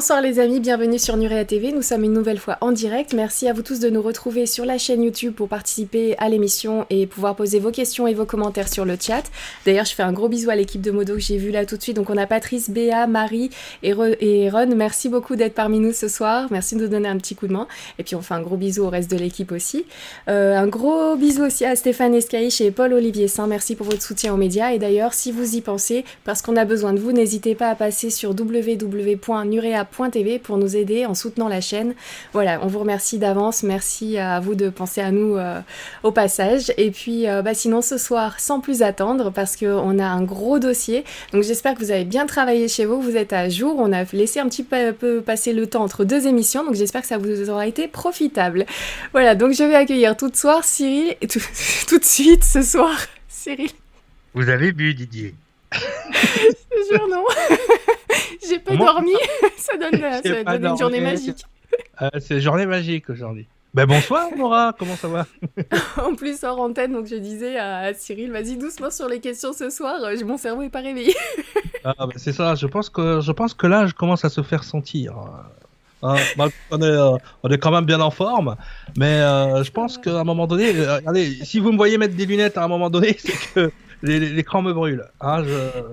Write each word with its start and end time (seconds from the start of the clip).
Bonsoir 0.00 0.22
les 0.22 0.38
amis, 0.38 0.60
bienvenue 0.60 0.98
sur 0.98 1.18
Nurea 1.18 1.44
TV. 1.44 1.72
Nous 1.72 1.82
sommes 1.82 2.04
une 2.04 2.14
nouvelle 2.14 2.38
fois 2.38 2.56
en 2.62 2.72
direct. 2.72 3.12
Merci 3.12 3.48
à 3.48 3.52
vous 3.52 3.60
tous 3.60 3.80
de 3.80 3.90
nous 3.90 4.00
retrouver 4.00 4.46
sur 4.46 4.64
la 4.64 4.78
chaîne 4.78 5.02
YouTube 5.02 5.34
pour 5.34 5.46
participer 5.46 6.16
à 6.16 6.30
l'émission 6.30 6.86
et 6.88 7.06
pouvoir 7.06 7.36
poser 7.36 7.58
vos 7.58 7.70
questions 7.70 8.06
et 8.06 8.14
vos 8.14 8.24
commentaires 8.24 8.72
sur 8.72 8.86
le 8.86 8.96
chat. 8.98 9.24
D'ailleurs, 9.66 9.84
je 9.84 9.94
fais 9.94 10.02
un 10.02 10.14
gros 10.14 10.30
bisou 10.30 10.48
à 10.48 10.56
l'équipe 10.56 10.80
de 10.80 10.90
Modo 10.90 11.16
que 11.16 11.20
j'ai 11.20 11.36
vu 11.36 11.50
là 11.50 11.66
tout 11.66 11.76
de 11.76 11.82
suite. 11.82 11.96
Donc 11.96 12.08
on 12.08 12.16
a 12.16 12.26
Patrice, 12.26 12.70
Béa, 12.70 13.06
Marie 13.06 13.50
et, 13.82 13.92
Ron. 13.92 14.74
Merci 14.74 15.10
beaucoup 15.10 15.36
d'être 15.36 15.52
parmi 15.52 15.80
nous 15.80 15.92
ce 15.92 16.08
soir. 16.08 16.46
Merci 16.50 16.76
de 16.76 16.80
nous 16.80 16.88
donner 16.88 17.10
un 17.10 17.18
petit 17.18 17.34
coup 17.34 17.46
de 17.46 17.52
main. 17.52 17.68
Et 17.98 18.02
puis 18.02 18.14
on 18.14 18.22
fait 18.22 18.32
un 18.32 18.40
gros 18.40 18.56
bisou 18.56 18.84
au 18.84 18.88
reste 18.88 19.10
de 19.10 19.18
l'équipe 19.18 19.52
aussi. 19.52 19.84
Euh, 20.28 20.56
un 20.56 20.66
gros 20.66 21.14
bisou 21.14 21.44
aussi 21.44 21.66
à 21.66 21.76
Stéphane 21.76 22.14
Escaïch 22.14 22.62
et 22.62 22.70
Paul 22.70 22.94
Olivier 22.94 23.28
Saint. 23.28 23.46
Merci 23.46 23.76
pour 23.76 23.84
votre 23.84 24.00
soutien 24.00 24.32
aux 24.32 24.38
médias. 24.38 24.72
Et 24.72 24.78
d'ailleurs, 24.78 25.12
si 25.12 25.30
vous 25.30 25.56
y 25.56 25.60
pensez, 25.60 26.06
parce 26.24 26.40
qu'on 26.40 26.56
a 26.56 26.64
besoin 26.64 26.94
de 26.94 27.00
vous, 27.00 27.12
n'hésitez 27.12 27.54
pas 27.54 27.68
à 27.68 27.74
passer 27.74 28.08
sur 28.08 28.30
www.nurea 28.30 29.89
tv 30.10 30.38
pour 30.38 30.56
nous 30.56 30.76
aider 30.76 31.06
en 31.06 31.14
soutenant 31.14 31.48
la 31.48 31.60
chaîne. 31.60 31.94
Voilà, 32.32 32.60
on 32.62 32.66
vous 32.66 32.78
remercie 32.78 33.18
d'avance. 33.18 33.62
Merci 33.62 34.18
à 34.18 34.40
vous 34.40 34.54
de 34.54 34.70
penser 34.70 35.00
à 35.00 35.10
nous 35.10 35.36
euh, 35.36 35.60
au 36.02 36.12
passage. 36.12 36.72
Et 36.76 36.90
puis, 36.90 37.28
euh, 37.28 37.42
bah, 37.42 37.54
sinon, 37.54 37.82
ce 37.82 37.98
soir, 37.98 38.40
sans 38.40 38.60
plus 38.60 38.82
attendre, 38.82 39.30
parce 39.30 39.56
qu'on 39.56 39.98
a 39.98 40.06
un 40.06 40.22
gros 40.22 40.58
dossier. 40.58 41.04
Donc, 41.32 41.42
j'espère 41.42 41.74
que 41.74 41.80
vous 41.80 41.90
avez 41.90 42.04
bien 42.04 42.26
travaillé 42.26 42.68
chez 42.68 42.86
vous, 42.86 43.00
vous 43.00 43.16
êtes 43.16 43.32
à 43.32 43.48
jour. 43.48 43.76
On 43.78 43.92
a 43.92 44.04
laissé 44.12 44.40
un 44.40 44.48
petit 44.48 44.64
peu 44.64 45.20
passer 45.20 45.52
le 45.52 45.66
temps 45.66 45.82
entre 45.82 46.04
deux 46.04 46.26
émissions. 46.26 46.64
Donc, 46.64 46.74
j'espère 46.74 47.02
que 47.02 47.08
ça 47.08 47.18
vous 47.18 47.50
aura 47.50 47.66
été 47.66 47.88
profitable. 47.88 48.66
Voilà, 49.12 49.34
donc 49.34 49.52
je 49.52 49.64
vais 49.64 49.74
accueillir 49.74 50.16
tout 50.16 50.28
de 50.28 50.36
soir 50.36 50.64
Cyril, 50.64 51.14
tout, 51.28 51.40
tout 51.88 51.98
de 51.98 52.04
suite 52.04 52.44
ce 52.44 52.62
soir, 52.62 52.96
Cyril. 53.28 53.70
Vous 54.34 54.48
avez 54.48 54.72
bu, 54.72 54.94
Didier 54.94 55.34
Je 55.72 56.94
jure, 56.94 57.08
non. 57.08 57.24
J'ai 58.48 58.58
pas 58.58 58.76
dormi. 58.76 59.12
ça 59.56 59.76
donne, 59.76 60.00
ça 60.24 60.44
donne 60.44 60.66
une 60.72 60.78
journée 60.78 61.00
magique. 61.00 61.44
Euh, 62.02 62.08
c'est 62.18 62.40
journée 62.40 62.66
magique 62.66 63.10
aujourd'hui. 63.10 63.46
Ben 63.72 63.86
bonsoir 63.86 64.26
Nora, 64.36 64.74
comment 64.76 64.96
ça 64.96 65.06
va? 65.06 65.26
En 66.02 66.16
plus 66.16 66.42
hors 66.42 66.60
antenne, 66.60 66.92
donc 66.92 67.06
je 67.06 67.14
disais 67.14 67.56
à 67.56 67.94
Cyril, 67.94 68.32
vas-y 68.32 68.56
doucement 68.56 68.90
sur 68.90 69.08
les 69.08 69.20
questions 69.20 69.52
ce 69.52 69.70
soir, 69.70 70.00
mon 70.26 70.36
cerveau 70.38 70.62
est 70.62 70.70
pas 70.70 70.80
réveillé. 70.80 71.14
ah, 71.84 71.94
ben 72.00 72.10
c'est 72.16 72.32
ça, 72.32 72.56
je 72.56 72.66
pense 72.66 72.90
que 72.90 73.20
je 73.20 73.30
pense 73.30 73.54
que 73.54 73.68
là 73.68 73.86
je 73.86 73.94
commence 73.94 74.24
à 74.24 74.28
se 74.28 74.42
faire 74.42 74.64
sentir. 74.64 75.14
Hein, 76.02 76.16
on, 76.72 76.80
est, 76.80 76.84
euh, 76.84 77.16
on, 77.44 77.48
est, 77.48 77.58
quand 77.58 77.70
même 77.70 77.84
bien 77.84 78.00
en 78.00 78.10
forme, 78.10 78.56
mais 78.96 79.20
euh, 79.20 79.62
je 79.62 79.70
pense 79.70 79.98
qu'à 79.98 80.18
un 80.18 80.24
moment 80.24 80.46
donné, 80.46 80.72
regardez, 80.72 81.38
si 81.44 81.60
vous 81.60 81.70
me 81.70 81.76
voyez 81.76 81.98
mettre 81.98 82.16
des 82.16 82.26
lunettes 82.26 82.56
à 82.56 82.64
un 82.64 82.68
moment 82.68 82.90
donné, 82.90 83.16
c'est 83.18 83.54
que 83.54 83.70
l'écran 84.02 84.62
me 84.62 84.72
brûle. 84.72 85.04
Hein, 85.20 85.42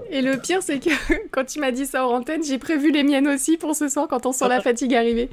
Et 0.09 0.21
le 0.21 0.37
pire, 0.37 0.61
c'est 0.61 0.79
que 0.79 0.89
quand 1.31 1.45
tu 1.45 1.59
m'as 1.59 1.71
dit 1.71 1.85
ça 1.85 2.07
en 2.07 2.11
antenne, 2.11 2.43
j'ai 2.43 2.57
prévu 2.57 2.91
les 2.91 3.03
miennes 3.03 3.27
aussi 3.27 3.57
pour 3.57 3.75
ce 3.75 3.89
soir 3.89 4.07
quand 4.07 4.25
on 4.25 4.31
sent 4.31 4.47
la 4.47 4.61
fatigue 4.61 4.95
arriver. 4.95 5.29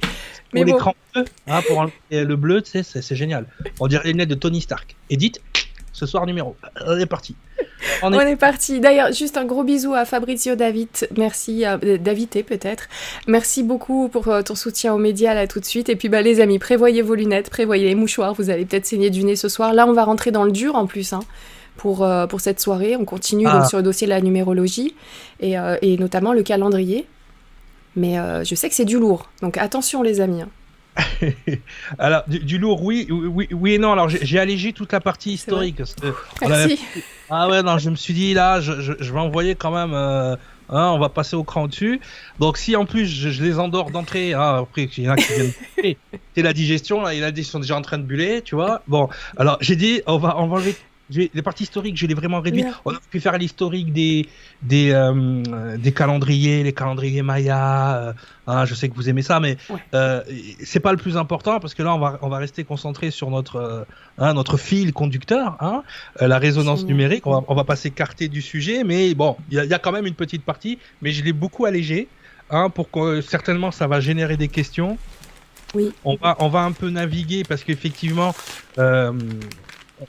Mais 0.53 0.61
pour 0.63 0.73
l'écran 0.73 0.95
bleu, 1.13 1.25
hein, 1.47 1.61
pour 1.67 1.85
le 2.11 2.35
bleu, 2.35 2.61
c'est 2.65 3.15
génial. 3.15 3.45
On 3.79 3.87
dirait 3.87 4.03
les 4.05 4.11
lunettes 4.11 4.29
de 4.29 4.35
Tony 4.35 4.61
Stark. 4.61 4.95
Edith, 5.09 5.41
ce 5.93 6.05
soir 6.05 6.25
numéro. 6.25 6.55
On 6.85 6.99
est 6.99 7.05
parti. 7.05 7.35
On 8.01 8.11
est, 8.11 8.35
parti. 8.35 8.79
D'ailleurs, 8.79 9.13
juste 9.13 9.37
un 9.37 9.45
gros 9.45 9.63
bisou 9.63 9.93
à 9.93 10.03
Fabrizio 10.03 10.55
David. 10.55 10.89
Merci, 11.17 11.63
à... 11.63 11.79
Euh, 11.83 11.97
Davité 11.97 12.43
peut-être. 12.43 12.89
Merci 13.27 13.63
beaucoup 13.63 14.09
pour 14.09 14.27
euh, 14.27 14.41
ton 14.41 14.55
soutien 14.55 14.93
aux 14.93 14.97
médias 14.97 15.33
là 15.33 15.47
tout 15.47 15.59
de 15.59 15.65
suite. 15.65 15.87
Et 15.87 15.95
puis 15.95 16.09
bah 16.09 16.21
les 16.21 16.41
amis, 16.41 16.59
prévoyez 16.59 17.01
vos 17.01 17.15
lunettes, 17.15 17.49
prévoyez 17.49 17.85
les 17.85 17.95
mouchoirs. 17.95 18.33
Vous 18.33 18.49
allez 18.49 18.65
peut-être 18.65 18.85
saigner 18.85 19.09
du 19.09 19.23
nez 19.23 19.35
ce 19.35 19.47
soir. 19.47 19.73
Là, 19.73 19.87
on 19.87 19.93
va 19.93 20.03
rentrer 20.03 20.31
dans 20.31 20.43
le 20.43 20.51
dur 20.51 20.75
en 20.75 20.87
plus. 20.87 21.13
Hein 21.13 21.21
pour, 21.77 22.03
euh, 22.03 22.27
pour 22.27 22.41
cette 22.41 22.59
soirée. 22.59 22.95
On 22.95 23.05
continue 23.05 23.47
ah. 23.47 23.65
sur 23.65 23.77
le 23.77 23.83
dossier 23.83 24.07
de 24.07 24.11
la 24.11 24.21
numérologie 24.21 24.95
et, 25.39 25.57
euh, 25.57 25.77
et 25.81 25.97
notamment 25.97 26.33
le 26.33 26.43
calendrier. 26.43 27.07
Mais 27.95 28.19
euh, 28.19 28.43
je 28.43 28.55
sais 28.55 28.67
que 28.67 28.75
c'est 28.75 28.85
du 28.85 28.99
lourd, 28.99 29.29
donc 29.41 29.57
attention 29.57 30.03
les 30.03 30.19
amis. 30.19 30.41
Hein. 30.41 30.49
alors, 31.99 32.23
du, 32.27 32.57
lourd, 32.57 32.83
oui, 32.83 33.07
oui, 33.09 33.47
oui 33.51 33.73
et 33.73 33.77
non. 33.77 33.93
Alors, 33.93 34.09
j'ai 34.09 34.39
allégé 34.39 34.71
toute 34.71 34.93
la 34.93 35.01
partie 35.01 35.33
historique. 35.33 35.81
Merci. 36.41 36.79
Ah 37.29 37.49
ouais, 37.49 37.63
non, 37.63 37.77
je 37.77 37.89
me 37.89 37.95
suis 37.95 38.13
dit, 38.13 38.33
là, 38.33 38.61
je, 38.61 38.81
je, 38.81 39.13
vais 39.13 39.19
envoyer 39.19 39.55
quand 39.55 39.71
même. 39.71 39.93
Hein, 40.69 40.91
on 40.93 40.99
va 40.99 41.09
passer 41.09 41.35
au 41.35 41.43
cran 41.43 41.67
dessus. 41.67 41.99
Donc, 42.39 42.57
si 42.57 42.75
en 42.75 42.85
plus 42.85 43.05
je, 43.05 43.43
les 43.43 43.59
endors 43.59 43.91
d'entrée, 43.91 44.33
hein, 44.33 44.57
après, 44.61 44.89
il 44.97 45.03
y 45.03 45.09
en 45.09 45.13
a 45.13 45.15
qui 45.15 45.33
viennent. 45.33 45.95
c'est 46.35 46.41
la 46.41 46.53
digestion, 46.53 47.01
là, 47.01 47.13
il 47.13 47.19
y 47.19 47.23
en 47.23 47.27
a 47.27 47.31
qui 47.31 47.43
sont 47.43 47.59
déjà 47.59 47.77
en 47.77 47.81
train 47.81 47.97
de 47.97 48.03
buller, 48.03 48.41
tu 48.41 48.55
vois. 48.55 48.81
Bon, 48.87 49.09
alors, 49.37 49.57
j'ai 49.61 49.75
dit, 49.75 50.01
on 50.07 50.17
va, 50.17 50.37
on 50.37 50.47
va 50.47 50.55
enlever 50.55 50.75
les 51.09 51.41
parties 51.43 51.63
historiques, 51.63 51.97
je 51.97 52.07
l'ai 52.07 52.13
vraiment 52.13 52.41
réduit. 52.41 52.63
On 52.83 52.91
a 52.91 52.99
pu 53.11 53.19
faire 53.19 53.37
l'historique 53.37 53.93
des 53.93 54.27
des, 54.63 54.91
euh, 54.91 55.77
des 55.77 55.91
calendriers, 55.91 56.63
les 56.63 56.73
calendriers 56.73 57.21
Maya. 57.21 57.97
Euh, 57.97 58.13
hein, 58.47 58.65
je 58.65 58.73
sais 58.73 58.89
que 58.89 58.95
vous 58.95 59.07
aimez 59.07 59.21
ça, 59.21 59.39
mais 59.39 59.57
euh, 59.93 60.23
c'est 60.63 60.79
pas 60.79 60.91
le 60.91 60.97
plus 60.97 61.17
important 61.17 61.59
parce 61.59 61.73
que 61.73 61.83
là, 61.83 61.93
on 61.93 61.99
va 61.99 62.17
on 62.21 62.29
va 62.29 62.37
rester 62.37 62.63
concentré 62.63 63.11
sur 63.11 63.29
notre 63.29 63.57
euh, 63.57 63.83
hein, 64.17 64.33
notre 64.33 64.57
fil 64.57 64.93
conducteur, 64.93 65.57
hein, 65.59 65.83
la 66.19 66.39
résonance 66.39 66.85
numérique. 66.85 67.27
On 67.27 67.31
va, 67.31 67.43
on 67.47 67.55
va 67.55 67.63
pas 67.63 67.75
s'écarter 67.75 68.27
du 68.27 68.41
sujet, 68.41 68.83
mais 68.83 69.13
bon, 69.13 69.37
il 69.51 69.63
y, 69.63 69.67
y, 69.67 69.73
a 69.73 69.79
quand 69.79 69.91
même 69.91 70.07
une 70.07 70.15
petite 70.15 70.43
partie, 70.43 70.79
mais 71.01 71.11
je 71.11 71.23
l'ai 71.23 71.33
beaucoup 71.33 71.65
allégé, 71.65 72.07
hein, 72.49 72.69
pour 72.69 72.89
que 72.89 73.21
certainement 73.21 73.71
ça 73.71 73.85
va 73.85 73.99
générer 73.99 74.37
des 74.37 74.47
questions. 74.47 74.97
Oui. 75.75 75.91
On 76.03 76.15
va 76.15 76.35
on 76.39 76.47
va 76.47 76.61
un 76.61 76.71
peu 76.71 76.89
naviguer 76.89 77.43
parce 77.43 77.63
qu'effectivement. 77.63 78.33
Euh, 78.79 79.13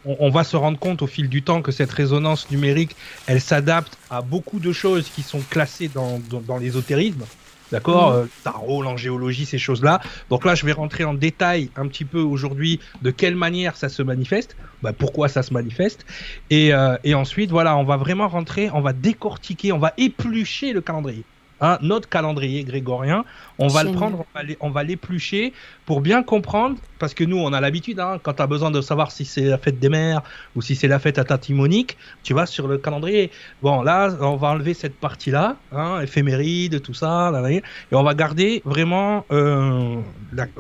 on, 0.05 0.31
va 0.31 0.45
se 0.45 0.57
rendre 0.57 0.79
compte 0.79 1.03
au 1.03 1.07
fil 1.07 1.29
du 1.29 1.43
temps 1.43 1.63
que 1.63 1.73
cette 1.73 1.91
résonance 1.91 2.51
numérique, 2.51 2.97
elle 3.27 3.41
s'adapte 3.41 3.99
à 4.11 4.23
beaucoup 4.23 4.59
de 4.59 4.73
choses 4.73 5.09
qui 5.09 5.23
sont 5.23 5.41
classées 5.51 5.89
dans, 5.89 6.21
dans, 6.47 6.59
l'ésotérisme. 6.59 7.25
D'accord 7.73 8.15
mmh. 8.15 8.29
Tarot, 8.45 8.83
l'angéologie, 8.83 9.45
ces 9.45 9.59
choses-là. 9.59 10.01
Donc 10.31 10.45
là, 10.45 10.55
je 10.55 10.65
vais 10.65 10.73
rentrer 10.73 11.05
en 11.05 11.15
détail 11.15 11.71
un 11.77 11.89
petit 11.89 12.05
peu 12.05 12.21
aujourd'hui 12.21 12.79
de 13.03 13.11
quelle 13.11 13.35
manière 13.35 13.77
ça 13.77 13.89
se 13.89 14.03
manifeste, 14.03 14.57
bah, 14.83 14.93
pourquoi 14.93 15.29
ça 15.29 15.43
se 15.43 15.53
manifeste. 15.53 16.07
Et, 16.51 16.73
euh, 16.73 16.97
et 17.03 17.15
ensuite, 17.15 17.51
voilà, 17.51 17.77
on 17.77 17.85
va 17.85 17.97
vraiment 17.97 18.29
rentrer, 18.29 18.71
on 18.73 18.81
va 18.81 18.93
décortiquer, 18.93 19.73
on 19.73 19.79
va 19.79 19.95
éplucher 19.97 20.73
le 20.73 20.81
calendrier. 20.81 21.25
Hein, 21.63 21.79
notre 21.81 22.07
calendrier 22.07 22.65
grégorien, 22.65 23.25
on 23.59 23.69
va 23.69 23.83
le 23.83 23.93
prendre, 23.93 24.27
on 24.61 24.69
va 24.69 24.83
l'éplucher 24.83 25.55
pour 25.87 26.03
bien 26.03 26.23
comprendre, 26.23 26.77
parce 26.99 27.15
que 27.15 27.25
nous, 27.25 27.39
on 27.39 27.53
a 27.53 27.61
l'habitude, 27.61 28.01
hein, 28.01 28.19
quand 28.23 28.35
tu 28.35 28.43
as 28.43 28.47
besoin 28.47 28.71
de 28.71 28.81
savoir 28.81 29.11
si 29.11 29.25
c'est 29.25 29.45
la 29.45 29.59
fête 29.59 29.79
des 29.79 29.89
mères 29.89 30.23
ou 30.55 30.63
si 30.63 30.77
c'est 30.77 30.89
la 30.89 30.99
fête 30.99 31.19
à 31.19 31.25
Tatimonique, 31.25 31.97
tu 32.23 32.35
vas 32.35 32.47
sur 32.47 32.69
le 32.69 32.79
calendrier. 32.79 33.31
Bon, 33.63 33.83
là, 33.83 34.15
on 34.21 34.37
va 34.37 34.49
enlever 34.49 34.75
cette 34.75 34.97
partie-là, 34.97 35.57
hein, 35.73 36.01
éphéméride, 36.01 36.83
tout 36.83 36.95
ça, 36.95 37.33
et 37.51 37.63
on 37.93 38.03
va 38.03 38.15
garder 38.15 38.63
vraiment, 38.65 39.25
euh, 39.31 39.97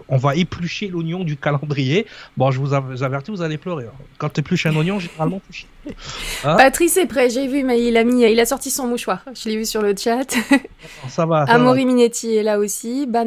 on 0.08 0.16
va 0.16 0.36
éplucher 0.36 0.88
l'oignon 0.88 1.24
du 1.24 1.36
calendrier. 1.36 2.06
Bon, 2.36 2.50
je 2.50 2.60
vous 2.60 2.74
avertis, 2.74 3.30
vous 3.30 3.42
allez 3.42 3.58
pleurer. 3.58 3.84
Hein. 3.84 4.04
Quand 4.18 4.28
tu 4.28 4.40
épluches 4.40 4.66
un 4.66 4.76
oignon, 4.76 4.98
généralement, 4.98 5.40
tu 5.50 5.66
Patrice 6.42 6.96
est 6.96 7.06
prêt, 7.06 7.30
j'ai 7.30 7.46
vu, 7.46 7.62
mais 7.62 7.82
il 7.82 7.96
a, 7.96 8.04
mis, 8.04 8.22
il 8.22 8.40
a 8.40 8.46
sorti 8.46 8.70
son 8.70 8.86
mouchoir. 8.86 9.24
Je 9.34 9.48
l'ai 9.48 9.56
vu 9.56 9.64
sur 9.64 9.82
le 9.82 9.94
chat. 9.96 10.34
Ça 11.08 11.26
va. 11.26 11.44
Amaury 11.44 11.84
Minetti 11.84 12.34
est 12.34 12.42
là 12.42 12.58
aussi. 12.58 13.06
Ban 13.06 13.26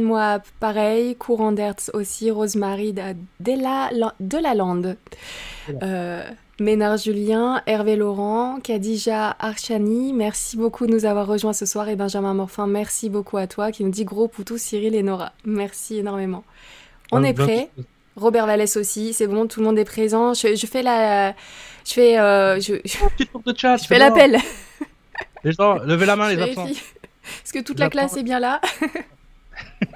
pareil. 0.59 1.15
Courant 1.15 1.51
d'Hertz 1.51 1.91
aussi. 1.93 2.31
Rosemary 2.31 2.93
de, 3.39 3.61
la, 3.61 4.13
de 4.19 4.37
la 4.37 4.53
Lande. 4.53 4.97
Euh, 5.83 6.23
Ménard 6.59 6.97
Julien, 6.97 7.61
Hervé 7.65 7.95
Laurent, 7.95 8.59
Kadija 8.61 9.35
Archani, 9.39 10.13
merci 10.13 10.57
beaucoup 10.57 10.87
de 10.87 10.91
nous 10.91 11.05
avoir 11.05 11.25
rejoints 11.27 11.53
ce 11.53 11.65
soir. 11.65 11.87
Et 11.89 11.95
Benjamin 11.95 12.33
Morfin, 12.33 12.67
merci 12.67 13.09
beaucoup 13.09 13.37
à 13.37 13.47
toi 13.47 13.71
qui 13.71 13.83
nous 13.83 13.91
dit 13.91 14.03
gros 14.03 14.27
poutou 14.27 14.57
Cyril 14.57 14.95
et 14.95 15.03
Nora. 15.03 15.31
Merci 15.45 15.99
énormément. 15.99 16.43
On 17.11 17.23
est 17.23 17.33
prêt. 17.33 17.69
Robert 18.15 18.45
Vallès 18.45 18.75
aussi, 18.75 19.13
c'est 19.13 19.27
bon, 19.27 19.47
tout 19.47 19.61
le 19.61 19.65
monde 19.65 19.79
est 19.79 19.85
présent. 19.85 20.33
Je, 20.33 20.65
fais 20.65 20.83
la. 20.83 21.31
Je 21.85 21.93
fais. 21.93 22.19
Euh, 22.19 22.59
je, 22.59 22.75
je 22.83 23.87
fais 23.87 23.99
l'appel. 23.99 24.37
Les 25.43 25.53
gens, 25.53 25.75
levez 25.75 26.05
la 26.05 26.15
main, 26.17 26.33
les 26.33 26.41
absents. 26.41 26.65
Est-ce 26.65 27.53
que 27.53 27.59
toute 27.59 27.79
la 27.79 27.89
classe 27.89 28.17
est 28.17 28.23
bien 28.23 28.39
là 28.39 28.59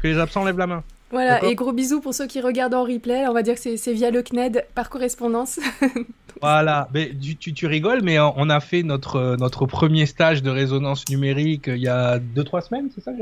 Que 0.00 0.08
les 0.08 0.18
absents 0.18 0.44
lèvent 0.44 0.58
la 0.58 0.66
main. 0.66 0.84
Voilà, 1.14 1.44
et 1.44 1.54
gros 1.54 1.72
bisous 1.72 2.00
pour 2.00 2.12
ceux 2.12 2.26
qui 2.26 2.40
regardent 2.40 2.74
en 2.74 2.82
replay. 2.82 3.28
On 3.28 3.32
va 3.32 3.44
dire 3.44 3.54
que 3.54 3.76
c'est 3.76 3.92
via 3.92 4.10
le 4.10 4.20
CNED 4.20 4.66
par 4.74 4.90
correspondance. 4.90 5.60
voilà, 6.42 6.88
mais 6.92 7.12
tu, 7.38 7.54
tu, 7.54 7.66
rigoles, 7.66 8.02
mais 8.02 8.18
on 8.18 8.50
a 8.50 8.58
fait 8.58 8.82
notre, 8.82 9.36
notre 9.38 9.64
premier 9.66 10.06
stage 10.06 10.42
de 10.42 10.50
résonance 10.50 11.08
numérique 11.08 11.68
il 11.68 11.82
y 11.82 11.88
a 11.88 12.18
2-3 12.18 12.66
semaines, 12.66 12.88
c'est 12.92 13.00
ça 13.00 13.12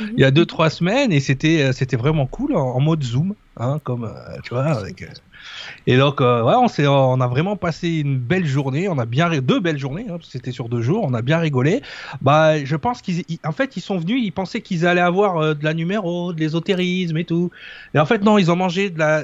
Il 0.00 0.20
y 0.20 0.24
a 0.24 0.30
2-3 0.30 0.70
semaines, 0.70 1.12
et 1.12 1.18
c'était 1.18 1.96
vraiment 1.96 2.26
cool 2.26 2.54
en, 2.54 2.78
mode 2.78 3.02
Zoom, 3.02 3.34
hein, 3.56 3.80
comme, 3.84 4.04
euh, 4.04 4.38
tu 4.42 4.54
vois. 4.54 4.82
Euh, 4.82 4.90
et 5.86 5.96
donc, 5.96 6.20
euh, 6.20 6.42
ouais, 6.42 6.54
on, 6.54 6.88
on 6.88 7.20
a 7.20 7.26
vraiment 7.26 7.56
passé 7.56 7.88
une 7.88 8.18
belle 8.18 8.46
journée. 8.46 8.88
On 8.88 8.98
a 8.98 9.06
bien 9.06 9.28
deux 9.40 9.60
belles 9.60 9.78
journées. 9.78 10.06
Hein, 10.08 10.18
c'était 10.22 10.52
sur 10.52 10.68
deux 10.68 10.82
jours. 10.82 11.04
On 11.04 11.14
a 11.14 11.22
bien 11.22 11.38
rigolé. 11.38 11.82
Bah, 12.20 12.64
je 12.64 12.76
pense 12.76 13.02
qu'ils, 13.02 13.24
fait, 13.52 13.76
ils 13.76 13.80
sont 13.80 13.98
venus. 13.98 14.22
Ils 14.22 14.32
pensaient 14.32 14.60
qu'ils 14.60 14.86
allaient 14.86 15.00
avoir 15.00 15.38
euh, 15.38 15.54
de 15.54 15.64
la 15.64 15.74
numéro, 15.74 16.32
de 16.32 16.40
l'ésotérisme 16.40 17.16
et 17.16 17.24
tout. 17.24 17.50
Et 17.94 17.98
en 17.98 18.06
fait, 18.06 18.22
non. 18.22 18.38
Ils 18.38 18.50
ont 18.50 18.56
mangé 18.56 18.90
de 18.90 18.98
la 18.98 19.22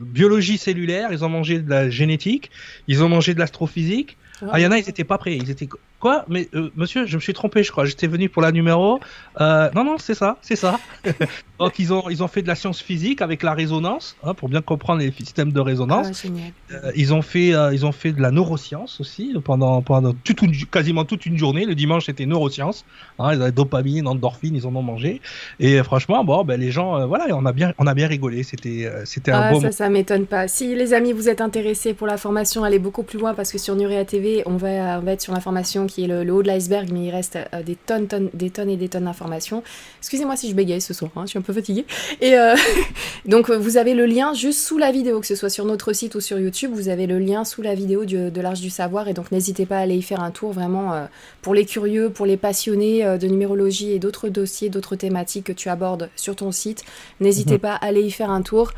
biologie 0.00 0.58
cellulaire. 0.58 1.10
Ils 1.12 1.24
ont 1.24 1.28
mangé 1.28 1.60
de 1.60 1.70
la 1.70 1.90
génétique. 1.90 2.50
Ils 2.88 3.02
ont 3.02 3.08
mangé 3.08 3.34
de 3.34 3.38
l'astrophysique. 3.38 4.16
Ah, 4.50 4.58
il 4.58 4.62
y 4.62 4.66
en 4.66 4.70
a, 4.70 4.78
ils 4.78 4.88
étaient 4.88 5.04
pas 5.04 5.18
prêts. 5.18 5.36
Ils 5.36 5.50
étaient, 5.50 5.68
Quoi 6.00 6.24
Mais 6.28 6.48
euh, 6.54 6.70
monsieur, 6.76 7.04
je 7.04 7.14
me 7.16 7.20
suis 7.20 7.34
trompé, 7.34 7.62
je 7.62 7.70
crois. 7.70 7.84
J'étais 7.84 8.06
venu 8.06 8.30
pour 8.30 8.40
la 8.40 8.52
numéro. 8.52 9.00
Euh, 9.40 9.68
non, 9.74 9.84
non, 9.84 9.98
c'est 9.98 10.14
ça, 10.14 10.38
c'est 10.40 10.56
ça. 10.56 10.80
Donc 11.58 11.78
ils 11.78 11.92
ont 11.92 12.08
ils 12.08 12.22
ont 12.22 12.28
fait 12.28 12.40
de 12.40 12.48
la 12.48 12.54
science 12.54 12.80
physique 12.80 13.20
avec 13.20 13.42
la 13.42 13.52
résonance 13.52 14.16
hein, 14.24 14.32
pour 14.32 14.48
bien 14.48 14.62
comprendre 14.62 15.00
les 15.00 15.12
systèmes 15.12 15.52
de 15.52 15.60
résonance. 15.60 16.24
Ah, 16.24 16.28
euh, 16.72 16.92
ils 16.96 17.12
ont 17.12 17.20
fait 17.20 17.52
ils 17.72 17.84
ont 17.84 17.92
fait 17.92 18.12
de 18.12 18.22
la 18.22 18.30
neuroscience 18.30 18.98
aussi 18.98 19.34
pendant 19.44 19.82
pendant 19.82 20.14
toute 20.14 20.40
une, 20.40 20.56
quasiment 20.66 21.04
toute 21.04 21.26
une 21.26 21.36
journée. 21.36 21.66
Le 21.66 21.74
dimanche 21.74 22.06
c'était 22.06 22.24
neuroscience. 22.24 22.86
Hein, 23.18 23.34
ils 23.34 23.42
avaient 23.42 23.52
dopamine, 23.52 24.06
endorphine, 24.06 24.54
ils 24.54 24.66
en 24.66 24.74
ont 24.74 24.82
mangé. 24.82 25.20
Et 25.58 25.82
franchement, 25.82 26.24
bon, 26.24 26.44
ben 26.44 26.58
les 26.58 26.70
gens, 26.70 27.06
voilà, 27.06 27.26
on 27.36 27.44
a 27.44 27.52
bien 27.52 27.74
on 27.76 27.86
a 27.86 27.92
bien 27.92 28.06
rigolé. 28.06 28.42
C'était 28.42 28.90
c'était 29.04 29.32
un 29.32 29.40
ah, 29.40 29.52
bon. 29.52 29.60
Ça, 29.60 29.72
ça 29.72 29.90
m'étonne 29.90 30.24
pas. 30.24 30.48
Si 30.48 30.74
les 30.74 30.94
amis 30.94 31.12
vous 31.12 31.28
êtes 31.28 31.42
intéressés 31.42 31.92
pour 31.92 32.06
la 32.06 32.16
formation, 32.16 32.64
allez 32.64 32.78
beaucoup 32.78 33.02
plus 33.02 33.18
loin 33.18 33.34
parce 33.34 33.52
que 33.52 33.58
sur 33.58 33.76
Nurea 33.76 34.06
TV, 34.06 34.42
on 34.46 34.56
va 34.56 34.98
on 34.98 35.02
va 35.02 35.12
être 35.12 35.20
sur 35.20 35.34
l'information 35.34 35.89
qui 35.90 36.04
est 36.04 36.06
le, 36.06 36.32
haut 36.32 36.42
de 36.42 36.48
l'iceberg, 36.48 36.88
mais 36.92 37.06
il 37.06 37.10
reste 37.10 37.36
euh, 37.36 37.62
des, 37.62 37.74
tonnes, 37.74 38.06
tonnes, 38.06 38.30
des 38.32 38.50
tonnes 38.50 38.70
et 38.70 38.76
des 38.76 38.88
tonnes 38.88 39.04
d'informations. 39.04 39.62
Excusez-moi 39.98 40.36
si 40.36 40.48
je 40.48 40.54
bégaye 40.54 40.80
ce 40.80 40.94
soir, 40.94 41.10
hein, 41.16 41.22
je 41.24 41.30
suis 41.30 41.38
un 41.38 41.42
peu 41.42 41.52
fatiguée. 41.52 41.84
Et 42.20 42.38
euh, 42.38 42.54
donc, 43.26 43.50
vous 43.50 43.76
avez 43.76 43.94
le 43.94 44.06
lien 44.06 44.32
juste 44.32 44.60
sous 44.60 44.78
la 44.78 44.92
vidéo, 44.92 45.20
que 45.20 45.26
ce 45.26 45.34
soit 45.34 45.50
sur 45.50 45.64
notre 45.64 45.92
site 45.92 46.14
ou 46.14 46.20
sur 46.20 46.38
YouTube, 46.38 46.70
vous 46.72 46.88
avez 46.88 47.06
le 47.06 47.18
lien 47.18 47.44
sous 47.44 47.62
la 47.62 47.74
vidéo 47.74 48.04
de 48.04 48.40
l'Arche 48.40 48.60
du 48.60 48.70
Savoir. 48.70 49.08
Et 49.08 49.12
donc, 49.12 49.32
n'hésitez 49.32 49.66
pas 49.66 49.78
à 49.78 49.80
aller 49.80 49.96
y 49.96 50.02
faire 50.02 50.20
un 50.20 50.30
tour 50.30 50.52
vraiment 50.52 50.94
euh, 50.94 51.06
pour 51.42 51.54
les 51.54 51.66
curieux, 51.66 52.10
pour 52.10 52.26
les 52.26 52.36
passionnés 52.36 53.18
de 53.18 53.26
numérologie 53.26 53.92
et 53.92 53.98
d'autres 53.98 54.28
dossiers, 54.28 54.70
d'autres 54.70 54.96
thématiques 54.96 55.44
que 55.44 55.52
tu 55.52 55.68
abordes 55.68 56.08
sur 56.16 56.36
ton 56.36 56.52
site. 56.52 56.84
N'hésitez 57.20 57.54
mhm. 57.54 57.60
pas 57.60 57.74
à 57.74 57.86
aller 57.86 58.02
y 58.02 58.10
faire 58.10 58.30
un 58.30 58.42
tour. 58.42 58.72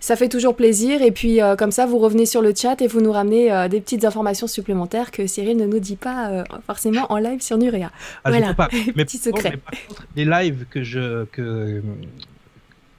Ça 0.00 0.16
fait 0.16 0.28
toujours 0.28 0.56
plaisir. 0.56 1.02
Et 1.02 1.10
puis, 1.10 1.40
euh, 1.40 1.56
comme 1.56 1.70
ça, 1.70 1.86
vous 1.86 1.98
revenez 1.98 2.26
sur 2.26 2.42
le 2.42 2.52
chat 2.54 2.80
et 2.82 2.86
vous 2.86 3.00
nous 3.00 3.12
ramenez 3.12 3.52
euh, 3.52 3.68
des 3.68 3.80
petites 3.80 4.04
informations 4.04 4.46
supplémentaires 4.46 5.10
que 5.10 5.26
Cyril 5.26 5.56
ne 5.56 5.66
nous 5.66 5.78
dit 5.78 5.96
pas 5.96 6.30
euh, 6.30 6.44
forcément 6.66 7.10
en 7.10 7.18
live 7.18 7.40
sur 7.40 7.56
Nurea. 7.58 7.90
Ah, 8.24 8.30
voilà, 8.30 8.54
pas. 8.54 8.68
Mais 8.96 9.04
petit 9.04 9.18
secret. 9.18 9.58
les 10.16 10.24
lives 10.24 10.66
que 10.70 10.82
je, 10.82 11.24
que, 11.26 11.82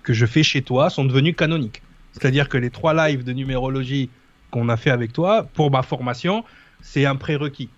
que 0.04 0.14
je 0.14 0.26
fais 0.26 0.44
chez 0.44 0.62
toi 0.62 0.90
sont 0.90 1.06
devenus 1.06 1.36
canoniques. 1.36 1.82
C'est-à-dire 2.14 2.50
que 2.50 2.58
les 2.58 2.70
trois 2.70 2.94
lives 2.94 3.24
de 3.24 3.34
numérologie 3.34 4.10
qu'on 4.52 4.70
a 4.70 4.78
fait 4.78 4.92
avec 4.92 5.12
toi, 5.12 5.48
pour 5.54 5.70
ma 5.70 5.84
formation, 5.84 6.44
c'est 6.82 7.06
un 7.06 7.16
prérequis. 7.16 7.70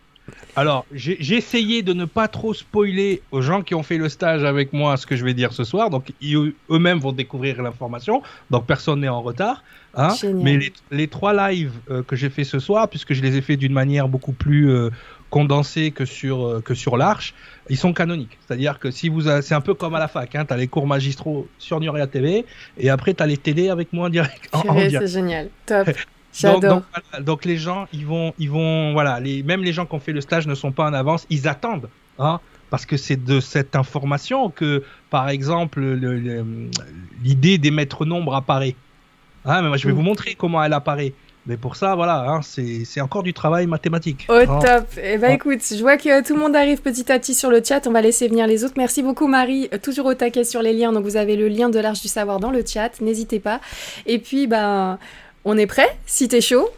Alors, 0.56 0.86
j'ai 0.92 1.36
essayé 1.36 1.84
de 1.84 1.94
ne 1.94 2.06
pas 2.06 2.28
trop 2.28 2.54
spoiler 2.54 3.22
aux 3.32 3.42
gens 3.42 3.62
qui 3.62 3.76
ont 3.76 3.84
fait 3.84 3.98
le 3.98 4.10
stage 4.10 4.44
avec 4.44 4.74
moi 4.74 4.98
ce 4.98 5.06
que 5.06 5.16
je 5.16 5.24
vais 5.24 5.34
dire 5.34 5.54
ce 5.54 5.64
soir. 5.64 5.90
Donc, 5.90 6.12
eux-mêmes 6.24 7.00
vont 7.00 7.12
découvrir 7.12 7.62
l'information. 7.62 8.22
Donc, 8.50 8.66
personne 8.66 9.02
n'est 9.02 9.08
en 9.08 9.22
retard. 9.22 9.64
Hein. 9.94 10.14
Mais 10.36 10.60
les, 10.92 11.08
trois 11.08 11.50
lives 11.50 11.74
euh, 11.90 12.04
que 12.04 12.16
j'ai 12.16 12.30
fait 12.30 12.44
ce 12.44 12.60
soir, 12.60 12.88
puisque 12.90 13.14
je 13.14 13.22
les 13.22 13.36
ai 13.38 13.42
fait 13.42 13.58
d'une 13.58 13.74
manière 13.74 14.08
beaucoup 14.08 14.32
plus 14.32 14.70
euh, 14.70 14.90
condensée 15.30 15.92
que 15.92 16.06
sur, 16.06 16.46
euh, 16.46 16.62
que 16.62 16.74
sur 16.74 16.98
l'Arche, 16.98 17.34
ils 17.70 17.78
sont 17.78 17.94
canoniques. 17.94 18.38
C'est-à-dire 18.46 18.80
que 18.80 18.92
si 18.92 19.10
vous, 19.10 19.22
c'est 19.42 19.56
un 19.56 19.62
peu 19.62 19.74
comme 19.74 19.96
à 19.96 20.00
la 20.00 20.08
fac. 20.08 20.36
Hein, 20.36 20.46
tu 20.46 20.54
as 20.54 20.58
les 20.58 20.68
cours 20.68 20.88
magistraux 20.88 21.48
sur 21.58 21.80
Nuria 21.80 22.08
TV 22.08 22.46
et 22.78 22.90
après 22.90 23.14
tu 23.14 23.24
as 23.24 23.28
les 23.28 23.38
télé 23.38 23.70
avec 23.70 23.94
moi 23.94 24.08
en 24.08 24.10
direct. 24.10 24.50
C'est 24.90 25.08
génial. 25.08 25.50
Top. 25.66 25.90
Donc, 27.22 27.46
les 27.46 27.58
gens, 27.58 27.88
ils 27.94 28.06
vont, 28.06 28.34
ils 28.38 28.50
vont, 28.50 28.94
voilà, 28.94 29.20
les, 29.20 29.44
même 29.44 29.64
les 29.64 29.74
gens 29.74 29.86
qui 29.86 29.96
ont 29.96 30.00
fait 30.00 30.14
le 30.14 30.22
stage 30.22 30.48
ne 30.48 30.56
sont 30.56 30.72
pas 30.72 30.86
en 30.86 30.94
avance, 30.94 31.26
ils 31.30 31.48
attendent, 31.48 31.90
hein, 32.20 32.40
parce 32.70 32.86
que 32.86 32.98
c'est 32.98 33.24
de 33.24 33.40
cette 33.40 33.76
information 33.76 34.50
que, 34.50 34.84
par 35.10 35.30
exemple, 35.30 35.82
l'idée 37.24 37.58
des 37.58 37.72
maîtres 37.72 38.06
nombres 38.06 38.36
apparaît. 38.36 38.76
Hein, 39.46 39.62
mais 39.62 39.70
moi, 39.70 39.78
je 39.78 39.88
vais 39.88 39.94
mm. 39.94 39.98
vous 39.98 40.02
montrer 40.02 40.36
comment 40.36 40.64
elle 40.64 40.74
apparaît. 40.74 41.14
Mais 41.48 41.56
pour 41.56 41.78
ça, 41.78 41.96
voilà, 41.96 42.26
hein, 42.28 42.42
c'est 42.42 43.00
encore 43.00 43.24
du 43.24 43.34
travail 43.34 43.68
mathématique. 43.68 44.28
Au 44.28 44.46
top. 44.46 44.86
Eh 45.02 45.18
ben, 45.18 45.32
écoute, 45.32 45.62
je 45.72 45.80
vois 45.80 45.96
que 45.96 46.22
tout 46.22 46.34
le 46.34 46.42
monde 46.42 46.58
arrive 46.58 46.82
petit 46.82 47.10
à 47.10 47.18
petit 47.18 47.34
sur 47.34 47.50
le 47.50 47.62
chat. 47.64 47.88
On 47.88 47.92
va 47.92 48.02
laisser 48.02 48.28
venir 48.28 48.48
les 48.48 48.66
autres. 48.66 48.74
Merci 48.76 49.02
beaucoup, 49.02 49.28
Marie. 49.28 49.70
Toujours 49.82 50.08
au 50.08 50.14
taquet 50.14 50.44
sur 50.44 50.62
les 50.62 50.74
liens. 50.74 50.92
Donc, 50.92 51.06
vous 51.06 51.16
avez 51.16 51.38
le 51.38 51.48
lien 51.48 51.70
de 51.70 51.80
l'Arche 51.80 52.02
du 52.02 52.10
Savoir 52.10 52.42
dans 52.42 52.52
le 52.52 52.66
chat. 52.66 53.00
N'hésitez 53.00 53.40
pas. 53.40 53.62
Et 54.06 54.20
puis, 54.20 54.46
ben. 54.46 55.00
On 55.50 55.58
est 55.58 55.66
prêt? 55.66 55.88
Si 56.06 56.28
t'es 56.28 56.42
chaud 56.42 56.70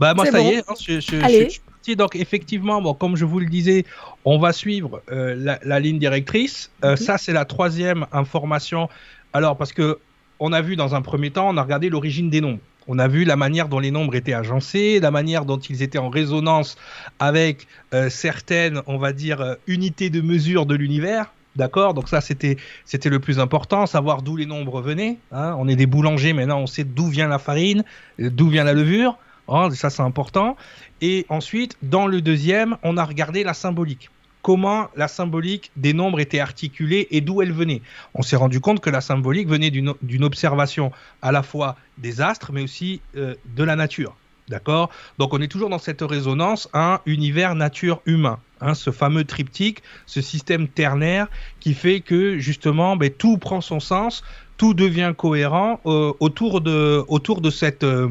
Bah 0.00 0.12
moi 0.12 0.26
ça 0.26 0.40
y 0.40 0.54
est, 0.54 0.58
hein, 0.68 0.74
je, 0.84 0.98
suis 0.98 1.16
parti. 1.16 1.94
Donc 1.94 2.16
effectivement, 2.16 2.82
bon, 2.82 2.92
comme 2.92 3.14
je 3.14 3.24
vous 3.24 3.38
le 3.38 3.46
disais, 3.46 3.84
on 4.24 4.40
va 4.40 4.52
suivre 4.52 5.00
euh, 5.12 5.56
la, 5.62 5.78
ligne 5.78 6.00
directrice. 6.00 6.72
Euh, 6.82 6.90
mhm. 6.90 6.96
Ça 6.96 7.18
c'est 7.18 7.32
la 7.32 7.44
troisième 7.44 8.04
information. 8.10 8.88
Alors 9.32 9.56
parce 9.56 9.72
que 9.72 10.00
on 10.40 10.52
a 10.52 10.60
vu 10.60 10.74
dans 10.74 10.96
un 10.96 11.02
premier 11.02 11.30
temps, 11.30 11.48
on 11.48 11.56
a 11.56 11.62
regardé 11.62 11.88
l'origine 11.88 12.28
des 12.28 12.40
nombres. 12.40 12.58
On 12.88 12.98
a 12.98 13.06
vu 13.06 13.22
la 13.22 13.36
manière 13.36 13.68
dont 13.68 13.78
les 13.78 13.92
nombres 13.92 14.16
étaient 14.16 14.34
agencés, 14.34 14.98
la 14.98 15.12
manière 15.12 15.44
dont 15.44 15.58
ils 15.58 15.82
étaient 15.84 15.98
en 15.98 16.10
résonance 16.10 16.76
avec 17.20 17.68
euh, 17.94 18.10
certaines, 18.10 18.82
on 18.88 18.98
va 18.98 19.12
dire, 19.12 19.54
unités 19.68 20.10
de 20.10 20.20
mesure 20.20 20.66
de 20.66 20.74
l'univers. 20.74 21.32
D'accord 21.56 21.94
Donc 21.94 22.08
ça, 22.08 22.20
c'était, 22.20 22.58
le 23.04 23.18
plus 23.18 23.40
important, 23.40 23.86
savoir 23.86 24.22
d'où 24.22 24.36
les 24.36 24.46
nombres 24.46 24.82
venaient. 24.82 25.18
Hein. 25.32 25.56
on 25.58 25.68
est 25.68 25.76
des 25.76 25.86
boulangers, 25.86 26.34
maintenant 26.34 26.60
on 26.60 26.66
sait 26.66 26.84
d'où 26.84 27.08
vient 27.08 27.28
la 27.28 27.38
farine, 27.38 27.82
d'où 28.18 28.48
vient 28.48 28.64
la 28.64 28.74
levure. 28.74 29.18
Hein, 29.48 29.70
ça, 29.70 29.90
c'est 29.90 30.02
important. 30.02 30.56
Et 31.00 31.24
ensuite, 31.28 31.76
dans 31.82 32.06
le 32.06 32.20
deuxième, 32.20 32.76
on 32.82 32.96
a 32.96 33.04
regardé 33.04 33.42
la 33.44 33.54
symbolique. 33.54 34.10
Comment 34.42 34.88
la 34.96 35.08
symbolique 35.08 35.72
des 35.76 35.92
nombres 35.92 36.20
était 36.20 36.38
articulée 36.38 37.08
et 37.10 37.20
d'où 37.20 37.42
elle 37.42 37.52
venait. 37.52 37.82
On 38.14 38.22
s'est 38.22 38.36
rendu 38.36 38.60
compte 38.60 38.80
que 38.80 38.90
la 38.90 39.00
symbolique 39.00 39.48
venait 39.48 39.70
d'une 39.70 40.24
observation 40.24 40.92
à 41.22 41.32
la 41.32 41.42
fois 41.42 41.76
des 41.98 42.20
astres, 42.20 42.52
mais 42.52 42.62
aussi 42.62 43.00
euh, 43.16 43.34
de 43.56 43.64
la 43.64 43.74
nature. 43.76 44.14
D'accord 44.48 44.90
Donc 45.18 45.34
on 45.34 45.40
est 45.40 45.48
toujours 45.48 45.70
dans 45.70 45.80
cette 45.80 46.02
résonance, 46.02 46.68
un 46.72 47.00
univers 47.06 47.56
nature 47.56 48.00
humain. 48.06 48.38
Hein, 48.62 48.72
ce 48.72 48.90
fameux 48.90 49.24
triptyque, 49.24 49.82
ce 50.06 50.22
système 50.22 50.66
ternaire 50.66 51.28
qui 51.60 51.74
fait 51.74 52.00
que 52.00 52.38
justement 52.38 52.96
ben, 52.96 53.10
tout 53.10 53.36
prend 53.36 53.60
son 53.60 53.80
sens, 53.80 54.22
tout 54.56 54.74
devient 54.74 55.12
cohérent 55.16 55.80
euh, 55.84 56.12
autour, 56.20 56.62
de, 56.62 57.50
cette, 57.50 57.84
euh, 57.84 58.08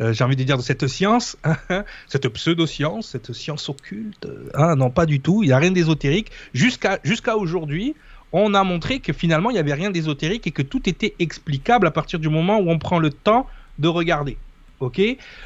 euh, 0.00 0.12
j'ai 0.12 0.24
envie 0.24 0.34
de 0.34 0.42
dire, 0.42 0.56
de 0.56 0.62
cette 0.62 0.88
science, 0.88 1.36
cette 2.08 2.28
pseudo-science, 2.28 3.08
cette 3.08 3.32
science 3.32 3.68
occulte. 3.68 4.26
Hein, 4.54 4.76
non, 4.76 4.90
pas 4.90 5.06
du 5.06 5.20
tout, 5.20 5.42
il 5.42 5.46
n'y 5.46 5.52
a 5.52 5.58
rien 5.58 5.70
d'ésotérique. 5.70 6.30
Jusqu'à 6.52 6.98
jusqu'à 7.04 7.36
aujourd'hui, 7.36 7.94
on 8.32 8.54
a 8.54 8.64
montré 8.64 8.98
que 8.98 9.12
finalement, 9.12 9.50
il 9.50 9.54
n'y 9.54 9.60
avait 9.60 9.74
rien 9.74 9.90
d'ésotérique 9.90 10.46
et 10.48 10.50
que 10.50 10.62
tout 10.62 10.88
était 10.88 11.14
explicable 11.20 11.86
à 11.86 11.92
partir 11.92 12.18
du 12.18 12.28
moment 12.28 12.58
où 12.58 12.68
on 12.70 12.78
prend 12.78 12.98
le 12.98 13.10
temps 13.10 13.46
de 13.78 13.86
regarder. 13.86 14.36
Ok? 14.80 15.00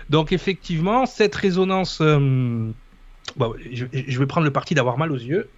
Donc 0.08 0.32
effectivement, 0.32 1.04
cette 1.04 1.34
résonance 1.34 2.00
je, 3.70 4.18
vais 4.18 4.26
prendre 4.26 4.44
le 4.44 4.52
parti 4.52 4.74
d'avoir 4.74 4.98
mal 4.98 5.12
aux 5.12 5.16
yeux, 5.16 5.48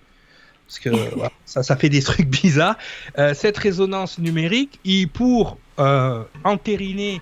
parce 0.67 0.79
que 0.79 0.91
ça, 1.45 1.77
fait 1.77 1.89
des 1.89 2.03
trucs 2.03 2.27
bizarres. 2.43 2.77
Euh, 3.19 3.35
cette 3.35 3.59
résonance 3.59 4.19
numérique, 4.19 4.81
pour 5.13 5.59
euh, 5.79 6.23
entériner, 6.45 7.21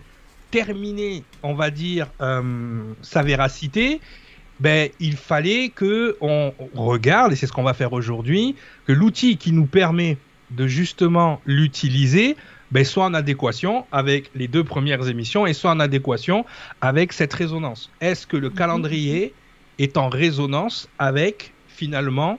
terminer, 0.51 1.25
on 1.43 1.55
va 1.55 1.71
dire, 1.71 2.09
euh, 2.21 2.83
sa 3.03 3.23
véracité, 3.23 4.01
ben, 4.61 4.91
il 4.99 5.17
fallait 5.17 5.69
que 5.69 6.17
on 6.21 6.53
regarde, 6.75 7.33
et 7.33 7.37
c'est 7.37 7.47
ce 7.47 7.53
qu'on 7.53 7.63
va 7.63 7.75
faire 7.75 7.93
aujourd'hui, 7.93 8.57
que 8.87 8.93
l'outil 8.93 9.37
qui 9.37 9.53
nous 9.53 9.67
permet 9.67 10.19
de 10.51 10.67
justement 10.67 11.41
l'utiliser 11.47 12.37
ben, 12.71 12.85
soit 12.85 13.05
en 13.05 13.15
adéquation 13.15 13.87
avec 13.93 14.31
les 14.35 14.49
deux 14.49 14.65
premières 14.65 15.09
émissions 15.09 15.47
et 15.47 15.55
soit 15.55 15.71
en 15.71 15.81
adéquation 15.81 16.45
avec 16.81 17.13
cette 17.13 17.33
résonance. 17.33 17.91
Est-ce 18.01 18.27
que 18.27 18.37
le 18.37 18.51
calendrier 18.51 19.33
est 19.79 19.97
en 19.97 20.09
résonance 20.09 20.89
avec 20.99 21.53
finalement 21.69 22.39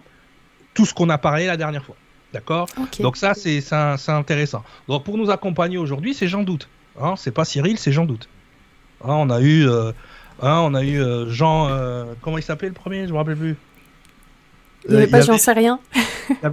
tout 0.73 0.85
ce 0.85 0.93
qu'on 0.93 1.09
a 1.09 1.17
parlé 1.17 1.47
la 1.47 1.57
dernière 1.57 1.83
fois. 1.83 1.95
D'accord? 2.33 2.67
Donc 2.99 3.17
ça, 3.17 3.33
c'est 3.33 3.61
intéressant. 4.07 4.63
Donc 4.87 5.03
pour 5.03 5.17
nous 5.17 5.29
accompagner 5.29 5.77
aujourd'hui, 5.77 6.13
c'est 6.13 6.27
Jean 6.27 6.43
Doute. 6.43 6.67
Hein, 7.01 7.15
c'est 7.17 7.31
pas 7.31 7.45
Cyril, 7.45 7.77
c'est 7.77 7.91
Jean 7.91 8.05
Doute. 8.05 8.29
Hein, 9.03 9.13
on 9.13 9.29
a 9.29 9.41
eu, 9.41 9.67
euh, 9.67 9.91
hein, 10.41 10.59
on 10.63 10.73
a 10.73 10.83
eu 10.83 11.01
euh, 11.01 11.29
Jean... 11.29 11.69
Euh, 11.69 12.13
comment 12.21 12.37
il 12.37 12.43
s'appelait 12.43 12.67
le 12.67 12.73
premier? 12.73 13.07
Je 13.07 13.13
me 13.13 13.17
rappelle 13.17 13.37
plus. 13.37 13.55
Il 14.85 14.91
n'y 14.91 14.97
avait 14.97 15.07
pas 15.07 15.21
Jean 15.21 15.37
sais 15.37 15.53
rien. 15.53 15.79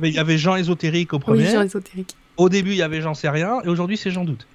il, 0.02 0.14
y 0.14 0.18
avait, 0.18 0.38
Jean 0.38 0.56
Ésotérique 0.56 1.12
au 1.12 1.18
premier. 1.20 1.44
Oui, 1.44 1.52
Jean 1.52 1.62
Ésotérique. 1.62 2.16
Au 2.36 2.48
début, 2.48 2.70
il 2.70 2.76
y 2.76 2.82
avait 2.82 3.00
Jean 3.00 3.14
sais 3.14 3.28
rien, 3.28 3.60
et 3.64 3.68
aujourd'hui, 3.68 3.96
c'est 3.96 4.10
Jean 4.10 4.24
Doute. 4.24 4.46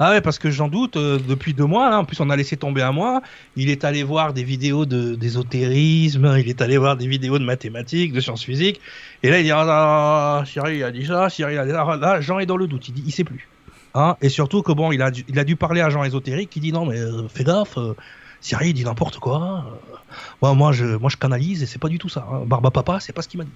Ah 0.00 0.10
ouais, 0.10 0.20
parce 0.20 0.38
que 0.38 0.50
j'en 0.50 0.68
doute, 0.68 0.96
euh, 0.96 1.18
depuis 1.18 1.54
deux 1.54 1.64
mois, 1.64 1.90
là, 1.90 1.98
en 1.98 2.04
plus 2.04 2.20
on 2.20 2.30
a 2.30 2.36
laissé 2.36 2.56
tomber 2.56 2.82
un 2.82 2.92
mois, 2.92 3.20
il 3.56 3.68
est 3.68 3.84
allé 3.84 4.04
voir 4.04 4.32
des 4.32 4.44
vidéos 4.44 4.86
d'ésotérisme, 4.86 6.36
il 6.38 6.48
est 6.48 6.62
allé 6.62 6.78
voir 6.78 6.96
des 6.96 7.08
vidéos 7.08 7.38
de 7.38 7.44
mathématiques, 7.44 8.12
de 8.12 8.20
sciences 8.20 8.44
physiques, 8.44 8.80
et 9.22 9.30
là 9.30 9.40
il 9.40 9.44
dit, 9.44 9.50
ah, 9.52 10.44
Cyril 10.46 10.84
a 10.84 10.92
dit 10.92 11.06
ça, 11.06 11.28
Cyril 11.28 11.58
a 11.58 11.64
dit 11.64 11.72
ça, 11.72 11.96
là, 11.96 12.20
Jean 12.20 12.38
est 12.38 12.46
dans 12.46 12.56
le 12.56 12.68
doute, 12.68 12.88
il 12.88 12.94
dit, 12.94 13.02
il 13.06 13.12
sait 13.12 13.24
plus. 13.24 13.48
Hein 13.94 14.16
et 14.22 14.28
surtout 14.28 14.62
que 14.62 14.70
bon, 14.70 14.92
il 14.92 15.02
a, 15.02 15.10
dû, 15.10 15.24
il 15.28 15.38
a 15.38 15.44
dû 15.44 15.56
parler 15.56 15.80
à 15.80 15.90
Jean 15.90 16.04
ésotérique 16.04 16.50
qui 16.50 16.60
dit, 16.60 16.72
non 16.72 16.86
mais 16.86 16.98
euh, 16.98 17.26
fais 17.28 17.42
gaffe, 17.42 17.78
euh, 17.78 17.94
Cyril 18.40 18.74
dit 18.74 18.84
n'importe 18.84 19.18
quoi. 19.18 19.80
Moi, 20.42 20.54
moi, 20.54 20.72
je, 20.72 20.84
moi, 20.84 21.10
je 21.10 21.16
canalise 21.16 21.62
et 21.62 21.66
c'est 21.66 21.80
pas 21.80 21.88
du 21.88 21.98
tout 21.98 22.08
ça. 22.08 22.26
Hein. 22.30 22.42
Barba 22.46 22.70
Papa, 22.70 23.00
c'est 23.00 23.12
pas 23.12 23.22
ce 23.22 23.28
qu'il 23.28 23.38
m'a 23.38 23.44
dit. 23.44 23.50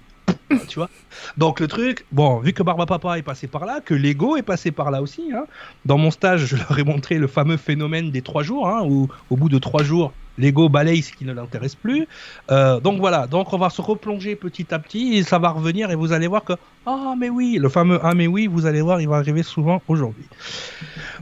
Tu 0.67 0.79
vois 0.79 0.89
Donc 1.37 1.59
le 1.59 1.67
truc, 1.67 2.05
bon, 2.11 2.39
vu 2.39 2.53
que 2.53 2.63
Barba 2.63 2.85
Papa 2.85 3.17
est 3.17 3.23
passé 3.23 3.47
par 3.47 3.65
là, 3.65 3.81
que 3.81 3.93
l'ego 3.93 4.37
est 4.37 4.43
passé 4.43 4.71
par 4.71 4.91
là 4.91 5.01
aussi. 5.01 5.31
Hein, 5.33 5.45
dans 5.85 5.97
mon 5.97 6.11
stage, 6.11 6.45
je 6.45 6.55
leur 6.55 6.77
ai 6.77 6.83
montré 6.83 7.17
le 7.17 7.27
fameux 7.27 7.57
phénomène 7.57 8.11
des 8.11 8.21
trois 8.21 8.43
jours, 8.43 8.67
hein, 8.67 8.83
où 8.85 9.07
au 9.29 9.35
bout 9.35 9.49
de 9.49 9.59
trois 9.59 9.83
jours, 9.83 10.13
L'ego 10.37 10.67
balaye 10.67 11.03
ce 11.03 11.13
qui 11.13 11.25
ne 11.25 11.33
l'intéresse 11.33 11.75
plus. 11.75 12.07
Euh, 12.49 12.79
donc 12.79 12.99
voilà, 12.99 13.27
donc 13.27 13.53
on 13.53 13.57
va 13.57 13.69
se 13.69 13.81
replonger 13.81 14.35
petit 14.35 14.73
à 14.73 14.79
petit 14.79 15.15
et 15.15 15.23
ça 15.23 15.37
va 15.37 15.49
revenir 15.49 15.91
et 15.91 15.95
vous 15.95 16.11
allez 16.11 16.27
voir 16.27 16.43
que 16.43 16.53
ah 16.85 17.13
mais 17.17 17.29
oui, 17.29 17.57
le 17.61 17.69
fameux 17.69 17.99
ah 18.01 18.13
mais 18.15 18.27
oui, 18.27 18.47
vous 18.47 18.65
allez 18.65 18.81
voir, 18.81 18.99
il 18.99 19.07
va 19.07 19.17
arriver 19.17 19.43
souvent 19.43 19.81
aujourd'hui. 19.87 20.25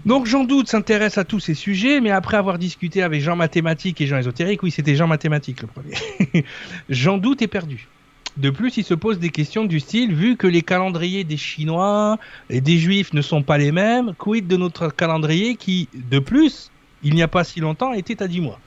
Donc 0.05 0.27
Jean 0.27 0.45
Doute 0.45 0.69
s'intéresse 0.69 1.17
à 1.17 1.25
tous 1.25 1.41
ces 1.41 1.55
sujets, 1.55 1.99
mais 1.99 2.11
après 2.11 2.37
avoir 2.37 2.57
discuté 2.57 3.03
avec 3.03 3.21
Jean 3.21 3.35
Mathématique 3.35 3.99
et 3.99 4.07
Jean 4.07 4.17
Ésotérique, 4.17 4.63
oui 4.63 4.71
c'était 4.71 4.95
Jean 4.95 5.07
Mathématique 5.07 5.61
le 5.61 5.67
premier, 5.67 6.45
Jean 6.89 7.17
Doute 7.17 7.41
est 7.41 7.47
perdu. 7.47 7.89
De 8.38 8.50
plus, 8.50 8.77
il 8.77 8.83
se 8.83 8.93
pose 8.93 9.19
des 9.19 9.29
questions 9.29 9.65
du 9.65 9.79
style, 9.79 10.13
vu 10.13 10.38
que 10.38 10.47
les 10.47 10.61
calendriers 10.61 11.23
des 11.23 11.38
Chinois 11.38 12.17
et 12.50 12.61
des 12.61 12.77
Juifs 12.77 13.13
ne 13.13 13.21
sont 13.21 13.43
pas 13.43 13.57
les 13.57 13.71
mêmes, 13.71 14.13
quid 14.17 14.47
de 14.47 14.55
notre 14.55 14.88
calendrier 14.88 15.55
qui, 15.55 15.89
de 15.93 16.19
plus, 16.19 16.71
il 17.03 17.13
n'y 17.13 17.23
a 17.23 17.27
pas 17.27 17.43
si 17.43 17.59
longtemps, 17.59 17.93
était 17.93 18.23
à 18.23 18.27
10 18.27 18.41
mois 18.41 18.59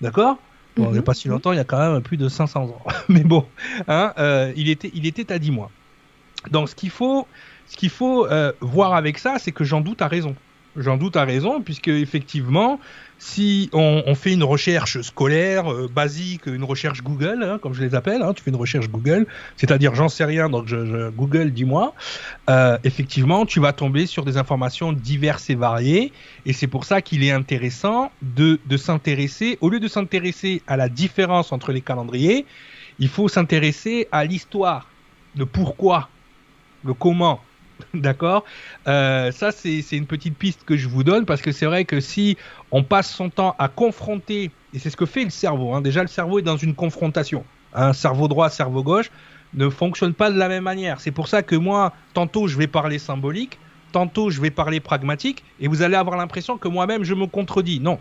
D'accord? 0.00 0.38
Bon, 0.76 0.88
il 0.88 0.92
n'y 0.92 0.98
a 0.98 1.02
pas 1.02 1.14
si 1.14 1.28
mhm. 1.28 1.34
longtemps, 1.34 1.52
il 1.52 1.56
y 1.56 1.60
a 1.60 1.64
quand 1.64 1.78
même 1.78 2.02
plus 2.02 2.16
de 2.16 2.28
500 2.28 2.64
ans. 2.64 2.82
Mais 3.08 3.24
bon, 3.24 3.46
hein, 3.88 4.12
euh, 4.18 4.52
il, 4.56 4.68
était, 4.68 4.90
il 4.94 5.06
était 5.06 5.32
à 5.32 5.38
10 5.38 5.50
mois. 5.50 5.70
Donc 6.50 6.68
ce 6.68 6.74
qu'il 6.74 6.90
faut, 6.90 7.26
ce 7.66 7.76
qu'il 7.76 7.90
faut 7.90 8.26
euh, 8.26 8.52
voir 8.60 8.94
avec 8.94 9.18
ça, 9.18 9.38
c'est 9.38 9.52
que 9.52 9.64
j'en 9.64 9.80
doute 9.80 10.02
à 10.02 10.08
raison. 10.08 10.36
J'en 10.76 10.96
doute 10.96 11.16
à 11.16 11.24
raison, 11.24 11.60
puisque 11.60 11.88
effectivement, 11.88 12.78
si 13.18 13.68
on, 13.72 14.14
fait 14.14 14.32
une 14.32 14.44
recherche 14.44 15.00
scolaire 15.00 15.72
euh, 15.72 15.88
basique, 15.88 16.46
une 16.46 16.64
recherche 16.64 17.02
Google, 17.02 17.42
hein, 17.42 17.58
comme 17.60 17.74
je 17.74 17.82
les 17.82 17.94
appelle, 17.94 18.22
hein, 18.22 18.32
tu 18.32 18.42
fais 18.42 18.50
une 18.50 18.56
recherche 18.56 18.88
Google, 18.88 19.26
c'est-à-dire 19.56 19.94
j'en 19.94 20.08
sais 20.08 20.24
rien, 20.24 20.48
donc 20.48 20.68
je, 20.68 21.10
Google, 21.10 21.50
dis-moi, 21.50 21.94
euh, 22.48 22.78
effectivement, 22.84 23.44
tu 23.44 23.58
vas 23.58 23.72
tomber 23.72 24.06
sur 24.06 24.24
des 24.24 24.36
informations 24.36 24.92
diverses 24.92 25.50
et 25.50 25.56
variées, 25.56 26.12
et 26.46 26.52
c'est 26.52 26.68
pour 26.68 26.84
ça 26.84 27.02
qu'il 27.02 27.24
est 27.24 27.32
intéressant 27.32 28.12
de, 28.22 28.60
de 28.66 28.76
s'intéresser, 28.76 29.58
au 29.60 29.68
lieu 29.68 29.80
de 29.80 29.88
s'intéresser 29.88 30.62
à 30.66 30.76
la 30.76 30.88
différence 30.88 31.50
entre 31.52 31.72
les 31.72 31.80
calendriers, 31.80 32.46
il 33.00 33.08
faut 33.08 33.28
s'intéresser 33.28 34.06
à 34.12 34.24
l'histoire, 34.24 34.88
le 35.36 35.46
pourquoi, 35.46 36.08
le 36.84 36.94
comment, 36.94 37.40
D'accord 37.94 38.44
euh, 38.86 39.30
Ça, 39.32 39.52
c'est 39.52 39.84
une 39.92 40.06
petite 40.06 40.36
piste 40.36 40.64
que 40.64 40.76
je 40.76 40.88
vous 40.88 41.04
donne 41.04 41.26
parce 41.26 41.40
que 41.40 41.52
c'est 41.52 41.66
vrai 41.66 41.84
que 41.84 42.00
si 42.00 42.36
on 42.70 42.82
passe 42.82 43.10
son 43.10 43.30
temps 43.30 43.54
à 43.58 43.68
confronter, 43.68 44.50
et 44.74 44.78
c'est 44.78 44.90
ce 44.90 44.96
que 44.96 45.06
fait 45.06 45.24
le 45.24 45.30
cerveau, 45.30 45.74
hein, 45.74 45.80
déjà 45.80 46.02
le 46.02 46.08
cerveau 46.08 46.38
est 46.38 46.42
dans 46.42 46.56
une 46.56 46.74
confrontation. 46.74 47.44
Un 47.74 47.92
cerveau 47.92 48.28
droit, 48.28 48.50
cerveau 48.50 48.82
gauche 48.82 49.10
ne 49.54 49.68
fonctionne 49.68 50.14
pas 50.14 50.30
de 50.30 50.38
la 50.38 50.48
même 50.48 50.64
manière. 50.64 51.00
C'est 51.00 51.10
pour 51.10 51.28
ça 51.28 51.42
que 51.42 51.56
moi, 51.56 51.92
tantôt 52.14 52.48
je 52.48 52.58
vais 52.58 52.66
parler 52.66 52.98
symbolique, 52.98 53.58
tantôt 53.92 54.30
je 54.30 54.40
vais 54.40 54.50
parler 54.50 54.80
pragmatique, 54.80 55.44
et 55.60 55.68
vous 55.68 55.82
allez 55.82 55.96
avoir 55.96 56.16
l'impression 56.16 56.58
que 56.58 56.68
moi-même 56.68 57.04
je 57.04 57.14
me 57.14 57.26
contredis. 57.26 57.80
Non, 57.80 57.98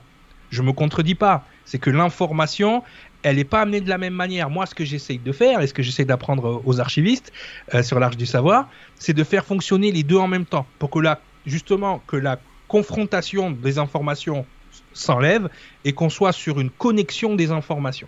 je 0.49 0.61
me 0.61 0.73
contredis 0.73 1.15
pas. 1.15 1.45
C'est 1.65 1.79
que 1.79 1.89
l'information, 1.89 2.83
elle 3.23 3.37
n'est 3.37 3.43
pas 3.43 3.61
amenée 3.61 3.81
de 3.81 3.89
la 3.89 3.97
même 3.97 4.13
manière. 4.13 4.49
Moi, 4.49 4.65
ce 4.65 4.75
que 4.75 4.85
j'essaye 4.85 5.19
de 5.19 5.31
faire, 5.31 5.61
et 5.61 5.67
ce 5.67 5.73
que 5.73 5.83
j'essaie 5.83 6.05
d'apprendre 6.05 6.61
aux 6.65 6.79
archivistes 6.79 7.33
euh, 7.73 7.83
sur 7.83 7.99
l'Arche 7.99 8.17
du 8.17 8.25
Savoir, 8.25 8.69
c'est 8.95 9.13
de 9.13 9.23
faire 9.23 9.45
fonctionner 9.45 9.91
les 9.91 10.03
deux 10.03 10.17
en 10.17 10.27
même 10.27 10.45
temps, 10.45 10.65
pour 10.79 10.89
que 10.89 10.99
la, 10.99 11.19
justement, 11.45 12.01
que 12.07 12.15
la 12.15 12.39
confrontation 12.67 13.51
des 13.51 13.79
informations 13.79 14.45
s'enlève 14.93 15.49
et 15.85 15.93
qu'on 15.93 16.09
soit 16.09 16.31
sur 16.31 16.59
une 16.59 16.69
connexion 16.69 17.35
des 17.35 17.51
informations. 17.51 18.07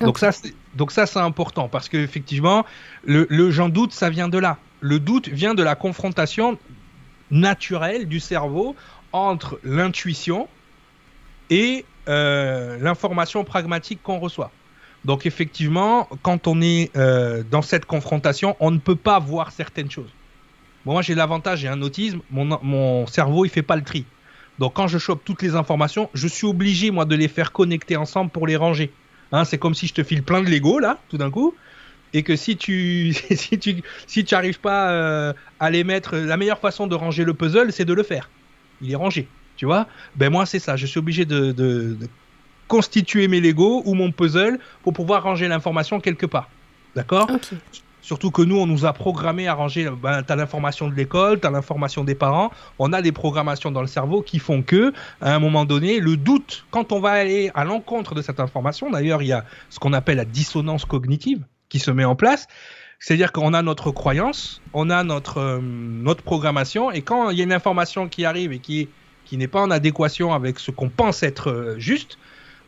Donc 0.00 0.18
ça, 0.18 0.30
donc 0.74 0.92
ça, 0.92 1.06
c'est 1.06 1.18
important 1.18 1.68
parce 1.68 1.88
qu'effectivement, 1.88 2.66
le, 3.04 3.26
le 3.30 3.50
j'en 3.50 3.68
doute, 3.68 3.92
ça 3.92 4.10
vient 4.10 4.28
de 4.28 4.38
là. 4.38 4.58
Le 4.80 5.00
doute 5.00 5.28
vient 5.28 5.54
de 5.54 5.62
la 5.62 5.74
confrontation 5.74 6.58
naturelle 7.30 8.06
du 8.06 8.20
cerveau 8.20 8.76
entre 9.12 9.58
l'intuition 9.64 10.48
et 11.48 11.86
euh, 12.08 12.78
l'information 12.80 13.44
pragmatique 13.44 14.00
qu'on 14.02 14.18
reçoit. 14.18 14.50
Donc 15.04 15.24
effectivement, 15.24 16.08
quand 16.22 16.48
on 16.48 16.60
est 16.60 16.90
euh, 16.96 17.44
dans 17.48 17.62
cette 17.62 17.84
confrontation, 17.84 18.56
on 18.58 18.70
ne 18.70 18.78
peut 18.78 18.96
pas 18.96 19.18
voir 19.18 19.52
certaines 19.52 19.90
choses. 19.90 20.12
moi 20.84 21.00
j'ai 21.02 21.14
l'avantage, 21.14 21.60
j'ai 21.60 21.68
un 21.68 21.80
autisme, 21.82 22.20
mon, 22.30 23.06
cerveau 23.06 23.44
il 23.44 23.50
fait 23.50 23.62
pas 23.62 23.76
le 23.76 23.82
tri. 23.82 24.04
Donc 24.58 24.74
quand 24.74 24.88
je 24.88 24.98
chope 24.98 25.22
toutes 25.24 25.42
les 25.42 25.54
informations, 25.54 26.10
je 26.14 26.26
suis 26.26 26.46
obligé 26.46 26.90
moi 26.90 27.04
de 27.04 27.14
les 27.14 27.28
faire 27.28 27.52
connecter 27.52 27.96
ensemble 27.96 28.30
pour 28.30 28.46
les 28.46 28.56
ranger. 28.56 28.92
Hein, 29.32 29.44
c'est 29.44 29.58
comme 29.58 29.74
si 29.74 29.86
je 29.86 29.94
te 29.94 30.02
file 30.02 30.22
plein 30.22 30.42
de 30.42 30.48
Lego 30.48 30.78
là, 30.78 30.98
tout 31.08 31.18
d'un 31.18 31.30
coup, 31.30 31.54
et 32.12 32.22
que 32.24 32.34
si 32.34 32.56
tu 32.56 33.14
si 33.30 33.58
tu 33.58 33.82
si 34.08 34.24
tu 34.24 34.34
arrives 34.34 34.60
pas 34.60 34.90
euh, 34.90 35.32
à 35.60 35.70
les 35.70 35.84
mettre, 35.84 36.16
la 36.16 36.36
meilleure 36.36 36.58
façon 36.58 36.86
de 36.88 36.94
ranger 36.96 37.24
le 37.24 37.34
puzzle, 37.34 37.72
c'est 37.72 37.84
de 37.84 37.94
le 37.94 38.02
faire. 38.02 38.28
Il 38.80 38.90
est 38.90 38.96
rangé. 38.96 39.28
Tu 39.56 39.66
vois? 39.66 39.86
Ben 40.16 40.30
moi, 40.30 40.46
c'est 40.46 40.58
ça. 40.58 40.76
Je 40.76 40.86
suis 40.86 40.98
obligé 40.98 41.24
de, 41.24 41.96
constituer 42.68 43.28
mes 43.28 43.40
Lego 43.40 43.82
ou 43.84 43.94
mon 43.94 44.10
puzzle 44.10 44.58
pour 44.82 44.92
pouvoir 44.92 45.22
ranger 45.22 45.48
l'information 45.48 46.00
quelque 46.00 46.26
part. 46.26 46.50
D'accord? 46.94 47.30
Surtout 48.06 48.30
que 48.30 48.42
nous, 48.42 48.56
on 48.56 48.66
nous 48.66 48.84
a 48.86 48.92
programmé 48.92 49.48
à 49.48 49.54
ranger. 49.54 49.90
Ben, 50.00 50.22
tu 50.22 50.32
as 50.32 50.36
l'information 50.36 50.88
de 50.88 50.94
l'école, 50.94 51.40
tu 51.40 51.46
as 51.48 51.50
l'information 51.50 52.04
des 52.04 52.14
parents. 52.14 52.52
On 52.78 52.92
a 52.92 53.02
des 53.02 53.10
programmations 53.10 53.72
dans 53.72 53.80
le 53.80 53.88
cerveau 53.88 54.22
qui 54.22 54.38
font 54.38 54.62
que, 54.62 54.92
à 55.20 55.34
un 55.34 55.40
moment 55.40 55.64
donné, 55.64 55.98
le 55.98 56.16
doute, 56.16 56.66
quand 56.70 56.92
on 56.92 57.00
va 57.00 57.10
aller 57.10 57.50
à 57.54 57.64
l'encontre 57.64 58.14
de 58.14 58.22
cette 58.22 58.38
information, 58.38 58.90
d'ailleurs, 58.90 59.22
il 59.22 59.26
y 59.26 59.32
a 59.32 59.44
ce 59.70 59.80
qu'on 59.80 59.92
appelle 59.92 60.18
la 60.18 60.24
dissonance 60.24 60.84
cognitive 60.84 61.42
qui 61.68 61.80
se 61.80 61.90
met 61.90 62.04
en 62.04 62.14
place. 62.14 62.46
C'est-à-dire 63.00 63.32
qu'on 63.32 63.52
a 63.54 63.62
notre 63.62 63.90
croyance, 63.90 64.62
on 64.72 64.88
a 64.88 65.02
notre, 65.02 65.38
euh, 65.38 65.60
notre 65.60 66.22
programmation, 66.22 66.90
et 66.90 67.02
quand 67.02 67.30
il 67.30 67.38
y 67.38 67.40
a 67.40 67.44
une 67.44 67.52
information 67.52 68.08
qui 68.08 68.24
arrive 68.24 68.52
et 68.52 68.58
qui 68.58 68.82
est 68.82 68.88
qui 69.26 69.36
n'est 69.36 69.48
pas 69.48 69.60
en 69.60 69.70
adéquation 69.70 70.32
avec 70.32 70.58
ce 70.58 70.70
qu'on 70.70 70.88
pense 70.88 71.22
être 71.22 71.50
euh, 71.50 71.78
juste, 71.78 72.16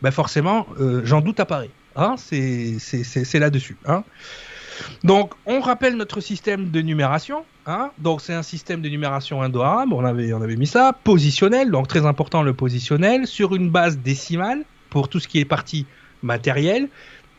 ben 0.03 0.11
forcément, 0.11 0.67
euh, 0.81 1.00
j'en 1.05 1.21
doute 1.21 1.41
apparaît. 1.41 1.71
Hein 1.97 2.17
c'est 2.19 3.38
là-dessus. 3.38 3.77
Hein 3.87 4.05
donc, 5.03 5.33
on 5.47 5.61
rappelle 5.61 5.97
notre 5.97 6.21
système 6.21 6.71
de 6.71 6.81
numération. 6.81 7.45
Hein 7.67 7.91
donc, 7.99 8.21
c'est 8.21 8.35
un 8.35 8.43
système 8.43 8.81
de 8.81 8.88
numération 8.88 9.43
indo-arabe. 9.43 9.93
On 9.93 10.05
avait, 10.05 10.57
mis 10.57 10.67
ça. 10.67 10.93
Positionnel, 11.05 11.71
donc 11.71 11.88
très 11.88 12.07
important 12.07 12.43
le 12.43 12.55
positionnel, 12.55 13.27
sur 13.27 13.55
une 13.55 13.71
base 13.71 13.99
décimale 13.99 14.65
pour 14.91 15.09
tout 15.09 15.21
ce 15.21 15.29
qui 15.29 15.38
est 15.41 15.45
partie 15.45 15.87
matérielle, 16.23 16.88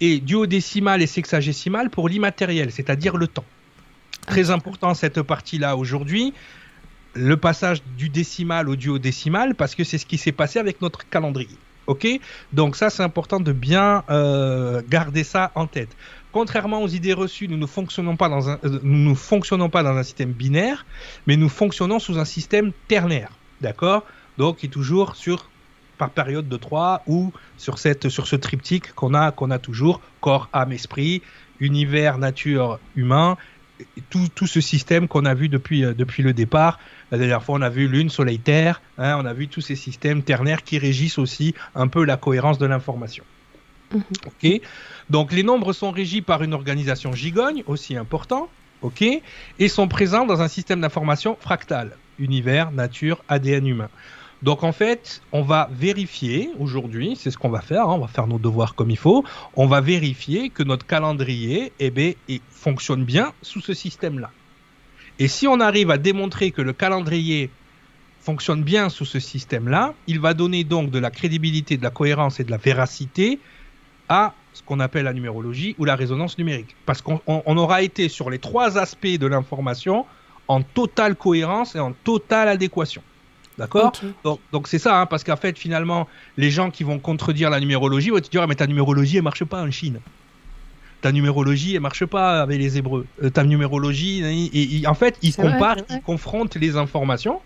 et 0.02 0.20
duodécimal 0.20 1.02
et 1.02 1.08
sexagésimal 1.08 1.90
pour 1.90 2.08
l'immatériel, 2.08 2.72
c'est-à-dire 2.72 3.18
le 3.18 3.28
temps. 3.28 3.46
Très 4.28 4.50
important 4.50 4.94
cette 4.94 5.22
partie-là 5.22 5.76
aujourd'hui 5.76 6.34
le 7.14 7.38
passage 7.38 7.82
du 7.98 8.10
décimal 8.10 8.70
au 8.70 8.76
duodécimal 8.76 9.56
parce 9.56 9.76
que 9.76 9.84
c'est 9.84 9.98
ce 9.98 10.06
qui 10.06 10.18
s'est 10.18 10.32
passé 10.32 10.60
avec 10.60 10.82
notre 10.82 11.08
calendrier. 11.10 11.58
Ok? 11.88 12.08
Donc 12.54 12.76
ça, 12.76 12.92
c'est 12.92 13.02
important 13.02 13.40
de 13.40 13.52
bien 13.52 14.04
euh, 14.10 14.82
garder 14.88 15.24
ça 15.24 15.52
en 15.56 15.66
tête. 15.66 15.90
Contrairement 16.32 16.84
aux 16.84 16.88
idées 16.88 17.14
reçues, 17.14 17.48
nous 17.48 17.58
ne 17.58 17.66
fonctionnons 17.66 18.16
pas 18.16 18.30
dans 18.30 18.50
un, 18.50 18.60
euh, 18.64 18.80
nous 18.84 19.16
fonctionnons 19.16 19.70
pas 19.70 19.82
dans 19.82 19.98
un 19.98 20.04
système 20.04 20.32
binaire, 20.32 20.86
mais 21.26 21.36
nous 21.36 21.50
fonctionnons 21.50 21.98
sous 21.98 22.20
un 22.20 22.26
système 22.26 22.72
ternaire. 22.88 23.32
D'accord? 23.62 24.06
Donc, 24.38 24.58
qui 24.58 24.68
est 24.68 24.70
toujours 24.70 25.16
sur 25.16 25.50
par 25.98 26.12
période 26.12 26.48
de 26.48 26.58
3 26.58 27.04
ou 27.08 27.34
sur 27.58 27.78
cette 27.78 28.10
sur 28.10 28.26
ce 28.26 28.36
triptyque 28.36 28.94
qu'on 28.94 29.14
a 29.14 29.32
qu'on 29.32 29.52
a 29.52 29.60
toujours 29.60 30.00
corps, 30.22 30.48
âme, 30.54 30.72
esprit, 30.72 31.22
univers, 31.60 32.18
nature, 32.20 32.80
humain 32.96 33.36
tout, 34.10 34.28
tout, 34.34 34.48
ce 34.48 34.62
système 34.62 35.08
qu'on 35.08 35.26
a 35.26 35.34
vu 35.34 35.50
depuis, 35.50 35.84
euh, 35.84 35.94
depuis 35.94 36.24
le 36.24 36.34
départ, 36.34 36.80
la 37.12 37.18
dernière 37.18 37.44
fois, 37.44 37.58
on 37.58 37.62
a 37.62 37.70
vu 37.70 37.88
Lune, 37.88 38.10
Soleil, 38.10 38.40
Terre. 38.40 38.82
Hein, 38.98 39.18
on 39.20 39.26
a 39.26 39.34
vu 39.34 39.48
tous 39.48 39.62
ces 39.62 39.76
systèmes 39.76 40.24
ternaires 40.24 40.64
qui 40.64 40.78
régissent 40.78 41.18
aussi 41.18 41.56
un 41.76 41.88
peu 41.88 42.04
la 42.04 42.18
cohérence 42.18 42.58
de 42.58 42.66
l'information. 42.66 43.24
Mhm. 43.94 44.04
Ok. 44.28 44.62
Donc 45.10 45.32
les 45.32 45.44
nombres 45.44 45.74
sont 45.74 45.92
régis 45.92 46.22
par 46.22 46.44
une 46.44 46.54
organisation 46.54 47.14
gigogne, 47.14 47.64
aussi 47.68 47.96
important. 47.96 48.50
Ok. 48.82 49.04
Et 49.60 49.68
sont 49.68 49.88
présents 49.88 50.26
dans 50.26 50.42
un 50.42 50.48
système 50.48 50.82
d'information 50.82 51.38
fractal. 51.40 51.98
Univers, 52.20 52.72
nature, 52.72 53.24
ADN 53.28 53.68
humain. 53.68 53.90
Donc 54.42 54.64
en 54.64 54.72
fait, 54.72 55.22
on 55.34 55.42
va 55.42 55.70
vérifier 55.72 56.52
aujourd'hui, 56.60 57.18
c'est 57.18 57.30
ce 57.30 57.38
qu'on 57.38 57.50
va 57.50 57.62
faire, 57.62 57.90
hein, 57.90 57.96
on 57.96 58.00
va 58.00 58.08
faire 58.08 58.28
nos 58.28 58.40
devoirs 58.40 58.74
comme 58.74 58.90
il 58.90 58.98
faut, 58.98 59.26
on 59.56 59.68
va 59.68 59.82
vérifier 59.82 60.50
que 60.50 60.64
notre 60.64 60.86
calendrier 60.86 61.74
eh 61.80 61.90
bien, 61.90 62.14
fonctionne 62.50 63.04
bien 63.04 63.34
sous 63.42 63.60
ce 63.60 63.74
système-là. 63.74 64.32
Et 65.20 65.28
si 65.28 65.48
on 65.48 65.60
arrive 65.60 65.92
à 65.92 65.98
démontrer 65.98 66.52
que 66.52 66.62
le 66.62 66.72
calendrier 66.72 67.50
fonctionne 68.22 68.64
bien 68.64 68.88
sous 68.88 69.06
ce 69.06 69.20
système-là, 69.20 69.94
il 70.08 70.22
va 70.22 70.34
donner 70.34 70.64
donc 70.64 70.90
de 70.90 71.00
la 71.00 71.12
crédibilité, 71.12 71.76
de 71.76 71.84
la 71.84 71.90
cohérence 71.90 72.40
et 72.40 72.46
de 72.46 72.52
la 72.52 72.58
véracité 72.58 73.40
à 74.08 74.34
ce 74.54 74.64
qu'on 74.64 74.80
appelle 74.80 75.04
la 75.04 75.14
numérologie 75.14 75.76
ou 75.78 75.86
la 75.86 75.96
résonance 75.96 76.38
numérique. 76.38 76.76
Parce 76.86 77.02
qu'on 77.02 77.20
aura 77.58 77.82
été 77.82 78.08
sur 78.08 78.30
les 78.30 78.40
trois 78.40 78.78
aspects 78.78 79.08
de 79.08 79.28
l'information 79.28 80.06
en 80.48 80.62
totale 80.62 81.16
cohérence 81.16 81.76
et 81.76 81.80
en 81.80 81.92
totale 81.92 82.48
adéquation. 82.48 83.04
D'accord 83.60 83.92
Donc 84.54 84.68
c'est 84.68 84.80
ça, 84.80 85.02
hein, 85.02 85.06
parce 85.06 85.24
qu'en 85.24 85.36
fait 85.36 85.58
finalement, 85.58 86.08
les 86.38 86.50
gens 86.50 86.72
qui 86.72 86.84
vont 86.84 86.98
contredire 86.98 87.50
la 87.50 87.60
numérologie 87.60 88.10
vont 88.10 88.20
te 88.20 88.30
dire 88.30 88.42
ah, 88.42 88.48
mais 88.48 88.56
ta 88.56 88.68
numérologie 88.68 89.18
elle 89.18 89.24
marche 89.24 89.44
pas 89.44 89.62
en 89.62 89.70
Chine 89.70 90.00
ta 91.02 91.12
numérologie 91.12 91.76
elle 91.76 91.82
marche 91.82 92.06
pas 92.06 92.42
avec 92.42 92.60
les 92.60 92.78
Hébreux. 92.78 93.06
Euh, 93.24 93.30
ta 93.30 93.44
numérologie, 93.44 94.22
et, 94.54 94.88
en 94.88 94.94
fait, 94.94 95.18
ils 95.22 95.36
comparent, 95.36 95.78
ils 95.90 96.02
confrontent 96.02 96.56
les 96.56 96.76
informations 96.76 97.42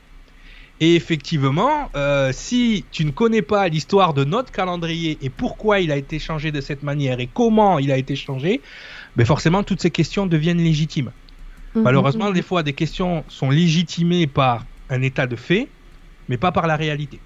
Et 0.79 0.96
effectivement, 0.96 1.89
euh, 1.96 2.32
si 2.34 2.86
tu 2.91 3.05
ne 3.05 3.12
connais 3.12 3.41
pas 3.41 3.67
l'histoire 3.67 4.13
de 4.13 4.24
notre 4.24 4.51
calendrier 4.51 5.17
et 5.22 5.29
pourquoi 5.29 5.79
il 5.79 5.91
a 5.91 5.98
été 5.98 6.20
changé 6.20 6.51
de 6.51 6.62
cette 6.62 6.84
manière 6.84 7.20
et 7.20 7.29
comment 7.32 7.79
il 7.79 7.91
a 7.91 7.98
été 7.98 8.15
changé, 8.15 8.62
ben 9.15 9.25
forcément 9.25 9.63
toutes 9.63 9.82
ces 9.82 9.91
questions 9.91 10.25
deviennent 10.25 10.58
légitimes. 10.58 11.12
Mhm. 11.75 11.84
Malheureusement, 11.84 12.32
des 12.32 12.41
fois, 12.41 12.63
des 12.63 12.74
questions 12.74 13.24
sont 13.27 13.50
légitimées 13.50 14.27
par 14.27 14.65
un 14.89 15.01
état 15.01 15.27
de 15.27 15.36
fait, 15.36 15.67
mais 16.30 16.38
pas 16.38 16.51
par 16.51 16.68
la 16.68 16.75
réalité. 16.75 17.20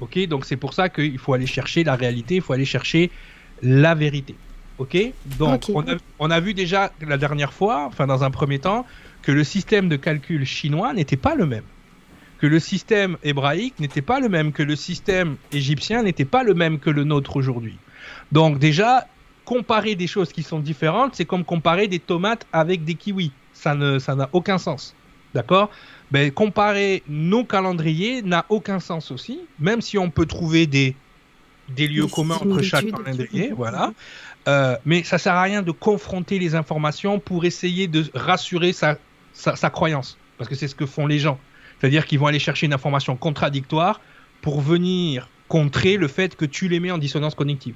Ok, 0.00 0.18
donc 0.26 0.44
c'est 0.44 0.56
pour 0.56 0.74
ça 0.74 0.88
qu'il 0.88 1.18
faut 1.18 1.34
aller 1.34 1.46
chercher 1.46 1.84
la 1.84 1.94
réalité, 1.94 2.36
il 2.36 2.42
faut 2.42 2.52
aller 2.52 2.64
chercher 2.64 3.10
la 3.62 3.94
vérité. 3.94 4.34
Ok, 4.78 4.96
donc 5.38 5.64
On, 5.72 5.82
a, 5.82 5.94
on, 6.18 6.30
a, 6.30 6.40
vu 6.40 6.54
déjà 6.54 6.90
la 7.06 7.18
dernière 7.18 7.52
fois, 7.52 7.84
enfin 7.86 8.06
dans 8.06 8.24
un 8.24 8.30
premier 8.30 8.58
temps, 8.58 8.84
que 9.22 9.30
le 9.30 9.44
système 9.44 9.88
de 9.88 9.96
calcul 9.96 10.44
chinois 10.44 10.92
n'était 10.92 11.16
pas 11.16 11.34
le 11.34 11.46
même 11.46 11.64
que 12.42 12.48
le 12.48 12.58
système 12.58 13.18
hébraïque 13.22 13.78
n'était 13.78 14.02
pas 14.02 14.18
le 14.18 14.28
même, 14.28 14.50
que 14.50 14.64
le 14.64 14.74
système 14.74 15.36
égyptien 15.52 16.02
n'était 16.02 16.24
pas 16.24 16.42
le 16.42 16.54
même 16.54 16.80
que 16.80 16.90
le 16.90 17.04
nôtre 17.04 17.36
aujourd'hui. 17.36 17.78
Donc 18.32 18.58
déjà, 18.58 19.06
comparer 19.44 19.94
des 19.94 20.08
choses 20.08 20.32
qui 20.32 20.42
sont 20.42 20.58
différentes, 20.58 21.14
c'est 21.14 21.24
comme 21.24 21.44
comparer 21.44 21.86
des 21.86 22.00
tomates 22.00 22.44
avec 22.52 22.84
des 22.84 22.94
kiwis. 22.94 23.30
Ça 23.52 23.76
ne, 23.76 24.00
ça 24.00 24.16
n'a 24.16 24.28
aucun 24.32 24.58
sens. 24.58 24.96
D'accord? 25.34 25.70
Ben, 26.12 26.30
Comparer 26.30 27.02
nos 27.08 27.44
calendriers 27.44 28.22
n'a 28.22 28.44
aucun 28.50 28.78
sens 28.78 29.10
aussi, 29.10 29.40
même 29.58 29.80
si 29.80 29.98
on 29.98 30.10
peut 30.10 30.26
trouver 30.26 30.66
des, 30.66 30.94
des 31.70 31.88
lieux 31.88 32.06
communs 32.06 32.36
entre 32.36 32.62
chaque 32.62 32.86
calendrier, 32.86 33.52
voilà. 33.52 33.92
Euh, 34.46 34.76
mais 34.84 35.02
ça 35.04 35.18
sert 35.18 35.34
à 35.34 35.42
rien 35.42 35.62
de 35.62 35.70
confronter 35.70 36.38
les 36.38 36.54
informations 36.54 37.18
pour 37.18 37.44
essayer 37.44 37.88
de 37.88 38.04
rassurer 38.14 38.72
sa, 38.72 38.98
sa 39.32 39.70
croyance, 39.70 40.18
parce 40.36 40.50
que 40.50 40.54
c'est 40.54 40.68
ce 40.68 40.74
que 40.74 40.86
font 40.86 41.06
les 41.06 41.18
gens. 41.18 41.38
C'est-à-dire 41.80 42.06
qu'ils 42.06 42.18
vont 42.18 42.26
aller 42.26 42.38
chercher 42.38 42.66
une 42.66 42.74
information 42.74 43.16
contradictoire 43.16 44.00
pour 44.40 44.60
venir 44.60 45.28
contrer 45.48 45.96
le 45.96 46.08
fait 46.08 46.36
que 46.36 46.44
tu 46.44 46.68
les 46.68 46.78
mets 46.78 46.90
en 46.90 46.98
dissonance 46.98 47.34
cognitive. 47.34 47.74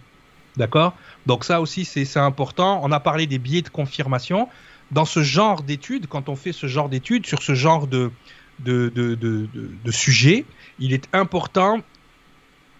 D'accord? 0.56 0.94
Donc 1.26 1.44
ça 1.44 1.60
aussi, 1.60 1.84
c'est 1.84 2.18
important. 2.18 2.80
On 2.82 2.92
a 2.92 3.00
parlé 3.00 3.26
des 3.26 3.38
biais 3.38 3.62
de 3.62 3.68
confirmation. 3.68 4.48
Dans 4.90 5.04
ce 5.04 5.22
genre 5.22 5.62
d'études, 5.62 6.06
quand 6.06 6.28
on 6.28 6.36
fait 6.36 6.52
ce 6.52 6.66
genre 6.66 6.88
d'études 6.88 7.26
sur 7.26 7.42
ce 7.42 7.54
genre 7.54 7.86
de, 7.86 8.10
de, 8.60 8.88
de, 8.88 9.90
sujet, 9.90 10.44
il 10.78 10.92
est 10.92 11.08
important, 11.12 11.80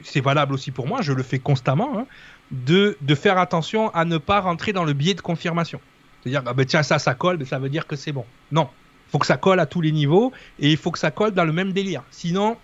c'est 0.03 0.21
valable 0.21 0.55
aussi 0.55 0.71
pour 0.71 0.87
moi, 0.87 1.03
je 1.03 1.13
le 1.13 1.23
fais 1.23 1.39
constamment, 1.39 1.99
hein, 1.99 2.07
de, 2.51 2.97
de 3.01 3.15
faire 3.15 3.39
attention 3.39 3.91
à 3.91 4.05
ne 4.05 4.19
pas 4.19 4.41
rentrer 4.41 4.73
dans 4.73 4.85
le 4.85 4.93
biais 4.93 5.15
de 5.15 5.21
confirmation. 5.21 5.81
C'est-à-dire, 6.23 6.43
ah 6.47 6.55
ben 6.55 6.65
tiens, 6.65 6.83
ça, 6.83 6.99
ça 6.99 7.15
colle, 7.15 7.39
mais 7.39 7.45
ça 7.45 7.59
veut 7.59 7.69
dire 7.69 7.87
que 7.87 7.97
c'est 7.97 8.13
bon. 8.13 8.25
Non, 8.53 8.69
faut 9.11 9.19
que 9.19 9.27
ça 9.27 9.37
colle 9.37 9.61
à 9.61 9.67
tous 9.67 9.81
les 9.81 9.93
niveaux 9.93 10.33
et 10.59 10.71
il 10.71 10.77
faut 10.77 10.91
que 10.91 10.99
ça 10.99 11.11
colle 11.11 11.33
dans 11.33 11.45
le 11.45 11.53
même 11.53 11.73
délire. 11.73 12.03
Sinon, 12.11 12.57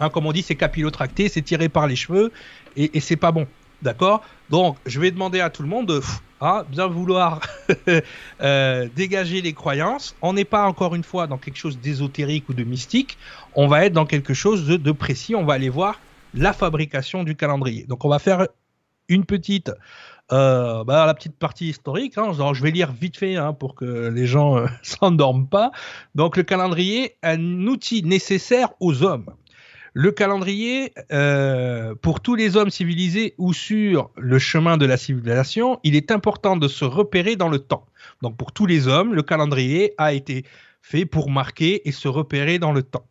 hein, 0.00 0.10
comme 0.10 0.26
on 0.26 0.32
dit, 0.32 0.42
c'est 0.42 0.56
capillotracté, 0.56 1.28
c'est 1.28 1.42
tiré 1.42 1.68
par 1.68 1.86
les 1.86 1.96
cheveux 1.96 2.32
et, 2.76 2.96
et 2.96 3.00
c'est 3.00 3.16
pas 3.16 3.32
bon. 3.32 3.46
D'accord? 3.82 4.22
Donc, 4.50 4.76
je 4.86 5.00
vais 5.00 5.10
demander 5.10 5.40
à 5.40 5.50
tout 5.50 5.62
le 5.62 5.68
monde 5.68 5.86
de 5.86 6.00
ah, 6.40 6.64
bien 6.68 6.86
vouloir 6.86 7.40
euh, 8.42 8.88
dégager 8.94 9.40
les 9.40 9.52
croyances. 9.52 10.14
On 10.22 10.32
n'est 10.32 10.44
pas 10.44 10.66
encore 10.66 10.94
une 10.94 11.04
fois 11.04 11.26
dans 11.26 11.38
quelque 11.38 11.58
chose 11.58 11.78
d'ésotérique 11.78 12.48
ou 12.48 12.54
de 12.54 12.64
mystique. 12.64 13.18
On 13.54 13.66
va 13.66 13.84
être 13.86 13.92
dans 13.92 14.06
quelque 14.06 14.34
chose 14.34 14.66
de, 14.66 14.76
de 14.76 14.92
précis. 14.92 15.34
On 15.34 15.44
va 15.44 15.54
aller 15.54 15.68
voir 15.68 16.00
la 16.34 16.52
fabrication 16.52 17.24
du 17.24 17.36
calendrier. 17.36 17.84
Donc, 17.84 18.04
on 18.04 18.08
va 18.08 18.18
faire 18.18 18.46
une 19.08 19.24
petite 19.24 19.70
euh, 20.32 20.84
bah, 20.84 21.04
la 21.04 21.12
petite 21.12 21.36
partie 21.36 21.68
historique, 21.68 22.16
hein, 22.16 22.32
je 22.32 22.62
vais 22.62 22.70
lire 22.70 22.92
vite 22.92 23.18
fait 23.18 23.36
hein, 23.36 23.52
pour 23.52 23.74
que 23.74 24.08
les 24.08 24.26
gens 24.26 24.56
euh, 24.56 24.66
s'endorment 24.82 25.46
pas. 25.46 25.70
Donc 26.14 26.36
le 26.36 26.42
calendrier, 26.42 27.16
un 27.22 27.66
outil 27.66 28.02
nécessaire 28.02 28.70
aux 28.80 29.02
hommes. 29.02 29.26
Le 29.96 30.10
calendrier, 30.10 30.92
euh, 31.12 31.94
pour 31.94 32.18
tous 32.18 32.34
les 32.34 32.56
hommes 32.56 32.70
civilisés 32.70 33.34
ou 33.38 33.52
sur 33.52 34.10
le 34.16 34.40
chemin 34.40 34.76
de 34.76 34.86
la 34.86 34.96
civilisation, 34.96 35.78
il 35.84 35.94
est 35.94 36.10
important 36.10 36.56
de 36.56 36.66
se 36.66 36.84
repérer 36.84 37.36
dans 37.36 37.48
le 37.48 37.60
temps. 37.60 37.86
Donc 38.20 38.36
pour 38.36 38.50
tous 38.50 38.66
les 38.66 38.88
hommes, 38.88 39.14
le 39.14 39.22
calendrier 39.22 39.94
a 39.96 40.12
été 40.12 40.44
fait 40.82 41.06
pour 41.06 41.30
marquer 41.30 41.88
et 41.88 41.92
se 41.92 42.08
repérer 42.08 42.58
dans 42.58 42.72
le 42.72 42.82
temps. 42.82 43.06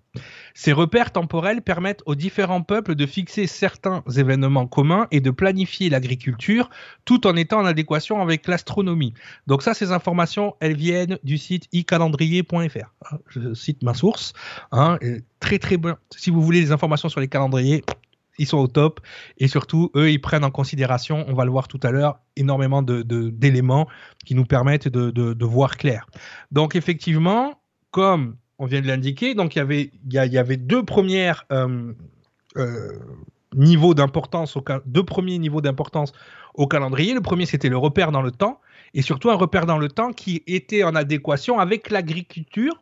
Ces 0.54 0.72
repères 0.72 1.12
temporels 1.12 1.62
permettent 1.62 2.04
aux 2.06 2.16
différents 2.16 2.62
peuples 2.62 2.96
de 2.96 3.06
fixer 3.06 3.48
certains 3.48 4.04
événements 4.16 4.68
communs 4.68 5.08
et 5.12 5.22
de 5.22 5.32
planifier 5.32 5.90
l'agriculture 5.90 6.70
tout 7.06 7.26
en 7.26 7.36
étant 7.36 7.60
en 7.62 7.66
adéquation 7.66 8.22
avec 8.22 8.48
l'astronomie. 8.48 9.14
Donc 9.48 9.64
ça, 9.64 9.74
ces 9.74 9.92
informations, 9.92 10.56
elles 10.60 10.76
viennent 10.76 11.18
du 11.24 11.38
site 11.38 11.68
icalendrier.fr. 11.72 12.94
Hein, 13.12 13.18
je 13.28 13.54
cite 13.54 13.82
ma 13.82 13.94
source. 13.94 14.34
Hein, 14.72 15.00
très 15.40 15.60
très 15.60 15.78
bien. 15.78 15.98
Si 16.16 16.30
vous 16.30 16.42
voulez 16.42 16.62
des 16.62 16.72
informations 16.72 17.10
sur 17.10 17.20
les 17.20 17.28
calendriers, 17.28 17.84
ils 18.38 18.48
sont 18.48 18.58
au 18.58 18.68
top 18.68 19.00
et 19.38 19.48
surtout 19.48 19.92
eux 19.96 20.12
ils 20.12 20.22
prennent 20.22 20.44
en 20.44 20.52
considération, 20.52 21.26
on 21.28 21.34
va 21.34 21.46
le 21.46 21.52
voir 21.52 21.68
tout 21.68 21.80
à 21.84 21.92
l'heure, 21.92 22.20
énormément 22.36 22.82
d'éléments 22.82 23.88
qui 24.26 24.36
nous 24.36 24.46
permettent 24.46 24.88
de, 24.88 25.12
de, 25.12 25.46
voir 25.46 25.78
clair. 25.78 26.08
Donc 26.52 26.76
effectivement, 26.76 27.62
comme 27.92 28.38
on 28.64 28.66
vient 28.66 28.82
de 28.82 28.88
l'indiquer. 28.88 29.36
Donc 29.36 29.56
il 29.56 29.92
y 30.10 30.18
avait, 30.38 30.58
deux 30.58 30.84
premières 30.84 31.46
euh, 31.52 31.92
euh, 32.56 32.98
niveaux 33.54 33.94
d'importance, 33.94 34.58
deux 34.86 35.04
premiers 35.04 35.38
niveaux 35.38 35.60
d'importance 35.60 36.14
au 36.54 36.66
calendrier. 36.66 37.14
Le 37.14 37.22
premier 37.22 37.46
c'était 37.46 37.70
le 37.70 37.78
repère 37.78 38.12
dans 38.12 38.22
le 38.22 38.32
temps 38.32 38.62
et 38.94 39.02
surtout 39.02 39.30
un 39.30 39.36
repère 39.36 39.66
dans 39.66 39.78
le 39.78 39.90
temps 39.90 40.14
qui 40.14 40.44
était 40.48 40.84
en 40.84 40.96
adéquation 40.96 41.60
avec 41.60 41.92
l'agriculture, 41.92 42.82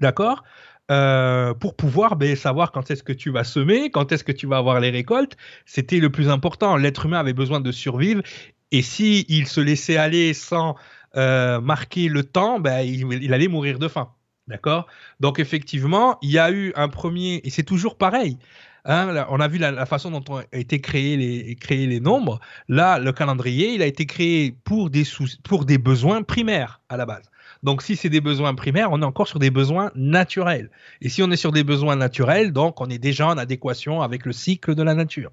d'accord? 0.00 0.42
Euh, 0.90 1.54
pour 1.54 1.76
pouvoir 1.76 2.16
ben, 2.16 2.36
savoir 2.36 2.70
quand 2.70 2.90
est-ce 2.90 3.02
que 3.02 3.12
tu 3.12 3.30
vas 3.30 3.44
semer, 3.44 3.90
quand 3.90 4.12
est-ce 4.12 4.22
que 4.22 4.32
tu 4.32 4.46
vas 4.46 4.58
avoir 4.58 4.80
les 4.80 4.90
récoltes, 4.90 5.36
c'était 5.64 5.98
le 5.98 6.10
plus 6.10 6.28
important. 6.28 6.76
L'être 6.76 7.06
humain 7.06 7.20
avait 7.20 7.32
besoin 7.32 7.60
de 7.60 7.72
survivre 7.72 8.22
et 8.70 8.82
si 8.82 9.24
il 9.28 9.46
se 9.46 9.60
laissait 9.60 9.96
aller 9.96 10.32
sans 10.32 10.74
marquer 11.14 12.08
le 12.08 12.24
temps, 12.24 12.60
ben, 12.60 12.80
il 12.80 13.32
allait 13.32 13.48
mourir 13.48 13.78
de 13.78 13.88
faim. 13.88 14.10
D'accord? 14.48 14.86
Donc 15.20 15.38
effectivement, 15.38 16.18
il 16.22 16.30
y 16.30 16.38
a 16.38 16.50
eu 16.50 16.72
un 16.76 16.88
premier, 16.88 17.40
et 17.44 17.50
c'est 17.50 17.62
toujours 17.62 17.96
pareil. 17.96 18.38
Hein, 18.86 19.24
on 19.30 19.40
a 19.40 19.48
vu 19.48 19.56
la, 19.56 19.86
façon 19.86 20.10
dont 20.10 20.24
ont 20.28 20.42
été 20.52 20.80
créés 20.80 21.16
les, 21.16 21.56
créés 21.56 21.86
les 21.86 22.00
nombres. 22.00 22.38
Là, 22.68 22.98
le 22.98 23.12
calendrier, 23.12 23.72
il 23.72 23.80
a 23.80 23.86
été 23.86 24.04
créé 24.04 24.54
pour 24.64 24.90
des, 24.90 25.04
pour 25.42 25.64
des 25.64 25.78
besoins 25.78 26.22
primaires 26.22 26.82
à 26.90 26.98
la 26.98 27.06
base. 27.06 27.30
Donc 27.62 27.80
si 27.80 27.96
c'est 27.96 28.10
des 28.10 28.20
besoins 28.20 28.54
primaires, 28.54 28.92
on 28.92 29.00
est 29.00 29.06
encore 29.06 29.26
sur 29.26 29.38
des 29.38 29.50
besoins 29.50 29.90
naturels. 29.94 30.70
Et 31.00 31.08
si 31.08 31.22
on 31.22 31.30
est 31.30 31.36
sur 31.36 31.50
des 31.50 31.64
besoins 31.64 31.96
naturels, 31.96 32.52
donc 32.52 32.82
on 32.82 32.90
est 32.90 32.98
déjà 32.98 33.28
en 33.28 33.38
adéquation 33.38 34.02
avec 34.02 34.26
le 34.26 34.32
cycle 34.32 34.74
de 34.74 34.82
la 34.82 34.94
nature. 34.94 35.32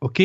OK? 0.00 0.22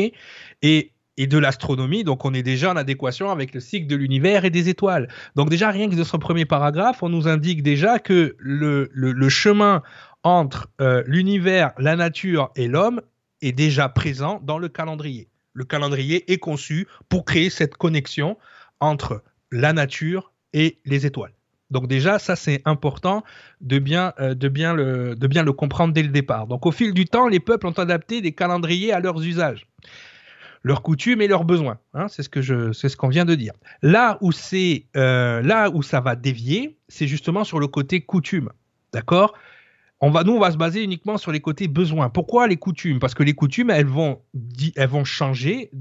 Et 0.62 0.92
et 1.18 1.28
de 1.28 1.38
l'astronomie, 1.38 2.04
donc 2.04 2.26
on 2.26 2.34
est 2.34 2.44
déjà 2.44 2.72
en 2.72 2.76
adéquation 2.76 3.30
avec 3.30 3.54
le 3.54 3.60
cycle 3.60 3.88
de 3.88 3.96
l'univers 3.96 4.46
et 4.46 4.50
des 4.50 4.70
étoiles. 4.70 5.08
Donc 5.36 5.50
déjà, 5.50 5.70
rien 5.70 5.90
que 5.90 5.96
de 5.96 6.04
ce 6.04 6.18
premier 6.18 6.46
paragraphe, 6.46 7.04
on 7.04 7.10
nous 7.10 7.28
indique 7.28 7.62
déjà 7.62 8.00
que 8.00 8.36
le, 8.40 8.90
chemin 9.30 9.84
entre 10.24 10.70
euh, 10.82 11.04
l'univers, 11.06 11.74
la 11.78 11.96
nature 11.96 12.52
et 12.56 12.68
l'homme 12.68 13.02
est 13.42 13.52
déjà 13.52 13.90
présent 13.90 14.40
dans 14.44 14.58
le 14.58 14.70
calendrier. 14.70 15.28
Le 15.54 15.66
calendrier 15.66 16.32
est 16.32 16.40
conçu 16.40 16.88
pour 17.10 17.26
créer 17.26 17.50
cette 17.50 17.76
connexion 17.76 18.38
entre 18.80 19.24
la 19.52 19.74
nature 19.74 20.32
et 20.54 20.80
les 20.86 21.06
étoiles. 21.06 21.34
Donc 21.70 21.88
déjà, 21.88 22.20
ça 22.20 22.36
c'est 22.36 22.62
important 22.66 23.24
de 23.62 23.80
bien, 23.80 24.14
euh, 24.20 24.34
de 24.34 24.48
bien 24.48 24.74
le 24.74 25.52
comprendre 25.52 25.94
dès 25.94 26.04
le 26.04 26.10
départ. 26.10 26.48
Donc 26.48 26.66
au 26.66 26.72
fil 26.72 26.94
du 26.94 27.06
temps, 27.06 27.28
les 27.28 27.40
peuples 27.40 27.68
ont 27.68 27.72
adapté 27.72 28.22
des 28.22 28.32
calendriers 28.32 28.94
à 28.94 29.00
leurs 29.00 29.22
usages 29.24 29.68
leurs 30.64 30.82
coutumes 30.82 31.22
et 31.22 31.28
leurs 31.28 31.44
besoins. 31.44 31.78
Hein, 31.94 32.08
c'est 32.08 32.24
ce 32.24 32.30
que 32.30 32.72
c'est 32.74 32.90
ce 32.90 32.98
qu'on 32.98 33.10
vient 33.10 33.26
de 33.26 33.36
dire. 33.36 33.54
Là 33.82 34.18
où 34.22 34.32
c'est, 34.32 34.86
euh, 34.96 35.42
là 35.42 35.70
où 35.70 35.84
ça 35.84 36.00
va 36.00 36.16
dévier, 36.16 36.78
c'est 36.88 37.08
justement 37.08 37.44
sur 37.44 37.60
le 37.60 37.68
côté 37.68 38.02
coutume. 38.02 38.50
D'accord? 38.94 39.34
On 40.00 40.10
va, 40.10 40.24
nous, 40.24 40.34
on 40.34 40.40
va 40.40 40.52
se 40.52 40.58
baser 40.58 40.84
uniquement 40.84 41.18
sur 41.18 41.32
les 41.32 41.40
côtés 41.40 41.68
besoins. 41.68 42.10
Pourquoi 42.10 42.48
les 42.48 42.58
coutumes? 42.58 43.00
Parce 43.00 43.14
que 43.14 43.24
les 43.24 43.34
coutumes, 43.34 43.70
elles 43.70 43.86
vont, 43.86 44.22
elles 44.76 44.90
vont 44.90 45.06
changer 45.06 45.72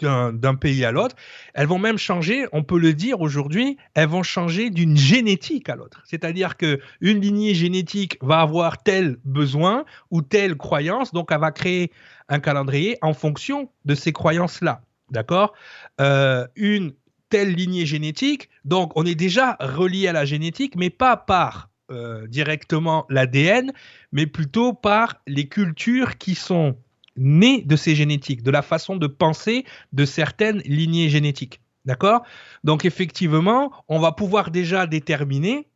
d'un 0.00 0.54
pays 0.54 0.84
à 0.84 0.92
l'autre. 0.92 1.16
Elles 1.54 1.66
vont 1.66 1.78
même 1.78 1.98
changer, 1.98 2.46
on 2.52 2.62
peut 2.62 2.78
le 2.78 2.92
dire 2.94 3.20
aujourd'hui, 3.20 3.76
elles 3.94 4.08
vont 4.08 4.22
changer 4.22 4.70
d'une 4.70 4.96
génétique 4.96 5.68
à 5.68 5.76
l'autre. 5.76 6.02
C'est-à-dire 6.04 6.56
que 6.56 6.80
une 7.00 7.20
lignée 7.20 7.54
génétique 7.54 8.18
va 8.20 8.40
avoir 8.40 8.82
tel 8.82 9.16
besoin 9.24 9.84
ou 10.10 10.22
telle 10.22 10.56
croyance, 10.56 11.12
donc 11.12 11.30
elle 11.30 11.40
va 11.40 11.52
créer 11.52 11.92
un 12.28 12.40
calendrier 12.40 12.98
en 13.02 13.14
fonction 13.14 13.70
de 13.84 13.94
ces 13.94 14.12
croyances-là. 14.12 14.82
D'accord? 15.10 15.52
Euh, 16.00 16.46
Une 16.56 16.92
telle 17.28 17.54
lignée 17.54 17.86
génétique, 17.86 18.48
donc 18.64 18.92
on 18.96 19.06
est 19.06 19.14
déjà 19.14 19.56
relié 19.60 20.08
à 20.08 20.12
la 20.12 20.24
génétique, 20.24 20.74
mais 20.76 20.90
pas 20.90 21.16
par 21.16 21.70
euh, 21.90 22.26
directement 22.26 23.06
l'ADN, 23.10 23.72
mais 24.12 24.26
plutôt 24.26 24.72
par 24.72 25.16
les 25.26 25.48
cultures 25.48 26.16
qui 26.16 26.34
sont 26.34 26.76
nées 27.16 27.62
de 27.62 27.76
ces 27.76 27.94
génétiques, 27.94 28.42
de 28.42 28.50
la 28.50 28.62
façon 28.62 28.96
de 28.96 29.06
penser 29.06 29.64
de 29.92 30.04
certaines 30.04 30.58
lignées 30.60 31.08
génétiques. 31.08 31.60
D'accord? 31.84 32.22
Donc 32.64 32.84
effectivement, 32.84 33.72
on 33.88 33.98
va 33.98 34.12
pouvoir 34.12 34.50
déjà 34.50 34.86
déterminer, 34.86 35.68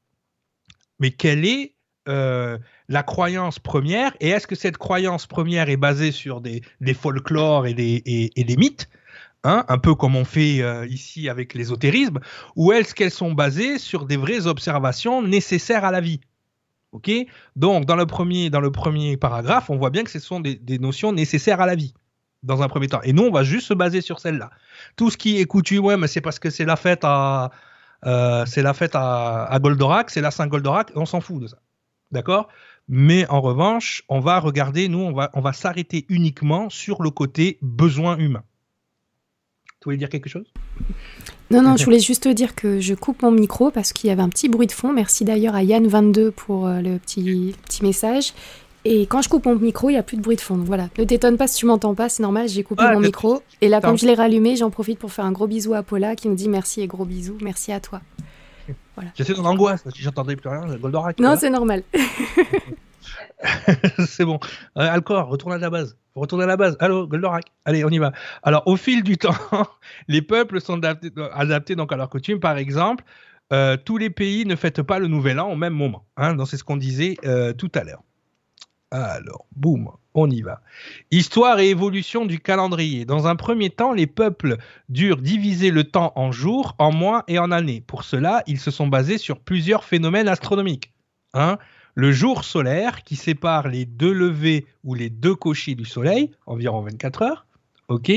mais 1.01 1.11
quelle 1.11 1.45
est 1.45 1.75
euh, 2.09 2.59
la 2.89 3.03
croyance 3.03 3.59
première 3.59 4.13
Et 4.21 4.29
est-ce 4.29 4.47
que 4.47 4.55
cette 4.55 4.79
croyance 4.79 5.27
première 5.27 5.69
est 5.69 5.77
basée 5.77 6.13
sur 6.13 6.41
des, 6.41 6.63
folklores 6.95 7.67
et 7.67 7.75
des, 7.75 8.03
et, 8.07 8.45
des 8.45 8.57
mythes 8.57 8.89
Hein, 9.49 9.65
un 9.69 9.79
peu 9.79 9.95
comme 9.95 10.17
on 10.17 10.25
fait 10.25 10.61
euh, 10.61 10.89
ici 10.89 11.29
avec 11.29 11.55
l'ésotérisme, 11.55 12.19
ou 12.57 12.73
est-ce 12.73 12.97
qu'elles 12.97 13.13
sont 13.13 13.33
basées 13.33 13.79
sur 13.79 14.05
des 14.05 14.17
vraies 14.17 14.49
observations 14.49 15.23
nécessaires 15.23 15.85
à 15.85 15.93
la 15.93 16.01
vie? 16.01 16.21
Ok? 16.93 17.11
Donc, 17.57 17.85
dans 17.85 17.97
le, 17.97 18.07
premier, 18.07 18.51
dans 18.51 18.61
le 18.61 18.71
premier 18.71 19.17
paragraphe, 19.17 19.71
on 19.71 19.77
voit 19.77 19.91
bien 19.91 20.05
que 20.05 20.11
ce 20.11 20.19
sont 20.19 20.41
des, 20.41 20.79
notions 20.79 21.13
nécessaires 21.13 21.61
à 21.61 21.67
la 21.67 21.75
vie, 21.75 21.95
dans 22.43 22.63
un 22.63 22.69
premier 22.69 22.89
temps. 22.89 23.03
Et 23.03 23.13
nous, 23.13 23.25
on 23.25 23.31
va 23.31 23.43
juste 23.43 23.67
se 23.67 23.75
baser 23.75 24.01
sur 24.01 24.21
celle-là. 24.21 24.51
Tout 24.97 25.11
ce 25.11 25.17
qui 25.17 25.39
est 25.39 25.45
coutume, 25.45 25.85
ouais, 25.85 25.97
mais 25.97 26.07
c'est 26.07 26.21
parce 26.21 26.39
que 26.39 26.51
c'est 26.51 26.65
la 26.65 26.77
fête 26.77 27.01
à, 27.03 27.51
euh, 28.07 28.47
c'est 28.47 28.63
la 28.63 28.73
fête 28.73 28.93
à, 28.95 29.59
Goldorak, 29.61 30.11
c'est 30.11 30.21
la 30.21 30.31
Saint-Goldorak, 30.31 30.93
on 30.95 31.07
s'en 31.07 31.21
fout 31.21 31.43
de 31.43 31.49
ça. 31.49 31.59
D'accord? 32.13 32.49
Mais 32.89 33.29
en 33.29 33.41
revanche, 33.41 34.05
on 34.09 34.21
va 34.21 34.39
regarder, 34.39 34.89
nous, 34.89 35.01
on 35.01 35.13
va, 35.13 35.31
on 35.35 35.41
va 35.41 35.53
s'arrêter 35.53 36.07
uniquement 36.09 36.71
sur 36.71 37.03
le 37.03 37.11
côté 37.11 37.59
besoin 37.63 38.17
humain. 38.17 38.45
Voulais 39.87 39.97
dire 39.97 40.09
quelque 40.09 40.29
chose? 40.29 40.45
Non, 41.53 41.63
non, 41.63 41.77
je 41.77 41.85
voulais 41.85 42.01
juste 42.01 42.27
dire 42.27 42.57
que 42.57 42.81
je 42.81 42.93
coupe 42.93 43.23
mon 43.23 43.31
micro 43.31 43.71
parce 43.71 43.93
qu'il 43.93 44.09
y 44.09 44.13
avait 44.13 44.21
un 44.21 44.29
petit 44.29 44.49
bruit 44.49 44.67
de 44.67 44.73
fond. 44.73 44.93
Merci 44.93 45.25
d'ailleurs 45.25 45.55
à 45.55 45.63
Yann22 45.63 46.33
pour 46.33 46.67
euh, 46.67 46.81
le 46.81 46.99
petit, 46.99 47.55
petit 47.65 47.85
message. 47.85 48.35
Et 48.85 49.07
quand 49.07 49.23
je 49.23 49.29
coupe 49.29 49.47
mon 49.47 49.55
micro, 49.55 49.89
il 49.89 49.93
n'y 49.93 49.99
a 49.99 50.03
plus 50.03 50.17
de 50.17 50.23
bruit 50.23 50.35
de 50.35 50.41
fond. 50.41 50.57
voilà, 50.57 50.89
ne 50.99 51.05
t'étonne 51.05 51.37
pas 51.37 51.47
si 51.47 51.59
tu 51.59 51.67
m'entends 51.67 51.95
pas, 51.95 52.09
c'est 52.09 52.25
normal, 52.25 52.49
j'ai 52.49 52.65
coupé 52.65 52.83
mon 52.93 52.99
micro. 52.99 53.43
Et 53.61 53.69
là, 53.69 53.81
comme 53.81 53.97
je 53.97 54.07
l'ai 54.07 54.15
rallumé, 54.15 54.57
j'en 54.57 54.71
profite 54.71 54.99
pour 54.99 55.13
faire 55.13 55.25
un 55.25 55.33
gros 55.33 55.47
bisou 55.47 55.75
à 55.75 55.85
Paula 55.85 56.17
qui 56.17 56.29
me 56.29 56.35
dit 56.35 56.49
merci 56.49 56.81
et 56.81 56.89
gros 56.89 57.05
bisous. 57.05 57.39
Merci 57.41 57.71
à 57.71 57.79
toi. 57.79 58.01
Voilà. 58.97 59.11
J'étais 59.15 59.35
dans 59.35 59.43
l'angoisse, 59.43 59.85
si 59.95 60.03
j'entendais 60.03 60.35
plus 60.35 60.49
rien, 60.49 60.63
Goldorak. 60.79 61.21
Non, 61.21 61.37
c'est 61.39 61.51
normal. 61.51 61.85
c'est 64.07 64.25
bon. 64.25 64.39
Euh, 64.77 64.89
Alcor, 64.89 65.29
retourne 65.29 65.53
à 65.53 65.59
la 65.59 65.71
base. 65.71 65.97
Retourne 66.15 66.43
à 66.43 66.47
la 66.47 66.57
base. 66.57 66.77
Allô, 66.81 67.07
Goldorak. 67.07 67.45
Allez, 67.65 67.85
on 67.85 67.91
y 67.91 67.99
va. 67.99 68.13
Alors, 68.43 68.63
au 68.67 68.77
fil 68.77 69.03
du 69.03 69.19
temps, 69.19 69.35
les 70.09 70.23
peuples 70.23 70.61
sont 70.61 70.81
adaptés, 70.85 71.77
donc 71.77 71.93
à 71.93 71.97
leur 71.97 72.09
coutume. 72.09 72.41
Par 72.41 72.57
exemple, 72.57 73.05
euh, 73.53 73.77
tous 73.77 73.99
les 73.99 74.11
pays 74.11 74.45
ne 74.47 74.57
fêtent 74.57 74.83
pas 74.83 74.99
le 74.99 75.09
Nouvel 75.09 75.39
An 75.39 75.51
au 75.51 75.57
même 75.57 75.75
moment. 75.75 76.07
Hein, 76.17 76.37
c'est 76.47 76.57
ce 76.57 76.65
qu'on 76.65 76.77
disait 76.77 77.17
euh, 77.25 77.53
tout 77.53 77.71
à 77.75 77.85
l'heure. 77.85 78.03
Alors, 78.91 79.47
boum, 79.55 79.91
on 80.15 80.31
y 80.31 80.43
va. 80.43 80.63
Histoire 81.11 81.59
et 81.59 81.69
évolution 81.69 82.25
du 82.25 82.39
calendrier. 82.39 83.05
Dans 83.05 83.27
un 83.27 83.37
premier 83.37 83.69
temps, 83.69 83.93
les 83.93 84.07
peuples 84.07 84.57
durent 84.89 85.19
diviser 85.19 85.71
le 85.71 85.85
temps 85.85 86.13
en 86.15 86.31
jours, 86.33 86.75
en 86.79 86.93
mois 86.93 87.25
et 87.27 87.39
en 87.39 87.51
années. 87.51 87.83
Pour 87.87 88.05
cela, 88.05 88.43
ils 88.47 88.61
se 88.61 88.71
sont 88.71 88.87
basés 88.87 89.19
sur 89.19 89.41
plusieurs 89.41 89.85
phénomènes 89.85 90.29
astronomiques. 90.29 90.95
Hein. 91.35 91.59
Le 91.97 92.13
jour 92.13 92.45
solaire 92.45 93.03
qui 93.03 93.17
sépare 93.17 93.69
les 93.69 93.87
deux 93.87 94.13
levées 94.13 94.67
ou 94.85 94.95
les 94.95 95.11
deux 95.11 95.35
couchers 95.35 95.75
du 95.75 95.87
soleil, 95.87 96.31
environ 96.47 96.83
24 96.83 97.23
heures. 97.23 97.47
Ok. 97.89 98.13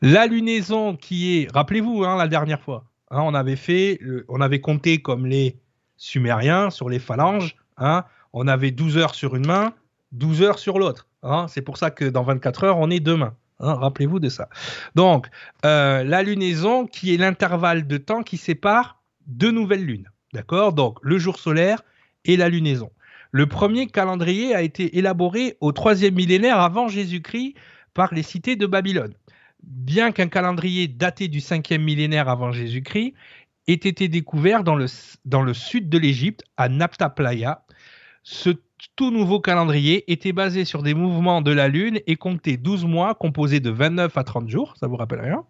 La 0.00 0.26
lunaison 0.26 0.96
qui 0.96 1.36
est, 1.36 1.52
rappelez-vous, 1.52 2.04
hein, 2.04 2.16
la 2.16 2.26
dernière 2.26 2.60
fois, 2.60 2.84
hein, 3.10 3.20
on 3.22 3.34
avait 3.34 3.56
fait, 3.56 4.00
on 4.28 4.40
avait 4.40 4.60
compté 4.60 5.00
comme 5.00 5.26
les 5.26 5.56
Sumériens 5.96 6.70
sur 6.70 6.88
les 6.88 6.98
phalanges. 6.98 7.54
on 8.32 8.48
avait 8.48 8.70
12 8.70 8.96
heures 8.96 9.14
sur 9.14 9.36
une 9.36 9.46
main, 9.46 9.74
12 10.12 10.42
heures 10.42 10.58
sur 10.58 10.78
l'autre. 10.78 11.06
Hein. 11.22 11.46
C'est 11.48 11.62
pour 11.62 11.76
ça 11.76 11.90
que 11.90 12.06
dans 12.06 12.22
24 12.22 12.64
heures, 12.64 12.78
on 12.78 12.90
est 12.90 12.98
demain. 12.98 13.34
Hein. 13.60 13.74
Rappelez-vous 13.74 14.20
de 14.20 14.30
ça. 14.30 14.48
Donc, 14.94 15.28
euh, 15.64 16.02
la 16.02 16.22
lunaison 16.22 16.86
qui 16.86 17.14
est 17.14 17.18
l'intervalle 17.18 17.86
de 17.86 17.98
temps 17.98 18.22
qui 18.22 18.38
sépare 18.38 19.02
deux 19.26 19.50
nouvelles 19.50 19.84
lunes. 19.84 20.08
D'accord 20.32 20.72
Donc, 20.72 20.98
le 21.02 21.18
jour 21.18 21.38
solaire 21.38 21.82
et 22.24 22.36
la 22.36 22.48
lunaison. 22.48 22.90
Le 23.34 23.46
premier 23.46 23.86
calendrier 23.86 24.54
a 24.54 24.60
été 24.60 24.98
élaboré 24.98 25.56
au 25.62 25.72
troisième 25.72 26.14
millénaire 26.14 26.60
avant 26.60 26.88
Jésus-Christ 26.88 27.54
par 27.94 28.12
les 28.12 28.22
cités 28.22 28.56
de 28.56 28.66
Babylone. 28.66 29.14
Bien 29.62 30.12
qu'un 30.12 30.28
calendrier 30.28 30.86
daté 30.86 31.28
du 31.28 31.40
cinquième 31.40 31.82
millénaire 31.82 32.28
avant 32.28 32.52
Jésus-Christ 32.52 33.14
ait 33.68 33.72
été 33.72 34.08
découvert 34.08 34.64
dans 34.64 34.76
le, 34.76 35.54
sud 35.54 35.88
de 35.88 35.96
l'Égypte, 35.96 36.44
à 36.58 36.68
Napta 36.68 37.14
ce 38.22 38.50
tout 38.96 39.10
nouveau 39.10 39.40
calendrier 39.40 40.12
était 40.12 40.32
basé 40.32 40.66
sur 40.66 40.82
des 40.82 40.92
mouvements 40.92 41.40
de 41.40 41.52
la 41.52 41.68
Lune 41.68 42.00
et 42.06 42.16
comptait 42.16 42.58
12 42.58 42.84
mois 42.84 43.14
composés 43.14 43.60
de 43.60 43.70
29 43.70 44.16
à 44.18 44.24
30 44.24 44.48
jours, 44.50 44.74
ça 44.78 44.88
vous 44.88 44.96
rappelle 44.96 45.20
rien 45.20 45.44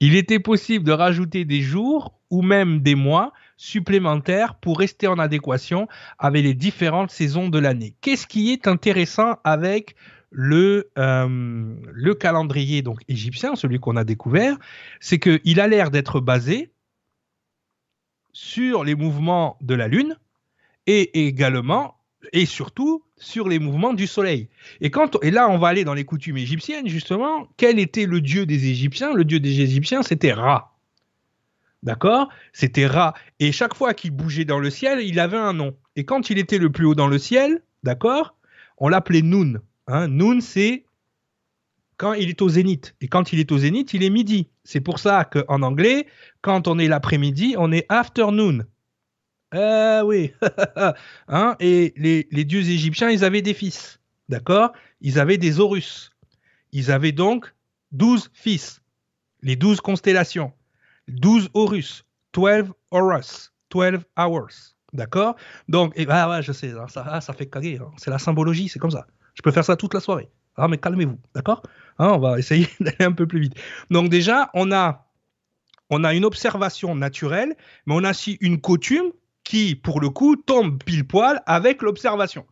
Il 0.00 0.14
était 0.14 0.40
possible 0.40 0.84
de 0.84 0.92
rajouter 0.92 1.46
des 1.46 1.62
jours 1.62 2.18
ou 2.28 2.42
même 2.42 2.80
des 2.80 2.94
mois 2.94 3.32
supplémentaires 3.56 4.56
pour 4.56 4.78
rester 4.78 5.06
en 5.06 5.18
adéquation 5.18 5.88
avec 6.18 6.42
les 6.42 6.54
différentes 6.54 7.10
saisons 7.10 7.48
de 7.48 7.58
l'année. 7.58 7.94
Qu'est-ce 8.00 8.26
qui 8.26 8.52
est 8.52 8.66
intéressant 8.66 9.38
avec 9.44 9.94
le, 10.30 10.90
euh, 10.98 11.74
le 11.92 12.14
calendrier 12.14 12.82
égyptien, 13.08 13.54
celui 13.54 13.78
qu'on 13.78 13.96
a 13.96 14.04
découvert, 14.04 14.56
c'est 14.98 15.20
qu'il 15.20 15.60
a 15.60 15.68
l'air 15.68 15.90
d'être 15.90 16.20
basé 16.20 16.72
sur 18.32 18.82
les 18.82 18.96
mouvements 18.96 19.56
de 19.60 19.74
la 19.74 19.86
Lune 19.86 20.16
et 20.86 21.26
également 21.26 21.94
et 22.32 22.46
surtout 22.46 23.04
sur 23.16 23.48
les 23.48 23.58
mouvements 23.58 23.94
du 23.94 24.06
soleil. 24.06 24.48
Et, 24.80 24.90
quand, 24.90 25.22
et 25.22 25.30
là, 25.30 25.48
on 25.48 25.58
va 25.58 25.68
aller 25.68 25.84
dans 25.84 25.94
les 25.94 26.04
coutumes 26.04 26.38
égyptiennes, 26.38 26.88
justement. 26.88 27.48
Quel 27.56 27.78
était 27.78 28.06
le 28.06 28.20
dieu 28.20 28.46
des 28.46 28.66
Égyptiens? 28.68 29.14
Le 29.14 29.24
dieu 29.24 29.40
des 29.40 29.60
Égyptiens, 29.60 30.02
c'était 30.02 30.32
Ra. 30.32 30.73
D'accord? 31.84 32.30
C'était 32.52 32.86
Ra. 32.86 33.14
Et 33.38 33.52
chaque 33.52 33.74
fois 33.74 33.94
qu'il 33.94 34.10
bougeait 34.10 34.46
dans 34.46 34.58
le 34.58 34.70
ciel, 34.70 35.00
il 35.00 35.20
avait 35.20 35.36
un 35.36 35.52
nom. 35.52 35.76
Et 35.96 36.04
quand 36.04 36.30
il 36.30 36.38
était 36.38 36.58
le 36.58 36.70
plus 36.72 36.86
haut 36.86 36.94
dans 36.94 37.06
le 37.06 37.18
ciel, 37.18 37.62
d'accord? 37.82 38.36
On 38.78 38.88
l'appelait 38.88 39.22
Nun. 39.22 39.60
Hein 39.86 40.08
Nun, 40.08 40.40
c'est 40.40 40.86
quand 41.98 42.14
il 42.14 42.30
est 42.30 42.42
au 42.42 42.48
zénith. 42.48 42.96
Et 43.02 43.08
quand 43.08 43.32
il 43.32 43.38
est 43.38 43.52
au 43.52 43.58
zénith, 43.58 43.92
il 43.92 44.02
est 44.02 44.10
midi. 44.10 44.48
C'est 44.64 44.80
pour 44.80 44.98
ça 44.98 45.24
qu'en 45.24 45.62
anglais, 45.62 46.06
quand 46.40 46.68
on 46.68 46.78
est 46.78 46.88
l'après-midi, 46.88 47.54
on 47.58 47.70
est 47.70 47.84
afternoon. 47.90 48.64
Ah 49.52 50.04
oui. 50.06 50.32
hein? 51.28 51.54
Et 51.60 51.92
les, 51.96 52.44
dieux 52.44 52.68
égyptiens, 52.68 53.10
ils 53.10 53.24
avaient 53.24 53.42
des 53.42 53.54
fils. 53.54 54.00
D'accord? 54.30 54.72
Ils 55.02 55.18
avaient 55.18 55.38
des 55.38 55.60
Horus. 55.60 56.10
Ils 56.72 56.90
avaient 56.90 57.12
donc 57.12 57.54
12 57.92 58.30
fils. 58.32 58.80
Les 59.42 59.54
12 59.54 59.82
constellations. 59.82 60.52
12 61.08 61.50
Horus. 61.54 62.04
12 62.32 62.72
Horus. 62.90 63.52
12 63.70 64.00
hours. 64.16 64.74
D'accord? 64.92 65.34
Donc, 65.68 65.92
et 65.96 66.06
bah 66.06 66.28
ouais, 66.28 66.42
je 66.42 66.52
sais, 66.52 66.70
hein, 66.70 66.86
ça, 66.88 67.04
ah, 67.08 67.20
ça 67.20 67.32
fait 67.32 67.46
caguer. 67.46 67.78
Hein. 67.82 67.90
C'est 67.96 68.10
la 68.10 68.18
symbologie, 68.18 68.68
c'est 68.68 68.78
comme 68.78 68.92
ça. 68.92 69.06
Je 69.34 69.42
peux 69.42 69.50
faire 69.50 69.64
ça 69.64 69.76
toute 69.76 69.92
la 69.92 70.00
soirée. 70.00 70.30
Ah, 70.56 70.68
mais 70.68 70.78
calmez-vous, 70.78 71.18
d'accord? 71.34 71.62
Hein, 71.98 72.10
On 72.10 72.18
va 72.18 72.38
essayer 72.38 72.68
d'aller 72.80 73.04
un 73.04 73.12
peu 73.12 73.26
plus 73.26 73.40
vite. 73.40 73.54
Donc 73.90 74.08
déjà, 74.08 74.50
on 74.54 74.70
a, 74.70 75.08
on 75.90 76.04
a 76.04 76.14
une 76.14 76.24
observation 76.24 76.94
naturelle, 76.94 77.56
mais 77.86 77.94
on 77.94 78.04
a 78.04 78.10
aussi 78.10 78.38
une 78.40 78.60
coutume 78.60 79.10
qui, 79.42 79.74
pour 79.74 80.00
le 80.00 80.10
coup, 80.10 80.36
tombe 80.36 80.82
pile 80.82 81.06
poil 81.06 81.42
avec 81.46 81.82
l'observation. 81.82 82.46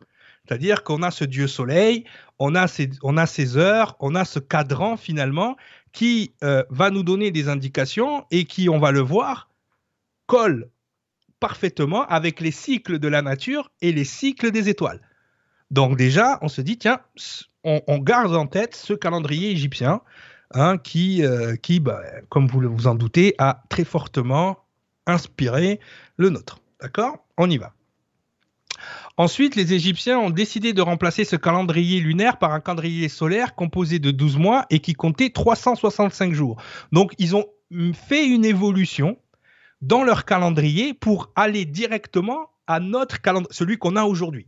C'est-à-dire 0.45 0.83
qu'on 0.83 1.01
a 1.01 1.11
ce 1.11 1.23
dieu 1.23 1.47
soleil, 1.47 2.03
on 2.39 2.55
a 2.55 2.67
ces, 2.67 2.89
on 3.01 3.15
a 3.15 3.25
ces 3.25 3.55
heures, 3.55 3.95
on 4.01 4.15
a 4.15 4.25
ce 4.25 4.39
cadran 4.39 4.97
finalement 4.97 5.55
qui 5.93 6.33
euh, 6.43 6.63
va 6.69 6.89
nous 6.89 7.03
donner 7.03 7.31
des 7.31 7.47
indications 7.47 8.25
et 8.31 8.45
qui, 8.45 8.67
on 8.67 8.79
va 8.79 8.91
le 8.91 8.99
voir, 8.99 9.49
colle 10.25 10.69
parfaitement 11.39 12.05
avec 12.07 12.41
les 12.41 12.51
cycles 12.51 12.99
de 12.99 13.07
la 13.07 13.21
nature 13.21 13.71
et 13.81 13.91
les 13.91 14.03
cycles 14.03 14.51
des 14.51 14.69
étoiles. 14.69 15.01
Donc 15.71 15.97
déjà, 15.97 16.39
on 16.41 16.47
se 16.47 16.61
dit, 16.61 16.77
tiens, 16.77 16.99
on, 17.63 17.97
garde 17.99 18.35
en 18.35 18.47
tête 18.47 18.75
ce 18.75 18.93
calendrier 18.93 19.51
égyptien 19.51 20.01
hein, 20.53 20.77
qui, 20.77 21.23
euh, 21.23 21.55
bah, 21.81 22.01
comme 22.29 22.47
vous 22.47 22.61
vous 22.61 22.87
en 22.87 22.95
doutez, 22.95 23.35
a 23.37 23.63
très 23.69 23.85
fortement 23.85 24.57
inspiré 25.05 25.79
le 26.17 26.29
nôtre. 26.29 26.59
D'accord? 26.81 27.25
On 27.37 27.49
y 27.49 27.57
va. 27.57 27.73
Ensuite, 29.15 29.55
les 29.55 29.73
Égyptiens 29.73 30.17
ont 30.17 30.31
décidé 30.31 30.73
de 30.73 30.81
remplacer 30.81 31.23
ce 31.23 31.35
calendrier 31.35 31.99
lunaire 31.99 32.39
par 32.39 32.51
un 32.51 32.59
calendrier 32.59 33.09
solaire 33.09 33.53
composé 33.53 33.99
de 33.99 34.09
12 34.09 34.37
mois 34.37 34.65
et 34.71 34.79
qui 34.79 34.93
comptait 34.93 35.29
365 35.29 36.33
jours. 36.33 36.59
Donc, 36.91 37.13
ils 37.19 37.35
ont 37.35 37.45
fait 37.93 38.27
une 38.27 38.43
évolution 38.43 39.17
dans 39.81 40.03
leur 40.03 40.25
calendrier 40.25 40.95
pour 40.95 41.31
aller 41.35 41.65
directement 41.65 42.49
à 42.65 42.79
notre 42.79 43.21
calendrier, 43.21 43.53
celui 43.53 43.77
qu'on 43.77 43.95
a 43.95 44.03
aujourd'hui. 44.03 44.47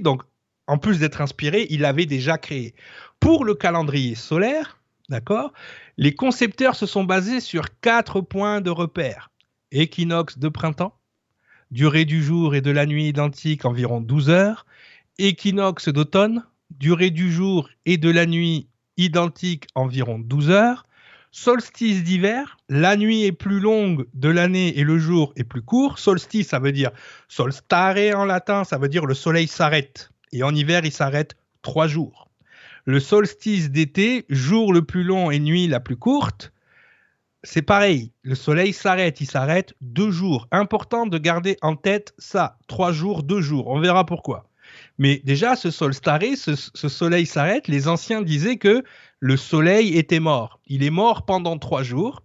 Donc, 0.00 0.22
en 0.66 0.78
plus 0.78 0.98
d'être 0.98 1.20
inspiré, 1.20 1.66
il 1.70 1.82
l'avait 1.82 2.06
déjà 2.06 2.38
créé. 2.38 2.74
Pour 3.20 3.44
le 3.44 3.54
calendrier 3.54 4.14
solaire, 4.14 4.80
d'accord 5.08 5.52
Les 5.96 6.14
concepteurs 6.14 6.74
se 6.74 6.86
sont 6.86 7.04
basés 7.04 7.40
sur 7.40 7.78
quatre 7.80 8.20
points 8.20 8.60
de 8.60 8.70
repère. 8.70 9.30
Équinoxe 9.70 10.38
de 10.38 10.48
printemps, 10.48 10.98
durée 11.70 12.04
du 12.04 12.22
jour 12.22 12.54
et 12.54 12.60
de 12.60 12.70
la 12.70 12.86
nuit 12.86 13.08
identique 13.08 13.64
environ 13.64 14.00
12 14.00 14.30
heures. 14.30 14.66
Équinoxe 15.18 15.88
d'automne, 15.88 16.44
durée 16.70 17.10
du 17.10 17.32
jour 17.32 17.68
et 17.84 17.96
de 17.96 18.10
la 18.10 18.26
nuit 18.26 18.68
identique 18.96 19.66
environ 19.74 20.18
12 20.18 20.50
heures. 20.50 20.86
Solstice 21.32 22.02
d'hiver, 22.02 22.56
la 22.68 22.96
nuit 22.96 23.24
est 23.24 23.32
plus 23.32 23.60
longue 23.60 24.06
de 24.14 24.28
l'année 24.28 24.78
et 24.78 24.84
le 24.84 24.98
jour 24.98 25.32
est 25.36 25.44
plus 25.44 25.62
court. 25.62 25.98
Solstice, 25.98 26.48
ça 26.48 26.58
veut 26.58 26.72
dire 26.72 26.90
solstare 27.28 28.16
en 28.16 28.24
latin, 28.24 28.64
ça 28.64 28.78
veut 28.78 28.88
dire 28.88 29.04
le 29.04 29.14
soleil 29.14 29.46
s'arrête. 29.46 30.10
Et 30.32 30.42
en 30.42 30.54
hiver, 30.54 30.82
il 30.84 30.92
s'arrête 30.92 31.36
trois 31.62 31.88
jours. 31.88 32.30
Le 32.84 33.00
solstice 33.00 33.70
d'été, 33.70 34.24
jour 34.30 34.72
le 34.72 34.82
plus 34.82 35.02
long 35.02 35.30
et 35.30 35.40
nuit 35.40 35.66
la 35.66 35.80
plus 35.80 35.96
courte, 35.96 36.52
c'est 37.46 37.62
pareil. 37.62 38.12
Le 38.22 38.34
soleil 38.34 38.72
s'arrête, 38.72 39.20
il 39.20 39.26
s'arrête 39.26 39.74
deux 39.80 40.10
jours. 40.10 40.48
Important 40.50 41.06
de 41.06 41.16
garder 41.16 41.56
en 41.62 41.76
tête 41.76 42.12
ça. 42.18 42.58
Trois 42.66 42.92
jours, 42.92 43.22
deux 43.22 43.40
jours. 43.40 43.68
On 43.68 43.78
verra 43.78 44.04
pourquoi. 44.04 44.50
Mais 44.98 45.22
déjà, 45.24 45.54
ce 45.54 45.70
sol 45.70 45.94
staré, 45.94 46.34
ce, 46.34 46.56
soleil 46.56 47.24
s'arrête. 47.24 47.68
Les 47.68 47.86
anciens 47.86 48.22
disaient 48.22 48.56
que 48.56 48.82
le 49.20 49.36
soleil 49.36 49.96
était 49.96 50.18
mort. 50.18 50.60
Il 50.66 50.82
est 50.82 50.90
mort 50.90 51.24
pendant 51.24 51.56
trois 51.56 51.84
jours. 51.84 52.24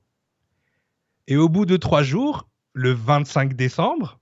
Et 1.27 1.37
au 1.37 1.49
bout 1.49 1.67
de 1.67 1.77
trois 1.77 2.01
jours, 2.01 2.49
le 2.73 2.91
25 2.91 3.53
décembre, 3.53 4.19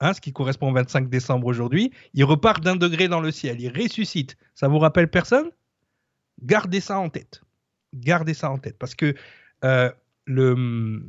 hein, 0.00 0.12
ce 0.12 0.20
qui 0.20 0.34
correspond 0.34 0.70
au 0.70 0.74
25 0.74 1.08
décembre 1.08 1.46
aujourd'hui, 1.46 1.90
il 2.12 2.24
repart 2.24 2.62
d'un 2.62 2.76
degré 2.76 3.08
dans 3.08 3.20
le 3.20 3.30
ciel. 3.30 3.62
Il 3.62 3.70
ressuscite. 3.70 4.36
Ça 4.54 4.68
vous 4.68 4.78
rappelle 4.78 5.08
personne? 5.08 5.50
Gardez 6.42 6.80
ça 6.80 6.98
en 6.98 7.08
tête. 7.08 7.40
Gardez 7.94 8.34
ça 8.34 8.50
en 8.50 8.58
tête. 8.58 8.76
Parce 8.78 8.94
que 8.94 9.14
euh, 9.64 9.90
le, 10.26 11.02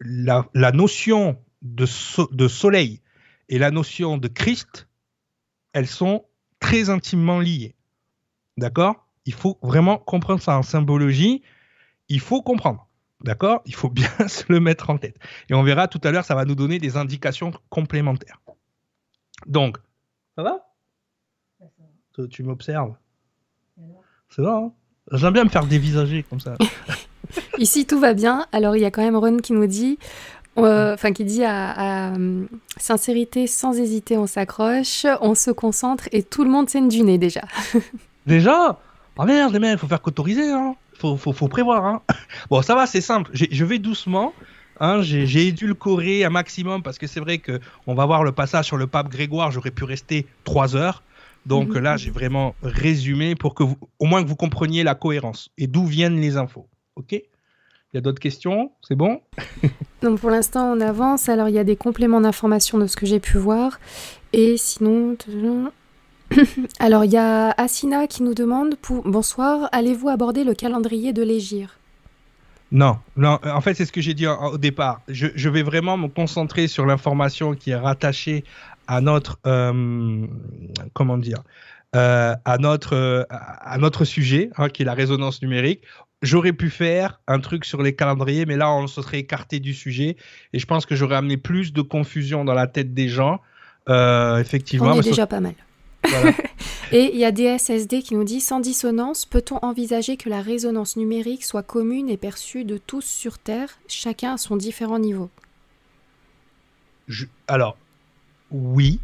la, 0.00 0.72
notion 0.72 1.38
de, 1.62 1.86
de 2.32 2.48
soleil 2.48 3.00
et 3.48 3.58
la 3.58 3.70
notion 3.70 4.18
de 4.18 4.28
Christ 4.28 4.88
elles 5.72 5.86
sont 5.88 6.24
très 6.60 6.88
intimement 6.88 7.40
liées. 7.40 7.74
D'accord? 8.56 9.06
Il 9.26 9.34
faut 9.34 9.58
vraiment 9.62 9.98
comprendre 9.98 10.40
ça 10.40 10.56
en 10.56 10.62
symbologie. 10.62 11.42
Il 12.08 12.20
faut 12.20 12.42
comprendre. 12.42 12.88
D'accord? 13.20 13.62
Il 13.66 13.74
faut 13.74 13.90
bien 13.90 14.08
se 14.28 14.44
le 14.48 14.60
mettre 14.60 14.88
en 14.90 14.98
tête. 14.98 15.18
Et 15.50 15.54
on 15.54 15.62
verra 15.62 15.88
tout 15.88 16.00
à 16.04 16.10
l'heure, 16.10 16.24
ça 16.24 16.34
va 16.34 16.44
nous 16.44 16.54
donner 16.54 16.78
des 16.78 16.96
indications 16.96 17.52
complémentaires. 17.68 18.40
Donc, 19.46 19.78
ça 20.36 20.42
va? 20.42 20.60
Tu 22.30 22.44
m'observes? 22.44 22.94
C'est 24.30 24.42
vrai, 24.42 24.52
hein? 24.52 24.72
J'aime 25.12 25.32
bien 25.32 25.44
me 25.44 25.48
faire 25.48 25.66
dévisager 25.66 26.22
comme 26.22 26.40
ça. 26.40 26.54
Ici, 27.58 27.86
tout 27.86 28.00
va 28.00 28.14
bien. 28.14 28.46
Alors, 28.52 28.76
il 28.76 28.82
y 28.82 28.84
a 28.84 28.90
quand 28.90 29.02
même 29.02 29.16
Ron 29.16 29.38
qui 29.38 29.52
nous 29.52 29.66
dit 29.66 29.98
euh, 30.56 30.94
enfin 30.94 31.12
qui 31.12 31.24
dit 31.24 31.42
à, 31.44 32.14
euh, 32.14 32.44
sincérité 32.76 33.48
sans 33.48 33.76
hésiter 33.76 34.16
on 34.16 34.28
s'accroche, 34.28 35.04
on 35.20 35.34
se 35.34 35.50
concentre 35.50 36.08
et 36.12 36.22
tout 36.22 36.44
le 36.44 36.50
monde 36.50 36.70
saigne 36.70 36.88
du 36.88 37.02
nez 37.02 37.18
déjà. 37.18 37.42
déjà? 38.26 38.78
Ah 39.18 39.24
merde 39.24 39.52
les 39.52 39.58
mecs, 39.58 39.78
faut 39.80 39.88
faire 39.88 40.00
qu'autoriser, 40.00 40.48
hein. 40.52 40.76
faut, 40.96 41.16
faut, 41.16 41.32
faut, 41.32 41.48
prévoir. 41.48 41.84
Hein. 41.84 42.02
Bon 42.50 42.62
ça 42.62 42.76
va, 42.76 42.86
c'est 42.86 43.00
simple, 43.00 43.30
je 43.32 43.64
vais 43.64 43.78
doucement. 43.78 44.32
Hein, 44.80 45.02
j'ai 45.02 45.46
édulcoré 45.46 46.24
un 46.24 46.30
maximum 46.30 46.82
parce 46.82 46.98
que 46.98 47.06
c'est 47.06 47.20
vrai 47.20 47.38
que 47.38 47.60
on 47.86 47.94
va 47.94 48.06
voir 48.06 48.24
le 48.24 48.32
passage 48.32 48.66
sur 48.66 48.76
le 48.76 48.86
pape 48.86 49.08
Grégoire, 49.08 49.50
j'aurais 49.50 49.70
pu 49.70 49.84
rester 49.84 50.26
trois 50.42 50.76
heures. 50.76 51.02
Donc 51.46 51.68
mhm. 51.68 51.78
là, 51.78 51.96
j'ai 51.96 52.10
vraiment 52.10 52.54
résumé 52.62 53.34
pour 53.34 53.54
que 53.54 53.62
vous, 53.62 53.76
au 53.98 54.06
moins 54.06 54.22
que 54.22 54.28
vous 54.28 54.36
compreniez 54.36 54.82
la 54.82 54.94
cohérence 54.94 55.50
et 55.58 55.66
d'où 55.66 55.86
viennent 55.86 56.20
les 56.20 56.36
infos. 56.36 56.66
Ok? 56.96 57.20
Il 57.94 57.98
y 57.98 57.98
a 57.98 58.00
d'autres 58.00 58.20
questions? 58.20 58.72
C'est 58.82 58.96
bon? 58.96 59.20
Donc 60.02 60.18
pour 60.18 60.30
l'instant, 60.30 60.72
on 60.72 60.80
avance. 60.80 61.28
Alors 61.28 61.48
il 61.48 61.54
y 61.54 61.60
a 61.60 61.64
des 61.64 61.76
compléments 61.76 62.20
d'information 62.20 62.76
de 62.76 62.88
ce 62.88 62.96
que 62.96 63.06
j'ai 63.06 63.20
pu 63.20 63.38
voir. 63.38 63.78
Et 64.32 64.56
sinon. 64.56 65.16
Alors 66.80 67.04
il 67.04 67.12
y 67.12 67.16
a 67.16 67.50
Asina 67.50 68.08
qui 68.08 68.24
nous 68.24 68.34
demande 68.34 68.74
pour... 68.74 69.04
Bonsoir, 69.04 69.68
allez-vous 69.70 70.08
aborder 70.08 70.42
le 70.42 70.54
calendrier 70.54 71.12
de 71.12 71.22
l'Égir? 71.22 71.78
Non, 72.72 72.98
non, 73.16 73.38
en 73.44 73.60
fait, 73.60 73.74
c'est 73.74 73.84
ce 73.84 73.92
que 73.92 74.00
j'ai 74.00 74.14
dit 74.14 74.26
au 74.26 74.58
départ. 74.58 75.02
Je, 75.06 75.48
vais 75.48 75.62
vraiment 75.62 75.96
me 75.96 76.08
concentrer 76.08 76.66
sur 76.66 76.86
l'information 76.86 77.54
qui 77.54 77.70
est 77.70 77.76
rattachée 77.76 78.42
à 78.88 79.00
notre, 79.00 79.38
euh, 79.46 80.26
comment 80.92 81.16
dire, 81.16 81.44
euh, 81.94 82.34
à 82.44 82.58
notre 82.58 83.28
à 83.30 83.78
notre 83.78 84.04
sujet, 84.04 84.50
hein, 84.56 84.68
qui 84.68 84.82
est 84.82 84.84
la 84.84 84.94
résonance 84.94 85.40
numérique. 85.42 85.82
J'aurais 86.24 86.54
pu 86.54 86.70
faire 86.70 87.20
un 87.26 87.38
truc 87.38 87.66
sur 87.66 87.82
les 87.82 87.94
calendriers, 87.94 88.46
mais 88.46 88.56
là, 88.56 88.72
on 88.72 88.86
se 88.86 89.02
serait 89.02 89.18
écarté 89.18 89.60
du 89.60 89.74
sujet. 89.74 90.16
Et 90.54 90.58
je 90.58 90.66
pense 90.66 90.86
que 90.86 90.94
j'aurais 90.94 91.16
amené 91.16 91.36
plus 91.36 91.74
de 91.74 91.82
confusion 91.82 92.46
dans 92.46 92.54
la 92.54 92.66
tête 92.66 92.94
des 92.94 93.08
gens. 93.08 93.40
Euh, 93.90 94.38
effectivement. 94.38 94.92
On 94.92 95.00
est 95.00 95.04
déjà 95.04 95.26
pas 95.26 95.40
mal. 95.40 95.54
et 96.92 97.10
il 97.12 97.18
y 97.18 97.26
a 97.26 97.30
DSSD 97.30 98.02
qui 98.02 98.14
nous 98.14 98.24
dit 98.24 98.40
sans 98.40 98.60
dissonance, 98.60 99.26
peut-on 99.26 99.58
envisager 99.58 100.16
que 100.16 100.30
la 100.30 100.40
résonance 100.40 100.96
numérique 100.96 101.44
soit 101.44 101.62
commune 101.62 102.08
et 102.08 102.16
perçue 102.16 102.64
de 102.64 102.78
tous 102.78 103.04
sur 103.04 103.38
Terre, 103.38 103.68
chacun 103.86 104.34
à 104.34 104.36
son 104.38 104.56
différent 104.56 104.98
niveau? 104.98 105.28
Alors, 107.48 107.76
oui, 108.50 108.98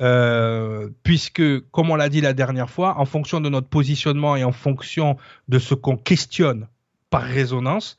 euh, 0.00 0.88
puisque, 1.02 1.60
comme 1.70 1.90
on 1.90 1.96
l'a 1.96 2.08
dit 2.08 2.20
la 2.20 2.32
dernière 2.32 2.70
fois, 2.70 2.98
en 2.98 3.04
fonction 3.04 3.40
de 3.40 3.48
notre 3.48 3.68
positionnement 3.68 4.36
et 4.36 4.44
en 4.44 4.52
fonction 4.52 5.16
de 5.48 5.58
ce 5.58 5.74
qu'on 5.74 5.96
questionne 5.96 6.68
par 7.10 7.22
résonance, 7.22 7.98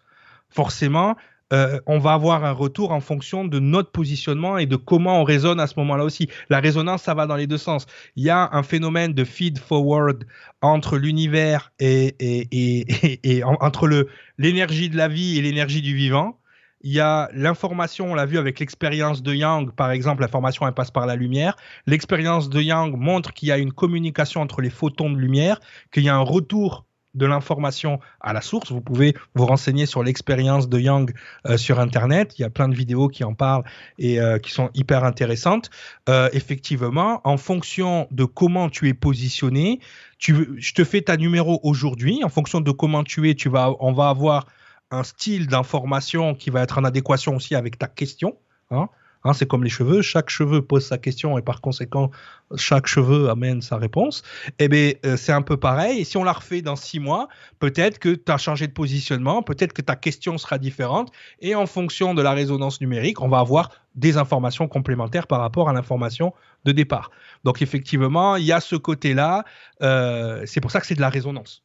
forcément, 0.50 1.16
euh, 1.52 1.80
on 1.88 1.98
va 1.98 2.14
avoir 2.14 2.46
un 2.46 2.52
retour 2.52 2.92
en 2.92 3.00
fonction 3.02 3.44
de 3.44 3.60
notre 3.60 3.92
positionnement 3.92 4.58
et 4.60 4.68
de 4.68 4.76
comment 4.76 5.20
on 5.20 5.24
résonne 5.24 5.60
à 5.60 5.68
ce 5.68 5.74
moment-là 5.78 6.04
aussi. 6.04 6.30
La 6.50 6.60
résonance, 6.60 7.04
ça 7.04 7.16
va 7.16 7.26
dans 7.26 7.36
les 7.36 7.48
deux 7.48 7.58
sens. 7.58 7.88
Il 8.16 8.24
y 8.24 8.30
a 8.30 8.50
un 8.52 8.64
phénomène 8.64 9.14
de 9.14 9.24
feed 9.24 9.58
forward 9.58 10.26
entre 10.62 10.98
l'univers 10.98 11.72
et, 11.80 12.16
et, 12.20 13.44
entre 13.62 14.08
l'énergie 14.38 14.90
de 14.90 14.98
la 14.98 15.08
vie 15.08 15.38
et 15.38 15.42
l'énergie 15.42 15.82
du 15.82 15.96
vivant. 15.96 16.39
Il 16.82 16.92
y 16.92 17.00
a 17.00 17.30
l'information, 17.34 18.12
on 18.12 18.16
l'a 18.16 18.26
vu 18.26 18.38
avec 18.38 18.60
l'expérience 18.60 19.22
de 19.22 19.34
Yang, 19.34 19.72
par 19.72 19.92
exemple, 19.92 20.22
l'information 20.22 20.66
elle 20.68 20.74
passe 20.74 20.92
par 20.92 21.06
la 21.06 21.16
lumière. 21.16 21.56
L'expérience 21.88 22.50
de 22.50 22.62
Yang 22.62 22.96
montre 22.96 23.34
qu'il 23.34 23.50
y 23.50 23.52
a 23.52 23.58
une 23.58 23.74
communication 23.74 24.42
entre 24.42 24.62
les 24.62 24.70
photons 24.70 25.10
de 25.10 25.18
lumière, 25.18 25.60
qu'il 25.92 26.04
y 26.04 26.10
a 26.10 26.16
un 26.16 26.22
retour 26.22 26.86
de 27.16 27.26
l'information 27.26 28.00
à 28.22 28.34
la 28.34 28.42
source. 28.42 28.72
Vous 28.72 28.82
pouvez 28.82 29.16
vous 29.36 29.46
renseigner 29.46 29.86
sur 29.86 30.04
l'expérience 30.04 30.70
de 30.70 30.80
Yang 30.80 31.14
euh, 31.48 31.58
sur 31.58 31.80
Internet. 31.80 32.38
Il 32.38 32.44
y 32.44 32.46
a 32.46 32.50
plein 32.50 32.70
de 32.70 32.76
vidéos 32.76 33.08
qui 33.08 33.24
en 33.24 33.34
parlent 33.34 33.64
et 33.98 34.20
euh, 34.20 34.38
qui 34.38 34.52
sont 34.52 34.70
hyper 34.74 35.04
intéressantes. 35.04 35.70
Euh, 36.08 36.30
effectivement, 36.34 37.22
en 37.24 37.38
fonction 37.38 38.08
de 38.12 38.26
comment 38.26 38.70
tu 38.70 38.88
es 38.88 38.94
positionné, 38.94 39.80
je 40.20 40.74
te 40.74 40.84
fais 40.84 41.02
ta 41.02 41.18
numéro 41.18 41.60
aujourd'hui. 41.64 42.24
En 42.24 42.30
fonction 42.30 42.62
de 42.62 42.72
comment 42.72 43.04
tu 43.04 43.30
es, 43.30 43.36
on 43.80 43.94
va 43.94 44.10
avoir 44.10 44.46
un 44.92 45.04
style 45.04 45.48
d'information 45.48 46.36
qui 46.36 46.50
va 46.50 46.62
être 46.62 46.78
en 46.78 46.84
adéquation 46.84 47.36
aussi 47.36 47.56
avec 47.56 47.78
ta 47.78 47.88
question. 47.88 48.38
Hein. 48.72 48.90
Hein, 49.26 49.34
c'est 49.34 49.46
comme 49.46 49.66
les 49.66 49.70
cheveux, 49.70 50.02
chaque 50.02 50.30
cheveu 50.30 50.62
pose 50.62 50.86
sa 50.86 50.98
question 50.98 51.38
et 51.38 51.42
par 51.42 51.60
conséquent, 51.60 52.10
chaque 52.56 52.88
cheveu 52.88 53.30
amène 53.30 53.62
sa 53.62 53.76
réponse. 53.76 54.24
Eh 54.60 54.70
bien, 54.70 54.94
euh, 55.06 55.18
c'est 55.18 55.34
un 55.34 55.42
peu 55.42 55.58
pareil. 55.58 56.00
Et 56.00 56.04
si 56.06 56.16
on 56.16 56.24
la 56.24 56.32
refait 56.32 56.62
dans 56.62 56.78
six 56.78 57.00
mois, 57.00 57.28
peut-être 57.60 58.00
que 58.00 58.16
tu 58.16 58.32
as 58.32 58.38
changé 58.38 58.68
de 58.68 58.72
positionnement, 58.72 59.44
peut-être 59.44 59.74
que 59.74 59.82
ta 59.82 59.98
question 59.98 60.38
sera 60.38 60.58
différente. 60.58 61.12
Et 61.42 61.54
en 61.54 61.66
fonction 61.66 62.14
de 62.14 62.22
la 62.22 62.32
résonance 62.32 62.80
numérique, 62.80 63.20
on 63.20 63.28
va 63.28 63.40
avoir 63.40 63.72
des 63.96 64.16
informations 64.16 64.70
complémentaires 64.70 65.28
par 65.28 65.42
rapport 65.42 65.68
à 65.68 65.74
l'information 65.74 66.34
de 66.64 66.72
départ. 66.72 67.12
Donc, 67.44 67.62
effectivement, 67.62 68.38
il 68.38 68.46
y 68.46 68.54
a 68.54 68.62
ce 68.62 68.78
côté-là. 68.78 69.44
Euh, 69.82 70.44
c'est 70.46 70.62
pour 70.62 70.72
ça 70.72 70.80
que 70.80 70.88
c'est 70.88 70.96
de 70.96 71.02
la 71.02 71.10
résonance. 71.10 71.64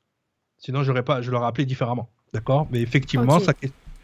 Sinon, 0.59 0.83
pas, 1.03 1.23
je 1.23 1.31
l'aurais 1.31 1.47
appelé 1.47 1.67
différemment. 1.67 2.11
D'accord? 2.35 2.67
Mais 2.71 2.81
effectivement, 2.83 3.39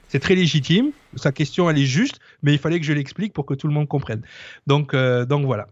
c'est 0.09 0.21
très 0.21 0.37
légitime. 0.37 0.93
Sa 1.17 1.33
question, 1.33 1.69
elle 1.69 1.79
est 1.79 1.85
juste, 1.85 2.21
mais 2.43 2.53
il 2.53 2.59
fallait 2.59 2.79
que 2.79 2.87
je 2.87 2.93
l'explique 2.93 3.33
pour 3.33 3.45
que 3.45 3.55
tout 3.55 3.67
le 3.67 3.75
monde 3.75 3.89
comprenne. 3.89 4.23
Donc, 4.69 4.95
euh, 4.95 5.27
donc 5.27 5.45
voilà. 5.45 5.67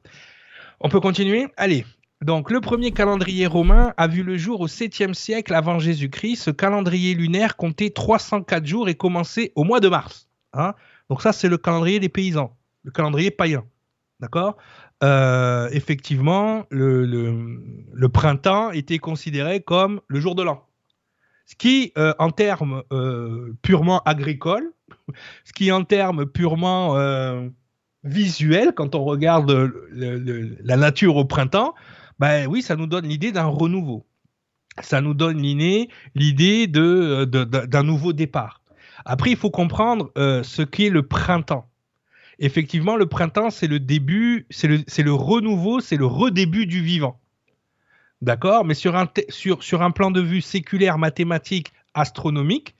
On 0.81 0.89
peut 0.89 1.01
continuer? 1.01 1.47
Allez. 1.57 1.87
Donc, 2.21 2.51
le 2.51 2.61
premier 2.61 2.91
calendrier 2.91 3.47
romain 3.47 3.95
a 3.97 4.09
vu 4.09 4.25
le 4.25 4.37
jour 4.37 4.61
au 4.61 4.67
7e 4.67 5.15
siècle 5.15 5.55
avant 5.55 5.79
Jésus-Christ. 5.79 6.43
Ce 6.43 6.51
calendrier 6.51 7.15
lunaire 7.15 7.57
comptait 7.57 7.91
304 7.91 8.67
jours 8.67 8.89
et 8.89 8.97
commençait 8.97 9.53
au 9.55 9.63
mois 9.63 9.79
de 9.79 9.89
mars. 9.89 10.29
Hein? 10.53 10.75
Donc, 11.09 11.23
ça, 11.23 11.33
c'est 11.33 11.49
le 11.49 11.59
calendrier 11.59 12.01
des 12.01 12.09
paysans, 12.09 12.57
le 12.83 12.91
calendrier 12.91 13.31
païen. 13.31 13.65
D'accord? 14.19 14.57
Euh, 15.05 15.69
Effectivement, 15.71 16.67
le, 16.71 17.05
le 17.05 18.09
printemps 18.09 18.73
était 18.73 18.99
considéré 18.99 19.61
comme 19.61 20.01
le 20.09 20.19
jour 20.19 20.35
de 20.35 20.43
l'an. 20.43 20.68
Ce 21.49 21.55
qui, 21.57 21.93
euh, 21.97 22.13
en 22.19 22.31
termes 22.31 22.83
euh, 22.93 23.57
purement 23.63 24.03
agricoles, 24.05 24.71
ce 25.45 25.53
qui, 25.55 25.73
en 25.73 25.83
termes 25.83 26.27
purement 26.27 26.99
euh, 26.99 27.49
visuels, 28.05 28.73
quand 28.77 28.95
on 28.95 29.03
regarde 29.05 29.73
la 29.91 30.77
nature 30.77 31.17
au 31.17 31.25
printemps, 31.25 31.75
ben 32.19 32.47
oui, 32.49 32.61
ça 32.61 32.77
nous 32.77 32.87
donne 32.87 33.07
l'idée 33.07 33.33
d'un 33.33 33.47
renouveau. 33.47 34.05
Ça 34.83 35.01
nous 35.01 35.15
donne 35.15 35.41
l'idée 35.41 36.67
d'un 36.67 37.83
nouveau 37.83 38.13
départ. 38.13 38.61
Après, 39.07 39.31
il 39.31 39.37
faut 39.37 39.51
comprendre 39.51 40.13
ce 40.17 40.63
qu'est 40.63 40.91
le 40.91 41.03
printemps. 41.03 41.69
Effectivement, 42.39 42.95
le 42.95 43.07
printemps, 43.07 43.51
c'est 43.51 43.67
le 43.67 43.81
début, 43.81 44.47
c'est 44.51 44.69
le 44.69 45.13
renouveau, 45.13 45.81
c'est 45.81 45.97
le 45.97 46.07
redébut 46.07 46.67
du 46.67 46.81
vivant. 46.83 47.19
D'accord 48.21 48.65
Mais 48.65 48.75
sur 48.75 48.97
un, 48.97 49.09
sur, 49.29 49.63
sur 49.63 49.83
un 49.83 49.91
plan 49.91 50.11
de 50.11 50.21
vue 50.21 50.41
séculaire, 50.41 50.99
mathématique, 50.99 51.73
astronomique, 51.95 52.75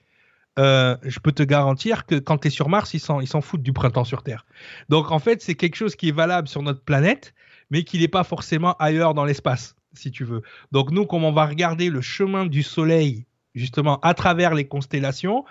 euh, 0.57 0.97
je 1.03 1.19
peux 1.19 1.31
te 1.31 1.43
garantir 1.43 2.05
que 2.05 2.15
quand 2.15 2.39
tu 2.39 2.47
es 2.47 2.51
sur 2.51 2.67
Mars, 2.67 2.93
ils 2.93 2.99
s'en, 2.99 3.21
ils 3.21 3.27
foutent 3.27 3.63
du 3.63 3.71
printemps 3.71 4.03
sur 4.03 4.23
Terre. 4.23 4.45
Donc 4.89 5.11
en 5.11 5.19
fait, 5.19 5.41
c'est 5.41 5.55
quelque 5.55 5.75
chose 5.75 5.95
qui 5.95 6.09
est 6.09 6.13
valable 6.13 6.47
sur 6.49 6.61
notre 6.61 6.81
planète, 6.81 7.33
mais 7.69 7.83
qui 7.83 7.99
n'est 7.99 8.09
pas 8.09 8.23
forcément 8.23 8.73
ailleurs 8.79 9.13
dans 9.13 9.23
l'espace, 9.23 9.75
si 9.93 10.11
tu 10.11 10.25
veux. 10.25 10.41
Donc 10.71 10.91
nous, 10.91 11.05
comme 11.05 11.23
on 11.23 11.31
va 11.31 11.45
regarder 11.45 11.89
le 11.89 12.01
chemin 12.01 12.45
du 12.45 12.63
Soleil, 12.63 13.25
justement, 13.55 13.99
à 14.01 14.13
travers 14.13 14.53
les 14.53 14.67
constellations, 14.67 15.45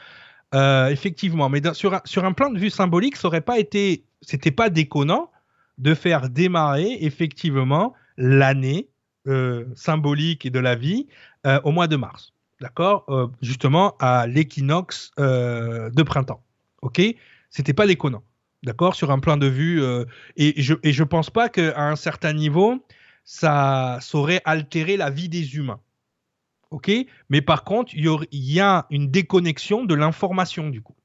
euh, 0.55 0.89
effectivement, 0.89 1.49
mais 1.49 1.63
sur, 1.73 1.95
un, 1.95 2.01
sur 2.05 2.25
un 2.25 2.33
plan 2.33 2.51
de 2.51 2.59
vue 2.59 2.71
symbolique, 2.71 3.17
ça 3.17 3.29
aurait 3.29 3.41
pas 3.41 3.59
été, 3.59 4.05
c'était 4.21 4.51
pas 4.51 4.69
déconnant 4.69 5.31
de 5.79 5.95
faire 5.95 6.29
démarrer 6.29 6.99
effectivement 7.01 7.95
l'année 8.17 8.89
euh, 9.29 9.67
symbolique 9.75 10.47
et 10.47 10.51
de 10.51 10.59
la 10.59 10.75
vie 10.75 11.07
euh, 11.47 11.61
au 11.65 11.71
mois 11.71 11.87
de 11.87 11.97
mars. 11.97 12.33
D'accord? 12.61 13.05
Euh, 13.09 13.29
Justement 13.43 13.95
à 14.01 14.27
l'équinoxe 14.27 15.13
de 15.19 16.03
printemps. 16.03 16.43
Ok? 16.83 17.01
C'était 17.51 17.75
pas 17.75 17.87
déconnant. 17.87 18.23
D'accord? 18.63 18.95
Sur 18.95 19.11
un 19.11 19.19
plan 19.19 19.37
de 19.37 19.47
vue. 19.47 19.83
et, 20.37 20.55
je, 20.63 21.05
pense 21.05 21.31
pas 21.31 21.49
qu'à 21.49 21.81
un 21.81 21.97
certain 21.97 22.33
niveau, 22.33 22.85
ça 23.25 23.99
saurait 24.01 24.43
altérer 24.45 24.97
la 24.97 25.11
vie 25.11 25.29
des 25.29 25.57
humains. 25.57 25.81
OK? 26.71 26.91
Mais 27.29 27.41
par 27.41 27.65
contre, 27.65 27.95
il 27.95 28.07
y, 28.33 28.55
y, 28.55 28.61
a 28.61 28.87
une 28.91 29.11
déconnexion 29.11 29.85
de 29.85 29.95
l'information 29.95 30.69
du 30.71 30.83
coup. 30.83 30.97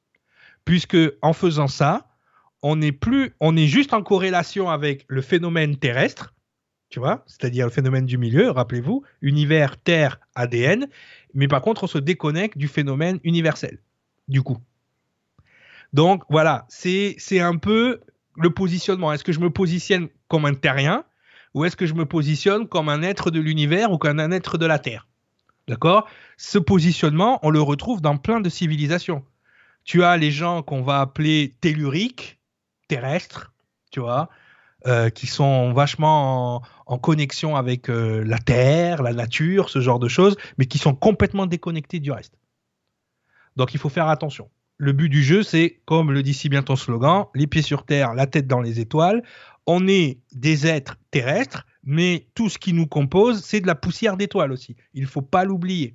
Puisque 0.65 0.97
en 1.21 1.33
faisant 1.33 1.67
ça, 1.67 2.07
on 2.61 2.77
n'est 2.77 2.93
plus, 2.93 3.35
on 3.41 3.55
est 3.57 3.67
juste 3.67 3.93
en 3.93 4.01
corrélation 4.01 4.69
avec 4.69 5.05
le 5.07 5.21
phénomène 5.21 5.75
terrestre, 5.75 6.33
tu 6.93 6.99
vois, 6.99 7.23
c'est-à-dire 7.25 7.65
le 7.65 7.71
phénomène 7.71 8.05
du 8.05 8.19
milieu, 8.19 8.51
rappelez-vous, 8.51 9.01
univers, 9.23 9.81
terre, 9.81 10.19
ADN, 10.35 10.87
mais 11.33 11.47
par 11.47 11.63
contre, 11.63 11.85
on 11.85 11.87
se 11.87 11.97
déconnecte 11.97 12.55
du 12.55 12.67
phénomène 12.67 13.19
universel, 13.23 13.79
du 14.27 14.43
coup. 14.43 14.59
Donc 15.91 16.21
voilà, 16.29 16.67
c'est 16.69 17.17
un 17.39 17.57
peu 17.57 17.99
le 18.37 18.51
positionnement. 18.51 19.11
Est-ce 19.11 19.23
que 19.23 19.31
je 19.31 19.39
me 19.39 19.49
positionne 19.49 20.07
comme 20.27 20.45
un 20.45 20.53
terrien 20.53 21.03
ou 21.55 21.65
est-ce 21.65 21.75
que 21.75 21.87
je 21.87 21.95
me 21.95 22.05
positionne 22.05 22.67
comme 22.67 22.89
un 22.89 23.01
être 23.01 23.31
de 23.31 23.39
l'univers 23.39 23.91
ou 23.91 23.97
comme 23.97 24.19
un 24.19 24.29
être 24.29 24.59
de 24.59 24.67
la 24.67 24.77
Terre? 24.77 25.07
D'accord? 25.67 26.07
Ce 26.37 26.59
positionnement, 26.59 27.39
on 27.41 27.49
le 27.49 27.61
retrouve 27.61 28.01
dans 28.01 28.17
plein 28.17 28.39
de 28.39 28.49
civilisations. 28.49 29.25
Tu 29.83 30.03
as 30.03 30.15
les 30.15 30.29
gens 30.29 30.61
qu'on 30.61 30.83
va 30.83 31.01
appeler 31.01 31.55
telluriques, 31.59 32.39
terrestres, 32.87 33.51
tu 33.89 33.99
vois, 33.99 34.29
euh, 34.85 35.09
qui 35.09 35.27
sont 35.27 35.71
vachement 35.73 36.61
en, 36.85 36.97
connexion 36.97 37.55
avec 37.55 37.89
euh, 37.89 38.23
la 38.25 38.37
terre, 38.37 39.01
la 39.01 39.13
nature, 39.13 39.69
ce 39.69 39.79
genre 39.79 39.99
de 39.99 40.07
choses, 40.07 40.35
mais 40.57 40.65
qui 40.65 40.77
sont 40.77 40.93
complètement 40.93 41.45
déconnectés 41.45 41.99
du 41.99 42.11
reste. 42.11 42.37
Donc 43.55 43.73
il 43.73 43.79
faut 43.79 43.89
faire 43.89 44.07
attention. 44.09 44.49
Le 44.77 44.91
but 44.91 45.09
du 45.09 45.23
jeu, 45.23 45.43
c'est, 45.43 45.81
comme 45.85 46.11
le 46.11 46.23
dit 46.23 46.33
si 46.33 46.49
bien 46.49 46.63
ton 46.63 46.75
slogan, 46.75 47.25
les 47.33 47.47
pieds 47.47 47.61
sur 47.61 47.85
terre, 47.85 48.13
la 48.13 48.27
tête 48.27 48.47
dans 48.47 48.61
les 48.61 48.79
étoiles. 48.79 49.23
On 49.67 49.87
est 49.87 50.19
des 50.33 50.67
êtres 50.67 50.97
terrestres, 51.11 51.65
mais 51.83 52.27
tout 52.35 52.49
ce 52.49 52.57
qui 52.57 52.73
nous 52.73 52.87
compose, 52.87 53.41
c'est 53.43 53.61
de 53.61 53.67
la 53.67 53.75
poussière 53.75 54.17
d'étoiles 54.17 54.51
aussi. 54.51 54.75
Il 54.93 55.03
ne 55.03 55.07
faut 55.07 55.21
pas 55.21 55.45
l'oublier. 55.45 55.93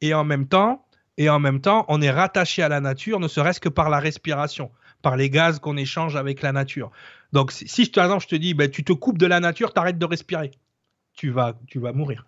Et 0.00 0.14
en 0.14 0.24
même 0.24 0.46
temps, 0.46 0.86
et 1.18 1.28
en 1.28 1.40
même 1.40 1.60
temps, 1.60 1.84
on 1.88 2.00
est 2.00 2.10
rattaché 2.10 2.62
à 2.62 2.70
la 2.70 2.80
nature, 2.80 3.20
ne 3.20 3.28
serait-ce 3.28 3.60
que 3.60 3.68
par 3.68 3.90
la 3.90 3.98
respiration 3.98 4.70
par 5.02 5.16
les 5.16 5.30
gaz 5.30 5.58
qu'on 5.58 5.76
échange 5.76 6.16
avec 6.16 6.42
la 6.42 6.52
nature. 6.52 6.90
Donc, 7.32 7.52
si, 7.52 7.86
par 7.86 8.04
exemple, 8.04 8.22
je 8.24 8.28
te 8.28 8.36
dis, 8.36 8.54
ben, 8.54 8.70
tu 8.70 8.84
te 8.84 8.92
coupes 8.92 9.18
de 9.18 9.26
la 9.26 9.40
nature, 9.40 9.72
tu 9.72 9.80
arrêtes 9.80 9.98
de 9.98 10.06
respirer, 10.06 10.50
tu 11.14 11.30
vas, 11.30 11.58
tu 11.66 11.78
vas 11.78 11.92
mourir. 11.92 12.26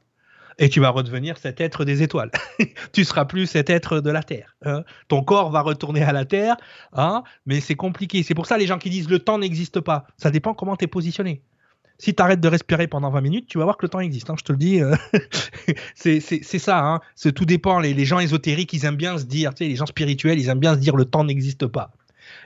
Et 0.58 0.68
tu 0.68 0.80
vas 0.80 0.90
redevenir 0.90 1.38
cet 1.38 1.60
être 1.60 1.84
des 1.84 2.02
étoiles. 2.02 2.30
tu 2.92 3.04
seras 3.04 3.24
plus 3.24 3.46
cet 3.46 3.70
être 3.70 4.00
de 4.00 4.10
la 4.10 4.22
Terre. 4.22 4.54
Hein. 4.64 4.84
Ton 5.08 5.22
corps 5.22 5.50
va 5.50 5.62
retourner 5.62 6.02
à 6.02 6.12
la 6.12 6.26
Terre, 6.26 6.56
hein, 6.92 7.22
mais 7.46 7.60
c'est 7.60 7.74
compliqué. 7.74 8.22
C'est 8.22 8.34
pour 8.34 8.46
ça 8.46 8.58
les 8.58 8.66
gens 8.66 8.78
qui 8.78 8.90
disent 8.90 9.08
le 9.08 9.18
temps 9.18 9.38
n'existe 9.38 9.80
pas. 9.80 10.06
Ça 10.18 10.30
dépend 10.30 10.52
comment 10.52 10.76
tu 10.76 10.84
es 10.84 10.88
positionné. 10.88 11.42
Si 11.98 12.14
tu 12.14 12.22
arrêtes 12.22 12.40
de 12.40 12.48
respirer 12.48 12.86
pendant 12.86 13.10
20 13.10 13.20
minutes, 13.20 13.46
tu 13.48 13.58
vas 13.58 13.64
voir 13.64 13.76
que 13.76 13.86
le 13.86 13.88
temps 13.88 14.00
existe. 14.00 14.28
Hein, 14.28 14.34
je 14.38 14.44
te 14.44 14.52
le 14.52 14.58
dis. 14.58 14.80
Euh. 14.80 14.94
c'est 15.94 16.20
ça. 16.58 16.84
Hein. 16.84 17.00
tout 17.34 17.44
dépend. 17.44 17.78
Les, 17.78 17.94
les, 17.94 18.04
gens 18.04 18.18
ésotériques, 18.18 18.72
ils 18.72 18.84
aiment 18.84 18.96
bien 18.96 19.16
se 19.18 19.24
dire, 19.24 19.54
tu 19.54 19.64
sais, 19.64 19.68
les 19.68 19.76
gens 19.76 19.86
spirituels, 19.86 20.38
ils 20.38 20.48
aiment 20.48 20.60
bien 20.60 20.74
se 20.74 20.80
dire 20.80 20.96
le 20.96 21.04
temps 21.06 21.24
n'existe 21.24 21.66
pas. 21.66 21.92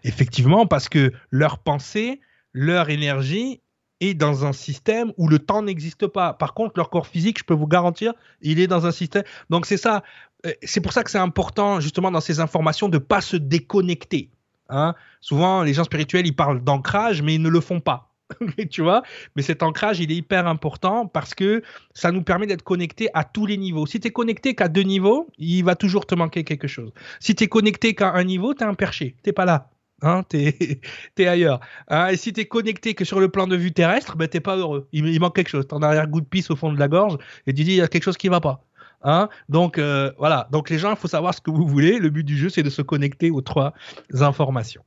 Effectivement, 0.04 0.66
parce 0.66 0.88
que 0.88 1.12
leur 1.30 1.58
pensée, 1.58 2.20
leur 2.56 2.88
énergie 2.88 3.60
est 4.00 4.14
dans 4.14 4.46
un 4.46 4.54
système 4.54 5.12
où 5.18 5.28
le 5.28 5.38
temps 5.38 5.60
n'existe 5.60 6.06
pas. 6.06 6.32
Par 6.32 6.54
contre, 6.54 6.72
leur 6.76 6.88
corps 6.88 7.06
physique, 7.06 7.38
je 7.38 7.44
peux 7.44 7.54
vous 7.54 7.66
garantir, 7.66 8.14
il 8.40 8.60
est 8.60 8.66
dans 8.66 8.86
un 8.86 8.92
système. 8.92 9.24
Donc 9.50 9.66
c'est 9.66 9.76
ça. 9.76 10.02
Euh, 10.46 10.52
c'est 10.62 10.80
pour 10.80 10.94
ça 10.94 11.04
que 11.04 11.10
c'est 11.10 11.18
important, 11.18 11.80
justement, 11.80 12.10
dans 12.10 12.22
ces 12.22 12.40
informations, 12.40 12.88
de 12.88 12.96
ne 12.96 13.02
pas 13.02 13.20
se 13.20 13.36
déconnecter. 13.36 14.30
Hein. 14.70 14.94
Souvent, 15.20 15.62
les 15.62 15.74
gens 15.74 15.84
spirituels, 15.84 16.26
ils 16.26 16.34
parlent 16.34 16.64
d'ancrage, 16.64 17.20
mais 17.20 17.34
ils 17.34 17.42
ne 17.42 17.50
le 17.50 17.60
font 17.60 17.80
pas. 17.80 18.10
tu 18.70 18.80
vois 18.80 19.02
Mais 19.36 19.42
cet 19.42 19.62
ancrage, 19.62 20.00
il 20.00 20.10
est 20.10 20.16
hyper 20.16 20.46
important 20.46 21.06
parce 21.06 21.34
que 21.34 21.62
ça 21.92 22.10
nous 22.10 22.22
permet 22.22 22.46
d'être 22.46 22.62
connecté 22.62 23.10
à 23.12 23.22
tous 23.22 23.44
les 23.44 23.58
niveaux. 23.58 23.84
Si 23.84 24.00
tu 24.00 24.08
es 24.08 24.10
connecté 24.12 24.54
qu'à 24.54 24.68
deux 24.68 24.82
niveaux, 24.82 25.28
il 25.36 25.62
va 25.62 25.74
toujours 25.76 26.06
te 26.06 26.14
manquer 26.14 26.42
quelque 26.42 26.68
chose. 26.68 26.90
Si 27.20 27.34
tu 27.34 27.44
es 27.44 27.48
connecté 27.48 27.94
qu'à 27.94 28.12
un 28.12 28.24
niveau, 28.24 28.54
tu 28.54 28.64
es 28.64 28.66
un 28.66 28.74
perché. 28.74 29.14
Tu 29.22 29.34
pas 29.34 29.44
là. 29.44 29.68
Hein, 30.02 30.22
t'es 30.28 30.80
es 31.18 31.26
ailleurs. 31.26 31.60
Hein, 31.88 32.08
et 32.08 32.16
si 32.16 32.32
t'es 32.32 32.44
connecté 32.46 32.94
que 32.94 33.04
sur 33.04 33.20
le 33.20 33.28
plan 33.28 33.46
de 33.46 33.56
vue 33.56 33.72
terrestre, 33.72 34.16
ben 34.16 34.28
t'es 34.28 34.40
pas 34.40 34.56
heureux. 34.56 34.88
Il, 34.92 35.18
manque 35.20 35.36
quelque 35.36 35.48
chose. 35.48 35.66
T'en 35.66 35.82
as 35.82 35.98
un 36.00 36.06
goût 36.06 36.20
de 36.20 36.26
pisse 36.26 36.50
au 36.50 36.56
fond 36.56 36.72
de 36.72 36.78
la 36.78 36.88
gorge 36.88 37.16
et 37.46 37.54
tu 37.54 37.64
dis 37.64 37.72
il 37.72 37.76
y 37.76 37.82
a 37.82 37.88
quelque 37.88 38.04
chose 38.04 38.16
qui 38.16 38.28
va 38.28 38.40
pas. 38.40 38.62
Hein 39.02 39.28
Donc 39.48 39.78
euh, 39.78 40.12
voilà. 40.18 40.48
Donc 40.52 40.70
les 40.70 40.78
gens, 40.78 40.90
il 40.90 40.96
faut 40.96 41.08
savoir 41.08 41.34
ce 41.34 41.40
que 41.40 41.50
vous 41.50 41.66
voulez. 41.66 41.98
Le 41.98 42.10
but 42.10 42.24
du 42.24 42.36
jeu, 42.36 42.48
c'est 42.48 42.62
de 42.62 42.70
se 42.70 42.82
connecter 42.82 43.30
aux 43.30 43.40
trois 43.40 43.72
informations. 44.20 44.84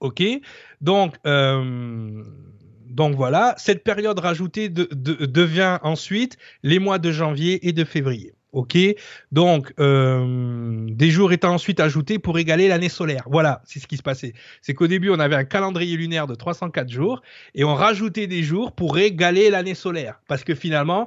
Ok? 0.00 0.22
Donc 0.80 1.14
euh, 1.26 2.24
donc 2.86 3.14
voilà. 3.14 3.54
Cette 3.58 3.84
période 3.84 4.18
rajoutée 4.18 4.68
devient 4.68 5.78
ensuite 5.82 6.36
les 6.62 6.78
mois 6.78 6.98
de 6.98 7.12
janvier 7.12 7.68
et 7.68 7.72
de 7.72 7.84
février. 7.84 8.35
Ok, 8.56 8.78
donc 9.32 9.74
euh, 9.78 10.86
des 10.88 11.10
jours 11.10 11.30
étaient 11.34 11.46
ensuite 11.46 11.78
ajoutés 11.78 12.18
pour 12.18 12.38
égaler 12.38 12.68
l'année 12.68 12.88
solaire. 12.88 13.24
Voilà, 13.26 13.60
c'est 13.66 13.80
ce 13.80 13.86
qui 13.86 13.98
se 13.98 14.02
passait. 14.02 14.32
C'est 14.62 14.72
qu'au 14.72 14.86
début, 14.86 15.10
on 15.10 15.18
avait 15.18 15.36
un 15.36 15.44
calendrier 15.44 15.94
lunaire 15.94 16.26
de 16.26 16.34
304 16.34 16.88
jours 16.88 17.20
et 17.54 17.64
on 17.64 17.74
rajoutait 17.74 18.26
des 18.26 18.42
jours 18.42 18.72
pour 18.72 18.96
égaler 18.96 19.50
l'année 19.50 19.74
solaire. 19.74 20.22
Parce 20.26 20.42
que 20.42 20.54
finalement, 20.54 21.06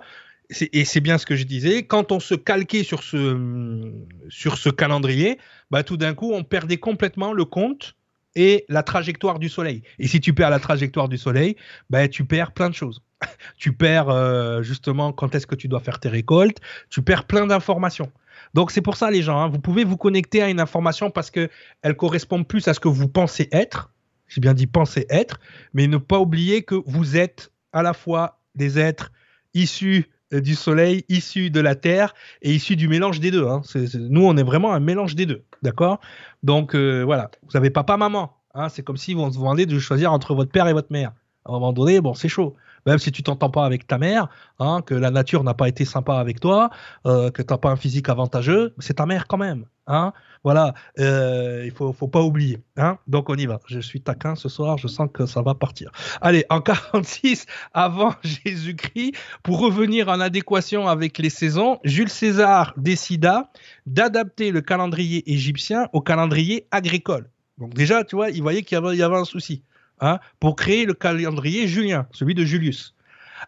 et 0.59 0.85
c'est 0.85 0.99
bien 0.99 1.17
ce 1.17 1.25
que 1.25 1.35
je 1.35 1.43
disais, 1.43 1.87
quand 1.87 2.11
on 2.11 2.19
se 2.19 2.35
calquait 2.35 2.83
sur 2.83 3.01
ce, 3.01 4.69
calendrier, 4.69 5.39
bah, 5.71 5.81
tout 5.81 5.97
d'un 5.97 6.13
coup, 6.13 6.31
on 6.31 6.43
perdait 6.43 6.77
complètement 6.77 7.33
le 7.33 7.45
compte 7.45 7.95
et 8.35 8.65
la 8.69 8.83
trajectoire 8.83 9.39
du 9.39 9.49
Soleil. 9.49 9.83
Et 9.97 10.07
si 10.07 10.19
tu 10.19 10.33
perds 10.33 10.49
la 10.49 10.59
trajectoire 10.59 11.09
du 11.09 11.17
Soleil, 11.17 11.55
bah, 11.89 12.07
tu 12.07 12.25
perds 12.25 12.51
plein 12.51 12.69
de 12.69 12.75
choses 12.75 13.01
tu 13.57 13.73
perds 13.73 14.09
euh, 14.09 14.61
justement 14.61 15.11
quand 15.11 15.35
est-ce 15.35 15.47
que 15.47 15.55
tu 15.55 15.67
dois 15.67 15.79
faire 15.79 15.99
tes 15.99 16.09
récoltes, 16.09 16.59
tu 16.89 17.01
perds 17.01 17.25
plein 17.25 17.47
d'informations. 17.47 18.11
Donc 18.53 18.71
c'est 18.71 18.81
pour 18.81 18.97
ça 18.97 19.11
les 19.11 19.21
gens, 19.21 19.39
hein, 19.39 19.47
vous 19.47 19.59
pouvez 19.59 19.83
vous 19.83 19.97
connecter 19.97 20.41
à 20.41 20.49
une 20.49 20.59
information 20.59 21.11
parce 21.11 21.29
que 21.29 21.49
elle 21.81 21.95
correspond 21.95 22.43
plus 22.43 22.67
à 22.67 22.73
ce 22.73 22.79
que 22.79 22.87
vous 22.87 23.07
pensez 23.07 23.47
être. 23.51 23.91
J'ai 24.27 24.41
bien 24.41 24.53
dit 24.53 24.67
penser 24.67 25.05
être, 25.09 25.39
mais 25.73 25.87
ne 25.87 25.97
pas 25.97 26.19
oublier 26.19 26.63
que 26.63 26.75
vous 26.85 27.17
êtes 27.17 27.51
à 27.73 27.83
la 27.83 27.93
fois 27.93 28.39
des 28.55 28.79
êtres 28.79 29.11
issus 29.53 30.07
du 30.31 30.55
soleil, 30.55 31.05
issus 31.09 31.49
de 31.49 31.59
la 31.59 31.75
terre 31.75 32.13
et 32.41 32.53
issus 32.53 32.75
du 32.75 32.87
mélange 32.87 33.19
des 33.19 33.31
deux. 33.31 33.47
Hein. 33.47 33.61
nous, 33.95 34.25
on 34.25 34.37
est 34.37 34.43
vraiment 34.43 34.73
un 34.73 34.79
mélange 34.79 35.15
des 35.15 35.25
deux, 35.25 35.43
d'accord? 35.61 35.99
Donc 36.43 36.75
euh, 36.75 37.03
voilà, 37.03 37.31
vous 37.49 37.57
avez 37.57 37.69
papa, 37.69 37.97
maman. 37.97 38.35
Hein. 38.53 38.69
c'est 38.69 38.83
comme 38.83 38.97
si 38.97 39.13
vous 39.13 39.25
vous 39.25 39.39
demandez 39.39 39.65
de 39.65 39.79
choisir 39.79 40.13
entre 40.13 40.35
votre 40.35 40.51
père 40.51 40.67
et 40.67 40.73
votre 40.73 40.91
mère. 40.91 41.13
À 41.45 41.49
un 41.49 41.53
moment 41.53 41.73
donné, 41.73 42.01
bon, 42.01 42.13
c'est 42.13 42.29
chaud 42.29 42.55
même 42.85 42.99
si 42.99 43.11
tu 43.11 43.23
t'entends 43.23 43.49
pas 43.49 43.65
avec 43.65 43.87
ta 43.87 43.97
mère, 43.97 44.27
hein, 44.59 44.81
que 44.85 44.95
la 44.95 45.11
nature 45.11 45.43
n'a 45.43 45.53
pas 45.53 45.67
été 45.67 45.85
sympa 45.85 46.15
avec 46.15 46.39
toi, 46.39 46.69
euh, 47.05 47.31
que 47.31 47.41
tu 47.41 47.53
n'as 47.53 47.57
pas 47.57 47.69
un 47.69 47.75
physique 47.75 48.09
avantageux, 48.09 48.73
c'est 48.79 48.95
ta 48.95 49.05
mère 49.05 49.27
quand 49.27 49.37
même. 49.37 49.65
Hein 49.87 50.13
voilà, 50.43 50.73
euh, 50.99 51.63
il 51.65 51.71
faut, 51.71 51.91
faut 51.93 52.07
pas 52.07 52.21
oublier. 52.21 52.59
Hein 52.77 52.97
Donc 53.07 53.29
on 53.29 53.35
y 53.35 53.45
va. 53.45 53.59
Je 53.65 53.79
suis 53.79 54.01
taquin 54.01 54.35
ce 54.35 54.47
soir, 54.47 54.77
je 54.77 54.87
sens 54.87 55.09
que 55.11 55.25
ça 55.25 55.41
va 55.41 55.55
partir. 55.55 55.91
Allez, 56.21 56.45
en 56.49 56.61
46 56.61 57.45
avant 57.73 58.13
Jésus-Christ, 58.23 59.13
pour 59.43 59.59
revenir 59.59 60.07
en 60.07 60.19
adéquation 60.19 60.87
avec 60.87 61.17
les 61.17 61.29
saisons, 61.29 61.79
Jules 61.83 62.09
César 62.09 62.73
décida 62.77 63.51
d'adapter 63.85 64.51
le 64.51 64.61
calendrier 64.61 65.29
égyptien 65.31 65.89
au 65.91 66.01
calendrier 66.01 66.67
agricole. 66.71 67.29
Donc 67.57 67.73
déjà, 67.73 68.03
tu 68.03 68.15
vois, 68.15 68.29
il 68.29 68.41
voyait 68.41 68.61
qu'il 68.61 68.77
y 68.77 69.01
avait 69.03 69.17
un 69.17 69.25
souci. 69.25 69.63
Hein, 70.01 70.19
pour 70.39 70.55
créer 70.55 70.85
le 70.85 70.93
calendrier 70.93 71.67
julien, 71.67 72.07
celui 72.11 72.33
de 72.33 72.45
Julius. 72.45 72.95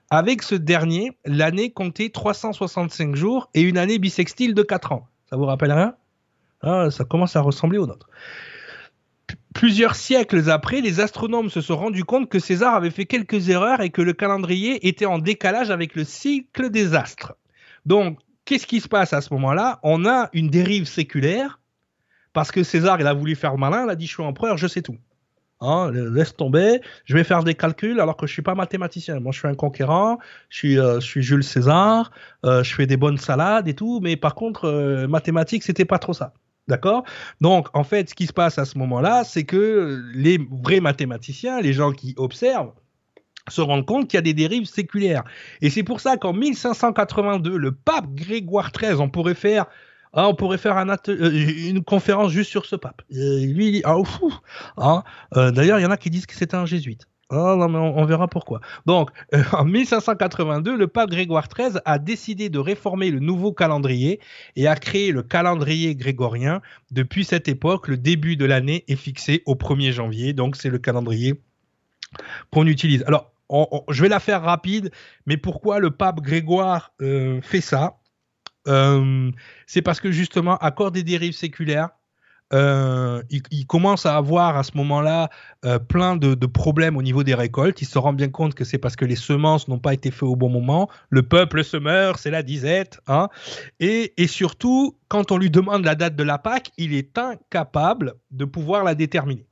Avec 0.10 0.41
ce 0.41 0.56
dernier, 0.56 1.12
l'année 1.26 1.72
comptait 1.72 2.10
365 2.10 3.16
jours 3.16 3.49
et 3.54 3.62
une 3.62 3.78
année 3.78 3.99
bissextile 3.99 4.54
de 4.54 4.64
4 4.64 4.91
ans. 4.91 5.08
Ça 5.30 5.38
vous 5.38 5.45
rappelle 5.45 5.72
rien? 5.72 5.95
Ah, 6.62 6.91
Ça 6.91 7.06
commence 7.06 7.36
à 7.36 7.41
ressembler 7.41 7.78
au 7.78 7.88
nôtre. 7.88 8.10
Plusieurs 9.54 9.95
siècles 9.95 10.49
après, 10.49 10.82
les 10.82 10.99
astronomes 10.99 11.49
se 11.49 11.62
sont 11.62 11.78
rendus 11.78 12.04
compte 12.04 12.30
que 12.30 12.39
César 12.39 12.74
avait 12.76 12.89
fait 12.89 13.06
quelques 13.06 13.49
erreurs 13.49 13.82
et 13.82 13.89
que 13.89 14.02
le 14.02 14.14
calendrier 14.14 14.88
était 14.88 15.06
en 15.06 15.20
décalage 15.20 15.72
avec 15.72 15.95
le 15.95 16.04
cycle 16.04 16.70
des 16.70 16.95
astres. 16.95 17.36
Donc, 17.86 18.20
qu'est-ce 18.45 18.68
qui 18.68 18.80
se 18.82 18.88
passe 18.88 19.14
à 19.14 19.22
ce 19.22 19.34
moment-là? 19.34 19.80
On 19.84 20.06
a 20.06 20.30
une 20.34 20.49
dérive 20.49 20.86
séculaire 20.86 21.60
parce 22.34 22.52
que 22.52 22.64
César, 22.64 22.99
il 22.99 23.08
a 23.08 23.14
voulu 23.14 23.36
faire 23.36 23.58
malin, 23.58 23.86
il 23.86 23.89
a 23.89 23.95
dit 23.95 24.08
je 24.08 24.14
suis 24.14 24.24
empereur, 24.24 24.58
je 24.58 24.68
sais 24.68 24.82
tout. 24.82 24.97
Hein, 25.62 25.91
laisse 25.91 26.36
tomber, 26.36 26.82
je 27.05 27.14
vais 27.16 27.24
faire 27.24 27.43
des 27.43 27.53
calculs 27.53 27.99
alors 27.99 28.18
que 28.18 28.26
je 28.26 28.34
suis 28.34 28.41
pas 28.41 28.55
mathématicien. 28.55 29.20
Moi, 29.20 29.32
je 29.32 29.38
suis 29.39 29.47
un 29.47 29.53
conquérant, 29.53 30.18
je 30.49 30.57
suis, 30.57 30.80
euh, 30.80 30.99
Jules 30.99 31.43
César, 31.43 32.12
euh, 32.45 32.64
je 32.64 32.74
fais 32.74 32.88
des 32.88 32.97
bonnes 32.97 33.20
salades 33.20 33.68
et 33.68 33.76
tout, 33.76 33.99
mais 34.01 34.16
par 34.16 34.34
contre, 34.34 34.66
euh, 34.66 35.07
mathématiques, 35.07 35.62
c'était 35.62 35.86
pas 35.86 35.99
trop 35.99 36.14
ça. 36.14 36.34
D'accord? 36.68 37.03
Donc, 37.41 37.68
en 37.74 37.84
fait, 37.84 38.09
ce 38.09 38.16
qui 38.16 38.26
se 38.26 38.34
passe 38.34 38.57
à 38.57 38.66
ce 38.66 38.78
moment-là, 38.80 39.24
c'est 39.24 39.43
que 39.43 40.01
les 40.16 40.39
vrais 40.49 40.80
mathématiciens, 40.80 41.62
les 41.62 41.74
gens 41.74 41.91
qui 41.91 42.16
observent, 42.18 42.74
se 43.47 43.62
rendent 43.62 43.86
compte 43.86 44.07
qu'il 44.07 44.18
y 44.18 44.20
a 44.20 44.22
des 44.22 44.34
dérives 44.34 44.66
séculaires. 44.66 45.24
Et 45.62 45.70
c'est 45.70 45.84
pour 45.84 45.99
ça 45.99 46.18
qu'en 46.18 46.34
1582, 46.34 47.55
le 47.55 47.72
pape 47.72 48.07
Grégoire 48.14 48.72
XIII, 48.72 48.95
on 48.95 49.09
pourrait 49.09 49.36
faire 49.36 49.66
ah, 50.14 50.28
on 50.28 50.36
pourrait 50.36 50.57
faire 50.57 50.78
euh, 50.78 51.32
une 51.68 51.84
conférence 51.84 52.32
juste 52.32 52.49
sur 52.49 52.66
ce 52.66 52.76
pape. 52.76 53.01
Euh, 53.14 53.45
lui, 53.45 53.82
ah, 53.86 53.95
hein. 54.78 55.03
euh, 55.38 55.51
D'ailleurs, 55.51 55.80
il 55.80 55.84
y 55.84 55.86
en 55.86 55.91
a 55.91 55.97
qui 55.97 56.09
disent 56.09 56.26
que 56.26 56.36
c'était 56.36 56.55
un 56.55 56.66
jésuite. 56.66 57.07
Ah, 57.30 57.55
on, 57.55 58.05
verra 58.05 58.28
pourquoi. 58.28 58.59
Donc, 58.86 59.09
en 59.53 59.64
1582, 59.64 60.76
le 60.76 60.88
pape 60.88 61.12
Grégoire 61.12 61.47
XIII 61.47 61.80
a 61.86 61.97
décidé 61.97 62.49
de 62.49 62.59
réformer 62.59 63.09
le 63.09 63.20
nouveau 63.20 63.53
calendrier 63.53 64.20
et 64.57 64.68
a 64.68 64.76
créé 64.76 65.14
le 65.14 65.24
calendrier 65.24 65.95
grégorien. 65.95 66.62
Depuis 66.91 67.24
cette 67.24 67.47
époque, 67.47 67.88
le 67.88 67.95
début 67.95 68.36
de 68.36 68.43
l'année 68.43 68.84
est 68.89 68.97
fixé 68.97 69.43
au 69.45 69.55
1er 69.55 69.93
janvier. 69.93 70.34
Donc, 70.34 70.57
c'est 70.57 70.70
le 70.70 70.78
calendrier 70.78 71.41
qu'on 72.51 72.68
utilise. 72.68 73.05
Alors, 73.07 73.32
je 73.89 74.01
vais 74.01 74.09
la 74.09 74.20
faire 74.20 74.41
rapide, 74.41 74.91
mais 75.26 75.38
pourquoi 75.38 75.80
le 75.80 75.91
pape 75.91 76.20
Grégoire 76.20 76.91
fait 76.99 77.62
ça? 77.62 78.01
C'est 78.66 79.82
parce 79.82 79.99
que 79.99 80.12
justement, 80.12 80.57
à 80.57 80.72
cause 80.72 80.91
des 80.91 81.03
dérives 81.03 81.34
séculaires, 81.34 81.89
euh, 82.53 83.24
il, 83.30 83.66
commence 83.66 84.05
à 84.05 84.18
avoir 84.18 84.57
à 84.57 84.64
ce 84.64 84.72
moment-là 84.76 85.30
euh, 85.64 85.80
plein 85.80 86.18
de, 86.18 86.45
problèmes 86.45 86.97
au 86.97 87.01
niveau 87.01 87.24
des 87.24 87.34
récoltes. 87.34 87.82
Il 87.82 87.86
se 87.86 87.97
rend 87.97 88.14
bien 88.14 88.30
compte 88.30 88.55
que 88.55 88.66
c'est 88.66 88.78
parce 88.78 88.95
que 88.95 89.05
les 89.05 89.16
semences 89.16 89.68
n'ont 89.68 89.80
pas 89.80 89.93
été 89.93 90.12
faites 90.12 90.24
au 90.24 90.36
bon 90.36 90.49
moment. 90.49 90.89
Le 91.09 91.24
peuple 91.24 91.64
se 91.64 91.78
meurt, 91.78 92.20
c'est 92.20 92.32
la 92.32 92.43
disette. 92.43 92.99
Hein. 93.07 93.30
Et, 93.80 94.14
surtout, 94.28 94.97
quand 95.07 95.32
on 95.32 95.38
lui 95.38 95.49
demande 95.49 95.86
la 95.86 95.95
date 95.95 96.16
de 96.16 96.24
la 96.24 96.38
Pâque, 96.38 96.72
il 96.78 96.93
est 96.93 97.18
incapable 97.18 98.16
de 98.32 98.45
pouvoir 98.45 98.84
la 98.84 98.95
déterminer. 98.95 99.47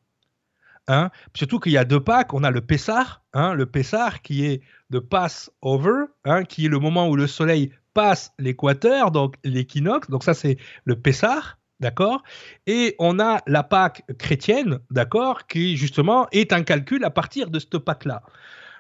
Hein. 0.88 1.10
Surtout 1.34 1.60
qu'il 1.60 1.72
y 1.72 1.78
a 1.78 1.86
deux 1.86 2.02
Pâques. 2.02 2.34
On 2.34 2.44
a 2.44 2.52
le 2.52 2.62
Pessar, 2.62 3.24
hein, 3.34 3.54
le 3.54 3.66
Pessar 3.66 4.22
qui 4.22 4.46
est 4.46 4.62
de 4.90 5.00
Passover, 5.00 6.06
qui 6.50 6.66
est 6.66 6.70
le 6.70 6.80
moment 6.80 7.08
où 7.08 7.16
le 7.16 7.28
soleil 7.28 7.72
passe 7.94 8.32
l'équateur, 8.40 9.12
donc 9.12 9.36
l'équinoxe, 9.44 10.10
donc 10.10 10.24
ça 10.24 10.34
c'est 10.34 10.58
le 10.86 11.00
Pessar, 11.00 11.58
d'accord? 11.80 12.24
Et 12.68 12.96
on 13.00 13.20
a 13.20 13.42
la 13.48 13.64
Pâque 13.64 14.04
chrétienne, 14.18 14.80
d'accord, 14.92 15.48
qui 15.48 15.78
justement 15.78 16.28
est 16.32 16.54
un 16.54 16.64
calcul 16.64 17.04
à 17.04 17.10
partir 17.10 17.50
de 17.50 17.60
cette 17.60 17.78
Pâque-là. 17.78 18.22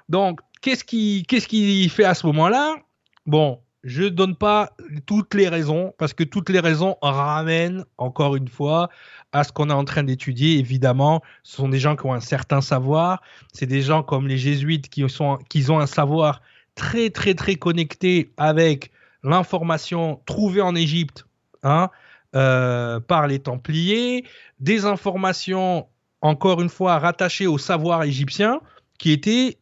Donc, 0.09 0.39
qu'est-ce 0.61 0.83
qui, 0.83 1.23
qu'est-ce 1.27 1.47
qui 1.47 1.87
fait 1.89 2.03
à 2.03 2.13
ce 2.13 2.25
moment-là? 2.27 2.77
Bon, 3.25 3.61
je 3.83 4.03
ne 4.03 4.09
donne 4.09 4.35
pas 4.35 4.71
toutes 5.05 5.33
les 5.33 5.47
raisons, 5.47 5.93
parce 5.97 6.13
que 6.13 6.23
toutes 6.23 6.49
les 6.49 6.59
raisons 6.59 6.97
ramènent, 7.01 7.85
encore 7.97 8.35
une 8.35 8.47
fois, 8.47 8.89
à 9.31 9.43
ce 9.43 9.53
qu'on 9.53 9.69
est 9.69 9.73
en 9.73 9.85
train 9.85 10.03
d'étudier. 10.03 10.57
Évidemment, 10.57 11.21
ce 11.43 11.57
sont 11.57 11.69
des 11.69 11.79
gens 11.79 11.95
qui 11.95 12.05
ont 12.07 12.13
un 12.13 12.19
certain 12.19 12.61
savoir. 12.61 13.21
C'est 13.53 13.67
des 13.67 13.81
gens 13.81 14.03
comme 14.03 14.27
les 14.27 14.37
jésuites 14.37 14.89
qui, 14.89 15.07
sont, 15.07 15.37
qui 15.49 15.69
ont 15.69 15.79
un 15.79 15.87
savoir 15.87 16.41
très, 16.75 17.09
très, 17.09 17.35
très 17.35 17.55
connecté 17.55 18.31
avec 18.37 18.91
l'information 19.23 20.21
trouvée 20.25 20.61
en 20.61 20.75
Égypte 20.75 21.25
hein, 21.63 21.89
euh, 22.35 22.99
par 22.99 23.27
les 23.27 23.39
Templiers, 23.39 24.25
des 24.59 24.85
informations, 24.85 25.87
encore 26.21 26.61
une 26.61 26.69
fois, 26.69 26.99
rattachées 26.99 27.47
au 27.47 27.57
savoir 27.57 28.03
égyptien, 28.03 28.61
qui 28.97 29.11
était 29.11 29.57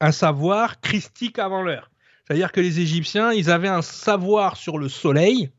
un 0.00 0.12
savoir 0.12 0.80
christique 0.80 1.38
avant 1.38 1.62
l'heure. 1.62 1.90
C'est-à-dire 2.26 2.52
que 2.52 2.60
les 2.60 2.80
Égyptiens, 2.80 3.32
ils 3.32 3.50
avaient 3.50 3.68
un 3.68 3.82
savoir 3.82 4.56
sur 4.56 4.78
le 4.78 4.88
soleil 4.88 5.50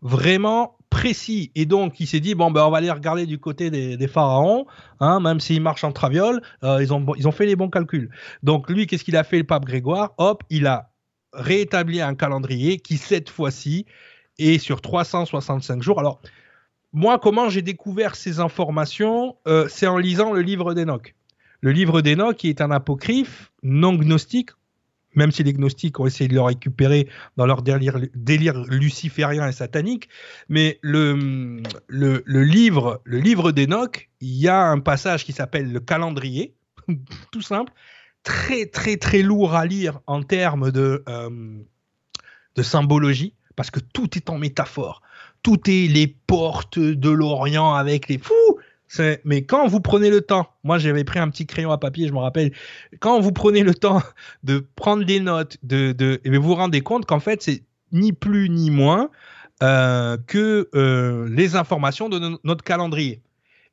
vraiment 0.00 0.76
précis. 0.90 1.50
Et 1.54 1.66
donc, 1.66 2.00
il 2.00 2.06
s'est 2.06 2.20
dit, 2.20 2.34
bon, 2.34 2.50
ben, 2.50 2.64
on 2.64 2.70
va 2.70 2.78
aller 2.78 2.90
regarder 2.90 3.26
du 3.26 3.38
côté 3.38 3.70
des, 3.70 4.08
pharaons, 4.08 4.66
hein, 5.00 5.20
même 5.20 5.40
s'ils 5.40 5.60
marchent 5.60 5.84
en 5.84 5.92
traviole, 5.92 6.40
euh, 6.62 6.82
ils, 6.82 6.92
ont, 6.94 7.04
ils 7.16 7.26
ont 7.26 7.32
fait 7.32 7.46
les 7.46 7.56
bons 7.56 7.68
calculs. 7.68 8.10
Donc, 8.42 8.70
lui, 8.70 8.86
qu'est-ce 8.86 9.04
qu'il 9.04 9.16
a 9.16 9.24
fait, 9.24 9.38
le 9.38 9.44
pape 9.44 9.64
Grégoire? 9.64 10.12
Hop, 10.18 10.44
il 10.50 10.66
a 10.66 10.93
rétabli 11.34 12.00
un 12.00 12.14
calendrier 12.14 12.78
qui, 12.78 12.96
cette 12.96 13.30
fois-ci, 13.30 13.86
est 14.38 14.58
sur 14.58 14.80
365 14.80 15.82
jours. 15.82 16.00
Alors, 16.00 16.20
moi, 16.92 17.18
comment 17.18 17.48
j'ai 17.48 17.62
découvert 17.62 18.14
ces 18.14 18.40
informations 18.40 19.36
euh, 19.48 19.66
C'est 19.68 19.86
en 19.86 19.98
lisant 19.98 20.32
le 20.32 20.42
livre 20.42 20.74
d'Enoch. 20.74 21.14
Le 21.60 21.72
livre 21.72 22.02
d'Enoch, 22.02 22.44
est 22.44 22.60
un 22.60 22.70
apocryphe 22.70 23.50
non 23.62 23.94
gnostique, 23.94 24.50
même 25.14 25.32
si 25.32 25.42
les 25.42 25.52
gnostiques 25.52 25.98
ont 25.98 26.06
essayé 26.06 26.28
de 26.28 26.34
le 26.34 26.42
récupérer 26.42 27.08
dans 27.36 27.46
leur 27.46 27.62
délire, 27.62 27.98
délire 28.14 28.62
luciférien 28.64 29.48
et 29.48 29.52
satanique, 29.52 30.08
mais 30.48 30.78
le, 30.82 31.62
le, 31.88 32.44
livre, 32.44 33.00
le 33.04 33.18
livre 33.18 33.52
d'Enoch, 33.52 34.10
il 34.20 34.36
y 34.36 34.48
a 34.48 34.62
un 34.62 34.80
passage 34.80 35.24
qui 35.24 35.32
s'appelle 35.32 35.72
le 35.72 35.80
calendrier, 35.80 36.54
tout 37.32 37.42
simple, 37.42 37.72
très 38.24 38.66
très 38.66 38.96
très 38.96 39.22
lourd 39.22 39.54
à 39.54 39.64
lire 39.66 40.00
en 40.06 40.22
termes 40.22 40.72
de, 40.72 41.04
euh, 41.08 41.30
de 42.56 42.62
symbologie, 42.62 43.34
parce 43.54 43.70
que 43.70 43.80
tout 43.80 44.16
est 44.16 44.30
en 44.30 44.38
métaphore. 44.38 45.02
Tout 45.42 45.60
est 45.70 45.86
les 45.86 46.08
portes 46.08 46.78
de 46.78 47.10
l'Orient 47.10 47.74
avec 47.74 48.08
les 48.08 48.18
fous. 48.18 48.58
Mais 49.24 49.44
quand 49.44 49.66
vous 49.66 49.80
prenez 49.80 50.10
le 50.10 50.20
temps, 50.20 50.48
moi 50.62 50.78
j'avais 50.78 51.04
pris 51.04 51.18
un 51.18 51.28
petit 51.28 51.46
crayon 51.46 51.70
à 51.70 51.78
papier, 51.78 52.06
je 52.06 52.12
me 52.12 52.18
rappelle, 52.18 52.52
quand 53.00 53.20
vous 53.20 53.32
prenez 53.32 53.62
le 53.62 53.74
temps 53.74 54.02
de 54.44 54.66
prendre 54.76 55.04
des 55.04 55.20
notes, 55.20 55.58
de, 55.62 55.92
de 55.92 56.20
et 56.24 56.36
vous 56.36 56.48
vous 56.48 56.54
rendez 56.54 56.80
compte 56.80 57.06
qu'en 57.06 57.20
fait 57.20 57.42
c'est 57.42 57.62
ni 57.92 58.12
plus 58.12 58.48
ni 58.50 58.70
moins 58.70 59.10
euh, 59.62 60.16
que 60.26 60.68
euh, 60.74 61.28
les 61.30 61.56
informations 61.56 62.08
de 62.08 62.38
notre 62.44 62.64
calendrier. 62.64 63.22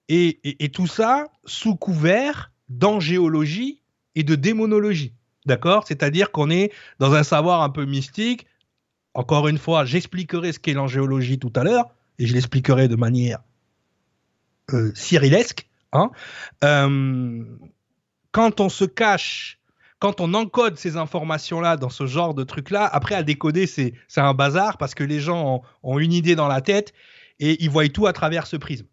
Et, 0.09 0.63
et, 0.63 0.69
tout 0.69 0.87
ça 0.87 1.27
sous 1.45 1.75
couvert 1.75 2.51
d'angéologie 2.69 3.80
et 4.15 4.23
de 4.23 4.35
démonologie. 4.35 5.13
D'accord? 5.45 5.85
C'est-à-dire 5.87 6.31
qu'on 6.31 6.49
est 6.49 6.71
dans 6.99 7.13
un 7.13 7.23
savoir 7.23 7.61
un 7.61 7.69
peu 7.69 7.85
mystique. 7.85 8.45
Encore 9.13 9.47
une 9.47 9.57
fois, 9.57 9.85
j'expliquerai 9.85 10.53
ce 10.53 10.59
qu'est 10.59 10.73
l'angéologie 10.73 11.39
tout 11.39 11.51
à 11.55 11.63
l'heure, 11.63 11.89
et 12.19 12.27
je 12.27 12.33
l'expliquerai 12.33 12.87
de 12.87 12.95
manière 12.95 13.39
euh. 14.73 14.93
Hein. 15.93 16.11
Euh, 16.63 17.43
quand 18.31 18.59
on 18.61 18.69
se 18.69 18.85
cache, 18.85 19.59
quand 19.99 20.21
on 20.21 20.33
encode 20.33 20.77
ces 20.77 20.97
informations-là 20.97 21.77
dans 21.77 21.89
ce 21.89 22.07
genre 22.07 22.33
de 22.33 22.43
truc-là, 22.43 22.85
après 22.85 23.15
à 23.15 23.23
décoder, 23.23 23.67
c'est 23.67 23.93
un 24.15 24.33
bazar 24.33 24.77
parce 24.77 24.95
que 24.95 25.03
les 25.03 25.19
gens 25.19 25.61
ont, 25.83 25.99
une 25.99 26.13
idée 26.13 26.35
dans 26.35 26.47
la 26.47 26.61
tête 26.61 26.93
et 27.39 27.61
ils 27.63 27.69
voient 27.69 27.87
tout 27.89 28.07
à 28.07 28.13
travers 28.13 28.47
ce 28.47 28.55
prisme. 28.55 28.87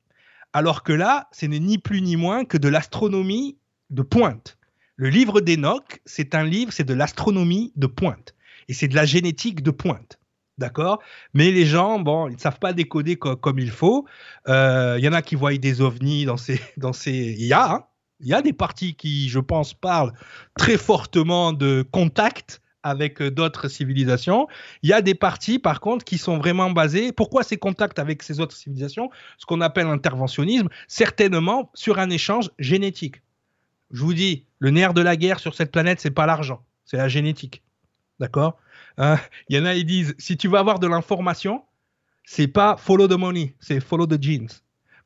Alors 0.53 0.83
que 0.83 0.93
là, 0.93 1.29
ce 1.33 1.47
n'est 1.47 1.61
ni 1.61 1.79
plus 1.79 2.03
ni 2.03 2.17
moins 2.17 2.45
que 2.45 2.59
de 2.59 2.69
l'astronomie 2.69 3.57
de 3.91 4.03
pointe. 4.03 4.58
Le 5.01 5.11
livre 5.11 5.41
d'Enoch, 5.41 6.01
c'est 6.07 6.35
un 6.35 6.43
livre, 6.43 6.73
c'est 6.73 6.83
de 6.83 6.93
l'astronomie 6.93 7.73
de 7.77 7.87
pointe. 7.87 8.35
Et 8.67 8.75
c'est 8.75 8.89
de 8.89 8.97
la 8.97 9.07
génétique 9.07 9.63
de 9.63 9.71
pointe. 9.71 10.19
D'accord? 10.59 11.01
Mais 11.35 11.53
les 11.53 11.67
gens, 11.67 12.01
bon, 12.01 12.27
ils 12.27 12.35
ne 12.35 12.41
savent 12.41 12.59
pas 12.59 12.73
décoder 12.73 13.15
comme 13.15 13.61
il 13.61 13.71
faut. 13.71 14.07
Euh, 14.49 14.97
il 14.99 15.05
y 15.05 15.09
en 15.09 15.13
a 15.13 15.23
qui 15.23 15.37
voient 15.37 15.57
des 15.57 15.81
ovnis 15.81 16.25
dans 16.25 16.37
ces. 16.37 16.61
Dans 16.77 16.93
ces... 16.93 17.13
Il 17.39 17.47
y 17.47 17.53
a, 17.53 17.75
hein. 17.75 17.85
il 18.19 18.27
y 18.27 18.35
a 18.35 18.43
des 18.43 18.53
parties 18.53 18.97
qui, 18.97 19.29
je 19.29 19.39
pense, 19.39 19.73
parlent 19.73 20.13
très 20.57 20.77
fortement 20.77 21.53
de 21.53 21.87
contact 21.93 22.61
avec 22.83 23.23
euh, 23.23 23.31
d'autres 23.31 23.69
civilisations. 23.69 24.49
Il 24.83 24.91
y 24.91 24.93
a 24.93 25.01
des 25.01 25.15
parties, 25.15 25.61
par 25.61 25.79
contre, 25.79 26.05
qui 26.05 26.19
sont 26.19 26.39
vraiment 26.39 26.73
basées. 26.73 27.13
Pourquoi 27.13 27.45
ces 27.45 27.57
contacts 27.57 28.01
avec 28.01 28.25
ces 28.25 28.41
autres 28.41 28.57
civilisations? 28.57 29.11
Ce 29.37 29.47
qu'on 29.47 29.61
appelle 29.61 29.87
l'interventionnisme, 29.87 30.69
certainement 30.89 31.71
sur 31.75 32.01
un 32.01 32.11
échange 32.11 32.51
génétique. 32.59 33.23
Je 33.91 34.03
vous 34.03 34.15
dis, 34.15 34.47
le 34.59 34.71
nerf 34.71 34.95
de 34.95 35.01
la 35.01 35.17
guerre 35.17 35.41
sur 35.41 35.55
cette 35.55 35.73
planète, 35.73 36.01
c'est 36.01 36.11
pas 36.11 36.27
l'argent, 36.27 36.65
c'est 36.85 36.97
la 36.97 37.09
génétique. 37.09 37.63
D'accord? 38.21 38.59
Hein? 38.97 39.19
Il 39.49 39.57
y 39.57 39.61
en 39.61 39.65
a, 39.65 39.75
ils 39.75 39.87
disent, 39.87 40.15
si 40.19 40.37
tu 40.37 40.49
veux 40.49 40.59
avoir 40.59 40.79
de 40.79 40.87
l'information, 40.87 41.65
c'est 42.25 42.49
pas 42.49 42.77
follow 42.77 43.09
the 43.09 43.19
money, 43.19 43.55
c'est 43.61 43.81
follow 43.81 44.07
the 44.07 44.23
genes. 44.23 44.49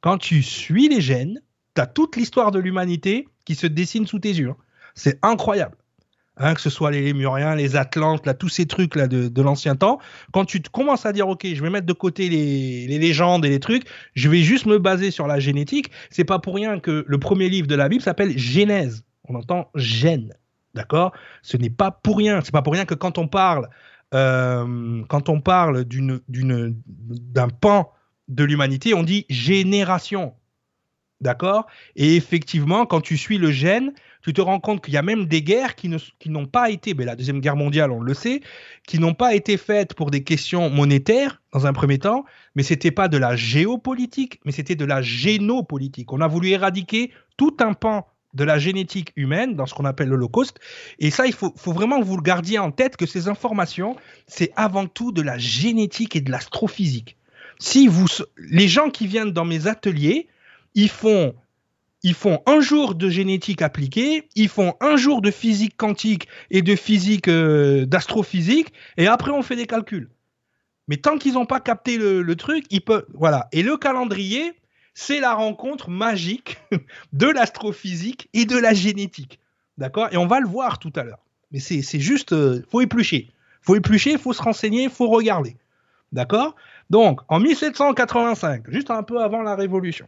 Quand 0.01 0.19
tu 0.19 0.43
suis 0.43 0.89
les 0.89 1.01
gènes, 1.01 1.41
tu 1.75 1.81
as 1.81 1.87
toute 1.87 2.17
l'histoire 2.17 2.51
de 2.51 2.59
l'humanité 2.59 3.29
qui 3.45 3.55
se 3.55 3.67
dessine 3.67 4.07
sous 4.07 4.19
tes 4.19 4.33
yeux. 4.33 4.55
C'est 4.95 5.19
incroyable. 5.23 5.77
Hein, 6.39 6.55
que 6.55 6.63
ce 6.63 6.71
soit 6.71 6.91
les 6.91 7.03
Lémuriens, 7.03 7.55
les 7.55 7.77
Atlantes, 7.77 8.27
tous 8.39 8.49
ces 8.49 8.65
trucs 8.65 8.97
là 8.97 9.07
de, 9.07 9.43
l'ancien 9.43 9.77
temps, 9.77 9.99
quand 10.33 10.47
tu 10.47 10.63
commences 10.63 11.05
à 11.05 11.13
dire 11.13 11.29
ok, 11.29 11.47
je 11.47 11.63
vais 11.63 11.69
mettre 11.69 11.87
de 11.87 11.93
côté 11.93 12.31
les, 12.31 12.87
légendes 12.99 13.45
et 13.45 13.51
les 13.51 13.61
trucs, 13.61 13.85
je 14.15 14.31
vais 14.31 14.41
juste 14.41 14.65
me 14.65 14.79
baser 14.79 15.11
sur 15.11 15.27
la 15.27 15.39
génétique. 15.39 15.91
C'est 16.09 16.25
pas 16.25 16.39
pour 16.39 16.55
rien 16.55 16.81
que 16.81 17.05
le 17.07 17.19
premier 17.19 17.51
livre 17.51 17.67
de 17.67 17.75
la 17.75 17.91
Bible 17.91 18.03
s'appelle 18.03 18.39
Genèse. 18.39 19.05
On 19.29 19.35
entend 19.35 19.71
gène, 19.75 20.33
d'accord? 20.73 21.13
Ce 21.43 21.59
n'est 21.59 21.71
pas 21.71 21.91
pour 21.91 22.17
rien. 22.17 22.41
C'est 22.43 22.53
pas 22.53 22.63
pour 22.63 22.73
rien 22.73 22.87
que 22.87 22.95
quand 22.95 23.19
on 23.19 23.29
parle, 23.29 23.69
euh, 24.15 25.05
parle 25.45 25.85
d'un 25.85 27.49
pan 27.49 27.93
de 28.29 28.45
l'humanité, 28.45 28.95
on 28.95 29.03
dit 29.03 29.27
génération. 29.29 30.33
D'accord? 31.21 31.67
Et 31.95 32.17
effectivement, 32.17 32.87
quand 32.87 33.03
tu 33.03 33.19
suis 33.19 33.39
le 33.39 33.51
gène, 33.53 33.93
tu 34.23 34.33
te 34.33 34.41
rends 34.41 34.61
compte 34.61 34.85
qu'il 34.85 34.95
y 34.95 34.97
a 34.97 35.03
même 35.03 35.27
des 35.27 35.43
guerres 35.43 35.75
qui, 35.75 35.89
n'ont 35.89 36.47
pas 36.47 36.71
été, 36.71 36.95
mais 36.95 37.05
la 37.05 37.17
Deuxième 37.17 37.41
Guerre 37.41 37.57
mondiale, 37.57 37.91
on 37.91 38.01
le 38.01 38.15
sait, 38.15 38.41
qui 38.87 38.99
n'ont 38.99 39.15
pas 39.15 39.35
été 39.35 39.57
faites 39.57 39.95
pour 39.95 40.11
des 40.11 40.23
questions 40.23 40.71
monétaires, 40.71 41.43
dans 41.53 41.67
un 41.67 41.73
premier 41.73 41.99
temps, 41.99 42.25
mais 42.55 42.63
c'était 42.63 42.91
pas 42.91 43.09
de 43.09 43.19
la 43.19 43.37
géopolitique, 43.37 44.41
mais 44.45 44.53
c'était 44.53 44.77
de 44.77 44.85
la 44.85 45.03
génopolitique. 45.03 46.13
On 46.13 46.21
a 46.21 46.29
voulu 46.29 46.49
éradiquer 46.49 47.11
tout 47.37 47.57
un 47.61 47.75
pan 47.75 48.07
de 48.35 48.45
la 48.45 48.59
génétique 48.59 49.13
humaine 49.17 49.57
dans 49.57 49.67
ce 49.67 49.75
qu'on 49.75 49.85
appelle 49.85 50.09
l'Holocauste. 50.09 50.59
Et 50.99 51.11
ça, 51.11 51.27
il 51.27 51.35
faut, 51.35 51.53
faut, 51.57 51.73
vraiment 51.73 52.01
que 52.01 52.05
vous 52.05 52.17
le 52.17 52.23
gardiez 52.23 52.59
en 52.59 52.71
tête 52.71 52.97
que 52.97 53.05
ces 53.05 53.29
informations, 53.29 53.97
c'est 54.27 54.53
avant 54.57 54.87
tout 54.87 55.13
de 55.13 55.21
la 55.21 55.37
génétique 55.37 56.17
et 56.17 56.23
de 56.23 56.31
l'astrophysique. 56.31 57.19
Si 57.59 57.89
vous, 57.89 58.07
les 58.39 58.69
gens 58.69 58.89
qui 58.89 59.07
viennent 59.07 59.33
dans 59.33 59.45
mes 59.45 59.67
ateliers, 59.67 60.29
ils 60.75 60.89
font 60.89 61.35
ils 62.03 62.15
font 62.15 62.43
un 62.47 62.61
jour 62.61 62.95
de 62.95 63.09
génétique 63.09 63.63
appliquée, 63.63 64.29
ils 64.35 64.49
font 64.49 64.75
un 64.81 64.97
jour 64.97 65.23
de 65.23 65.31
physique 65.31 65.77
quantique 65.77 66.29
et 66.51 66.63
de 66.63 66.75
physique 66.75 67.29
euh, 67.29 67.87
d'astrophysique, 67.87 68.73
et 68.97 69.07
après 69.07 69.31
on 69.31 69.43
fait 69.43 69.57
des 69.57 69.67
calculs. 69.67 70.11
Mais 70.89 70.97
tant 70.97 71.17
qu'ils 71.17 71.35
n'ont 71.35 71.47
pas 71.47 71.61
capté 71.61 71.97
le, 71.97 72.35
truc, 72.35 72.65
ils 72.71 72.81
peuvent. 72.81 73.07
Voilà. 73.15 73.49
Et 73.53 73.63
le 73.63 73.77
calendrier, 73.77 74.53
c'est 74.95 75.21
la 75.21 75.33
rencontre 75.33 75.91
magique 75.91 76.59
de 77.13 77.29
l'astrophysique 77.29 78.29
et 78.35 78.45
de 78.45 78.59
la 78.59 78.75
génétique. 78.75 79.39
D'accord? 79.79 80.09
Et 80.11 80.17
on 80.17 80.27
va 80.27 80.41
le 80.41 80.49
voir 80.49 80.79
tout 80.79 80.93
à 80.97 81.05
l'heure. 81.05 81.25
Mais 81.53 81.61
c'est 81.61 82.01
juste. 82.01 82.33
Euh, 82.33 82.65
faut 82.69 82.81
éplucher. 82.81 83.31
faut 83.61 83.77
éplucher, 83.77 84.19
faut 84.19 84.33
se 84.33 84.43
renseigner, 84.43 84.89
faut 84.89 85.09
regarder. 85.09 85.57
D'accord? 86.11 86.57
Donc, 86.91 87.21
en 87.29 87.41
1785, 87.41 88.65
juste 88.69 88.91
un 88.91 89.03
peu 89.03 89.23
avant 89.23 89.43
la 89.43 89.55
Révolution, 89.55 90.07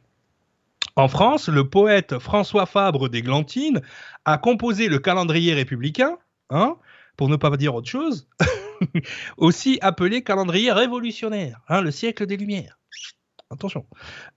en 0.97 1.09
France, 1.09 1.49
le 1.49 1.69
poète 1.69 2.19
François 2.19 2.67
Fabre 2.67 3.09
d'Églantine 3.09 3.83
a 4.25 4.39
composé 4.39 4.89
le 4.89 4.99
calendrier 4.99 5.53
républicain, 5.53 6.19
hein, 6.51 6.77
pour 7.17 7.29
ne 7.29 7.37
pas 7.37 7.57
dire 7.57 7.75
autre 7.75 7.89
chose, 7.89 8.29
aussi 9.37 9.79
appelé 9.83 10.23
calendrier 10.23 10.71
révolutionnaire, 10.71 11.61
hein, 11.69 11.81
le 11.81 11.91
siècle 11.91 12.27
des 12.27 12.37
Lumières. 12.37 12.79
Attention. 13.51 13.87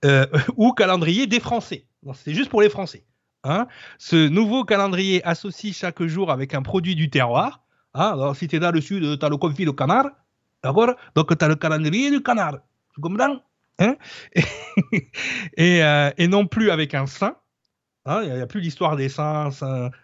Euh, 0.03 0.26
ou 0.58 0.74
calendrier 0.74 1.28
des 1.28 1.39
Français. 1.39 1.86
C'est 2.14 2.34
juste 2.34 2.49
pour 2.49 2.62
les 2.62 2.70
Français. 2.70 3.05
Hein. 3.43 3.68
Ce 3.99 4.28
nouveau 4.28 4.64
calendrier 4.64 5.24
associe 5.26 5.76
chaque 5.76 6.01
jour 6.03 6.32
avec 6.32 6.53
un 6.53 6.62
produit 6.62 6.95
du 6.95 7.10
terroir. 7.10 7.64
Alors, 7.93 8.36
si 8.36 8.47
tu 8.47 8.55
es 8.55 8.60
dans 8.60 8.72
le 8.72 8.82
sud, 8.82 9.20
tu 9.20 9.26
as 9.26 9.30
le 9.30 9.38
confit 9.38 9.66
de 9.66 9.72
canard. 9.72 10.10
D'accord? 10.64 10.95
Donc, 11.16 11.38
tu 11.38 11.45
as 11.45 11.47
le 11.47 11.55
calendrier 11.55 12.12
du 12.12 12.22
canard. 12.22 12.58
Tu 12.93 13.01
comprends? 13.01 13.41
Hein 13.80 13.95
euh, 15.59 16.11
et, 16.17 16.28
non 16.28 16.47
plus 16.47 16.71
avec 16.71 16.93
un 16.93 17.05
saint. 17.05 17.38
Hein, 18.05 18.21
il 18.23 18.34
n'y 18.34 18.41
a, 18.41 18.47
plus 18.47 18.61
l'histoire 18.61 18.95
des 18.95 19.09
saints, 19.09 19.49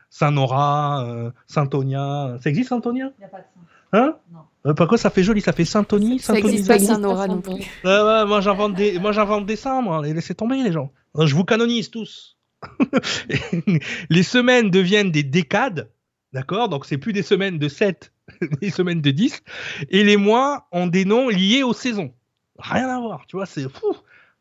Saint, 0.09 0.31
Nora, 0.31 1.05
euh, 1.05 1.31
Saint 1.47 1.65
Tonia. 1.65 2.37
Ça 2.41 2.49
existe 2.49 2.69
Saint 2.69 2.81
Tonia? 2.81 3.11
Il 3.17 3.21
n'y 3.21 3.25
a 3.25 3.29
pas 3.29 3.37
de 3.37 3.43
saint. 3.43 3.97
Hein? 3.97 4.15
Non. 4.31 4.39
Euh, 4.65 4.73
par 4.73 4.97
ça 4.97 5.09
fait 5.09 5.23
joli, 5.23 5.41
ça 5.41 5.53
fait 5.53 5.65
Saint 5.65 5.83
Tony. 5.83 6.19
Ça 6.19 6.33
n'existe 6.33 6.67
pas 6.67 6.79
Saint 6.79 6.97
Nora 6.97 7.27
non 7.27 7.41
plus. 7.41 7.63
moi, 7.83 8.41
j'invente 8.41 8.75
des, 8.75 8.99
moi, 8.99 9.11
j'invente 9.11 9.45
des 9.45 9.55
saints, 9.55 9.81
moi. 9.81 10.01
laissez 10.01 10.35
tomber, 10.35 10.61
les 10.63 10.71
gens. 10.71 10.91
Je 11.17 11.33
vous 11.33 11.45
canonise 11.45 11.89
tous. 11.89 12.37
les 14.09 14.23
semaines 14.23 14.69
deviennent 14.69 15.11
des 15.11 15.23
décades, 15.23 15.89
d'accord? 16.31 16.69
Donc, 16.69 16.85
c'est 16.85 16.97
plus 16.97 17.13
des 17.13 17.23
semaines 17.23 17.59
de 17.59 17.67
7, 17.67 18.13
des 18.61 18.69
semaines 18.69 19.01
de 19.01 19.11
10. 19.11 19.43
Et 19.89 20.03
les 20.03 20.17
mois 20.17 20.67
ont 20.71 20.87
des 20.87 21.05
noms 21.05 21.29
liés 21.29 21.63
aux 21.63 21.73
saisons. 21.73 22.13
Rien 22.59 22.87
à 22.89 22.99
voir, 22.99 23.25
tu 23.27 23.35
vois, 23.35 23.45
c'est 23.45 23.69
fou. 23.69 23.95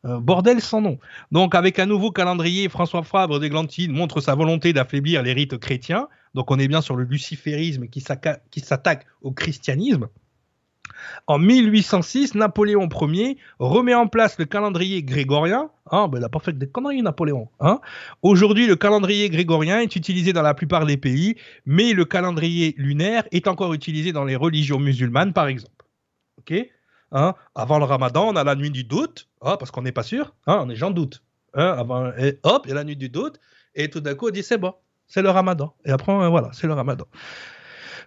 bordel 0.04 0.60
sans 0.60 0.80
nom. 0.80 0.98
Donc, 1.30 1.54
avec 1.54 1.78
un 1.78 1.86
nouveau 1.86 2.10
calendrier, 2.10 2.68
François 2.68 3.02
Fabre 3.02 3.40
d'Églantine 3.40 3.92
montre 3.92 4.20
sa 4.20 4.34
volonté 4.34 4.72
d'affaiblir 4.72 5.22
les 5.22 5.32
rites 5.32 5.58
chrétiens. 5.58 6.08
Donc, 6.34 6.50
on 6.50 6.58
est 6.58 6.68
bien 6.68 6.80
sur 6.80 6.96
le 6.96 7.04
luciférisme 7.04 7.88
qui 7.88 8.00
s'attaque 8.00 9.06
au 9.22 9.32
christianisme. 9.32 10.08
En 11.26 11.38
1806, 11.38 12.34
Napoléon 12.34 12.88
Ier 12.88 13.36
remet 13.58 13.94
en 13.94 14.06
place 14.06 14.38
le 14.38 14.44
calendrier 14.44 15.02
grégorien. 15.02 15.70
Ah, 15.90 16.08
ben, 16.08 16.18
il 16.18 16.20
n'a 16.20 16.28
pas 16.28 16.38
fait 16.38 16.56
des 16.56 16.68
conneries, 16.68 17.02
Napoléon. 17.02 17.48
Hein 17.60 17.80
Aujourd'hui, 18.22 18.66
le 18.66 18.76
calendrier 18.76 19.28
grégorien 19.30 19.80
est 19.80 19.96
utilisé 19.96 20.32
dans 20.32 20.42
la 20.42 20.54
plupart 20.54 20.86
des 20.86 20.96
pays, 20.96 21.36
mais 21.66 21.92
le 21.92 22.04
calendrier 22.04 22.74
lunaire 22.76 23.24
est 23.32 23.48
encore 23.48 23.74
utilisé 23.74 24.12
dans 24.12 24.24
les 24.24 24.36
religions 24.36 24.78
musulmanes, 24.78 25.32
par 25.32 25.46
exemple. 25.46 25.86
Ok? 26.38 26.54
Hein, 27.12 27.34
avant 27.54 27.78
le 27.78 27.84
ramadan, 27.84 28.28
on 28.28 28.36
a 28.36 28.44
la 28.44 28.54
nuit 28.54 28.70
du 28.70 28.84
doute, 28.84 29.28
hein, 29.42 29.56
parce 29.58 29.70
qu'on 29.70 29.82
n'est 29.82 29.92
pas 29.92 30.02
sûr, 30.02 30.34
hein, 30.46 30.62
on 30.64 30.70
est 30.70 30.76
gens 30.76 30.90
doute. 30.90 31.22
avant, 31.52 32.10
et 32.16 32.38
hop, 32.42 32.62
il 32.64 32.70
y 32.70 32.72
a 32.72 32.74
la 32.74 32.84
nuit 32.84 32.96
du 32.96 33.10
doute, 33.10 33.38
et 33.74 33.90
tout 33.90 34.00
d'un 34.00 34.14
coup, 34.14 34.28
on 34.28 34.30
dit 34.30 34.42
c'est 34.42 34.56
bon, 34.56 34.74
c'est 35.06 35.20
le 35.20 35.28
ramadan. 35.28 35.74
Et 35.84 35.90
après, 35.90 36.12
euh, 36.12 36.28
voilà, 36.28 36.48
c'est 36.54 36.66
le 36.66 36.72
ramadan. 36.72 37.04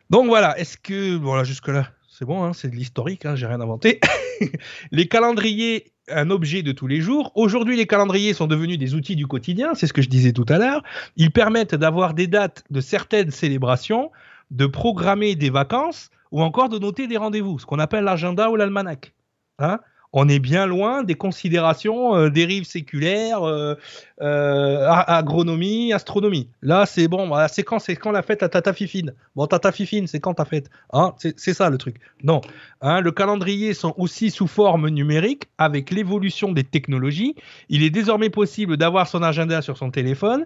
Donc 0.09 0.25
voilà, 0.25 0.57
est-ce 0.57 0.77
que, 0.77 1.15
voilà, 1.15 1.43
jusque-là, 1.43 1.91
c'est 2.09 2.25
bon, 2.25 2.51
c'est 2.53 2.69
de 2.69 2.75
l'historique, 2.75 3.27
j'ai 3.35 3.45
rien 3.45 3.61
inventé. 3.61 3.99
les 4.91 5.07
calendriers, 5.07 5.93
un 6.07 6.31
objet 6.31 6.63
de 6.63 6.71
tous 6.71 6.87
les 6.87 7.01
jours. 7.01 7.31
Aujourd'hui, 7.35 7.77
les 7.77 7.85
calendriers 7.85 8.33
sont 8.33 8.47
devenus 8.47 8.79
des 8.79 8.95
outils 8.95 9.15
du 9.15 9.27
quotidien, 9.27 9.75
c'est 9.75 9.85
ce 9.85 9.93
que 9.93 10.01
je 10.01 10.09
disais 10.09 10.33
tout 10.33 10.45
à 10.49 10.57
l'heure. 10.57 10.83
Ils 11.15 11.31
permettent 11.31 11.75
d'avoir 11.75 12.15
des 12.15 12.27
dates 12.27 12.63
de 12.71 12.81
certaines 12.81 13.31
célébrations, 13.31 14.11
de 14.49 14.65
programmer 14.65 15.35
des 15.35 15.49
vacances 15.51 16.09
ou 16.31 16.41
encore 16.41 16.69
de 16.69 16.79
noter 16.79 17.07
des 17.07 17.17
rendez-vous, 17.17 17.59
ce 17.59 17.65
qu'on 17.65 17.79
appelle 17.79 18.03
l'agenda 18.03 18.49
ou 18.49 18.55
l'almanach. 18.55 19.13
Hein 19.59 19.79
on 20.17 20.29
est 20.29 20.39
bien 20.39 20.65
loin 20.65 21.03
des 21.03 21.15
considérations 21.15 22.15
euh, 22.15 22.29
dérives 22.29 22.63
séculaires, 22.63 23.43
euh, 23.43 23.75
euh, 24.21 24.87
agronomie, 24.89 25.91
astronomie. 25.91 26.49
Là, 26.61 26.85
c'est 26.85 27.09
bon, 27.09 27.33
c'est 27.49 27.63
quand, 27.63 27.79
c'est 27.79 27.97
quand 27.97 28.11
la 28.11 28.21
fête 28.21 28.41
à 28.41 28.47
Tata 28.47 28.71
Fifine. 28.71 29.13
Bon, 29.35 29.45
Tata 29.45 29.73
Fifine, 29.73 30.07
c'est 30.07 30.21
quand 30.21 30.35
ta 30.35 30.45
fête 30.45 30.69
hein 30.93 31.13
c'est, 31.17 31.53
ça 31.53 31.69
le 31.69 31.77
truc. 31.77 31.97
Non, 32.23 32.39
hein, 32.79 33.01
le 33.01 33.11
calendrier 33.11 33.73
sont 33.73 33.93
aussi 33.97 34.31
sous 34.31 34.47
forme 34.47 34.87
numérique 34.87 35.49
avec 35.57 35.91
l'évolution 35.91 36.53
des 36.53 36.63
technologies. 36.63 37.35
Il 37.67 37.83
est 37.83 37.89
désormais 37.89 38.29
possible 38.29 38.77
d'avoir 38.77 39.09
son 39.09 39.21
agenda 39.21 39.61
sur 39.61 39.77
son 39.77 39.91
téléphone. 39.91 40.45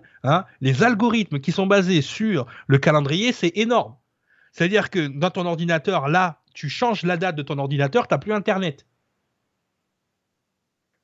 Les 0.61 0.81
algorithmes 0.81 1.39
qui 1.39 1.51
sont 1.51 1.67
basés 1.67 2.01
sur 2.01 2.47
le 2.65 2.79
calendrier, 2.79 3.33
c'est 3.33 3.55
énorme. 3.55 3.93
C'est-à-dire 4.51 4.89
que 4.89 5.07
dans 5.07 5.31
ton 5.31 5.45
ordinateur, 5.45 6.07
là, 6.07 6.41
tu 6.53 6.69
changes 6.69 7.03
la 7.03 7.17
date 7.17 7.35
de 7.35 7.41
ton 7.41 7.57
ordinateur, 7.57 8.07
tu 8.07 8.13
n'as 8.13 8.17
plus 8.17 8.33
Internet. 8.33 8.85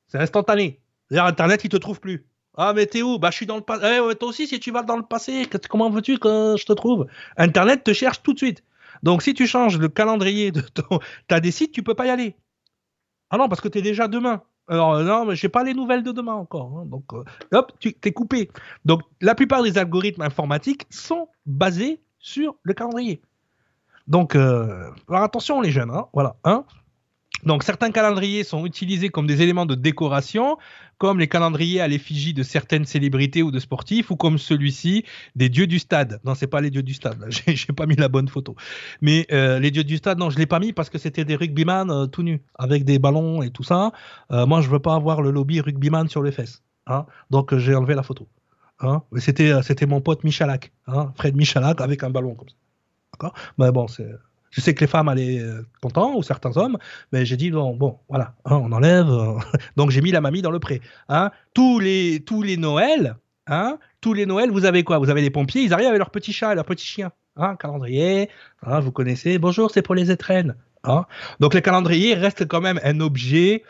C'est 0.07 0.19
instantané. 0.19 0.81
C'est-à-dire, 1.09 1.25
Internet, 1.25 1.63
il 1.63 1.69
te 1.69 1.77
trouve 1.77 1.99
plus. 1.99 2.27
Ah, 2.57 2.73
mais 2.73 2.85
t'es 2.85 3.01
où? 3.01 3.19
Bah, 3.19 3.31
je 3.31 3.35
suis 3.37 3.45
dans 3.45 3.57
le 3.57 3.61
passé. 3.61 3.85
Eh, 3.85 4.15
toi 4.15 4.29
aussi, 4.29 4.47
si 4.47 4.59
tu 4.59 4.71
vas 4.71 4.83
dans 4.83 4.95
le 4.97 5.03
passé, 5.03 5.47
comment 5.69 5.89
veux-tu 5.89 6.17
que 6.17 6.55
je 6.57 6.65
te 6.65 6.73
trouve? 6.73 7.07
Internet 7.37 7.83
te 7.83 7.93
cherche 7.93 8.23
tout 8.23 8.33
de 8.33 8.37
suite. 8.37 8.63
Donc, 9.03 9.21
si 9.21 9.33
tu 9.33 9.45
changes 9.45 9.77
le 9.77 9.89
calendrier 9.89 10.51
de 10.51 10.61
ton. 10.61 10.99
Tu 11.27 11.35
as 11.35 11.39
des 11.39 11.51
sites, 11.51 11.73
tu 11.73 11.83
peux 11.83 11.95
pas 11.95 12.05
y 12.05 12.09
aller. 12.09 12.35
Ah 13.29 13.37
non, 13.37 13.49
parce 13.49 13.61
que 13.61 13.67
tu 13.67 13.79
es 13.79 13.81
déjà 13.81 14.07
demain. 14.07 14.43
Alors, 14.67 15.01
non, 15.03 15.25
mais 15.25 15.35
j'ai 15.35 15.49
pas 15.49 15.63
les 15.63 15.73
nouvelles 15.73 16.03
de 16.03 16.11
demain 16.11 16.33
encore. 16.33 16.79
Hein. 16.79 16.85
Donc, 16.85 17.13
euh, 17.13 17.23
hop, 17.51 17.73
tu 17.79 17.93
t'es 17.93 18.13
coupé. 18.13 18.49
Donc, 18.85 19.01
la 19.21 19.35
plupart 19.35 19.61
des 19.61 19.77
algorithmes 19.77 20.21
informatiques 20.21 20.85
sont 20.89 21.27
basés 21.45 22.01
sur 22.19 22.55
le 22.63 22.73
calendrier. 22.73 23.21
Donc, 24.07 24.35
euh, 24.35 24.91
attention 25.09 25.61
les 25.61 25.71
jeunes, 25.71 25.91
hein, 25.91 26.07
voilà. 26.13 26.35
Hein. 26.43 26.63
Donc, 27.43 27.63
certains 27.63 27.91
calendriers 27.91 28.43
sont 28.43 28.65
utilisés 28.65 29.09
comme 29.09 29.27
des 29.27 29.41
éléments 29.41 29.65
de 29.65 29.75
décoration, 29.75 30.57
comme 30.97 31.19
les 31.19 31.27
calendriers 31.27 31.81
à 31.81 31.87
l'effigie 31.87 32.33
de 32.33 32.43
certaines 32.43 32.85
célébrités 32.85 33.43
ou 33.43 33.51
de 33.51 33.59
sportifs, 33.59 34.09
ou 34.09 34.15
comme 34.15 34.37
celui-ci 34.37 35.03
des 35.35 35.49
dieux 35.49 35.67
du 35.67 35.79
stade. 35.79 36.19
Non, 36.23 36.33
c'est 36.33 36.47
pas 36.47 36.61
les 36.61 36.71
dieux 36.71 36.83
du 36.83 36.93
stade. 36.93 37.23
J'ai 37.47 37.73
pas 37.73 37.85
mis 37.85 37.95
la 37.95 38.07
bonne 38.07 38.29
photo. 38.29 38.55
Mais 39.01 39.27
euh, 39.31 39.59
les 39.59 39.69
dieux 39.69 39.83
du 39.83 39.97
stade, 39.97 40.17
non, 40.17 40.29
je 40.29 40.37
l'ai 40.37 40.45
pas 40.45 40.59
mis 40.59 40.71
parce 40.71 40.89
que 40.89 40.97
c'était 40.97 41.25
des 41.25 41.35
rugbyman 41.35 41.91
euh, 41.91 42.05
tout 42.07 42.23
nus, 42.23 42.41
avec 42.55 42.85
des 42.85 42.99
ballons 42.99 43.41
et 43.41 43.49
tout 43.49 43.63
ça. 43.63 43.91
Moi, 44.29 44.61
je 44.61 44.69
veux 44.69 44.79
pas 44.79 44.95
avoir 44.95 45.21
le 45.21 45.31
lobby 45.31 45.61
rugbyman 45.61 46.07
sur 46.07 46.23
les 46.23 46.31
fesses. 46.31 46.63
Hein. 46.87 47.05
Donc, 47.31 47.55
j'ai 47.57 47.75
enlevé 47.75 47.95
la 47.95 48.03
photo. 48.03 48.27
Hein. 48.79 49.03
C'était, 49.17 49.61
c'était 49.63 49.85
mon 49.85 50.01
pote 50.01 50.23
Michalak, 50.23 50.71
hein, 50.87 51.11
Fred 51.15 51.35
Michalak, 51.35 51.81
avec 51.81 52.03
un 52.03 52.09
ballon 52.09 52.35
comme 52.35 52.49
ça. 52.49 52.55
Mais 53.57 53.71
bon, 53.71 53.87
c'est. 53.87 54.09
Je 54.51 54.61
sais 54.61 54.73
que 54.73 54.79
les 54.79 54.87
femmes 54.87 55.09
allaient 55.09 55.39
euh, 55.39 55.67
contents 55.81 56.15
ou 56.15 56.23
certains 56.23 56.55
hommes, 56.55 56.77
mais 57.11 57.25
j'ai 57.25 57.35
dit 57.35 57.51
bon, 57.51 57.99
voilà, 58.07 58.35
hein, 58.45 58.55
on 58.55 58.71
enlève. 58.71 59.09
Euh, 59.09 59.33
donc 59.75 59.91
j'ai 59.91 60.01
mis 60.01 60.11
la 60.11 60.21
mamie 60.21 60.41
dans 60.41 60.51
le 60.51 60.59
pré. 60.59 60.81
Hein. 61.09 61.31
Tous 61.53 61.79
les 61.79 62.21
tous 62.25 62.41
les 62.41 62.55
Noëls, 62.55 63.17
hein, 63.47 63.79
tous 63.99 64.13
les 64.13 64.25
Noëls, 64.25 64.51
vous 64.51 64.63
avez 64.63 64.83
quoi? 64.83 64.97
Vous 64.97 65.09
avez 65.09 65.21
les 65.21 65.29
pompiers, 65.29 65.63
ils 65.63 65.73
arrivent 65.73 65.87
avec 65.87 65.99
leur 65.99 66.09
petit 66.09 66.31
chat 66.31 66.53
et 66.53 66.55
leur 66.55 66.63
petit 66.63 66.85
chien. 66.85 67.11
Hein, 67.35 67.57
calendrier, 67.57 68.29
vous 68.61 68.93
connaissez. 68.93 69.39
Bonjour, 69.39 69.71
c'est 69.71 69.81
pour 69.81 69.93
les 69.93 70.09
étrennes. 70.09 70.55
Donc 71.41 71.53
les 71.53 71.61
calendriers 71.61 72.13
restent 72.13 72.47
quand 72.47 72.61
même 72.61 72.79
un 72.83 73.01
objet 73.01 73.63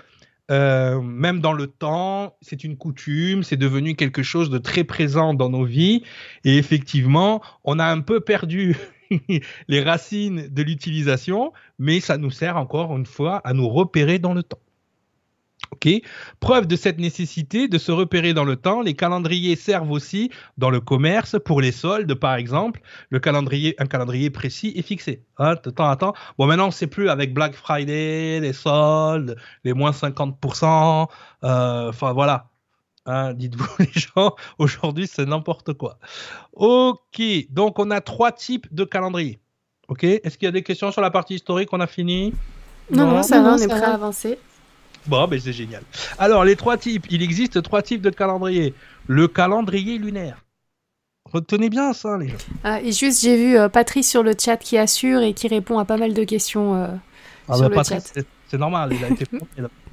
euh, 0.52 1.02
même 1.02 1.40
dans 1.40 1.54
le 1.54 1.68
temps, 1.68 2.38
c'est 2.42 2.64
une 2.64 2.78
coutume, 2.78 3.44
c'est 3.44 3.58
devenu 3.58 3.96
quelque 3.96 4.22
chose 4.22 4.50
de 4.50 4.60
très 4.60 4.84
présent 4.84 5.34
dans 5.34 5.50
nos 5.50 5.66
vies. 5.66 6.04
Et 6.44 6.58
effectivement, 6.58 7.42
on 7.64 7.80
a 7.80 7.86
un 7.86 8.02
peu 8.02 8.20
perdu 8.20 8.78
les 9.68 9.82
racines 9.82 10.48
de 10.48 10.64
l'utilisation, 10.64 11.54
mais 11.80 12.00
ça 12.00 12.18
nous 12.18 12.32
sert 12.32 12.58
encore 12.58 12.96
une 12.96 13.06
fois 13.06 13.42
à 13.44 13.54
nous 13.54 13.70
repérer 13.70 14.20
dans 14.20 14.34
le 14.34 14.44
temps. 14.44 14.60
Ok? 15.72 15.90
Preuve 16.40 16.68
de 16.68 16.76
cette 16.76 17.00
nécessité 17.00 17.68
de 17.68 17.78
se 17.78 17.92
repérer 17.92 18.34
dans 18.34 18.44
le 18.44 18.56
temps, 18.56 18.82
les 18.82 18.94
calendriers 18.94 19.56
servent 19.56 19.92
aussi 19.92 20.32
dans 20.58 20.70
le 20.70 20.80
commerce 20.80 21.38
pour 21.44 21.62
les 21.62 21.72
soldes, 21.72 22.14
par 22.16 22.36
exemple. 22.36 22.82
Le 23.10 23.20
calendrier, 23.20 23.76
un 23.80 23.86
calendrier 23.86 24.30
précis 24.30 24.74
est 24.76 24.82
fixé. 24.82 25.24
De 25.40 25.70
temps 25.70 25.90
à 25.90 25.96
temps. 25.96 26.14
Bon, 26.38 26.46
maintenant, 26.46 26.72
c'est 26.72 26.88
plus 26.88 27.10
avec 27.10 27.34
Black 27.34 27.56
Friday, 27.56 28.40
les 28.40 28.54
soldes, 28.54 29.36
les 29.64 29.74
moins 29.74 29.92
50%. 29.92 31.08
Euh, 31.44 31.90
enfin, 31.90 32.14
voilà. 32.14 32.50
Hein, 33.06 33.34
dites-vous 33.34 33.68
les 33.80 33.92
gens, 33.94 34.36
aujourd'hui, 34.58 35.08
c'est 35.08 35.26
n'importe 35.26 35.74
quoi. 35.74 36.00
Ok. 36.54 37.22
Donc, 37.50 37.80
on 37.80 37.92
a 37.92 38.02
trois 38.02 38.32
types 38.32 38.68
de 38.74 38.84
calendriers. 38.84 39.40
Ok. 39.88 40.04
Est-ce 40.04 40.38
qu'il 40.38 40.46
y 40.46 40.50
a 40.50 40.52
des 40.52 40.64
questions 40.64 40.92
sur 40.92 41.02
la 41.02 41.12
partie 41.12 41.36
historique 41.36 41.70
On 41.72 41.80
a 41.80 41.88
fini? 41.88 42.34
Non, 42.90 43.08
non, 43.08 43.24
ça 43.24 43.42
va, 43.42 43.54
on 43.54 43.58
est 43.58 43.68
prêt 43.68 43.84
à 43.84 43.94
avancer. 43.94 44.40
Bon, 45.08 45.28
ben 45.28 45.40
c'est 45.40 45.54
génial. 45.54 45.84
Alors, 46.18 46.44
les 46.44 46.56
trois 46.56 46.78
types. 46.78 47.06
Il 47.12 47.22
existe 47.22 47.62
trois 47.62 47.84
types 47.84 48.02
de 48.02 48.10
calendrier. 48.10 48.74
Le 49.08 49.28
calendrier 49.28 50.00
lunaire. 50.00 50.44
Retenez 51.32 51.70
bien 51.70 51.94
ça, 51.94 52.18
les 52.18 52.30
gens. 52.30 52.38
Ah, 52.64 52.82
et 52.82 52.92
juste, 52.92 53.22
j'ai 53.22 53.36
vu 53.36 53.58
euh, 53.58 53.70
Patrice 53.70 54.10
sur 54.10 54.24
le 54.24 54.34
chat 54.40 54.58
qui 54.58 54.78
assure 54.78 55.22
et 55.22 55.34
qui 55.34 55.48
répond 55.48 55.80
à 55.80 55.86
pas 55.86 55.98
mal 55.98 56.14
de 56.14 56.24
questions 56.24 56.76
euh, 56.76 56.88
ah, 57.48 57.54
sur 57.54 57.64
bah, 57.64 57.70
le 57.70 57.76
Patrice, 57.76 58.14
chat. 58.16 58.22
C'est 58.48 58.58
normal, 58.58 58.94
il 58.94 59.04
a 59.04 59.10
été 59.10 59.26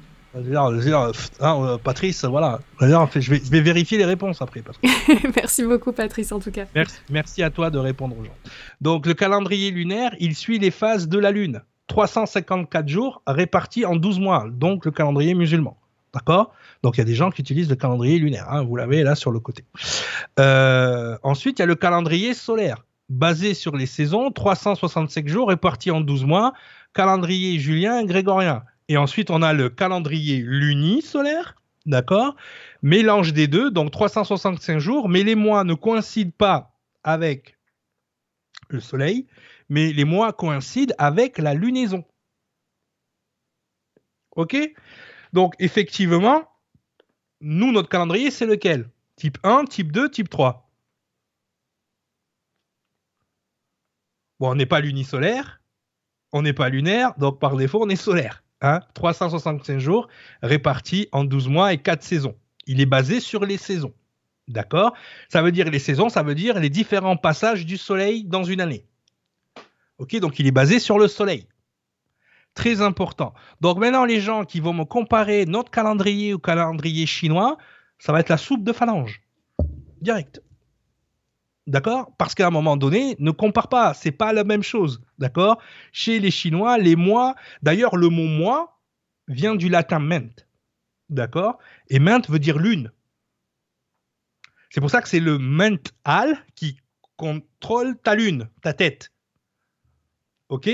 hein, 1.41 1.77
Patrice, 1.83 2.25
voilà. 2.25 2.59
Je 2.79 3.29
vais, 3.29 3.41
je 3.43 3.51
vais, 3.51 3.61
vérifier 3.61 3.97
les 3.97 4.05
réponses 4.05 4.41
après. 4.41 4.63
merci 5.35 5.63
beaucoup, 5.63 5.91
Patrice, 5.91 6.31
en 6.31 6.39
tout 6.39 6.51
cas. 6.51 6.65
Merci, 6.73 6.95
merci 7.09 7.43
à 7.43 7.49
toi 7.49 7.69
de 7.69 7.77
répondre 7.77 8.17
aux 8.17 8.23
gens. 8.23 8.35
Donc, 8.81 9.05
le 9.05 9.13
calendrier 9.13 9.71
lunaire, 9.71 10.15
il 10.19 10.35
suit 10.35 10.59
les 10.59 10.71
phases 10.71 11.07
de 11.07 11.19
la 11.19 11.31
Lune. 11.31 11.61
354 11.87 12.87
jours 12.87 13.21
répartis 13.27 13.85
en 13.85 13.95
12 13.95 14.19
mois, 14.19 14.47
donc 14.51 14.85
le 14.85 14.91
calendrier 14.91 15.33
musulman. 15.33 15.77
D'accord? 16.13 16.53
Donc 16.83 16.95
il 16.97 16.99
y 16.99 17.01
a 17.01 17.05
des 17.05 17.15
gens 17.15 17.31
qui 17.31 17.41
utilisent 17.41 17.69
le 17.69 17.75
calendrier 17.75 18.19
lunaire, 18.19 18.45
hein, 18.49 18.63
vous 18.63 18.75
l'avez 18.75 19.03
là 19.03 19.15
sur 19.15 19.31
le 19.31 19.39
côté. 19.39 19.65
Euh, 20.39 21.17
ensuite, 21.23 21.59
il 21.59 21.61
y 21.61 21.63
a 21.63 21.65
le 21.65 21.75
calendrier 21.75 22.33
solaire, 22.33 22.85
basé 23.09 23.53
sur 23.53 23.75
les 23.75 23.87
saisons, 23.87 24.31
365 24.31 25.27
jours 25.27 25.49
répartis 25.49 25.91
en 25.91 26.01
12 26.01 26.25
mois, 26.25 26.53
calendrier 26.93 27.59
julien 27.59 28.03
grégorien. 28.05 28.63
Et 28.89 28.97
ensuite, 28.97 29.29
on 29.29 29.41
a 29.41 29.53
le 29.53 29.69
calendrier 29.69 30.37
lunisolaire, 30.37 31.55
d'accord? 31.85 32.35
Mélange 32.81 33.33
des 33.33 33.47
deux, 33.47 33.71
donc 33.71 33.91
365 33.91 34.79
jours, 34.79 35.09
mais 35.09 35.23
les 35.23 35.35
mois 35.35 35.63
ne 35.63 35.73
coïncident 35.73 36.33
pas 36.37 36.77
avec 37.03 37.57
le 38.69 38.79
soleil, 38.79 39.27
mais 39.69 39.93
les 39.93 40.05
mois 40.05 40.33
coïncident 40.33 40.93
avec 40.97 41.37
la 41.37 41.53
lunaison. 41.53 42.03
Ok? 44.35 44.57
Donc, 45.31 45.55
effectivement, 45.59 46.49
nous, 47.41 47.71
notre 47.71 47.89
calendrier, 47.89 48.31
c'est 48.31 48.45
lequel? 48.45 48.89
Type 49.15 49.37
1, 49.43 49.65
type 49.65 49.91
2, 49.91 50.09
type 50.09 50.29
3. 50.29 50.69
Bon, 54.39 54.51
on 54.51 54.55
n'est 54.55 54.65
pas 54.65 54.81
lunisolaire, 54.81 55.61
on 56.31 56.41
n'est 56.41 56.53
pas 56.53 56.69
lunaire, 56.69 57.13
donc 57.17 57.39
par 57.39 57.55
défaut, 57.55 57.83
on 57.83 57.89
est 57.89 57.95
solaire. 57.95 58.42
Hein 58.63 58.79
365 58.93 59.77
jours 59.77 60.07
répartis 60.41 61.09
en 61.11 61.25
12 61.25 61.49
mois 61.49 61.73
et 61.73 61.77
4 61.77 62.01
saisons. 62.01 62.35
Il 62.65 62.79
est 62.79 62.85
basé 62.85 63.19
sur 63.19 63.45
les 63.45 63.57
saisons. 63.57 63.93
D'accord? 64.47 64.93
Ça 65.29 65.41
veut 65.41 65.51
dire 65.51 65.69
les 65.69 65.79
saisons, 65.79 66.07
ça 66.07 66.23
veut 66.23 66.33
dire 66.33 66.59
les 66.59 66.69
différents 66.69 67.17
passages 67.17 67.65
du 67.65 67.77
soleil 67.77 68.23
dans 68.23 68.43
une 68.43 68.61
année. 68.61 68.85
Ok, 69.97 70.17
donc 70.19 70.39
il 70.39 70.47
est 70.47 70.51
basé 70.51 70.79
sur 70.79 70.97
le 70.97 71.09
soleil. 71.09 71.47
Très 72.53 72.81
important. 72.81 73.33
Donc 73.61 73.79
maintenant, 73.79 74.05
les 74.05 74.21
gens 74.21 74.45
qui 74.45 74.61
vont 74.61 74.73
me 74.73 74.85
comparer 74.85 75.45
notre 75.45 75.71
calendrier 75.71 76.33
au 76.33 76.39
calendrier 76.39 77.05
chinois, 77.05 77.57
ça 77.99 78.13
va 78.13 78.21
être 78.21 78.29
la 78.29 78.37
soupe 78.37 78.63
de 78.63 78.71
phalange. 78.71 79.21
Direct. 80.01 80.41
D'accord? 81.65 82.13
Parce 82.17 82.35
qu'à 82.35 82.47
un 82.47 82.51
moment 82.51 82.75
donné, 82.75 83.15
ne 83.19 83.31
compare 83.31 83.69
pas, 83.69 83.93
c'est 83.93 84.11
pas 84.11 84.33
la 84.33 84.43
même 84.43 84.63
chose. 84.63 85.01
D'accord? 85.17 85.61
Chez 85.91 86.19
les 86.19 86.31
Chinois, 86.31 86.77
les 86.77 86.95
mois, 86.95 87.35
d'ailleurs, 87.61 87.95
le 87.95 88.09
mot 88.09 88.27
mois 88.27 88.79
vient 89.27 89.55
du 89.55 89.69
latin 89.69 89.99
ment. 89.99 90.35
D'accord? 91.09 91.59
Et 91.89 91.99
ment 91.99 92.21
veut 92.27 92.39
dire 92.39 92.57
lune. 92.57 92.91
C'est 94.69 94.81
pour 94.81 94.89
ça 94.89 95.01
que 95.01 95.07
c'est 95.07 95.19
le 95.19 95.37
mental 95.37 96.37
qui 96.55 96.77
contrôle 97.15 97.97
ta 97.97 98.15
lune, 98.15 98.49
ta 98.61 98.73
tête. 98.73 99.11
Ok? 100.49 100.69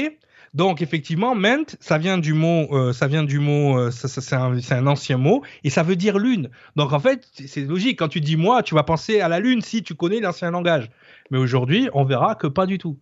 Donc 0.53 0.81
effectivement, 0.81 1.35
ment, 1.35 1.65
ça 1.79 1.97
vient 1.97 2.17
du 2.17 2.33
mot, 2.33 2.67
euh, 2.71 2.93
ça 2.93 3.07
vient 3.07 3.23
du 3.23 3.39
mot, 3.39 3.77
euh, 3.77 3.91
c'est 3.91 4.33
un, 4.33 4.87
ancien 4.87 5.17
mot 5.17 5.43
et 5.63 5.69
ça 5.69 5.83
veut 5.83 5.95
dire 5.95 6.17
lune. 6.17 6.49
Donc 6.75 6.93
en 6.93 6.99
fait, 6.99 7.27
c'est 7.47 7.61
logique. 7.61 7.99
Quand 7.99 8.07
tu 8.07 8.21
dis 8.21 8.35
moi, 8.35 8.63
tu 8.63 8.73
vas 8.73 8.83
penser 8.83 9.21
à 9.21 9.27
la 9.27 9.39
lune 9.39 9.61
si 9.61 9.83
tu 9.83 9.95
connais 9.95 10.19
l'ancien 10.19 10.51
langage. 10.51 10.89
Mais 11.29 11.37
aujourd'hui, 11.37 11.89
on 11.93 12.03
verra 12.03 12.35
que 12.35 12.47
pas 12.47 12.65
du 12.65 12.77
tout. 12.77 12.99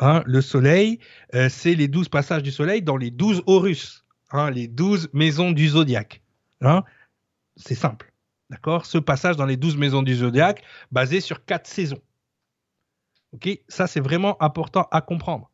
Hein, 0.00 0.22
le 0.26 0.40
soleil, 0.40 1.00
euh, 1.34 1.48
c'est 1.48 1.74
les 1.74 1.88
douze 1.88 2.08
passages 2.08 2.42
du 2.42 2.50
soleil 2.50 2.82
dans 2.82 2.96
les 2.96 3.10
douze 3.10 3.42
Horus, 3.46 4.04
hein, 4.30 4.50
les 4.50 4.66
douze 4.66 5.08
maisons 5.12 5.52
du 5.52 5.68
zodiaque. 5.68 6.22
Hein. 6.62 6.84
c'est 7.56 7.74
simple. 7.74 8.12
D'accord? 8.50 8.86
Ce 8.86 8.98
passage 8.98 9.36
dans 9.36 9.46
les 9.46 9.56
douze 9.56 9.76
maisons 9.76 10.02
du 10.02 10.14
zodiaque, 10.14 10.62
basé 10.90 11.20
sur 11.20 11.44
quatre 11.44 11.66
saisons. 11.66 12.00
Ok? 13.32 13.48
Ça, 13.68 13.86
c'est 13.86 14.00
vraiment 14.00 14.40
important 14.42 14.88
à 14.90 15.00
comprendre. 15.00 15.51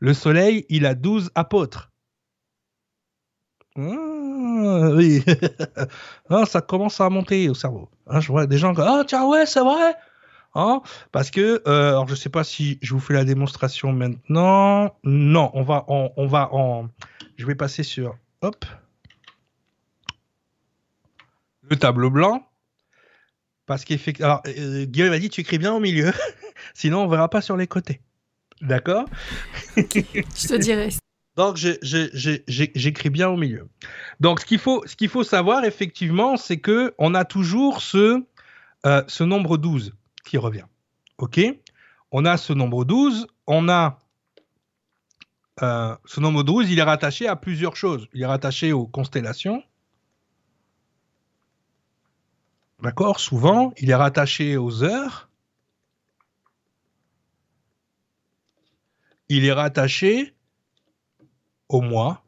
Le 0.00 0.14
soleil, 0.14 0.66
il 0.68 0.86
a 0.86 0.94
12 0.94 1.30
apôtres. 1.34 1.92
Ah, 3.76 4.90
oui. 4.94 5.22
Ah, 6.28 6.44
ça 6.46 6.60
commence 6.60 7.00
à 7.00 7.08
monter 7.08 7.48
au 7.48 7.54
cerveau. 7.54 7.88
Ah, 8.06 8.20
je 8.20 8.28
vois 8.28 8.46
des 8.46 8.58
gens 8.58 8.74
qui 8.74 8.80
Ah, 8.80 9.04
tiens, 9.06 9.26
ouais, 9.26 9.46
c'est 9.46 9.60
vrai. 9.60 9.94
Parce 11.12 11.30
que, 11.30 11.62
euh, 11.66 11.88
alors 11.90 12.06
je 12.06 12.12
ne 12.12 12.16
sais 12.16 12.30
pas 12.30 12.44
si 12.44 12.78
je 12.80 12.94
vous 12.94 13.00
fais 13.00 13.12
la 13.14 13.24
démonstration 13.24 13.92
maintenant. 13.92 14.96
Non, 15.04 15.50
on 15.54 15.62
va, 15.62 15.84
on, 15.88 16.26
va 16.26 16.48
en. 16.52 16.88
Je 17.36 17.46
vais 17.46 17.54
passer 17.54 17.82
sur. 17.82 18.16
Hop. 18.40 18.64
Le 21.62 21.76
tableau 21.76 22.10
blanc. 22.10 22.46
Parce 23.66 23.84
qu'effectivement. 23.84 24.28
Alors, 24.28 24.42
euh, 24.46 24.86
Guillaume 24.86 25.10
m'a 25.10 25.18
dit 25.18 25.28
tu 25.28 25.42
écris 25.42 25.58
bien 25.58 25.74
au 25.74 25.80
milieu. 25.80 26.12
Sinon, 26.74 27.02
on 27.02 27.06
ne 27.06 27.10
verra 27.10 27.28
pas 27.28 27.42
sur 27.42 27.56
les 27.56 27.66
côtés. 27.66 28.00
D'accord 28.62 29.04
Je 29.76 30.48
te 30.48 30.56
dirai. 30.56 30.88
Donc, 31.36 31.56
j'écris 31.56 33.10
bien 33.10 33.28
au 33.28 33.36
milieu. 33.36 33.68
Donc, 34.20 34.40
ce 34.40 34.46
qu'il 34.46 34.58
faut, 34.58 34.82
ce 34.86 34.96
qu'il 34.96 35.10
faut 35.10 35.22
savoir, 35.22 35.64
effectivement, 35.64 36.38
c'est 36.38 36.58
que 36.58 36.94
on 36.96 37.14
a 37.14 37.26
toujours 37.26 37.82
ce, 37.82 38.24
euh, 38.86 39.02
ce 39.06 39.22
nombre 39.22 39.58
12 39.58 39.92
qui 40.24 40.38
revient. 40.38 40.64
OK? 41.18 41.40
On 42.10 42.24
a 42.24 42.38
ce 42.38 42.54
nombre 42.54 42.86
12, 42.86 43.26
on 43.46 43.68
a 43.68 43.98
euh, 45.62 45.94
ce 46.04 46.20
nombre 46.20 46.42
12, 46.42 46.70
il 46.70 46.78
est 46.78 46.82
rattaché 46.82 47.28
à 47.28 47.36
plusieurs 47.36 47.76
choses. 47.76 48.08
Il 48.12 48.22
est 48.22 48.26
rattaché 48.26 48.72
aux 48.72 48.86
constellations. 48.86 49.62
D'accord? 52.82 53.20
Souvent, 53.20 53.72
il 53.78 53.90
est 53.90 53.94
rattaché 53.94 54.56
aux 54.56 54.82
heures. 54.82 55.28
Il 59.28 59.44
est 59.44 59.52
rattaché 59.52 60.34
au 61.68 61.80
moi. 61.80 62.22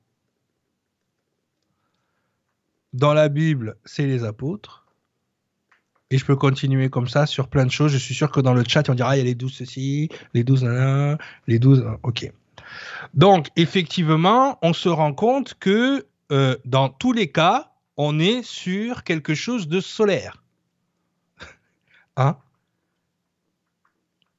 Dans 2.93 3.15
la 3.15 3.29
Bible, 3.29 3.77
c'est 3.85 4.07
les 4.07 4.25
apôtres. 4.25 4.87
Et 6.11 6.17
je 6.17 6.25
peux 6.25 6.37
continuer 6.37 6.89
comme 6.89 7.07
ça 7.07 7.27
sur 7.27 7.49
plein 7.49 7.67
de 7.67 7.71
choses. 7.71 7.93
Je 7.93 7.99
suis 7.99 8.15
sûr 8.15 8.31
que 8.31 8.41
dans 8.41 8.55
le 8.55 8.65
chat, 8.67 8.89
on 8.89 8.95
dira, 8.95 9.11
ah, 9.11 9.17
il 9.17 9.19
y 9.19 9.23
a 9.23 9.25
les 9.25 9.35
douze 9.35 9.53
ceci, 9.53 10.09
les 10.33 10.43
douze 10.43 10.65
nanana, 10.65 11.19
les 11.47 11.59
douze... 11.59 11.85
Ok. 12.03 12.33
Donc, 13.13 13.49
effectivement, 13.57 14.59
on 14.63 14.73
se 14.73 14.89
rend 14.89 15.13
compte 15.13 15.55
que 15.61 16.07
euh, 16.33 16.57
dans 16.65 16.89
tous 16.89 17.13
les 17.13 17.31
cas, 17.31 17.73
on 17.97 18.19
est 18.19 18.43
sur 18.43 19.05
quelque 19.05 19.35
chose 19.35 19.69
de 19.69 19.81
solaire. 19.81 20.43
hein? 22.17 22.39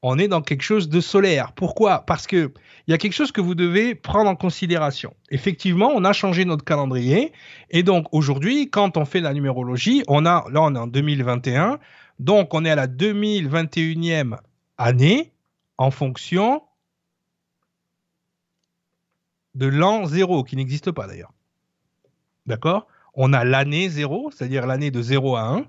On 0.02 0.18
est 0.18 0.28
dans 0.28 0.42
quelque 0.42 0.62
chose 0.62 0.90
de 0.90 1.02
solaire. 1.02 1.52
Pourquoi? 1.54 2.00
Parce 2.06 2.28
que 2.28 2.54
il 2.88 2.92
y 2.92 2.94
a 2.94 2.98
quelque 2.98 3.14
chose 3.14 3.32
que 3.32 3.42
vous 3.42 3.56
devez 3.56 3.96
prendre 3.96 4.30
en 4.30 4.36
considération. 4.36 5.14
Effectivement, 5.30 5.92
on 5.94 6.04
a 6.06 6.14
changé 6.14 6.46
notre 6.46 6.64
calendrier 6.64 7.34
et 7.70 7.84
donc 7.84 8.08
aujourd'hui, 8.12 8.70
quand 8.70 8.98
on 8.98 9.06
fait 9.06 9.20
la 9.20 9.34
numérologie, 9.34 10.04
on 10.08 10.26
a 10.26 10.46
là 10.52 10.62
on 10.62 10.74
est 10.76 10.80
en 10.80 10.88
2021, 10.88 11.80
donc 12.20 12.54
on 12.54 12.66
est 12.66 12.72
à 12.72 12.76
la 12.76 12.88
2021e 12.88 14.38
année 14.78 15.32
en 15.78 15.92
fonction 15.92 16.64
de 19.56 19.68
l'an 19.68 20.06
zéro 20.06 20.44
qui 20.44 20.56
n'existe 20.56 20.92
pas 20.92 21.08
d'ailleurs. 21.08 21.34
D'accord? 22.46 22.88
On 23.14 23.34
a 23.34 23.44
l'année 23.44 23.90
zéro, 23.90 24.32
c'est-à-dire 24.32 24.66
l'année 24.66 24.92
de 24.92 25.02
0 25.02 25.36
à 25.36 25.42
1 25.42 25.66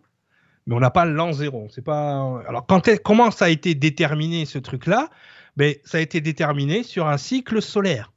mais 0.70 0.76
on 0.76 0.80
n'a 0.80 0.90
pas 0.90 1.04
l'an 1.04 1.32
zéro. 1.32 1.66
C'est 1.68 1.82
pas. 1.82 2.44
Alors 2.46 2.64
comment 3.02 3.32
ça 3.32 3.46
a 3.46 3.48
été 3.48 3.74
déterminé 3.74 4.46
ce 4.46 4.56
truc-là? 4.58 5.10
Ben 5.56 5.74
ça 5.84 5.98
a 5.98 6.00
été 6.00 6.20
déterminé 6.20 6.84
sur 6.84 7.08
un 7.08 7.18
cycle 7.18 7.60
solaire, 7.60 8.12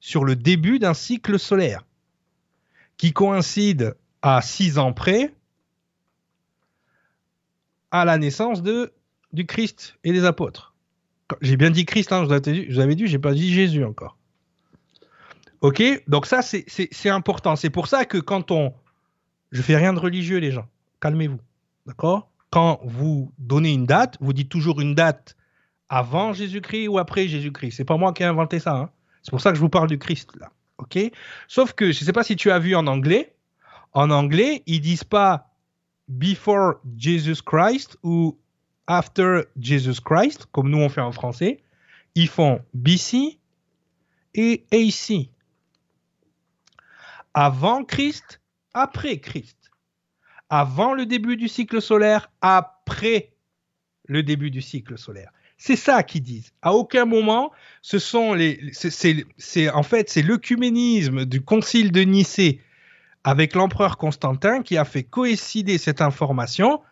sur 0.00 0.24
le 0.24 0.34
début 0.34 0.80
d'un 0.80 0.92
cycle 0.92 1.38
solaire, 1.38 1.86
qui 2.96 3.12
coïncide 3.12 3.94
à 4.22 4.42
six 4.42 4.76
ans 4.76 4.92
près 4.92 5.32
à 7.92 8.04
la 8.04 8.18
naissance 8.18 8.60
de, 8.60 8.92
du 9.32 9.46
Christ 9.46 9.96
et 10.02 10.10
des 10.10 10.24
apôtres. 10.24 10.74
J'ai 11.42 11.56
bien 11.56 11.70
dit 11.70 11.84
Christ, 11.84 12.10
hein, 12.10 12.24
je, 12.24 12.72
vous 12.72 12.80
avais 12.80 12.96
dit, 12.96 13.06
j'ai 13.06 13.20
pas 13.20 13.34
dit 13.34 13.54
Jésus 13.54 13.84
encore. 13.84 14.18
Ok, 15.60 15.80
donc 16.08 16.26
ça 16.26 16.42
c'est 16.42 17.08
important. 17.08 17.54
C'est 17.54 17.70
pour 17.70 17.86
ça 17.86 18.04
que 18.04 18.18
quand 18.18 18.50
on, 18.50 18.74
je 19.52 19.62
fais 19.62 19.76
rien 19.76 19.92
de 19.92 20.00
religieux 20.00 20.38
les 20.38 20.50
gens, 20.50 20.66
calmez-vous, 21.04 21.40
d'accord? 21.84 22.30
Quand 22.48 22.80
vous 22.82 23.30
donnez 23.36 23.74
une 23.74 23.84
date, 23.84 24.16
vous 24.20 24.32
dites 24.32 24.48
toujours 24.48 24.80
une 24.80 24.94
date 24.94 25.36
avant 25.90 26.32
Jésus-Christ 26.32 26.88
ou 26.88 26.98
après 26.98 27.28
Jésus-Christ. 27.28 27.76
C'est 27.76 27.84
pas 27.84 27.98
moi 27.98 28.14
qui 28.14 28.22
ai 28.22 28.26
inventé 28.26 28.58
ça. 28.58 28.74
Hein. 28.74 28.90
C'est 29.22 29.30
pour 29.30 29.42
ça 29.42 29.50
que 29.50 29.56
je 29.56 29.60
vous 29.60 29.68
parle 29.68 29.88
du 29.88 29.98
Christ 29.98 30.30
là. 30.40 30.50
Sauf 31.46 31.74
que 31.74 31.92
je 31.92 32.00
ne 32.00 32.04
sais 32.06 32.12
pas 32.12 32.24
si 32.24 32.36
tu 32.36 32.50
as 32.50 32.58
vu 32.58 32.74
en 32.74 32.86
anglais. 32.86 33.34
En 33.92 34.10
anglais, 34.10 34.62
ils 34.66 34.80
disent 34.80 35.04
pas 35.04 35.50
before 36.08 36.76
Jesus 36.96 37.42
Christ 37.44 37.98
ou 38.02 38.38
after 38.86 39.42
Jesus 39.60 40.00
Christ, 40.02 40.46
comme 40.52 40.70
nous 40.70 40.78
on 40.78 40.88
fait 40.88 41.02
en 41.02 41.12
français. 41.12 41.62
Ils 42.14 42.28
font 42.28 42.60
BC 42.72 43.38
et 44.34 44.64
AC. 44.72 45.28
Avant 47.34 47.84
Christ, 47.84 48.40
après 48.72 49.18
Christ. 49.18 49.63
Avant 50.50 50.94
le 50.94 51.06
début 51.06 51.36
du 51.36 51.48
cycle 51.48 51.80
solaire, 51.80 52.30
après 52.40 53.32
le 54.06 54.22
début 54.22 54.50
du 54.50 54.60
cycle 54.60 54.98
solaire. 54.98 55.32
C'est 55.56 55.76
ça 55.76 56.02
qu'ils 56.02 56.22
disent. 56.22 56.52
À 56.62 56.74
aucun 56.74 57.04
moment, 57.04 57.52
ce 57.80 57.98
sont 57.98 58.34
les, 58.34 58.60
c'est, 58.72 59.70
en 59.70 59.82
fait, 59.82 60.10
c'est 60.10 60.22
l'œcuménisme 60.22 61.24
du 61.24 61.42
concile 61.42 61.92
de 61.92 62.02
Nicée 62.02 62.60
avec 63.22 63.54
l'empereur 63.54 63.96
Constantin 63.96 64.62
qui 64.62 64.76
a 64.76 64.84
fait 64.84 65.04
coïncider 65.04 65.78
cette 65.78 66.02
information, 66.02 66.82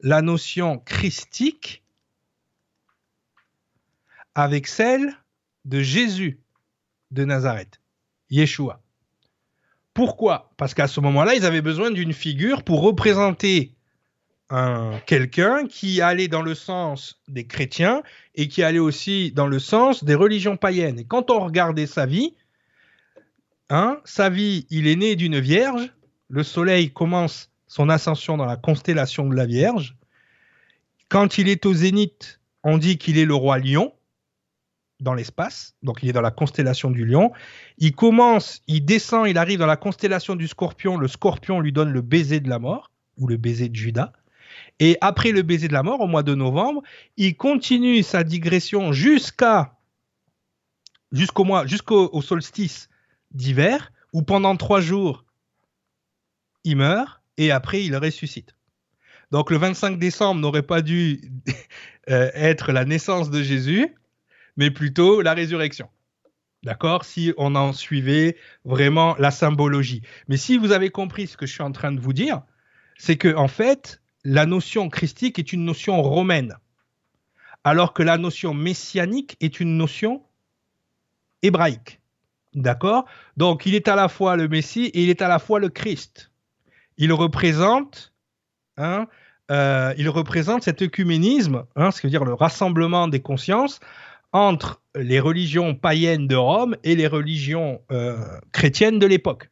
la 0.00 0.22
notion 0.22 0.78
christique, 0.78 1.82
avec 4.34 4.66
celle 4.66 5.12
de 5.64 5.80
Jésus 5.80 6.40
de 7.10 7.24
Nazareth, 7.24 7.80
Yeshua. 8.30 8.83
Pourquoi? 9.94 10.50
Parce 10.56 10.74
qu'à 10.74 10.88
ce 10.88 11.00
moment-là, 11.00 11.34
ils 11.34 11.46
avaient 11.46 11.62
besoin 11.62 11.90
d'une 11.90 12.12
figure 12.12 12.62
pour 12.64 12.82
représenter 12.82 13.72
quelqu'un 15.06 15.66
qui 15.66 16.00
allait 16.00 16.28
dans 16.28 16.42
le 16.42 16.54
sens 16.54 17.20
des 17.26 17.46
chrétiens 17.46 18.02
et 18.36 18.46
qui 18.46 18.62
allait 18.62 18.78
aussi 18.78 19.32
dans 19.32 19.46
le 19.46 19.58
sens 19.58 20.04
des 20.04 20.14
religions 20.14 20.56
païennes. 20.56 21.00
Et 21.00 21.04
quand 21.04 21.30
on 21.30 21.40
regardait 21.40 21.86
sa 21.86 22.06
vie, 22.06 22.34
hein, 23.70 24.00
sa 24.04 24.28
vie, 24.30 24.66
il 24.70 24.86
est 24.86 24.96
né 24.96 25.16
d'une 25.16 25.40
vierge, 25.40 25.92
le 26.28 26.42
soleil 26.42 26.92
commence 26.92 27.50
son 27.66 27.88
ascension 27.88 28.36
dans 28.36 28.44
la 28.44 28.56
constellation 28.56 29.28
de 29.28 29.34
la 29.34 29.46
Vierge. 29.46 29.96
Quand 31.08 31.38
il 31.38 31.48
est 31.48 31.66
au 31.66 31.74
zénith, 31.74 32.40
on 32.62 32.78
dit 32.78 32.98
qu'il 32.98 33.18
est 33.18 33.24
le 33.24 33.34
roi 33.34 33.58
lion 33.58 33.92
dans 35.00 35.14
l'espace, 35.14 35.74
donc 35.82 36.02
il 36.02 36.08
est 36.08 36.12
dans 36.12 36.20
la 36.20 36.30
constellation 36.30 36.90
du 36.90 37.04
lion. 37.04 37.32
Il 37.78 37.94
commence, 37.94 38.62
il 38.66 38.84
descend, 38.84 39.28
il 39.28 39.38
arrive 39.38 39.58
dans 39.58 39.66
la 39.66 39.76
constellation 39.76 40.36
du 40.36 40.48
scorpion, 40.48 40.96
le 40.96 41.08
scorpion 41.08 41.60
lui 41.60 41.72
donne 41.72 41.90
le 41.90 42.00
baiser 42.00 42.40
de 42.40 42.48
la 42.48 42.58
mort, 42.58 42.90
ou 43.16 43.26
le 43.26 43.36
baiser 43.36 43.68
de 43.68 43.74
Judas. 43.74 44.12
Et 44.80 44.96
après 45.00 45.32
le 45.32 45.42
baiser 45.42 45.68
de 45.68 45.72
la 45.72 45.82
mort, 45.82 46.00
au 46.00 46.06
mois 46.06 46.22
de 46.22 46.34
novembre, 46.34 46.82
il 47.16 47.36
continue 47.36 48.02
sa 48.02 48.24
digression 48.24 48.92
jusqu'à 48.92 49.76
jusqu'au 51.12 51.66
jusqu'au 51.66 52.22
solstice 52.22 52.88
d'hiver, 53.30 53.92
où 54.12 54.22
pendant 54.22 54.56
trois 54.56 54.80
jours, 54.80 55.24
il 56.64 56.76
meurt 56.76 57.20
et 57.36 57.50
après 57.50 57.84
il 57.84 57.96
ressuscite. 57.96 58.54
Donc 59.30 59.50
le 59.50 59.58
25 59.58 59.98
décembre 59.98 60.40
n'aurait 60.40 60.62
pas 60.62 60.82
dû 60.82 61.20
euh, 62.10 62.30
être 62.34 62.72
la 62.72 62.84
naissance 62.84 63.30
de 63.30 63.42
Jésus, 63.42 63.94
mais 64.56 64.70
plutôt 64.70 65.20
la 65.20 65.34
résurrection. 65.34 65.88
D'accord? 66.62 67.04
Si 67.04 67.34
on 67.36 67.54
en 67.56 67.72
suivait 67.72 68.36
vraiment 68.64 69.16
la 69.18 69.30
symbologie. 69.30 70.02
Mais 70.28 70.38
si 70.38 70.56
vous 70.56 70.72
avez 70.72 70.90
compris 70.90 71.26
ce 71.26 71.36
que 71.36 71.46
je 71.46 71.52
suis 71.52 71.62
en 71.62 71.72
train 71.72 71.92
de 71.92 72.00
vous 72.00 72.14
dire, 72.14 72.42
c'est 72.96 73.16
que 73.16 73.34
en 73.34 73.48
fait, 73.48 74.00
la 74.24 74.46
notion 74.46 74.88
christique 74.88 75.38
est 75.38 75.52
une 75.52 75.64
notion 75.64 76.00
romaine, 76.00 76.54
alors 77.64 77.92
que 77.92 78.02
la 78.02 78.16
notion 78.16 78.54
messianique 78.54 79.36
est 79.40 79.60
une 79.60 79.76
notion 79.76 80.22
hébraïque. 81.42 82.00
D'accord? 82.54 83.04
Donc, 83.36 83.66
il 83.66 83.74
est 83.74 83.88
à 83.88 83.96
la 83.96 84.08
fois 84.08 84.36
le 84.36 84.48
Messie 84.48 84.86
et 84.86 85.02
il 85.02 85.10
est 85.10 85.22
à 85.22 85.28
la 85.28 85.38
fois 85.38 85.58
le 85.58 85.68
Christ. 85.68 86.30
Il 86.96 87.12
représente, 87.12 88.14
hein, 88.76 89.08
euh, 89.50 89.92
il 89.98 90.08
représente 90.08 90.62
cet 90.62 90.80
œcuménisme, 90.80 91.64
hein, 91.76 91.90
ce 91.90 92.00
qui 92.00 92.06
veut 92.06 92.10
dire 92.10 92.24
le 92.24 92.34
rassemblement 92.34 93.08
des 93.08 93.20
consciences 93.20 93.80
entre 94.34 94.82
les 94.96 95.20
religions 95.20 95.74
païennes 95.74 96.26
de 96.26 96.34
Rome 96.36 96.76
et 96.82 96.96
les 96.96 97.06
religions 97.06 97.80
euh, 97.90 98.18
chrétiennes 98.52 98.98
de 98.98 99.06
l'époque. 99.06 99.48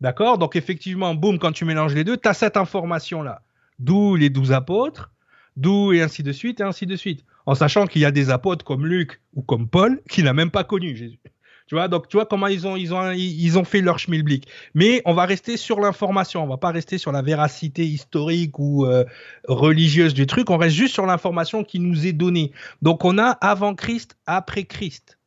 D'accord? 0.00 0.38
Donc, 0.38 0.56
effectivement, 0.56 1.14
boum, 1.14 1.38
quand 1.38 1.52
tu 1.52 1.64
mélanges 1.64 1.94
les 1.94 2.04
deux, 2.04 2.18
tu 2.18 2.28
as 2.28 2.34
cette 2.34 2.58
information-là 2.58 3.42
d'où 3.78 4.14
les 4.14 4.30
douze 4.30 4.52
apôtres, 4.52 5.10
d'où 5.56 5.92
et 5.92 6.02
ainsi 6.02 6.22
de 6.22 6.32
suite, 6.32 6.60
et 6.60 6.62
ainsi 6.62 6.86
de 6.86 6.94
suite. 6.96 7.24
En 7.46 7.54
sachant 7.54 7.86
qu'il 7.86 8.02
y 8.02 8.04
a 8.04 8.10
des 8.10 8.30
apôtres 8.30 8.64
comme 8.64 8.86
Luc 8.86 9.20
ou 9.34 9.42
comme 9.42 9.68
Paul 9.68 10.00
qui 10.08 10.22
n'a 10.22 10.34
même 10.34 10.50
pas 10.50 10.64
connu 10.64 10.94
Jésus. 10.94 11.18
Tu 11.66 11.74
vois, 11.74 11.88
donc 11.88 12.08
tu 12.08 12.18
vois 12.18 12.26
comment 12.26 12.46
ils 12.46 12.66
ont, 12.66 12.76
ils 12.76 12.92
ont, 12.92 13.10
ils 13.12 13.58
ont 13.58 13.64
fait 13.64 13.80
leur 13.80 13.98
schmilblick. 13.98 14.48
Mais 14.74 15.00
on 15.06 15.14
va 15.14 15.24
rester 15.24 15.56
sur 15.56 15.80
l'information, 15.80 16.44
on 16.44 16.46
va 16.46 16.58
pas 16.58 16.70
rester 16.70 16.98
sur 16.98 17.10
la 17.10 17.22
véracité 17.22 17.86
historique 17.86 18.58
ou 18.58 18.84
euh, 18.84 19.04
religieuse 19.48 20.12
du 20.12 20.26
truc, 20.26 20.50
on 20.50 20.58
reste 20.58 20.76
juste 20.76 20.92
sur 20.92 21.06
l'information 21.06 21.64
qui 21.64 21.80
nous 21.80 22.06
est 22.06 22.12
donnée. 22.12 22.52
Donc 22.82 23.04
on 23.04 23.16
a 23.18 23.30
avant 23.30 23.74
Christ, 23.74 24.16
après 24.26 24.64
Christ. 24.64 25.18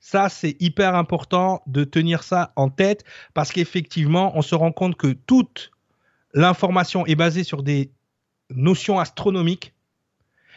Ça, 0.00 0.30
c'est 0.30 0.56
hyper 0.58 0.94
important 0.94 1.60
de 1.66 1.84
tenir 1.84 2.22
ça 2.22 2.52
en 2.56 2.70
tête 2.70 3.04
parce 3.34 3.52
qu'effectivement, 3.52 4.32
on 4.36 4.42
se 4.42 4.54
rend 4.54 4.72
compte 4.72 4.96
que 4.96 5.08
toute 5.08 5.70
l'information 6.32 7.04
est 7.04 7.16
basée 7.16 7.44
sur 7.44 7.62
des 7.62 7.90
notions 8.48 8.98
astronomiques 8.98 9.74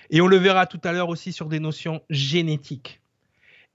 et 0.09 0.22
on 0.22 0.28
le 0.28 0.38
verra 0.38 0.68
tout 0.68 0.80
à 0.86 0.93
l'heure 0.93 1.09
aussi 1.09 1.34
sur 1.34 1.47
des 1.47 1.59
notions 1.59 2.01
génétiques. 2.09 3.01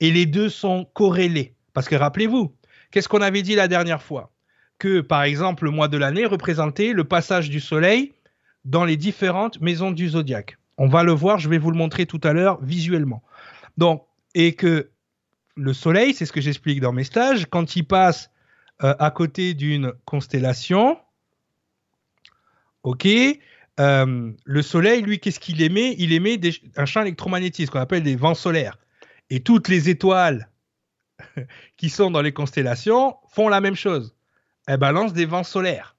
Et 0.00 0.10
les 0.10 0.26
deux 0.26 0.48
sont 0.48 0.86
corrélés. 0.94 1.54
Parce 1.72 1.88
que 1.88 1.94
rappelez-vous, 1.94 2.54
qu'est-ce 2.90 3.08
qu'on 3.08 3.22
avait 3.22 3.42
dit 3.42 3.54
la 3.54 3.68
dernière 3.68 4.02
fois? 4.02 4.32
Que 4.78 5.00
par 5.00 5.22
exemple, 5.22 5.64
le 5.64 5.70
mois 5.70 5.88
de 5.88 5.96
l'année 5.96 6.26
représentait 6.26 6.92
le 6.92 7.04
passage 7.04 7.50
du 7.50 7.60
Soleil 7.60 8.12
dans 8.64 8.84
les 8.84 8.96
différentes 8.96 9.60
maisons 9.60 9.90
du 9.90 10.08
zodiaque. 10.08 10.58
On 10.78 10.88
va 10.88 11.02
le 11.02 11.12
voir, 11.12 11.38
je 11.38 11.48
vais 11.48 11.58
vous 11.58 11.70
le 11.70 11.78
montrer 11.78 12.04
tout 12.06 12.20
à 12.24 12.32
l'heure 12.32 12.62
visuellement. 12.62 13.22
Donc, 13.78 14.04
et 14.34 14.54
que 14.54 14.90
le 15.54 15.72
Soleil, 15.72 16.12
c'est 16.12 16.26
ce 16.26 16.32
que 16.32 16.42
j'explique 16.42 16.80
dans 16.80 16.92
mes 16.92 17.04
stages, 17.04 17.46
quand 17.48 17.76
il 17.76 17.84
passe 17.84 18.30
euh, 18.82 18.94
à 18.98 19.10
côté 19.10 19.54
d'une 19.54 19.92
constellation, 20.04 20.98
Ok. 22.86 23.08
Euh, 23.80 24.32
le 24.44 24.62
Soleil, 24.62 25.02
lui, 25.02 25.18
qu'est-ce 25.18 25.40
qu'il 25.40 25.60
émet? 25.60 25.96
Il 25.98 26.12
émet 26.12 26.40
un 26.76 26.86
champ 26.86 27.02
électromagnétique, 27.02 27.66
ce 27.66 27.70
qu'on 27.72 27.80
appelle 27.80 28.04
des 28.04 28.14
vents 28.14 28.36
solaires. 28.36 28.78
Et 29.30 29.40
toutes 29.40 29.68
les 29.68 29.88
étoiles 29.88 30.48
qui 31.76 31.90
sont 31.90 32.10
dans 32.10 32.22
les 32.22 32.32
constellations 32.32 33.16
font 33.28 33.48
la 33.48 33.60
même 33.60 33.74
chose. 33.74 34.14
Elles 34.66 34.78
balancent 34.78 35.12
des 35.12 35.26
vents 35.26 35.44
solaires. 35.44 35.96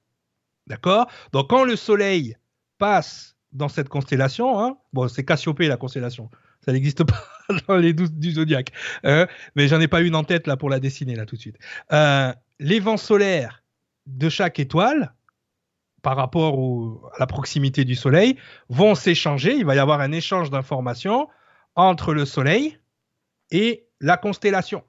D'accord? 0.66 1.10
Donc 1.32 1.48
quand 1.48 1.64
le 1.64 1.76
Soleil 1.76 2.36
passe 2.78 3.36
dans 3.52 3.68
cette 3.68 3.88
constellation, 3.88 4.60
hein, 4.60 4.76
bon, 4.92 5.08
c'est 5.08 5.24
Cassiopée 5.24 5.68
la 5.68 5.78
constellation, 5.78 6.30
ça 6.64 6.72
n'existe 6.72 7.04
pas 7.04 7.24
dans 7.68 7.76
les 7.76 7.94
douze 7.94 8.12
du 8.12 8.32
zodiaque, 8.32 8.72
hein, 9.04 9.26
mais 9.56 9.68
j'en 9.68 9.80
ai 9.80 9.88
pas 9.88 10.02
une 10.02 10.14
en 10.14 10.24
tête 10.24 10.46
là 10.46 10.58
pour 10.58 10.68
la 10.68 10.80
dessiner 10.80 11.14
là 11.14 11.24
tout 11.24 11.36
de 11.36 11.40
suite. 11.40 11.58
Euh, 11.92 12.32
les 12.60 12.80
vents 12.80 12.98
solaires 12.98 13.62
de 14.06 14.28
chaque 14.28 14.58
étoile 14.58 15.14
par 16.02 16.16
rapport 16.16 17.10
à 17.14 17.18
la 17.18 17.26
proximité 17.26 17.84
du 17.84 17.94
Soleil 17.94 18.36
vont 18.68 18.94
s'échanger. 18.94 19.54
Il 19.56 19.64
va 19.64 19.74
y 19.74 19.78
avoir 19.78 20.00
un 20.00 20.12
échange 20.12 20.50
d'informations 20.50 21.28
entre 21.74 22.12
le 22.12 22.24
Soleil 22.24 22.78
et 23.50 23.86
la 24.00 24.16
constellation. 24.16 24.84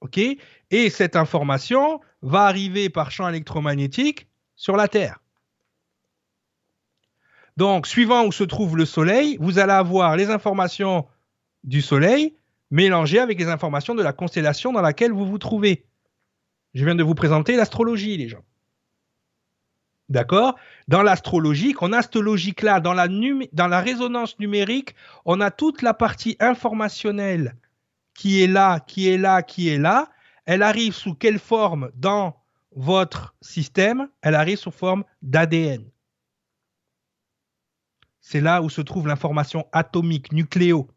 OK? 0.00 0.18
Et 0.18 0.90
cette 0.90 1.16
information 1.16 2.00
va 2.22 2.42
arriver 2.42 2.88
par 2.88 3.10
champ 3.10 3.28
électromagnétique 3.28 4.28
sur 4.56 4.76
la 4.76 4.88
Terre. 4.88 5.20
Donc, 7.56 7.86
suivant 7.86 8.24
où 8.24 8.32
se 8.32 8.44
trouve 8.44 8.76
le 8.76 8.84
Soleil, 8.84 9.36
vous 9.40 9.58
allez 9.58 9.72
avoir 9.72 10.16
les 10.16 10.30
informations 10.30 11.06
du 11.64 11.82
Soleil 11.82 12.36
mélangées 12.70 13.18
avec 13.18 13.38
les 13.38 13.48
informations 13.48 13.94
de 13.94 14.02
la 14.02 14.12
constellation 14.12 14.72
dans 14.72 14.80
laquelle 14.80 15.12
vous 15.12 15.26
vous 15.26 15.38
trouvez. 15.38 15.84
Je 16.74 16.84
viens 16.84 16.94
de 16.94 17.02
vous 17.02 17.14
présenter 17.14 17.56
l'astrologie, 17.56 18.16
les 18.16 18.28
gens. 18.28 18.44
D'accord? 20.08 20.54
Dans 20.88 21.02
l'astrologie, 21.02 21.74
on 21.80 21.92
a 21.92 22.02
cette 22.02 22.16
logique-là. 22.16 22.80
Dans 22.80 22.94
la, 22.94 23.08
dans 23.08 23.68
la 23.68 23.80
résonance 23.80 24.38
numérique, 24.38 24.94
on 25.24 25.40
a 25.40 25.50
toute 25.50 25.82
la 25.82 25.92
partie 25.92 26.36
informationnelle 26.40 27.56
qui 28.14 28.42
est 28.42 28.46
là, 28.46 28.80
qui 28.80 29.08
est 29.08 29.18
là, 29.18 29.42
qui 29.42 29.68
est 29.68 29.78
là. 29.78 30.08
Elle 30.46 30.62
arrive 30.62 30.94
sous 30.94 31.14
quelle 31.14 31.38
forme? 31.38 31.90
Dans 31.94 32.36
votre 32.74 33.34
système, 33.42 34.08
elle 34.22 34.34
arrive 34.34 34.58
sous 34.58 34.70
forme 34.70 35.04
d'ADN. 35.20 35.84
C'est 38.20 38.40
là 38.40 38.62
où 38.62 38.70
se 38.70 38.80
trouve 38.80 39.06
l'information 39.06 39.66
atomique, 39.72 40.32
nucléo. 40.32 40.88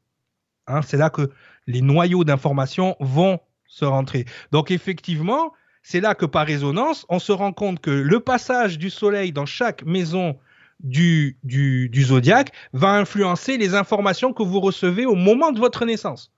Hein, 0.68 0.82
c'est 0.82 0.98
là 0.98 1.10
que 1.10 1.32
les 1.68 1.82
noyaux 1.82 2.24
d'information 2.24 2.96
vont 3.00 3.40
se 3.66 3.86
rentrer. 3.86 4.26
Donc 4.52 4.72
effectivement, 4.72 5.54
c'est 5.84 6.00
là 6.00 6.16
que 6.16 6.26
par 6.26 6.46
résonance, 6.46 7.06
on 7.10 7.20
se 7.20 7.32
rend 7.32 7.54
compte 7.54 7.80
que 7.80 7.92
le 7.92 8.20
passage 8.20 8.78
du 8.78 8.90
Soleil 8.90 9.32
dans 9.32 9.46
chaque 9.46 9.84
maison 9.84 10.38
du, 10.80 11.38
du, 11.44 12.04
zodiaque 12.04 12.52
va 12.74 12.94
influencer 12.94 13.58
les 13.58 13.76
informations 13.76 14.34
que 14.34 14.44
vous 14.44 14.60
recevez 14.60 15.06
au 15.06 15.16
moment 15.16 15.52
de 15.52 15.60
votre 15.60 15.86
naissance. 15.86 16.32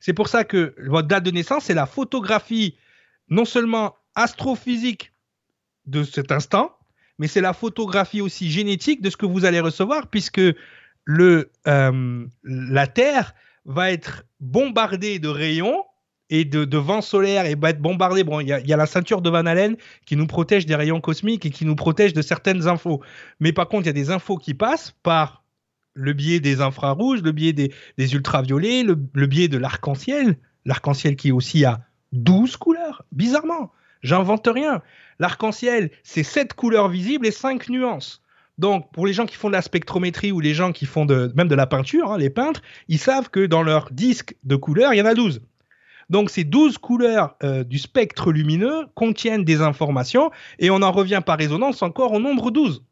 C'est 0.00 0.14
pour 0.14 0.28
ça 0.28 0.44
que 0.44 0.74
votre 0.86 1.08
date 1.08 1.24
de 1.24 1.30
naissance, 1.30 1.64
c'est 1.64 1.74
la 1.74 1.86
photographie 1.86 2.76
non 3.28 3.44
seulement 3.44 3.96
astrophysique 4.14 5.12
de 5.86 6.02
cet 6.02 6.32
instant, 6.32 6.74
mais 7.18 7.26
c'est 7.26 7.42
la 7.42 7.52
photographie 7.52 8.22
aussi 8.22 8.50
génétique 8.50 9.02
de 9.02 9.10
ce 9.10 9.16
que 9.16 9.26
vous 9.26 9.44
allez 9.44 9.60
recevoir, 9.60 10.08
puisque 10.08 10.40
le, 11.04 11.50
euh, 11.66 12.26
la 12.44 12.86
Terre 12.86 13.34
va 13.66 13.92
être 13.92 14.24
bombardée 14.40 15.18
de 15.18 15.28
rayons 15.28 15.84
et 16.30 16.44
de, 16.44 16.64
de 16.64 16.78
vent 16.78 17.02
solaire 17.02 17.44
et 17.44 17.56
être 17.62 17.82
bombardée. 17.82 18.24
Bon, 18.24 18.40
il 18.40 18.48
y, 18.48 18.52
a 18.72 18.76
la 18.76 18.86
ceinture 18.86 19.20
de 19.20 19.28
Van 19.28 19.44
Allen 19.46 19.76
qui 20.06 20.16
nous 20.16 20.26
protège 20.26 20.64
des 20.64 20.76
rayons 20.76 21.00
cosmiques 21.00 21.44
et 21.44 21.50
qui 21.50 21.64
nous 21.64 21.74
protège 21.74 22.14
de 22.14 22.22
certaines 22.22 22.68
infos. 22.68 23.02
Mais 23.40 23.52
par 23.52 23.68
contre, 23.68 23.84
il 23.84 23.86
y 23.86 23.90
a 23.90 23.94
des 23.94 24.10
infos 24.10 24.36
qui 24.36 24.54
passent 24.54 24.94
par 25.02 25.42
le 25.94 26.12
biais 26.12 26.40
des 26.40 26.60
infrarouges, 26.60 27.22
le 27.22 27.32
biais 27.32 27.52
des, 27.52 27.72
ultraviolets, 27.98 28.84
le, 28.84 29.26
biais 29.26 29.48
de 29.48 29.58
l'arc-en-ciel. 29.58 30.38
L'arc-en-ciel 30.64 31.16
qui 31.16 31.32
aussi 31.32 31.64
a 31.64 31.80
12 32.12 32.56
couleurs, 32.56 33.04
bizarrement. 33.12 33.72
J'invente 34.02 34.48
rien. 34.52 34.82
L'arc-en-ciel, 35.18 35.90
c'est 36.04 36.22
7 36.22 36.54
couleurs 36.54 36.88
visibles 36.88 37.26
et 37.26 37.32
5 37.32 37.68
nuances. 37.68 38.22
Donc, 38.56 38.92
pour 38.92 39.06
les 39.06 39.14
gens 39.14 39.26
qui 39.26 39.36
font 39.36 39.48
de 39.48 39.54
la 39.54 39.62
spectrométrie 39.62 40.32
ou 40.32 40.40
les 40.40 40.54
gens 40.54 40.70
qui 40.70 40.86
font 40.86 41.06
même 41.06 41.48
de 41.48 41.54
la 41.54 41.66
peinture, 41.66 42.12
hein, 42.12 42.18
les 42.18 42.30
peintres, 42.30 42.62
ils 42.88 42.98
savent 42.98 43.30
que 43.30 43.46
dans 43.46 43.62
leur 43.62 43.90
disque 43.90 44.36
de 44.44 44.54
couleurs, 44.54 44.92
il 44.92 44.98
y 44.98 45.02
en 45.02 45.06
a 45.06 45.14
12. 45.14 45.40
Donc, 46.10 46.28
ces 46.28 46.42
12 46.42 46.78
couleurs 46.78 47.36
euh, 47.44 47.62
du 47.62 47.78
spectre 47.78 48.32
lumineux 48.32 48.86
contiennent 48.94 49.44
des 49.44 49.62
informations 49.62 50.32
et 50.58 50.68
on 50.68 50.82
en 50.82 50.90
revient 50.90 51.22
par 51.24 51.38
résonance 51.38 51.82
encore 51.82 52.12
au 52.12 52.18
nombre 52.18 52.50
12. 52.50 52.84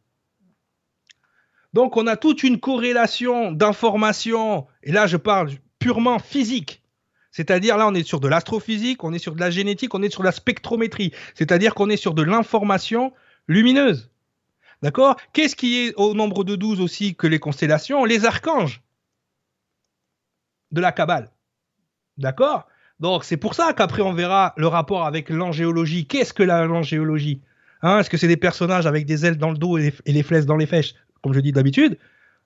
Donc, 1.74 1.96
on 1.96 2.06
a 2.06 2.16
toute 2.16 2.44
une 2.44 2.60
corrélation 2.60 3.52
d'informations, 3.52 4.66
et 4.82 4.92
là, 4.92 5.06
je 5.06 5.18
parle 5.18 5.50
purement 5.78 6.18
physique. 6.18 6.82
C'est-à-dire, 7.30 7.76
là, 7.76 7.88
on 7.88 7.94
est 7.94 8.06
sur 8.06 8.20
de 8.20 8.28
l'astrophysique, 8.28 9.04
on 9.04 9.12
est 9.12 9.18
sur 9.18 9.34
de 9.34 9.40
la 9.40 9.50
génétique, 9.50 9.94
on 9.94 10.02
est 10.02 10.10
sur 10.10 10.22
de 10.22 10.26
la 10.26 10.32
spectrométrie. 10.32 11.12
C'est-à-dire 11.34 11.74
qu'on 11.74 11.90
est 11.90 11.98
sur 11.98 12.14
de 12.14 12.22
l'information 12.22 13.12
lumineuse. 13.48 14.10
D'accord? 14.80 15.16
Qu'est-ce 15.32 15.56
qui 15.56 15.78
est 15.78 15.94
au 15.96 16.14
nombre 16.14 16.44
de 16.44 16.54
12 16.54 16.80
aussi 16.80 17.16
que 17.16 17.26
les 17.26 17.40
constellations? 17.40 18.04
Les 18.04 18.24
archanges 18.24 18.80
de 20.70 20.80
la 20.80 20.92
Kabbale. 20.92 21.30
D'accord? 22.16 22.66
Donc, 23.01 23.24
c'est 23.24 23.36
pour 23.36 23.55
ça 23.55 23.72
qu'après, 23.72 24.03
on 24.03 24.12
verra 24.12 24.55
le 24.57 24.66
rapport 24.66 25.05
avec 25.05 25.30
l'angéologie. 25.30 26.07
Qu'est-ce 26.07 26.32
que 26.32 26.42
l'angéologie 26.42 27.40
hein? 27.82 28.01
Est-ce 28.01 28.11
que 28.11 28.16
c'est 28.16 28.28
des 28.28 28.36
personnages 28.36 28.86
avec 28.86 29.07
des 29.07 29.24
ailes 29.24 29.38
dans 29.38 29.51
le 29.51 29.59
dos 29.59 29.78
et 29.78 29.92
les, 30.07 30.22
flèches 30.22 30.46
dans 30.46 30.57
les 30.57 30.66
fesses, 30.66 30.94
comme 31.22 31.32
je 31.32 31.40
dis 31.40 31.53
d'habitude 31.53 31.99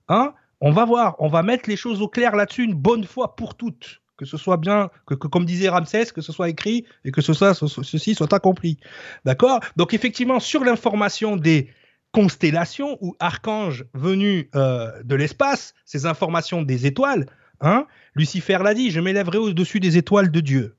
hein? 0.08 0.34
On 0.64 0.70
va 0.70 0.84
voir, 0.84 1.16
on 1.18 1.26
va 1.26 1.42
mettre 1.42 1.68
les 1.68 1.76
choses 1.76 2.00
au 2.02 2.08
clair 2.08 2.36
là-dessus 2.36 2.62
une 2.62 2.74
bonne 2.74 3.04
fois 3.04 3.34
pour 3.34 3.56
toutes. 3.56 4.00
Que 4.16 4.24
ce 4.24 4.36
soit 4.36 4.58
bien, 4.58 4.90
que, 5.06 5.14
comme 5.14 5.44
disait 5.44 5.68
Ramsès, 5.68 6.06
que 6.14 6.20
ce 6.20 6.32
soit 6.32 6.48
écrit 6.48 6.86
et 7.04 7.10
que 7.10 7.20
ce 7.20 7.32
soit, 7.32 7.54
ce, 7.54 7.66
ceci 7.66 8.14
soit 8.14 8.32
accompli. 8.32 8.78
D'accord? 9.24 9.58
Donc 9.76 9.92
effectivement, 9.94 10.38
sur 10.38 10.62
l'information 10.62 11.36
des 11.36 11.70
constellations 12.12 12.96
ou 13.00 13.16
archanges 13.18 13.86
venus 13.94 14.46
euh, 14.54 14.92
de 15.02 15.16
l'espace, 15.16 15.74
ces 15.84 16.06
informations 16.06 16.62
des 16.62 16.86
étoiles, 16.86 17.26
hein, 17.62 17.86
Lucifer 18.14 18.58
l'a 18.62 18.74
dit, 18.74 18.90
je 18.90 19.00
m'élèverai 19.00 19.38
au-dessus 19.38 19.80
des 19.80 19.96
étoiles 19.96 20.30
de 20.30 20.40
Dieu. 20.40 20.76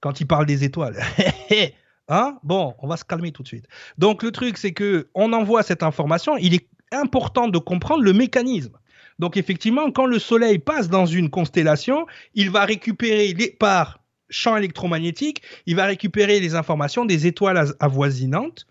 Quand 0.00 0.20
il 0.20 0.26
parle 0.26 0.46
des 0.46 0.64
étoiles. 0.64 1.00
hein? 2.08 2.38
Bon, 2.42 2.74
on 2.80 2.86
va 2.86 2.98
se 2.98 3.04
calmer 3.04 3.32
tout 3.32 3.42
de 3.42 3.48
suite. 3.48 3.66
Donc 3.96 4.22
le 4.22 4.30
truc, 4.30 4.58
c'est 4.58 4.72
que 4.72 5.08
on 5.14 5.32
envoie 5.32 5.62
cette 5.62 5.82
information, 5.82 6.36
il 6.36 6.54
est 6.54 6.68
important 6.92 7.48
de 7.48 7.58
comprendre 7.58 8.02
le 8.02 8.12
mécanisme. 8.12 8.78
Donc 9.18 9.36
effectivement, 9.36 9.90
quand 9.90 10.06
le 10.06 10.18
Soleil 10.18 10.58
passe 10.58 10.88
dans 10.88 11.06
une 11.06 11.30
constellation, 11.30 12.06
il 12.34 12.50
va 12.50 12.64
récupérer 12.64 13.32
les, 13.32 13.50
par 13.50 14.00
champ 14.28 14.56
électromagnétique, 14.56 15.42
il 15.66 15.76
va 15.76 15.86
récupérer 15.86 16.40
les 16.40 16.54
informations 16.54 17.04
des 17.04 17.26
étoiles 17.26 17.74
avoisinantes, 17.78 18.66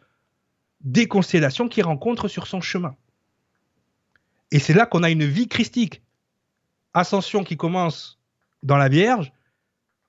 des 0.81 1.07
constellations 1.07 1.69
qu'il 1.69 1.86
rencontre 1.86 2.27
sur 2.27 2.47
son 2.47 2.61
chemin. 2.61 2.95
Et 4.51 4.59
c'est 4.59 4.73
là 4.73 4.86
qu'on 4.86 5.03
a 5.03 5.09
une 5.09 5.25
vie 5.25 5.47
christique. 5.47 6.01
Ascension 6.93 7.43
qui 7.43 7.57
commence 7.57 8.19
dans 8.61 8.77
la 8.77 8.89
Vierge, 8.89 9.31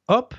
hop, 0.09 0.35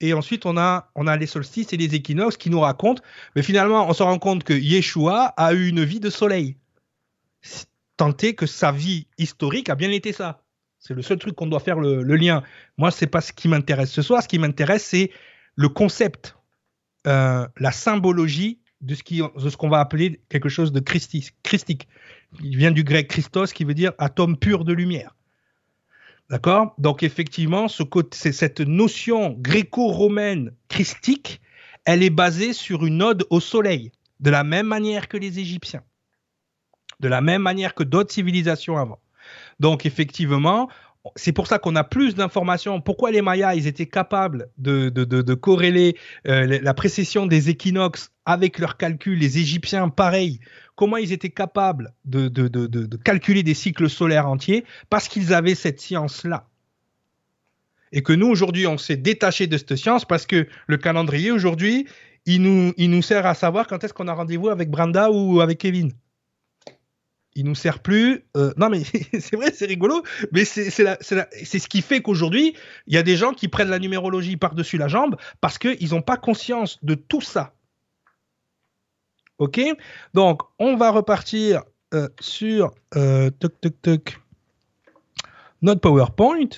et 0.00 0.14
ensuite 0.14 0.46
on 0.46 0.56
a, 0.56 0.90
on 0.94 1.06
a 1.06 1.16
les 1.16 1.26
solstices 1.26 1.72
et 1.72 1.76
les 1.76 1.94
équinoxes 1.94 2.36
qui 2.36 2.50
nous 2.50 2.60
racontent, 2.60 3.02
mais 3.36 3.42
finalement 3.42 3.88
on 3.88 3.92
se 3.92 4.02
rend 4.02 4.18
compte 4.18 4.44
que 4.44 4.54
Yeshua 4.54 5.34
a 5.36 5.52
eu 5.52 5.68
une 5.68 5.84
vie 5.84 6.00
de 6.00 6.10
soleil 6.10 6.56
tenter 8.00 8.34
que 8.34 8.46
sa 8.46 8.72
vie 8.72 9.08
historique 9.18 9.68
a 9.68 9.74
bien 9.74 9.90
été 9.90 10.14
ça. 10.14 10.42
C'est 10.78 10.94
le 10.94 11.02
seul 11.02 11.18
truc 11.18 11.34
qu'on 11.36 11.46
doit 11.46 11.60
faire 11.60 11.78
le, 11.78 12.02
lien. 12.16 12.42
Moi, 12.78 12.90
c'est 12.90 13.06
pas 13.06 13.20
ce 13.20 13.30
qui 13.30 13.46
m'intéresse 13.46 13.90
ce 13.90 14.00
soir. 14.00 14.22
Ce 14.22 14.28
qui 14.28 14.38
m'intéresse, 14.38 14.84
c'est 14.84 15.10
le 15.54 15.68
concept, 15.68 16.34
euh, 17.06 17.46
la 17.58 17.72
symbologie 17.72 18.58
de 18.80 18.94
ce, 18.94 19.56
qu'on 19.58 19.68
va 19.68 19.80
appeler 19.80 20.22
quelque 20.30 20.48
chose 20.48 20.72
de 20.72 20.80
christique. 20.80 21.88
Il 22.42 22.56
vient 22.56 22.70
du 22.70 22.84
grec 22.84 23.08
Christos, 23.08 23.52
qui 23.52 23.64
veut 23.64 23.74
dire 23.74 23.92
atome 23.98 24.38
pur 24.38 24.64
de 24.64 24.72
lumière. 24.72 25.14
D'accord? 26.30 26.74
Donc, 26.78 27.02
effectivement, 27.02 27.68
ce 27.68 27.82
cette 28.12 28.60
notion 28.60 29.36
gréco-romaine 29.38 30.52
christique, 30.68 31.40
elle 31.84 32.02
est 32.02 32.10
basée 32.10 32.52
sur 32.52 32.86
une 32.86 33.02
ode 33.02 33.26
au 33.30 33.40
soleil, 33.40 33.92
de 34.20 34.30
la 34.30 34.44
même 34.44 34.66
manière 34.66 35.08
que 35.08 35.16
les 35.16 35.38
Égyptiens 35.38 35.82
de 37.00 37.08
la 37.08 37.20
même 37.20 37.42
manière 37.42 37.74
que 37.74 37.82
d'autres 37.82 38.12
civilisations 38.12 38.76
avant. 38.76 39.00
Donc 39.58 39.84
effectivement, 39.86 40.68
c'est 41.16 41.32
pour 41.32 41.46
ça 41.46 41.58
qu'on 41.58 41.76
a 41.76 41.84
plus 41.84 42.14
d'informations. 42.14 42.80
Pourquoi 42.80 43.10
les 43.10 43.22
Mayas, 43.22 43.54
étaient 43.54 43.86
capables 43.86 44.48
de, 44.58 44.88
de, 44.90 45.34
corréler 45.34 45.96
euh, 46.26 46.58
la 46.60 46.74
précession 46.74 47.26
des 47.26 47.48
équinoxes 47.48 48.12
avec 48.26 48.58
leurs 48.58 48.76
calculs, 48.76 49.18
les 49.18 49.38
Égyptiens, 49.38 49.88
pareil. 49.88 50.40
Comment 50.76 50.98
ils 50.98 51.12
étaient 51.12 51.30
capables 51.30 51.94
de, 52.04 52.28
de 52.28 52.96
calculer 52.96 53.42
des 53.42 53.54
cycles 53.54 53.88
solaires 53.88 54.28
entiers? 54.28 54.64
Parce 54.88 55.08
qu'ils 55.08 55.34
avaient 55.34 55.54
cette 55.54 55.80
science-là. 55.80 56.46
Et 57.92 58.02
que 58.02 58.12
nous, 58.12 58.28
aujourd'hui, 58.28 58.66
on 58.66 58.78
s'est 58.78 58.96
détaché 58.96 59.46
de 59.46 59.58
cette 59.58 59.76
science 59.76 60.04
parce 60.04 60.26
que 60.26 60.46
le 60.66 60.76
calendrier, 60.76 61.32
aujourd'hui, 61.32 61.88
il 62.24 62.42
nous, 62.42 62.72
il 62.76 62.90
nous 62.90 63.02
sert 63.02 63.26
à 63.26 63.34
savoir 63.34 63.66
quand 63.66 63.82
est-ce 63.82 63.92
qu'on 63.92 64.06
a 64.06 64.14
rendez-vous 64.14 64.48
avec 64.48 64.70
Brenda 64.70 65.10
ou 65.10 65.40
avec 65.40 65.58
Kevin 65.58 65.92
il 67.34 67.44
nous 67.44 67.54
sert 67.54 67.80
plus. 67.80 68.24
Euh, 68.36 68.52
non, 68.56 68.68
mais 68.68 68.82
c'est 69.20 69.36
vrai, 69.36 69.52
c'est 69.52 69.66
rigolo, 69.66 70.02
mais 70.32 70.44
c'est 70.44 70.70
ce 70.70 71.68
qui 71.68 71.82
fait 71.82 72.02
qu'aujourd'hui, 72.02 72.56
il 72.86 72.94
y 72.94 72.98
a 72.98 73.02
des 73.02 73.16
gens 73.16 73.32
qui 73.32 73.48
prennent 73.48 73.70
la 73.70 73.78
numérologie 73.78 74.36
par-dessus 74.36 74.78
la 74.78 74.88
jambe 74.88 75.16
parce 75.40 75.58
qu'ils 75.58 75.90
n'ont 75.90 76.02
pas 76.02 76.16
conscience 76.16 76.78
de 76.82 76.94
tout 76.94 77.20
ça. 77.20 77.54
Ok? 79.38 79.60
Donc, 80.12 80.42
on 80.58 80.76
va 80.76 80.90
repartir 80.90 81.62
euh, 81.94 82.08
sur 82.20 82.72
euh, 82.96 83.30
notre 85.62 85.80
PowerPoint. 85.80 86.48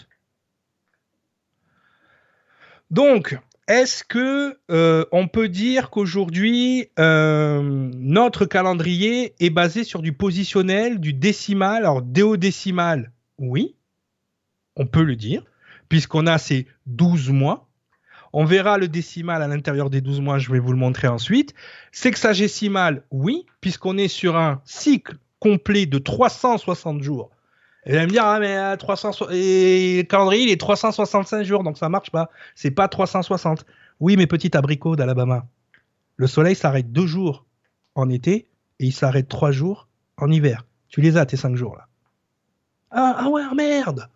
Donc, 2.90 3.38
est-ce 3.68 4.02
que 4.02 4.58
euh, 4.70 5.04
on 5.12 5.28
peut 5.28 5.48
dire 5.48 5.90
qu'aujourd'hui 5.90 6.88
euh, 6.98 7.90
notre 7.94 8.44
calendrier 8.44 9.34
est 9.38 9.50
basé 9.50 9.84
sur 9.84 10.02
du 10.02 10.12
positionnel, 10.12 10.98
du 10.98 11.12
décimal, 11.12 11.84
alors 11.84 12.02
déodécimal 12.02 13.12
Oui, 13.38 13.76
on 14.76 14.86
peut 14.86 15.04
le 15.04 15.16
dire, 15.16 15.44
puisqu'on 15.88 16.26
a 16.26 16.38
ces 16.38 16.66
12 16.86 17.30
mois. 17.30 17.68
On 18.32 18.44
verra 18.44 18.78
le 18.78 18.88
décimal 18.88 19.42
à 19.42 19.48
l'intérieur 19.48 19.90
des 19.90 20.00
12 20.00 20.20
mois, 20.22 20.38
je 20.38 20.50
vais 20.50 20.58
vous 20.58 20.72
le 20.72 20.78
montrer 20.78 21.06
ensuite. 21.06 21.54
Sexagésimal, 21.92 23.04
oui, 23.10 23.46
puisqu'on 23.60 23.98
est 23.98 24.08
sur 24.08 24.36
un 24.36 24.62
cycle 24.64 25.18
complet 25.38 25.86
de 25.86 25.98
360 25.98 27.02
jours. 27.02 27.30
Elle 27.84 27.96
va 27.96 28.06
me 28.06 28.10
dire, 28.10 28.24
ah, 28.24 28.38
mais 28.38 28.76
300, 28.76 29.30
et 29.30 29.98
le 29.98 30.02
calendrier, 30.04 30.44
il 30.44 30.50
est 30.50 30.60
365 30.60 31.42
jours, 31.42 31.64
donc 31.64 31.78
ça 31.78 31.88
marche 31.88 32.10
pas. 32.10 32.30
C'est 32.54 32.70
pas 32.70 32.88
360. 32.88 33.66
Oui, 34.00 34.16
mes 34.16 34.26
petits 34.26 34.56
abricots 34.56 34.96
d'Alabama. 34.96 35.46
Le 36.16 36.26
soleil 36.26 36.54
s'arrête 36.54 36.92
deux 36.92 37.06
jours 37.06 37.44
en 37.94 38.08
été 38.08 38.48
et 38.78 38.86
il 38.86 38.92
s'arrête 38.92 39.28
trois 39.28 39.50
jours 39.50 39.88
en 40.16 40.30
hiver. 40.30 40.64
Tu 40.88 41.00
les 41.00 41.16
as, 41.16 41.26
tes 41.26 41.36
cinq 41.36 41.56
jours 41.56 41.76
là. 41.76 41.88
Ah, 42.90 43.16
ah 43.18 43.28
ouais, 43.28 43.42
merde! 43.56 44.08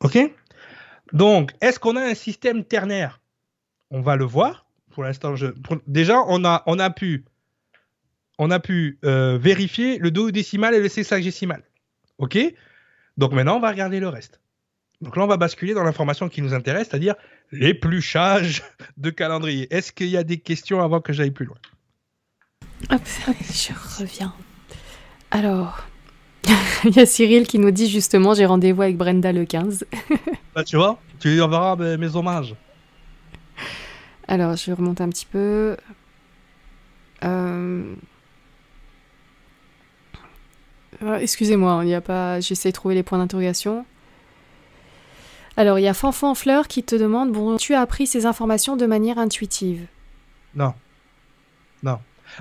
Ok? 0.00 0.18
Donc, 1.12 1.52
est-ce 1.60 1.78
qu'on 1.78 1.96
a 1.96 2.02
un 2.02 2.14
système 2.14 2.64
ternaire? 2.64 3.20
on 3.94 4.00
va 4.00 4.16
le 4.16 4.24
voir. 4.24 4.66
Pour 4.90 5.04
l'instant, 5.04 5.36
je... 5.36 5.46
déjà, 5.86 6.20
on 6.26 6.44
a, 6.44 6.62
on 6.66 6.78
a 6.78 6.90
pu, 6.90 7.24
on 8.38 8.50
a 8.50 8.60
pu 8.60 8.98
euh, 9.04 9.38
vérifier 9.38 9.98
le 9.98 10.10
décimal 10.10 10.74
et 10.74 10.80
le 10.80 10.88
sexagésimal. 10.88 11.62
OK? 12.18 12.38
Donc 13.16 13.32
maintenant, 13.32 13.56
on 13.56 13.60
va 13.60 13.70
regarder 13.70 14.00
le 14.00 14.08
reste. 14.08 14.40
Donc 15.00 15.16
là, 15.16 15.24
on 15.24 15.26
va 15.26 15.36
basculer 15.36 15.74
dans 15.74 15.84
l'information 15.84 16.28
qui 16.28 16.40
nous 16.42 16.54
intéresse, 16.54 16.88
c'est-à-dire 16.88 17.14
l'épluchage 17.52 18.62
de 18.96 19.10
calendrier. 19.10 19.72
Est-ce 19.74 19.92
qu'il 19.92 20.08
y 20.08 20.16
a 20.16 20.24
des 20.24 20.38
questions 20.38 20.80
avant 20.80 21.00
que 21.00 21.12
j'aille 21.12 21.30
plus 21.30 21.46
loin? 21.46 21.58
Hop, 22.90 23.02
je 23.26 23.72
reviens. 23.98 24.34
Alors, 25.30 25.84
il 26.84 26.96
y 26.96 27.00
a 27.00 27.06
Cyril 27.06 27.46
qui 27.46 27.58
nous 27.58 27.70
dit 27.70 27.88
justement 27.88 28.34
j'ai 28.34 28.46
rendez-vous 28.46 28.82
avec 28.82 28.96
Brenda 28.96 29.32
le 29.32 29.44
15. 29.44 29.84
bah, 30.54 30.64
tu 30.64 30.76
vois, 30.76 30.98
tu 31.18 31.30
lui 31.30 31.40
enverras 31.40 31.76
mes, 31.76 32.16
hommages. 32.16 32.54
Alors, 34.28 34.56
je 34.56 34.72
remonte 34.72 35.00
un 35.00 35.08
petit 35.08 35.26
peu. 35.26 35.76
Euh, 37.24 37.94
euh, 41.02 41.18
excusez-moi, 41.18 41.80
il 41.82 41.86
n'y 41.86 41.94
a 41.94 42.00
pas. 42.00 42.40
J'essaie 42.40 42.70
de 42.70 42.74
trouver 42.74 42.94
les 42.94 43.02
points 43.02 43.18
d'interrogation. 43.18 43.84
Alors, 45.56 45.78
il 45.78 45.82
y 45.82 45.88
a 45.88 45.94
Fanfan 45.94 46.34
Fleur 46.34 46.66
qui 46.66 46.82
te 46.82 46.96
demande 46.96 47.32
Bon, 47.32 47.56
tu 47.56 47.74
as 47.74 47.80
appris 47.80 48.06
ces 48.06 48.26
informations 48.26 48.76
de 48.76 48.86
manière 48.86 49.18
intuitive? 49.18 49.86
Non. 50.54 50.74
Non. 51.82 51.98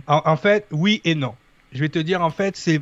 En, 0.08 0.38
fait, 0.38 0.68
oui 0.72 1.01
et 1.04 1.14
non. 1.14 1.36
Je 1.72 1.80
vais 1.82 1.89
te 1.89 1.99
dire, 1.99 2.22
en 2.22 2.30
fait, 2.30 2.56
c'est 2.56 2.82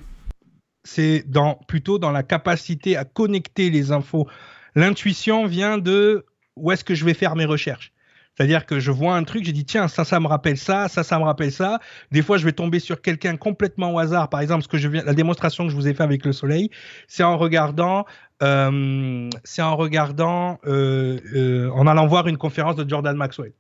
c'est 0.83 1.23
dans, 1.27 1.55
plutôt 1.67 1.99
dans 1.99 2.11
la 2.11 2.23
capacité 2.23 2.97
à 2.97 3.05
connecter 3.05 3.69
les 3.69 3.91
infos. 3.91 4.27
L'intuition 4.73 5.45
vient 5.45 5.77
de 5.77 6.25
où 6.55 6.71
est-ce 6.71 6.83
que 6.83 6.95
je 6.95 7.05
vais 7.05 7.13
faire 7.13 7.35
mes 7.35 7.45
recherches. 7.45 7.91
C'est-à-dire 8.35 8.65
que 8.65 8.79
je 8.79 8.91
vois 8.91 9.15
un 9.15 9.23
truc, 9.23 9.43
j'ai 9.43 9.51
dit 9.51 9.65
tiens, 9.65 9.87
ça, 9.87 10.05
ça 10.05 10.19
me 10.19 10.27
rappelle 10.27 10.57
ça, 10.57 10.87
ça, 10.87 11.03
ça 11.03 11.19
me 11.19 11.23
rappelle 11.23 11.51
ça. 11.51 11.79
Des 12.11 12.21
fois, 12.21 12.37
je 12.37 12.45
vais 12.45 12.53
tomber 12.53 12.79
sur 12.79 13.01
quelqu'un 13.01 13.35
complètement 13.35 13.93
au 13.93 13.99
hasard. 13.99 14.29
Par 14.29 14.39
exemple, 14.39 14.65
que 14.67 14.77
je 14.77 14.87
viens, 14.87 15.03
la 15.03 15.13
démonstration 15.13 15.65
que 15.65 15.69
je 15.69 15.75
vous 15.75 15.87
ai 15.87 15.93
fait 15.93 16.03
avec 16.03 16.25
le 16.25 16.31
soleil, 16.31 16.69
c'est 17.07 17.23
en 17.23 17.37
regardant, 17.37 18.05
euh, 18.41 19.29
c'est 19.43 19.61
en 19.61 19.75
regardant, 19.75 20.59
euh, 20.65 21.19
euh, 21.35 21.69
en 21.71 21.87
allant 21.87 22.07
voir 22.07 22.27
une 22.27 22.37
conférence 22.37 22.75
de 22.75 22.89
Jordan 22.89 23.15
Maxwell. 23.15 23.53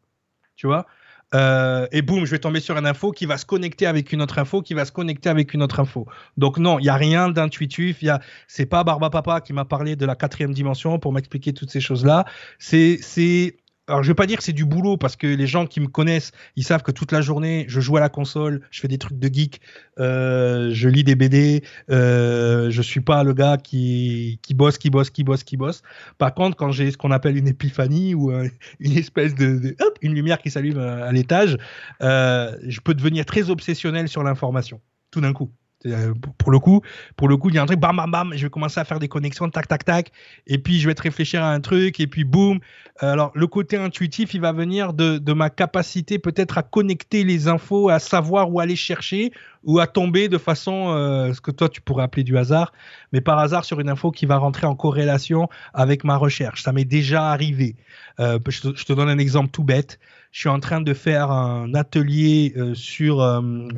Tu 0.55 0.67
vois? 0.67 0.85
Et 1.33 2.01
boum, 2.01 2.25
je 2.25 2.31
vais 2.31 2.39
tomber 2.39 2.59
sur 2.59 2.77
une 2.77 2.85
info 2.85 3.11
qui 3.11 3.25
va 3.25 3.37
se 3.37 3.45
connecter 3.45 3.85
avec 3.85 4.11
une 4.11 4.21
autre 4.21 4.37
info, 4.37 4.61
qui 4.61 4.73
va 4.73 4.83
se 4.83 4.91
connecter 4.91 5.29
avec 5.29 5.53
une 5.53 5.63
autre 5.63 5.79
info. 5.79 6.05
Donc 6.35 6.57
non, 6.57 6.77
il 6.77 6.85
y 6.85 6.89
a 6.89 6.95
rien 6.95 7.29
d'intuitif. 7.29 8.01
Il 8.01 8.07
y 8.07 8.09
a, 8.09 8.19
c'est 8.47 8.65
pas 8.65 8.83
Barba 8.83 9.09
Papa 9.09 9.39
qui 9.39 9.53
m'a 9.53 9.63
parlé 9.63 9.95
de 9.95 10.05
la 10.05 10.15
quatrième 10.15 10.53
dimension 10.53 10.99
pour 10.99 11.13
m'expliquer 11.13 11.53
toutes 11.53 11.69
ces 11.69 11.79
choses-là. 11.79 12.25
C'est, 12.59 12.99
c'est 13.01 13.55
alors 13.91 14.03
je 14.03 14.07
vais 14.07 14.15
pas 14.15 14.25
dire 14.25 14.37
que 14.37 14.43
c'est 14.43 14.53
du 14.53 14.63
boulot 14.63 14.95
parce 14.95 15.17
que 15.17 15.27
les 15.27 15.47
gens 15.47 15.65
qui 15.65 15.81
me 15.81 15.87
connaissent, 15.87 16.31
ils 16.55 16.63
savent 16.63 16.81
que 16.81 16.91
toute 16.91 17.11
la 17.11 17.19
journée, 17.19 17.65
je 17.67 17.81
joue 17.81 17.97
à 17.97 17.99
la 17.99 18.07
console, 18.07 18.61
je 18.71 18.79
fais 18.79 18.87
des 18.87 18.97
trucs 18.97 19.19
de 19.19 19.27
geek, 19.27 19.59
euh, 19.99 20.69
je 20.71 20.87
lis 20.87 21.03
des 21.03 21.15
BD, 21.15 21.61
euh, 21.89 22.71
je 22.71 22.81
suis 22.81 23.01
pas 23.01 23.25
le 23.25 23.33
gars 23.33 23.57
qui, 23.57 24.39
qui 24.41 24.53
bosse, 24.53 24.77
qui 24.77 24.89
bosse, 24.89 25.09
qui 25.09 25.25
bosse, 25.25 25.43
qui 25.43 25.57
bosse. 25.57 25.81
Par 26.17 26.33
contre, 26.33 26.55
quand 26.55 26.71
j'ai 26.71 26.89
ce 26.89 26.97
qu'on 26.97 27.11
appelle 27.11 27.35
une 27.35 27.49
épiphanie 27.49 28.15
ou 28.15 28.31
euh, 28.31 28.47
une 28.79 28.97
espèce 28.97 29.35
de, 29.35 29.75
hop, 29.81 29.97
une 30.01 30.15
lumière 30.15 30.37
qui 30.37 30.49
s'allume 30.51 30.79
à, 30.79 31.07
à 31.07 31.11
l'étage, 31.11 31.57
euh, 32.01 32.55
je 32.65 32.79
peux 32.79 32.93
devenir 32.93 33.25
très 33.25 33.49
obsessionnel 33.49 34.07
sur 34.07 34.23
l'information 34.23 34.79
tout 35.11 35.19
d'un 35.19 35.33
coup. 35.33 35.51
Euh, 35.85 36.13
pour 36.37 36.51
le 36.51 36.59
coup, 36.59 36.81
pour 37.15 37.27
le 37.27 37.37
coup, 37.37 37.49
il 37.49 37.55
y 37.55 37.57
a 37.57 37.63
un 37.63 37.65
truc, 37.65 37.79
bam, 37.79 37.95
bam, 37.95 38.11
bam, 38.11 38.33
je 38.35 38.43
vais 38.43 38.49
commencer 38.49 38.79
à 38.79 38.83
faire 38.83 38.99
des 38.99 39.07
connexions, 39.07 39.49
tac, 39.49 39.67
tac, 39.67 39.83
tac, 39.83 40.11
et 40.47 40.57
puis 40.57 40.79
je 40.79 40.87
vais 40.87 40.93
te 40.93 41.01
réfléchir 41.01 41.43
à 41.43 41.51
un 41.51 41.59
truc, 41.59 41.99
et 41.99 42.07
puis 42.07 42.23
boum. 42.23 42.59
Euh, 43.03 43.13
alors, 43.13 43.31
le 43.33 43.47
côté 43.47 43.77
intuitif, 43.77 44.33
il 44.33 44.41
va 44.41 44.51
venir 44.51 44.93
de, 44.93 45.33
ma 45.33 45.49
capacité 45.49 46.19
peut-être 46.19 46.57
à 46.57 46.63
connecter 46.63 47.23
les 47.23 47.47
infos, 47.47 47.89
à 47.89 47.99
savoir 47.99 48.51
où 48.51 48.59
aller 48.59 48.75
chercher, 48.75 49.31
ou 49.63 49.79
à 49.79 49.87
tomber 49.87 50.29
de 50.29 50.37
façon, 50.37 50.89
euh, 50.89 51.33
ce 51.33 51.41
que 51.41 51.51
toi 51.51 51.69
tu 51.69 51.81
pourrais 51.81 52.03
appeler 52.03 52.23
du 52.23 52.37
hasard, 52.37 52.73
mais 53.11 53.21
par 53.21 53.39
hasard 53.39 53.65
sur 53.65 53.79
une 53.79 53.89
info 53.89 54.11
qui 54.11 54.25
va 54.25 54.37
rentrer 54.37 54.67
en 54.67 54.75
corrélation 54.75 55.49
avec 55.73 56.03
ma 56.03 56.17
recherche. 56.17 56.63
Ça 56.63 56.73
m'est 56.73 56.85
déjà 56.85 57.29
arrivé. 57.29 57.75
te, 58.17 58.39
je, 58.49 58.85
te, 58.85 58.93
donne 58.93 59.09
un 59.09 59.17
exemple 59.17 59.51
tout 59.51 59.63
bête. 59.63 59.99
Je 60.31 60.41
suis 60.41 60.49
en 60.49 60.59
train 60.59 60.81
de 60.81 60.93
faire 60.93 61.31
un 61.31 61.73
atelier 61.73 62.53
sur 62.73 63.21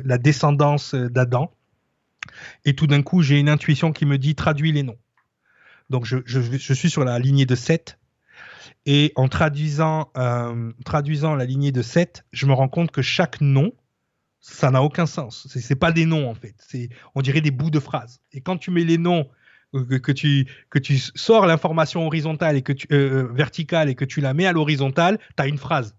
la 0.04 0.18
descendance 0.18 0.94
d'Adam. 0.94 1.50
Et 2.64 2.74
tout 2.74 2.86
d'un 2.86 3.02
coup, 3.02 3.22
j'ai 3.22 3.38
une 3.38 3.48
intuition 3.48 3.92
qui 3.92 4.06
me 4.06 4.18
dit 4.18 4.34
traduis 4.34 4.72
les 4.72 4.82
noms. 4.82 4.98
Donc 5.90 6.04
je, 6.06 6.74
suis 6.74 6.90
sur 6.90 7.04
la 7.04 7.18
lignée 7.18 7.46
de 7.46 7.54
7. 7.54 7.98
Et 8.86 9.12
en 9.16 9.28
traduisant, 9.28 10.10
euh, 10.16 10.72
traduisant 10.84 11.34
la 11.34 11.44
lignée 11.44 11.72
de 11.72 11.82
7, 11.82 12.24
je 12.32 12.46
me 12.46 12.52
rends 12.52 12.68
compte 12.68 12.90
que 12.90 13.02
chaque 13.02 13.40
nom, 13.40 13.72
ça 14.40 14.70
n'a 14.70 14.82
aucun 14.82 15.06
sens. 15.06 15.46
Ce 15.48 15.58
n'est 15.58 15.78
pas 15.78 15.92
des 15.92 16.04
noms 16.04 16.28
en 16.28 16.34
fait. 16.34 16.54
C'est, 16.58 16.90
on 17.14 17.22
dirait 17.22 17.40
des 17.40 17.50
bouts 17.50 17.70
de 17.70 17.80
phrases. 17.80 18.20
Et 18.32 18.40
quand 18.40 18.58
tu 18.58 18.70
mets 18.70 18.84
les 18.84 18.98
noms, 18.98 19.28
euh, 19.74 19.98
que, 19.98 20.12
tu, 20.12 20.46
que 20.70 20.78
tu 20.78 20.98
sors 20.98 21.46
l'information 21.46 22.06
horizontale 22.06 22.56
et 22.56 22.62
que 22.62 22.72
tu, 22.72 22.86
euh, 22.92 23.26
verticale 23.32 23.88
et 23.88 23.94
que 23.94 24.04
tu 24.04 24.20
la 24.20 24.34
mets 24.34 24.46
à 24.46 24.52
l'horizontale, 24.52 25.18
tu 25.36 25.42
as 25.42 25.46
une 25.46 25.58
phrase. 25.58 25.96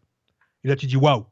Et 0.63 0.67
là, 0.67 0.75
tu 0.75 0.85
dis 0.85 0.95
waouh. 0.95 1.25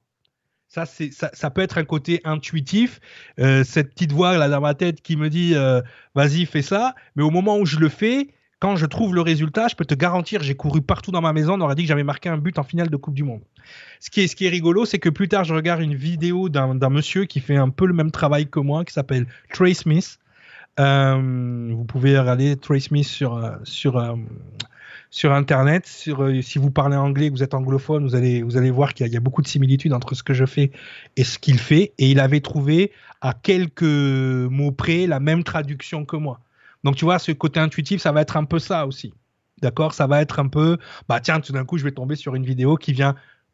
Ça, 0.73 1.49
peut 1.51 1.61
être 1.61 1.77
un 1.77 1.83
côté 1.83 2.19
intuitif, 2.23 2.99
euh, 3.39 3.63
cette 3.63 3.93
petite 3.93 4.11
voix 4.11 4.37
là 4.37 4.49
dans 4.49 4.61
ma 4.61 4.73
tête 4.73 5.01
qui 5.01 5.17
me 5.17 5.29
dit 5.29 5.53
euh, 5.53 5.81
vas-y, 6.15 6.47
fais 6.47 6.63
ça. 6.63 6.95
Mais 7.15 7.21
au 7.21 7.29
moment 7.29 7.59
où 7.59 7.65
je 7.67 7.77
le 7.77 7.89
fais, 7.89 8.29
quand 8.57 8.75
je 8.75 8.87
trouve 8.87 9.13
le 9.13 9.21
résultat, 9.21 9.67
je 9.67 9.75
peux 9.75 9.85
te 9.85 9.93
garantir, 9.93 10.41
j'ai 10.41 10.55
couru 10.55 10.81
partout 10.81 11.11
dans 11.11 11.21
ma 11.21 11.31
maison, 11.31 11.53
on 11.53 11.61
aurait 11.61 11.75
dit 11.75 11.83
que 11.83 11.89
j'avais 11.89 12.03
marqué 12.03 12.29
un 12.29 12.39
but 12.39 12.57
en 12.57 12.63
finale 12.63 12.89
de 12.89 12.95
Coupe 12.95 13.13
du 13.13 13.23
Monde. 13.23 13.41
Ce 13.99 14.09
qui 14.09 14.21
est, 14.21 14.27
ce 14.27 14.35
qui 14.35 14.47
est 14.47 14.49
rigolo, 14.49 14.85
c'est 14.85 14.97
que 14.97 15.09
plus 15.09 15.27
tard, 15.27 15.43
je 15.43 15.53
regarde 15.53 15.81
une 15.81 15.93
vidéo 15.93 16.49
d'un, 16.49 16.73
monsieur 16.89 17.25
qui 17.25 17.39
fait 17.39 17.57
un 17.57 17.69
peu 17.69 17.85
le 17.85 17.93
même 17.93 18.09
travail 18.09 18.47
que 18.47 18.59
moi, 18.59 18.83
qui 18.83 18.93
s'appelle 18.93 19.27
Trey 19.53 19.75
Smith. 19.75 20.17
Euh, 20.79 21.69
vous 21.71 21.85
pouvez 21.85 22.17
regarder 22.17 22.55
Trey 22.55 22.79
Smith 22.79 23.05
sur, 23.05 23.59
sur, 23.63 23.99
sur 25.13 25.31
Internet. 25.31 25.87
Euh, 26.07 26.41
si 26.41 26.57
vous 26.57 26.71
parlez 26.71 26.97
anglais, 26.97 27.29
vous 27.29 27.43
êtes 27.43 27.53
anglophone, 27.53 28.03
vous 28.03 28.15
allez, 28.15 28.41
vous 28.41 28.57
allez 28.57 28.71
voir 28.71 28.95
qu'il 28.95 29.07
y, 29.07 29.15
a 29.15 29.19
beaucoup 29.19 29.43
de 29.43 29.47
similitudes 29.47 29.93
entre 29.93 30.15
ce 30.15 30.23
que 30.23 30.33
je 30.33 30.43
fais 30.43 30.71
et 31.15 31.23
ce 31.23 31.37
qu'il 31.37 31.59
fait. 31.59 31.93
Et 31.99 32.09
il 32.09 32.19
avait 32.19 32.41
trouvé 32.41 32.91
à 33.21 33.33
quelques 33.33 33.83
mots 33.83 34.71
près 34.71 35.05
la 35.05 35.19
même 35.19 35.43
traduction 35.43 36.03
que 36.03 36.15
moi. 36.15 36.39
Donc 36.83 36.95
tu 36.95 37.05
vois, 37.05 37.19
ce 37.19 37.31
côté 37.31 37.59
intuitif, 37.59 38.01
ça 38.01 38.11
va 38.11 38.21
être 38.21 38.37
un 38.37 38.43
peu 38.43 38.57
ça 38.57 38.87
aussi. 38.87 39.13
D'accord? 39.61 39.93
Ça 39.93 40.07
va 40.07 40.19
être 40.19 40.39
un 40.39 40.47
peu, 40.47 40.79
bah 41.07 41.19
tiens, 41.19 41.39
tout 41.39 41.53
d'un 41.53 41.63
coup, 41.63 41.77
je 41.77 41.83
vais 41.83 41.91
tomber 41.91 42.15
sur 42.15 42.33
une 42.33 42.43
vidéo 42.43 42.75
qui 42.75 42.91
vient 42.91 43.13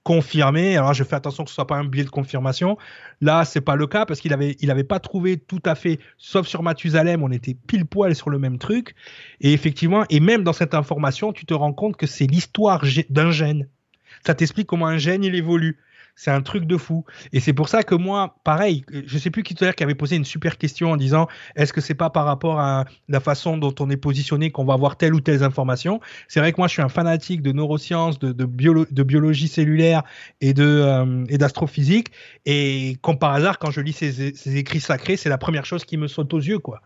confirmé. 0.10 0.76
Alors 0.76 0.96
je 0.96 1.04
fais 1.04 1.16
attention 1.16 1.44
que 1.44 1.52
ce 1.52 1.56
soit 1.56 1.68
pas 1.68 1.76
un 1.76 1.84
biais 1.84 2.04
de 2.04 2.10
confirmation. 2.10 2.80
Là, 3.22 3.46
c'est 3.46 3.62
pas 3.62 3.76
le 3.76 3.86
cas 3.86 4.08
parce 4.08 4.20
qu'il 4.20 4.34
avait 4.34 4.58
il 4.60 4.84
pas 4.86 5.00
trouvé 5.00 5.38
tout 5.38 5.62
à 5.66 5.76
fait 5.76 6.00
sauf 6.18 6.48
sur 6.48 6.64
Mathusalem, 6.64 7.22
on 7.22 7.30
était 7.30 7.54
pile 7.54 7.86
poil 7.86 8.16
sur 8.16 8.32
le 8.32 8.40
même 8.40 8.58
truc 8.58 8.96
et 9.40 9.54
effectivement 9.54 10.06
et 10.10 10.20
même 10.20 10.44
dans 10.44 10.52
cette 10.52 10.74
information, 10.74 11.32
tu 11.32 11.46
te 11.46 11.54
rends 11.54 11.74
compte 11.74 11.96
que 11.96 12.08
c'est 12.08 12.26
l'histoire 12.26 12.84
d'un 13.12 13.30
gène. 13.30 13.68
Ça 14.26 14.34
t'explique 14.34 14.66
comment 14.66 14.88
un 14.88 14.98
gène 14.98 15.24
il 15.24 15.36
évolue. 15.36 15.78
C'est 16.20 16.32
un 16.32 16.42
truc 16.42 16.66
de 16.66 16.76
fou. 16.76 17.06
Et 17.32 17.40
c'est 17.40 17.54
pour 17.54 17.70
ça 17.70 17.82
que 17.82 17.96
moi, 17.96 18.36
pareil, 18.44 18.84
je 19.06 19.18
sais 19.18 19.30
plus 19.30 19.42
qui 19.42 19.56
tout 19.56 19.64
à 19.64 19.68
l'heure 19.68 19.76
qui 19.76 19.84
avait 19.84 19.96
posé 19.96 20.18
une 20.18 20.26
super 20.26 20.58
question 20.58 20.92
en 20.92 20.98
disant 20.98 21.30
est-ce 21.56 21.72
que 21.72 21.80
c'est 21.80 21.94
pas 21.94 22.10
par 22.10 22.26
rapport 22.26 22.60
à 22.60 22.84
la 23.08 23.22
façon 23.22 23.56
dont 23.58 23.74
on 23.80 23.90
est 23.90 23.96
positionné 23.96 24.52
qu'on 24.52 24.66
va 24.66 24.74
avoir 24.74 24.98
telle 24.98 25.14
ou 25.14 25.22
telle 25.22 25.42
information? 25.46 26.02
C'est 26.28 26.42
vrai 26.42 26.52
que 26.52 26.58
moi, 26.60 26.68
je 26.68 26.74
suis 26.74 26.82
un 26.82 26.90
fanatique 26.90 27.42
de 27.42 27.54
neurosciences, 27.54 28.20
de, 28.20 28.34
biologie 28.44 29.48
cellulaire 29.48 30.04
euh, 30.44 31.26
et 31.30 31.38
d'astrophysique. 31.38 32.12
Et 32.46 32.98
comme 33.02 33.18
par 33.18 33.32
hasard, 33.32 33.58
quand 33.58 33.72
je 33.72 33.80
lis 33.80 33.94
ces, 33.94 34.36
ces 34.36 34.58
écrits 34.58 34.82
sacrés, 34.82 35.16
c'est 35.16 35.30
la 35.30 35.38
première 35.38 35.64
chose 35.64 35.86
qui 35.86 35.96
me 35.96 36.10
saute 36.10 36.34
aux 36.34 36.42
yeux, 36.42 36.60
quoi. 36.60 36.82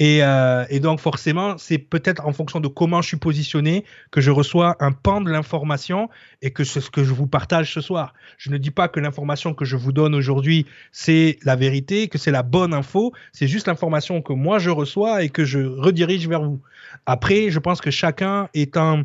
Euh, 0.00 0.64
et, 0.70 0.80
donc 0.80 1.00
forcément, 1.00 1.58
c'est 1.58 1.78
peut-être 1.78 2.26
en 2.26 2.32
fonction 2.32 2.60
de 2.60 2.68
comment 2.68 3.02
je 3.02 3.08
suis 3.08 3.16
positionné 3.18 3.84
que 4.10 4.20
je 4.20 4.30
reçois 4.30 4.76
un 4.80 4.92
pan 4.92 5.20
de 5.20 5.30
l'information 5.30 6.08
et 6.40 6.50
que 6.52 6.64
c'est 6.64 6.80
ce 6.80 6.90
que 6.90 7.04
je 7.04 7.12
vous 7.12 7.26
partage 7.26 7.72
ce 7.72 7.80
soir. 7.80 8.14
Je 8.38 8.50
ne 8.50 8.56
dis 8.56 8.70
pas 8.70 8.88
que 8.88 8.98
l'information 8.98 9.52
que 9.52 9.64
je 9.64 9.76
vous 9.76 9.92
donne 9.92 10.14
aujourd'hui, 10.14 10.66
c'est 10.90 11.38
la 11.44 11.56
vérité, 11.56 12.08
que 12.08 12.18
c'est 12.18 12.30
la 12.30 12.42
bonne 12.42 12.72
info, 12.72 13.12
c'est 13.32 13.46
juste 13.46 13.66
l'information 13.66 14.22
que 14.22 14.32
moi 14.32 14.58
je 14.58 14.70
reçois 14.70 15.22
et 15.22 15.28
que 15.28 15.44
je 15.44 15.58
redirige 15.58 16.26
vers 16.28 16.42
vous. 16.42 16.60
Après, 17.04 17.50
je 17.50 17.58
pense 17.58 17.80
que 17.80 17.90
chacun 17.90 18.48
est 18.54 18.76
un 18.76 19.04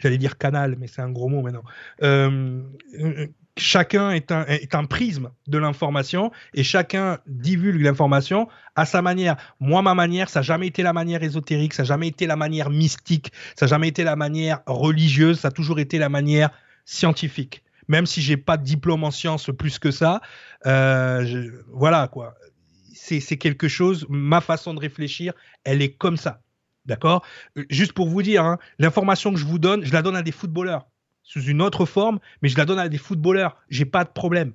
j'allais 0.00 0.18
dire 0.18 0.38
canal, 0.38 0.76
mais 0.78 0.86
c'est 0.86 1.02
un 1.02 1.10
gros 1.10 1.28
mot 1.28 1.42
maintenant. 1.42 1.64
Euh, 2.02 2.62
chacun 3.56 4.10
est 4.10 4.32
un, 4.32 4.44
est 4.46 4.74
un 4.74 4.84
prisme 4.84 5.30
de 5.46 5.58
l'information 5.58 6.30
et 6.54 6.62
chacun 6.62 7.18
divulgue 7.26 7.82
l'information 7.82 8.48
à 8.76 8.86
sa 8.86 9.02
manière. 9.02 9.36
Moi, 9.60 9.82
ma 9.82 9.94
manière, 9.94 10.28
ça 10.28 10.40
n'a 10.40 10.42
jamais 10.44 10.66
été 10.66 10.82
la 10.82 10.92
manière 10.92 11.22
ésotérique, 11.22 11.74
ça 11.74 11.82
n'a 11.82 11.88
jamais 11.88 12.08
été 12.08 12.26
la 12.26 12.36
manière 12.36 12.70
mystique, 12.70 13.32
ça 13.56 13.66
n'a 13.66 13.70
jamais 13.70 13.88
été 13.88 14.04
la 14.04 14.16
manière 14.16 14.60
religieuse, 14.66 15.40
ça 15.40 15.48
a 15.48 15.50
toujours 15.50 15.78
été 15.78 15.98
la 15.98 16.08
manière 16.08 16.50
scientifique. 16.84 17.62
Même 17.88 18.06
si 18.06 18.22
j'ai 18.22 18.36
pas 18.36 18.56
de 18.56 18.64
diplôme 18.64 19.04
en 19.04 19.10
sciences 19.10 19.50
plus 19.56 19.78
que 19.78 19.90
ça, 19.90 20.20
euh, 20.66 21.50
voilà 21.72 22.08
quoi. 22.08 22.34
C'est 22.92 23.38
quelque 23.38 23.66
chose, 23.66 24.06
ma 24.08 24.40
façon 24.40 24.72
de 24.72 24.78
réfléchir, 24.78 25.32
elle 25.64 25.82
est 25.82 25.90
comme 25.90 26.16
ça. 26.16 26.42
D'accord? 26.86 27.24
Juste 27.68 27.92
pour 27.92 28.08
vous 28.08 28.22
dire, 28.22 28.44
hein, 28.44 28.58
l'information 28.78 29.32
que 29.32 29.38
je 29.38 29.44
vous 29.44 29.58
donne, 29.58 29.84
je 29.84 29.92
la 29.92 30.02
donne 30.02 30.14
à 30.14 30.22
des 30.22 30.30
footballeurs 30.30 30.86
sous 31.30 31.42
une 31.44 31.62
autre 31.62 31.86
forme, 31.86 32.18
mais 32.42 32.48
je 32.48 32.56
la 32.58 32.64
donne 32.64 32.80
à 32.80 32.88
des 32.88 32.98
footballeurs. 32.98 33.56
J'ai 33.68 33.84
pas 33.84 34.02
de 34.02 34.08
problème. 34.08 34.52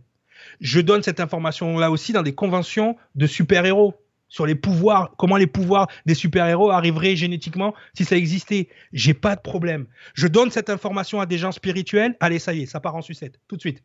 Je 0.59 0.81
donne 0.81 1.03
cette 1.03 1.21
information-là 1.21 1.89
aussi 1.89 2.11
dans 2.11 2.21
des 2.21 2.35
conventions 2.35 2.97
de 3.15 3.27
super-héros 3.27 3.95
sur 4.27 4.45
les 4.45 4.55
pouvoirs, 4.55 5.13
comment 5.17 5.37
les 5.37 5.47
pouvoirs 5.47 5.87
des 6.05 6.15
super-héros 6.15 6.71
arriveraient 6.71 7.15
génétiquement 7.15 7.73
si 7.93 8.03
ça 8.03 8.17
existait. 8.17 8.67
J'ai 8.91 9.13
pas 9.13 9.37
de 9.37 9.41
problème. 9.41 9.85
Je 10.15 10.27
donne 10.27 10.51
cette 10.51 10.69
information 10.69 11.21
à 11.21 11.25
des 11.25 11.37
gens 11.37 11.53
spirituels. 11.53 12.17
Allez, 12.19 12.39
ça 12.39 12.53
y 12.53 12.63
est, 12.63 12.65
ça 12.65 12.81
part 12.81 12.97
en 12.97 13.01
sucette, 13.01 13.39
tout 13.47 13.55
de 13.55 13.61
suite. 13.61 13.81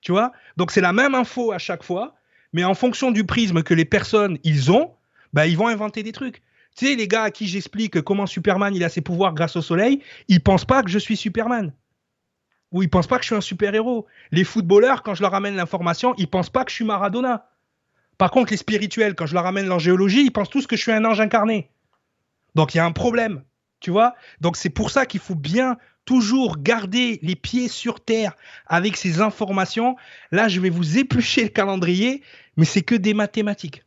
Tu 0.00 0.12
vois? 0.12 0.30
Donc 0.56 0.70
c'est 0.70 0.80
la 0.80 0.92
même 0.92 1.16
info 1.16 1.50
à 1.50 1.58
chaque 1.58 1.82
fois, 1.82 2.14
mais 2.52 2.62
en 2.62 2.74
fonction 2.74 3.10
du 3.10 3.24
prisme 3.24 3.64
que 3.64 3.74
les 3.74 3.84
personnes 3.84 4.38
ils 4.44 4.70
ont, 4.70 4.92
bah, 5.32 5.48
ils 5.48 5.56
vont 5.56 5.66
inventer 5.66 6.04
des 6.04 6.12
trucs. 6.12 6.44
Tu 6.76 6.86
sais, 6.86 6.94
les 6.94 7.08
gars 7.08 7.24
à 7.24 7.30
qui 7.32 7.48
j'explique 7.48 8.00
comment 8.02 8.26
Superman 8.26 8.72
il 8.72 8.84
a 8.84 8.88
ses 8.88 9.00
pouvoirs 9.00 9.34
grâce 9.34 9.56
au 9.56 9.62
soleil, 9.62 10.00
ils 10.28 10.40
pensent 10.40 10.64
pas 10.64 10.84
que 10.84 10.90
je 10.90 10.98
suis 11.00 11.16
Superman 11.16 11.72
ou 12.74 12.82
ils 12.82 12.90
pensent 12.90 13.06
pas 13.06 13.18
que 13.18 13.22
je 13.22 13.28
suis 13.28 13.36
un 13.36 13.40
super-héros. 13.40 14.04
Les 14.32 14.42
footballeurs, 14.42 15.04
quand 15.04 15.14
je 15.14 15.22
leur 15.22 15.30
ramène 15.30 15.54
l'information, 15.54 16.12
ils 16.18 16.28
pensent 16.28 16.50
pas 16.50 16.64
que 16.64 16.72
je 16.72 16.74
suis 16.74 16.84
Maradona. 16.84 17.48
Par 18.18 18.32
contre, 18.32 18.50
les 18.50 18.56
spirituels, 18.56 19.14
quand 19.14 19.26
je 19.26 19.34
leur 19.34 19.44
ramène 19.44 19.66
l'angéologie, 19.66 20.24
ils 20.24 20.32
pensent 20.32 20.50
tous 20.50 20.66
que 20.66 20.76
je 20.76 20.82
suis 20.82 20.92
un 20.92 21.04
ange 21.04 21.20
incarné. 21.20 21.70
Donc 22.56 22.74
il 22.74 22.78
y 22.78 22.80
a 22.80 22.84
un 22.84 22.92
problème, 22.92 23.44
tu 23.78 23.92
vois 23.92 24.14
Donc 24.40 24.56
c'est 24.56 24.70
pour 24.70 24.90
ça 24.90 25.06
qu'il 25.06 25.20
faut 25.20 25.36
bien 25.36 25.78
toujours 26.04 26.58
garder 26.58 27.20
les 27.22 27.36
pieds 27.36 27.68
sur 27.68 28.00
terre 28.00 28.34
avec 28.66 28.96
ces 28.96 29.20
informations. 29.20 29.94
Là, 30.32 30.48
je 30.48 30.58
vais 30.58 30.68
vous 30.68 30.98
éplucher 30.98 31.44
le 31.44 31.50
calendrier, 31.50 32.22
mais 32.56 32.64
c'est 32.64 32.82
que 32.82 32.96
des 32.96 33.14
mathématiques. 33.14 33.84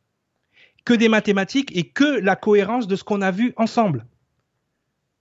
Que 0.85 0.93
des 0.93 1.09
mathématiques 1.09 1.75
et 1.75 1.89
que 1.89 2.21
la 2.21 2.38
cohérence 2.38 2.88
de 2.88 2.95
ce 2.95 3.03
qu'on 3.03 3.21
a 3.21 3.31
vu 3.31 3.53
ensemble. 3.57 4.05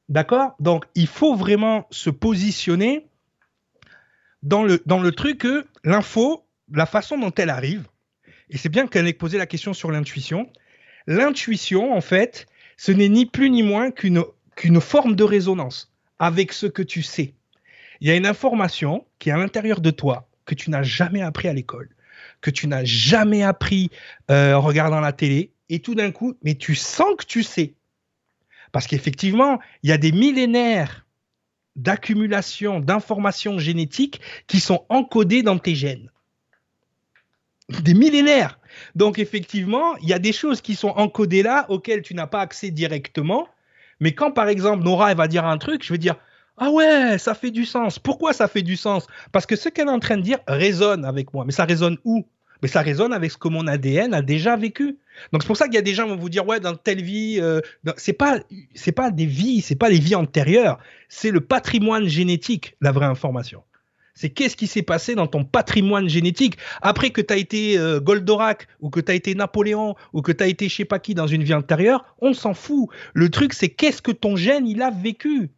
D'accord? 0.08 0.54
Donc 0.60 0.84
il 0.94 1.08
faut 1.08 1.34
vraiment 1.34 1.88
se 1.90 2.10
positionner 2.10 3.08
dans 4.46 4.62
le, 4.62 4.80
dans 4.86 5.00
le 5.00 5.10
truc 5.10 5.38
que 5.38 5.66
l'info, 5.82 6.46
la 6.72 6.86
façon 6.86 7.18
dont 7.18 7.32
elle 7.36 7.50
arrive, 7.50 7.86
et 8.48 8.56
c'est 8.56 8.68
bien 8.68 8.86
qu'elle 8.86 9.08
ait 9.08 9.12
posé 9.12 9.38
la 9.38 9.46
question 9.46 9.74
sur 9.74 9.90
l'intuition, 9.90 10.48
l'intuition, 11.08 11.94
en 11.94 12.00
fait, 12.00 12.46
ce 12.76 12.92
n'est 12.92 13.08
ni 13.08 13.26
plus 13.26 13.50
ni 13.50 13.62
moins 13.62 13.90
qu'une 13.90 14.22
qu'une 14.54 14.80
forme 14.80 15.16
de 15.16 15.24
résonance 15.24 15.92
avec 16.18 16.52
ce 16.52 16.66
que 16.66 16.82
tu 16.82 17.02
sais. 17.02 17.34
Il 18.00 18.08
y 18.08 18.10
a 18.10 18.16
une 18.16 18.24
information 18.24 19.06
qui 19.18 19.28
est 19.28 19.32
à 19.32 19.36
l'intérieur 19.36 19.80
de 19.80 19.90
toi, 19.90 20.28
que 20.46 20.54
tu 20.54 20.70
n'as 20.70 20.82
jamais 20.82 21.20
appris 21.20 21.48
à 21.48 21.52
l'école, 21.52 21.90
que 22.40 22.50
tu 22.50 22.66
n'as 22.66 22.84
jamais 22.84 23.42
appris 23.42 23.90
euh, 24.30 24.54
en 24.54 24.60
regardant 24.62 25.00
la 25.00 25.12
télé, 25.12 25.52
et 25.68 25.80
tout 25.80 25.94
d'un 25.94 26.12
coup, 26.12 26.34
mais 26.42 26.54
tu 26.54 26.74
sens 26.74 27.16
que 27.18 27.26
tu 27.26 27.42
sais. 27.42 27.74
Parce 28.72 28.86
qu'effectivement, 28.86 29.58
il 29.82 29.90
y 29.90 29.92
a 29.92 29.98
des 29.98 30.12
millénaires 30.12 31.05
d'accumulation 31.76 32.80
d'informations 32.80 33.58
génétiques 33.58 34.20
qui 34.46 34.60
sont 34.60 34.84
encodées 34.88 35.42
dans 35.42 35.58
tes 35.58 35.74
gènes. 35.74 36.10
Des 37.68 37.94
millénaires. 37.94 38.58
Donc 38.94 39.18
effectivement, 39.18 39.96
il 39.98 40.08
y 40.08 40.12
a 40.12 40.18
des 40.18 40.32
choses 40.32 40.60
qui 40.60 40.74
sont 40.74 40.88
encodées 40.88 41.42
là 41.42 41.66
auxquelles 41.68 42.02
tu 42.02 42.14
n'as 42.14 42.26
pas 42.26 42.40
accès 42.40 42.70
directement. 42.70 43.48
Mais 44.00 44.12
quand 44.12 44.30
par 44.32 44.48
exemple 44.48 44.84
Nora 44.84 45.14
va 45.14 45.28
dire 45.28 45.44
un 45.44 45.58
truc, 45.58 45.84
je 45.84 45.92
vais 45.92 45.98
dire 45.98 46.16
ah 46.58 46.70
ouais, 46.70 47.18
ça 47.18 47.34
fait 47.34 47.50
du 47.50 47.66
sens. 47.66 47.98
Pourquoi 47.98 48.32
ça 48.32 48.48
fait 48.48 48.62
du 48.62 48.76
sens? 48.76 49.06
Parce 49.30 49.44
que 49.46 49.56
ce 49.56 49.68
qu'elle 49.68 49.88
est 49.88 49.90
en 49.90 49.98
train 49.98 50.16
de 50.16 50.22
dire 50.22 50.38
résonne 50.46 51.04
avec 51.04 51.34
moi. 51.34 51.44
Mais 51.44 51.52
ça 51.52 51.64
résonne 51.64 51.98
où? 52.04 52.26
Mais 52.62 52.68
ça 52.68 52.82
résonne 52.82 53.12
avec 53.12 53.30
ce 53.30 53.38
que 53.38 53.48
mon 53.48 53.66
ADN 53.66 54.14
a 54.14 54.22
déjà 54.22 54.56
vécu. 54.56 54.98
Donc 55.32 55.42
c'est 55.42 55.46
pour 55.46 55.56
ça 55.56 55.66
qu'il 55.66 55.74
y 55.74 55.78
a 55.78 55.82
des 55.82 55.94
gens 55.94 56.04
qui 56.04 56.10
vont 56.10 56.16
vous 56.16 56.28
dire 56.28 56.46
ouais 56.46 56.60
dans 56.60 56.74
telle 56.74 57.02
vie 57.02 57.38
euh, 57.40 57.60
c'est 57.96 58.12
pas 58.12 58.40
c'est 58.74 58.92
pas 58.92 59.10
des 59.10 59.26
vies, 59.26 59.60
c'est 59.60 59.76
pas 59.76 59.88
les 59.88 59.98
vies 59.98 60.14
antérieures, 60.14 60.78
c'est 61.08 61.30
le 61.30 61.40
patrimoine 61.40 62.06
génétique 62.06 62.76
la 62.80 62.92
vraie 62.92 63.06
information. 63.06 63.62
C'est 64.14 64.30
qu'est-ce 64.30 64.56
qui 64.56 64.66
s'est 64.66 64.82
passé 64.82 65.14
dans 65.14 65.26
ton 65.26 65.44
patrimoine 65.44 66.08
génétique 66.08 66.56
après 66.80 67.10
que 67.10 67.20
tu 67.20 67.34
as 67.34 67.36
été 67.36 67.78
euh, 67.78 68.00
Goldorak 68.00 68.66
ou 68.80 68.88
que 68.88 69.00
tu 69.00 69.12
as 69.12 69.14
été 69.14 69.34
Napoléon 69.34 69.94
ou 70.14 70.22
que 70.22 70.32
tu 70.32 70.42
as 70.42 70.46
été 70.46 70.68
je 70.68 70.74
sais 70.74 70.84
pas 70.86 70.98
qui 70.98 71.14
dans 71.14 71.26
une 71.26 71.42
vie 71.42 71.54
antérieure, 71.54 72.16
on 72.20 72.32
s'en 72.32 72.54
fout. 72.54 72.88
Le 73.12 73.28
truc 73.28 73.52
c'est 73.52 73.68
qu'est-ce 73.68 74.00
que 74.00 74.12
ton 74.12 74.34
gène 74.34 74.66
il 74.66 74.80
a 74.80 74.90
vécu? 74.90 75.50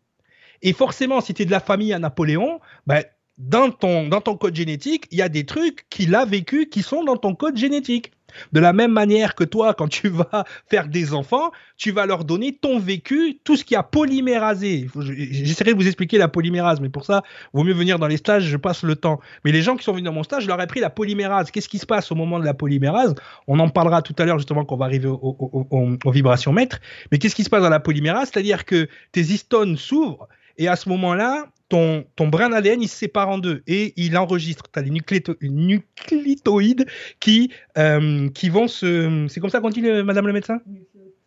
Et 0.62 0.72
forcément 0.72 1.20
si 1.20 1.34
tu 1.34 1.42
es 1.42 1.44
de 1.44 1.53
la 1.53 1.61
famille 1.61 1.92
à 1.92 2.01
Napoléon, 2.01 2.61
ben 2.86 3.05
dans 3.39 3.70
ton, 3.70 4.09
dans 4.09 4.20
ton 4.20 4.36
code 4.36 4.55
génétique, 4.55 5.07
il 5.11 5.18
y 5.18 5.22
a 5.22 5.28
des 5.28 5.47
trucs 5.47 5.89
qu'il 5.91 6.14
a 6.14 6.24
vécu 6.24 6.68
qui 6.68 6.82
sont 6.82 7.05
dans 7.05 7.16
ton 7.16 7.34
code 7.34 7.57
génétique. 7.57 8.12
De 8.53 8.61
la 8.61 8.74
même 8.74 8.93
manière 8.93 9.34
que 9.34 9.43
toi, 9.43 9.72
quand 9.72 9.89
tu 9.89 10.09
vas 10.09 10.45
faire 10.70 10.89
des 10.89 11.14
enfants, 11.14 11.51
tu 11.78 11.93
vas 11.93 12.05
leur 12.05 12.24
donner 12.24 12.55
ton 12.55 12.78
vécu, 12.78 13.41
tout 13.43 13.57
ce 13.57 13.64
qui 13.64 13.74
a 13.74 13.82
polymérasé. 13.82 14.86
J'essaierai 15.01 15.72
de 15.72 15.78
vous 15.78 15.86
expliquer 15.86 16.18
la 16.18 16.28
polymérase, 16.28 16.78
mais 16.80 16.91
pour 16.91 17.07
ça, 17.07 17.22
vaut 17.55 17.64
mieux 17.64 17.72
venir 17.72 17.99
dans 17.99 18.07
les 18.07 18.18
stages, 18.18 18.45
je 18.45 18.57
passe 18.59 18.82
le 18.82 18.97
temps. 18.97 19.18
Mais 19.45 19.53
les 19.53 19.62
gens 19.62 19.76
qui 19.76 19.84
sont 19.84 19.93
venus 19.93 20.05
dans 20.05 20.12
mon 20.12 20.24
stage, 20.24 20.43
je 20.43 20.49
leur 20.49 20.61
ai 20.61 20.66
pris 20.66 20.80
la 20.80 20.91
polymérase. 20.91 21.51
Qu'est-ce 21.51 21.70
qui 21.70 21.78
se 21.78 21.86
passe 21.86 22.12
au 22.12 22.14
moment 22.14 22.39
de 22.39 22.45
la 22.45 22.55
polymérase? 22.55 23.14
On 23.47 23.59
en 23.61 23.70
parlera 23.70 24.03
tout 24.03 24.14
à 24.18 24.26
l'heure, 24.26 24.39
justement, 24.39 24.64
quand 24.66 24.74
on 24.74 24.78
va 24.78 24.84
arriver 24.84 25.09
aux 25.09 26.11
vibrations 26.11 26.53
maîtres. 26.53 26.80
Mais 27.11 27.18
qu'est-ce 27.18 27.34
qui 27.34 27.45
se 27.45 27.51
passe 27.51 27.62
dans 27.62 27.70
la 27.70 27.80
polymérase? 27.80 28.30
C'est-à-dire 28.30 28.66
que 28.66 28.89
tes 29.12 29.22
histones 29.22 29.78
s'ouvrent, 29.78 30.28
et 30.59 30.68
à 30.68 30.76
ce 30.76 30.91
moment-là, 30.91 31.47
ton, 31.69 32.05
ton 32.16 32.29
brin 32.29 32.49
d'ADN, 32.49 32.83
il 32.83 32.89
se 32.89 32.97
sépare 32.97 33.29
en 33.29 33.39
deux 33.39 33.62
et 33.66 33.93
il 33.97 34.16
enregistre. 34.16 34.64
Tu 34.73 34.79
as 34.79 34.83
les 34.83 34.91
nucléotides 34.91 36.87
qui, 37.21 37.53
euh, 37.77 38.29
qui 38.31 38.49
vont 38.49 38.69
se... 38.69 39.27
C'est 39.29 39.41
comme 39.41 39.51
ça 39.51 39.61
qu'on 39.61 39.71
dit, 39.71 39.83
madame 39.83 40.27
le 40.27 40.33
médecin? 40.33 40.61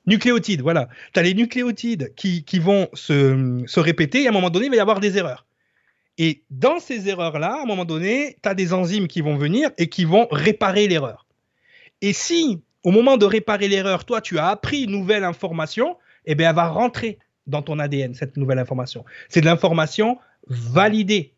Nucléotides, 0.08 0.62
voilà. 0.62 0.90
Tu 1.14 1.20
as 1.20 1.24
les 1.24 1.36
nucléotides 1.36 2.14
qui, 2.16 2.44
qui 2.44 2.60
vont 2.60 2.88
se, 2.94 3.64
se, 3.68 3.80
répéter 3.80 4.24
et 4.24 4.28
à 4.28 4.30
un 4.32 4.34
moment 4.34 4.50
donné, 4.50 4.66
il 4.66 4.72
va 4.72 4.78
y 4.78 4.80
avoir 4.80 5.00
des 5.00 5.18
erreurs. 5.18 5.46
Et 6.18 6.44
dans 6.50 6.80
ces 6.80 7.08
erreurs-là, 7.08 7.58
à 7.60 7.62
un 7.62 7.66
moment 7.66 7.86
donné, 7.86 8.38
tu 8.42 8.50
as 8.50 8.56
des 8.56 8.74
enzymes 8.74 9.08
qui 9.08 9.22
vont 9.22 9.38
venir 9.38 9.70
et 9.78 9.88
qui 9.88 10.06
vont 10.06 10.28
réparer 10.32 10.88
l'erreur. 10.88 11.28
Et 12.02 12.14
si, 12.14 12.62
au 12.84 12.92
moment 12.92 13.18
de 13.18 13.26
réparer 13.26 13.68
l'erreur, 13.68 14.06
toi, 14.06 14.22
tu 14.22 14.40
as 14.40 14.48
appris 14.48 14.84
une 14.84 14.92
nouvelle 14.92 15.24
information, 15.24 15.98
eh 16.26 16.34
bien, 16.34 16.50
elle 16.50 16.56
va 16.56 16.68
rentrer 16.68 17.20
dans 17.48 17.62
ton 17.62 17.80
ADN, 17.80 18.14
cette 18.14 18.38
nouvelle 18.38 18.60
information. 18.60 19.06
C'est 19.30 19.42
de 19.42 19.46
l'information 19.46 20.18
validé. 20.48 21.34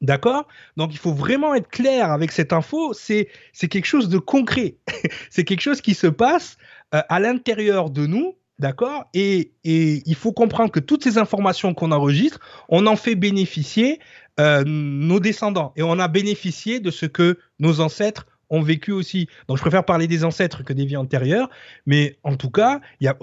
D'accord? 0.00 0.48
Donc 0.76 0.92
il 0.94 0.98
faut 0.98 1.12
vraiment 1.12 1.54
être 1.54 1.68
clair 1.68 2.10
avec 2.10 2.32
cette 2.32 2.52
info, 2.52 2.94
c'est 2.94 3.28
quelque 3.68 3.84
chose 3.84 4.08
de 4.08 4.18
concret. 4.18 4.76
c'est 5.30 5.44
quelque 5.44 5.60
chose 5.60 5.80
qui 5.82 5.94
se 5.94 6.06
passe 6.06 6.56
euh, 6.94 7.02
à 7.08 7.20
l'intérieur 7.20 7.90
de 7.90 8.06
nous, 8.06 8.34
d'accord? 8.58 9.04
Et, 9.12 9.52
et, 9.64 10.02
il 10.06 10.14
faut 10.14 10.32
comprendre 10.32 10.70
que 10.70 10.80
toutes 10.80 11.04
ces 11.04 11.18
informations 11.18 11.74
qu'on 11.74 11.92
enregistre, 11.92 12.40
on 12.70 12.86
en 12.86 12.96
fait 12.96 13.14
bénéficier 13.14 14.00
euh, 14.40 14.64
nos 14.64 15.20
descendants 15.20 15.72
et 15.76 15.82
on 15.82 15.98
a 15.98 16.08
bénéficié 16.08 16.80
de 16.80 16.90
ce 16.90 17.04
que 17.04 17.38
nos 17.58 17.80
ancêtres 17.80 18.26
ont 18.50 18.62
vécu 18.62 18.92
aussi. 18.92 19.28
Donc 19.48 19.56
je 19.56 19.62
préfère 19.62 19.84
parler 19.84 20.06
des 20.06 20.24
ancêtres 20.24 20.62
que 20.62 20.72
des 20.72 20.84
vies 20.84 20.96
antérieures, 20.96 21.48
mais 21.86 22.18
en 22.24 22.36
tout 22.36 22.50
cas, 22.50 22.80
y 23.00 23.08
a, 23.08 23.16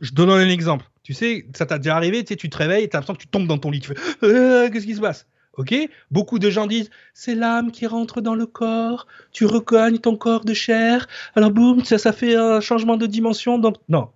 je 0.00 0.12
donne 0.12 0.30
un 0.30 0.48
exemple. 0.48 0.86
Tu 1.02 1.14
sais, 1.14 1.46
ça 1.54 1.66
t'a 1.66 1.78
déjà 1.78 1.96
arrivé, 1.96 2.22
tu 2.22 2.28
sais, 2.28 2.36
tu 2.36 2.48
te 2.48 2.56
réveilles 2.56 2.84
et 2.84 2.88
tu 2.88 2.96
as 2.96 3.00
l'impression 3.00 3.14
que 3.14 3.22
tu 3.22 3.28
tombes 3.28 3.46
dans 3.46 3.58
ton 3.58 3.70
lit. 3.70 3.80
Tu 3.80 3.88
fais 3.88 4.00
euh, 4.22 4.70
Qu'est-ce 4.70 4.86
qui 4.86 4.94
se 4.94 5.00
passe? 5.00 5.26
Ok? 5.56 5.74
Beaucoup 6.12 6.38
de 6.38 6.50
gens 6.50 6.66
disent 6.66 6.88
c'est 7.14 7.34
l'âme 7.34 7.72
qui 7.72 7.86
rentre 7.86 8.20
dans 8.20 8.36
le 8.36 8.46
corps, 8.46 9.08
tu 9.32 9.44
recognes 9.44 9.98
ton 9.98 10.16
corps 10.16 10.44
de 10.44 10.54
chair, 10.54 11.08
alors 11.34 11.50
boum, 11.50 11.84
ça, 11.84 11.98
ça 11.98 12.12
fait 12.12 12.36
un 12.36 12.60
changement 12.60 12.96
de 12.96 13.06
dimension. 13.06 13.58
Donc, 13.58 13.76
non. 13.88 14.08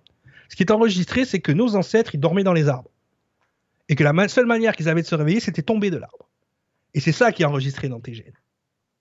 Ce 0.47 0.55
qui 0.55 0.63
est 0.63 0.71
enregistré, 0.71 1.25
c'est 1.25 1.39
que 1.39 1.51
nos 1.51 1.75
ancêtres, 1.75 2.15
ils 2.15 2.19
dormaient 2.19 2.43
dans 2.43 2.53
les 2.53 2.69
arbres. 2.69 2.91
Et 3.89 3.95
que 3.95 4.03
la 4.03 4.27
seule 4.27 4.45
manière 4.45 4.75
qu'ils 4.75 4.87
avaient 4.87 5.01
de 5.01 5.07
se 5.07 5.15
réveiller, 5.15 5.39
c'était 5.39 5.63
tomber 5.63 5.89
de 5.89 5.97
l'arbre. 5.97 6.29
Et 6.93 6.99
c'est 6.99 7.11
ça 7.11 7.31
qui 7.31 7.41
est 7.43 7.45
enregistré 7.45 7.89
dans 7.89 7.99
tes 7.99 8.13
gènes. 8.13 8.33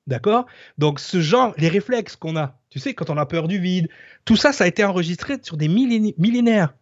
D'accord? 0.06 0.46
Donc, 0.78 0.98
ce 0.98 1.20
genre, 1.20 1.54
les 1.58 1.68
réflexes 1.68 2.16
qu'on 2.16 2.36
a, 2.36 2.58
tu 2.70 2.80
sais, 2.80 2.94
quand 2.94 3.08
on 3.10 3.16
a 3.16 3.26
peur 3.26 3.46
du 3.46 3.58
vide, 3.58 3.88
tout 4.24 4.36
ça, 4.36 4.52
ça 4.52 4.64
a 4.64 4.66
été 4.66 4.84
enregistré 4.84 5.36
sur 5.42 5.56
des 5.56 5.68
millénaires. 5.68 6.74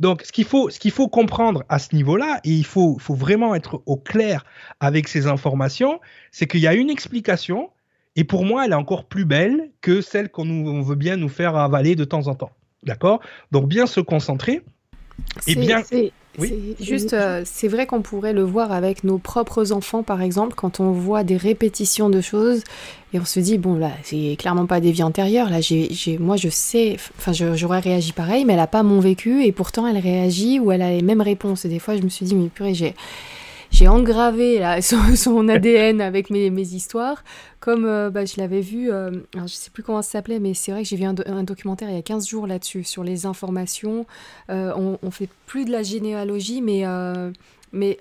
Donc, 0.00 0.22
ce 0.22 0.32
qu'il 0.32 0.44
faut, 0.44 0.70
ce 0.70 0.78
qu'il 0.78 0.90
faut 0.90 1.08
comprendre 1.08 1.64
à 1.68 1.78
ce 1.78 1.94
niveau-là, 1.94 2.40
et 2.44 2.50
il 2.50 2.66
faut, 2.66 2.98
faut 2.98 3.14
vraiment 3.14 3.54
être 3.54 3.82
au 3.86 3.96
clair 3.96 4.44
avec 4.80 5.08
ces 5.08 5.26
informations, 5.26 6.00
c'est 6.32 6.46
qu'il 6.46 6.60
y 6.60 6.66
a 6.66 6.74
une 6.74 6.90
explication, 6.90 7.70
et 8.16 8.24
pour 8.24 8.44
moi, 8.44 8.66
elle 8.66 8.72
est 8.72 8.76
encore 8.76 9.06
plus 9.06 9.24
belle 9.24 9.70
que 9.80 10.00
celle 10.00 10.28
qu'on 10.30 10.82
veut 10.82 10.96
bien 10.96 11.16
nous 11.16 11.28
faire 11.28 11.56
avaler 11.56 11.96
de 11.96 12.04
temps 12.04 12.26
en 12.26 12.34
temps. 12.34 12.52
D'accord? 12.82 13.20
Donc, 13.52 13.68
bien 13.68 13.86
se 13.86 14.00
concentrer. 14.00 14.62
Et 15.46 15.54
bien. 15.54 15.82
Oui. 16.38 16.74
Juste, 16.80 17.12
euh, 17.12 17.42
c'est 17.44 17.68
vrai 17.68 17.86
qu'on 17.86 18.02
pourrait 18.02 18.32
le 18.32 18.42
voir 18.42 18.72
avec 18.72 19.04
nos 19.04 19.18
propres 19.18 19.72
enfants, 19.72 20.02
par 20.02 20.22
exemple, 20.22 20.54
quand 20.56 20.80
on 20.80 20.90
voit 20.90 21.24
des 21.24 21.36
répétitions 21.36 22.10
de 22.10 22.20
choses 22.20 22.62
et 23.12 23.20
on 23.20 23.24
se 23.24 23.38
dit, 23.40 23.58
bon, 23.58 23.76
là, 23.76 23.90
c'est 24.02 24.36
clairement 24.38 24.66
pas 24.66 24.80
des 24.80 24.90
vies 24.90 25.04
antérieures. 25.04 25.48
Là, 25.48 25.60
j'ai, 25.60 25.88
moi, 26.18 26.36
je 26.36 26.48
sais, 26.48 26.96
enfin, 27.16 27.32
j'aurais 27.32 27.80
réagi 27.80 28.12
pareil, 28.12 28.44
mais 28.44 28.54
elle 28.54 28.60
a 28.60 28.66
pas 28.66 28.82
mon 28.82 29.00
vécu 29.00 29.44
et 29.44 29.52
pourtant 29.52 29.86
elle 29.86 29.98
réagit 29.98 30.58
ou 30.58 30.72
elle 30.72 30.82
a 30.82 30.90
les 30.90 31.02
mêmes 31.02 31.20
réponses. 31.20 31.64
Et 31.64 31.68
des 31.68 31.78
fois, 31.78 31.96
je 31.96 32.02
me 32.02 32.08
suis 32.08 32.26
dit, 32.26 32.34
mais 32.34 32.48
purée, 32.48 32.74
j'ai 32.74 32.94
j'ai 33.74 33.88
engravé 33.88 34.62
son, 35.16 35.48
ADN 35.48 36.00
avec 36.00 36.30
mes, 36.30 36.48
histoires, 36.48 37.24
comme 37.58 37.84
euh, 37.86 38.08
bah, 38.08 38.24
je 38.24 38.34
l'avais 38.38 38.60
vu, 38.60 38.92
euh, 38.92 39.10
alors, 39.34 39.48
je 39.48 39.54
sais 39.54 39.70
plus 39.70 39.82
comment 39.82 40.00
ça 40.00 40.12
s'appelait, 40.12 40.38
mais 40.38 40.54
c'est 40.54 40.70
vrai 40.70 40.84
que 40.84 40.88
j'ai 40.88 40.96
vu 40.96 41.04
un, 41.04 41.42
documentaire 41.42 41.90
il 41.90 41.96
y 41.96 41.98
a 41.98 42.02
15 42.02 42.28
jours 42.28 42.46
là-dessus, 42.46 42.84
sur 42.84 43.02
les 43.02 43.26
informations. 43.26 44.06
Euh, 44.48 44.72
on, 44.76 44.98
on 45.02 45.10
fait 45.10 45.28
plus 45.46 45.64
de 45.64 45.72
la 45.72 45.82
généalogie, 45.82 46.62
mais, 46.62 46.84
mais 47.72 47.98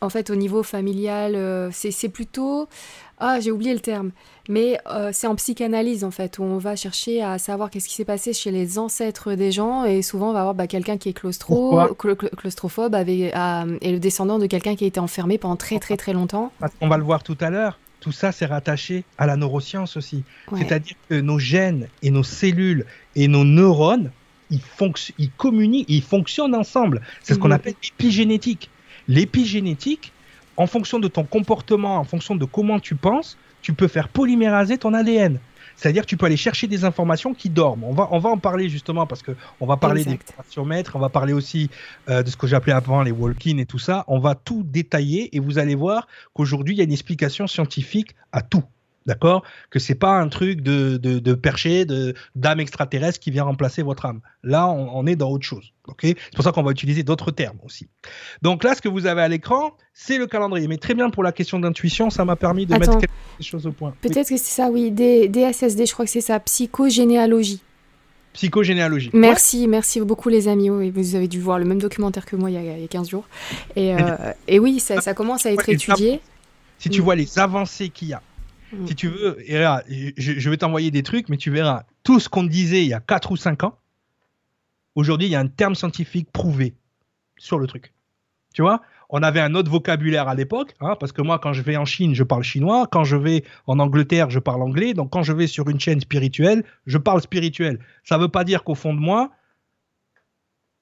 En 0.00 0.10
fait, 0.10 0.30
au 0.30 0.36
niveau 0.36 0.62
familial, 0.62 1.34
euh, 1.34 1.70
c'est 1.72 2.08
plutôt... 2.08 2.68
Ah, 3.18 3.40
j'ai 3.40 3.50
oublié 3.50 3.72
le 3.72 3.80
terme. 3.80 4.10
Mais 4.48 4.78
euh, 4.90 5.10
c'est 5.12 5.26
en 5.26 5.34
psychanalyse, 5.34 6.04
en 6.04 6.10
fait, 6.10 6.38
où 6.38 6.42
on 6.42 6.58
va 6.58 6.76
chercher 6.76 7.22
à 7.22 7.38
savoir 7.38 7.70
qu'est-ce 7.70 7.88
qui 7.88 7.94
s'est 7.94 8.04
passé 8.04 8.32
chez 8.32 8.50
les 8.50 8.78
ancêtres 8.78 9.34
des 9.34 9.52
gens. 9.52 9.84
Et 9.84 10.02
souvent, 10.02 10.30
on 10.30 10.32
va 10.32 10.40
avoir 10.40 10.54
bah, 10.54 10.66
quelqu'un 10.66 10.98
qui 10.98 11.08
est 11.08 11.12
claustro, 11.12 11.78
claustrophobe 11.94 12.94
avec, 12.94 13.34
et 13.80 13.92
le 13.92 13.98
descendant 13.98 14.38
de 14.38 14.46
quelqu'un 14.46 14.76
qui 14.76 14.84
a 14.84 14.86
été 14.86 15.00
enfermé 15.00 15.38
pendant 15.38 15.56
très, 15.56 15.78
très, 15.78 15.96
très 15.96 16.12
longtemps. 16.12 16.52
On 16.80 16.88
va 16.88 16.98
le 16.98 17.04
voir 17.04 17.22
tout 17.22 17.38
à 17.40 17.50
l'heure. 17.50 17.78
Tout 18.00 18.12
ça, 18.12 18.30
c'est 18.30 18.46
rattaché 18.46 19.04
à 19.18 19.26
la 19.26 19.36
neuroscience 19.36 19.96
aussi. 19.96 20.22
C'est-à-dire 20.56 20.94
que 21.08 21.20
nos 21.20 21.38
gènes 21.38 21.88
et 22.02 22.10
nos 22.10 22.22
cellules 22.22 22.84
et 23.16 23.26
nos 23.26 23.44
neurones, 23.44 24.12
ils, 24.50 24.60
ils 25.18 25.30
communiquent, 25.32 25.86
ils 25.88 26.02
fonctionnent 26.02 26.54
ensemble. 26.54 27.00
C'est 27.22 27.34
ce 27.34 27.38
qu'on 27.38 27.48
mhm. 27.48 27.54
appelle 27.54 27.74
l'épigénétique. 27.82 28.70
L'épigénétique, 29.08 30.12
en 30.56 30.66
fonction 30.66 30.98
de 30.98 31.08
ton 31.08 31.24
comportement, 31.24 31.96
en 31.96 32.04
fonction 32.04 32.34
de 32.34 32.44
comment 32.44 32.80
tu 32.80 32.94
penses, 32.94 33.36
tu 33.62 33.72
peux 33.72 33.88
faire 33.88 34.08
polyméraser 34.08 34.78
ton 34.78 34.94
ADN. 34.94 35.38
C'est-à-dire 35.76 36.02
que 36.02 36.06
tu 36.08 36.16
peux 36.16 36.26
aller 36.26 36.38
chercher 36.38 36.66
des 36.66 36.84
informations 36.84 37.34
qui 37.34 37.50
dorment. 37.50 37.84
On 37.84 37.92
va, 37.92 38.08
on 38.10 38.18
va 38.18 38.30
en 38.30 38.38
parler 38.38 38.68
justement 38.68 39.06
parce 39.06 39.22
que 39.22 39.32
on 39.60 39.66
va 39.66 39.76
parler 39.76 40.04
des 40.04 40.18
maîtres, 40.64 40.96
on 40.96 40.98
va 40.98 41.10
parler 41.10 41.34
aussi 41.34 41.70
euh, 42.08 42.22
de 42.22 42.30
ce 42.30 42.36
que 42.36 42.46
j'appelais 42.46 42.72
avant 42.72 43.02
les 43.02 43.10
walk-in 43.10 43.58
et 43.58 43.66
tout 43.66 43.78
ça. 43.78 44.04
On 44.08 44.18
va 44.18 44.34
tout 44.34 44.62
détailler 44.64 45.36
et 45.36 45.40
vous 45.40 45.58
allez 45.58 45.74
voir 45.74 46.08
qu'aujourd'hui 46.32 46.74
il 46.74 46.78
y 46.78 46.80
a 46.80 46.84
une 46.84 46.92
explication 46.92 47.46
scientifique 47.46 48.14
à 48.32 48.40
tout. 48.40 48.64
D'accord? 49.06 49.44
Que 49.70 49.78
c'est 49.78 49.94
pas 49.94 50.18
un 50.18 50.28
truc 50.28 50.62
de, 50.62 50.96
de, 50.96 51.20
de 51.20 51.34
perché, 51.34 51.84
de 51.84 52.14
d'âme 52.34 52.60
extraterrestre 52.60 53.20
qui 53.20 53.30
vient 53.30 53.44
remplacer 53.44 53.82
votre 53.82 54.04
âme. 54.04 54.20
Là, 54.42 54.68
on, 54.68 55.06
est 55.06 55.16
dans 55.16 55.30
autre 55.30 55.46
chose. 55.46 55.72
Ok? 55.86 56.00
C'est 56.02 56.34
pour 56.34 56.44
ça 56.44 56.52
qu'on 56.52 56.64
va 56.64 56.72
utiliser 56.72 57.04
d'autres 57.04 57.30
termes 57.30 57.58
aussi. 57.64 57.88
Donc 58.42 58.64
là, 58.64 58.74
ce 58.74 58.82
que 58.82 58.88
vous 58.88 59.06
avez 59.06 59.22
à 59.22 59.28
l'écran, 59.28 59.72
c'est 59.94 60.18
le 60.18 60.26
calendrier. 60.26 60.66
Mais 60.66 60.76
très 60.76 60.94
bien 60.94 61.10
pour 61.10 61.22
la 61.22 61.32
question 61.32 61.60
d'intuition, 61.60 62.10
ça 62.10 62.24
m'a 62.24 62.36
permis 62.36 62.66
de 62.66 62.74
mettre 62.74 62.98
quelque 62.98 63.12
choses 63.40 63.66
au 63.66 63.72
point. 63.72 63.94
Peut-être 64.00 64.28
que 64.28 64.36
c'est 64.36 64.38
ça, 64.38 64.68
oui. 64.70 64.90
DSSD, 64.90 65.86
je 65.86 65.92
crois 65.92 66.04
que 66.04 66.10
c'est 66.10 66.20
ça. 66.20 66.40
Psychogénéalogie. 66.40 67.62
Psychogénéalogie. 68.32 69.10
Merci, 69.14 69.66
merci 69.66 70.00
beaucoup 70.00 70.28
les 70.28 70.48
amis. 70.48 70.68
Oui, 70.68 70.90
vous 70.90 71.14
avez 71.14 71.28
dû 71.28 71.40
voir 71.40 71.58
le 71.58 71.64
même 71.64 71.80
documentaire 71.80 72.26
que 72.26 72.36
moi 72.36 72.50
il 72.50 72.54
y 72.54 72.58
a, 72.58 72.76
il 72.76 72.82
y 72.82 72.84
a 72.84 72.88
15 72.88 73.08
jours. 73.08 73.24
Et, 73.76 73.94
euh, 73.94 73.98
et 74.46 74.58
oui, 74.58 74.78
ça, 74.78 75.00
ça, 75.00 75.14
commence 75.14 75.46
à 75.46 75.52
être 75.52 75.68
étudié. 75.70 76.20
Si 76.78 76.90
tu 76.90 77.00
vois 77.00 77.14
les 77.14 77.38
avancées 77.38 77.88
qu'il 77.88 78.08
y 78.08 78.12
a 78.12 78.20
si 78.86 78.94
tu 78.94 79.08
veux, 79.08 79.38
je, 80.16 80.50
vais 80.50 80.56
t'envoyer 80.56 80.90
des 80.90 81.02
trucs, 81.02 81.28
mais 81.28 81.36
tu 81.36 81.50
verras 81.50 81.84
tout 82.02 82.20
ce 82.20 82.28
qu'on 82.28 82.44
disait 82.44 82.82
il 82.82 82.88
y 82.88 82.94
a 82.94 83.00
4 83.00 83.32
ou 83.32 83.36
5 83.36 83.64
ans. 83.64 83.78
Aujourd'hui, 84.94 85.28
il 85.28 85.30
y 85.30 85.36
a 85.36 85.40
un 85.40 85.48
terme 85.48 85.74
scientifique 85.74 86.30
prouvé 86.32 86.74
sur 87.36 87.58
le 87.58 87.66
truc. 87.66 87.92
Tu 88.54 88.62
vois 88.62 88.80
on 89.08 89.22
avait 89.22 89.40
un 89.40 89.54
autre 89.54 89.70
vocabulaire 89.70 90.28
à 90.28 90.34
l'époque, 90.34 90.74
hein, 90.80 90.96
parce 90.98 91.12
que 91.12 91.22
moi, 91.22 91.38
quand 91.38 91.52
je 91.52 91.62
vais 91.62 91.76
en 91.76 91.84
Chine, 91.84 92.14
je 92.14 92.24
parle 92.24 92.42
chinois. 92.42 92.88
Quand 92.90 93.04
je 93.04 93.16
vais 93.16 93.44
en 93.66 93.78
Angleterre, 93.78 94.30
je 94.30 94.38
parle 94.38 94.62
anglais. 94.62 94.94
Donc, 94.94 95.10
quand 95.10 95.22
je 95.22 95.32
vais 95.32 95.46
sur 95.46 95.68
une 95.68 95.78
chaîne 95.78 96.00
spirituelle, 96.00 96.64
je 96.86 96.98
parle 96.98 97.20
spirituel. 97.20 97.78
Ça 98.02 98.16
ne 98.16 98.22
veut 98.22 98.28
pas 98.28 98.44
dire 98.44 98.64
qu'au 98.64 98.74
fond 98.74 98.94
de 98.94 98.98
moi, 98.98 99.30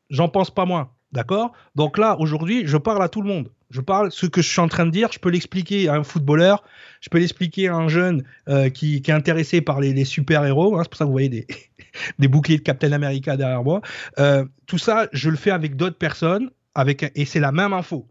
j'en 0.09 0.29
pense 0.29 0.51
pas 0.51 0.65
moins. 0.65 0.91
D'accord? 1.15 1.53
Donc 1.77 1.97
là, 1.97 2.17
aujourd'hui, 2.19 2.67
je 2.67 2.77
parle 2.77 3.01
à 3.01 3.09
tout 3.09 3.23
le 3.23 3.29
monde. 3.29 3.49
Je 3.71 3.81
parle 3.81 4.11
ce 4.11 4.27
que 4.27 4.43
je 4.43 4.49
suis 4.49 4.61
en 4.61 4.67
train 4.67 4.85
de 4.85 4.91
dire, 4.91 5.13
je 5.13 5.21
peux 5.21 5.29
l'expliquer 5.29 5.89
à 5.89 5.95
un 5.95 6.03
footballeur, 6.03 6.65
je 7.01 7.09
peux 7.09 7.19
l'expliquer 7.19 7.69
à 7.69 7.77
un 7.77 7.87
jeune 7.87 8.25
euh, 8.49 8.69
qui, 8.69 8.97
est 8.97 9.11
intéressé 9.11 9.61
par 9.61 9.81
les, 9.81 10.05
super-héros. 10.05 10.77
Hein, 10.77 10.81
c'est 10.83 10.91
pour 10.91 10.99
ça 10.99 11.05
que 11.05 11.07
vous 11.07 11.13
voyez 11.13 11.47
des, 12.19 12.29
boucliers 12.29 12.59
de 12.59 12.63
Captain 12.63 12.91
America 12.91 13.37
derrière 13.37 13.63
moi. 13.63 13.81
Euh, 14.19 14.45
tout 14.67 14.79
ça, 14.79 15.07
je 15.13 15.31
le 15.31 15.37
fais 15.37 15.53
avec 15.53 15.77
d'autres 15.77 15.99
personnes, 15.99 16.51
avec 16.75 17.13
et 17.15 17.25
c'est 17.27 17.41
la 17.41 17.53
même 17.53 17.73
info. 17.73 18.09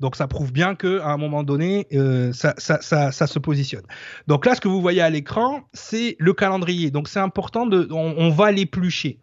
Donc 0.00 0.16
ça 0.16 0.26
prouve 0.26 0.52
bien 0.52 0.74
que 0.74 0.98
à 1.02 1.10
un 1.10 1.16
moment 1.16 1.44
donné, 1.44 1.86
euh, 1.92 2.32
ça, 2.32 2.56
se 2.56 3.38
positionne. 3.38 3.84
Donc 4.26 4.44
là, 4.44 4.56
ce 4.56 4.60
que 4.60 4.66
vous 4.66 4.80
voyez 4.80 5.02
à 5.02 5.10
l'écran, 5.10 5.62
c'est 5.72 6.16
le 6.18 6.32
calendrier. 6.32 6.90
Donc 6.90 7.08
c'est 7.08 7.20
important 7.20 7.68
on, 7.70 8.14
on 8.18 8.30
va 8.30 8.50
l'éplucher. 8.50 9.20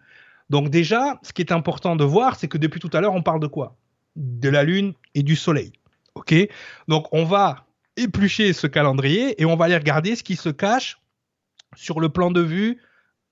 Donc 0.52 0.70
déjà, 0.70 1.18
ce 1.24 1.32
qui 1.32 1.42
est 1.42 1.54
important 1.54 1.96
de 1.96 2.04
voir, 2.04 2.36
c'est 2.36 2.50
que 2.50 2.58
depuis 2.58 2.82
tout 2.82 2.90
à 2.92 3.00
l'heure, 3.00 3.14
on 3.14 3.24
parle 3.24 3.40
de 3.40 3.48
quoi? 3.48 3.78
De 4.18 4.50
la 4.50 4.66
Lune 4.66 4.94
et 5.16 5.24
du 5.24 5.38
Soleil. 5.38 5.72
Ok? 6.16 6.36
Donc 6.90 7.08
on 7.14 7.24
va 7.24 7.68
éplucher 7.96 8.52
ce 8.52 8.68
calendrier 8.68 9.42
et 9.42 9.46
on 9.46 9.56
va 9.56 9.66
aller 9.66 9.78
regarder 9.78 10.14
ce 10.18 10.24
qui 10.24 10.36
se 10.36 10.50
cache 10.50 11.00
sur 11.78 12.02
le 12.02 12.10
plan 12.10 12.32
de 12.32 12.42
vue 12.42 12.82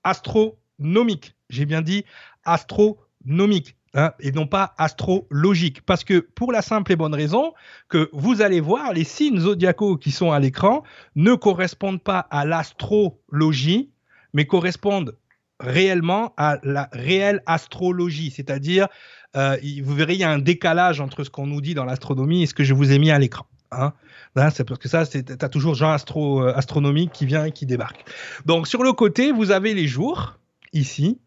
astronomique. 0.02 1.36
J'ai 1.50 1.66
bien 1.66 1.82
dit 1.82 2.06
astronomique. 2.44 3.76
Hein, 3.92 4.12
et 4.20 4.32
non 4.32 4.46
pas 4.46 4.72
astrologique. 4.78 5.82
Parce 5.82 6.04
que 6.04 6.20
pour 6.20 6.52
la 6.52 6.62
simple 6.62 6.92
et 6.92 6.96
bonne 6.96 7.14
raison 7.14 7.52
que 7.88 8.08
vous 8.12 8.40
allez 8.40 8.60
voir, 8.60 8.94
les 8.94 9.04
signes 9.04 9.40
zodiacaux 9.40 9.96
qui 9.96 10.12
sont 10.12 10.30
à 10.30 10.38
l'écran 10.38 10.84
ne 11.16 11.34
correspondent 11.34 12.02
pas 12.02 12.20
à 12.30 12.46
l'astrologie, 12.46 13.90
mais 14.32 14.46
correspondent 14.46 15.16
réellement 15.60 16.34
à 16.36 16.58
la 16.62 16.88
réelle 16.92 17.42
astrologie, 17.46 18.30
c'est-à-dire 18.30 18.88
euh, 19.36 19.56
vous 19.84 19.94
verrez, 19.94 20.14
il 20.14 20.20
y 20.20 20.24
a 20.24 20.30
un 20.30 20.38
décalage 20.38 21.00
entre 21.00 21.22
ce 21.22 21.30
qu'on 21.30 21.46
nous 21.46 21.60
dit 21.60 21.74
dans 21.74 21.84
l'astronomie 21.84 22.42
et 22.42 22.46
ce 22.46 22.54
que 22.54 22.64
je 22.64 22.74
vous 22.74 22.92
ai 22.92 22.98
mis 22.98 23.10
à 23.10 23.18
l'écran. 23.18 23.46
Hein. 23.72 23.92
c'est 24.52 24.64
parce 24.64 24.80
que 24.80 24.88
ça, 24.88 25.06
tu 25.06 25.22
as 25.40 25.48
toujours 25.48 25.74
Jean 25.74 25.92
astro, 25.92 26.42
euh, 26.42 26.52
astronomique 26.56 27.12
qui 27.12 27.24
vient 27.24 27.44
et 27.44 27.52
qui 27.52 27.66
débarque. 27.66 28.04
Donc 28.44 28.66
sur 28.66 28.82
le 28.82 28.92
côté, 28.92 29.30
vous 29.30 29.52
avez 29.52 29.74
les 29.74 29.86
jours, 29.86 30.38
ici, 30.72 31.20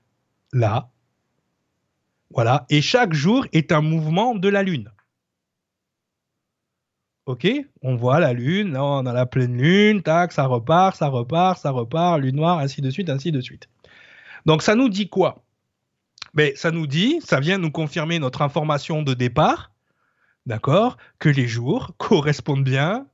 là, 0.51 0.89
voilà, 2.31 2.65
et 2.69 2.81
chaque 2.81 3.13
jour 3.13 3.45
est 3.53 3.71
un 3.71 3.81
mouvement 3.81 4.35
de 4.35 4.49
la 4.49 4.63
Lune. 4.63 4.91
Ok, 7.25 7.47
on 7.81 7.95
voit 7.95 8.19
la 8.19 8.33
Lune, 8.33 8.73
là 8.73 8.83
on 8.83 9.05
a 9.05 9.13
la 9.13 9.25
pleine 9.25 9.55
Lune, 9.55 10.01
tac, 10.01 10.33
ça 10.33 10.45
repart, 10.45 10.97
ça 10.97 11.07
repart, 11.07 11.57
ça 11.61 11.69
repart, 11.69 12.19
Lune 12.19 12.35
noire, 12.35 12.59
ainsi 12.59 12.81
de 12.81 12.89
suite, 12.89 13.09
ainsi 13.09 13.31
de 13.31 13.39
suite. 13.39 13.69
Donc 14.45 14.61
ça 14.61 14.75
nous 14.75 14.89
dit 14.89 15.09
quoi? 15.09 15.43
Mais 16.33 16.53
ça 16.55 16.71
nous 16.71 16.87
dit, 16.87 17.19
ça 17.23 17.39
vient 17.39 17.57
nous 17.57 17.71
confirmer 17.71 18.19
notre 18.19 18.41
information 18.41 19.03
de 19.03 19.13
départ, 19.13 19.71
d'accord, 20.45 20.97
que 21.19 21.29
les 21.29 21.47
jours 21.47 21.91
correspondent 21.97 22.63
bien 22.63 23.05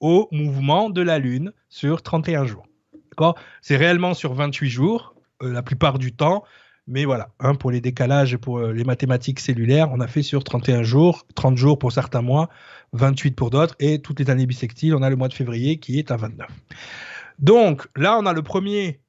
au 0.00 0.28
mouvement 0.30 0.90
de 0.90 1.02
la 1.02 1.18
Lune 1.18 1.52
sur 1.68 2.02
31 2.02 2.46
jours. 2.46 2.66
D'accord? 3.10 3.36
C'est 3.62 3.76
réellement 3.76 4.14
sur 4.14 4.32
28 4.34 4.70
jours, 4.70 5.14
euh, 5.42 5.52
la 5.52 5.62
plupart 5.62 5.98
du 5.98 6.12
temps, 6.12 6.44
mais 6.86 7.04
voilà, 7.04 7.30
hein, 7.40 7.54
pour 7.54 7.70
les 7.70 7.80
décalages 7.80 8.32
et 8.32 8.38
pour 8.38 8.58
euh, 8.58 8.72
les 8.72 8.84
mathématiques 8.84 9.40
cellulaires, 9.40 9.90
on 9.92 10.00
a 10.00 10.06
fait 10.06 10.22
sur 10.22 10.44
31 10.44 10.84
jours, 10.84 11.26
30 11.34 11.56
jours 11.56 11.78
pour 11.78 11.92
certains 11.92 12.22
mois, 12.22 12.48
28 12.92 13.32
pour 13.32 13.50
d'autres, 13.50 13.74
et 13.80 14.00
toutes 14.00 14.20
les 14.20 14.30
années 14.30 14.46
bissextiles, 14.46 14.94
on 14.94 15.02
a 15.02 15.10
le 15.10 15.16
mois 15.16 15.28
de 15.28 15.34
février 15.34 15.78
qui 15.78 15.98
est 15.98 16.10
à 16.10 16.16
29. 16.16 16.48
Donc 17.40 17.88
là, 17.96 18.18
on 18.18 18.24
a 18.24 18.32
le 18.32 18.42
premier 18.42 19.00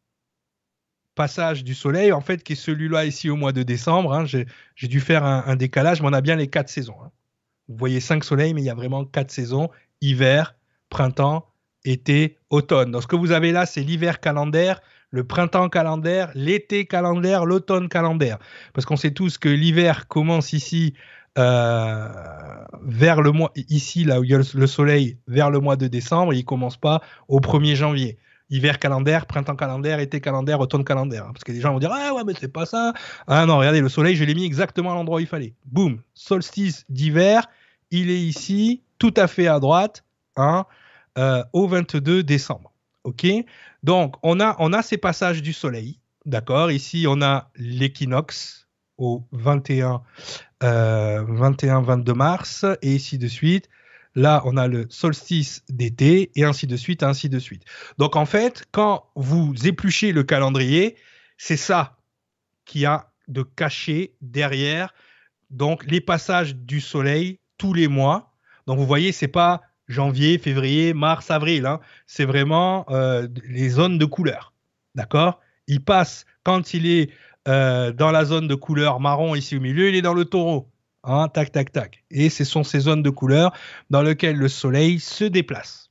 passage 1.20 1.66
du 1.66 1.76
soleil, 1.76 2.14
en 2.14 2.22
fait, 2.22 2.44
qui 2.44 2.54
est 2.54 2.56
celui-là 2.56 3.04
ici 3.04 3.30
au 3.30 3.36
mois 3.36 3.52
de 3.52 3.62
décembre. 3.62 4.14
Hein. 4.14 4.24
J'ai 4.26 4.88
dû 4.88 5.02
faire 5.02 5.26
un, 5.26 5.58
décalage, 5.58 6.02
mais 6.02 6.08
on 6.08 6.14
a 6.14 6.22
bien 6.22 6.38
les 6.38 6.48
quatre 6.48 6.70
saisons. 6.70 6.96
Hein. 7.04 7.12
Vous 7.68 7.76
voyez 7.76 8.00
cinq 8.00 8.24
soleils, 8.24 8.54
mais 8.54 8.62
il 8.62 8.66
y 8.66 8.70
a 8.70 8.74
vraiment 8.74 9.04
quatre 9.04 9.30
saisons 9.30 9.70
hiver, 10.00 10.56
printemps, 10.88 11.46
été, 11.84 12.38
automne. 12.50 12.92
Donc, 12.92 13.02
ce 13.02 13.08
que 13.08 13.18
vous 13.18 13.34
avez 13.34 13.52
là, 13.52 13.66
c'est 13.66 13.82
l'hiver 13.82 14.22
calendaire, 14.22 14.80
le 15.12 15.26
printemps 15.26 15.68
calendaire, 15.68 16.32
l'été 16.36 16.86
calendaire, 16.86 17.46
l'automne 17.46 17.90
calendaire. 17.90 18.38
Parce 18.74 18.86
qu'on 18.86 18.96
sait 18.96 19.12
tous 19.12 19.38
que 19.38 19.50
l'hiver 19.50 20.08
commence 20.08 20.54
ici 20.54 20.94
euh, 21.38 22.08
vers 22.82 23.22
le 23.22 23.34
mois, 23.34 23.52
ici 23.68 24.06
là 24.06 24.22
où 24.22 24.24
il 24.24 24.30
y 24.30 24.36
a 24.36 24.38
le 24.38 24.68
soleil, 24.68 25.18
vers 25.28 25.52
le 25.52 25.60
mois 25.60 25.76
de 25.76 25.88
décembre, 25.88 26.34
il 26.34 26.46
commence 26.46 26.78
pas 26.78 27.02
au 27.28 27.42
1er 27.42 27.76
janvier 27.76 28.18
hiver 28.50 28.80
calendaire, 28.80 29.26
printemps 29.26 29.56
calendaire, 29.56 30.00
été 30.00 30.22
calendaire, 30.22 30.60
automne 30.60 30.84
calendaire. 30.84 31.26
Parce 31.26 31.44
que 31.44 31.52
les 31.52 31.62
gens 31.62 31.74
vont 31.74 31.80
dire 31.80 31.92
Ah 31.94 32.14
ouais, 32.14 32.24
mais 32.26 32.34
c'est 32.40 32.52
pas 32.52 32.66
ça. 32.66 32.94
Ah 33.28 33.46
non, 33.46 33.58
regardez, 33.58 33.82
le 33.82 33.90
soleil, 33.90 34.16
je 34.16 34.24
l'ai 34.24 34.36
mis 34.36 34.46
exactement 34.46 34.92
à 34.92 34.96
l'endroit 34.96 35.18
où 35.18 35.20
il 35.22 35.28
fallait. 35.28 35.54
Boum, 35.66 36.02
solstice 36.14 36.86
d'hiver, 36.90 37.48
il 37.92 38.10
est 38.10 38.22
ici, 38.22 38.84
tout 38.98 39.14
à 39.18 39.28
fait 39.28 39.48
à 39.48 39.60
droite, 39.60 40.04
hein, 40.36 40.66
euh, 41.18 41.44
au 41.54 41.68
22 41.68 42.24
décembre. 42.24 42.74
OK? 43.04 43.26
Donc, 43.84 44.16
on 44.24 44.40
a, 44.40 44.56
on 44.60 44.74
a 44.74 44.82
ces 44.82 44.98
passages 44.98 45.42
du 45.42 45.54
soleil. 45.54 46.00
D'accord? 46.26 46.72
Ici, 46.72 47.06
on 47.08 47.22
a 47.22 47.50
l'équinoxe 47.56 48.68
au 48.98 49.24
21, 49.32 50.02
21, 50.62 51.82
22 51.82 52.14
mars, 52.14 52.66
et 52.82 52.96
ici 52.96 53.18
de 53.18 53.28
suite, 53.28 53.70
Là, 54.16 54.42
on 54.46 54.58
a 54.58 54.68
le 54.68 54.88
solstice 54.90 55.64
d'été 55.70 56.32
et 56.36 56.44
ainsi 56.44 56.68
de 56.68 56.76
suite, 56.76 57.04
ainsi 57.04 57.30
de 57.30 57.40
suite. 57.40 57.64
Donc 57.98 58.16
en 58.16 58.26
fait, 58.26 58.66
quand 58.72 59.06
vous 59.16 59.54
épluchez 59.66 60.12
le 60.12 60.24
calendrier, 60.24 60.96
c'est 61.38 61.58
ça 61.58 61.98
qui 62.66 62.86
a 62.86 63.12
de 63.28 63.44
caché 63.44 64.16
derrière 64.22 64.94
donc 65.50 65.86
les 65.86 66.02
passages 66.02 66.56
du 66.56 66.82
soleil 66.82 67.40
tous 67.58 67.74
les 67.74 67.88
mois. 67.88 68.34
Donc 68.68 68.78
vous 68.78 68.86
voyez, 68.86 69.12
c'est 69.12 69.28
pas 69.28 69.62
janvier, 69.88 70.38
février, 70.38 70.94
mars, 70.94 71.32
avril. 71.32 71.66
Hein. 71.66 71.80
C'est 72.08 72.26
vraiment 72.26 72.86
euh, 72.90 73.28
les 73.48 73.70
zones 73.70 73.98
de 73.98 74.06
couleur. 74.06 74.54
D'accord? 74.96 75.40
Il 75.68 75.84
passe 75.84 76.26
quand 76.44 76.74
il 76.74 76.88
est 76.88 77.12
euh, 77.48 77.92
dans 77.92 78.12
la 78.12 78.26
zone 78.26 78.48
de 78.48 78.56
couleur 78.56 79.00
marron 79.00 79.34
ici 79.34 79.58
au 79.58 79.60
milieu, 79.60 79.90
il 79.90 79.96
est 79.96 80.02
dans 80.02 80.14
le 80.14 80.26
taureau. 80.26 80.70
Hein, 81.04 81.30
tac, 81.30 81.52
tac, 81.52 81.72
tac. 81.72 82.04
Et 82.12 82.30
ce 82.30 82.44
sont 82.44 82.64
ces 82.64 82.82
zones 82.82 83.04
de 83.04 83.10
couleur 83.10 83.54
dans 83.90 84.02
lesquelles 84.02 84.38
le 84.38 84.50
soleil 84.50 85.00
se 85.00 85.24
déplace. 85.24 85.90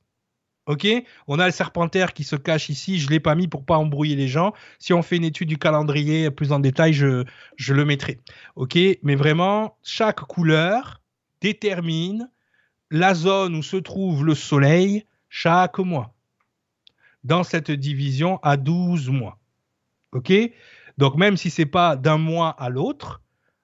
Ok? 0.67 0.87
On 1.27 1.39
a 1.39 1.47
le 1.47 1.53
serpentaire 1.53 2.13
qui 2.13 2.25
se 2.25 2.37
cache 2.37 2.69
ici. 2.69 2.99
Je 2.99 3.07
ne 3.07 3.13
l'ai 3.13 3.21
pas 3.21 3.35
mis 3.35 3.49
pour 3.49 3.65
pas 3.65 3.79
embrouiller 3.79 4.17
les 4.17 4.29
gens. 4.29 4.53
Si 4.79 4.93
on 4.93 5.03
fait 5.03 5.17
une 5.17 5.25
étude 5.25 5.49
du 5.49 5.57
calendrier 5.57 6.31
plus 6.31 6.53
en 6.53 6.61
détail, 6.61 6.93
je, 6.93 7.25
je 7.57 7.73
le 7.73 7.87
mettrai. 7.87 8.21
Ok? 8.55 8.79
Mais 9.03 9.15
vraiment, 9.15 9.79
chaque 9.83 10.21
couleur 10.21 11.01
détermine 11.41 12.31
la 12.91 13.15
zone 13.15 13.57
où 13.57 13.63
se 13.63 13.79
trouve 13.79 14.27
le 14.27 14.35
soleil 14.35 15.07
chaque 15.31 15.79
mois. 15.79 16.15
Dans 17.25 17.45
cette 17.45 17.71
division 17.71 18.39
à 18.43 18.59
12 18.59 19.09
mois. 19.09 19.39
OK? 20.13 20.33
Donc 20.99 21.17
même 21.17 21.39
si 21.39 21.49
c'est 21.49 21.67
pas 21.67 21.97
d'un 21.97 22.19
mois 22.19 22.51
à 22.51 22.69
l'autre, 22.69 23.23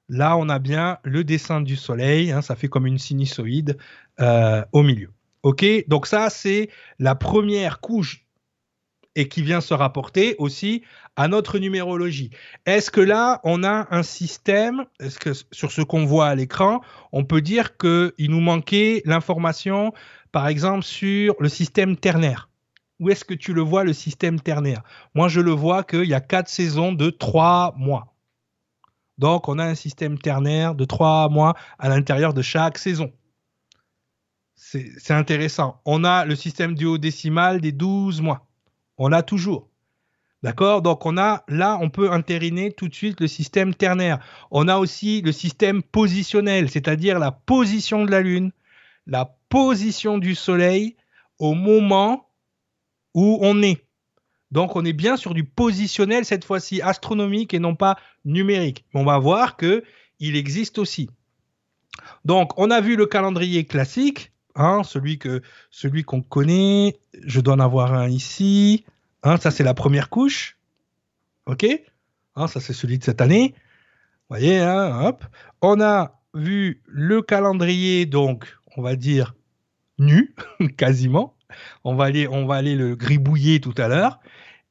là 0.09 0.37
on 0.37 0.49
a 0.49 0.59
bien 0.59 0.99
le 1.05 1.25
dessin 1.25 1.61
du 1.61 1.77
soleil, 1.77 2.33
hein, 2.33 2.43
ça 2.43 2.57
fait 2.57 2.69
comme 2.69 2.87
une 2.87 2.99
sinusoïde 2.99 3.79
euh, 4.21 4.65
au 4.73 4.83
milieu. 4.83 5.11
OK 5.43 5.65
Donc 5.89 6.07
ça 6.07 6.31
c'est 6.31 6.71
la 6.99 7.15
première 7.15 7.81
couche 7.81 8.25
et 9.17 9.29
qui 9.29 9.43
vient 9.43 9.61
se 9.61 9.75
rapporter 9.75 10.35
aussi 10.39 10.83
à 11.17 11.29
notre 11.29 11.59
numérologie. 11.59 12.31
Est-ce 12.67 12.91
que 12.91 13.01
là, 13.01 13.41
on 13.45 13.63
a 13.63 13.87
un 13.91 14.03
système, 14.03 14.85
est-ce 15.01 15.19
que 15.19 15.31
sur 15.53 15.71
ce 15.71 15.83
qu'on 15.83 16.05
voit 16.05 16.27
à 16.27 16.35
l'écran, 16.35 16.81
on 17.13 17.25
peut 17.25 17.41
dire 17.41 17.77
qu'il 17.77 18.31
nous 18.31 18.41
manquait 18.41 19.03
l'information, 19.05 19.93
par 20.33 20.49
exemple, 20.49 20.85
sur 20.85 21.37
le 21.39 21.49
système 21.49 21.97
ternaire? 21.97 22.49
Où 23.01 23.11
est-ce 23.11 23.25
que 23.25 23.35
tu 23.35 23.53
le 23.53 23.63
vois, 23.63 23.85
le 23.85 23.93
système 23.93 24.41
ternaire? 24.41 24.83
Moi, 25.15 25.29
je 25.29 25.41
le 25.41 25.51
vois 25.51 25.85
qu'il 25.85 26.05
y 26.05 26.15
a 26.15 26.21
quatre 26.21 26.49
saisons 26.49 26.93
de 26.93 27.11
trois 27.11 27.75
mois. 27.77 28.14
Donc, 29.19 29.49
on 29.49 29.59
a 29.59 29.65
un 29.65 29.75
système 29.75 30.19
ternaire 30.19 30.75
de 30.75 30.85
trois 30.85 31.29
mois 31.29 31.55
à 31.79 31.89
l'intérieur 31.89 32.35
de 32.35 32.43
chaque 32.43 32.79
saison. 32.79 33.13
C'est 34.57 35.13
intéressant. 35.13 35.81
On 35.85 36.05
a 36.05 36.25
le 36.25 36.37
système 36.37 36.75
duodécimal 36.75 37.61
des 37.61 37.73
12 37.73 38.23
mois. 38.23 38.47
On 38.97 39.09
l'a 39.09 39.23
toujours. 39.23 39.69
D'accord? 40.45 40.83
Donc 40.83 41.07
on 41.07 41.17
a 41.17 41.43
là, 41.49 41.79
on 41.81 41.89
peut 41.89 42.13
intériner 42.13 42.71
tout 42.71 42.89
de 42.89 42.95
suite 42.95 43.19
le 43.21 43.27
système 43.27 43.75
ternaire. 43.75 44.19
On 44.51 44.69
a 44.69 44.77
aussi 44.77 45.23
le 45.23 45.33
système 45.33 45.83
positionnel, 45.83 46.69
c'est-à-dire 46.69 47.19
la 47.19 47.33
position 47.33 48.05
de 48.05 48.11
la 48.11 48.21
Lune, 48.21 48.53
la 49.07 49.37
position 49.49 50.19
du 50.19 50.35
Soleil 50.35 50.97
au 51.39 51.55
moment 51.55 52.29
où 53.15 53.39
on 53.41 53.63
est. 53.63 53.87
Donc 54.51 54.77
on 54.77 54.85
est 54.85 54.93
bien 54.93 55.17
sur 55.17 55.33
du 55.33 55.45
positionnel 55.45 56.27
cette 56.27 56.45
fois-ci 56.45 56.83
astronomique 56.83 57.55
et 57.55 57.59
non 57.59 57.75
pas 57.75 57.97
numérique. 58.25 58.85
On 58.95 59.05
va 59.05 59.19
voir 59.19 59.57
que 59.57 59.85
il 60.21 60.37
existe 60.37 60.79
aussi. 60.79 61.11
Donc 62.25 62.59
on 62.59 62.71
a 62.71 62.81
vu 62.81 62.97
le 62.97 63.07
calendrier 63.07 63.65
classique 63.65 64.33
Hein, 64.57 64.83
celui 64.85 65.19
que 65.19 65.43
celui 65.71 66.05
qu'on 66.05 66.23
connaît. 66.23 66.97
Je 67.25 67.41
dois 67.41 67.55
en 67.55 67.61
avoir 67.61 67.93
un 67.93 68.09
ici. 68.09 68.85
Hein, 69.23 69.37
ça 69.37 69.51
c'est 69.51 69.65
la 69.65 69.75
première 69.75 70.11
couche. 70.11 70.59
Ok? 71.47 71.67
Hein, 72.37 72.47
ça 72.47 72.61
c'est 72.61 72.73
celui 72.73 72.99
de 72.99 73.05
cette 73.05 73.21
année. 73.21 73.55
Vous 74.29 74.37
voyez. 74.37 74.61
On 75.61 75.81
a 75.81 76.21
vu 76.35 76.83
le 76.87 77.21
calendrier, 77.23 78.07
donc 78.07 78.57
on 78.77 78.83
va 78.83 78.97
dire 78.97 79.35
nu, 79.99 80.35
quasiment. 80.77 81.37
On 81.85 81.95
va 81.95 82.05
aller, 82.05 82.29
on 82.29 82.47
va 82.47 82.57
aller 82.57 82.75
le 82.77 82.97
gribouiller 82.97 83.61
tout 83.61 83.75
à 83.77 83.89
l'heure. 83.89 84.21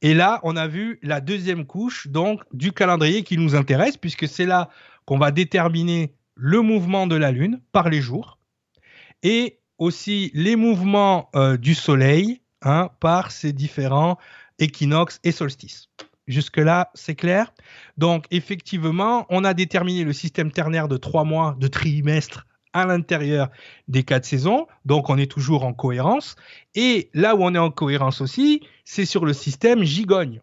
Et 0.04 0.12
là, 0.12 0.38
on 0.42 0.54
a 0.54 0.66
vu 0.66 0.98
la 1.02 1.22
deuxième 1.22 1.64
couche 1.64 2.08
donc 2.08 2.42
du 2.52 2.72
calendrier 2.72 3.22
qui 3.22 3.38
nous 3.38 3.54
intéresse, 3.54 3.96
puisque 3.96 4.28
c'est 4.28 4.44
là 4.44 4.68
qu'on 5.06 5.16
va 5.16 5.30
déterminer 5.30 6.12
le 6.34 6.60
mouvement 6.60 7.06
de 7.06 7.16
la 7.16 7.32
Lune 7.32 7.62
par 7.72 7.88
les 7.88 8.02
jours. 8.02 8.38
Et 9.22 9.60
aussi 9.78 10.30
les 10.34 10.56
mouvements 10.56 11.30
euh, 11.34 11.56
du 11.56 11.74
Soleil 11.74 12.42
hein, 12.60 12.90
par 13.00 13.30
ces 13.30 13.54
différents 13.54 14.18
équinoxes 14.58 15.20
et 15.24 15.32
solstices. 15.32 15.88
Jusque-là, 16.26 16.90
c'est 16.92 17.14
clair. 17.14 17.54
Donc, 17.96 18.26
effectivement, 18.30 19.24
on 19.30 19.42
a 19.42 19.54
déterminé 19.54 20.04
le 20.04 20.12
système 20.12 20.52
ternaire 20.52 20.86
de 20.86 20.98
trois 20.98 21.24
mois 21.24 21.56
de 21.58 21.66
trimestre 21.66 22.46
à 22.74 22.84
l'intérieur 22.84 23.50
des 23.88 24.02
quatre 24.02 24.26
saisons. 24.26 24.66
Donc, 24.84 25.08
on 25.08 25.16
est 25.16 25.30
toujours 25.30 25.64
en 25.64 25.72
cohérence. 25.72 26.36
Et 26.74 27.08
là 27.14 27.34
où 27.34 27.42
on 27.42 27.54
est 27.54 27.58
en 27.58 27.70
cohérence 27.70 28.20
aussi, 28.20 28.60
c'est 28.84 29.06
sur 29.06 29.24
le 29.24 29.32
système 29.32 29.82
gigogne. 29.82 30.42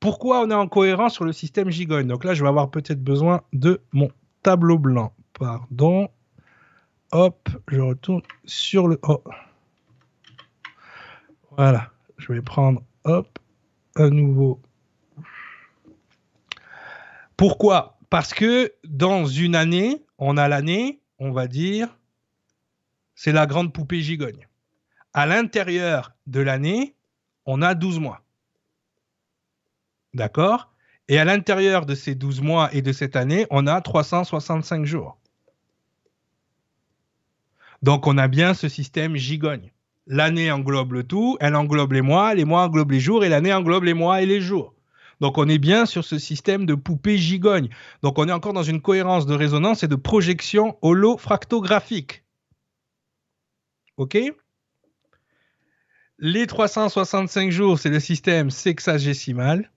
Pourquoi 0.00 0.40
on 0.40 0.50
est 0.50 0.54
en 0.54 0.68
cohérence 0.68 1.14
sur 1.14 1.24
le 1.24 1.32
système 1.32 1.70
gigogne? 1.70 2.06
Donc 2.06 2.24
là, 2.24 2.32
je 2.34 2.42
vais 2.42 2.48
avoir 2.48 2.70
peut-être 2.70 3.02
besoin 3.02 3.42
de 3.52 3.82
mon 3.92 4.10
tableau 4.42 4.78
blanc. 4.78 5.12
Pardon. 5.38 6.08
Hop, 7.12 7.48
je 7.68 7.80
retourne 7.80 8.22
sur 8.44 8.88
le. 8.88 8.98
Oh. 9.02 9.22
Voilà, 11.56 11.90
je 12.18 12.32
vais 12.32 12.42
prendre, 12.42 12.82
hop, 13.04 13.38
un 13.94 14.10
nouveau. 14.10 14.60
Pourquoi? 17.36 17.96
Parce 18.10 18.34
que 18.34 18.72
dans 18.84 19.26
une 19.26 19.54
année, 19.54 20.04
on 20.18 20.36
a 20.36 20.48
l'année, 20.48 21.00
on 21.24 21.32
va 21.32 21.46
dire, 21.46 21.88
c'est 23.14 23.32
la 23.32 23.46
grande 23.46 23.72
poupée 23.72 24.02
gigogne. 24.02 24.46
À 25.14 25.24
l'intérieur 25.24 26.12
de 26.26 26.40
l'année, 26.40 26.94
on 27.46 27.62
a 27.62 27.74
12 27.74 27.98
mois. 27.98 28.22
D'accord? 30.12 30.70
Et 31.08 31.18
à 31.18 31.24
l'intérieur 31.24 31.86
de 31.86 31.94
ces 31.94 32.14
12 32.14 32.42
mois 32.42 32.72
et 32.74 32.82
de 32.82 32.92
cette 32.92 33.16
année, 33.16 33.46
on 33.50 33.66
a 33.66 33.80
365 33.80 34.84
jours. 34.84 35.18
Donc 37.82 38.06
on 38.06 38.18
a 38.18 38.28
bien 38.28 38.52
ce 38.52 38.68
système 38.68 39.16
gigogne. 39.16 39.72
L'année 40.06 40.50
englobe 40.50 40.92
le 40.92 41.04
tout, 41.04 41.38
elle 41.40 41.56
englobe 41.56 41.92
les 41.92 42.02
mois, 42.02 42.34
les 42.34 42.44
mois 42.44 42.64
englobent 42.64 42.90
les 42.90 43.00
jours 43.00 43.24
et 43.24 43.30
l'année 43.30 43.54
englobe 43.54 43.84
les 43.84 43.94
mois 43.94 44.20
et 44.20 44.26
les 44.26 44.42
jours. 44.42 44.73
Donc 45.24 45.38
on 45.38 45.48
est 45.48 45.56
bien 45.56 45.86
sur 45.86 46.04
ce 46.04 46.18
système 46.18 46.66
de 46.66 46.74
poupée 46.74 47.16
gigogne. 47.16 47.70
Donc 48.02 48.18
on 48.18 48.28
est 48.28 48.32
encore 48.32 48.52
dans 48.52 48.62
une 48.62 48.82
cohérence 48.82 49.24
de 49.24 49.32
résonance 49.32 49.82
et 49.82 49.88
de 49.88 49.96
projection 49.96 50.76
holofractographique. 50.82 52.24
OK? 53.96 54.18
Les 56.18 56.46
365 56.46 57.50
jours, 57.50 57.78
c'est 57.78 57.88
le 57.88 58.00
système 58.00 58.50
sexagésimal. 58.50 59.70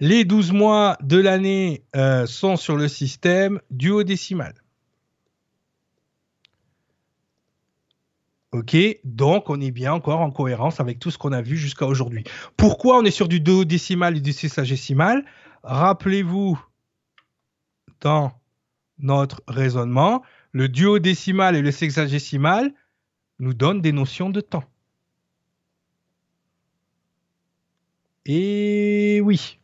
Les 0.00 0.26
12 0.26 0.52
mois 0.52 0.98
de 1.00 1.16
l'année 1.16 1.82
euh, 1.96 2.26
sont 2.26 2.56
sur 2.56 2.76
le 2.76 2.88
système 2.88 3.58
duodécimal. 3.70 4.52
Ok, 8.52 8.76
donc 9.04 9.48
on 9.48 9.58
est 9.62 9.70
bien 9.70 9.94
encore 9.94 10.20
en 10.20 10.30
cohérence 10.30 10.78
avec 10.78 10.98
tout 10.98 11.10
ce 11.10 11.16
qu'on 11.16 11.32
a 11.32 11.40
vu 11.40 11.56
jusqu'à 11.56 11.86
aujourd'hui. 11.86 12.24
Pourquoi 12.58 12.98
on 12.98 13.04
est 13.04 13.10
sur 13.10 13.26
du 13.26 13.40
duodécimal 13.40 14.18
et 14.18 14.20
du 14.20 14.34
sexagésimal 14.34 15.24
Rappelez-vous, 15.62 16.62
dans 18.02 18.32
notre 18.98 19.42
raisonnement, 19.48 20.22
le 20.52 20.68
duodécimal 20.68 21.56
et 21.56 21.62
le 21.62 21.70
sexagésimal 21.70 22.74
nous 23.38 23.54
donnent 23.54 23.80
des 23.80 23.92
notions 23.92 24.28
de 24.28 24.42
temps. 24.42 24.64
Et 28.26 29.20
oui, 29.24 29.58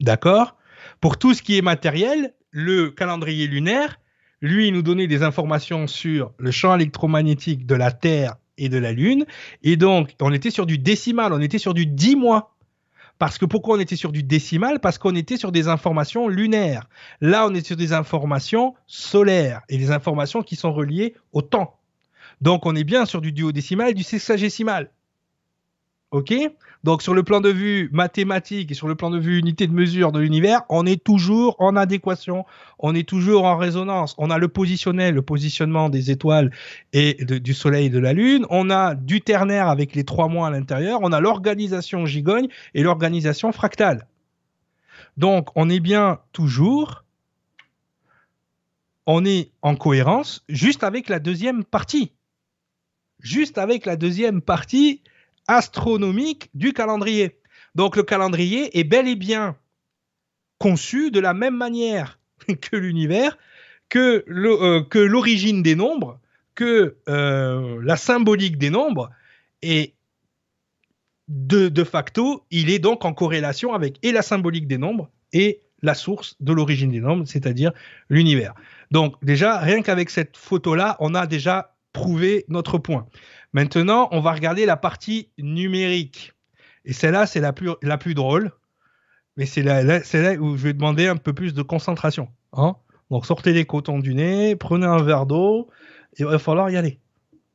d'accord? 0.00 0.56
Pour 1.00 1.16
tout 1.16 1.32
ce 1.32 1.42
qui 1.42 1.56
est 1.56 1.62
matériel, 1.62 2.34
le 2.50 2.90
calendrier 2.90 3.46
lunaire 3.46 4.00
lui, 4.42 4.68
il 4.68 4.74
nous 4.74 4.82
donnait 4.82 5.06
des 5.06 5.22
informations 5.22 5.86
sur 5.86 6.32
le 6.36 6.50
champ 6.50 6.74
électromagnétique 6.74 7.64
de 7.64 7.76
la 7.76 7.92
Terre 7.92 8.34
et 8.58 8.68
de 8.68 8.76
la 8.76 8.92
Lune. 8.92 9.24
Et 9.62 9.76
donc, 9.76 10.14
on 10.20 10.32
était 10.32 10.50
sur 10.50 10.66
du 10.66 10.78
décimal, 10.78 11.32
on 11.32 11.40
était 11.40 11.58
sur 11.58 11.74
du 11.74 11.86
10 11.86 12.16
mois. 12.16 12.54
Parce 13.18 13.38
que 13.38 13.44
pourquoi 13.44 13.76
on 13.76 13.80
était 13.80 13.94
sur 13.94 14.10
du 14.10 14.24
décimal? 14.24 14.80
Parce 14.80 14.98
qu'on 14.98 15.14
était 15.14 15.36
sur 15.36 15.52
des 15.52 15.68
informations 15.68 16.26
lunaires. 16.26 16.88
Là, 17.20 17.46
on 17.46 17.54
est 17.54 17.64
sur 17.64 17.76
des 17.76 17.92
informations 17.92 18.74
solaires 18.88 19.60
et 19.68 19.78
des 19.78 19.92
informations 19.92 20.42
qui 20.42 20.56
sont 20.56 20.72
reliées 20.72 21.14
au 21.32 21.40
temps. 21.40 21.78
Donc, 22.40 22.66
on 22.66 22.74
est 22.74 22.82
bien 22.82 23.06
sur 23.06 23.20
du 23.20 23.30
duodécimal 23.30 23.90
et 23.90 23.94
du 23.94 24.02
sexagésimal. 24.02 24.90
OK 26.12 26.34
Donc 26.84 27.00
sur 27.00 27.14
le 27.14 27.22
plan 27.22 27.40
de 27.40 27.48
vue 27.48 27.88
mathématique 27.90 28.70
et 28.70 28.74
sur 28.74 28.86
le 28.86 28.94
plan 28.94 29.08
de 29.08 29.18
vue 29.18 29.38
unité 29.38 29.66
de 29.66 29.72
mesure 29.72 30.12
de 30.12 30.20
l'univers, 30.20 30.60
on 30.68 30.84
est 30.84 31.02
toujours 31.02 31.56
en 31.58 31.74
adéquation, 31.74 32.44
on 32.78 32.94
est 32.94 33.08
toujours 33.08 33.44
en 33.44 33.56
résonance. 33.56 34.14
On 34.18 34.30
a 34.30 34.36
le 34.36 34.48
positionnel, 34.48 35.14
le 35.14 35.22
positionnement 35.22 35.88
des 35.88 36.10
étoiles 36.10 36.50
et 36.92 37.14
du 37.24 37.54
Soleil 37.54 37.86
et 37.86 37.90
de 37.90 37.98
la 37.98 38.12
Lune. 38.12 38.44
On 38.50 38.68
a 38.68 38.94
du 38.94 39.22
ternaire 39.22 39.68
avec 39.68 39.94
les 39.94 40.04
trois 40.04 40.28
mois 40.28 40.48
à 40.48 40.50
l'intérieur. 40.50 41.00
On 41.02 41.12
a 41.12 41.20
l'organisation 41.20 42.04
gigogne 42.04 42.48
et 42.74 42.82
l'organisation 42.82 43.50
fractale. 43.50 44.06
Donc 45.16 45.48
on 45.56 45.70
est 45.70 45.80
bien 45.80 46.18
toujours, 46.32 47.04
on 49.06 49.24
est 49.24 49.50
en 49.62 49.76
cohérence 49.76 50.44
juste 50.50 50.84
avec 50.84 51.08
la 51.08 51.20
deuxième 51.20 51.64
partie. 51.64 52.12
Juste 53.18 53.56
avec 53.56 53.86
la 53.86 53.96
deuxième 53.96 54.42
partie 54.42 55.00
astronomique 55.46 56.50
du 56.54 56.72
calendrier. 56.72 57.38
Donc 57.74 57.96
le 57.96 58.02
calendrier 58.02 58.78
est 58.78 58.84
bel 58.84 59.08
et 59.08 59.16
bien 59.16 59.56
conçu 60.58 61.10
de 61.10 61.20
la 61.20 61.34
même 61.34 61.56
manière 61.56 62.18
que 62.60 62.76
l'univers, 62.76 63.38
que 63.88 64.24
l'origine 64.98 65.62
des 65.62 65.74
nombres, 65.74 66.20
que 66.54 66.96
la 67.06 67.96
symbolique 67.96 68.58
des 68.58 68.70
nombres, 68.70 69.10
et 69.62 69.94
de, 71.28 71.68
de 71.68 71.84
facto, 71.84 72.44
il 72.50 72.70
est 72.70 72.78
donc 72.78 73.04
en 73.04 73.14
corrélation 73.14 73.72
avec 73.72 73.98
et 74.02 74.12
la 74.12 74.22
symbolique 74.22 74.66
des 74.66 74.78
nombres 74.78 75.10
et 75.32 75.62
la 75.82 75.94
source 75.94 76.36
de 76.40 76.52
l'origine 76.52 76.90
des 76.90 77.00
nombres, 77.00 77.24
c'est-à-dire 77.26 77.72
l'univers. 78.08 78.54
Donc 78.90 79.14
déjà, 79.24 79.58
rien 79.58 79.82
qu'avec 79.82 80.10
cette 80.10 80.36
photo-là, 80.36 80.96
on 81.00 81.14
a 81.14 81.26
déjà 81.26 81.74
prouvé 81.92 82.44
notre 82.48 82.78
point. 82.78 83.06
Maintenant, 83.52 84.08
on 84.12 84.20
va 84.20 84.32
regarder 84.32 84.66
la 84.66 84.76
partie 84.76 85.28
numérique. 85.38 86.32
Et 86.84 86.92
celle-là, 86.92 87.26
c'est 87.26 87.40
la 87.40 87.52
plus, 87.52 87.70
la 87.82 87.98
plus 87.98 88.14
drôle. 88.14 88.52
Mais 89.36 89.46
c'est 89.46 89.62
là, 89.62 89.82
là 89.82 90.00
où 90.40 90.56
je 90.56 90.62
vais 90.62 90.72
demander 90.72 91.06
un 91.06 91.16
peu 91.16 91.32
plus 91.32 91.54
de 91.54 91.62
concentration. 91.62 92.28
Hein 92.52 92.76
Donc 93.10 93.26
sortez 93.26 93.52
les 93.52 93.64
cotons 93.64 93.98
du 93.98 94.14
nez, 94.14 94.56
prenez 94.56 94.86
un 94.86 95.02
verre 95.02 95.26
d'eau, 95.26 95.68
il 96.18 96.26
va 96.26 96.38
falloir 96.38 96.70
y 96.70 96.76
aller. 96.76 96.98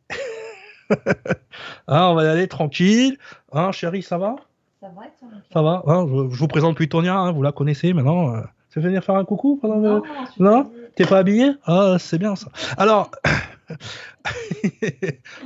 hein, 0.90 2.08
on 2.08 2.16
va 2.16 2.24
y 2.24 2.28
aller 2.28 2.48
tranquille. 2.48 3.18
Hein, 3.52 3.72
chérie, 3.72 4.02
ça 4.02 4.18
va? 4.18 4.36
Ça 4.80 4.88
va, 4.96 5.04
Ça 5.52 5.62
va. 5.62 5.84
Hein, 5.88 6.08
je, 6.08 6.38
vous 6.38 6.48
présente 6.48 6.76
Plutonia, 6.76 7.32
vous 7.32 7.44
la 7.44 7.52
connaissez 7.52 7.94
maintenant. 7.94 8.36
Euh. 8.36 8.42
Veux 8.78 8.84
venir 8.84 9.04
faire 9.04 9.16
un 9.16 9.26
coucou 9.26 9.58
pendant 9.60 9.78
Non, 9.78 10.04
non 10.38 10.72
T'es 10.96 11.06
pas 11.06 11.18
habillé 11.18 11.52
Ah, 11.66 11.96
c'est 12.00 12.20
bien 12.20 12.36
ça. 12.36 12.50
Alors, 12.78 13.10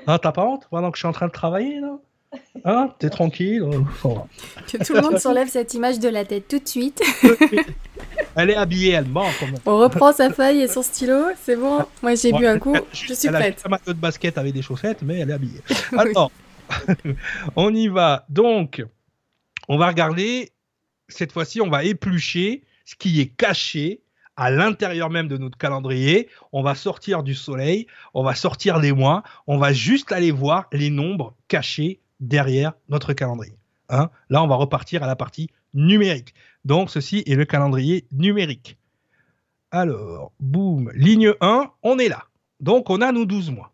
hein, 0.08 0.18
t'as 0.22 0.32
pas 0.32 0.46
honte? 0.46 0.68
Pendant 0.70 0.92
que 0.92 0.98
je 0.98 1.02
suis 1.02 1.08
en 1.08 1.14
train 1.14 1.28
de 1.28 1.32
travailler 1.32 1.80
là 1.80 1.98
Hein? 2.64 2.94
T'es 3.00 3.10
tranquille? 3.10 3.62
Euh, 3.62 3.82
Que 4.72 4.84
tout 4.84 4.94
le 4.94 5.02
monde 5.02 5.18
s'enlève 5.18 5.50
cette 5.50 5.74
image 5.74 6.00
de 6.00 6.08
la 6.08 6.24
tête 6.24 6.48
tout 6.48 6.60
de 6.60 6.68
suite. 6.68 7.02
elle 8.36 8.50
est 8.50 8.56
habillée, 8.56 8.92
elle 8.92 9.08
ment. 9.08 9.28
On 9.66 9.78
reprend 9.78 10.14
sa 10.14 10.30
feuille 10.30 10.62
et 10.62 10.68
son 10.68 10.82
stylo, 10.82 11.26
c'est 11.42 11.56
bon? 11.56 11.80
Moi 12.02 12.16
j'ai 12.16 12.32
bu 12.32 12.46
un 12.46 12.60
coup, 12.60 12.76
je 12.94 13.14
suis 13.14 13.28
elle 13.28 13.34
prête. 13.34 13.62
Elle 13.66 13.74
a 13.74 13.80
un 13.86 13.94
de 13.94 14.00
basket 14.00 14.38
avec 14.38 14.54
des 14.54 14.62
chaussettes, 14.62 15.02
mais 15.02 15.20
elle 15.20 15.30
est 15.30 15.34
habillée. 15.34 15.62
Alors, 15.98 16.32
on 17.56 17.74
y 17.74 17.88
va. 17.88 18.26
Donc, 18.30 18.84
on 19.68 19.78
va 19.78 19.88
regarder, 19.88 20.52
cette 21.10 21.32
fois-ci, 21.34 21.60
on 21.60 21.70
va 21.70 21.84
éplucher 21.84 22.64
ce 22.86 22.96
qui 22.96 23.20
est 23.20 23.28
caché 23.28 24.02
à 24.42 24.50
l'intérieur 24.50 25.12
même 25.12 25.28
de 25.28 25.38
notre 25.38 25.56
calendrier. 25.56 26.28
On 26.52 26.64
va 26.64 26.74
sortir 26.74 27.22
du 27.22 27.36
soleil, 27.36 27.86
on 28.16 28.24
va 28.24 28.34
sortir 28.34 28.80
des 28.80 28.92
mois, 28.92 29.22
on 29.46 29.60
va 29.60 29.72
juste 29.72 30.12
aller 30.12 30.32
voir 30.32 30.68
les 30.74 30.90
nombres 30.90 31.36
cachés 31.48 32.02
derrière 32.20 32.74
notre 32.90 33.14
calendrier. 33.14 33.56
Hein. 33.90 34.10
Là, 34.32 34.42
on 34.42 34.48
va 34.48 34.56
repartir 34.56 35.04
à 35.04 35.08
la 35.08 35.16
partie 35.16 35.52
numérique. 35.76 36.34
Donc, 36.66 36.90
ceci 36.90 37.22
est 37.28 37.36
le 37.36 37.46
calendrier 37.46 38.08
numérique. 38.12 38.80
Alors, 39.70 40.32
boum, 40.40 40.92
ligne 40.96 41.36
1, 41.40 41.70
on 41.84 42.00
est 42.00 42.10
là. 42.10 42.24
Donc, 42.60 42.90
on 42.90 43.00
a 43.02 43.12
nos 43.12 43.26
12 43.26 43.52
mois. 43.52 43.72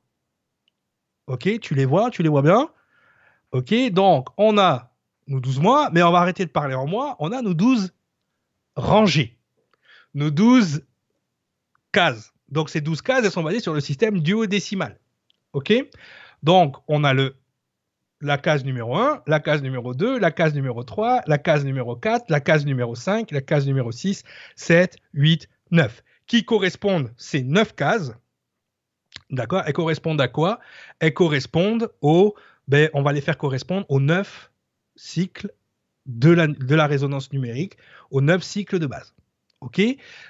Ok, 1.27 1.61
tu 1.61 1.75
les 1.75 1.85
vois, 1.85 2.09
tu 2.11 2.23
les 2.23 2.29
vois 2.29 2.41
bien 2.41 2.69
Ok, 3.53 3.73
donc, 3.91 4.27
on 4.35 4.57
a 4.57 4.91
nos 5.27 5.39
12 5.39 5.61
mois, 5.61 5.91
mais 5.93 6.03
on 6.03 6.11
va 6.11 6.19
arrêter 6.19 6.43
de 6.43 6.51
parler 6.51 6.75
en 6.75 6.87
mois. 6.87 7.15
On 7.19 7.31
a 7.31 7.41
nos 7.41 7.53
12 7.53 7.93
rangées. 8.75 9.36
Nos 10.17 10.31
12 10.31 10.81
cases. 11.91 12.33
Donc, 12.49 12.71
ces 12.71 12.81
12 12.81 13.03
cases, 13.03 13.23
elles 13.23 13.29
sont 13.29 13.43
basées 13.43 13.59
sur 13.59 13.75
le 13.75 13.81
système 13.81 14.19
duodécimal. 14.19 14.99
Ok? 15.53 15.71
Donc, 16.41 16.77
on 16.87 17.03
a 17.03 17.13
le 17.13 17.35
la 18.21 18.39
case 18.39 18.65
numéro 18.65 18.97
1, 18.97 19.21
la 19.27 19.39
case 19.39 19.61
numéro 19.61 19.93
2, 19.93 20.17
la 20.17 20.31
case 20.31 20.55
numéro 20.55 20.83
3, 20.83 21.21
la 21.27 21.37
case 21.37 21.63
numéro 21.63 21.95
4, 21.95 22.31
la 22.31 22.39
case 22.39 22.65
numéro 22.65 22.95
5, 22.95 23.29
la 23.29 23.41
case 23.41 23.67
numéro 23.67 23.91
6, 23.91 24.23
7, 24.55 24.97
8, 25.13 25.47
9, 25.69 26.03
qui 26.25 26.43
correspondent, 26.43 27.13
ces 27.15 27.43
9 27.43 27.75
cases, 27.75 28.13
d'accord, 29.29 29.61
elles 29.67 29.73
correspondent 29.73 30.19
à 30.19 30.27
quoi? 30.27 30.59
Elles 30.99 31.13
correspondent 31.13 31.91
au, 32.01 32.33
ben, 32.67 32.89
on 32.95 33.03
va 33.03 33.13
les 33.13 33.21
faire 33.21 33.37
correspondre 33.37 33.85
aux 33.87 33.99
9 33.99 34.51
cycles 34.95 35.53
de 36.07 36.31
la, 36.31 36.47
de 36.47 36.73
la 36.73 36.87
résonance 36.87 37.31
numérique, 37.31 37.77
aux 38.09 38.21
9 38.21 38.41
cycles 38.41 38.79
de 38.79 38.87
base. 38.87 39.13
OK 39.61 39.81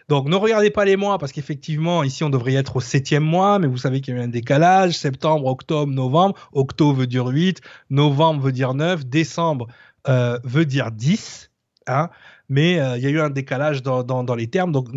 Donc 0.08 0.28
ne 0.28 0.36
regardez 0.36 0.70
pas 0.70 0.86
les 0.86 0.96
mois 0.96 1.18
parce 1.18 1.32
qu'effectivement, 1.32 2.04
ici, 2.04 2.24
on 2.24 2.30
devrait 2.30 2.54
être 2.54 2.78
au 2.78 2.80
septième 2.80 3.24
mois, 3.24 3.60
mais 3.60 3.68
vous 3.68 3.78
savez 3.78 4.00
qu'il 4.02 4.16
y 4.16 4.18
a 4.18 4.22
eu 4.22 4.24
un 4.24 4.30
décalage. 4.30 4.98
Septembre, 4.98 5.48
octobre, 5.48 5.92
novembre. 5.92 6.36
Octobre 6.54 7.00
veut 7.00 7.08
dire 7.08 7.28
8, 7.28 7.62
novembre 7.90 8.42
veut 8.42 8.52
dire 8.52 8.74
9, 8.74 9.06
décembre 9.06 9.68
euh, 10.08 10.40
veut 10.44 10.66
dire 10.66 10.92
10. 10.92 11.52
Hein 11.88 12.10
mais 12.50 12.80
euh, 12.80 12.98
il 12.98 13.04
y 13.04 13.08
a 13.08 13.10
eu 13.10 13.20
un 13.20 13.30
décalage 13.30 13.84
dans, 13.84 14.36
les 14.36 14.48
termes. 14.48 14.72
Donc 14.72 14.88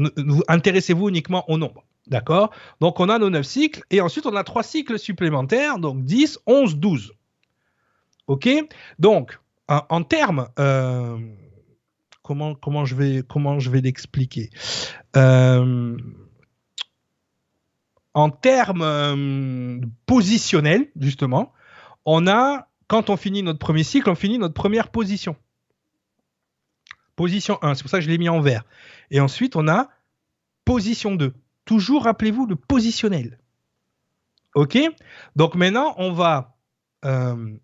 intéressez-vous 0.49 1.09
uniquement 1.09 1.49
au 1.51 1.59
nombre. 1.59 1.85
D'accord? 2.07 2.51
Donc 2.81 3.01
on 3.01 3.09
a 3.09 3.19
nos 3.19 3.31
9 3.31 3.45
cycles 3.45 3.83
et 3.91 4.01
ensuite 4.01 4.27
on 4.27 4.35
a 4.37 4.45
3 4.45 4.63
cycles 4.63 4.99
supplémentaires, 4.99 5.79
donc 5.79 6.05
10, 6.05 6.41
11, 6.47 6.77
12. 6.77 7.13
OK? 8.27 8.49
Donc 8.99 9.39
en, 9.69 9.83
en 9.89 10.03
termes... 10.03 10.49
Euh, 10.59 11.19
comment, 12.31 12.85
je 12.85 12.95
vais, 13.71 13.81
l'expliquer 13.81 14.51
euh, 15.17 15.97
En 18.15 18.31
termes 18.31 18.83
euh, 18.83 19.81
positionnels, 20.07 20.89
justement, 20.97 21.53
on 22.05 22.27
a, 22.27 22.69
quand 22.87 23.11
on 23.11 23.17
finit 23.17 23.43
notre 23.43 23.59
premier 23.59 23.83
cycle, 23.83 24.09
on 24.11 24.15
finit 24.15 24.39
notre 24.39 24.55
première 24.55 24.89
position. 24.89 25.37
Position 27.17 27.59
1, 27.63 27.75
c'est 27.75 27.83
pour 27.83 27.91
ça 27.91 27.99
que 27.99 28.05
je 28.05 28.11
l'ai 28.11 28.19
mis 28.19 28.29
en 28.29 28.41
vert. 28.41 28.65
Et 29.11 29.21
ensuite, 29.21 29.57
on 29.57 29.69
a 29.69 29.89
position 30.65 31.15
2. 31.15 31.35
Toujours, 31.65 32.05
rappelez-vous, 32.05 32.47
le 32.47 32.57
positionnel. 32.57 33.39
OK? 34.55 34.79
Donc 35.37 35.55
maintenant, 35.55 35.95
on 35.99 36.13
va 36.13 36.57
euh, 37.05 37.57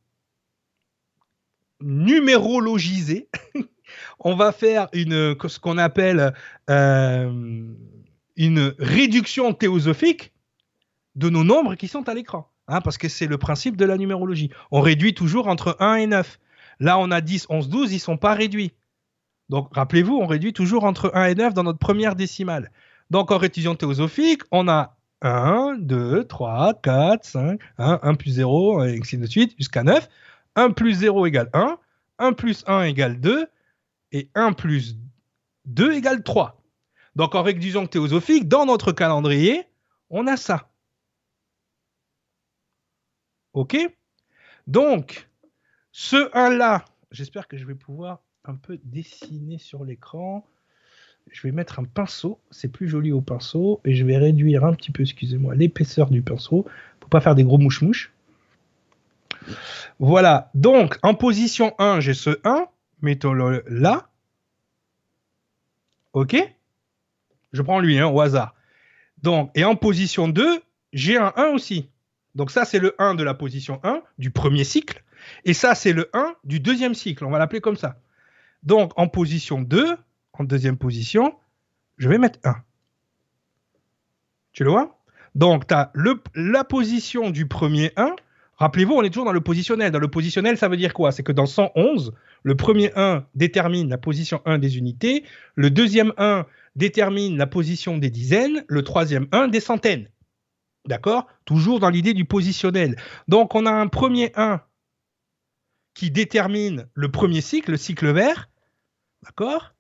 numérologiser 1.81 3.29
on 4.21 4.35
va 4.35 4.53
faire 4.53 4.89
une, 4.93 5.37
ce 5.47 5.59
qu'on 5.59 5.79
appelle 5.79 6.35
euh, 6.71 7.65
une 8.37 8.75
réduction 8.79 9.53
théosophique 9.53 10.33
de 11.15 11.31
nos 11.31 11.45
nombres 11.45 11.75
qui 11.75 11.89
sont 11.89 12.09
à 12.09 12.15
l'écran. 12.15 12.51
Hein, 12.69 12.81
parce 12.81 12.99
que 12.99 13.09
c'est 13.09 13.27
le 13.27 13.39
principe 13.39 13.77
de 13.77 13.85
la 13.85 13.97
numérologie. 13.97 14.51
On 14.73 14.81
réduit 14.81 15.15
toujours 15.15 15.47
entre 15.47 15.77
1 15.79 15.97
et 15.97 16.07
9. 16.07 16.39
Là, 16.81 16.99
on 16.99 17.11
a 17.11 17.21
10, 17.21 17.47
11, 17.49 17.69
12, 17.69 17.93
ils 17.93 17.95
ne 17.95 18.01
sont 18.01 18.17
pas 18.17 18.35
réduits. 18.35 18.73
Donc, 19.49 19.69
rappelez-vous, 19.73 20.17
on 20.17 20.27
réduit 20.27 20.53
toujours 20.53 20.85
entre 20.85 21.13
1 21.15 21.27
et 21.27 21.35
9 21.37 21.55
dans 21.55 21.63
notre 21.63 21.79
première 21.79 22.17
décimale. 22.17 22.73
Donc, 23.11 23.31
en 23.31 23.39
réduction 23.39 23.77
théosophique, 23.77 24.43
on 24.51 24.69
a 24.69 24.97
1, 25.23 25.77
2, 25.79 26.25
3, 26.25 26.75
4, 26.83 27.25
5, 27.25 27.61
1, 27.79 28.01
1 28.03 28.15
plus 28.15 28.31
0, 28.33 28.85
et 28.85 28.99
ainsi 29.01 29.17
de 29.17 29.27
suite, 29.27 29.55
jusqu'à 29.57 29.85
9. 29.85 30.09
1 30.57 30.71
plus 30.71 30.95
0 30.95 31.27
égale 31.27 31.51
1, 31.53 31.79
1 32.19 32.33
plus 32.33 32.65
1 32.67 32.83
égale 32.83 33.21
2, 33.21 33.47
et 34.17 34.31
1 34.35 34.53
plus 34.53 34.97
2 35.67 35.93
égale 35.93 36.23
3. 36.23 36.63
Donc 37.15 37.35
en 37.35 37.43
réduction 37.43 37.87
théosophique, 37.87 38.49
dans 38.49 38.67
notre 38.67 38.93
calendrier, 38.93 39.65
on 40.11 40.27
a 40.27 40.37
ça. 40.37 40.71
OK? 43.53 43.77
Donc, 44.67 45.29
ce 45.93 46.31
1-là, 46.33 46.85
j'espère 47.11 47.49
que 47.49 47.57
je 47.57 47.65
vais 47.65 47.75
pouvoir 47.75 48.21
un 48.45 48.55
peu 48.55 48.79
dessiner 48.85 49.59
sur 49.59 49.85
l'écran. 49.85 50.47
Je 51.31 51.43
vais 51.43 51.53
mettre 51.53 51.81
un 51.81 51.85
pinceau, 51.85 52.39
c'est 52.51 52.69
plus 52.69 52.89
joli 52.89 53.13
au 53.13 53.21
pinceau, 53.21 53.81
et 53.85 53.95
je 53.95 54.05
vais 54.05 54.19
réduire 54.19 54.65
un 54.65 54.75
petit 54.75 54.93
peu, 54.93 55.03
excusez-moi, 55.03 55.55
l'épaisseur 55.55 56.11
du 56.11 56.23
pinceau, 56.23 56.67
pour 57.01 57.11
pas 57.11 57.21
faire 57.21 57.35
des 57.35 57.45
gros 57.45 57.59
mouches-mouches. 57.59 58.13
Voilà, 59.99 60.51
donc 60.55 60.99
en 61.03 61.15
position 61.15 61.75
1, 61.79 62.01
j'ai 62.01 62.15
ce 62.15 62.39
1, 62.45 62.69
mettons-le 63.07 63.63
là. 63.69 64.11
OK? 66.13 66.37
Je 67.53 67.63
prends 67.63 67.81
lui 67.81 67.99
hein, 67.99 68.09
au 68.09 68.21
hasard. 68.21 68.55
Donc, 69.23 69.51
et 69.55 69.65
en 69.65 69.77
position 69.77 70.29
2, 70.29 70.61
j'ai 70.93 71.17
un 71.17 71.33
1 71.37 71.47
aussi. 71.51 71.89
Donc 72.35 72.51
ça, 72.51 72.65
c'est 72.65 72.81
le 72.81 72.95
1 73.01 73.15
de 73.15 73.23
la 73.23 73.33
position 73.33 73.81
1 73.85 74.03
du 74.19 74.31
premier 74.31 74.65
cycle. 74.65 75.03
Et 75.45 75.55
ça, 75.55 75.75
c'est 75.75 75.93
le 75.93 76.11
1 76.13 76.35
du 76.45 76.61
deuxième 76.61 76.95
cycle. 76.95 77.25
On 77.25 77.31
va 77.31 77.39
l'appeler 77.39 77.61
comme 77.61 77.77
ça. 77.77 78.01
Donc, 78.63 78.93
en 78.97 79.09
position 79.09 79.63
2, 79.63 79.97
en 80.33 80.45
deuxième 80.45 80.77
position, 80.77 81.35
je 81.97 82.09
vais 82.09 82.19
mettre 82.19 82.41
1. 82.45 82.57
Tu 84.53 84.65
le 84.65 84.71
vois? 84.71 84.99
Donc, 85.35 85.67
tu 85.67 85.75
as 85.75 85.93
la 86.35 86.65
position 86.65 87.31
du 87.31 87.47
premier 87.47 87.93
1 87.97 88.17
Rappelez-vous, 88.57 88.95
on 88.95 89.03
est 89.03 89.11
toujours 89.11 89.27
dans 89.27 89.33
le 89.33 89.41
positionnel. 89.41 89.93
Dans 89.93 89.99
le 89.99 90.09
positionnel, 90.09 90.57
ça 90.57 90.69
veut 90.69 90.79
dire 90.79 90.95
quoi? 90.95 91.13
C'est 91.13 91.23
que 91.23 91.33
dans 91.33 91.47
111, 91.47 92.13
le 92.43 92.57
premier 92.57 92.91
1 92.97 93.27
détermine 93.35 93.91
la 93.91 93.99
position 93.99 94.41
1 94.47 94.59
des 94.59 94.79
unités, 94.79 95.25
le 95.57 95.71
deuxième 95.71 96.13
1 96.17 96.47
détermine 96.75 97.37
la 97.37 97.47
position 97.47 97.99
des 97.99 98.09
dizaines, 98.11 98.65
le 98.69 98.83
troisième 98.83 99.27
1 99.33 99.49
des 99.49 99.61
centaines. 99.61 100.09
D'accord? 100.87 101.27
Toujours 101.45 101.81
dans 101.81 101.91
l'idée 101.91 102.15
du 102.15 102.25
positionnel. 102.25 102.97
Donc 103.29 103.55
on 103.55 103.67
a 103.67 103.73
un 103.73 103.89
premier 103.89 104.33
1 104.37 104.63
qui 105.93 106.11
détermine 106.11 106.89
le 106.95 107.11
premier 107.11 107.43
cycle, 107.43 107.73
le 107.73 107.77
cycle 107.77 108.11
vert. 108.13 108.49
D'accord? 109.23 109.75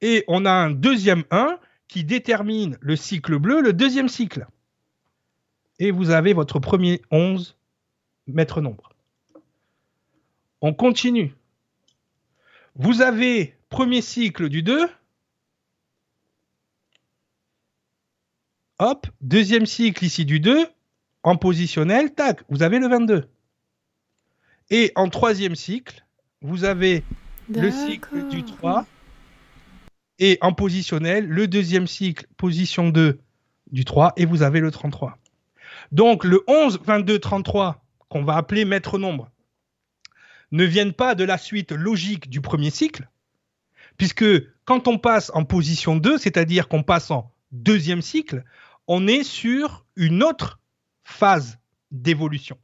Et 0.00 0.24
on 0.26 0.46
a 0.46 0.50
un 0.50 0.70
deuxième 0.70 1.24
1 1.30 1.58
qui 1.86 2.02
détermine 2.02 2.76
le 2.80 2.96
cycle 2.96 3.38
bleu, 3.38 3.60
le 3.60 3.72
deuxième 3.72 4.08
cycle. 4.08 4.46
Et 5.78 5.92
vous 5.92 6.10
avez 6.10 6.32
votre 6.32 6.58
premier 6.58 7.02
11 7.12 7.56
mètres 8.26 8.60
nombre. 8.60 8.92
On 10.60 10.72
continue. 10.74 11.34
Vous 12.74 13.02
avez 13.02 13.54
premier 13.68 14.02
cycle 14.02 14.48
du 14.48 14.62
2. 14.62 14.88
Hop, 18.78 19.06
deuxième 19.20 19.66
cycle 19.66 20.04
ici 20.04 20.24
du 20.24 20.40
2. 20.40 20.66
En 21.22 21.36
positionnel, 21.36 22.14
tac, 22.14 22.42
vous 22.48 22.62
avez 22.62 22.78
le 22.78 22.88
22. 22.88 23.28
Et 24.70 24.92
en 24.94 25.08
troisième 25.08 25.54
cycle, 25.54 26.04
vous 26.42 26.64
avez 26.64 27.02
le 27.48 27.70
cycle 27.70 28.28
du 28.28 28.44
3. 28.44 28.86
Et 30.18 30.38
en 30.40 30.52
positionnel, 30.52 31.26
le 31.26 31.46
deuxième 31.46 31.86
cycle, 31.86 32.26
position 32.36 32.88
2 32.90 33.20
du 33.70 33.84
3. 33.84 34.12
Et 34.16 34.26
vous 34.26 34.42
avez 34.42 34.60
le 34.60 34.70
33. 34.70 35.18
Donc 35.92 36.24
le 36.24 36.42
11, 36.46 36.80
22, 36.84 37.18
33, 37.18 37.82
qu'on 38.08 38.24
va 38.24 38.36
appeler 38.36 38.64
maître 38.64 38.98
nombre, 38.98 39.30
ne 40.52 40.64
viennent 40.64 40.92
pas 40.92 41.14
de 41.14 41.24
la 41.24 41.38
suite 41.38 41.72
logique 41.72 42.30
du 42.30 42.40
premier 42.40 42.70
cycle, 42.70 43.08
puisque 43.96 44.24
quand 44.64 44.88
on 44.88 44.98
passe 44.98 45.30
en 45.34 45.44
position 45.44 45.96
2, 45.96 46.18
c'est-à-dire 46.18 46.68
qu'on 46.68 46.82
passe 46.82 47.10
en 47.10 47.32
deuxième 47.52 48.02
cycle, 48.02 48.44
on 48.86 49.06
est 49.06 49.24
sur 49.24 49.84
une 49.96 50.22
autre 50.22 50.60
phase 51.02 51.58
d'évolution. 51.90 52.58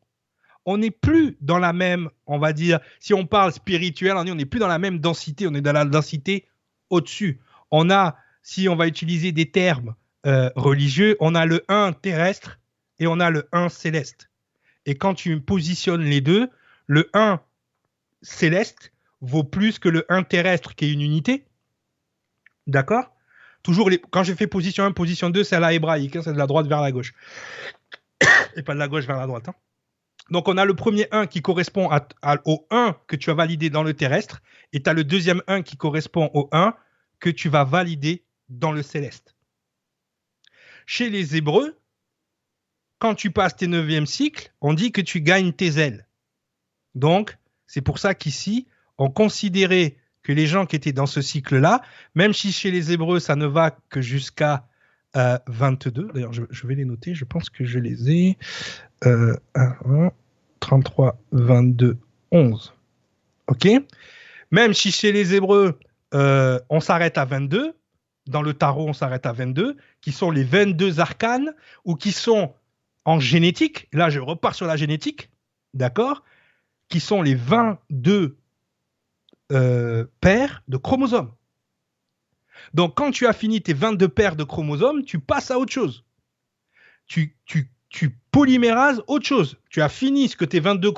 On 0.64 0.78
n'est 0.78 0.92
plus 0.92 1.36
dans 1.40 1.58
la 1.58 1.72
même, 1.72 2.08
on 2.26 2.38
va 2.38 2.52
dire, 2.52 2.78
si 3.00 3.14
on 3.14 3.26
parle 3.26 3.52
spirituel, 3.52 4.16
on 4.16 4.24
n'est 4.24 4.44
plus 4.44 4.60
dans 4.60 4.68
la 4.68 4.78
même 4.78 5.00
densité, 5.00 5.46
on 5.48 5.54
est 5.54 5.60
dans 5.60 5.72
la 5.72 5.84
densité 5.84 6.46
au-dessus. 6.90 7.40
On 7.70 7.90
a, 7.90 8.16
si 8.42 8.68
on 8.68 8.76
va 8.76 8.86
utiliser 8.86 9.32
des 9.32 9.50
termes 9.50 9.94
euh, 10.26 10.50
religieux, 10.54 11.16
on 11.18 11.34
a 11.34 11.46
le 11.46 11.64
1 11.68 11.94
terrestre 11.94 12.60
et 13.00 13.08
on 13.08 13.18
a 13.18 13.30
le 13.30 13.48
1 13.50 13.70
céleste. 13.70 14.30
Et 14.86 14.96
quand 14.96 15.14
tu 15.14 15.40
positionnes 15.40 16.02
les 16.02 16.20
deux, 16.20 16.50
le 16.86 17.08
1 17.14 17.40
céleste 18.22 18.92
vaut 19.20 19.44
plus 19.44 19.78
que 19.78 19.88
le 19.88 20.04
1 20.08 20.24
terrestre 20.24 20.74
qui 20.74 20.86
est 20.86 20.92
une 20.92 21.02
unité. 21.02 21.46
D'accord? 22.66 23.14
Toujours, 23.62 23.88
quand 24.10 24.24
je 24.24 24.34
fais 24.34 24.46
position 24.46 24.84
1, 24.84 24.92
position 24.92 25.30
2, 25.30 25.44
c'est 25.44 25.56
à 25.56 25.60
la 25.60 25.72
hébraïque, 25.72 26.16
hein, 26.16 26.22
c'est 26.24 26.32
de 26.32 26.38
la 26.38 26.46
droite 26.46 26.66
vers 26.66 26.80
la 26.80 26.90
gauche. 26.90 27.14
Et 28.56 28.62
pas 28.62 28.74
de 28.74 28.78
la 28.78 28.88
gauche 28.88 29.06
vers 29.06 29.18
la 29.18 29.26
droite. 29.26 29.48
Hein. 29.48 29.54
Donc 30.30 30.48
on 30.48 30.56
a 30.56 30.64
le 30.64 30.74
premier 30.74 31.06
1 31.10 31.26
qui 31.26 31.42
correspond 31.42 31.90
au 32.44 32.66
1 32.70 32.96
que 33.06 33.16
tu 33.16 33.30
as 33.30 33.34
validé 33.34 33.70
dans 33.70 33.82
le 33.82 33.94
terrestre, 33.94 34.40
et 34.72 34.82
tu 34.82 34.88
as 34.88 34.94
le 34.94 35.04
deuxième 35.04 35.42
1 35.46 35.62
qui 35.62 35.76
correspond 35.76 36.30
au 36.34 36.48
1 36.52 36.74
que 37.20 37.30
tu 37.30 37.48
vas 37.48 37.64
valider 37.64 38.24
dans 38.48 38.72
le 38.72 38.82
céleste. 38.82 39.36
Chez 40.86 41.10
les 41.10 41.36
Hébreux, 41.36 41.78
quand 43.02 43.16
tu 43.16 43.32
passes 43.32 43.56
tes 43.56 43.66
neuvièmes 43.66 44.06
cycles, 44.06 44.52
on 44.60 44.74
dit 44.74 44.92
que 44.92 45.00
tu 45.00 45.22
gagnes 45.22 45.52
tes 45.52 45.80
ailes. 45.80 46.06
Donc, 46.94 47.36
c'est 47.66 47.80
pour 47.80 47.98
ça 47.98 48.14
qu'ici, 48.14 48.68
on 48.96 49.10
considérait 49.10 49.96
que 50.22 50.30
les 50.30 50.46
gens 50.46 50.66
qui 50.66 50.76
étaient 50.76 50.92
dans 50.92 51.06
ce 51.06 51.20
cycle-là, 51.20 51.82
même 52.14 52.32
si 52.32 52.52
chez 52.52 52.70
les 52.70 52.92
Hébreux, 52.92 53.18
ça 53.18 53.34
ne 53.34 53.46
va 53.46 53.76
que 53.90 54.00
jusqu'à 54.00 54.68
22, 55.14 56.00
euh, 56.00 56.12
d'ailleurs, 56.14 56.32
je, 56.32 56.66
vais 56.68 56.76
les 56.76 56.84
noter, 56.84 57.12
je 57.12 57.24
pense 57.24 57.50
que 57.50 57.64
je 57.64 57.80
les 57.80 58.08
ai. 58.08 58.38
33, 60.60 61.18
22, 61.32 61.98
11. 62.30 62.72
OK? 63.48 63.66
Même 64.52 64.74
si 64.74 64.92
chez 64.92 65.10
les 65.10 65.34
Hébreux, 65.34 65.76
euh, 66.14 66.60
on 66.70 66.78
s'arrête 66.78 67.18
à 67.18 67.24
22, 67.24 67.74
dans 68.28 68.42
le 68.42 68.54
tarot, 68.54 68.86
on 68.86 68.92
s'arrête 68.92 69.26
à 69.26 69.32
22, 69.32 69.76
qui 70.00 70.12
sont 70.12 70.30
les 70.30 70.44
22 70.44 71.00
arcanes, 71.00 71.52
ou 71.84 71.96
qui 71.96 72.12
sont 72.12 72.54
en 73.04 73.20
génétique, 73.20 73.88
là 73.92 74.10
je 74.10 74.20
repars 74.20 74.54
sur 74.54 74.66
la 74.66 74.76
génétique, 74.76 75.30
d'accord 75.74 76.22
Qui 76.88 77.00
sont 77.00 77.22
les 77.22 77.34
22 77.34 78.36
euh, 79.52 80.04
paires 80.20 80.62
de 80.68 80.76
chromosomes. 80.76 81.32
Donc, 82.74 82.94
quand 82.96 83.10
tu 83.10 83.26
as 83.26 83.32
fini 83.32 83.60
tes 83.60 83.74
22 83.74 84.08
paires 84.08 84.36
de 84.36 84.44
chromosomes, 84.44 85.04
tu 85.04 85.18
passes 85.18 85.50
à 85.50 85.58
autre 85.58 85.72
chose. 85.72 86.04
Tu, 87.06 87.36
tu, 87.44 87.70
tu 87.88 88.16
polymérases 88.30 89.02
autre 89.08 89.26
chose. 89.26 89.58
Tu 89.68 89.82
as 89.82 89.88
fini 89.88 90.28
ce 90.28 90.36
que 90.36 90.44
tes 90.44 90.60
22 90.60 90.92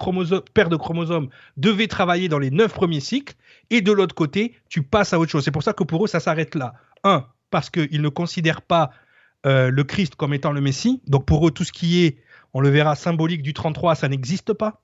paires 0.53 0.69
de 0.69 0.77
chromosomes 0.77 1.29
devaient 1.57 1.89
travailler 1.89 2.29
dans 2.29 2.39
les 2.39 2.51
9 2.51 2.73
premiers 2.73 3.01
cycles, 3.01 3.35
et 3.71 3.81
de 3.81 3.93
l'autre 3.93 4.15
côté, 4.15 4.55
tu 4.69 4.83
passes 4.83 5.13
à 5.13 5.19
autre 5.19 5.33
chose. 5.33 5.45
C'est 5.45 5.51
pour 5.51 5.63
ça 5.63 5.73
que 5.73 5.85
pour 5.85 6.05
eux, 6.05 6.09
ça 6.09 6.21
s'arrête 6.21 6.55
là. 6.55 6.75
Un, 7.03 7.27
parce 7.51 7.71
qu'ils 7.71 8.03
ne 8.03 8.09
considèrent 8.09 8.63
pas 8.63 8.91
euh, 9.47 9.71
le 9.71 9.85
Christ 9.85 10.15
comme 10.15 10.35
étant 10.35 10.53
le 10.53 10.61
Messie. 10.61 11.01
Donc 11.07 11.27
pour 11.27 11.47
eux, 11.47 11.51
tout 11.51 11.65
ce 11.65 11.73
qui 11.73 12.05
est, 12.05 12.19
on 12.53 12.61
le 12.61 12.69
verra, 12.69 12.95
symbolique 12.95 13.43
du 13.43 13.55
33, 13.55 13.95
ça 13.95 14.09
n'existe 14.09 14.53
pas 14.53 14.83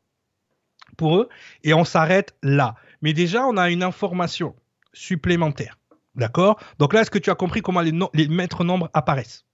pour 0.96 1.16
eux. 1.16 1.28
Et 1.64 1.74
on 1.74 1.84
s'arrête 1.84 2.34
là. 2.42 2.74
Mais 3.02 3.12
déjà, 3.12 3.44
on 3.46 3.56
a 3.56 3.70
une 3.70 3.82
information 3.82 4.54
supplémentaire. 4.92 5.78
D'accord? 6.16 6.58
Donc 6.78 6.92
là, 6.92 7.02
est-ce 7.02 7.10
que 7.10 7.18
tu 7.18 7.30
as 7.30 7.34
compris 7.34 7.62
comment 7.62 7.80
les, 7.80 7.92
les 8.14 8.28
maîtres 8.28 8.64
nombres 8.64 8.90
apparaissent? 8.92 9.44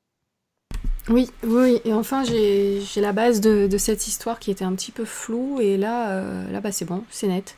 Oui, 1.08 1.30
oui, 1.44 1.80
et 1.84 1.92
enfin 1.92 2.24
j'ai 2.24 2.82
la 2.96 3.12
base 3.12 3.40
de, 3.40 3.68
cette 3.78 4.08
histoire 4.08 4.40
qui 4.40 4.50
était 4.50 4.64
un 4.64 4.74
petit 4.74 4.90
peu 4.90 5.04
floue, 5.04 5.60
et 5.60 5.76
là, 5.76 6.10
euh, 6.10 6.50
là 6.50 6.60
bah, 6.60 6.72
c'est 6.72 6.84
bon, 6.84 7.04
c'est 7.10 7.28
net. 7.28 7.56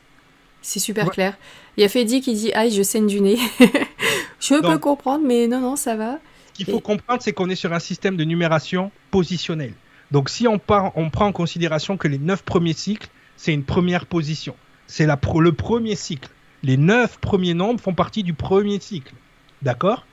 C'est 0.61 0.81
super 0.81 1.11
clair. 1.11 1.39
Il 1.77 1.83
y 1.83 1.85
a 1.85 1.89
Fedi 1.89 2.20
qui 2.20 2.35
dit 2.35 2.53
Aïe, 2.53 2.70
je 2.73 2.83
saigne 2.83 3.07
du 3.07 3.20
nez. 3.20 3.39
je 4.41 4.61
peux 4.61 4.79
comprendre, 4.79 5.25
mais 5.25 5.47
non, 5.47 5.61
non, 5.61 5.77
ça 5.77 5.97
va. 5.97 6.19
Qu'il 6.64 6.74
faut 6.74 6.80
comprendre, 6.80 7.22
c'est 7.22 7.32
qu'on 7.32 7.48
est 7.48 7.56
sur 7.56 7.72
un 7.72 7.78
système 7.78 8.16
de 8.16 8.24
numération 8.24 8.90
positionnelle. 9.10 9.72
Donc 10.10 10.28
si 10.28 10.48
on, 10.48 10.59
part, 10.59 10.93
on 10.97 11.10
prend 11.10 11.26
en 11.26 11.32
considération 11.32 11.97
que 11.97 12.09
les 12.09 12.18
neuf 12.18 12.43
premiers 12.43 12.72
cycles, 12.72 13.09
c'est 13.36 13.52
une 13.52 13.64
première 13.64 14.06
position 14.06 14.55
c'est 14.89 15.06
le 15.06 15.52
premier 15.52 15.94
cycle. 15.94 16.30
Les 16.64 16.76
neuf 16.76 17.18
premiers 17.18 17.55
nombres 17.55 17.80
font 17.80 17.94
partie 17.94 18.24
du 18.24 18.35
premier 18.35 18.80
cycle. 18.80 19.14
D'accord? 19.62 20.06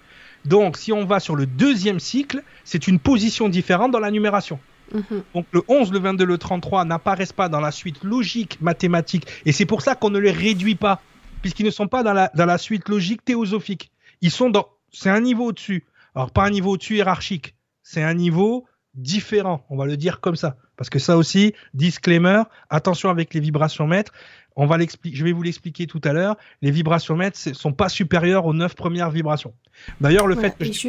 Donc, 0.43 0.77
si 0.77 0.91
on 0.91 1.05
va 1.05 1.19
sur 1.19 1.35
le 1.35 1.47
deuxième 1.47 1.99
cycle, 1.99 2.43
c'est 2.63 2.87
une 2.87 2.99
position 2.99 3.49
différente 3.49 3.91
dans 3.91 3.99
la 3.99 4.11
numération. 4.11 4.59
Mhm. 4.93 5.23
Donc, 5.33 5.47
le 5.51 5.63
11, 5.67 5.91
le 5.91 5.99
22, 5.99 6.25
le 6.25 6.37
33 6.37 6.85
n'apparaissent 6.85 7.33
pas 7.33 7.49
dans 7.49 7.61
la 7.61 7.71
suite 7.71 8.03
logique 8.03 8.61
mathématique. 8.61 9.25
Et 9.45 9.51
c'est 9.51 9.65
pour 9.65 9.81
ça 9.81 9.95
qu'on 9.95 10.11
ne 10.11 10.19
les 10.19 10.31
réduit 10.31 10.75
pas, 10.75 11.01
puisqu'ils 11.41 11.65
ne 11.65 11.71
sont 11.71 11.87
pas 11.87 12.03
dans 12.03 12.13
la, 12.13 12.29
dans 12.35 12.45
la 12.45 12.59
suite 12.59 12.89
logique 12.89 13.25
théosophique. 13.25 13.89
Ils 14.21 14.29
sont 14.29 14.51
dans. 14.51 14.67
C'est 14.91 15.09
un 15.09 15.21
niveau 15.21 15.45
au-dessus. 15.45 15.83
Alors, 16.15 16.31
pas 16.31 16.45
un 16.45 16.49
niveau 16.49 16.71
au-dessus 16.71 16.95
hiérarchique. 16.95 17.55
C'est 17.83 18.03
un 18.03 18.13
niveau 18.13 18.65
différent, 18.93 19.65
on 19.69 19.77
va 19.77 19.85
le 19.85 19.97
dire 19.97 20.21
comme 20.21 20.35
ça. 20.35 20.55
Parce 20.77 20.89
que 20.89 20.99
ça 20.99 21.17
aussi, 21.17 21.53
disclaimer, 21.73 22.43
attention 22.69 23.09
avec 23.09 23.33
les 23.33 23.39
vibrations 23.39 23.87
mètres, 23.87 24.13
on 24.55 24.65
va 24.65 24.77
je 24.79 25.23
vais 25.23 25.33
vous 25.33 25.43
l'expliquer 25.43 25.85
tout 25.85 26.01
à 26.03 26.13
l'heure. 26.13 26.37
Les 26.61 26.71
vibrations 26.71 27.15
mètres 27.15 27.37
ne 27.45 27.53
sont 27.53 27.73
pas 27.73 27.89
supérieures 27.89 28.45
aux 28.45 28.53
neuf 28.53 28.73
premières 28.73 29.11
vibrations. 29.11 29.53
D'ailleurs, 29.99 30.27
le 30.27 30.35
fait 30.35 30.57
que 30.57 30.65
je 30.65 30.87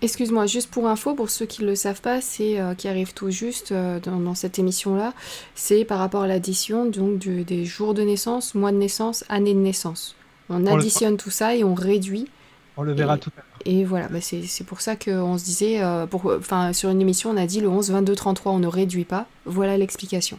Excuse-moi, 0.00 0.46
juste 0.46 0.70
pour 0.70 0.86
info, 0.86 1.14
pour 1.14 1.28
ceux 1.28 1.44
qui 1.44 1.62
ne 1.62 1.66
le 1.66 1.74
savent 1.74 2.00
pas, 2.00 2.20
c'est 2.20 2.60
euh, 2.60 2.74
qui 2.76 2.86
arrive 2.86 3.14
tout 3.14 3.30
juste 3.30 3.72
euh, 3.72 3.98
dans, 3.98 4.34
cette 4.36 4.56
émission-là, 4.60 5.12
c'est 5.56 5.84
par 5.84 5.98
rapport 5.98 6.22
à 6.22 6.28
l'addition 6.28 6.86
donc 6.86 7.18
des 7.18 7.64
jours 7.64 7.94
de 7.94 8.02
naissance, 8.02 8.54
mois 8.54 8.70
de 8.70 8.76
naissance, 8.76 9.24
année 9.28 9.54
de 9.54 9.58
naissance. 9.58 10.14
On, 10.50 10.66
additionne 10.66 11.16
tout 11.16 11.30
ça 11.30 11.56
et 11.56 11.64
on 11.64 11.74
réduit. 11.74 12.28
On 12.78 12.82
le 12.82 12.92
verra 12.92 13.18
tout 13.18 13.30
à 13.36 13.40
l'heure. 13.40 13.58
Et 13.64 13.84
voilà, 13.84 14.08
bah, 14.08 14.20
c'est 14.20 14.64
pour 14.64 14.80
ça 14.80 14.94
qu'on 14.94 15.36
se 15.36 15.44
disait, 15.44 15.82
euh, 15.82 16.06
enfin 16.38 16.72
sur 16.72 16.90
une 16.90 17.00
émission, 17.00 17.30
on 17.30 17.36
a 17.36 17.44
dit 17.44 17.60
le 17.60 17.68
11, 17.68 17.90
22, 17.90 18.14
33, 18.14 18.52
on 18.52 18.58
ne 18.60 18.68
réduit 18.68 19.04
pas. 19.04 19.26
Voilà 19.44 19.76
l'explication. 19.76 20.38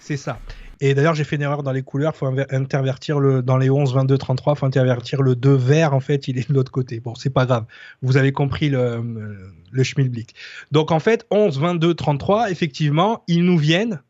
C'est 0.00 0.16
ça. 0.16 0.40
Et 0.80 0.94
d'ailleurs, 0.94 1.14
j'ai 1.14 1.24
fait 1.24 1.36
une 1.36 1.42
erreur 1.42 1.62
dans 1.62 1.72
les 1.72 1.82
couleurs. 1.82 2.12
Il 2.14 2.18
faut 2.18 2.26
intervertir 2.50 3.20
le, 3.20 3.42
dans 3.42 3.56
les 3.56 3.70
11, 3.70 3.94
22, 3.94 4.18
33, 4.18 4.52
il 4.52 4.58
faut 4.58 4.66
intervertir 4.66 5.22
le 5.22 5.34
2 5.36 5.54
vert. 5.54 5.94
En 5.94 6.00
fait, 6.00 6.28
il 6.28 6.38
est 6.38 6.48
de 6.48 6.54
l'autre 6.54 6.70
côté. 6.70 7.00
Bon, 7.00 7.14
c'est 7.14 7.30
pas 7.30 7.46
grave. 7.46 7.64
Vous 8.02 8.16
avez 8.16 8.32
compris 8.32 8.68
le, 8.68 9.46
le 9.70 9.84
schmilblick. 9.84 10.34
Donc, 10.72 10.90
en 10.90 11.00
fait, 11.00 11.26
11, 11.30 11.58
22, 11.58 11.94
33, 11.94 12.50
effectivement, 12.50 13.22
ils 13.28 13.44
nous 13.44 13.58
viennent 13.58 14.02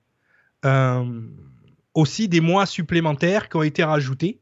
euh, 0.65 1.05
aussi 1.95 2.29
des 2.29 2.41
mois 2.41 2.67
supplémentaires 2.67 3.49
qui 3.49 3.57
ont 3.57 3.63
été 3.63 3.85
rajoutés. 3.85 4.39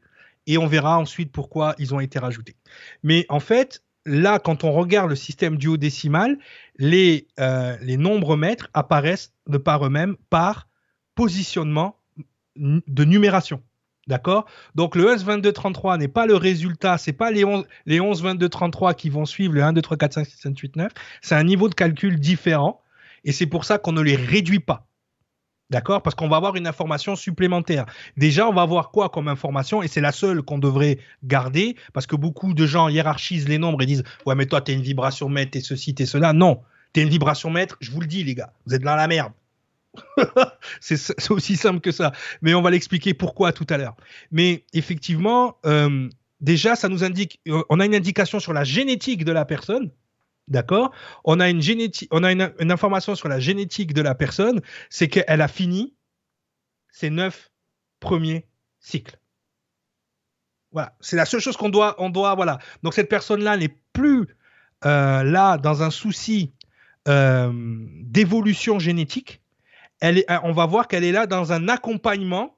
Et 0.47 0.57
on 0.57 0.65
verra 0.67 0.97
ensuite 0.97 1.31
pourquoi 1.31 1.75
ils 1.77 1.93
ont 1.93 1.99
été 1.99 2.17
rajoutés. 2.17 2.55
Mais 3.03 3.25
en 3.29 3.39
fait, 3.39 3.83
là, 4.05 4.39
quand 4.39 4.63
on 4.63 4.71
regarde 4.71 5.09
le 5.09 5.15
système 5.15 5.57
duodécimal, 5.57 6.39
les, 6.77 7.27
euh, 7.39 7.77
les 7.81 7.97
nombres 7.97 8.35
mètres 8.35 8.69
apparaissent 8.73 9.33
de 9.47 9.57
par 9.57 9.85
eux-mêmes 9.85 10.15
par 10.29 10.67
positionnement 11.13 11.99
de 12.55 13.03
numération. 13.03 13.61
D'accord? 14.07 14.45
Donc 14.73 14.95
le 14.95 15.05
11, 15.05 15.25
22, 15.25 15.51
33 15.51 15.97
n'est 15.97 16.07
pas 16.07 16.25
le 16.25 16.35
résultat, 16.35 16.97
c'est 16.97 17.11
pas 17.11 17.29
les 17.29 17.43
11, 17.43 17.65
les 17.85 17.99
11, 17.99 18.23
22, 18.23 18.47
33 18.47 18.93
qui 18.93 19.09
vont 19.09 19.25
suivre 19.25 19.53
le 19.53 19.61
1, 19.61 19.73
2, 19.73 19.81
3, 19.81 19.97
4, 19.97 20.13
5, 20.13 20.25
6, 20.25 20.37
7, 20.37 20.57
8, 20.57 20.75
9. 20.77 20.91
C'est 21.21 21.35
un 21.35 21.43
niveau 21.43 21.67
de 21.67 21.75
calcul 21.75 22.17
différent 22.17 22.81
et 23.25 23.33
c'est 23.33 23.47
pour 23.47 23.65
ça 23.65 23.77
qu'on 23.77 23.91
ne 23.91 24.01
les 24.01 24.15
réduit 24.15 24.61
pas. 24.61 24.86
D'accord? 25.69 26.01
Parce 26.01 26.15
qu'on 26.15 26.29
va 26.29 26.37
avoir 26.37 26.55
une 26.55 26.65
information 26.65 27.15
supplémentaire. 27.17 27.85
Déjà, 28.15 28.47
on 28.47 28.53
va 28.53 28.61
avoir 28.61 28.89
quoi 28.89 29.09
comme 29.09 29.27
information? 29.27 29.83
Et 29.83 29.89
c'est 29.89 29.99
la 29.99 30.13
seule 30.13 30.41
qu'on 30.41 30.59
devrait 30.59 30.99
garder, 31.25 31.75
parce 31.93 32.07
que 32.07 32.15
beaucoup 32.15 32.53
de 32.53 32.65
gens 32.65 32.87
hiérarchisent 32.87 33.49
les 33.49 33.57
nombres 33.57 33.81
et 33.81 33.85
disent 33.85 34.03
Ouais, 34.25 34.35
mais 34.35 34.45
toi, 34.45 34.61
tu 34.61 34.71
es 34.71 34.75
une 34.75 34.81
vibration 34.81 35.27
maître, 35.27 35.51
t'es 35.51 35.61
ceci, 35.61 35.93
t'es 35.93 36.05
cela. 36.05 36.31
Non, 36.31 36.61
tu 36.93 37.01
es 37.01 37.03
une 37.03 37.09
vibration 37.09 37.49
maître, 37.49 37.77
je 37.81 37.91
vous 37.91 37.99
le 37.99 38.07
dis, 38.07 38.23
les 38.23 38.35
gars, 38.35 38.53
vous 38.65 38.75
êtes 38.75 38.81
dans 38.81 38.95
la 38.95 39.07
merde. 39.07 39.33
c'est 40.79 41.31
aussi 41.31 41.57
simple 41.57 41.81
que 41.81 41.91
ça. 41.91 42.13
Mais 42.41 42.53
on 42.53 42.61
va 42.61 42.69
l'expliquer 42.69 43.13
pourquoi 43.13 43.51
tout 43.51 43.67
à 43.69 43.77
l'heure. 43.77 43.95
Mais 44.31 44.63
effectivement, 44.73 45.57
euh, 45.65 46.07
déjà, 46.39 46.75
ça 46.75 46.87
nous 46.87 47.03
indique, 47.03 47.39
euh, 47.47 47.63
on 47.69 47.79
a 47.79 47.85
une 47.85 47.95
indication 47.95 48.39
sur 48.39 48.53
la 48.53 48.63
génétique 48.63 49.25
de 49.25 49.31
la 49.31 49.45
personne. 49.45 49.89
D'accord? 50.47 50.93
On 51.25 51.39
a, 51.39 51.49
une, 51.49 51.61
information 52.71 53.15
sur 53.15 53.27
la 53.27 53.39
génétique 53.39 53.93
de 53.93 54.01
la 54.01 54.15
personne, 54.15 54.61
c'est 54.89 55.09
qu'elle 55.09 55.41
a 55.41 55.47
fini 55.47 55.93
ses 56.89 57.09
neuf 57.09 57.51
premiers 57.99 58.47
cycles. 58.79 59.19
Voilà, 60.71 60.95
c'est 61.01 61.15
la 61.15 61.25
seule 61.25 61.41
chose 61.41 61.57
qu'on 61.57 61.69
doit, 61.69 61.95
on 61.97 62.09
doit, 62.09 62.35
voilà. 62.35 62.59
Donc 62.83 62.93
cette 62.93 63.09
personne-là 63.09 63.57
n'est 63.57 63.75
plus 63.93 64.27
euh, 64.85 65.23
là 65.23 65.57
dans 65.57 65.83
un 65.83 65.91
souci 65.91 66.53
d'évolution 67.07 68.79
génétique, 68.79 69.41
est, 70.01 70.25
on 70.43 70.51
va 70.51 70.65
voir 70.65 70.89
qu'elle 70.89 71.05
est 71.05 71.13
là 71.13 71.25
dans 71.25 71.53
un 71.53 71.69
accompagnement 71.69 72.57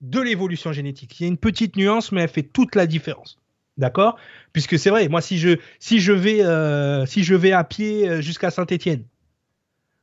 de 0.00 0.20
l'évolution 0.20 0.72
génétique. 0.72 1.18
Il 1.18 1.22
y 1.24 1.26
a 1.26 1.28
une 1.28 1.38
petite 1.38 1.76
nuance, 1.76 2.12
mais 2.12 2.22
elle 2.22 2.28
fait 2.28 2.42
toute 2.42 2.74
la 2.74 2.86
différence. 2.86 3.41
D'accord? 3.78 4.18
Puisque 4.52 4.78
c'est 4.78 4.90
vrai, 4.90 5.08
moi, 5.08 5.20
si 5.20 5.38
je, 5.38 5.58
si 5.78 6.00
je, 6.00 6.12
vais, 6.12 6.44
euh, 6.44 7.06
si 7.06 7.24
je 7.24 7.34
vais 7.34 7.52
à 7.52 7.64
pied 7.64 8.08
euh, 8.08 8.20
jusqu'à 8.20 8.50
Saint-Étienne, 8.50 9.04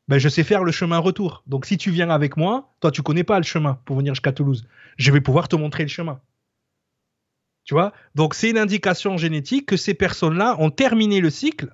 ben, 0.07 0.17
je 0.17 0.27
sais 0.27 0.43
faire 0.43 0.63
le 0.63 0.71
chemin 0.71 0.97
retour. 0.97 1.43
Donc, 1.45 1.65
si 1.65 1.77
tu 1.77 1.91
viens 1.91 2.09
avec 2.09 2.35
moi, 2.35 2.73
toi, 2.79 2.91
tu 2.91 3.03
connais 3.03 3.23
pas 3.23 3.37
le 3.37 3.43
chemin 3.43 3.79
pour 3.85 3.97
venir 3.97 4.15
jusqu'à 4.15 4.31
Toulouse. 4.31 4.67
Je 4.97 5.11
vais 5.11 5.21
pouvoir 5.21 5.47
te 5.47 5.55
montrer 5.55 5.83
le 5.83 5.89
chemin. 5.89 6.19
Tu 7.63 7.75
vois? 7.75 7.93
Donc, 8.15 8.33
c'est 8.33 8.49
une 8.49 8.57
indication 8.57 9.17
génétique 9.17 9.67
que 9.67 9.77
ces 9.77 9.93
personnes-là 9.93 10.55
ont 10.59 10.71
terminé 10.71 11.19
le 11.19 11.29
cycle 11.29 11.69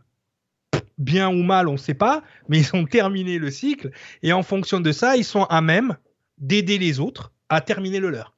bien 0.98 1.30
ou 1.30 1.44
mal, 1.44 1.68
on 1.68 1.74
ne 1.74 1.78
sait 1.78 1.94
pas, 1.94 2.24
mais 2.48 2.60
ils 2.60 2.76
ont 2.76 2.86
terminé 2.86 3.38
le 3.38 3.52
cycle 3.52 3.92
et 4.24 4.34
en 4.34 4.44
fonction 4.44 4.80
de 4.80 4.92
ça, 4.92 5.18
ils 5.18 5.26
sont 5.26 5.44
à 5.44 5.62
même 5.62 5.98
d'aider 6.38 6.78
les 6.78 7.00
autres 7.00 7.34
à 7.50 7.62
terminer 7.62 8.00
le 8.00 8.10
leur. 8.10 8.35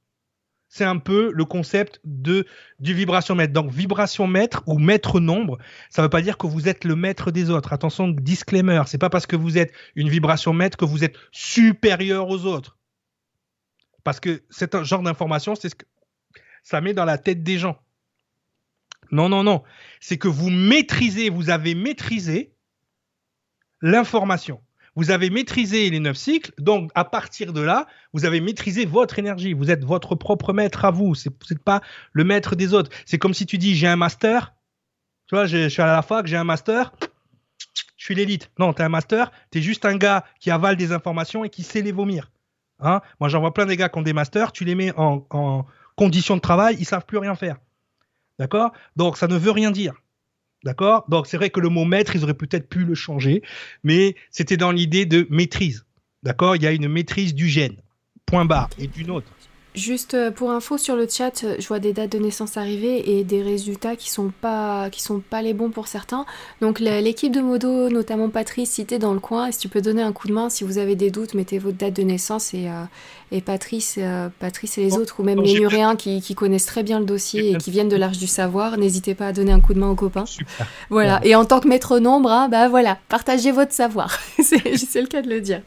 C'est 0.69 0.83
un 0.83 0.97
peu 0.97 1.31
le 1.33 1.45
concept 1.45 2.01
de 2.03 2.45
du 2.79 2.93
vibration 2.93 3.35
maître. 3.35 3.53
Donc 3.53 3.71
vibration 3.71 4.27
maître 4.27 4.63
ou 4.67 4.79
maître 4.79 5.19
nombre, 5.19 5.57
ça 5.89 6.01
ne 6.01 6.05
veut 6.05 6.09
pas 6.09 6.21
dire 6.21 6.37
que 6.37 6.45
vous 6.45 6.67
êtes 6.67 6.83
le 6.83 6.95
maître 6.95 7.31
des 7.31 7.49
autres. 7.49 7.71
Attention, 7.71 8.09
disclaimer, 8.09 8.83
c'est 8.85 8.97
pas 8.97 9.09
parce 9.09 9.25
que 9.25 9.35
vous 9.35 9.57
êtes 9.57 9.71
une 9.95 10.09
vibration 10.09 10.53
maître 10.53 10.77
que 10.77 10.85
vous 10.85 11.03
êtes 11.03 11.15
supérieur 11.31 12.27
aux 12.27 12.45
autres. 12.45 12.77
Parce 14.03 14.19
que 14.19 14.43
c'est 14.49 14.75
un 14.75 14.83
genre 14.83 15.01
d'information, 15.01 15.55
c'est 15.55 15.69
ce 15.69 15.75
que 15.75 15.85
ça 16.63 16.81
met 16.81 16.93
dans 16.93 17.05
la 17.05 17.17
tête 17.17 17.43
des 17.43 17.57
gens. 17.57 17.79
Non, 19.11 19.29
non, 19.29 19.43
non. 19.43 19.63
C'est 20.01 20.17
que 20.17 20.27
vous 20.27 20.49
maîtrisez, 20.49 21.29
vous 21.29 21.49
avez 21.49 21.75
maîtrisé 21.75 22.53
l'information. 23.81 24.61
Vous 24.97 25.11
avez 25.11 25.29
maîtrisé 25.29 25.91
les 25.91 25.99
neuf 25.99 26.17
cycles, 26.17 26.51
donc 26.57 26.89
à 26.95 27.05
partir 27.05 27.53
de 27.53 27.61
là, 27.61 27.85
vous 28.13 28.25
avez 28.25 28.41
maîtrisé 28.41 28.85
votre 28.85 29.19
énergie. 29.19 29.53
Vous 29.53 29.69
êtes 29.69 29.85
votre 29.85 30.15
propre 30.15 30.53
maître 30.53 30.85
à 30.85 30.91
vous. 30.91 31.13
Ce 31.13 31.29
n'est 31.29 31.57
pas 31.63 31.81
le 32.13 32.23
maître 32.23 32.55
des 32.55 32.73
autres. 32.73 32.89
C'est 33.05 33.19
comme 33.19 33.35
si 33.35 33.45
tu 33.45 33.59
dis 33.59 33.75
j'ai 33.75 33.85
un 33.85 33.95
master. 33.95 34.55
Tu 35.27 35.35
vois, 35.35 35.45
je, 35.45 35.69
suis 35.69 35.83
à 35.83 35.85
la 35.85 36.01
fac, 36.01 36.25
j'ai 36.25 36.35
un 36.35 36.43
master. 36.43 36.93
Je 37.95 38.05
suis 38.05 38.15
l'élite. 38.15 38.49
Non, 38.57 38.73
tu 38.73 38.81
es 38.81 38.85
un 38.85 38.89
master. 38.89 39.31
Tu 39.51 39.59
es 39.59 39.61
juste 39.61 39.85
un 39.85 39.97
gars 39.97 40.25
qui 40.39 40.49
avale 40.49 40.77
des 40.77 40.91
informations 40.91 41.45
et 41.45 41.49
qui 41.51 41.61
sait 41.61 41.83
les 41.83 41.91
vomir. 41.91 42.31
Hein? 42.79 43.01
Moi, 43.19 43.29
j'en 43.29 43.39
vois 43.39 43.53
plein 43.53 43.67
des 43.67 43.77
gars 43.77 43.89
qui 43.89 43.99
ont 43.99 44.01
des 44.01 44.13
masters. 44.13 44.51
Tu 44.51 44.65
les 44.65 44.73
mets 44.73 44.93
en, 44.97 45.27
en 45.29 45.67
conditions 45.95 46.37
de 46.37 46.41
travail, 46.41 46.75
ils 46.79 46.85
savent 46.85 47.05
plus 47.05 47.19
rien 47.19 47.35
faire. 47.35 47.57
D'accord? 48.39 48.71
Donc 48.95 49.17
ça 49.17 49.27
ne 49.27 49.37
veut 49.37 49.51
rien 49.51 49.69
dire. 49.69 49.93
D'accord? 50.63 51.05
Donc 51.09 51.27
c'est 51.27 51.37
vrai 51.37 51.49
que 51.49 51.59
le 51.59 51.69
mot 51.69 51.85
maître, 51.85 52.15
ils 52.15 52.23
auraient 52.23 52.33
peut-être 52.33 52.67
pu 52.67 52.83
le 52.83 52.95
changer, 52.95 53.43
mais 53.83 54.15
c'était 54.31 54.57
dans 54.57 54.71
l'idée 54.71 55.05
de 55.05 55.27
maîtrise. 55.29 55.85
D'accord? 56.23 56.55
Il 56.55 56.63
y 56.63 56.67
a 56.67 56.71
une 56.71 56.87
maîtrise 56.87 57.33
du 57.35 57.47
gène, 57.47 57.77
point 58.25 58.45
barre, 58.45 58.69
et 58.79 58.87
d'une 58.87 59.11
autre. 59.11 59.31
Juste 59.77 60.15
euh, 60.15 60.31
pour 60.31 60.49
info 60.49 60.79
sur 60.79 60.95
le 60.95 61.07
chat, 61.07 61.43
euh, 61.43 61.55
je 61.59 61.67
vois 61.67 61.77
des 61.77 61.93
dates 61.93 62.11
de 62.11 62.17
naissance 62.17 62.57
arriver 62.57 63.19
et 63.19 63.23
des 63.23 63.43
résultats 63.43 63.95
qui 63.95 64.09
sont 64.09 64.31
pas 64.41 64.89
qui 64.89 65.03
sont 65.03 65.19
pas 65.19 65.43
les 65.43 65.53
bons 65.53 65.69
pour 65.69 65.85
certains. 65.85 66.25
Donc 66.61 66.79
l'équipe 66.79 67.31
de 67.31 67.41
Modo, 67.41 67.87
notamment 67.89 68.29
Patrice, 68.29 68.81
t'es 68.87 68.97
dans 68.97 69.13
le 69.13 69.19
coin, 69.19 69.51
si 69.51 69.59
tu 69.59 69.69
peux 69.69 69.81
donner 69.81 70.01
un 70.01 70.13
coup 70.13 70.27
de 70.27 70.33
main 70.33 70.49
si 70.49 70.63
vous 70.63 70.79
avez 70.79 70.95
des 70.95 71.11
doutes, 71.11 71.35
mettez 71.35 71.59
votre 71.59 71.77
date 71.77 71.93
de 71.93 72.01
naissance 72.01 72.55
et, 72.55 72.67
euh, 72.67 72.85
et 73.31 73.41
Patrice, 73.41 73.99
Patrice 74.39 74.79
et 74.79 74.81
les 74.81 74.97
autres 74.97 75.19
ou 75.19 75.23
même 75.23 75.41
les 75.41 75.59
Nuréens 75.59 75.95
qui, 75.95 76.21
qui, 76.21 76.33
connaissent 76.33 76.65
très 76.65 76.81
bien 76.81 76.99
le 76.99 77.05
dossier 77.05 77.51
et 77.51 77.57
qui 77.57 77.69
viennent 77.69 77.89
de 77.89 77.97
l'Arche 77.97 78.17
du 78.17 78.27
Savoir, 78.27 78.77
n'hésitez 78.77 79.13
pas 79.13 79.27
à 79.27 79.33
donner 79.33 79.51
un 79.51 79.59
coup 79.59 79.73
de 79.73 79.79
main 79.79 79.89
aux 79.89 79.95
copains. 79.95 80.25
Super. 80.25 80.65
Voilà. 80.89 81.19
Et 81.23 81.35
en 81.35 81.45
tant 81.45 81.59
que 81.59 81.67
maître 81.67 81.99
nombre, 81.99 82.31
hein, 82.31 82.47
bah 82.49 82.69
voilà, 82.69 82.97
partagez 83.09 83.51
votre 83.51 83.73
savoir. 83.73 84.17
c'est 84.41 85.01
le 85.01 85.07
cas 85.07 85.21
de 85.21 85.29
le 85.29 85.41
dire. 85.41 85.61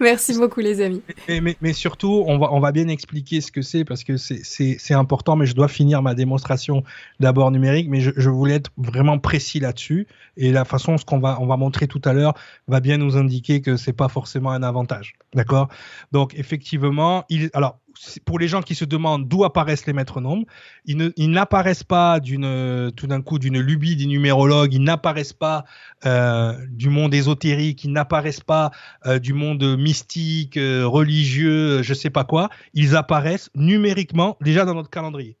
Merci 0.00 0.34
beaucoup 0.34 0.60
les 0.60 0.80
amis. 0.82 1.02
Mais, 1.28 1.40
mais, 1.40 1.56
mais, 1.60 1.72
surtout, 1.72 2.24
on 2.26 2.38
va 2.38 2.52
on 2.52 2.60
va 2.60 2.72
bien 2.72 2.88
expliquer 2.88 3.40
que 3.50 3.62
c'est 3.62 3.84
parce 3.84 4.04
que 4.04 4.16
c'est 4.16 4.94
important, 4.94 5.36
mais 5.36 5.46
je 5.46 5.54
dois 5.54 5.68
finir 5.68 6.02
ma 6.02 6.14
démonstration 6.14 6.82
d'abord 7.20 7.50
numérique, 7.50 7.88
mais 7.88 8.00
je, 8.00 8.30
voulais 8.30 8.54
être 8.54 8.70
vraiment 8.76 9.18
précis 9.18 9.60
là-dessus. 9.60 10.06
Et 10.36 10.52
la 10.52 10.64
façon, 10.64 10.98
ce 10.98 11.04
qu'on 11.04 11.18
va, 11.18 11.38
on 11.40 11.46
va 11.46 11.56
montrer 11.56 11.86
tout 11.86 12.02
à 12.04 12.12
l'heure, 12.12 12.34
va 12.66 12.80
bien 12.80 12.98
nous 12.98 13.16
indiquer 13.16 13.60
que 13.60 13.76
c'est 13.76 13.92
pas 13.92 14.08
forcément 14.08 14.50
un 14.50 14.62
avantage. 14.62 15.14
D'accord? 15.34 15.68
Donc, 16.12 16.34
effectivement, 16.34 17.24
il, 17.28 17.50
alors, 17.54 17.78
pour 18.24 18.38
les 18.38 18.48
gens 18.48 18.62
qui 18.62 18.74
se 18.74 18.84
demandent 18.84 19.28
d'où 19.28 19.44
apparaissent 19.44 19.86
les 19.86 19.92
maîtres 19.92 20.20
nombres, 20.20 20.46
ils 20.84 21.30
n'apparaissent 21.30 21.84
pas 21.84 22.20
tout 22.20 23.06
d'un 23.06 23.22
coup 23.22 23.38
d'une 23.38 23.58
lubie 23.60 23.96
des 23.96 24.06
numérologues, 24.06 24.74
ils 24.74 24.82
n'apparaissent 24.82 25.32
pas 25.32 25.64
euh, 26.06 26.54
du 26.70 26.88
monde 26.88 27.14
ésotérique, 27.14 27.84
ils 27.84 27.92
n'apparaissent 27.92 28.40
pas 28.40 28.70
euh, 29.06 29.18
du 29.18 29.32
monde 29.32 29.76
mystique, 29.76 30.56
euh, 30.56 30.86
religieux, 30.86 31.82
je 31.82 31.94
sais 31.94 32.10
pas 32.10 32.24
quoi. 32.24 32.50
Ils 32.74 32.96
apparaissent 32.96 33.50
numériquement 33.54 34.36
déjà 34.40 34.64
dans 34.64 34.74
notre 34.74 34.90
calendrier. 34.90 35.36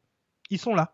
Ils 0.50 0.58
sont 0.58 0.74
là. 0.74 0.92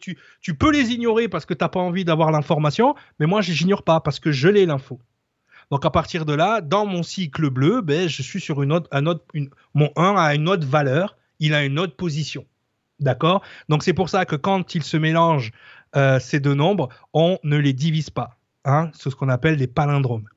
Tu, 0.00 0.18
tu 0.40 0.54
peux 0.54 0.72
les 0.72 0.92
ignorer 0.92 1.28
parce 1.28 1.44
que 1.44 1.54
tu 1.54 1.62
n'as 1.62 1.68
pas 1.68 1.80
envie 1.80 2.04
d'avoir 2.04 2.30
l'information, 2.30 2.94
mais 3.18 3.26
moi, 3.26 3.42
je 3.42 3.52
n'ignore 3.52 3.82
pas 3.82 4.00
parce 4.00 4.20
que 4.20 4.32
je 4.32 4.48
l'ai 4.48 4.66
l'info. 4.66 5.00
Donc 5.70 5.84
à 5.84 5.90
partir 5.90 6.24
de 6.24 6.32
là, 6.32 6.60
dans 6.60 6.86
mon 6.86 7.02
cycle 7.02 7.50
bleu, 7.50 7.80
ben, 7.82 8.08
je 8.08 8.22
suis 8.22 8.40
sur 8.40 8.62
une 8.62 8.72
autre, 8.72 8.88
un 8.92 9.06
autre 9.06 9.24
mon 9.74 9.90
1 9.96 10.14
a 10.16 10.34
une 10.34 10.48
autre 10.48 10.66
valeur, 10.66 11.16
il 11.40 11.54
a 11.54 11.64
une 11.64 11.78
autre 11.78 11.96
position. 11.96 12.44
D'accord? 13.00 13.42
Donc 13.68 13.82
c'est 13.82 13.92
pour 13.92 14.08
ça 14.08 14.24
que 14.24 14.36
quand 14.36 14.74
il 14.74 14.82
se 14.82 14.96
mélange 14.96 15.52
euh, 15.96 16.18
ces 16.18 16.40
deux 16.40 16.54
nombres, 16.54 16.88
on 17.12 17.38
ne 17.44 17.56
les 17.56 17.72
divise 17.72 18.10
pas. 18.10 18.38
Hein 18.64 18.90
c'est 18.94 19.10
ce 19.10 19.16
qu'on 19.16 19.28
appelle 19.28 19.56
des 19.56 19.68
palindromes. 19.68 20.28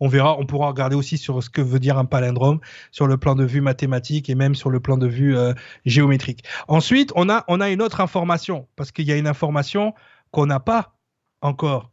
On 0.00 0.08
verra, 0.08 0.38
on 0.38 0.46
pourra 0.46 0.68
regarder 0.68 0.96
aussi 0.96 1.18
sur 1.18 1.42
ce 1.42 1.50
que 1.50 1.60
veut 1.60 1.78
dire 1.78 1.98
un 1.98 2.04
palindrome 2.04 2.60
sur 2.90 3.06
le 3.06 3.16
plan 3.16 3.34
de 3.34 3.44
vue 3.44 3.60
mathématique 3.60 4.28
et 4.28 4.34
même 4.34 4.54
sur 4.54 4.70
le 4.70 4.80
plan 4.80 4.96
de 4.96 5.06
vue 5.06 5.36
euh, 5.36 5.52
géométrique. 5.84 6.44
Ensuite, 6.68 7.12
on 7.14 7.28
a, 7.28 7.44
on 7.48 7.60
a 7.60 7.70
une 7.70 7.82
autre 7.82 8.00
information 8.00 8.66
parce 8.76 8.92
qu'il 8.92 9.06
y 9.06 9.12
a 9.12 9.16
une 9.16 9.26
information 9.26 9.94
qu'on 10.30 10.46
n'a 10.46 10.60
pas 10.60 10.94
encore 11.40 11.90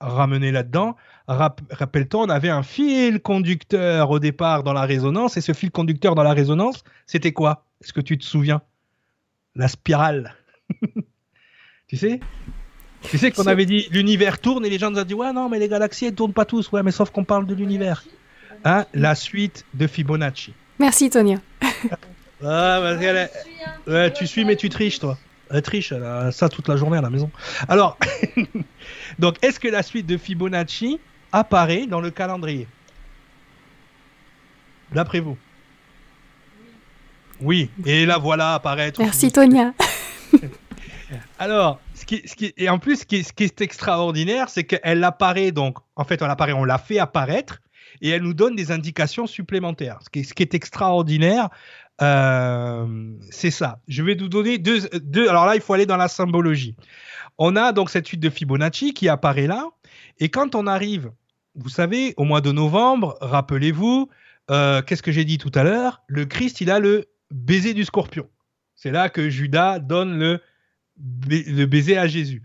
ramenée 0.00 0.52
là-dedans. 0.52 0.96
Rappelle-toi, 1.28 2.22
on 2.22 2.28
avait 2.28 2.50
un 2.50 2.62
fil 2.62 3.20
conducteur 3.20 4.10
au 4.10 4.18
départ 4.18 4.62
dans 4.62 4.72
la 4.72 4.82
résonance, 4.82 5.36
et 5.36 5.40
ce 5.40 5.52
fil 5.52 5.70
conducteur 5.70 6.14
dans 6.14 6.22
la 6.22 6.32
résonance, 6.32 6.84
c'était 7.06 7.32
quoi? 7.32 7.64
Est-ce 7.82 7.92
que 7.92 8.00
tu 8.00 8.16
te 8.18 8.24
souviens? 8.24 8.62
La 9.54 9.68
spirale. 9.68 10.34
tu 11.88 11.96
sais? 11.96 12.20
Tu 13.02 13.18
sais 13.18 13.30
qu'on 13.30 13.46
avait 13.46 13.66
dit 13.66 13.88
l'univers 13.90 14.40
tourne 14.40 14.64
et 14.64 14.70
les 14.70 14.78
gens 14.78 14.90
nous 14.90 14.98
ont 14.98 15.04
dit 15.04 15.14
ouais 15.14 15.32
non 15.32 15.48
mais 15.48 15.58
les 15.58 15.68
galaxies 15.68 16.06
elles 16.06 16.14
tournent 16.14 16.32
pas 16.32 16.44
tous 16.44 16.72
ouais 16.72 16.82
mais 16.82 16.90
sauf 16.90 17.10
qu'on 17.10 17.24
parle 17.24 17.46
de 17.46 17.54
l'univers. 17.54 18.04
Hein? 18.64 18.84
La 18.94 19.14
suite 19.14 19.64
de 19.74 19.86
Fibonacci. 19.86 20.54
Merci 20.78 21.10
Tonia. 21.10 21.36
ah, 22.44 22.96
ouais, 23.86 24.12
tu 24.12 24.26
suis 24.26 24.44
mais 24.44 24.56
tu 24.56 24.68
triches 24.68 24.98
toi. 24.98 25.16
Elle 25.50 25.62
triche, 25.62 25.92
elle 25.92 26.04
a 26.04 26.32
ça 26.32 26.48
toute 26.48 26.68
la 26.68 26.76
journée 26.76 26.98
à 26.98 27.02
la 27.02 27.10
maison. 27.10 27.30
Alors, 27.68 27.98
donc 29.18 29.36
est-ce 29.42 29.60
que 29.60 29.68
la 29.68 29.82
suite 29.82 30.06
de 30.06 30.16
Fibonacci 30.16 30.98
apparaît 31.32 31.86
dans 31.86 32.00
le 32.00 32.10
calendrier? 32.10 32.66
D'après 34.92 35.20
vous? 35.20 35.36
Oui, 37.40 37.70
et 37.84 38.06
là 38.06 38.18
voilà 38.18 38.54
apparaître. 38.54 39.00
Merci 39.00 39.30
Tonia. 39.30 39.72
Alors, 41.38 41.80
ce 41.94 42.04
qui, 42.04 42.22
ce 42.26 42.34
qui, 42.34 42.52
et 42.56 42.68
en 42.68 42.78
plus, 42.78 43.00
ce 43.00 43.06
qui, 43.06 43.22
ce 43.22 43.32
qui 43.32 43.44
est 43.44 43.60
extraordinaire, 43.60 44.48
c'est 44.48 44.64
qu'elle 44.64 45.04
apparaît 45.04 45.52
donc, 45.52 45.78
en 45.94 46.04
fait, 46.04 46.20
elle 46.20 46.30
apparaît, 46.30 46.52
on 46.52 46.64
l'a 46.64 46.78
fait 46.78 46.98
apparaître, 46.98 47.60
et 48.00 48.10
elle 48.10 48.22
nous 48.22 48.34
donne 48.34 48.56
des 48.56 48.70
indications 48.70 49.26
supplémentaires. 49.26 49.98
Ce 50.02 50.10
qui, 50.10 50.42
est 50.42 50.54
extraordinaire, 50.54 51.50
euh, 52.02 53.12
c'est 53.30 53.50
ça. 53.50 53.80
Je 53.88 54.02
vais 54.02 54.14
vous 54.14 54.28
donner 54.28 54.58
deux, 54.58 54.88
deux. 55.02 55.28
Alors 55.28 55.46
là, 55.46 55.54
il 55.54 55.60
faut 55.60 55.72
aller 55.72 55.86
dans 55.86 55.96
la 55.96 56.08
symbologie. 56.08 56.76
On 57.38 57.56
a 57.56 57.72
donc 57.72 57.90
cette 57.90 58.06
suite 58.06 58.20
de 58.20 58.30
Fibonacci 58.30 58.94
qui 58.94 59.08
apparaît 59.08 59.46
là, 59.46 59.68
et 60.18 60.28
quand 60.28 60.54
on 60.54 60.66
arrive 60.66 61.10
vous 61.56 61.68
savez, 61.70 62.14
au 62.16 62.24
mois 62.24 62.40
de 62.40 62.52
novembre, 62.52 63.16
rappelez-vous, 63.20 64.10
euh, 64.50 64.82
qu'est-ce 64.82 65.02
que 65.02 65.12
j'ai 65.12 65.24
dit 65.24 65.38
tout 65.38 65.50
à 65.54 65.64
l'heure? 65.64 66.02
Le 66.06 66.26
Christ, 66.26 66.60
il 66.60 66.70
a 66.70 66.78
le 66.78 67.06
baiser 67.30 67.74
du 67.74 67.84
scorpion. 67.84 68.28
C'est 68.74 68.90
là 68.90 69.08
que 69.08 69.30
Judas 69.30 69.78
donne 69.78 70.18
le, 70.18 70.40
le 71.28 71.64
baiser 71.64 71.96
à 71.96 72.06
Jésus. 72.06 72.42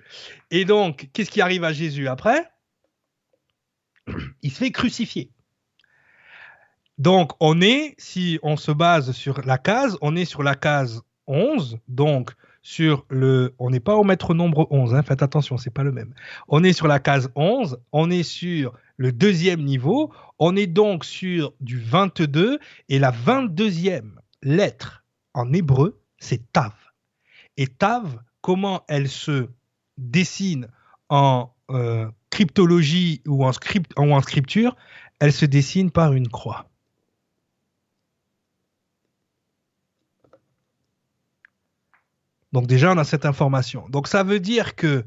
Et 0.49 0.65
donc, 0.65 1.10
qu'est-ce 1.14 1.30
qui 1.30 1.41
arrive 1.41 1.64
à 1.64 1.73
Jésus 1.73 2.07
après? 2.07 2.49
Il 4.41 4.52
se 4.52 4.57
fait 4.57 4.72
crucifier. 4.72 5.30
Donc, 7.02 7.32
on 7.40 7.61
est, 7.61 7.95
si 7.98 8.38
on 8.44 8.57
se 8.57 8.72
base 8.72 9.11
sur 9.11 9.41
la 9.44 9.57
case, 9.57 9.98
on 10.02 10.15
est 10.15 10.26
sur 10.26 10.44
la 10.44 10.53
case 10.53 11.02
11, 11.26 11.80
donc 11.88 12.30
sur 12.61 13.07
le. 13.10 13.56
On 13.57 13.72
n'est 13.72 13.80
pas 13.80 13.95
au 13.95 14.03
mètre 14.03 14.36
nombre 14.36 14.68
11, 14.69 14.94
hein, 14.94 15.02
faites 15.02 15.23
attention, 15.23 15.57
c'est 15.57 15.73
pas 15.73 15.82
le 15.82 15.91
même. 15.91 16.14
On 16.48 16.64
est 16.64 16.73
sur 16.73 16.88
la 16.88 16.99
case 16.99 17.32
11, 17.34 17.80
on 17.91 18.11
est 18.11 18.22
sur 18.22 18.76
le 18.98 19.11
deuxième 19.11 19.64
niveau, 19.64 20.14
on 20.38 20.56
est 20.56 20.68
donc 20.68 21.03
sur 21.03 21.53
du 21.60 21.80
22, 21.80 22.60
et 22.88 22.99
la 22.99 23.11
22e 23.11 24.11
lettre 24.44 25.03
en 25.34 25.52
hébreu, 25.53 25.99
c'est 26.19 26.52
Tav. 26.52 26.73
Et 27.57 27.65
Tav, 27.65 28.19
comment 28.41 28.84
elle 28.88 29.10
se 29.10 29.48
dessine 29.98 30.68
en 31.10 31.52
euh, 31.72 32.07
cryptologie 32.30 33.23
ou 33.26 33.44
en, 33.44 33.53
script, 33.53 33.91
ou 33.98 34.14
en 34.14 34.22
scripture, 34.22 34.76
elle 35.19 35.34
se 35.34 35.48
dessine 35.48 35.90
par 35.90 36.14
une 36.14 36.28
croix. 36.28 36.68
Donc 42.52 42.68
déjà, 42.68 42.91
on 42.91 42.98
a 42.98 43.03
cette 43.03 43.26
information. 43.26 43.88
Donc 43.90 44.07
ça 44.07 44.23
veut 44.23 44.40
dire 44.40 44.76
que 44.76 45.06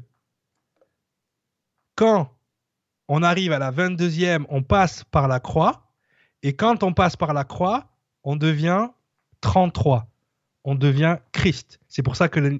quand 1.95 2.31
on 3.07 3.23
arrive 3.23 3.51
à 3.51 3.59
la 3.59 3.71
22e, 3.71 4.45
on 4.49 4.63
passe 4.63 5.03
par 5.03 5.27
la 5.27 5.39
croix. 5.39 5.83
Et 6.43 6.53
quand 6.53 6.83
on 6.83 6.93
passe 6.93 7.15
par 7.15 7.33
la 7.33 7.43
croix, 7.43 7.87
on 8.23 8.35
devient 8.35 8.87
33. 9.41 10.07
On 10.63 10.75
devient 10.75 11.17
Christ. 11.31 11.79
C'est 11.87 12.01
pour 12.01 12.15
ça 12.15 12.27
que 12.27 12.59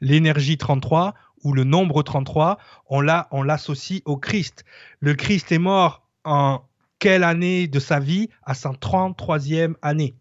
l'énergie 0.00 0.58
33 0.58 1.14
ou 1.44 1.52
le 1.52 1.62
nombre 1.62 2.02
33, 2.02 2.58
on 2.88 3.00
l'associe 3.00 4.02
au 4.04 4.16
Christ. 4.16 4.64
Le 5.00 5.14
Christ 5.14 5.52
est 5.52 5.58
mort 5.58 6.02
en 6.24 6.62
quelle 6.98 7.22
année 7.22 7.68
de 7.68 7.78
sa 7.78 8.00
vie? 8.00 8.30
À 8.42 8.54
sa 8.54 8.70
33e 8.70 9.74
année. 9.82 10.16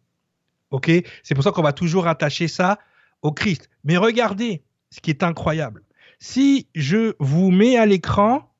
OK? 0.69 0.91
C'est 1.23 1.33
pour 1.33 1.43
ça 1.43 1.51
qu'on 1.51 1.61
va 1.63 1.73
toujours 1.73 2.07
attacher 2.07 2.47
ça 2.47 2.77
au 3.23 3.31
Christ. 3.31 3.69
Mais 3.83 3.97
regardez 3.97 4.63
ce 4.91 5.01
qui 5.01 5.09
est 5.09 5.23
incroyable. 5.23 5.83
Si 6.19 6.67
je 6.75 7.15
vous 7.19 7.49
mets 7.49 7.77
à 7.77 7.85
l'écran 7.85 8.53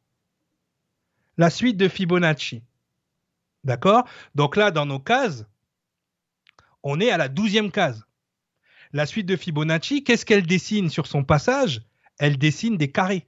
la 1.37 1.49
suite 1.49 1.77
de 1.77 1.87
Fibonacci, 1.87 2.63
d'accord? 3.63 4.07
Donc 4.35 4.55
là, 4.55 4.71
dans 4.71 4.85
nos 4.85 4.99
cases, 4.99 5.45
on 6.81 6.99
est 6.99 7.11
à 7.11 7.17
la 7.17 7.29
douzième 7.29 7.71
case. 7.71 8.05
La 8.91 9.05
suite 9.05 9.25
de 9.25 9.35
Fibonacci, 9.35 10.03
qu'est-ce 10.03 10.25
qu'elle 10.25 10.45
dessine 10.45 10.89
sur 10.89 11.07
son 11.07 11.23
passage? 11.23 11.81
Elle 12.19 12.37
dessine 12.37 12.77
des 12.77 12.91
carrés. 12.91 13.27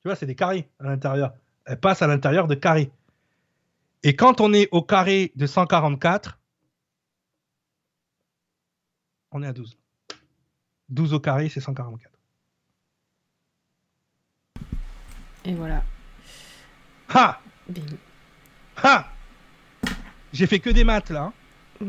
Tu 0.00 0.08
vois, 0.08 0.16
c'est 0.16 0.26
des 0.26 0.34
carrés 0.34 0.68
à 0.78 0.84
l'intérieur. 0.84 1.34
Elle 1.66 1.78
passe 1.78 2.00
à 2.00 2.06
l'intérieur 2.06 2.46
de 2.46 2.54
carrés. 2.54 2.90
Et 4.02 4.16
quand 4.16 4.40
on 4.40 4.54
est 4.54 4.68
au 4.72 4.82
carré 4.82 5.32
de 5.36 5.46
144, 5.46 6.38
on 9.32 9.42
est 9.42 9.46
à 9.46 9.52
12. 9.52 9.76
12 10.90 11.14
au 11.14 11.20
carré, 11.20 11.48
c'est 11.48 11.60
144. 11.60 12.10
Et 15.44 15.54
voilà. 15.54 15.82
Ha 17.14 17.40
Ha 18.82 19.08
J'ai 20.32 20.46
fait 20.46 20.58
que 20.58 20.70
des 20.70 20.84
maths 20.84 21.10
là. 21.10 21.32
Hein. 21.82 21.86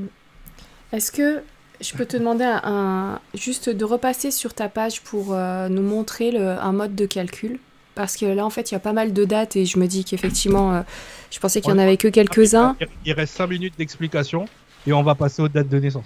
Est-ce 0.91 1.11
que 1.11 1.43
je 1.79 1.93
peux 1.93 2.05
te 2.05 2.17
demander 2.17 2.45
un, 2.45 3.19
juste 3.33 3.69
de 3.69 3.85
repasser 3.85 4.31
sur 4.31 4.53
ta 4.53 4.69
page 4.69 5.01
pour 5.01 5.33
euh, 5.33 5.67
nous 5.67 5.81
montrer 5.81 6.31
le, 6.31 6.49
un 6.49 6.71
mode 6.71 6.95
de 6.95 7.05
calcul? 7.05 7.59
Parce 7.95 8.15
que 8.15 8.25
là, 8.25 8.45
en 8.45 8.49
fait, 8.49 8.71
il 8.71 8.73
y 8.73 8.77
a 8.77 8.79
pas 8.79 8.93
mal 8.93 9.11
de 9.11 9.25
dates 9.25 9.55
et 9.57 9.65
je 9.65 9.77
me 9.77 9.85
dis 9.85 10.05
qu'effectivement, 10.05 10.73
euh, 10.73 10.81
je 11.29 11.39
pensais 11.39 11.59
qu'il 11.59 11.73
n'y 11.73 11.79
en 11.79 11.83
avait 11.83 11.97
que 11.97 12.07
quelques-uns. 12.07 12.77
Il 13.05 13.13
reste 13.13 13.35
5 13.35 13.47
minutes 13.47 13.73
d'explication 13.77 14.45
et 14.87 14.93
on 14.93 15.03
va 15.03 15.15
passer 15.15 15.41
aux 15.41 15.49
dates 15.49 15.67
de 15.67 15.79
naissance. 15.79 16.05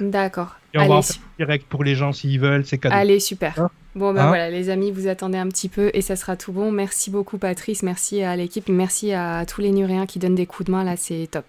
D'accord. 0.00 0.56
Et 0.72 0.78
on 0.78 0.88
va 0.88 0.94
en 0.96 1.02
faire 1.02 1.20
direct 1.38 1.66
pour 1.68 1.84
les 1.84 1.94
gens 1.94 2.12
s'ils 2.12 2.40
veulent, 2.40 2.64
c'est 2.64 2.78
cadeau. 2.78 2.94
Allez, 2.94 3.20
super. 3.20 3.58
Hein 3.58 3.70
bon, 3.94 4.12
ben 4.12 4.28
voilà, 4.28 4.50
les 4.50 4.70
amis, 4.70 4.92
vous 4.92 5.08
attendez 5.08 5.38
un 5.38 5.48
petit 5.48 5.68
peu 5.68 5.90
et 5.94 6.00
ça 6.00 6.16
sera 6.16 6.36
tout 6.36 6.52
bon. 6.52 6.70
Merci 6.72 7.10
beaucoup, 7.10 7.38
Patrice. 7.38 7.82
Merci 7.82 8.22
à 8.22 8.36
l'équipe. 8.36 8.68
Merci 8.68 9.12
à 9.12 9.44
tous 9.46 9.60
les 9.60 9.72
Nuréens 9.72 10.06
qui 10.06 10.18
donnent 10.18 10.34
des 10.34 10.46
coups 10.46 10.66
de 10.66 10.72
main. 10.72 10.84
Là, 10.84 10.96
c'est 10.96 11.28
top. 11.30 11.44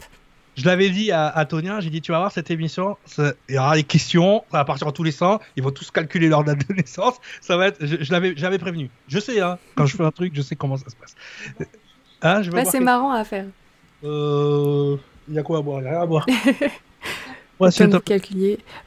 Je 0.57 0.65
l'avais 0.65 0.89
dit 0.89 1.11
à, 1.11 1.27
à 1.27 1.45
Tonia, 1.45 1.79
j'ai 1.79 1.89
dit 1.89 2.01
tu 2.01 2.11
vas 2.11 2.19
voir 2.19 2.31
cette 2.31 2.51
émission, 2.51 2.97
il 3.17 3.55
y 3.55 3.57
aura 3.57 3.75
des 3.75 3.83
questions, 3.83 4.43
ça 4.51 4.57
va 4.57 4.65
partir 4.65 4.85
en 4.85 4.91
tous 4.91 5.03
les 5.03 5.11
sens, 5.11 5.39
ils 5.55 5.63
vont 5.63 5.71
tous 5.71 5.91
calculer 5.91 6.27
leur 6.27 6.43
date 6.43 6.67
de 6.67 6.73
naissance, 6.73 7.15
ça 7.39 7.55
va 7.55 7.67
être, 7.67 7.77
je, 7.85 8.11
l'avais, 8.11 8.33
j'avais 8.35 8.59
prévenu. 8.59 8.89
Je 9.07 9.19
sais, 9.19 9.39
hein, 9.39 9.57
quand 9.75 9.85
je 9.85 9.95
fais 9.95 10.03
un 10.03 10.11
truc, 10.11 10.33
je 10.35 10.41
sais 10.41 10.57
comment 10.57 10.75
ça 10.75 10.89
se 10.89 10.95
passe. 10.95 11.15
Hein, 12.21 12.41
je 12.43 12.51
c'est 12.69 12.81
marrant 12.81 13.11
à 13.11 13.23
faire. 13.23 13.45
Euh, 14.03 14.97
il 15.29 15.35
y 15.35 15.39
a 15.39 15.43
quoi 15.43 15.59
à 15.59 15.61
boire? 15.61 15.79
Il 15.79 15.83
n'y 15.83 15.87
a 15.87 15.91
rien 15.91 16.01
à 16.01 16.05
boire. 16.05 16.27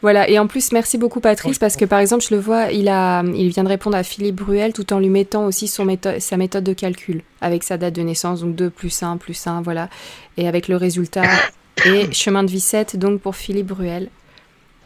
Voilà, 0.03 0.29
et 0.29 0.39
en 0.39 0.47
plus, 0.47 0.73
merci 0.73 0.99
beaucoup 0.99 1.21
Patrice, 1.21 1.59
parce 1.59 1.77
que 1.77 1.85
par 1.85 1.99
exemple, 1.99 2.25
je 2.29 2.35
le 2.35 2.41
vois, 2.41 2.73
il, 2.73 2.89
a, 2.89 3.23
il 3.23 3.49
vient 3.49 3.65
de 3.65 3.69
répondre 3.69 3.97
à 3.97 4.03
Philippe 4.03 4.37
Bruel 4.37 4.73
tout 4.73 4.93
en 4.93 4.99
lui 4.99 5.09
mettant 5.09 5.47
aussi 5.47 5.69
son 5.69 5.85
méthode, 5.85 6.21
sa 6.21 6.37
méthode 6.37 6.65
de 6.65 6.73
calcul, 6.73 7.23
avec 7.41 7.63
sa 7.63 7.77
date 7.77 7.95
de 7.95 8.03
naissance, 8.03 8.41
donc 8.41 8.57
2 8.57 8.71
plus 8.71 9.03
1 9.03 9.17
plus 9.17 9.47
1, 9.47 9.63
voilà, 9.63 9.89
et 10.37 10.49
avec 10.49 10.69
le 10.69 10.77
résultat, 10.77 11.23
et 11.87 12.11
chemin 12.13 12.43
de 12.43 12.51
vie 12.51 12.61
7, 12.61 12.97
donc 12.97 13.21
pour 13.21 13.37
Philippe 13.37 13.69
Bruel. 13.69 14.09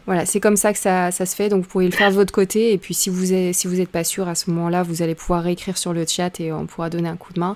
Voilà, 0.05 0.25
c'est 0.25 0.39
comme 0.39 0.57
ça 0.57 0.73
que 0.73 0.79
ça, 0.79 1.11
ça, 1.11 1.27
se 1.27 1.35
fait, 1.35 1.49
donc 1.49 1.63
vous 1.63 1.69
pouvez 1.69 1.85
le 1.85 1.91
faire 1.91 2.09
de 2.09 2.15
votre 2.15 2.33
côté, 2.33 2.73
et 2.73 2.77
puis 2.79 2.95
si 2.95 3.09
vous 3.09 3.27
n'êtes 3.27 3.53
si 3.53 3.67
vous 3.67 3.85
pas 3.85 4.03
sûr, 4.03 4.27
à 4.27 4.33
ce 4.33 4.49
moment-là, 4.49 4.81
vous 4.81 5.03
allez 5.03 5.13
pouvoir 5.13 5.43
réécrire 5.43 5.77
sur 5.77 5.93
le 5.93 6.03
chat 6.07 6.39
et 6.39 6.51
on 6.51 6.65
pourra 6.65 6.89
donner 6.89 7.09
un 7.09 7.15
coup 7.15 7.31
de 7.31 7.39
main. 7.39 7.55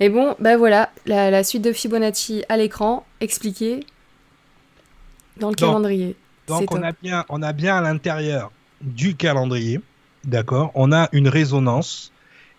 Et 0.00 0.08
bon, 0.08 0.36
ben 0.38 0.56
voilà, 0.56 0.90
la, 1.06 1.32
la 1.32 1.42
suite 1.42 1.62
de 1.62 1.72
Fibonacci 1.72 2.44
à 2.48 2.56
l'écran, 2.56 3.04
expliquée. 3.20 3.80
Dans 5.38 5.50
le 5.50 5.54
calendrier. 5.54 6.16
Donc 6.46 6.72
on 6.72 6.82
a, 6.82 6.92
bien, 6.92 7.24
on 7.28 7.42
a 7.42 7.52
bien 7.52 7.76
à 7.76 7.80
l'intérieur 7.82 8.50
du 8.80 9.14
calendrier, 9.14 9.80
d'accord? 10.24 10.70
On 10.74 10.92
a 10.92 11.08
une 11.12 11.28
résonance 11.28 12.12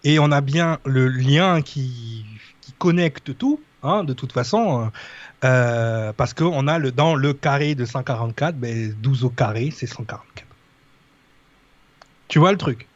et 0.03 0.19
on 0.19 0.31
a 0.31 0.41
bien 0.41 0.79
le 0.85 1.07
lien 1.07 1.61
qui, 1.61 2.25
qui 2.61 2.71
connecte 2.73 3.37
tout, 3.37 3.59
hein, 3.81 4.03
de 4.03 4.13
toute 4.13 4.31
façon, 4.31 4.91
euh, 5.43 6.13
parce 6.13 6.33
qu'on 6.33 6.67
a 6.67 6.77
le, 6.77 6.91
dans 6.91 7.15
le 7.15 7.33
carré 7.33 7.73
de 7.75 7.85
144, 7.85 8.55
ben, 8.57 8.93
12 9.01 9.23
au 9.23 9.29
carré, 9.29 9.71
c'est 9.75 9.87
144. 9.87 10.45
Tu 12.27 12.37
vois 12.37 12.51
le 12.51 12.57
truc? 12.57 12.88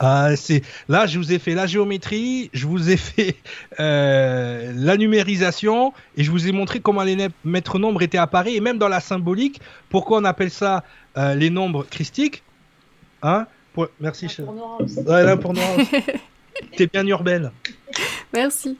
Ah, 0.00 0.36
c'est 0.36 0.62
là, 0.88 1.06
je 1.06 1.18
vous 1.18 1.32
ai 1.32 1.38
fait 1.38 1.54
la 1.54 1.66
géométrie, 1.66 2.50
je 2.52 2.66
vous 2.66 2.90
ai 2.90 2.96
fait 2.96 3.36
euh, 3.80 4.72
la 4.76 4.96
numérisation 4.96 5.92
et 6.16 6.22
je 6.22 6.30
vous 6.30 6.46
ai 6.46 6.52
montré 6.52 6.80
comment 6.80 7.02
les 7.02 7.28
maîtres 7.44 7.78
nombres 7.78 8.02
étaient 8.02 8.18
apparus 8.18 8.54
et 8.54 8.60
même 8.60 8.78
dans 8.78 8.88
la 8.88 9.00
symbolique. 9.00 9.60
Pourquoi 9.88 10.18
on 10.18 10.24
appelle 10.24 10.50
ça 10.50 10.84
euh, 11.16 11.34
les 11.34 11.50
nombres 11.50 11.84
christiques 11.84 12.44
Hein 13.22 13.46
Merci. 14.00 14.26
Pour 14.28 14.80
ouais, 15.06 15.24
là, 15.24 15.36
pour 15.36 15.54
T'es 16.76 16.86
bien 16.86 17.06
urbaine. 17.06 17.52
Merci. 18.32 18.76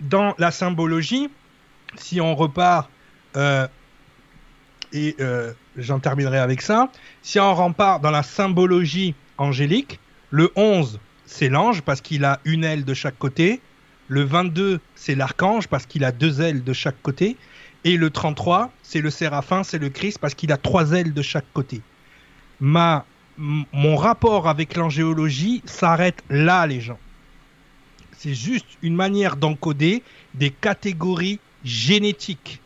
Dans 0.00 0.34
la 0.38 0.50
symbologie, 0.50 1.28
si 1.96 2.20
on 2.20 2.34
repart 2.34 2.90
euh, 3.36 3.66
et 4.92 5.16
euh, 5.20 5.52
j'en 5.76 5.98
terminerai 5.98 6.38
avec 6.38 6.62
ça. 6.62 6.90
Si 7.22 7.38
on 7.40 7.54
rempart 7.54 8.00
dans 8.00 8.10
la 8.10 8.22
symbologie 8.22 9.14
angélique, 9.38 9.98
le 10.30 10.50
11, 10.56 11.00
c'est 11.26 11.48
l'ange 11.48 11.82
parce 11.82 12.00
qu'il 12.00 12.24
a 12.24 12.40
une 12.44 12.64
aile 12.64 12.84
de 12.84 12.94
chaque 12.94 13.18
côté. 13.18 13.60
Le 14.08 14.22
22, 14.22 14.80
c'est 14.94 15.14
l'archange 15.14 15.68
parce 15.68 15.86
qu'il 15.86 16.04
a 16.04 16.12
deux 16.12 16.40
ailes 16.40 16.64
de 16.64 16.72
chaque 16.72 17.00
côté. 17.02 17.36
Et 17.84 17.96
le 17.96 18.10
33, 18.10 18.70
c'est 18.82 19.00
le 19.00 19.10
séraphin, 19.10 19.64
c'est 19.64 19.78
le 19.78 19.88
Christ 19.88 20.18
parce 20.18 20.34
qu'il 20.34 20.52
a 20.52 20.56
trois 20.56 20.92
ailes 20.92 21.12
de 21.12 21.22
chaque 21.22 21.50
côté. 21.52 21.80
Ma, 22.60 23.04
mon 23.36 23.96
rapport 23.96 24.48
avec 24.48 24.76
l'angéologie 24.76 25.62
s'arrête 25.64 26.22
là, 26.30 26.66
les 26.66 26.80
gens. 26.80 26.98
C'est 28.16 28.34
juste 28.34 28.66
une 28.82 28.94
manière 28.94 29.36
d'encoder 29.36 30.02
des 30.34 30.50
catégories 30.50 31.40
génétiques. 31.64 32.61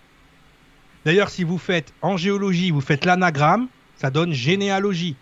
D'ailleurs, 1.07 1.31
si 1.31 1.43
vous 1.43 1.57
faites 1.57 1.95
en 2.03 2.19
géologie, 2.19 2.71
vous 2.71 2.83
faites 2.83 3.07
l'anagramme, 3.07 3.69
ça 3.97 4.11
donne 4.11 4.35
généalogie. 4.35 5.17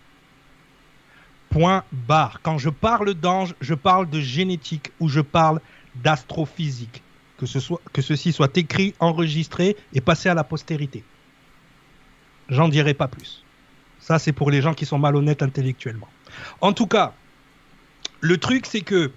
Point 1.49 1.85
barre. 1.93 2.41
Quand 2.43 2.57
je 2.57 2.69
parle 2.69 3.13
d'ange, 3.13 3.55
je 3.61 3.73
parle 3.73 4.09
de 4.09 4.19
génétique 4.19 4.91
ou 4.99 5.07
je 5.07 5.21
parle 5.21 5.61
d'astrophysique. 6.03 7.01
Que, 7.37 7.45
ce 7.45 7.61
soit, 7.61 7.79
que 7.93 8.01
ceci 8.01 8.33
soit 8.33 8.57
écrit, 8.57 8.93
enregistré 8.99 9.77
et 9.93 10.01
passé 10.01 10.27
à 10.27 10.33
la 10.33 10.43
postérité. 10.43 11.05
J'en 12.49 12.67
dirai 12.67 12.93
pas 12.93 13.07
plus. 13.07 13.45
Ça, 13.99 14.19
c'est 14.19 14.33
pour 14.33 14.51
les 14.51 14.61
gens 14.61 14.73
qui 14.73 14.85
sont 14.85 14.99
malhonnêtes 14.99 15.41
intellectuellement. 15.41 16.09
En 16.59 16.73
tout 16.73 16.87
cas, 16.87 17.13
le 18.19 18.37
truc, 18.37 18.65
c'est 18.65 18.81
que 18.81 19.11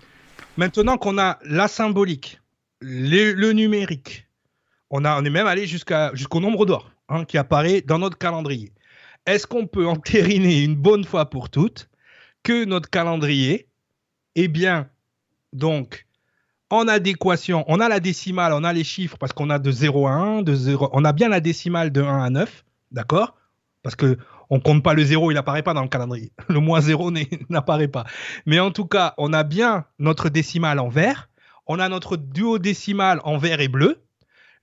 Maintenant 0.58 0.98
qu'on 0.98 1.18
a 1.18 1.38
la 1.44 1.68
symbolique, 1.68 2.40
le, 2.80 3.52
numérique, 3.52 4.26
on, 4.90 5.04
a, 5.04 5.20
on 5.20 5.24
est 5.24 5.30
même 5.30 5.46
allé 5.46 5.66
jusqu'à, 5.66 6.10
jusqu'au 6.14 6.40
nombre 6.40 6.66
d'or 6.66 6.90
hein, 7.08 7.24
qui 7.24 7.38
apparaît 7.38 7.80
dans 7.80 7.98
notre 7.98 8.18
calendrier. 8.18 8.72
Est-ce 9.26 9.46
qu'on 9.46 9.66
peut 9.66 9.86
entériner 9.86 10.62
une 10.62 10.76
bonne 10.76 11.04
fois 11.04 11.28
pour 11.30 11.50
toutes 11.50 11.88
que 12.42 12.64
notre 12.64 12.90
calendrier? 12.90 13.66
Est 14.34 14.46
bien, 14.46 14.88
donc, 15.52 16.06
en 16.70 16.86
adéquation, 16.86 17.64
on 17.66 17.80
a 17.80 17.88
la 17.88 18.00
décimale, 18.00 18.52
on 18.52 18.64
a 18.64 18.72
les 18.72 18.84
chiffres 18.84 19.16
parce 19.18 19.32
qu'on 19.32 19.50
a 19.50 19.58
de 19.58 19.70
0 19.70 20.06
à 20.06 20.12
1, 20.12 20.42
de 20.42 20.54
0, 20.54 20.90
on 20.92 21.04
a 21.04 21.12
bien 21.12 21.28
la 21.28 21.40
décimale 21.40 21.90
de 21.90 22.02
1 22.02 22.22
à 22.22 22.30
9, 22.30 22.64
d'accord? 22.92 23.36
Parce 23.82 23.96
que 23.96 24.18
on 24.50 24.60
compte 24.60 24.82
pas 24.82 24.94
le 24.94 25.04
0, 25.04 25.30
il 25.30 25.34
n'apparaît 25.34 25.62
pas 25.62 25.74
dans 25.74 25.82
le 25.82 25.88
calendrier. 25.88 26.32
Le 26.48 26.60
moins 26.60 26.80
0 26.80 27.10
n'apparaît 27.48 27.88
pas. 27.88 28.04
Mais 28.46 28.60
en 28.60 28.70
tout 28.70 28.86
cas, 28.86 29.14
on 29.18 29.32
a 29.32 29.44
bien 29.44 29.84
notre 29.98 30.28
décimale 30.28 30.78
en 30.78 30.88
vert, 30.88 31.28
on 31.66 31.78
a 31.78 31.88
notre 31.88 32.16
duodécimal 32.16 33.20
en 33.24 33.38
vert 33.38 33.60
et 33.60 33.68
bleu. 33.68 34.02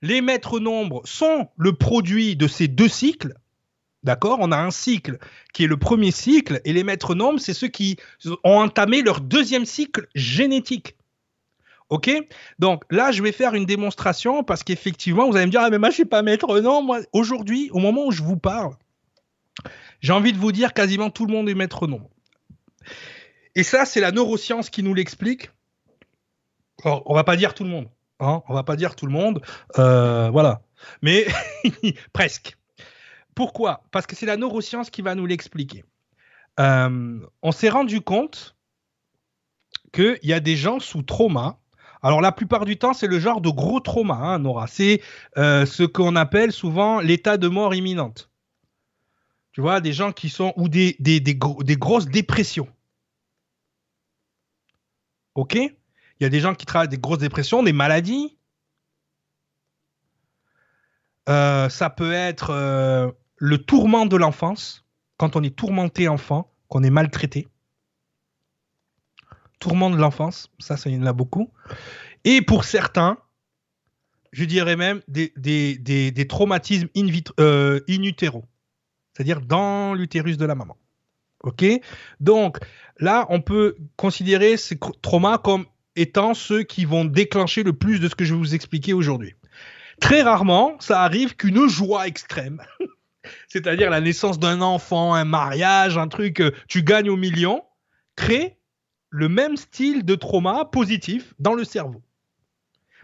Les 0.02 0.20
maîtres 0.20 0.60
nombres 0.60 1.02
sont 1.04 1.48
le 1.56 1.72
produit 1.72 2.36
de 2.36 2.48
ces 2.48 2.68
deux 2.68 2.88
cycles. 2.88 3.34
D'accord? 4.02 4.38
On 4.40 4.52
a 4.52 4.56
un 4.56 4.70
cycle 4.70 5.18
qui 5.52 5.64
est 5.64 5.66
le 5.66 5.76
premier 5.76 6.10
cycle 6.10 6.60
et 6.64 6.72
les 6.72 6.84
maîtres 6.84 7.14
nombres, 7.14 7.40
c'est 7.40 7.54
ceux 7.54 7.68
qui 7.68 7.96
ont 8.24 8.58
entamé 8.60 9.02
leur 9.02 9.20
deuxième 9.20 9.66
cycle 9.66 10.06
génétique. 10.14 10.96
Ok? 11.88 12.10
Donc 12.58 12.84
là, 12.90 13.12
je 13.12 13.22
vais 13.22 13.32
faire 13.32 13.54
une 13.54 13.66
démonstration 13.66 14.44
parce 14.44 14.62
qu'effectivement, 14.64 15.28
vous 15.28 15.36
allez 15.36 15.46
me 15.46 15.50
dire, 15.50 15.60
ah 15.60 15.70
mais 15.70 15.78
moi, 15.78 15.88
je 15.88 15.92
ne 15.92 15.96
suis 15.96 16.04
pas 16.04 16.22
maître. 16.22 16.60
Non, 16.60 16.82
moi, 16.82 17.00
aujourd'hui, 17.12 17.70
au 17.72 17.78
moment 17.78 18.06
où 18.06 18.12
je 18.12 18.22
vous 18.22 18.36
parle, 18.36 18.74
j'ai 20.00 20.12
envie 20.12 20.32
de 20.32 20.38
vous 20.38 20.52
dire, 20.52 20.72
quasiment 20.72 21.10
tout 21.10 21.26
le 21.26 21.32
monde 21.32 21.48
est 21.48 21.54
maître 21.54 21.86
nombre. 21.86 22.10
Et 23.54 23.62
ça, 23.62 23.84
c'est 23.84 24.00
la 24.00 24.12
neuroscience 24.12 24.70
qui 24.70 24.82
nous 24.82 24.94
l'explique. 24.94 25.50
On 26.84 27.02
on 27.06 27.14
va 27.14 27.24
pas 27.24 27.36
dire 27.36 27.54
tout 27.54 27.64
le 27.64 27.70
monde. 27.70 27.88
Hein 28.20 28.42
on 28.48 28.54
va 28.54 28.62
pas 28.62 28.76
dire 28.76 28.96
tout 28.96 29.06
le 29.06 29.12
monde. 29.12 29.42
Euh, 29.78 30.30
voilà. 30.30 30.62
Mais 31.02 31.26
presque. 32.12 32.56
Pourquoi? 33.34 33.82
Parce 33.90 34.06
que 34.06 34.16
c'est 34.16 34.26
la 34.26 34.36
neuroscience 34.36 34.90
qui 34.90 35.02
va 35.02 35.14
nous 35.14 35.26
l'expliquer. 35.26 35.84
Euh, 36.58 37.20
on 37.42 37.52
s'est 37.52 37.68
rendu 37.68 38.00
compte 38.00 38.56
qu'il 39.92 40.18
y 40.22 40.32
a 40.32 40.40
des 40.40 40.56
gens 40.56 40.80
sous 40.80 41.02
trauma 41.02 41.58
alors 42.06 42.20
la 42.20 42.30
plupart 42.30 42.64
du 42.64 42.76
temps, 42.76 42.94
c'est 42.94 43.08
le 43.08 43.18
genre 43.18 43.40
de 43.40 43.50
gros 43.50 43.80
trauma, 43.80 44.14
hein, 44.14 44.38
Nora. 44.38 44.68
C'est 44.68 45.02
euh, 45.38 45.66
ce 45.66 45.82
qu'on 45.82 46.14
appelle 46.14 46.52
souvent 46.52 47.00
l'état 47.00 47.36
de 47.36 47.48
mort 47.48 47.74
imminente. 47.74 48.30
Tu 49.50 49.60
vois, 49.60 49.80
des 49.80 49.92
gens 49.92 50.12
qui 50.12 50.28
sont 50.28 50.52
ou 50.56 50.68
des, 50.68 50.96
des, 51.00 51.18
des, 51.18 51.34
grosses 51.34 52.06
dépressions. 52.06 52.68
Ok? 55.34 55.58
Il 56.18 56.24
y 56.24 56.26
a 56.26 56.30
des 56.30 56.40
gens 56.40 56.54
qui 56.54 56.66
travaillent 56.66 56.88
des 56.88 56.98
grosses 56.98 57.18
dépressions, 57.18 57.62
des 57.62 57.72
maladies. 57.72 58.36
Euh, 61.28 61.68
ça 61.68 61.90
peut 61.90 62.12
être 62.12 62.50
euh, 62.50 63.10
le 63.36 63.58
tourment 63.58 64.06
de 64.06 64.16
l'enfance, 64.16 64.84
quand 65.16 65.36
on 65.36 65.42
est 65.42 65.54
tourmenté 65.54 66.08
enfant, 66.08 66.52
qu'on 66.68 66.82
est 66.82 66.90
maltraité 66.90 67.48
tourment 69.58 69.90
de 69.90 69.96
l'enfance, 69.96 70.50
ça, 70.58 70.76
ça 70.76 70.90
y 70.90 70.96
en 70.96 71.06
a 71.06 71.12
beaucoup. 71.12 71.50
Et 72.24 72.42
pour 72.42 72.64
certains, 72.64 73.18
je 74.32 74.44
dirais 74.44 74.76
même 74.76 75.00
des, 75.08 75.32
traumatismes 76.28 76.88
in, 76.96 77.06
euh, 77.40 77.80
c'est-à-dire 77.86 79.40
dans 79.40 79.94
l'utérus 79.94 80.36
de 80.36 80.44
la 80.44 80.54
maman. 80.54 80.76
Ok? 81.42 81.64
Donc 82.20 82.58
là, 82.98 83.26
on 83.28 83.40
peut 83.40 83.76
considérer 83.96 84.56
ces 84.56 84.78
traumas 85.02 85.38
comme 85.38 85.66
étant 85.96 86.34
ceux 86.34 86.62
qui 86.62 86.84
vont 86.84 87.04
déclencher 87.04 87.62
le 87.62 87.72
plus 87.72 87.98
de 87.98 88.08
ce 88.08 88.14
que 88.14 88.24
je 88.24 88.34
vais 88.34 88.40
vous 88.40 88.54
expliquer 88.54 88.92
aujourd'hui. 88.92 89.34
Très 90.00 90.22
rarement, 90.22 90.76
ça 90.78 91.02
arrive 91.02 91.36
qu'une 91.36 91.68
joie 91.68 92.06
extrême, 92.06 92.62
c'est-à-dire 93.48 93.90
la 93.90 94.00
naissance 94.00 94.38
d'un 94.38 94.60
enfant, 94.60 95.14
un 95.14 95.24
mariage, 95.24 95.96
un 95.96 96.08
truc, 96.08 96.40
euh, 96.40 96.52
tu 96.68 96.82
gagnes 96.82 97.08
au 97.08 97.16
million, 97.16 97.62
crée 98.14 98.58
le 99.10 99.28
même 99.28 99.56
style 99.56 100.04
de 100.04 100.14
trauma 100.14 100.66
positif 100.66 101.34
dans 101.38 101.54
le 101.54 101.64
cerveau. 101.64 102.02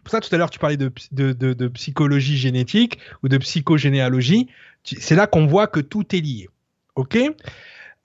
Pour 0.04 0.10
ça, 0.10 0.20
tout 0.20 0.34
à 0.34 0.38
l'heure, 0.38 0.50
tu 0.50 0.58
parlais 0.58 0.76
de, 0.76 1.68
psychologie 1.68 2.36
génétique 2.36 2.98
ou 3.22 3.28
de 3.28 3.38
psychogénéalogie. 3.38 4.48
C'est 4.82 5.14
là 5.14 5.26
qu'on 5.26 5.46
voit 5.46 5.68
que 5.68 5.80
tout 5.80 6.14
est 6.14 6.20
lié. 6.20 6.48
OK? 6.96 7.16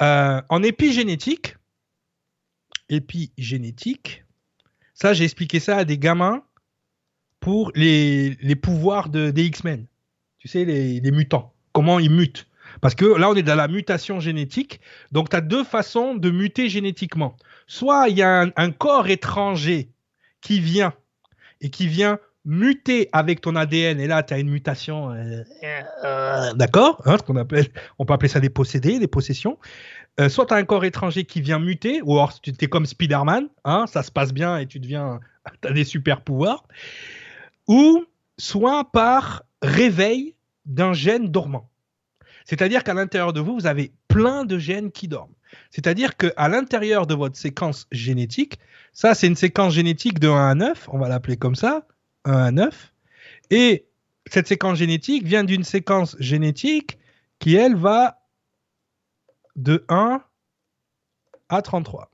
Euh, 0.02 0.42
En 0.50 0.64
épigénétique, 0.64 1.56
épigénétique, 2.90 4.24
ça, 4.98 5.14
j'ai 5.14 5.26
expliqué 5.26 5.60
ça 5.60 5.78
à 5.78 5.86
des 5.86 5.99
gamins 5.99 6.41
pour 7.40 7.72
les, 7.76 8.36
pouvoirs 8.60 9.10
de, 9.10 9.30
des 9.30 9.45
X-Men. 9.45 9.86
Tu 10.40 10.48
sais, 10.48 10.65
les, 10.65 11.11
mutants. 11.11 11.53
Comment 11.72 11.99
ils 11.99 12.10
mutent. 12.10 12.48
Parce 12.82 12.95
que 12.95 13.06
là, 13.06 13.30
on 13.30 13.36
est 13.36 13.44
dans 13.44 13.56
la 13.56 13.68
mutation 13.68 14.19
génétique. 14.19 14.82
Donc, 15.11 15.30
tu 15.30 15.36
as 15.36 15.41
deux 15.41 15.64
façons 15.64 16.15
de 16.15 16.32
muter 16.32 16.68
génétiquement. 16.68 17.38
Soit 17.68 18.10
il 18.10 18.18
y 18.18 18.24
a 18.24 18.48
un, 18.56 18.72
corps 18.72 19.07
étranger 19.07 19.91
qui 20.41 20.60
vient 20.60 20.94
et 21.61 21.69
qui 21.69 21.88
vient 21.88 22.18
muter 22.44 23.07
avec 23.11 23.41
ton 23.41 23.56
ADN, 23.56 23.99
et 23.99 24.07
là, 24.07 24.24
tu 24.24 24.34
as 24.34 24.40
une 24.40 24.49
mutation, 24.49 25.11
euh, 25.11 25.44
euh, 26.06 26.53
d'accord 26.53 27.03
hein, 27.06 27.18
On 27.99 28.06
peut 28.06 28.14
appeler 28.14 28.30
ça 28.30 28.40
des 28.40 28.49
possédés, 28.49 28.98
des 28.98 29.07
possessions. 29.07 29.60
Euh, 30.19 30.30
soit 30.30 30.48
tu 30.48 30.53
as 30.53 30.57
un 30.57 30.64
corps 30.64 30.85
étranger 30.85 31.26
qui 31.26 31.41
vient 31.41 31.60
muter, 31.60 32.02
ou 32.02 32.14
alors 32.14 32.39
tu 32.41 32.52
es 32.60 32.68
comme 32.68 32.85
Spider-Man, 32.85 33.49
hein, 33.65 33.85
ça 33.88 34.02
se 34.02 34.11
passe 34.11 34.34
bien 34.34 34.57
et 34.57 34.65
tu 34.65 34.80
deviens, 34.80 35.19
tu 35.61 35.68
as 35.68 35.72
des 35.72 35.84
super 35.84 36.22
pouvoirs. 36.22 36.68
Ou 37.68 38.06
soit 38.38 38.91
par 38.91 39.44
réveil 39.61 40.35
d'un 40.65 40.94
gène 40.94 41.30
dormant. 41.30 41.69
C'est-à-dire 42.45 42.84
qu'à 42.84 42.94
l'intérieur 42.94 43.34
de 43.34 43.41
vous, 43.41 43.56
vous 43.56 43.68
avez 43.68 43.91
plein 44.07 44.45
de 44.45 44.57
gènes 44.57 44.91
qui 44.91 45.07
dorment. 45.07 45.34
C'est-à-dire 45.69 46.18
qu'à 46.18 46.48
l'intérieur 46.48 47.07
de 47.07 47.14
votre 47.14 47.38
séquence 47.38 47.88
génétique, 47.91 48.60
ça 48.94 49.15
c'est 49.15 49.27
une 49.27 49.35
séquence 49.35 49.73
génétique 49.73 50.19
de 50.19 50.27
1 50.27 50.49
à 50.49 50.56
9, 50.56 50.89
on 50.91 50.98
va 50.98 51.10
l'appeler 51.10 51.38
comme 51.38 51.56
ça, 51.56 51.85
1 52.26 52.34
à 52.34 52.52
9, 52.52 52.94
et 53.52 53.85
cette 54.30 54.48
séquence 54.48 54.77
génétique 54.77 55.23
vient 55.23 55.44
d'une 55.44 55.64
séquence 55.64 56.15
génétique 56.19 56.98
qui, 57.39 57.56
elle, 57.56 57.76
va 57.76 58.16
de 59.58 59.86
1 59.90 60.22
à 61.50 61.62
33. 61.62 62.10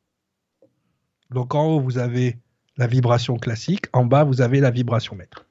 Donc 1.29 1.53
en 1.53 1.65
haut, 1.65 1.79
vous 1.79 1.97
avez 1.97 2.37
la 2.77 2.87
vibration 2.87 3.37
classique, 3.37 3.85
en 3.93 4.05
bas, 4.05 4.23
vous 4.23 4.41
avez 4.41 4.59
la 4.59 4.71
vibration 4.71 5.15
mètre. 5.15 5.45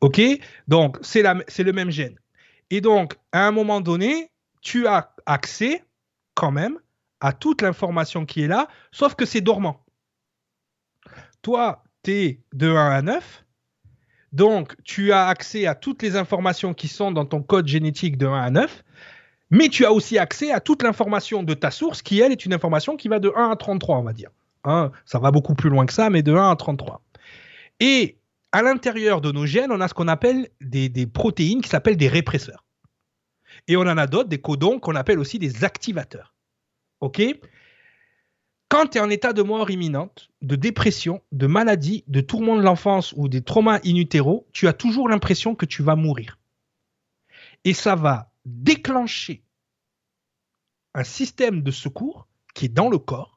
OK? 0.00 0.20
Donc, 0.68 0.98
c'est 1.02 1.22
le 1.22 1.72
même 1.72 1.90
gène. 1.90 2.18
Et 2.70 2.80
donc, 2.80 3.14
à 3.32 3.46
un 3.46 3.50
moment 3.50 3.80
donné, 3.80 4.30
tu 4.60 4.86
as 4.86 5.14
accès 5.26 5.84
quand 6.34 6.50
même 6.50 6.78
à 7.20 7.32
toute 7.32 7.62
l'information 7.62 8.26
qui 8.26 8.42
est 8.42 8.48
là, 8.48 8.68
sauf 8.90 9.14
que 9.14 9.24
c'est 9.24 9.40
dormant. 9.40 9.84
Toi, 11.40 11.84
tu 12.02 12.12
es 12.12 12.40
de 12.52 12.68
1 12.68 12.90
à 12.90 13.02
9, 13.02 13.44
donc 14.32 14.74
tu 14.84 15.12
as 15.12 15.26
accès 15.28 15.66
à 15.66 15.74
toutes 15.74 16.02
les 16.02 16.16
informations 16.16 16.74
qui 16.74 16.88
sont 16.88 17.12
dans 17.12 17.26
ton 17.26 17.42
code 17.42 17.68
génétique 17.68 18.16
de 18.16 18.26
1 18.26 18.42
à 18.42 18.50
9, 18.50 18.84
mais 19.52 19.68
tu 19.68 19.84
as 19.84 19.92
aussi 19.92 20.18
accès 20.18 20.50
à 20.50 20.60
toute 20.60 20.82
l'information 20.82 21.42
de 21.42 21.52
ta 21.52 21.70
source 21.70 22.00
qui, 22.00 22.18
elle, 22.20 22.32
est 22.32 22.46
une 22.46 22.54
information 22.54 22.96
qui 22.96 23.08
va 23.08 23.18
de 23.18 23.30
1 23.36 23.50
à 23.50 23.56
33, 23.56 23.98
on 23.98 24.02
va 24.02 24.14
dire. 24.14 24.30
Hein, 24.64 24.90
ça 25.04 25.18
va 25.18 25.30
beaucoup 25.30 25.54
plus 25.54 25.68
loin 25.68 25.84
que 25.84 25.92
ça, 25.92 26.08
mais 26.08 26.22
de 26.22 26.32
1 26.32 26.50
à 26.50 26.56
33. 26.56 27.02
Et 27.78 28.16
à 28.50 28.62
l'intérieur 28.62 29.20
de 29.20 29.30
nos 29.30 29.44
gènes, 29.44 29.70
on 29.70 29.82
a 29.82 29.88
ce 29.88 29.94
qu'on 29.94 30.08
appelle 30.08 30.48
des, 30.62 31.06
protéines 31.06 31.60
qui 31.60 31.68
s'appellent 31.68 31.98
des 31.98 32.08
répresseurs. 32.08 32.64
Et 33.68 33.76
on 33.76 33.82
en 33.82 33.98
a 33.98 34.06
d'autres, 34.06 34.30
des 34.30 34.40
codons 34.40 34.80
qu'on 34.80 34.94
appelle 34.94 35.18
aussi 35.18 35.38
des 35.38 35.64
activateurs. 35.64 36.34
OK? 37.00 37.20
Quand 38.70 38.86
tu 38.86 38.96
es 38.96 39.00
en 39.02 39.10
état 39.10 39.34
de 39.34 39.42
mort 39.42 39.70
imminente, 39.70 40.30
de 40.40 40.56
dépression, 40.56 41.20
de 41.30 41.46
maladie, 41.46 42.04
de 42.08 42.22
tourment 42.22 42.56
de 42.56 42.62
l'enfance 42.62 43.12
ou 43.18 43.28
des 43.28 43.42
traumas 43.42 43.80
in 43.84 44.02
tu 44.54 44.66
as 44.66 44.72
toujours 44.72 45.10
l'impression 45.10 45.54
que 45.54 45.66
tu 45.66 45.82
vas 45.82 45.94
mourir. 45.94 46.38
Et 47.64 47.74
ça 47.74 47.96
va 47.96 48.31
déclencher 48.44 49.44
un 50.94 51.04
système 51.04 51.62
de 51.62 51.70
secours 51.70 52.28
qui 52.54 52.66
est 52.66 52.68
dans 52.68 52.88
le 52.88 52.98
corps 52.98 53.32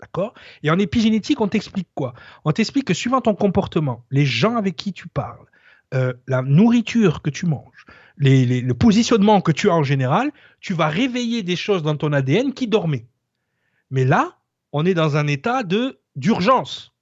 D'accord? 0.00 0.32
Et 0.62 0.70
en 0.70 0.78
épigénétique, 0.78 1.40
on 1.40 1.48
t'explique 1.48 1.88
quoi? 1.94 2.14
On 2.44 2.52
t'explique 2.52 2.86
que 2.86 2.94
suivant 2.94 3.20
ton 3.20 3.34
comportement, 3.34 4.06
les 4.10 4.24
gens 4.24 4.56
avec 4.56 4.76
qui 4.76 4.92
tu 4.92 5.08
parles, 5.08 5.44
euh, 5.92 6.14
la 6.26 6.42
nourriture 6.42 7.20
que 7.20 7.30
tu 7.30 7.46
manges, 7.46 7.84
le 8.16 8.72
positionnement 8.72 9.40
que 9.40 9.52
tu 9.52 9.68
as 9.68 9.74
en 9.74 9.82
général, 9.82 10.30
tu 10.60 10.72
vas 10.72 10.88
réveiller 10.88 11.42
des 11.42 11.56
choses 11.56 11.82
dans 11.82 11.96
ton 11.96 12.12
ADN 12.12 12.54
qui 12.54 12.66
dormaient. 12.66 13.06
Mais 13.90 14.04
là, 14.04 14.38
on 14.72 14.86
est 14.86 14.94
dans 14.94 15.16
un 15.16 15.26
état 15.26 15.62
de 15.62 16.00
d'urgence. 16.16 16.92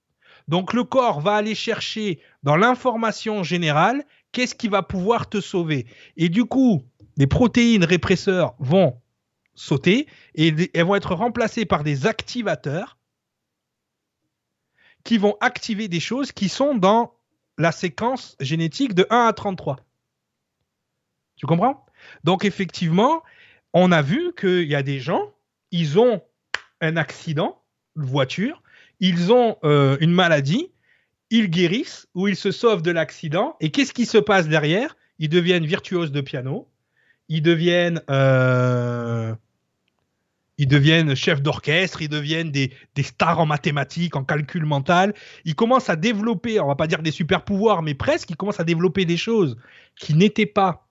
Donc 0.48 0.72
le 0.72 0.84
corps 0.84 1.20
va 1.20 1.34
aller 1.34 1.54
chercher 1.54 2.20
dans 2.42 2.56
l'information 2.56 3.42
générale 3.42 4.04
qu'est-ce 4.32 4.54
qui 4.54 4.68
va 4.68 4.82
pouvoir 4.82 5.28
te 5.28 5.40
sauver. 5.40 5.86
Et 6.16 6.28
du 6.28 6.44
coup, 6.44 6.82
les 7.18 7.26
protéines 7.26 7.84
répresseurs 7.84 8.54
vont 8.58 9.00
sauter 9.54 10.06
et 10.34 10.54
elles 10.72 10.84
vont 10.84 10.94
être 10.94 11.14
remplacées 11.14 11.66
par 11.66 11.84
des 11.84 12.06
activateurs 12.06 12.96
qui 15.04 15.18
vont 15.18 15.36
activer 15.40 15.88
des 15.88 16.00
choses 16.00 16.32
qui 16.32 16.48
sont 16.48 16.74
dans 16.74 17.14
la 17.58 17.72
séquence 17.72 18.36
génétique 18.40 18.94
de 18.94 19.06
1 19.10 19.26
à 19.26 19.32
33. 19.32 19.76
Tu 21.36 21.46
comprends? 21.46 21.84
Donc 22.22 22.44
effectivement, 22.44 23.22
on 23.72 23.90
a 23.90 24.00
vu 24.00 24.32
qu'il 24.38 24.68
y 24.68 24.76
a 24.76 24.84
des 24.84 25.00
gens, 25.00 25.34
ils 25.72 25.98
ont 25.98 26.22
un 26.80 26.96
accident 26.96 27.60
de 27.96 28.04
voiture, 28.04 28.62
ils 29.00 29.32
ont 29.32 29.56
euh, 29.64 29.96
une 30.00 30.12
maladie, 30.12 30.70
ils 31.30 31.50
guérissent 31.50 32.06
ou 32.14 32.28
ils 32.28 32.36
se 32.36 32.52
sauvent 32.52 32.82
de 32.82 32.92
l'accident. 32.92 33.56
Et 33.60 33.70
qu'est-ce 33.70 33.92
qui 33.92 34.06
se 34.06 34.18
passe 34.18 34.46
derrière? 34.48 34.96
Ils 35.18 35.28
deviennent 35.28 35.66
virtuoses 35.66 36.12
de 36.12 36.20
piano, 36.20 36.68
ils 37.28 37.42
deviennent, 37.42 38.02
euh, 38.10 39.34
ils 40.56 40.68
deviennent 40.68 41.14
chefs 41.14 41.42
d'orchestre, 41.42 42.02
ils 42.02 42.08
deviennent 42.08 42.50
des, 42.50 42.72
stars 43.02 43.40
en 43.40 43.46
mathématiques, 43.46 44.16
en 44.16 44.24
calcul 44.24 44.64
mental. 44.64 45.14
Ils 45.44 45.54
commencent 45.54 45.90
à 45.90 45.96
développer, 45.96 46.60
on 46.60 46.66
va 46.66 46.76
pas 46.76 46.86
dire 46.86 47.02
des 47.02 47.10
super 47.12 47.44
pouvoirs, 47.44 47.82
mais 47.82 47.94
presque, 47.94 48.30
ils 48.30 48.36
commencent 48.36 48.60
à 48.60 48.64
développer 48.64 49.04
des 49.04 49.16
choses 49.16 49.56
qui 49.96 50.14
n'étaient 50.14 50.46
pas 50.46 50.88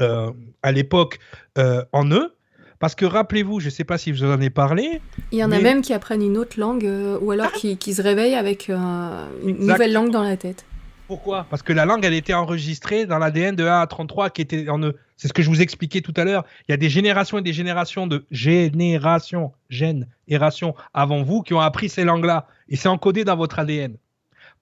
euh, 0.00 0.30
à 0.62 0.72
l'époque 0.72 1.18
en 1.56 2.10
eux. 2.10 2.36
Parce 2.82 2.96
que 2.96 3.04
rappelez-vous, 3.04 3.60
je 3.60 3.66
ne 3.66 3.70
sais 3.70 3.84
pas 3.84 3.96
si 3.96 4.10
vous 4.10 4.24
en 4.24 4.30
avez 4.30 4.50
parlé. 4.50 5.00
Il 5.30 5.38
y 5.38 5.44
en 5.44 5.52
a 5.52 5.60
même 5.60 5.82
qui 5.82 5.92
apprennent 5.92 6.20
une 6.20 6.36
autre 6.36 6.58
langue 6.58 6.84
euh, 6.84 7.16
ou 7.22 7.30
alors 7.30 7.52
qui, 7.52 7.76
se 7.94 8.02
réveillent 8.02 8.34
avec 8.34 8.68
euh, 8.68 9.28
une 9.46 9.68
nouvelle 9.68 9.92
langue 9.92 10.10
dans 10.10 10.24
la 10.24 10.36
tête. 10.36 10.64
Pourquoi 11.06 11.46
Parce 11.50 11.62
que 11.62 11.72
la 11.72 11.84
langue, 11.84 12.04
elle 12.04 12.14
était 12.14 12.34
enregistrée 12.34 13.06
dans 13.06 13.18
l'ADN 13.18 13.54
de 13.56 13.64
1 13.64 13.80
à 13.80 13.86
33 13.86 14.30
qui 14.30 14.42
était 14.42 14.68
en 14.68 14.82
eux. 14.82 14.98
C'est 15.16 15.28
ce 15.28 15.32
que 15.32 15.42
je 15.42 15.48
vous 15.48 15.60
expliquais 15.60 16.00
tout 16.00 16.14
à 16.16 16.24
l'heure. 16.24 16.44
Il 16.68 16.72
y 16.72 16.74
a 16.74 16.76
des 16.76 16.90
générations 16.90 17.38
et 17.38 17.42
des 17.42 17.52
générations 17.52 18.06
de 18.06 18.24
générations, 18.30 19.52
générations 19.68 20.74
avant 20.94 21.22
vous 21.22 21.42
qui 21.42 21.54
ont 21.54 21.60
appris 21.60 21.88
ces 21.88 22.04
langues-là. 22.04 22.46
Et 22.68 22.76
c'est 22.76 22.88
encodé 22.88 23.24
dans 23.24 23.36
votre 23.36 23.58
ADN. 23.58 23.96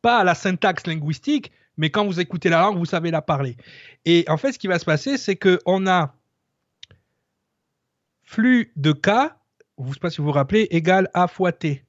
Pas 0.03 0.19
à 0.19 0.25
la 0.25 0.35
syntaxe 0.35 0.87
linguistique, 0.87 1.53
mais 1.77 1.91
quand 1.91 2.05
vous 2.05 2.21
écoutez 2.21 2.49
la 2.49 2.61
langue, 2.61 2.77
vous 2.77 2.85
savez 2.85 3.11
la 3.11 3.23
parler. 3.23 3.57
Et 4.05 4.25
en 4.29 4.37
fait, 4.37 4.53
ce 4.53 4.59
qui 4.59 4.67
va 4.67 4.79
se 4.79 4.85
passer, 4.85 5.19
c'est 5.19 5.37
qu'on 5.37 5.87
a 5.87 6.15
flux 8.23 8.73
de 8.77 8.93
K, 8.93 9.09
je 9.79 9.89
ne 9.89 9.93
sais 9.93 10.01
pas 10.01 10.11
si 10.11 10.19
vous 10.19 10.27
vous 10.27 10.33
rappelez, 10.33 10.69
égale 10.71 11.09
A 11.15 11.27
fois 11.27 11.53
T. 11.53 11.85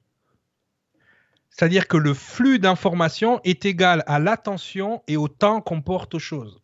C'est-à-dire 1.52 1.86
que 1.86 1.96
le 1.96 2.14
flux 2.14 2.58
d'informations 2.58 3.40
est 3.44 3.64
égal 3.66 4.02
à 4.06 4.18
l'attention 4.18 5.02
et 5.06 5.16
au 5.16 5.28
temps 5.28 5.60
qu'on 5.60 5.82
porte 5.82 6.14
aux 6.14 6.18
choses. 6.18 6.60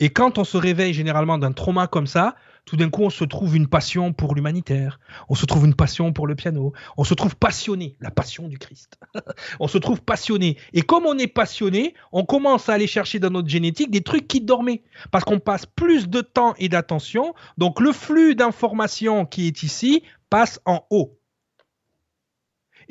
Et 0.00 0.10
quand 0.10 0.38
on 0.38 0.44
se 0.44 0.56
réveille 0.56 0.94
généralement 0.94 1.38
d'un 1.38 1.52
trauma 1.52 1.86
comme 1.86 2.06
ça, 2.06 2.34
tout 2.64 2.76
d'un 2.76 2.88
coup, 2.88 3.02
on 3.02 3.10
se 3.10 3.24
trouve 3.24 3.56
une 3.56 3.66
passion 3.66 4.12
pour 4.12 4.34
l'humanitaire, 4.34 5.00
on 5.28 5.34
se 5.34 5.44
trouve 5.46 5.66
une 5.66 5.74
passion 5.74 6.12
pour 6.12 6.26
le 6.26 6.34
piano, 6.34 6.72
on 6.96 7.04
se 7.04 7.14
trouve 7.14 7.36
passionné, 7.36 7.96
la 8.00 8.10
passion 8.10 8.48
du 8.48 8.58
Christ. 8.58 8.98
on 9.60 9.68
se 9.68 9.78
trouve 9.78 10.00
passionné. 10.02 10.56
Et 10.72 10.82
comme 10.82 11.06
on 11.06 11.18
est 11.18 11.26
passionné, 11.26 11.94
on 12.12 12.24
commence 12.24 12.68
à 12.68 12.74
aller 12.74 12.86
chercher 12.86 13.18
dans 13.18 13.30
notre 13.30 13.48
génétique 13.48 13.90
des 13.90 14.02
trucs 14.02 14.28
qui 14.28 14.40
dormaient. 14.40 14.82
Parce 15.10 15.24
qu'on 15.24 15.38
passe 15.38 15.66
plus 15.66 16.08
de 16.08 16.20
temps 16.20 16.54
et 16.58 16.68
d'attention, 16.68 17.34
donc 17.58 17.80
le 17.80 17.92
flux 17.92 18.34
d'informations 18.34 19.26
qui 19.26 19.46
est 19.46 19.62
ici 19.62 20.02
passe 20.30 20.60
en 20.64 20.86
haut. 20.90 21.19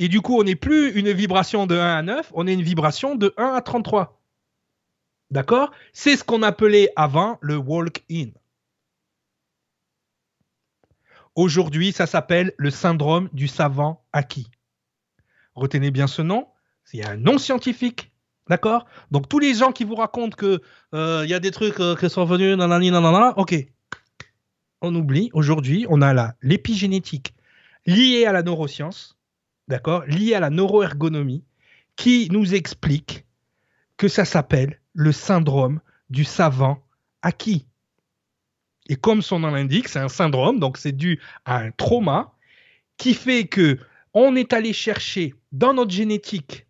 Et 0.02 0.08
du 0.08 0.22
coup, 0.22 0.40
on 0.40 0.44
n'est 0.44 0.56
plus 0.56 0.92
une 0.94 1.12
vibration 1.12 1.68
de 1.68 1.76
1 1.76 1.98
à 1.98 2.02
9, 2.02 2.32
on 2.34 2.48
est 2.48 2.54
une 2.54 2.64
vibration 2.64 3.16
de 3.16 3.34
1 3.36 3.54
à 3.54 3.62
33. 3.62 4.22
D'accord? 5.30 5.72
C'est 5.92 6.16
ce 6.16 6.24
qu'on 6.24 6.42
appelait 6.42 6.90
avant 6.96 7.38
le 7.42 7.58
walk-in. 7.58 8.30
Aujourd'hui, 11.36 11.92
ça 11.92 12.08
s'appelle 12.08 12.54
le 12.58 12.72
syndrome 12.72 13.30
du 13.34 13.50
savant 13.50 14.06
acquis. 14.14 14.50
Retenez 15.54 15.92
bien 15.92 16.08
ce 16.08 16.22
nom, 16.22 16.48
c'est 16.86 17.06
un 17.06 17.18
nom 17.18 17.38
scientifique. 17.38 18.14
D'accord? 18.48 18.86
Donc 19.12 19.28
tous 19.28 19.40
les 19.40 19.54
gens 19.54 19.74
qui 19.74 19.84
vous 19.84 19.96
racontent 19.96 20.36
que 20.36 20.62
euh, 20.96 21.22
il 21.26 21.30
y 21.30 21.34
a 21.34 21.42
des 21.42 21.52
trucs 21.52 21.80
euh, 21.82 21.98
qui 21.98 22.10
sont 22.10 22.24
venus 22.24 22.56
nanani 22.58 22.90
nanana, 22.90 23.38
ok. 23.38 23.54
On 24.82 24.96
oublie, 24.96 25.30
aujourd'hui, 25.34 25.86
on 25.90 26.02
a 26.02 26.34
l'épigénétique 26.42 27.36
liée 27.86 28.26
à 28.26 28.32
la 28.32 28.44
neuroscience, 28.44 29.19
d'accord 29.70 30.04
Liée 30.08 30.34
à 30.34 30.42
la 30.42 30.50
neuroergonomie, 30.50 31.44
qui 31.96 32.28
nous 32.32 32.54
explique 32.54 33.26
que 33.96 34.08
ça 34.08 34.26
s'appelle 34.26 34.80
le 34.94 35.12
syndrome 35.12 35.80
du 36.10 36.26
savant 36.26 36.84
acquis. 37.22 37.66
Et 38.88 38.96
comme 38.96 39.22
son 39.22 39.40
nom 39.40 39.52
l'indique, 39.52 39.88
c'est 39.88 40.00
un 40.00 40.10
syndrome, 40.10 40.60
donc 40.60 40.78
c'est 40.78 40.92
dû 40.92 41.22
à 41.46 41.60
un 41.60 41.72
trauma 41.72 42.34
qui 42.98 43.14
fait 43.14 43.48
que 43.48 43.78
on 44.14 44.36
est 44.36 44.54
allé 44.54 44.74
chercher 44.74 45.36
dans 45.52 45.74
notre 45.74 45.92
génétique 45.92 46.66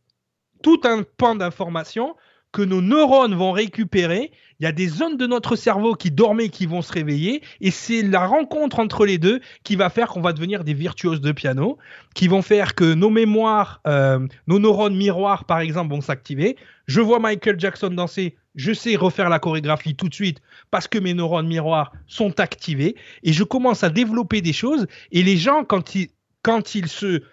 tout 0.61 0.81
un 0.84 1.03
pan 1.03 1.35
d'informations 1.35 2.15
que 2.51 2.61
nos 2.61 2.81
neurones 2.81 3.35
vont 3.35 3.53
récupérer. 3.53 4.31
Il 4.60 4.65
y 4.65 4.68
a 4.68 4.73
des 4.73 4.90
zones 4.90 5.15
de 5.15 5.26
notre 5.26 5.56
cerveau 5.56 5.95
qui 5.95 6.11
dormaient 6.11 6.49
qui 6.49 6.65
vont 6.65 6.81
se 6.81 6.91
réveiller 6.91 7.41
et 7.61 7.72
c'est 7.72 8.02
la 8.02 8.26
rencontre 8.26 8.80
entre 8.80 9.06
les 9.06 9.18
deux 9.18 9.40
qui 9.64 9.77
va 9.77 9.90
faire 9.90 10.10
qu'on 10.10 10.19
va 10.19 10.34
devenir 10.34 10.65
des 10.65 10.73
virtuoses 10.73 11.22
de 11.22 11.31
piano, 11.31 11.77
qui 12.14 12.27
vont 12.27 12.41
faire 12.41 12.76
que 12.76 12.94
nos 12.94 13.10
mémoires, 13.10 13.80
euh, 13.88 14.27
nos 14.48 14.60
neurones 14.60 14.98
miroirs 14.98 15.45
par 15.45 15.60
exemple 15.60 15.94
vont 15.94 16.02
s'activer. 16.02 16.57
Je 16.88 16.99
vois 16.99 17.19
Michael 17.19 17.57
Jackson 17.57 17.90
danser, 17.90 18.36
je 18.56 18.73
sais 18.73 18.98
refaire 18.98 19.30
la 19.30 19.40
chorégraphie 19.40 19.95
tout 19.95 20.10
de 20.10 20.14
suite 20.14 20.41
parce 20.72 20.90
que 20.90 20.99
mes 20.99 21.14
neurones 21.14 21.48
miroirs 21.48 21.94
sont 22.07 22.41
activés 22.41 22.98
et 23.23 23.31
je 23.31 23.45
commence 23.45 23.86
à 23.86 23.90
développer 23.90 24.41
des 24.41 24.53
choses 24.53 24.88
et 25.14 25.23
les 25.23 25.38
gens 25.38 25.64
quand 25.64 25.95
ils 25.95 26.10
quand 26.41 26.76
ils 26.76 26.90
se 26.90 27.23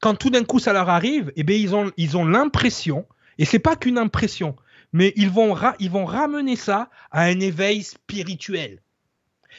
quand 0.00 0.14
tout 0.14 0.30
d'un 0.30 0.44
coup 0.44 0.60
ça 0.60 0.72
leur 0.72 0.88
arrive, 0.88 1.32
eh 1.34 1.42
bien 1.42 1.56
ils 1.56 1.74
ont 1.74 1.90
ils 1.96 2.16
ont 2.16 2.24
l'impression 2.24 3.06
et 3.38 3.44
c'est 3.44 3.58
pas 3.58 3.76
qu'une 3.76 3.98
impression, 3.98 4.56
mais 4.96 5.12
ils 5.14 5.28
vont 5.28 5.54
ils 5.78 5.90
vont 5.90 6.06
ramener 6.06 6.56
ça 6.56 6.88
à 7.10 7.24
un 7.24 7.38
éveil 7.38 7.82
spirituel. 7.82 8.80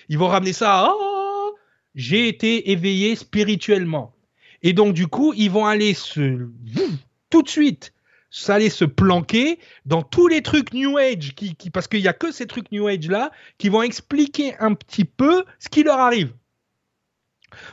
Ils 0.10 0.18
vont 0.18 0.30
ramener 0.30 0.52
ça 0.52 0.80
à 0.80 0.92
oh, 0.92 1.56
j'ai 1.94 2.28
été 2.28 2.72
éveillé 2.72 3.16
spirituellement. 3.16 4.16
Et 4.64 4.74
donc 4.74 4.96
du 4.96 5.06
coup, 5.06 5.36
ils 5.36 5.52
vont 5.52 5.68
aller 5.68 5.94
se 5.94 6.50
tout 7.30 7.44
de 7.44 7.50
suite 7.50 7.94
allait 8.48 8.72
se 8.72 8.86
planquer 8.86 9.60
dans 9.86 10.02
tous 10.02 10.28
les 10.28 10.42
trucs 10.42 10.74
New 10.74 10.98
Age, 10.98 11.36
parce 11.72 11.88
qu'il 11.88 12.02
n'y 12.02 12.08
a 12.08 12.14
que 12.14 12.32
ces 12.32 12.48
trucs 12.48 12.72
New 12.72 12.88
Age 12.88 13.08
là 13.08 13.32
qui 13.60 13.70
vont 13.70 13.84
expliquer 13.84 14.58
un 14.60 14.74
petit 14.74 15.06
peu 15.06 15.46
ce 15.60 15.70
qui 15.70 15.84
leur 15.84 16.00
arrive. 16.00 16.34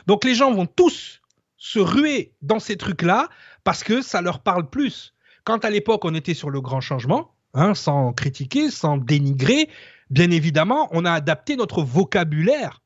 Donc 0.05 0.23
les 0.23 0.35
gens 0.35 0.53
vont 0.53 0.67
tous 0.67 1.21
se 1.57 1.79
ruer 1.79 2.31
dans 2.43 2.59
ces 2.59 2.77
trucs-là 2.77 3.27
parce 3.63 3.83
que 3.83 4.03
ça 4.03 4.21
leur 4.21 4.39
parle 4.41 4.69
plus. 4.69 5.15
Quand 5.43 5.65
à 5.65 5.69
l'époque 5.71 6.05
on 6.05 6.13
était 6.13 6.35
sur 6.35 6.51
le 6.51 6.61
grand 6.61 6.81
changement, 6.81 7.34
hein, 7.55 7.73
sans 7.73 8.13
critiquer, 8.13 8.69
sans 8.69 8.97
dénigrer, 8.97 9.69
bien 10.09 10.29
évidemment, 10.29 10.87
on 10.91 11.05
a 11.05 11.11
adapté 11.11 11.55
notre 11.55 11.81
vocabulaire 11.81 12.81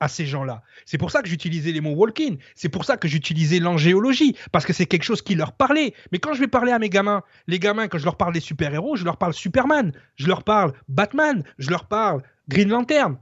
à 0.00 0.08
ces 0.08 0.26
gens-là. 0.26 0.62
C'est 0.84 0.98
pour 0.98 1.12
ça 1.12 1.22
que 1.22 1.28
j'utilisais 1.28 1.70
les 1.70 1.80
mots 1.80 1.94
walk-in. 1.94 2.34
C'est 2.56 2.68
pour 2.68 2.84
ça 2.84 2.96
que 2.96 3.06
j'utilisais 3.06 3.60
l'angéologie, 3.60 4.36
parce 4.50 4.66
que 4.66 4.72
c'est 4.72 4.86
quelque 4.86 5.04
chose 5.04 5.22
qui 5.22 5.36
leur 5.36 5.52
parlait. 5.52 5.94
Mais 6.10 6.18
quand 6.18 6.34
je 6.34 6.40
vais 6.40 6.48
parler 6.48 6.72
à 6.72 6.80
mes 6.80 6.90
gamins, 6.90 7.22
les 7.46 7.60
gamins, 7.60 7.86
quand 7.86 7.98
je 7.98 8.04
leur 8.04 8.16
parle 8.16 8.34
des 8.34 8.40
super-héros, 8.40 8.96
je 8.96 9.04
leur 9.04 9.16
parle 9.16 9.32
Superman, 9.32 9.92
je 10.16 10.26
leur 10.26 10.42
parle 10.42 10.72
Batman, 10.88 11.44
je 11.58 11.70
leur 11.70 11.86
parle 11.86 12.22
Green 12.48 12.68
Lantern. 12.68 13.16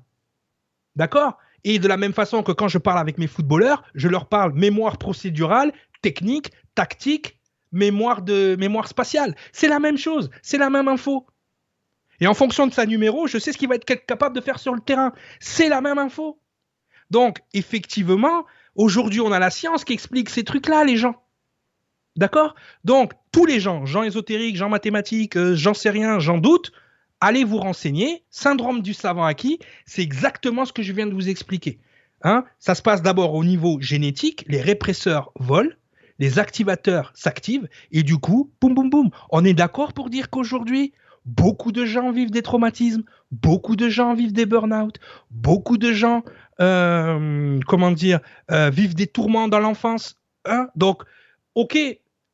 D'accord? 0.96 1.36
Et 1.64 1.78
de 1.78 1.86
la 1.86 1.98
même 1.98 2.14
façon 2.14 2.42
que 2.42 2.52
quand 2.52 2.68
je 2.68 2.78
parle 2.78 2.98
avec 2.98 3.18
mes 3.18 3.26
footballeurs, 3.26 3.82
je 3.94 4.08
leur 4.08 4.26
parle 4.26 4.54
mémoire 4.54 4.96
procédurale, 4.96 5.72
technique, 6.00 6.50
tactique, 6.74 7.38
mémoire 7.72 8.22
de 8.22 8.56
mémoire 8.58 8.88
spatiale. 8.88 9.36
C'est 9.52 9.68
la 9.68 9.78
même 9.78 9.98
chose, 9.98 10.30
c'est 10.42 10.58
la 10.58 10.70
même 10.70 10.88
info. 10.88 11.26
Et 12.20 12.26
en 12.26 12.34
fonction 12.34 12.66
de 12.66 12.72
sa 12.72 12.86
numéro, 12.86 13.26
je 13.26 13.38
sais 13.38 13.52
ce 13.52 13.58
qu'il 13.58 13.68
va 13.68 13.76
être 13.76 13.84
capable 13.84 14.36
de 14.36 14.40
faire 14.40 14.58
sur 14.58 14.74
le 14.74 14.80
terrain. 14.80 15.12
C'est 15.40 15.68
la 15.68 15.80
même 15.80 15.98
info. 15.98 16.38
Donc, 17.10 17.38
effectivement, 17.54 18.44
aujourd'hui, 18.74 19.20
on 19.20 19.32
a 19.32 19.38
la 19.38 19.50
science 19.50 19.84
qui 19.84 19.94
explique 19.94 20.28
ces 20.28 20.44
trucs-là, 20.44 20.84
les 20.84 20.96
gens. 20.96 21.22
D'accord? 22.16 22.54
Donc, 22.84 23.12
tous 23.32 23.46
les 23.46 23.60
gens, 23.60 23.86
gens 23.86 24.02
ésotériques, 24.02 24.56
gens 24.56 24.68
mathématiques, 24.68 25.36
euh, 25.36 25.54
j'en 25.54 25.74
sais 25.74 25.90
rien, 25.90 26.18
j'en 26.18 26.38
doute, 26.38 26.72
allez 27.20 27.44
vous 27.44 27.58
renseigner. 27.58 28.24
Syndrome 28.30 28.82
du 28.82 28.94
savant 28.94 29.24
acquis, 29.24 29.58
c'est 29.86 30.02
exactement 30.02 30.64
ce 30.64 30.72
que 30.72 30.82
je 30.82 30.92
viens 30.92 31.06
de 31.06 31.14
vous 31.14 31.28
expliquer. 31.28 31.80
Hein? 32.22 32.44
Ça 32.58 32.74
se 32.74 32.82
passe 32.82 33.02
d'abord 33.02 33.34
au 33.34 33.44
niveau 33.44 33.80
génétique, 33.80 34.44
les 34.48 34.60
répresseurs 34.60 35.32
volent, 35.36 35.70
les 36.20 36.38
activateurs 36.38 37.10
s'activent, 37.14 37.68
et 37.90 38.04
du 38.04 38.18
coup, 38.18 38.52
boum, 38.60 38.74
boum, 38.74 38.90
boum. 38.90 39.10
On 39.30 39.44
est 39.44 39.54
d'accord 39.54 39.92
pour 39.92 40.10
dire 40.10 40.30
qu'aujourd'hui, 40.30 40.92
beaucoup 41.24 41.72
de 41.72 41.84
gens 41.84 42.12
vivent 42.12 42.30
des 42.30 42.42
traumatismes, 42.42 43.02
beaucoup 43.32 43.74
de 43.74 43.88
gens 43.88 44.14
vivent 44.14 44.32
des 44.32 44.46
burn-out, 44.46 44.96
beaucoup 45.30 45.78
de 45.78 45.92
gens 45.92 46.22
euh, 46.60 47.58
comment 47.66 47.90
dire, 47.90 48.20
euh, 48.50 48.70
vivent 48.70 48.94
des 48.94 49.06
tourments 49.06 49.48
dans 49.48 49.60
l'enfance. 49.60 50.16
Hein 50.44 50.68
Donc, 50.76 51.02
ok, 51.54 51.78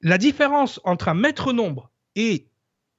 la 0.03 0.19
différence 0.19 0.81
entre 0.85 1.09
un 1.09 1.15
maître 1.15 1.53
nombre 1.53 1.91
et 2.17 2.47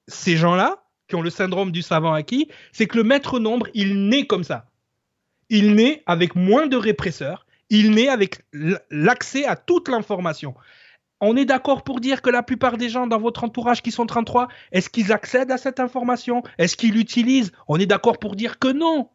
ces 0.07 0.37
gens-là, 0.37 0.83
qui 1.07 1.15
ont 1.15 1.21
le 1.21 1.29
syndrome 1.29 1.71
du 1.71 1.81
savant 1.81 2.13
acquis, 2.13 2.49
c'est 2.71 2.87
que 2.87 2.97
le 2.97 3.03
maître 3.03 3.39
nombre, 3.39 3.67
il 3.73 4.07
naît 4.07 4.27
comme 4.27 4.43
ça. 4.43 4.69
Il 5.49 5.75
naît 5.75 6.03
avec 6.05 6.35
moins 6.35 6.67
de 6.67 6.75
répresseurs, 6.75 7.45
il 7.69 7.91
naît 7.91 8.09
avec 8.09 8.45
l'accès 8.89 9.45
à 9.45 9.55
toute 9.55 9.87
l'information. 9.89 10.55
on 11.19 11.35
est 11.35 11.45
d'accord 11.45 11.83
pour 11.83 11.99
dire 11.99 12.21
que 12.21 12.29
la 12.29 12.43
plupart 12.43 12.77
des 12.77 12.89
gens 12.89 13.07
dans 13.07 13.19
votre 13.19 13.43
entourage 13.43 13.81
qui 13.81 13.91
sont 13.91 14.05
33, 14.05 14.47
est-ce 14.71 14.89
qu'ils 14.89 15.11
accèdent 15.11 15.51
à 15.51 15.57
cette 15.57 15.79
information? 15.79 16.43
Est-ce 16.57 16.77
qu'ils 16.77 16.93
l'utilisent? 16.93 17.51
On 17.67 17.79
est 17.79 17.85
d'accord 17.85 18.19
pour 18.19 18.35
dire 18.35 18.59
que 18.59 18.67
non. 18.67 19.09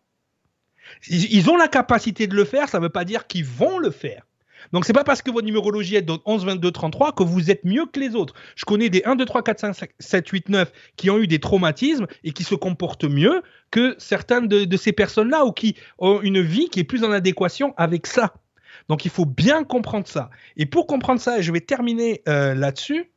Ils 1.08 1.48
ont 1.48 1.56
la 1.56 1.68
capacité 1.68 2.26
de 2.26 2.34
le 2.34 2.44
faire, 2.44 2.68
ça 2.68 2.78
ne 2.78 2.84
veut 2.84 2.90
pas 2.90 3.04
dire 3.04 3.26
qu'ils 3.26 3.44
vont 3.44 3.78
le 3.78 3.90
faire. 3.90 4.26
Donc 4.72 4.84
c'est 4.84 4.92
pas 4.92 5.04
parce 5.04 5.22
que 5.22 5.30
votre 5.30 5.46
numérologie 5.46 5.96
est 5.96 6.02
de 6.02 6.12
11, 6.24 6.44
22, 6.44 6.70
33 6.70 7.12
que 7.12 7.22
vous 7.22 7.50
êtes 7.50 7.64
mieux 7.64 7.86
que 7.86 7.98
les 7.98 8.14
autres. 8.14 8.34
Je 8.54 8.64
connais 8.64 8.88
des 8.88 9.02
1, 9.04 9.16
2, 9.16 9.24
3, 9.24 9.42
4, 9.42 9.60
5, 9.74 9.90
7, 9.98 10.28
8, 10.28 10.48
9 10.48 10.72
qui 10.96 11.10
ont 11.10 11.18
eu 11.18 11.26
des 11.26 11.40
traumatismes 11.40 12.06
et 12.22 12.32
qui 12.32 12.44
se 12.44 12.54
comportent 12.54 13.04
mieux 13.04 13.42
que 13.70 13.96
certaines 13.98 14.46
de, 14.46 14.76
ces 14.76 14.92
personnes-là 14.92 15.44
ou 15.44 15.52
qui 15.52 15.76
ont 15.98 16.20
une 16.22 16.40
vie 16.40 16.68
qui 16.68 16.80
est 16.80 16.84
plus 16.84 17.04
en 17.04 17.10
adéquation 17.10 17.74
avec 17.76 18.06
ça. 18.06 18.34
Donc 18.88 19.04
il 19.04 19.10
faut 19.10 19.26
bien 19.26 19.64
comprendre 19.64 20.06
ça. 20.06 20.30
Et 20.56 20.66
pour 20.66 20.86
comprendre 20.86 21.20
ça, 21.20 21.40
je 21.40 21.52
vais 21.52 21.60
terminer 21.60 22.22
euh, 22.28 22.54
là-dessus. 22.54 23.12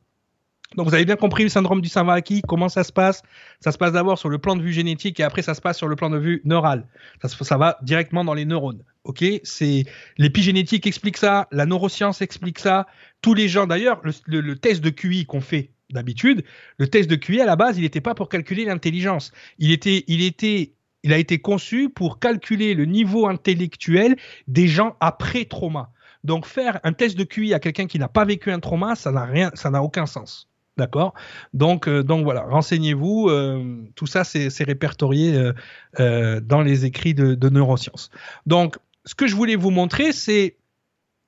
Donc 0.74 0.88
vous 0.88 0.94
avez 0.94 1.04
bien 1.04 1.16
compris 1.16 1.44
le 1.44 1.48
syndrome 1.48 1.80
du 1.80 1.88
Savaki, 1.88 2.42
comment 2.42 2.68
ça 2.68 2.82
se 2.82 2.92
passe? 2.92 3.22
Ça 3.60 3.70
se 3.70 3.78
passe 3.78 3.92
d'abord 3.92 4.18
sur 4.18 4.28
le 4.28 4.38
plan 4.38 4.56
de 4.56 4.62
vue 4.62 4.72
génétique 4.72 5.20
et 5.20 5.22
après 5.22 5.42
ça 5.42 5.54
se 5.54 5.60
passe 5.60 5.78
sur 5.78 5.86
le 5.86 5.94
plan 5.94 6.10
de 6.10 6.18
vue 6.18 6.42
neural. 6.44 6.86
Ça, 7.22 7.56
va 7.56 7.78
directement 7.82 8.24
dans 8.24 8.34
les 8.34 8.44
neurones. 8.44 8.82
Ok, 9.04 9.24
c'est 9.44 9.84
l'épigénétique 10.18 10.86
explique 10.86 11.16
ça, 11.16 11.46
la 11.52 11.66
neuroscience 11.66 12.20
explique 12.20 12.58
ça. 12.58 12.86
Tous 13.22 13.34
les 13.34 13.48
gens, 13.48 13.66
d'ailleurs, 13.66 14.02
le, 14.26 14.54
test 14.54 14.82
de 14.82 14.90
QI 14.90 15.24
qu'on 15.24 15.40
fait 15.40 15.70
d'habitude, 15.90 16.44
le 16.78 16.88
test 16.88 17.08
de 17.08 17.14
QI 17.14 17.40
à 17.40 17.46
la 17.46 17.54
base, 17.54 17.78
il 17.78 17.82
n'était 17.82 18.00
pas 18.00 18.14
pour 18.14 18.28
calculer 18.28 18.64
l'intelligence. 18.64 19.30
Il 19.58 19.70
était, 19.70 20.02
il 20.08 20.22
était, 20.22 20.72
il 21.06 21.12
a 21.12 21.18
été 21.18 21.38
conçu 21.38 21.88
pour 21.88 22.18
calculer 22.18 22.74
le 22.74 22.84
niveau 22.84 23.28
intellectuel 23.28 24.16
des 24.48 24.66
gens 24.66 24.96
après 24.98 25.44
trauma. 25.44 25.92
Donc 26.24 26.46
faire 26.46 26.80
un 26.82 26.92
test 26.92 27.16
de 27.16 27.22
QI 27.22 27.54
à 27.54 27.60
quelqu'un 27.60 27.86
qui 27.86 28.00
n'a 28.00 28.08
pas 28.08 28.24
vécu 28.24 28.50
un 28.50 28.58
trauma, 28.58 28.96
ça 28.96 29.12
n'a 29.12 29.82
aucun 29.84 30.06
sens. 30.06 30.48
D'accord? 30.76 31.14
Donc, 31.54 31.86
euh, 31.86 32.02
donc 32.02 32.24
voilà, 32.24 32.42
renseignez-vous. 32.42 33.28
Euh, 33.28 33.84
tout 33.94 34.06
ça, 34.06 34.24
c'est 34.24 34.64
répertorié 34.64 35.52
euh, 36.00 36.40
dans 36.40 36.60
les 36.60 36.84
écrits 36.84 37.14
de, 37.14 37.36
de, 37.36 37.48
neurosciences. 37.48 38.10
Donc, 38.44 38.76
ce 39.04 39.14
que 39.14 39.28
je 39.28 39.36
voulais 39.36 39.54
vous 39.54 39.70
montrer, 39.70 40.10
c'est 40.10 40.56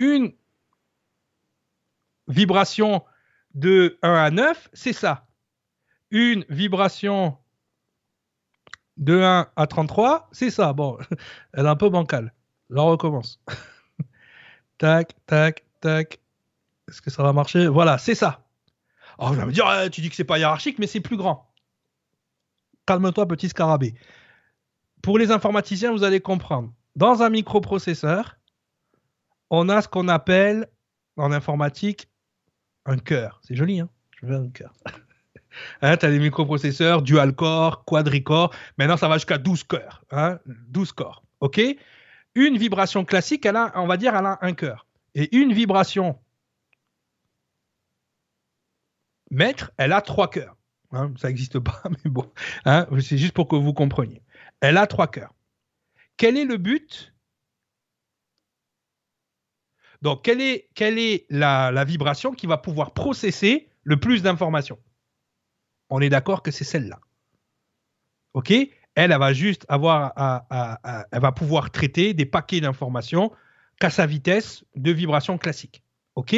une 0.00 0.32
vibration 2.26 3.04
de 3.54 3.96
1 4.02 4.12
à 4.12 4.30
9, 4.32 4.70
c'est 4.72 4.92
ça. 4.92 5.28
Une 6.10 6.44
vibration 6.48 7.38
de 8.98 9.22
1 9.22 9.48
à 9.56 9.66
33, 9.66 10.28
c'est 10.32 10.50
ça. 10.50 10.72
Bon, 10.72 10.98
elle 11.54 11.66
est 11.66 11.68
un 11.68 11.76
peu 11.76 11.88
bancale. 11.88 12.34
Là, 12.68 12.82
on 12.82 12.90
recommence. 12.90 13.40
tac, 14.78 15.14
tac, 15.26 15.64
tac. 15.80 16.20
Est-ce 16.88 17.00
que 17.00 17.10
ça 17.10 17.22
va 17.22 17.32
marcher? 17.32 17.68
Voilà, 17.68 17.98
c'est 17.98 18.14
ça. 18.14 18.44
Alors, 19.18 19.34
je 19.34 19.40
vais 19.40 19.46
me 19.46 19.52
dire, 19.52 19.66
eh, 19.82 19.90
tu 19.90 20.00
dis 20.00 20.10
que 20.10 20.16
c'est 20.16 20.24
pas 20.24 20.38
hiérarchique, 20.38 20.78
mais 20.78 20.86
c'est 20.86 21.00
plus 21.00 21.16
grand. 21.16 21.52
Calme-toi, 22.86 23.26
petit 23.26 23.48
scarabée. 23.48 23.94
Pour 25.02 25.18
les 25.18 25.30
informaticiens, 25.30 25.92
vous 25.92 26.04
allez 26.04 26.20
comprendre. 26.20 26.72
Dans 26.96 27.22
un 27.22 27.30
microprocesseur, 27.30 28.38
on 29.50 29.68
a 29.68 29.82
ce 29.82 29.88
qu'on 29.88 30.08
appelle 30.08 30.68
en 31.16 31.32
informatique 31.32 32.08
un 32.84 32.98
cœur. 32.98 33.40
C'est 33.42 33.54
joli, 33.54 33.80
hein? 33.80 33.88
Je 34.20 34.26
veux 34.26 34.36
un 34.36 34.48
cœur. 34.48 34.72
hein, 35.82 35.96
tu 35.96 36.06
as 36.06 36.10
des 36.10 36.18
microprocesseurs 36.18 37.02
dual 37.02 37.34
core, 37.34 37.84
quadricore. 37.84 38.54
Maintenant, 38.76 38.96
ça 38.96 39.08
va 39.08 39.16
jusqu'à 39.16 39.38
12 39.38 39.64
cœurs. 39.64 40.04
Hein 40.10 40.38
12 40.46 40.92
corps. 40.92 41.22
OK? 41.40 41.60
Une 42.34 42.56
vibration 42.56 43.04
classique, 43.04 43.46
elle 43.46 43.56
a, 43.56 43.72
on 43.76 43.86
va 43.86 43.96
dire, 43.96 44.14
elle 44.14 44.26
a 44.26 44.38
un 44.42 44.52
cœur. 44.52 44.86
Et 45.14 45.36
une 45.36 45.52
vibration 45.52 46.18
maître, 49.30 49.72
elle 49.76 49.92
a 49.92 50.00
trois 50.00 50.30
cœurs. 50.30 50.56
Hein, 50.92 51.12
ça 51.18 51.28
n'existe 51.28 51.58
pas, 51.58 51.82
mais 51.90 52.10
bon, 52.10 52.30
hein, 52.64 52.86
c'est 53.00 53.18
juste 53.18 53.34
pour 53.34 53.48
que 53.48 53.56
vous 53.56 53.74
compreniez. 53.74 54.22
Elle 54.60 54.76
a 54.76 54.86
trois 54.86 55.08
cœurs. 55.08 55.34
Quel 56.16 56.36
est 56.36 56.44
le 56.44 56.56
but? 56.56 57.14
Donc, 60.02 60.22
quelle 60.22 60.40
est 60.40 61.26
la, 61.30 61.84
vibration 61.84 62.32
qui 62.32 62.46
va 62.46 62.56
pouvoir 62.56 62.92
processer 62.92 63.68
le 63.82 63.98
plus 63.98 64.22
d'informations? 64.22 64.78
On 65.90 66.00
est 66.00 66.08
d'accord 66.08 66.42
que 66.42 66.50
c'est 66.50 66.64
celle-là. 66.64 67.00
OK? 68.34 68.50
Elle, 68.50 68.72
elle 68.94 69.18
va 69.18 69.32
juste 69.32 69.64
avoir 69.68 70.12
elle 71.12 71.20
va 71.20 71.32
pouvoir 71.32 71.70
traiter 71.70 72.14
des 72.14 72.26
paquets 72.26 72.60
d'informations 72.60 73.32
qu'à 73.80 73.90
sa 73.90 74.06
vitesse 74.06 74.64
de 74.76 74.90
vibration 74.90 75.38
classique. 75.38 75.82
OK? 76.16 76.34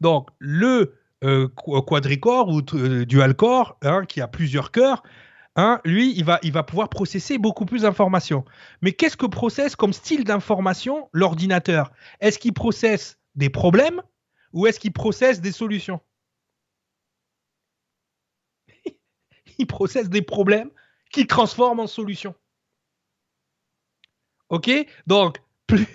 Donc, 0.00 0.28
le 0.38 0.96
euh, 1.24 1.48
quadricore 1.48 2.48
ou 2.48 2.60
euh, 2.74 3.34
hein, 3.82 4.04
qui 4.06 4.20
a 4.20 4.28
plusieurs 4.28 4.70
cœurs, 4.70 5.02
hein, 5.56 5.80
lui, 5.84 6.14
il 6.16 6.24
va, 6.24 6.38
il 6.42 6.52
va 6.52 6.62
pouvoir 6.62 6.88
processer 6.88 7.38
beaucoup 7.38 7.64
plus 7.64 7.82
d'informations. 7.82 8.44
Mais 8.82 8.92
qu'est-ce 8.92 9.16
que 9.16 9.26
processe 9.26 9.74
comme 9.74 9.92
style 9.92 10.24
d'information 10.24 11.08
l'ordinateur? 11.12 11.90
Est-ce 12.20 12.38
qu'il 12.38 12.52
processe 12.52 13.18
des 13.34 13.50
problèmes 13.50 14.02
ou 14.52 14.66
est-ce 14.66 14.78
qu'il 14.78 14.92
processe 14.92 15.40
des 15.40 15.52
solutions? 15.52 16.00
Il 19.58 19.66
processe 19.66 20.08
des 20.08 20.22
problèmes 20.22 20.70
qu'il 21.10 21.26
transforme 21.26 21.80
en 21.80 21.86
solutions. 21.86 22.34
Ok? 24.48 24.70
Donc, 25.06 25.38
plus, 25.66 25.86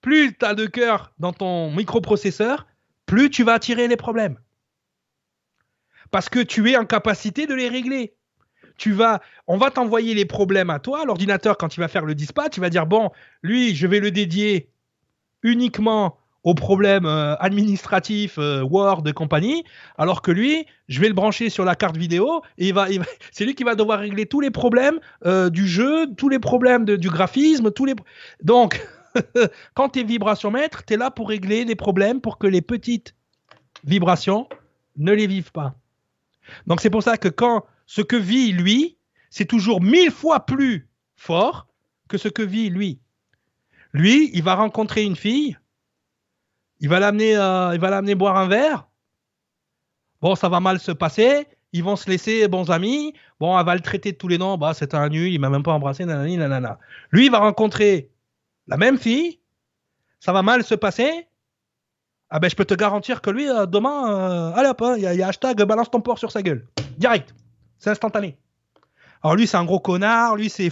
plus 0.00 0.36
tu 0.36 0.44
as 0.44 0.54
de 0.54 0.66
cœur 0.66 1.12
dans 1.18 1.32
ton 1.32 1.70
microprocesseur, 1.70 2.66
plus 3.06 3.30
tu 3.30 3.44
vas 3.44 3.54
attirer 3.54 3.88
les 3.88 3.96
problèmes 3.96 4.38
parce 6.10 6.28
que 6.28 6.40
tu 6.40 6.70
es 6.70 6.76
en 6.76 6.84
capacité 6.84 7.46
de 7.46 7.54
les 7.54 7.68
régler. 7.68 8.14
Tu 8.76 8.92
vas, 8.92 9.20
on 9.46 9.56
va 9.56 9.70
t'envoyer 9.70 10.14
les 10.14 10.26
problèmes 10.26 10.70
à 10.70 10.78
toi. 10.78 11.04
L'ordinateur, 11.04 11.56
quand 11.56 11.76
il 11.76 11.80
va 11.80 11.88
faire 11.88 12.04
le 12.04 12.14
dispatch, 12.14 12.56
il 12.56 12.60
va 12.60 12.70
dire 12.70 12.86
bon, 12.86 13.10
lui, 13.42 13.74
je 13.74 13.86
vais 13.86 14.00
le 14.00 14.10
dédier 14.10 14.70
uniquement 15.42 16.18
aux 16.46 16.54
problèmes 16.54 17.06
euh, 17.06 17.34
administratifs, 17.40 18.38
euh, 18.38 18.62
Word 18.62 19.02
et 19.06 19.12
compagnie, 19.12 19.64
alors 19.98 20.22
que 20.22 20.30
lui, 20.30 20.64
je 20.86 21.00
vais 21.00 21.08
le 21.08 21.12
brancher 21.12 21.50
sur 21.50 21.64
la 21.64 21.74
carte 21.74 21.96
vidéo 21.96 22.40
et 22.56 22.68
il 22.68 22.72
va, 22.72 22.86
c'est 23.32 23.44
lui 23.44 23.56
qui 23.56 23.64
va 23.64 23.74
devoir 23.74 23.98
régler 23.98 24.26
tous 24.26 24.40
les 24.40 24.52
problèmes 24.52 25.00
euh, 25.26 25.50
du 25.50 25.66
jeu, 25.66 26.06
tous 26.16 26.28
les 26.28 26.38
problèmes 26.38 26.84
du 26.84 27.10
graphisme, 27.10 27.72
tous 27.72 27.84
les. 27.84 27.94
Donc, 28.44 28.80
quand 29.74 29.88
tu 29.88 29.98
es 29.98 30.04
vibration 30.04 30.52
maître, 30.52 30.84
tu 30.86 30.94
es 30.94 30.96
là 30.96 31.10
pour 31.10 31.30
régler 31.30 31.64
les 31.64 31.74
problèmes 31.74 32.20
pour 32.20 32.38
que 32.38 32.46
les 32.46 32.62
petites 32.62 33.16
vibrations 33.82 34.48
ne 34.98 35.12
les 35.12 35.26
vivent 35.26 35.52
pas. 35.52 35.74
Donc 36.68 36.80
c'est 36.80 36.90
pour 36.90 37.02
ça 37.02 37.16
que 37.16 37.28
quand 37.28 37.64
ce 37.86 38.02
que 38.02 38.14
vit 38.14 38.52
lui, 38.52 38.98
c'est 39.30 39.46
toujours 39.46 39.82
mille 39.82 40.12
fois 40.12 40.46
plus 40.46 40.88
fort 41.16 41.66
que 42.08 42.18
ce 42.18 42.28
que 42.28 42.42
vit 42.42 42.70
lui. 42.70 43.00
Lui, 43.92 44.30
il 44.32 44.44
va 44.44 44.54
rencontrer 44.54 45.02
une 45.02 45.16
fille, 45.16 45.56
il 46.80 46.88
va 46.88 47.00
l'amener, 47.00 47.36
euh, 47.36 47.74
il 47.74 47.80
va 47.80 47.90
l'amener 47.90 48.14
boire 48.14 48.36
un 48.36 48.48
verre. 48.48 48.88
Bon, 50.20 50.34
ça 50.34 50.48
va 50.48 50.60
mal 50.60 50.78
se 50.78 50.92
passer. 50.92 51.46
Ils 51.72 51.84
vont 51.84 51.96
se 51.96 52.08
laisser 52.08 52.48
bons 52.48 52.70
amis. 52.70 53.14
Bon, 53.40 53.58
elle 53.58 53.66
va 53.66 53.74
le 53.74 53.80
traiter 53.80 54.12
de 54.12 54.16
tous 54.16 54.28
les 54.28 54.38
noms. 54.38 54.56
Bah, 54.56 54.72
c'est 54.74 54.94
un 54.94 55.08
nul, 55.08 55.32
il 55.32 55.38
m'a 55.38 55.50
même 55.50 55.62
pas 55.62 55.72
embrassé, 55.72 56.04
nanani, 56.04 56.36
nanana. 56.36 56.78
Lui, 57.10 57.26
il 57.26 57.30
va 57.30 57.38
rencontrer 57.38 58.10
la 58.66 58.76
même 58.76 58.98
fille. 58.98 59.40
Ça 60.20 60.32
va 60.32 60.42
mal 60.42 60.64
se 60.64 60.74
passer. 60.74 61.28
Ah 62.28 62.40
ben 62.40 62.50
je 62.50 62.56
peux 62.56 62.64
te 62.64 62.74
garantir 62.74 63.20
que 63.20 63.30
lui, 63.30 63.48
euh, 63.48 63.66
demain, 63.66 64.10
euh, 64.10 64.52
allez 64.54 64.68
hop, 64.68 64.82
hein, 64.82 64.94
il 64.96 65.02
y, 65.02 65.22
a 65.22 65.28
hashtag 65.28 65.62
balance 65.62 65.90
ton 65.90 66.00
porc 66.00 66.18
sur 66.18 66.32
sa 66.32 66.42
gueule. 66.42 66.66
Direct. 66.98 67.32
C'est 67.78 67.90
instantané. 67.90 68.36
Alors 69.22 69.36
lui, 69.36 69.46
c'est 69.46 69.56
un 69.56 69.64
gros 69.64 69.80
connard, 69.80 70.34
lui, 70.34 70.50
c'est... 70.50 70.70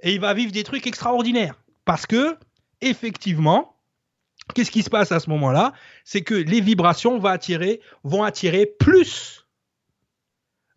Et 0.00 0.12
il 0.12 0.20
va 0.20 0.34
vivre 0.34 0.52
des 0.52 0.64
trucs 0.64 0.86
extraordinaires. 0.86 1.62
Parce 1.84 2.06
que, 2.06 2.36
effectivement, 2.80 3.71
qu'est-ce 4.54 4.70
qui 4.70 4.82
se 4.82 4.90
passe 4.90 5.12
à 5.12 5.20
ce 5.20 5.30
moment-là? 5.30 5.72
C'est 6.04 6.22
que 6.22 6.34
les 6.34 6.60
vibrations 6.60 7.18
vont 7.18 7.28
attirer, 7.28 7.80
vont 8.04 8.22
attirer 8.22 8.66
plus 8.66 9.46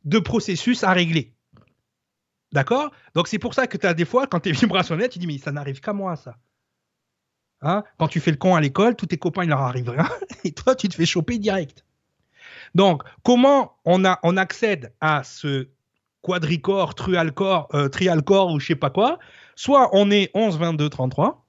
de 0.03 0.19
processus 0.19 0.83
à 0.83 0.93
régler. 0.93 1.33
D'accord? 2.51 2.91
Donc 3.15 3.27
c'est 3.27 3.39
pour 3.39 3.53
ça 3.53 3.67
que 3.67 3.77
tu 3.77 3.85
as 3.85 3.93
des 3.93 4.05
fois, 4.05 4.27
quand 4.27 4.39
tu 4.39 4.49
es 4.49 4.51
vibrationnel, 4.53 5.09
tu 5.09 5.19
dis, 5.19 5.27
mais 5.27 5.37
ça 5.37 5.51
n'arrive 5.51 5.79
qu'à 5.79 5.93
moi, 5.93 6.15
ça. 6.15 6.37
Hein, 7.61 7.83
quand 7.97 8.07
tu 8.07 8.19
fais 8.19 8.31
le 8.31 8.37
con 8.37 8.55
à 8.55 8.61
l'école, 8.61 8.95
tous 8.95 9.07
tes 9.07 9.17
copains, 9.17 9.43
il 9.43 9.49
leur 9.49 9.61
arrive 9.61 9.89
rien, 9.89 10.09
et 10.43 10.51
toi, 10.51 10.75
tu 10.75 10.87
te 10.87 10.95
fais 10.95 11.05
choper 11.05 11.39
direct. 11.39 11.85
Donc, 12.75 13.03
comment 13.23 13.77
on, 13.85 14.05
a, 14.05 14.19
on 14.23 14.37
accède 14.37 14.93
à 15.01 15.23
ce 15.23 15.69
quadricore, 16.21 16.95
trialcore, 16.95 17.69
euh, 17.73 17.87
trialcore 17.87 18.51
ou 18.51 18.59
je 18.59 18.67
sais 18.67 18.75
pas 18.75 18.89
quoi? 18.89 19.19
Soit 19.55 19.89
on 19.93 20.11
est 20.11 20.29
11, 20.33 20.57
22, 20.59 20.89
33, 20.89 21.44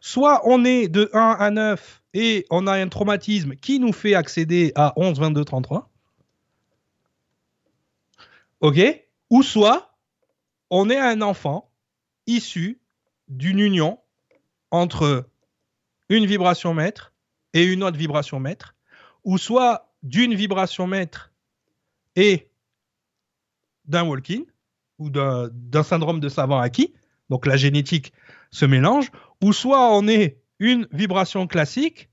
soit 0.00 0.42
on 0.44 0.64
est 0.64 0.88
de 0.88 1.10
1 1.12 1.36
à 1.38 1.50
9 1.50 2.02
et 2.14 2.46
on 2.50 2.66
a 2.66 2.72
un 2.72 2.88
traumatisme 2.88 3.54
qui 3.54 3.78
nous 3.78 3.92
fait 3.92 4.14
accéder 4.14 4.72
à 4.74 4.92
11, 4.96 5.20
22, 5.20 5.44
33. 5.44 5.90
OK? 8.60 8.78
Ou 9.30 9.42
soit 9.42 9.94
on 10.70 10.90
est 10.90 10.98
un 10.98 11.20
enfant 11.22 11.70
issu 12.26 12.80
d'une 13.28 13.60
union 13.60 13.98
entre 14.70 15.28
une 16.08 16.26
vibration 16.26 16.74
maître 16.74 17.12
et 17.54 17.64
une 17.64 17.82
autre 17.82 17.96
vibration 17.96 18.40
maître, 18.40 18.74
ou 19.24 19.38
soit 19.38 19.92
d'une 20.02 20.34
vibration 20.34 20.86
maître 20.86 21.32
et 22.16 22.50
d'un 23.84 24.04
walk-in, 24.04 24.42
ou 24.98 25.10
d'un 25.10 25.82
syndrome 25.82 26.20
de 26.20 26.28
savant 26.28 26.58
acquis, 26.58 26.92
donc 27.30 27.46
la 27.46 27.56
génétique 27.56 28.12
se 28.50 28.66
mélange, 28.66 29.10
ou 29.42 29.52
soit 29.52 29.96
on 29.96 30.06
est 30.08 30.42
une 30.58 30.86
vibration 30.92 31.46
classique 31.46 32.10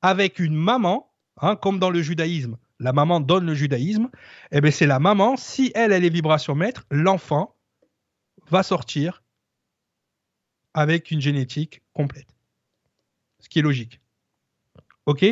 avec 0.00 0.38
une 0.38 0.54
maman, 0.54 1.12
hein, 1.40 1.56
comme 1.56 1.78
dans 1.78 1.90
le 1.90 2.00
judaïsme, 2.00 2.56
la 2.78 2.92
maman 2.92 3.20
donne 3.20 3.44
le 3.46 3.54
judaïsme, 3.54 4.08
et 4.50 4.58
eh 4.58 4.60
bien 4.62 4.70
c'est 4.70 4.86
la 4.86 5.00
maman, 5.00 5.36
si 5.36 5.70
elle, 5.74 5.92
elle 5.92 6.04
est 6.04 6.10
vibration 6.10 6.54
maître, 6.54 6.86
l'enfant 6.90 7.56
va 8.48 8.62
sortir 8.62 9.22
avec 10.72 11.10
une 11.10 11.20
génétique 11.20 11.82
complète. 11.92 12.28
Ce 13.40 13.48
qui 13.48 13.58
est 13.58 13.62
logique. 13.62 14.00
OK? 15.06 15.26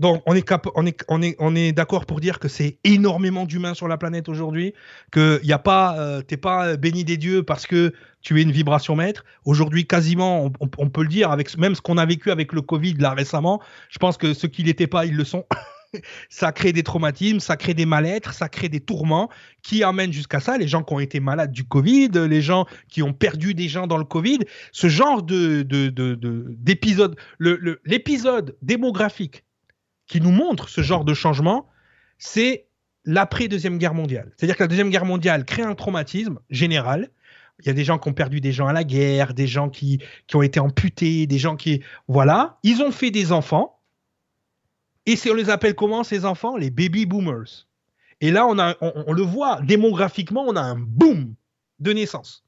Donc, 0.00 0.22
on 0.26 0.34
est, 0.34 1.72
d'accord 1.72 2.06
pour 2.06 2.20
dire 2.20 2.38
que 2.38 2.48
c'est 2.48 2.78
énormément 2.84 3.44
d'humains 3.44 3.74
sur 3.74 3.86
la 3.86 3.98
planète 3.98 4.30
aujourd'hui, 4.30 4.72
que 5.12 5.38
y 5.44 5.52
a 5.52 5.58
pas, 5.58 5.98
euh, 5.98 6.22
t'es 6.22 6.38
pas 6.38 6.78
béni 6.78 7.04
des 7.04 7.18
dieux 7.18 7.42
parce 7.42 7.66
que 7.66 7.92
tu 8.22 8.40
es 8.40 8.42
une 8.42 8.50
vibration 8.50 8.96
maître. 8.96 9.26
Aujourd'hui, 9.44 9.86
quasiment, 9.86 10.50
on, 10.58 10.88
peut 10.88 11.02
le 11.02 11.08
dire 11.08 11.30
avec 11.30 11.54
même 11.58 11.74
ce 11.74 11.82
qu'on 11.82 11.98
a 11.98 12.06
vécu 12.06 12.30
avec 12.30 12.54
le 12.54 12.62
Covid 12.62 12.94
là 12.94 13.10
récemment. 13.10 13.60
Je 13.90 13.98
pense 13.98 14.16
que 14.16 14.32
ceux 14.32 14.48
qui 14.48 14.62
l'étaient 14.62 14.86
pas, 14.86 15.04
ils 15.04 15.14
le 15.14 15.24
sont. 15.24 15.44
ça 16.30 16.50
crée 16.52 16.72
des 16.72 16.82
traumatismes, 16.82 17.40
ça 17.40 17.58
crée 17.58 17.74
des 17.74 17.84
mal-être, 17.84 18.32
ça 18.32 18.48
crée 18.48 18.70
des 18.70 18.80
tourments 18.80 19.28
qui 19.62 19.82
amènent 19.82 20.14
jusqu'à 20.14 20.40
ça. 20.40 20.56
Les 20.56 20.68
gens 20.68 20.82
qui 20.82 20.94
ont 20.94 21.00
été 21.00 21.20
malades 21.20 21.52
du 21.52 21.64
Covid, 21.64 22.08
les 22.26 22.40
gens 22.40 22.64
qui 22.88 23.02
ont 23.02 23.12
perdu 23.12 23.52
des 23.52 23.68
gens 23.68 23.86
dans 23.86 23.98
le 23.98 24.04
Covid, 24.04 24.38
ce 24.72 24.88
genre 24.88 25.22
de, 25.22 25.60
d'épisode, 26.58 27.16
l'épisode 27.38 28.56
démographique 28.62 29.44
qui 30.10 30.20
nous 30.20 30.32
montre 30.32 30.68
ce 30.68 30.82
genre 30.82 31.04
de 31.04 31.14
changement, 31.14 31.68
c'est 32.18 32.66
l'après 33.04 33.46
Deuxième 33.46 33.78
Guerre 33.78 33.94
mondiale. 33.94 34.32
C'est-à-dire 34.36 34.56
que 34.56 34.64
la 34.64 34.66
Deuxième 34.66 34.90
Guerre 34.90 35.04
mondiale 35.04 35.44
crée 35.44 35.62
un 35.62 35.76
traumatisme 35.76 36.40
général. 36.50 37.10
Il 37.60 37.66
y 37.66 37.70
a 37.70 37.74
des 37.74 37.84
gens 37.84 37.96
qui 37.98 38.08
ont 38.08 38.12
perdu 38.12 38.40
des 38.40 38.50
gens 38.50 38.66
à 38.66 38.72
la 38.72 38.82
guerre, 38.82 39.34
des 39.34 39.46
gens 39.46 39.70
qui, 39.70 40.02
qui 40.26 40.34
ont 40.34 40.42
été 40.42 40.58
amputés, 40.58 41.28
des 41.28 41.38
gens 41.38 41.54
qui... 41.54 41.82
Voilà, 42.08 42.58
ils 42.64 42.82
ont 42.82 42.90
fait 42.90 43.12
des 43.12 43.30
enfants 43.30 43.78
et 45.06 45.16
on 45.30 45.34
les 45.34 45.48
appelle 45.48 45.76
comment 45.76 46.02
ces 46.02 46.24
enfants? 46.24 46.56
Les 46.56 46.70
baby 46.70 47.06
boomers. 47.06 47.68
Et 48.20 48.32
là, 48.32 48.46
on, 48.46 48.58
a, 48.58 48.76
on, 48.80 49.12
le 49.12 49.22
voit, 49.22 49.60
démographiquement, 49.62 50.44
on 50.46 50.56
a 50.56 50.60
un 50.60 50.76
boom 50.76 51.34
de 51.78 51.92
naissance. 51.92 52.44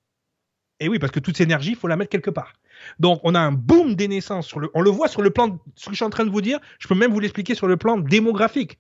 Et 0.81 0.89
oui, 0.89 0.99
parce 0.99 1.13
que 1.13 1.21
toute 1.21 1.37
cette 1.37 1.47
énergie, 1.47 1.71
il 1.71 1.77
faut 1.77 1.89
la 1.89 1.97
mettre 1.97 2.11
quelque 2.11 2.31
part. 2.31 2.55
Donc, 2.99 3.21
on 3.25 3.35
a 3.35 3.41
un 3.41 3.53
boom 3.53 3.95
des 3.95 4.09
naissances. 4.09 4.53
On 4.75 4.81
le 4.81 4.91
voit 4.91 5.09
sur 5.09 5.23
le 5.23 5.31
plan, 5.31 5.59
ce 5.77 5.87
que 5.87 5.93
je 5.93 5.97
suis 5.97 6.05
en 6.05 6.11
train 6.11 6.25
de 6.25 6.31
vous 6.31 6.41
dire, 6.41 6.59
je 6.79 6.89
peux 6.89 6.95
même 6.95 7.13
vous 7.13 7.21
l'expliquer 7.21 7.55
sur 7.55 7.67
le 7.67 7.77
plan 7.77 7.99
démographique. 7.99 8.79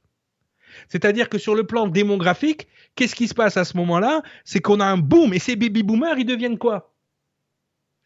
C'est-à-dire 0.88 1.28
que 1.28 1.38
sur 1.38 1.54
le 1.54 1.64
plan 1.64 1.86
démographique, 1.86 2.66
qu'est-ce 2.94 3.14
qui 3.14 3.28
se 3.28 3.34
passe 3.34 3.56
à 3.56 3.64
ce 3.64 3.76
moment-là? 3.76 4.22
C'est 4.44 4.60
qu'on 4.60 4.80
a 4.80 4.86
un 4.86 4.98
boom. 4.98 5.34
Et 5.34 5.38
ces 5.38 5.56
baby 5.56 5.82
boomers, 5.82 6.18
ils 6.18 6.24
deviennent 6.24 6.58
quoi? 6.58 6.92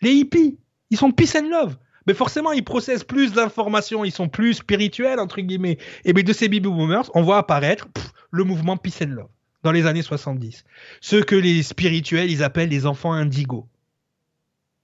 Les 0.01 0.13
hippies. 0.13 0.59
Ils 0.91 0.97
sont 0.97 1.11
peace 1.11 1.37
and 1.37 1.49
love 1.49 1.77
mais 2.07 2.15
forcément, 2.15 2.53
ils 2.53 2.65
processent 2.65 3.05
plus 3.05 3.33
d'informations, 3.33 4.05
ils 4.05 4.13
sont 4.13 4.29
plus 4.29 4.55
spirituels, 4.55 5.19
entre 5.19 5.41
guillemets. 5.41 5.79
Et 6.05 6.13
de 6.13 6.33
ces 6.33 6.49
baby 6.49 6.69
boomers, 6.69 7.11
on 7.15 7.23
voit 7.23 7.39
apparaître 7.39 7.89
le 8.31 8.45
mouvement 8.45 8.77
Peace 8.77 9.03
and 9.03 9.11
Love 9.11 9.29
dans 9.65 9.73
les 9.73 9.87
années 9.87 10.03
70. 10.03 10.65
Ceux 11.01 11.23
que 11.23 11.35
les 11.35 11.63
spirituels, 11.65 12.31
ils 12.31 12.45
appellent 12.45 12.69
les 12.69 12.87
enfants 12.87 13.13
indigos. 13.13 13.67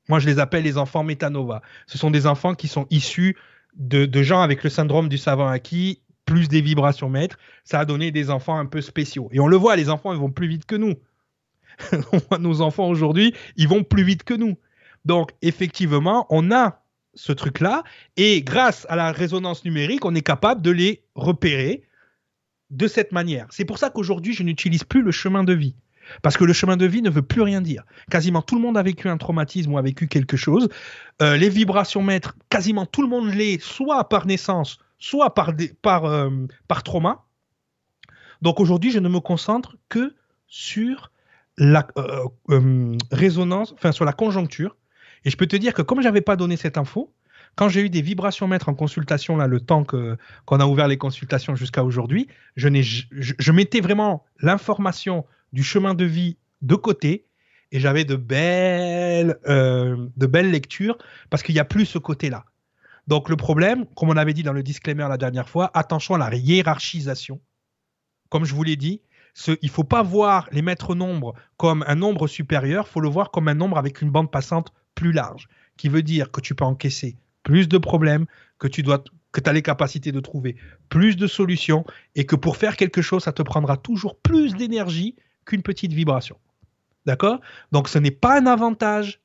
Moi, 0.08 0.18
je 0.18 0.26
les 0.26 0.38
appelle 0.38 0.64
les 0.64 0.78
enfants 0.78 1.04
Metanova. 1.04 1.62
Ce 1.86 1.98
sont 1.98 2.10
des 2.10 2.26
enfants 2.26 2.54
qui 2.54 2.68
sont 2.68 2.86
issus 2.90 3.36
de, 3.76 4.22
gens 4.22 4.42
avec 4.42 4.62
le 4.64 4.70
syndrome 4.70 5.08
du 5.08 5.18
savant 5.18 5.48
acquis, 5.48 6.02
plus 6.26 6.48
des 6.48 6.60
vibrations 6.60 7.08
maîtres. 7.08 7.38
Ça 7.64 7.80
a 7.80 7.84
donné 7.84 8.10
des 8.10 8.30
enfants 8.30 8.58
un 8.58 8.66
peu 8.66 8.80
spéciaux. 8.80 9.28
Et 9.32 9.40
on 9.40 9.46
le 9.46 9.56
voit, 9.56 9.76
les 9.76 9.88
enfants, 9.88 10.12
ils 10.12 10.18
vont 10.18 10.30
plus 10.30 10.48
vite 10.48 10.66
que 10.66 10.76
nous. 10.76 10.94
Nos 12.38 12.60
enfants 12.60 12.88
aujourd'hui, 12.88 13.34
ils 13.56 13.68
vont 13.68 13.82
plus 13.82 14.02
vite 14.02 14.24
que 14.24 14.34
nous. 14.34 14.56
Donc, 15.04 15.30
effectivement, 15.40 16.26
on 16.30 16.50
a 16.52 16.82
ce 17.14 17.32
truc-là. 17.32 17.82
Et 18.16 18.42
grâce 18.42 18.86
à 18.88 18.96
la 18.96 19.12
résonance 19.12 19.64
numérique, 19.64 20.04
on 20.04 20.14
est 20.14 20.22
capable 20.22 20.62
de 20.62 20.70
les 20.70 21.04
repérer 21.14 21.82
de 22.70 22.88
cette 22.88 23.12
manière. 23.12 23.46
C'est 23.50 23.64
pour 23.64 23.78
ça 23.78 23.90
qu'aujourd'hui, 23.90 24.32
je 24.32 24.42
n'utilise 24.42 24.84
plus 24.84 25.02
le 25.02 25.10
chemin 25.10 25.44
de 25.44 25.52
vie. 25.52 25.76
Parce 26.22 26.36
que 26.36 26.44
le 26.44 26.52
chemin 26.52 26.76
de 26.76 26.86
vie 26.86 27.02
ne 27.02 27.10
veut 27.10 27.22
plus 27.22 27.42
rien 27.42 27.60
dire. 27.60 27.84
Quasiment 28.10 28.42
tout 28.42 28.54
le 28.54 28.60
monde 28.60 28.76
a 28.76 28.82
vécu 28.82 29.08
un 29.08 29.16
traumatisme 29.16 29.72
ou 29.72 29.78
a 29.78 29.82
vécu 29.82 30.08
quelque 30.08 30.36
chose. 30.36 30.68
Euh, 31.20 31.36
les 31.36 31.48
vibrations 31.48 32.02
maîtres, 32.02 32.36
quasiment 32.48 32.86
tout 32.86 33.02
le 33.02 33.08
monde 33.08 33.32
l'est, 33.32 33.60
soit 33.62 34.08
par 34.08 34.26
naissance, 34.26 34.78
soit 34.98 35.34
par, 35.34 35.52
par, 35.80 36.04
euh, 36.04 36.30
par 36.68 36.82
trauma. 36.82 37.24
Donc 38.40 38.60
aujourd'hui, 38.60 38.90
je 38.90 38.98
ne 38.98 39.08
me 39.08 39.20
concentre 39.20 39.76
que 39.88 40.14
sur 40.46 41.12
la 41.58 41.86
euh, 41.96 42.96
résonance, 43.10 43.72
enfin 43.72 43.92
sur 43.92 44.04
la 44.04 44.12
conjoncture, 44.12 44.76
et 45.24 45.30
je 45.30 45.36
peux 45.36 45.46
te 45.46 45.56
dire 45.56 45.74
que 45.74 45.82
comme 45.82 46.02
j'avais 46.02 46.20
pas 46.20 46.36
donné 46.36 46.56
cette 46.56 46.76
info, 46.76 47.12
quand 47.54 47.68
j'ai 47.68 47.82
eu 47.82 47.90
des 47.90 48.02
vibrations 48.02 48.48
maîtres 48.48 48.68
en 48.68 48.74
consultation, 48.74 49.36
là, 49.36 49.46
le 49.46 49.60
temps 49.60 49.84
qu'on 49.84 50.60
a 50.60 50.66
ouvert 50.66 50.88
les 50.88 50.96
consultations 50.96 51.54
jusqu'à 51.54 51.84
aujourd'hui, 51.84 52.28
je, 52.56 52.68
n'ai, 52.68 52.82
je, 52.82 53.52
mettais 53.52 53.80
vraiment 53.80 54.24
l'information 54.40 55.26
du 55.52 55.62
chemin 55.62 55.94
de 55.94 56.04
vie 56.04 56.36
de 56.60 56.74
côté 56.74 57.26
et 57.70 57.80
j'avais 57.80 58.04
de 58.04 58.16
belles, 58.16 59.38
euh, 59.48 60.08
de 60.16 60.26
belles 60.26 60.50
lectures 60.50 60.98
parce 61.30 61.42
qu'il 61.42 61.54
n'y 61.54 61.60
a 61.60 61.64
plus 61.64 61.86
ce 61.86 61.98
côté-là. 61.98 62.44
Donc 63.08 63.28
le 63.28 63.36
problème, 63.36 63.86
comme 63.96 64.10
on 64.10 64.16
avait 64.16 64.34
dit 64.34 64.42
dans 64.42 64.52
le 64.52 64.62
disclaimer 64.62 65.06
la 65.08 65.16
dernière 65.16 65.48
fois, 65.48 65.70
attention 65.74 66.14
à 66.14 66.18
la 66.18 66.34
hiérarchisation. 66.36 67.40
Comme 68.28 68.44
je 68.44 68.54
vous 68.54 68.62
l'ai 68.62 68.76
dit, 68.76 69.00
il 69.46 69.56
ne 69.62 69.68
faut 69.68 69.84
pas 69.84 70.02
voir 70.02 70.48
les 70.52 70.62
maîtres 70.62 70.94
nombres 70.94 71.34
comme 71.56 71.84
un 71.88 71.94
nombre 71.94 72.26
supérieur, 72.28 72.86
faut 72.86 73.00
le 73.00 73.08
voir 73.08 73.30
comme 73.30 73.48
un 73.48 73.54
nombre 73.54 73.78
avec 73.78 74.02
une 74.02 74.10
bande 74.10 74.30
passante 74.30 74.72
plus 74.94 75.12
large, 75.12 75.48
qui 75.76 75.88
veut 75.88 76.02
dire 76.02 76.30
que 76.30 76.40
tu 76.40 76.54
peux 76.54 76.64
encaisser 76.64 77.16
plus 77.42 77.68
de 77.68 77.78
problèmes, 77.78 78.26
que 78.58 78.68
tu 78.68 78.82
dois 78.82 79.02
que 79.32 79.40
tu 79.40 79.48
as 79.48 79.52
les 79.54 79.62
capacités 79.62 80.12
de 80.12 80.20
trouver 80.20 80.56
plus 80.90 81.16
de 81.16 81.26
solutions 81.26 81.86
et 82.14 82.26
que 82.26 82.36
pour 82.36 82.58
faire 82.58 82.76
quelque 82.76 83.00
chose, 83.00 83.24
ça 83.24 83.32
te 83.32 83.42
prendra 83.42 83.78
toujours 83.78 84.18
plus 84.20 84.54
d'énergie 84.54 85.16
qu'une 85.44 85.62
petite 85.62 85.92
vibration. 85.92 86.36
D'accord? 87.06 87.40
Donc 87.72 87.88
ce 87.88 87.98
n'est 87.98 88.10
pas 88.12 88.40
un 88.40 88.46
avantage, 88.46 89.20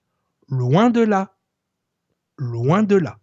loin 0.49 0.89
de 0.89 1.01
là, 1.01 1.35
loin 2.37 2.83
de 2.83 2.95
là. 2.95 3.19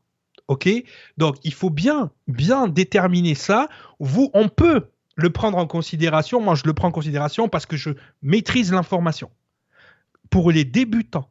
OK? 0.49 0.69
Donc 1.16 1.37
il 1.43 1.55
faut 1.55 1.71
bien 1.71 2.11
bien 2.29 2.69
déterminer 2.69 3.35
ça. 3.35 3.69
Vous 3.99 4.31
on 4.35 4.49
peut 4.49 4.89
le 5.16 5.31
prendre 5.31 5.59
en 5.59 5.66
considération, 5.66 6.41
moi 6.41 6.55
je 6.55 6.65
le 6.65 6.75
prends 6.75 6.89
en 6.89 6.93
considération 6.93 7.49
parce 7.49 7.66
que 7.66 7.77
je 7.77 7.91
maîtrise 8.23 8.73
l'information. 8.73 9.31
Pour 10.31 10.51
les 10.51 10.65
débutants, 10.65 11.31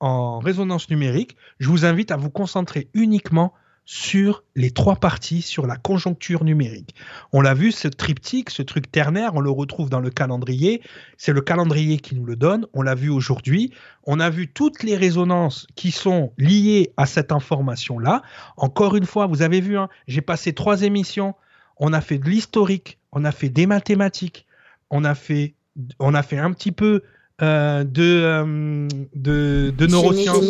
en 0.00 0.38
résonance 0.38 0.90
numérique, 0.90 1.36
je 1.60 1.68
vous 1.68 1.84
invite 1.84 2.10
à 2.10 2.16
vous 2.16 2.30
concentrer 2.30 2.90
uniquement 2.94 3.54
sur 3.84 4.44
les 4.54 4.70
trois 4.70 4.96
parties, 4.96 5.42
sur 5.42 5.66
la 5.66 5.76
conjoncture 5.76 6.44
numérique. 6.44 6.94
On 7.32 7.40
l'a 7.40 7.54
vu, 7.54 7.70
ce 7.70 7.88
triptyque, 7.88 8.50
ce 8.50 8.62
truc 8.62 8.90
ternaire, 8.90 9.34
on 9.34 9.40
le 9.40 9.50
retrouve 9.50 9.90
dans 9.90 10.00
le 10.00 10.10
calendrier. 10.10 10.82
C'est 11.18 11.32
le 11.32 11.42
calendrier 11.42 11.98
qui 11.98 12.14
nous 12.14 12.24
le 12.24 12.36
donne. 12.36 12.66
On 12.72 12.82
l'a 12.82 12.94
vu 12.94 13.10
aujourd'hui. 13.10 13.72
On 14.04 14.20
a 14.20 14.30
vu 14.30 14.48
toutes 14.48 14.82
les 14.82 14.96
résonances 14.96 15.66
qui 15.74 15.90
sont 15.90 16.32
liées 16.38 16.92
à 16.96 17.06
cette 17.06 17.30
information-là. 17.30 18.22
Encore 18.56 18.96
une 18.96 19.06
fois, 19.06 19.26
vous 19.26 19.42
avez 19.42 19.60
vu, 19.60 19.76
hein, 19.76 19.88
j'ai 20.08 20.22
passé 20.22 20.54
trois 20.54 20.82
émissions. 20.82 21.34
On 21.76 21.92
a 21.92 22.00
fait 22.00 22.18
de 22.18 22.28
l'historique, 22.28 22.98
on 23.12 23.24
a 23.24 23.32
fait 23.32 23.48
des 23.48 23.66
mathématiques, 23.66 24.46
on 24.90 25.04
a 25.04 25.14
fait, 25.14 25.54
on 25.98 26.14
a 26.14 26.22
fait 26.22 26.38
un 26.38 26.52
petit 26.52 26.72
peu 26.72 27.02
euh, 27.42 27.82
de, 27.82 28.02
euh, 28.02 28.88
de, 29.16 29.74
de, 29.76 29.86
neurosciences. 29.88 30.44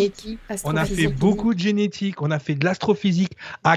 On 0.65 0.77
a 0.77 0.85
fait 0.85 1.07
beaucoup 1.07 1.55
de 1.55 1.59
génétique, 1.59 2.21
on 2.21 2.31
a 2.31 2.39
fait 2.39 2.55
de 2.55 2.65
l'astrophysique, 2.65 3.33
on 3.65 3.71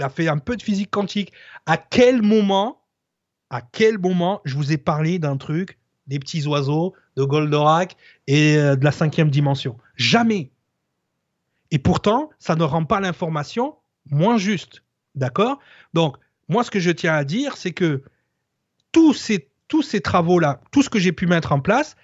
a 0.00 0.08
fait 0.08 0.28
un 0.28 0.38
peu 0.38 0.56
de 0.56 0.62
physique 0.62 0.90
quantique. 0.90 1.32
À 1.66 1.76
quel 1.76 2.22
moment, 2.22 2.80
à 3.50 3.60
quel 3.60 3.98
moment 3.98 4.40
je 4.46 4.56
vous 4.56 4.72
ai 4.72 4.78
parlé 4.78 5.18
d'un 5.18 5.36
truc, 5.36 5.78
des 6.06 6.18
petits 6.18 6.46
oiseaux, 6.46 6.94
de 7.16 7.24
Goldorak 7.24 7.96
et 8.26 8.56
euh, 8.56 8.74
de 8.74 8.84
la 8.86 8.92
cinquième 8.92 9.28
dimension? 9.28 9.76
Jamais. 9.96 10.50
Et 11.70 11.78
pourtant, 11.78 12.30
ça 12.38 12.56
ne 12.56 12.64
rend 12.64 12.86
pas 12.86 13.00
l'information 13.00 13.76
moins 14.10 14.38
juste. 14.38 14.82
D'accord? 15.14 15.58
Donc, 15.92 16.16
moi, 16.48 16.64
ce 16.64 16.70
que 16.70 16.80
je 16.80 16.90
tiens 16.90 17.12
à 17.12 17.24
dire, 17.24 17.58
c'est 17.58 17.72
que 17.72 18.02
tous 18.92 19.12
ces, 19.12 19.50
tous 19.68 19.82
ces 19.82 20.00
travaux-là, 20.00 20.62
tout 20.70 20.82
ce 20.82 20.88
que 20.88 20.98
j'ai 20.98 21.12
pu 21.12 21.26
mettre 21.26 21.52
en 21.52 21.60
place, 21.60 21.96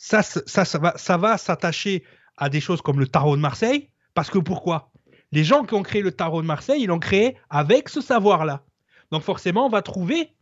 ça, 0.00 0.22
ça, 0.22 1.16
va, 1.18 1.36
s'attacher 1.36 2.04
à 2.38 2.48
des 2.48 2.60
choses 2.60 2.80
comme 2.80 2.98
le 2.98 3.06
tarot 3.06 3.36
de 3.36 3.40
Marseille. 3.42 3.90
Parce 4.14 4.30
que 4.30 4.38
pourquoi? 4.38 4.90
Les 5.30 5.44
gens 5.44 5.64
qui 5.64 5.74
ont 5.74 5.82
créé 5.82 6.00
le 6.00 6.10
tarot 6.10 6.40
de 6.40 6.46
Marseille, 6.46 6.82
ils 6.82 6.86
l'ont 6.86 6.98
créé 6.98 7.36
avec 7.50 7.90
ce 7.90 8.00
savoir-là. 8.00 8.64
Donc 9.12 9.22
forcément, 9.22 9.66
on 9.66 9.68
va 9.68 9.82
trouver 9.82 10.32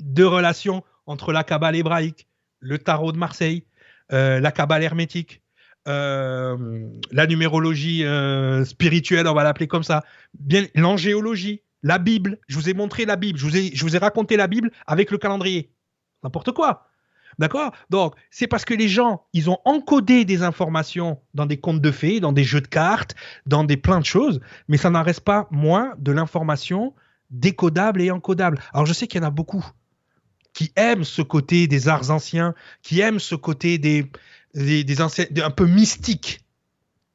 deux 0.00 0.26
relations 0.26 0.82
entre 1.06 1.32
la 1.32 1.44
cabale 1.44 1.76
hébraïque, 1.76 2.26
le 2.58 2.78
tarot 2.78 3.12
de 3.12 3.16
Marseille, 3.16 3.64
euh, 4.12 4.40
la 4.40 4.50
cabale 4.50 4.82
hermétique, 4.82 5.40
euh, 5.86 6.90
la 7.12 7.26
numérologie 7.28 8.04
euh, 8.04 8.64
spirituelle, 8.64 9.28
on 9.28 9.34
va 9.34 9.44
l'appeler 9.44 9.68
comme 9.68 9.84
ça, 9.84 10.04
bien 10.38 10.66
l'angéologie, 10.74 11.62
la 11.84 11.98
Bible. 11.98 12.40
Je 12.48 12.56
vous 12.56 12.68
ai 12.68 12.74
montré 12.74 13.04
la 13.04 13.14
Bible, 13.14 13.38
je 13.38 13.84
vous 13.84 13.96
ai 13.96 13.98
raconté 13.98 14.36
la 14.36 14.48
Bible 14.48 14.72
avec 14.86 15.12
le 15.12 15.18
calendrier. 15.18 15.70
N'importe 16.24 16.50
quoi. 16.50 16.87
D'accord? 17.38 17.72
Donc, 17.90 18.14
c'est 18.30 18.48
parce 18.48 18.64
que 18.64 18.74
les 18.74 18.88
gens, 18.88 19.24
ils 19.32 19.48
ont 19.48 19.58
encodé 19.64 20.24
des 20.24 20.42
informations 20.42 21.20
dans 21.34 21.46
des 21.46 21.58
contes 21.58 21.80
de 21.80 21.90
fées, 21.92 22.18
dans 22.18 22.32
des 22.32 22.44
jeux 22.44 22.60
de 22.60 22.66
cartes, 22.66 23.14
dans 23.46 23.62
des 23.62 23.76
plein 23.76 24.00
de 24.00 24.04
choses, 24.04 24.40
mais 24.66 24.76
ça 24.76 24.90
n'en 24.90 25.02
reste 25.02 25.20
pas 25.20 25.46
moins 25.50 25.94
de 25.98 26.10
l'information 26.10 26.94
décodable 27.30 28.02
et 28.02 28.10
encodable. 28.10 28.58
Alors, 28.72 28.86
je 28.86 28.92
sais 28.92 29.06
qu'il 29.06 29.20
y 29.20 29.24
en 29.24 29.28
a 29.28 29.30
beaucoup 29.30 29.64
qui 30.52 30.72
aiment 30.74 31.04
ce 31.04 31.22
côté 31.22 31.68
des 31.68 31.86
arts 31.86 32.10
anciens, 32.10 32.52
qui 32.82 32.98
aiment 32.98 33.20
ce 33.20 33.36
côté 33.36 33.78
des, 33.78 34.10
un 34.56 35.50
peu 35.50 35.66
mystique. 35.66 36.40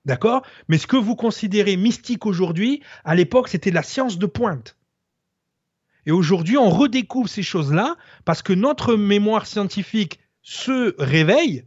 D'accord? 0.05 0.43
Mais 0.69 0.77
ce 0.77 0.87
que 0.87 0.95
vous 0.95 1.17
considérez 1.17 1.75
mystique 1.75 2.25
aujourd'hui, 2.25 2.81
à 3.03 3.15
l'époque, 3.15 3.49
c'était 3.49 3.71
la 3.71 3.83
science 3.83 4.17
de 4.17 4.25
pointe. 4.25 4.77
Et 6.05 6.11
aujourd'hui, 6.11 6.57
on 6.57 6.69
redécouvre 6.69 7.29
ces 7.29 7.43
choses-là 7.43 7.95
parce 8.25 8.41
que 8.41 8.53
notre 8.53 8.95
mémoire 8.95 9.45
scientifique 9.45 10.19
se 10.41 10.95
réveille, 10.99 11.65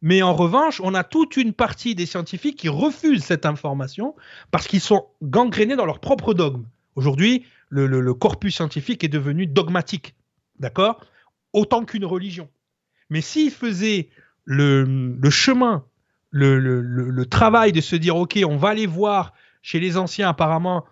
mais 0.00 0.20
en 0.20 0.34
revanche, 0.34 0.82
on 0.82 0.94
a 0.94 1.02
toute 1.02 1.38
une 1.38 1.54
partie 1.54 1.94
des 1.94 2.04
scientifiques 2.04 2.58
qui 2.58 2.68
refusent 2.68 3.24
cette 3.24 3.46
information 3.46 4.14
parce 4.50 4.66
qu'ils 4.66 4.82
sont 4.82 5.06
gangrénés 5.22 5.76
dans 5.76 5.86
leur 5.86 5.98
propre 5.98 6.34
dogme. 6.34 6.64
Aujourd'hui, 6.94 7.46
le, 7.70 8.12
corpus 8.12 8.54
scientifique 8.54 9.02
est 9.02 9.08
devenu 9.08 9.46
dogmatique, 9.46 10.14
d'accord? 10.60 11.00
Autant 11.52 11.86
qu'une 11.86 12.04
religion. 12.04 12.50
Mais 13.08 13.20
s'ils 13.20 13.50
faisaient 13.50 14.10
le, 14.44 15.18
chemin, 15.30 15.84
le, 16.30 17.22
travail 17.24 17.72
de 17.72 17.80
se 17.80 17.96
dire, 17.96 18.16
OK, 18.16 18.38
on 18.46 18.56
va 18.56 18.68
aller 18.68 18.86
voir 18.86 19.32
chez 19.62 19.80
les 19.80 19.96
anciens, 19.96 20.28
apparemment, 20.28 20.84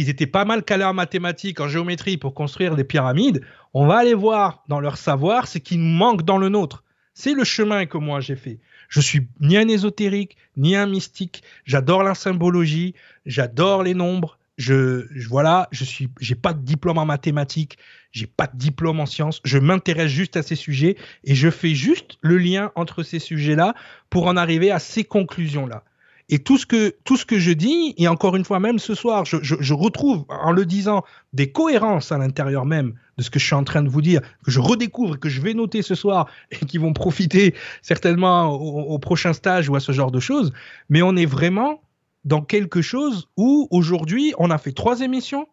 ils 0.00 0.08
étaient 0.08 0.26
pas 0.26 0.46
mal 0.46 0.64
calés 0.64 0.84
en 0.84 0.94
mathématiques, 0.94 1.60
en 1.60 1.68
géométrie 1.68 2.16
pour 2.16 2.32
construire 2.32 2.74
des 2.74 2.84
pyramides. 2.84 3.42
On 3.74 3.86
va 3.86 3.98
aller 3.98 4.14
voir 4.14 4.64
dans 4.66 4.80
leur 4.80 4.96
savoir 4.96 5.46
ce 5.46 5.58
qui 5.58 5.76
nous 5.76 5.94
manque 5.94 6.22
dans 6.22 6.38
le 6.38 6.48
nôtre. 6.48 6.82
C'est 7.12 7.34
le 7.34 7.44
chemin 7.44 7.84
que 7.84 7.98
moi 7.98 8.20
j'ai 8.20 8.36
fait. 8.36 8.60
Je 8.88 9.00
suis 9.00 9.28
ni 9.40 9.58
un 9.58 9.68
ésotérique, 9.68 10.38
ni 10.56 10.74
un 10.74 10.86
mystique. 10.86 11.42
J'adore 11.66 12.02
la 12.02 12.14
symbologie, 12.14 12.94
j'adore 13.26 13.82
les 13.82 13.92
nombres. 13.92 14.38
Je, 14.56 15.06
voilà, 15.28 15.68
je 15.70 15.84
suis, 15.84 16.08
j'ai 16.18 16.34
pas 16.34 16.54
de 16.54 16.62
diplôme 16.62 16.98
en 16.98 17.06
mathématiques, 17.06 17.76
j'ai 18.12 18.26
pas 18.26 18.46
de 18.46 18.56
diplôme 18.56 19.00
en 19.00 19.06
sciences. 19.06 19.40
Je 19.44 19.58
m'intéresse 19.58 20.10
juste 20.10 20.36
à 20.38 20.42
ces 20.42 20.56
sujets 20.56 20.96
et 21.24 21.34
je 21.34 21.50
fais 21.50 21.74
juste 21.74 22.16
le 22.22 22.38
lien 22.38 22.72
entre 22.74 23.02
ces 23.02 23.18
sujets-là 23.18 23.74
pour 24.08 24.26
en 24.26 24.36
arriver 24.38 24.70
à 24.70 24.78
ces 24.78 25.04
conclusions-là. 25.04 25.84
Et 26.32 26.38
tout 26.38 26.56
ce 26.56 26.64
que 26.64 26.94
tout 27.04 27.16
ce 27.16 27.26
que 27.26 27.40
je 27.40 27.50
dis, 27.50 27.92
et 27.98 28.06
encore 28.06 28.36
une 28.36 28.44
fois 28.44 28.60
même 28.60 28.78
ce 28.78 28.94
soir, 28.94 29.24
je, 29.24 29.74
retrouve 29.74 30.24
en 30.28 30.52
le 30.52 30.64
disant 30.64 31.02
des 31.32 31.50
cohérences 31.50 32.12
à 32.12 32.18
l'intérieur 32.18 32.64
même 32.64 32.94
de 33.18 33.24
ce 33.24 33.30
que 33.30 33.40
je 33.40 33.46
suis 33.46 33.56
en 33.56 33.64
train 33.64 33.82
de 33.82 33.88
vous 33.88 34.00
dire, 34.00 34.20
que 34.44 34.52
je 34.52 34.60
redécouvre, 34.60 35.18
que 35.18 35.28
je 35.28 35.40
vais 35.40 35.54
noter 35.54 35.82
ce 35.82 35.96
soir 35.96 36.30
et 36.52 36.64
qui 36.64 36.78
vont 36.78 36.92
profiter 36.92 37.54
certainement 37.82 38.52
au, 38.52 38.98
prochain 39.00 39.32
stage 39.32 39.68
ou 39.68 39.74
à 39.74 39.80
ce 39.80 39.90
genre 39.90 40.12
de 40.12 40.20
choses. 40.20 40.52
Mais 40.88 41.02
on 41.02 41.16
est 41.16 41.26
vraiment 41.26 41.82
dans 42.24 42.42
quelque 42.42 42.80
chose 42.80 43.28
où 43.36 43.66
aujourd'hui 43.72 44.32
on 44.38 44.50
a 44.50 44.58
fait 44.58 44.72
trois 44.72 45.00
émissions 45.00 45.48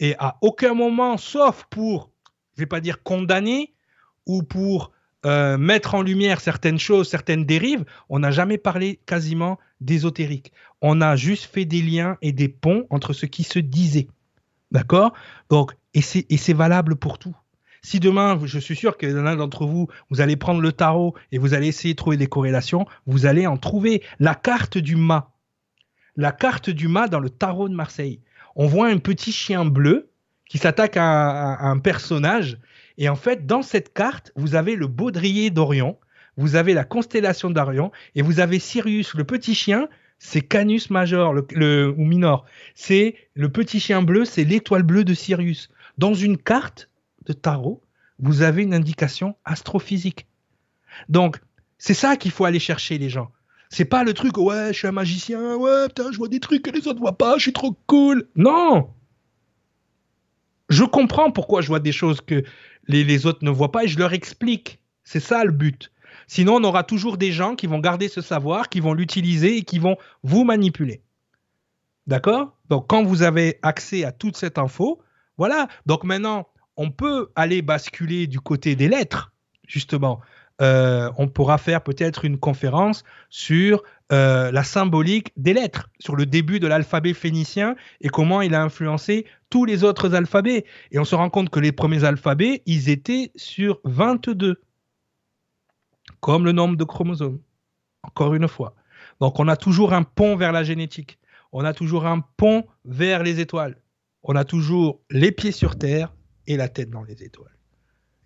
et 0.00 0.16
à 0.18 0.36
aucun 0.40 0.74
moment, 0.74 1.16
sauf 1.16 1.66
pour, 1.70 2.10
je 2.56 2.62
vais 2.62 2.66
pas 2.66 2.80
dire 2.80 3.04
condamner 3.04 3.72
ou 4.26 4.42
pour 4.42 4.90
euh, 5.26 5.58
mettre 5.58 5.94
en 5.94 6.02
lumière 6.02 6.40
certaines 6.40 6.78
choses, 6.78 7.08
certaines 7.08 7.44
dérives, 7.44 7.84
on 8.08 8.20
n'a 8.20 8.30
jamais 8.30 8.58
parlé 8.58 9.00
quasiment 9.06 9.58
d'ésotérique. 9.80 10.52
On 10.80 11.00
a 11.00 11.16
juste 11.16 11.44
fait 11.44 11.64
des 11.64 11.82
liens 11.82 12.16
et 12.22 12.32
des 12.32 12.48
ponts 12.48 12.86
entre 12.90 13.12
ce 13.12 13.26
qui 13.26 13.42
se 13.42 13.58
disait. 13.58 14.08
D'accord? 14.70 15.12
Donc, 15.50 15.72
et 15.92 16.00
c'est 16.02 16.52
valable 16.52 16.96
pour 16.96 17.18
tout. 17.18 17.34
Si 17.82 17.98
demain, 17.98 18.38
je 18.44 18.58
suis 18.58 18.76
sûr 18.76 18.96
que 18.96 19.06
l'un 19.06 19.36
d'entre 19.36 19.66
vous, 19.66 19.88
vous 20.10 20.20
allez 20.20 20.36
prendre 20.36 20.60
le 20.60 20.72
tarot 20.72 21.14
et 21.32 21.38
vous 21.38 21.54
allez 21.54 21.68
essayer 21.68 21.94
de 21.94 21.96
trouver 21.96 22.16
des 22.16 22.26
corrélations, 22.26 22.86
vous 23.06 23.26
allez 23.26 23.46
en 23.46 23.56
trouver. 23.56 24.02
La 24.18 24.34
carte 24.34 24.78
du 24.78 24.96
mât. 24.96 25.32
La 26.16 26.32
carte 26.32 26.70
du 26.70 26.88
mât 26.88 27.08
dans 27.08 27.20
le 27.20 27.30
tarot 27.30 27.68
de 27.68 27.74
Marseille. 27.74 28.20
On 28.54 28.66
voit 28.66 28.88
un 28.88 28.98
petit 28.98 29.32
chien 29.32 29.64
bleu 29.64 30.10
qui 30.48 30.58
s'attaque 30.58 30.96
à, 30.96 31.64
un 31.66 31.78
personnage 31.78 32.58
et 33.00 33.08
en 33.08 33.16
fait, 33.16 33.46
dans 33.46 33.62
cette 33.62 33.94
carte, 33.94 34.30
vous 34.36 34.54
avez 34.54 34.76
le 34.76 34.86
baudrier 34.86 35.48
d'Orion, 35.48 35.96
vous 36.36 36.54
avez 36.54 36.74
la 36.74 36.84
constellation 36.84 37.50
d'Orion, 37.50 37.90
et 38.14 38.20
vous 38.20 38.40
avez 38.40 38.58
Sirius, 38.58 39.14
le 39.14 39.24
petit 39.24 39.54
chien, 39.54 39.88
c'est 40.18 40.42
Canus 40.42 40.90
Major 40.90 41.32
le, 41.32 41.94
ou 41.96 42.04
Minor. 42.04 42.44
C'est 42.74 43.16
le 43.34 43.48
petit 43.48 43.80
chien 43.80 44.02
bleu, 44.02 44.26
c'est 44.26 44.44
l'étoile 44.44 44.82
bleue 44.82 45.02
de 45.02 45.14
Sirius. 45.14 45.70
Dans 45.96 46.12
une 46.12 46.36
carte 46.36 46.90
de 47.24 47.32
tarot, 47.32 47.82
vous 48.18 48.42
avez 48.42 48.62
une 48.62 48.74
indication 48.74 49.34
astrophysique. 49.46 50.26
Donc, 51.08 51.40
c'est 51.78 51.94
ça 51.94 52.16
qu'il 52.16 52.32
faut 52.32 52.44
aller 52.44 52.58
chercher 52.58 52.98
les 52.98 53.08
gens. 53.08 53.30
C'est 53.70 53.86
pas 53.86 54.04
le 54.04 54.12
truc, 54.12 54.36
ouais, 54.36 54.74
je 54.74 54.78
suis 54.78 54.88
un 54.88 54.92
magicien, 54.92 55.56
ouais, 55.56 55.86
putain, 55.88 56.12
je 56.12 56.18
vois 56.18 56.28
des 56.28 56.40
trucs 56.40 56.62
que 56.62 56.70
les 56.70 56.86
autres 56.86 57.00
voient 57.00 57.16
pas, 57.16 57.38
je 57.38 57.44
suis 57.44 57.54
trop 57.54 57.74
cool. 57.86 58.28
Non! 58.36 58.90
Je 60.68 60.84
comprends 60.84 61.32
pourquoi 61.32 61.62
je 61.62 61.68
vois 61.68 61.80
des 61.80 61.92
choses 61.92 62.20
que 62.20 62.44
les, 62.90 63.26
autres 63.26 63.44
ne 63.44 63.50
voient 63.50 63.72
pas 63.72 63.84
et 63.84 63.88
je 63.88 63.98
leur 63.98 64.12
explique. 64.12 64.80
C'est 65.04 65.20
ça 65.20 65.44
le 65.44 65.52
but. 65.52 65.90
Sinon, 66.26 66.56
on 66.56 66.64
aura 66.64 66.84
toujours 66.84 67.16
des 67.16 67.32
gens 67.32 67.56
qui 67.56 67.66
vont 67.66 67.78
garder 67.78 68.08
ce 68.08 68.20
savoir, 68.20 68.68
qui 68.68 68.80
vont 68.80 68.94
l'utiliser 68.94 69.58
et 69.58 69.62
qui 69.62 69.78
vont 69.78 69.96
vous 70.22 70.44
manipuler. 70.44 71.02
D'accord? 72.06 72.56
Donc, 72.68 72.86
quand 72.88 73.02
vous 73.02 73.22
avez 73.22 73.58
accès 73.62 74.04
à 74.04 74.12
toute 74.12 74.36
cette 74.36 74.58
info, 74.58 75.00
voilà. 75.38 75.68
Donc 75.86 76.04
maintenant, 76.04 76.48
on 76.76 76.90
peut 76.90 77.30
aller 77.34 77.62
basculer 77.62 78.26
du 78.26 78.40
côté 78.40 78.76
des 78.76 78.88
lettres, 78.88 79.32
justement. 79.66 80.20
Euh, 80.60 81.10
on 81.16 81.28
pourra 81.28 81.58
faire 81.58 81.82
peut-être 81.82 82.24
une 82.24 82.38
conférence 82.38 83.04
sur 83.30 83.82
euh, 84.12 84.50
la 84.50 84.64
symbolique 84.64 85.32
des 85.36 85.52
lettres, 85.52 85.88
sur 86.00 86.16
le 86.16 86.26
début 86.26 86.58
de 86.58 86.66
l'alphabet 86.66 87.14
phénicien 87.14 87.76
et 88.00 88.08
comment 88.08 88.42
il 88.42 88.54
a 88.54 88.62
influencé 88.62 89.26
tous 89.50 89.64
les 89.64 89.84
autres 89.84 90.14
alphabets. 90.14 90.64
Et 90.90 90.98
on 90.98 91.04
se 91.04 91.14
rend 91.14 91.30
compte 91.30 91.50
que 91.50 91.60
les 91.60 91.70
premiers 91.70 92.04
alphabets, 92.04 92.62
ils 92.66 92.88
étaient 92.88 93.30
sur 93.36 93.80
22, 93.84 94.60
comme 96.20 96.44
le 96.44 96.52
nombre 96.52 96.76
de 96.76 96.84
chromosomes. 96.84 97.40
Encore 98.02 98.34
une 98.34 98.48
fois. 98.48 98.74
Donc 99.20 99.38
on 99.38 99.46
a 99.46 99.56
toujours 99.56 99.92
un 99.92 100.02
pont 100.02 100.34
vers 100.34 100.52
la 100.52 100.64
génétique. 100.64 101.18
On 101.52 101.64
a 101.64 101.74
toujours 101.74 102.06
un 102.06 102.20
pont 102.20 102.66
vers 102.84 103.22
les 103.22 103.40
étoiles. 103.40 103.76
On 104.22 104.34
a 104.34 104.44
toujours 104.44 105.00
les 105.10 105.32
pieds 105.32 105.52
sur 105.52 105.78
Terre 105.78 106.12
et 106.46 106.56
la 106.56 106.68
tête 106.68 106.90
dans 106.90 107.04
les 107.04 107.22
étoiles. 107.22 107.59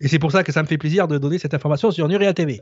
Et 0.01 0.07
c'est 0.07 0.19
pour 0.19 0.31
ça 0.31 0.43
que 0.43 0.51
ça 0.51 0.61
me 0.61 0.67
fait 0.67 0.77
plaisir 0.77 1.07
de 1.07 1.17
donner 1.17 1.37
cette 1.37 1.53
information 1.53 1.89
sur 1.89 2.07
Nuria 2.07 2.33
TV. 2.33 2.61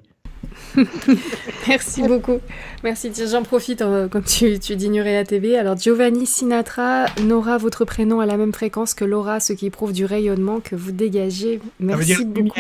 Merci 1.68 2.04
beaucoup. 2.04 2.40
Merci. 2.84 3.12
J'en 3.30 3.44
profite, 3.44 3.82
hein, 3.82 4.08
comme 4.12 4.24
tu, 4.24 4.60
tu 4.60 4.76
dis 4.76 4.90
Nuria 4.90 5.24
TV. 5.24 5.58
Alors, 5.58 5.78
Giovanni 5.78 6.28
Sinatra, 6.28 7.06
Nora, 7.24 7.58
votre 7.58 7.86
prénom 7.86 8.20
à 8.20 8.26
la 8.26 8.38
même 8.38 8.54
fréquence 8.54 8.94
que 8.94 9.06
Laura, 9.06 9.40
ce 9.40 9.54
qui 9.54 9.70
prouve 9.70 9.94
du 9.94 10.06
rayonnement 10.06 10.60
que 10.60 10.76
vous 10.76 10.92
dégagez. 10.92 11.60
Merci 11.80 12.26
beaucoup. 12.26 12.60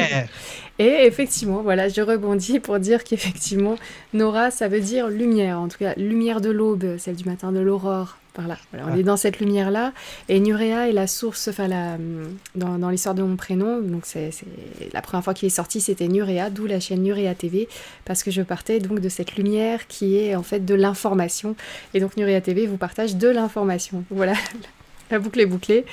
Et 0.79 1.05
effectivement, 1.05 1.61
voilà, 1.61 1.87
je 1.87 2.01
rebondis 2.01 2.59
pour 2.59 2.79
dire 2.79 3.03
qu'effectivement, 3.03 3.75
Nora, 4.13 4.49
ça 4.49 4.67
veut 4.67 4.81
dire 4.81 5.07
lumière, 5.07 5.59
en 5.59 5.67
tout 5.67 5.77
cas, 5.77 5.93
lumière 5.97 6.41
de 6.41 6.49
l'aube, 6.49 6.97
celle 6.97 7.15
du 7.15 7.25
matin 7.25 7.51
de 7.51 7.59
l'aurore. 7.59 8.17
Par 8.33 8.47
là. 8.47 8.57
on 8.73 8.93
ah. 8.93 8.97
est 8.97 9.03
dans 9.03 9.17
cette 9.17 9.39
lumière-là. 9.39 9.93
Et 10.27 10.39
Nurea 10.39 10.89
est 10.89 10.91
la 10.91 11.05
source, 11.05 11.49
enfin, 11.49 11.67
la, 11.67 11.97
dans, 12.55 12.79
dans 12.79 12.89
l'histoire 12.89 13.13
de 13.13 13.21
mon 13.21 13.35
prénom. 13.35 13.79
Donc, 13.79 14.05
c'est, 14.05 14.31
la 14.91 15.01
première 15.03 15.23
fois 15.23 15.35
qu'il 15.35 15.45
est 15.45 15.51
sorti, 15.51 15.81
c'était 15.81 16.07
Nurea, 16.07 16.49
d'où 16.49 16.65
la 16.65 16.79
chaîne 16.79 17.03
Nurea 17.03 17.35
TV, 17.35 17.67
parce 18.05 18.23
que 18.23 18.31
je 18.31 18.41
partais 18.41 18.79
donc 18.79 19.01
de 19.01 19.09
cette 19.09 19.35
lumière 19.35 19.87
qui 19.87 20.17
est 20.17 20.35
en 20.35 20.41
fait 20.41 20.65
de 20.65 20.73
l'information. 20.73 21.55
Et 21.93 21.99
donc, 21.99 22.17
Nurea 22.17 22.41
TV 22.41 22.65
vous 22.65 22.77
partage 22.77 23.15
de 23.15 23.27
l'information. 23.27 24.03
Voilà. 24.09 24.33
La 25.11 25.19
boucle 25.19 25.41
est 25.41 25.45
bouclée. 25.45 25.85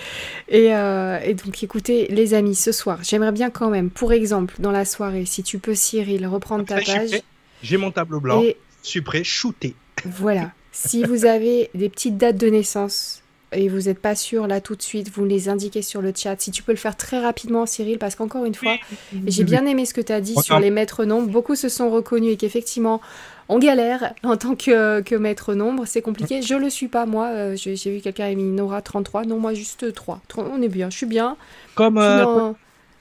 Et, 0.48 0.74
euh, 0.74 1.18
et, 1.22 1.34
donc, 1.34 1.62
écoutez, 1.62 2.06
les 2.08 2.32
amis, 2.32 2.54
ce 2.54 2.72
soir, 2.72 3.00
j'aimerais 3.02 3.32
bien 3.32 3.50
quand 3.50 3.68
même, 3.68 3.90
pour 3.90 4.14
exemple, 4.14 4.54
dans 4.60 4.70
la 4.70 4.86
soirée, 4.86 5.26
si 5.26 5.42
tu 5.42 5.58
peux, 5.58 5.74
Cyril, 5.74 6.26
reprendre 6.26 6.64
ta 6.64 6.76
page. 6.76 7.20
J'ai 7.62 7.76
mon 7.76 7.90
tableau 7.90 8.20
blanc. 8.20 8.42
Et... 8.42 8.56
Je 8.82 8.88
suis 8.88 9.02
prêt, 9.02 9.24
shooter. 9.24 9.74
Voilà. 10.06 10.52
Si 10.82 11.02
vous 11.04 11.26
avez 11.26 11.70
des 11.74 11.88
petites 11.88 12.16
dates 12.16 12.38
de 12.38 12.48
naissance 12.48 13.22
et 13.52 13.68
vous 13.68 13.82
n'êtes 13.82 13.98
pas 13.98 14.14
sûr 14.14 14.46
là 14.46 14.60
tout 14.60 14.76
de 14.76 14.82
suite, 14.82 15.10
vous 15.12 15.24
les 15.24 15.48
indiquez 15.48 15.82
sur 15.82 16.00
le 16.00 16.12
chat. 16.16 16.40
Si 16.40 16.50
tu 16.50 16.62
peux 16.62 16.72
le 16.72 16.78
faire 16.78 16.96
très 16.96 17.20
rapidement, 17.20 17.66
Cyril, 17.66 17.98
parce 17.98 18.14
qu'encore 18.14 18.44
une 18.44 18.54
fois, 18.54 18.76
j'ai 19.26 19.44
bien 19.44 19.66
aimé 19.66 19.84
ce 19.84 19.92
que 19.92 20.00
tu 20.00 20.12
as 20.12 20.20
dit 20.20 20.36
sur 20.42 20.58
les 20.58 20.70
maîtres 20.70 21.04
nombres. 21.04 21.28
Beaucoup 21.28 21.54
se 21.54 21.68
sont 21.68 21.90
reconnus 21.90 22.32
et 22.32 22.36
qu'effectivement, 22.36 23.00
on 23.48 23.58
galère 23.58 24.14
en 24.22 24.36
tant 24.36 24.54
que, 24.54 25.00
que 25.00 25.14
maître 25.16 25.54
nombre. 25.54 25.84
C'est 25.86 26.02
compliqué. 26.02 26.40
Je 26.40 26.54
le 26.54 26.70
suis 26.70 26.88
pas, 26.88 27.04
moi. 27.04 27.26
Euh, 27.26 27.56
j'ai 27.56 27.74
vu 27.74 28.00
quelqu'un 28.00 28.26
a 28.26 28.34
mis 28.34 28.44
Nora 28.44 28.80
33. 28.80 29.24
Non, 29.24 29.38
moi, 29.38 29.52
juste 29.52 29.92
3. 29.92 30.20
On 30.38 30.62
est 30.62 30.68
bien. 30.68 30.88
Je 30.88 30.96
suis 30.96 31.06
bien. 31.06 31.36
Comme, 31.74 31.98
euh, 31.98 32.52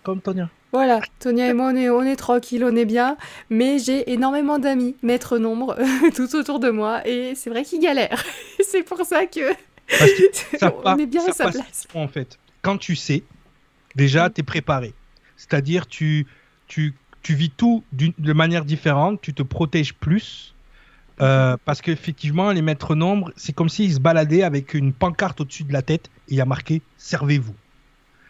comme 0.03 0.22
Tonia. 0.22 0.49
Voilà, 0.72 1.02
Tonia 1.20 1.50
et 1.50 1.54
moi, 1.54 1.72
on 1.74 1.76
est, 1.76 1.90
on 1.90 2.04
est 2.04 2.16
tranquille, 2.16 2.64
on 2.64 2.76
est 2.76 2.86
bien, 2.86 3.18
mais 3.50 3.80
j'ai 3.80 4.12
énormément 4.12 4.60
d'amis, 4.60 4.96
maître 5.02 5.40
nombre, 5.40 5.76
tout 6.16 6.36
autour 6.36 6.60
de 6.60 6.70
moi, 6.70 7.06
et 7.08 7.34
c'est 7.36 7.50
vrai 7.50 7.64
qu'ils 7.64 7.82
galèrent. 7.82 8.24
c'est 8.64 8.84
pour 8.84 9.04
ça 9.04 9.26
que, 9.26 9.52
on 10.86 10.98
est 10.98 11.08
bien 11.08 11.28
à 11.28 11.34
sa 11.34 11.50
place. 11.50 11.88
En 11.96 12.08
fait, 12.08 12.38
quand 12.62 12.78
tu 12.78 12.96
sais, 12.96 13.24
déjà, 13.96 14.30
tu 14.30 14.41
es 14.41 14.44
préparé. 14.44 14.94
C'est-à-dire, 15.38 15.88
tu, 15.88 16.28
tu, 16.68 16.94
tu 17.24 17.34
vis 17.34 17.50
tout 17.50 17.84
de 17.91 18.34
manière 18.34 18.66
différente, 18.66 19.22
tu 19.22 19.34
te 19.34 19.41
protèges 19.41 19.96
plus. 19.96 20.54
Euh, 21.22 21.58
parce 21.66 21.82
qu'effectivement, 21.82 22.52
les 22.52 22.62
maîtres 22.62 22.96
nombres, 22.96 23.32
c'est 23.36 23.54
comme 23.54 23.68
s'ils 23.68 23.96
se 23.96 24.00
baladaient 24.00 24.44
avec 24.44 24.74
une 24.74 24.94
pancarte 24.94 25.41
au-dessus 25.41 25.66
de 25.66 25.74
la 25.74 25.82
tête 25.82 26.10
et 26.30 26.34
il 26.34 26.38
y 26.38 26.41
a 26.41 26.46
marqué 26.46 26.82
Servez-vous. 26.98 27.56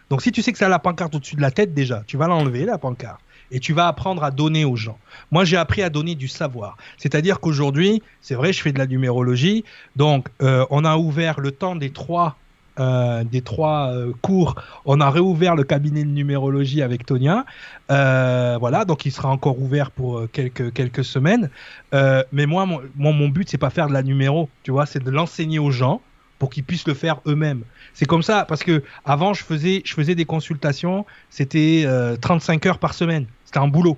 Donc 0.10 0.22
si 0.22 0.32
tu 0.32 0.42
sais 0.42 0.52
que 0.52 0.58
ça 0.58 0.70
la 0.70 0.80
pancarte 0.80 1.16
au-dessus 1.16 1.36
de 1.36 1.42
la 1.42 1.52
tête 1.52 1.74
déjà, 1.74 2.04
tu 2.08 2.18
vas 2.18 2.28
l'enlever 2.28 2.66
la 2.66 2.78
pancarte 2.78 3.22
et 3.52 3.60
tu 3.60 3.74
vas 3.74 3.88
apprendre 3.88 4.24
à 4.24 4.32
donner 4.32 4.66
aux 4.66 4.76
gens. 4.76 4.98
Moi, 5.32 5.46
j'ai 5.46 5.58
appris 5.58 5.82
à 5.82 5.90
donner 5.90 6.16
du 6.16 6.28
savoir. 6.28 6.78
C'est-à-dire 6.98 7.40
qu'aujourd'hui, 7.40 8.04
c'est 8.22 8.36
vrai, 8.36 8.54
je 8.54 8.62
fais 8.62 8.72
de 8.72 8.78
la 8.78 8.88
numérologie, 8.88 9.64
donc 9.96 10.28
euh, 10.42 10.66
on 10.70 10.86
a 10.86 10.98
ouvert 10.98 11.40
le 11.40 11.52
temps 11.52 11.76
des 11.76 11.92
trois 11.92 12.36
euh, 12.80 13.26
des 13.26 13.42
trois 13.42 13.92
euh, 13.92 14.14
cours, 14.22 14.56
on 14.86 15.02
a 15.02 15.10
réouvert 15.10 15.54
le 15.58 15.66
cabinet 15.66 16.06
de 16.06 16.10
numérologie 16.12 16.82
avec 16.82 17.06
Tonia. 17.06 17.46
voilà, 17.90 18.86
donc 18.86 19.06
il 19.06 19.12
sera 19.12 19.28
encore 19.28 19.60
ouvert 19.60 19.92
pour 19.92 20.24
quelques, 20.32 20.72
quelques 20.72 21.04
semaines. 21.04 21.50
mais 21.92 22.46
moi, 22.46 22.66
mon, 22.66 22.82
mon, 22.96 23.12
mon 23.12 23.28
but, 23.28 23.50
c'est 23.50 23.58
pas 23.58 23.70
faire 23.70 23.88
de 23.88 23.94
la 23.94 24.04
numéro, 24.04 24.48
tu 24.64 24.72
vois, 24.72 24.86
c'est 24.86 25.04
de 25.04 25.12
l'enseigner 25.12 25.60
aux 25.60 25.72
gens 25.72 26.02
pour 26.40 26.50
qu'ils 26.50 26.64
puissent 26.64 26.88
le 26.88 26.94
faire 26.94 27.22
eux-mêmes. 27.28 27.64
C'est 27.94 28.06
comme 28.06 28.24
ça 28.24 28.46
parce 28.46 28.64
que 28.64 28.84
avant 29.06 29.34
je 29.34 29.44
faisais 29.44 29.82
je 29.86 29.94
faisais 29.94 30.16
des 30.16 30.26
consultations, 30.26 31.06
c'était 31.30 31.86
35 32.22 32.66
euh, 32.66 32.70
heures 32.70 32.80
par 32.80 32.94
semaine. 32.94 33.28
C'était 33.46 33.60
un 33.60 33.68
boulot. 33.68 33.98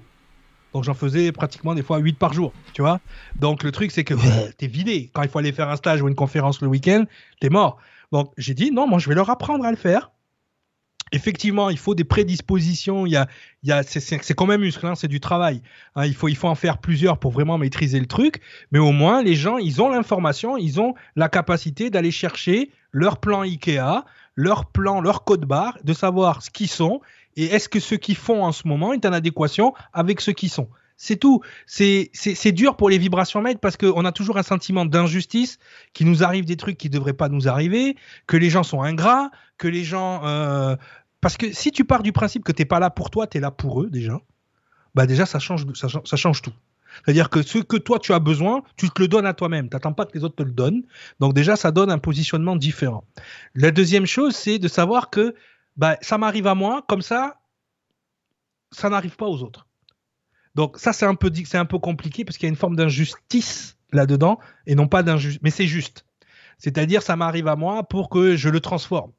Donc 0.73 0.83
j'en 0.83 0.93
faisais 0.93 1.31
pratiquement 1.31 1.75
des 1.75 1.83
fois 1.83 1.99
8 1.99 2.17
par 2.17 2.33
jour, 2.33 2.53
tu 2.73 2.81
vois. 2.81 2.99
Donc 3.39 3.63
le 3.63 3.71
truc 3.71 3.91
c'est 3.91 4.03
que 4.03 4.15
t'es 4.57 4.67
vidé. 4.67 5.09
Quand 5.13 5.21
il 5.21 5.29
faut 5.29 5.39
aller 5.39 5.53
faire 5.53 5.69
un 5.69 5.75
stage 5.75 6.01
ou 6.01 6.07
une 6.07 6.15
conférence 6.15 6.61
le 6.61 6.67
week-end, 6.67 7.05
t'es 7.39 7.49
mort. 7.49 7.77
Donc 8.11 8.33
j'ai 8.37 8.53
dit 8.53 8.71
non, 8.71 8.87
moi 8.87 8.99
je 8.99 9.07
vais 9.07 9.15
leur 9.15 9.29
apprendre 9.29 9.63
à 9.63 9.71
le 9.71 9.77
faire 9.77 10.11
effectivement, 11.11 11.69
il 11.69 11.77
faut 11.77 11.95
des 11.95 12.03
prédispositions. 12.03 13.05
Il 13.05 13.11
y 13.11 13.15
a, 13.15 13.27
il 13.63 13.69
y 13.69 13.71
a, 13.71 13.83
c'est 13.83 14.33
quand 14.33 14.45
même 14.45 14.61
muscle, 14.61 14.85
hein, 14.85 14.95
c'est 14.95 15.07
du 15.07 15.19
travail. 15.19 15.61
Hein, 15.95 16.05
il 16.05 16.13
faut, 16.13 16.27
il 16.27 16.35
faut 16.35 16.47
en 16.47 16.55
faire 16.55 16.77
plusieurs 16.77 17.17
pour 17.17 17.31
vraiment 17.31 17.57
maîtriser 17.57 17.99
le 17.99 18.07
truc. 18.07 18.41
Mais 18.71 18.79
au 18.79 18.91
moins, 18.91 19.21
les 19.23 19.35
gens, 19.35 19.57
ils 19.57 19.81
ont 19.81 19.89
l'information, 19.89 20.57
ils 20.57 20.79
ont 20.79 20.93
la 21.15 21.29
capacité 21.29 21.89
d'aller 21.89 22.11
chercher 22.11 22.71
leur 22.91 23.19
plan 23.19 23.41
Ikea, 23.41 24.05
leur 24.35 24.65
plan, 24.65 25.01
leur 25.01 25.23
code 25.23 25.45
barre, 25.45 25.77
de 25.83 25.93
savoir 25.93 26.41
ce 26.41 26.49
qu'ils 26.49 26.69
sont 26.69 27.01
et 27.35 27.45
est-ce 27.45 27.69
que 27.69 27.79
ce 27.79 27.95
qu'ils 27.95 28.15
font 28.15 28.43
en 28.43 28.51
ce 28.51 28.67
moment 28.67 28.93
est 28.93 29.05
en 29.05 29.13
adéquation 29.13 29.73
avec 29.93 30.21
ce 30.21 30.31
qu'ils 30.31 30.49
sont. 30.49 30.69
C'est 30.97 31.15
tout. 31.15 31.41
C'est 31.65 32.51
dur 32.51 32.75
pour 32.75 32.89
les 32.89 32.99
vibrations 32.99 33.41
maîtres 33.41 33.59
parce 33.59 33.75
qu'on 33.75 34.05
a 34.05 34.11
toujours 34.11 34.37
un 34.37 34.43
sentiment 34.43 34.85
d'injustice, 34.85 35.57
qui 35.93 36.05
nous 36.05 36.23
arrive 36.23 36.45
des 36.45 36.57
trucs 36.57 36.77
qui 36.77 36.89
ne 36.89 36.93
devraient 36.93 37.13
pas 37.13 37.27
nous 37.27 37.47
arriver, 37.47 37.95
que 38.27 38.37
les 38.37 38.51
gens 38.51 38.61
sont 38.61 38.83
ingrats, 38.83 39.31
que 39.57 39.67
les 39.67 39.83
gens 39.83 40.23
euh, 40.25 40.75
parce 41.21 41.37
que 41.37 41.53
si 41.53 41.71
tu 41.71 41.85
pars 41.85 42.03
du 42.03 42.11
principe 42.11 42.43
que 42.43 42.51
tu 42.51 42.61
n'es 42.61 42.65
pas 42.65 42.79
là 42.79 42.89
pour 42.89 43.11
toi, 43.11 43.27
tu 43.27 43.37
es 43.37 43.39
là 43.39 43.51
pour 43.51 43.83
eux 43.83 43.89
déjà, 43.89 44.19
bah 44.95 45.05
déjà 45.05 45.25
ça 45.25 45.39
change, 45.39 45.65
ça, 45.73 46.17
change 46.17 46.41
tout. 46.41 46.53
C'est-à-dire 47.05 47.29
que 47.29 47.41
ce 47.41 47.59
que 47.59 47.77
toi 47.77 47.99
tu 47.99 48.11
as 48.11 48.19
besoin, 48.19 48.63
tu 48.75 48.89
te 48.89 49.01
le 49.01 49.07
donnes 49.07 49.25
à 49.25 49.33
toi-même. 49.33 49.69
Tu 49.69 49.75
n'attends 49.75 49.93
pas 49.93 50.05
que 50.05 50.17
les 50.17 50.23
autres 50.23 50.35
te 50.35 50.43
le 50.43 50.51
donnent. 50.51 50.83
Donc 51.21 51.33
déjà, 51.33 51.55
ça 51.55 51.71
donne 51.71 51.89
un 51.89 51.99
positionnement 51.99 52.57
différent. 52.57 53.05
La 53.55 53.71
deuxième 53.71 54.05
chose, 54.05 54.35
c'est 54.35 54.59
de 54.59 54.67
savoir 54.67 55.09
que 55.09 55.33
bah, 55.77 55.97
ça 56.01 56.17
m'arrive 56.17 56.47
à 56.47 56.55
moi, 56.55 56.83
comme 56.89 57.01
ça, 57.01 57.39
ça 58.71 58.89
n'arrive 58.89 59.15
pas 59.15 59.27
aux 59.27 59.41
autres. 59.41 59.67
Donc 60.55 60.77
ça, 60.77 60.91
c'est 60.91 61.05
un 61.05 61.15
peu, 61.15 61.31
c'est 61.45 61.57
un 61.57 61.65
peu 61.65 61.79
compliqué 61.79 62.25
parce 62.25 62.37
qu'il 62.37 62.47
y 62.47 62.49
a 62.49 62.53
une 62.53 62.57
forme 62.57 62.75
d'injustice 62.75 63.77
là-dedans 63.93 64.39
et 64.65 64.75
non 64.75 64.87
pas 64.87 65.03
d'injustice. 65.03 65.41
Mais 65.43 65.51
c'est 65.51 65.67
juste. 65.67 66.05
C'est-à-dire, 66.57 67.01
ça 67.01 67.15
m'arrive 67.15 67.47
à 67.47 67.55
moi 67.55 67.83
pour 67.83 68.09
que 68.09 68.35
je 68.35 68.49
le 68.49 68.59
transforme. 68.59 69.11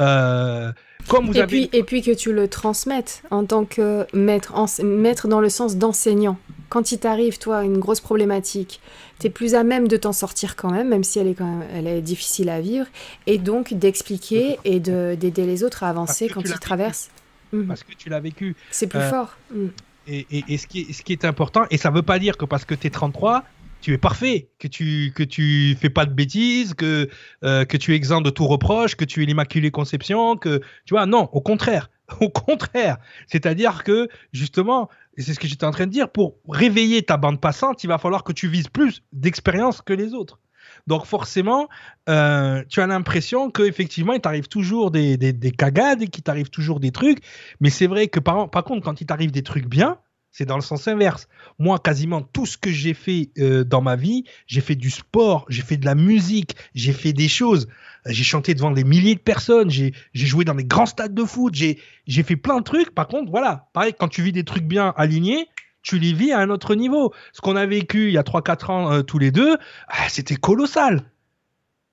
Euh, 0.00 0.72
comme 1.08 1.26
vous 1.26 1.36
et, 1.36 1.46
puis, 1.46 1.68
et 1.72 1.82
puis 1.82 2.02
que 2.02 2.12
tu 2.12 2.32
le 2.32 2.48
transmettes 2.48 3.22
en 3.30 3.44
tant 3.44 3.64
que 3.64 4.06
maître, 4.14 4.54
maître 4.82 5.28
dans 5.28 5.40
le 5.40 5.48
sens 5.48 5.76
d'enseignant. 5.76 6.38
Quand 6.68 6.92
il 6.92 6.98
t'arrive, 6.98 7.38
toi, 7.38 7.64
une 7.64 7.78
grosse 7.78 8.00
problématique, 8.00 8.80
tu 9.20 9.26
es 9.26 9.30
plus 9.30 9.54
à 9.54 9.62
même 9.62 9.88
de 9.88 9.96
t'en 9.96 10.12
sortir 10.12 10.56
quand 10.56 10.70
même, 10.70 10.88
même 10.88 11.04
si 11.04 11.18
elle 11.18 11.28
est, 11.28 11.34
quand 11.34 11.44
même, 11.44 11.68
elle 11.74 11.86
est 11.86 12.00
difficile 12.00 12.48
à 12.48 12.60
vivre, 12.60 12.86
et 13.26 13.38
donc 13.38 13.74
d'expliquer 13.74 14.58
et 14.64 14.80
d'aider 14.80 15.44
les 15.44 15.64
autres 15.64 15.82
à 15.82 15.90
avancer 15.90 16.28
quand 16.28 16.40
ils 16.40 16.58
traversent. 16.58 17.10
Mhm. 17.52 17.66
Parce 17.66 17.82
que 17.82 17.92
tu 17.94 18.08
l'as 18.08 18.20
vécu. 18.20 18.56
C'est 18.70 18.86
plus 18.86 19.00
euh, 19.00 19.10
fort. 19.10 19.36
Mhm. 19.54 19.70
Et, 20.08 20.26
et, 20.30 20.44
et, 20.48 20.58
ce, 20.58 20.66
qui 20.66 20.80
est, 20.80 20.92
ce 20.92 21.02
qui 21.02 21.12
est 21.12 21.24
important, 21.24 21.64
et 21.70 21.76
ça 21.76 21.90
veut 21.90 22.02
pas 22.02 22.18
dire 22.18 22.36
que 22.36 22.44
parce 22.44 22.64
que 22.64 22.74
tu 22.74 22.86
es 22.86 22.90
33, 22.90 23.44
tu 23.82 23.92
es 23.92 23.98
parfait, 23.98 24.48
que 24.58 24.68
tu 24.68 25.12
que 25.14 25.22
tu 25.22 25.76
fais 25.78 25.90
pas 25.90 26.06
de 26.06 26.14
bêtises, 26.14 26.72
que 26.72 27.08
euh, 27.44 27.64
que 27.64 27.76
tu 27.76 27.92
es 27.92 27.96
exempt 27.96 28.22
de 28.22 28.30
tout 28.30 28.46
reproche, 28.46 28.94
que 28.94 29.04
tu 29.04 29.22
es 29.22 29.26
l'immaculée 29.26 29.70
conception, 29.70 30.36
que 30.36 30.60
tu 30.86 30.94
vois 30.94 31.04
non, 31.04 31.28
au 31.32 31.40
contraire, 31.40 31.90
au 32.20 32.30
contraire. 32.30 32.96
C'est-à-dire 33.26 33.84
que 33.84 34.08
justement, 34.32 34.88
c'est 35.18 35.34
ce 35.34 35.40
que 35.40 35.48
j'étais 35.48 35.66
en 35.66 35.72
train 35.72 35.86
de 35.86 35.92
dire, 35.92 36.10
pour 36.10 36.36
réveiller 36.48 37.02
ta 37.02 37.16
bande 37.16 37.40
passante, 37.40 37.84
il 37.84 37.88
va 37.88 37.98
falloir 37.98 38.24
que 38.24 38.32
tu 38.32 38.48
vises 38.48 38.68
plus 38.68 39.02
d'expérience 39.12 39.82
que 39.82 39.92
les 39.92 40.14
autres. 40.14 40.38
Donc 40.86 41.04
forcément, 41.04 41.68
euh, 42.08 42.62
tu 42.68 42.80
as 42.80 42.86
l'impression 42.86 43.50
qu'effectivement, 43.50 44.12
il 44.14 44.20
t'arrive 44.20 44.48
toujours 44.48 44.90
des, 44.90 45.16
des, 45.16 45.32
des 45.32 45.50
cagades, 45.50 46.08
qu'il 46.08 46.22
t'arrive 46.22 46.50
toujours 46.50 46.80
des 46.80 46.92
trucs. 46.92 47.18
Mais 47.60 47.70
c'est 47.70 47.86
vrai 47.86 48.08
que 48.08 48.20
par, 48.20 48.48
par 48.50 48.64
contre, 48.64 48.84
quand 48.84 49.00
il 49.00 49.06
t'arrive 49.06 49.32
des 49.32 49.42
trucs 49.42 49.66
bien, 49.66 49.98
c'est 50.32 50.46
dans 50.46 50.56
le 50.56 50.62
sens 50.62 50.88
inverse. 50.88 51.28
Moi, 51.58 51.78
quasiment 51.78 52.22
tout 52.22 52.46
ce 52.46 52.56
que 52.56 52.70
j'ai 52.70 52.94
fait 52.94 53.30
euh, 53.38 53.64
dans 53.64 53.82
ma 53.82 53.96
vie, 53.96 54.24
j'ai 54.46 54.62
fait 54.62 54.74
du 54.74 54.90
sport, 54.90 55.44
j'ai 55.48 55.62
fait 55.62 55.76
de 55.76 55.84
la 55.84 55.94
musique, 55.94 56.56
j'ai 56.74 56.94
fait 56.94 57.12
des 57.12 57.28
choses. 57.28 57.68
J'ai 58.06 58.24
chanté 58.24 58.54
devant 58.54 58.72
des 58.72 58.82
milliers 58.82 59.14
de 59.14 59.20
personnes, 59.20 59.70
j'ai 59.70 59.92
joué 60.14 60.44
dans 60.44 60.54
des 60.54 60.64
grands 60.64 60.86
stades 60.86 61.14
de 61.14 61.24
foot, 61.24 61.54
j'ai 61.54 61.76
fait 62.22 62.36
plein 62.36 62.58
de 62.58 62.64
trucs. 62.64 62.92
Par 62.94 63.06
contre, 63.06 63.30
voilà, 63.30 63.68
pareil, 63.74 63.94
quand 63.96 64.08
tu 64.08 64.22
vis 64.22 64.32
des 64.32 64.42
trucs 64.42 64.64
bien 64.64 64.92
alignés, 64.96 65.46
tu 65.82 65.98
les 65.98 66.12
vis 66.12 66.32
à 66.32 66.40
un 66.40 66.50
autre 66.50 66.74
niveau. 66.74 67.12
Ce 67.32 67.40
qu'on 67.40 67.54
a 67.54 67.66
vécu 67.66 68.08
il 68.08 68.14
y 68.14 68.18
a 68.18 68.22
3-4 68.22 68.70
ans 68.70 68.92
euh, 68.92 69.02
tous 69.02 69.18
les 69.18 69.30
deux, 69.30 69.56
ah, 69.88 70.08
c'était 70.08 70.36
colossal. 70.36 71.04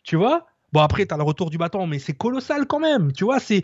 Tu 0.03 0.15
vois? 0.15 0.47
Bon, 0.71 0.81
après, 0.81 1.05
tu 1.05 1.13
as 1.13 1.17
le 1.17 1.23
retour 1.23 1.49
du 1.49 1.57
bâton, 1.57 1.85
mais 1.87 1.99
c'est 1.99 2.13
colossal 2.13 2.65
quand 2.65 2.79
même. 2.79 3.11
Tu 3.11 3.23
vois, 3.23 3.39
c'est 3.39 3.63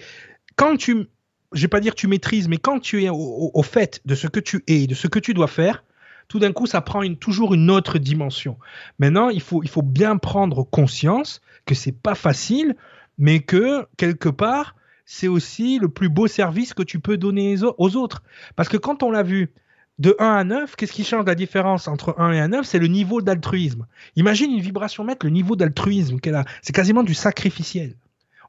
quand 0.55 0.77
tu 0.77 1.07
je 1.55 1.61
vais 1.61 1.67
pas 1.67 1.79
dire 1.79 1.95
tu 1.95 2.07
maîtrises, 2.07 2.47
mais 2.47 2.57
quand 2.57 2.79
tu 2.79 3.03
es 3.03 3.09
au, 3.09 3.63
fait 3.63 4.01
de 4.05 4.13
ce 4.13 4.27
que 4.27 4.39
tu 4.39 4.63
es, 4.67 4.87
de 4.87 4.93
ce 4.93 5.07
que 5.07 5.19
tu 5.19 5.33
dois 5.33 5.47
faire, 5.47 5.83
tout 6.27 6.39
d'un 6.39 6.51
coup, 6.51 6.67
ça 6.67 6.81
prend 6.81 7.01
toujours 7.15 7.53
une 7.53 7.71
autre 7.71 7.97
dimension. 7.97 8.57
Maintenant, 8.99 9.29
il 9.29 9.41
faut, 9.41 9.63
il 9.63 9.69
faut 9.69 9.81
bien 9.81 10.17
prendre 10.17 10.63
conscience 10.63 11.41
que 11.65 11.73
c'est 11.73 11.91
pas 11.91 12.15
facile, 12.15 12.75
mais 13.17 13.39
que 13.39 13.87
quelque 13.97 14.29
part, 14.29 14.75
c'est 15.05 15.27
aussi 15.27 15.79
le 15.79 15.87
plus 15.87 16.09
beau 16.09 16.27
service 16.27 16.73
que 16.73 16.83
tu 16.83 16.99
peux 16.99 17.17
donner 17.17 17.55
aux 17.77 17.95
autres. 17.95 18.21
Parce 18.55 18.69
que 18.69 18.77
quand 18.77 19.01
on 19.01 19.11
l'a 19.11 19.23
vu, 19.23 19.51
de 19.97 20.13
1 20.19 20.25
à 20.25 20.43
9, 20.43 20.75
qu'est-ce 20.75 20.91
qui 20.91 21.05
change 21.05 21.25
la 21.25 21.35
différence 21.35 21.87
entre 21.87 22.15
1 22.17 22.33
et 22.33 22.39
1 22.39 22.49
9 22.49 22.65
C'est 22.65 22.79
le 22.79 22.87
niveau 22.87 23.21
d'altruisme. 23.21 23.87
Imagine 24.17 24.51
une 24.51 24.59
vibration 24.59 25.05
mètre, 25.05 25.25
le 25.25 25.31
niveau 25.31 25.55
d'altruisme 25.55 26.19
qu'elle 26.19 26.35
a. 26.35 26.43
C'est 26.61 26.73
quasiment 26.73 27.03
du 27.03 27.13
sacrificiel. 27.13 27.95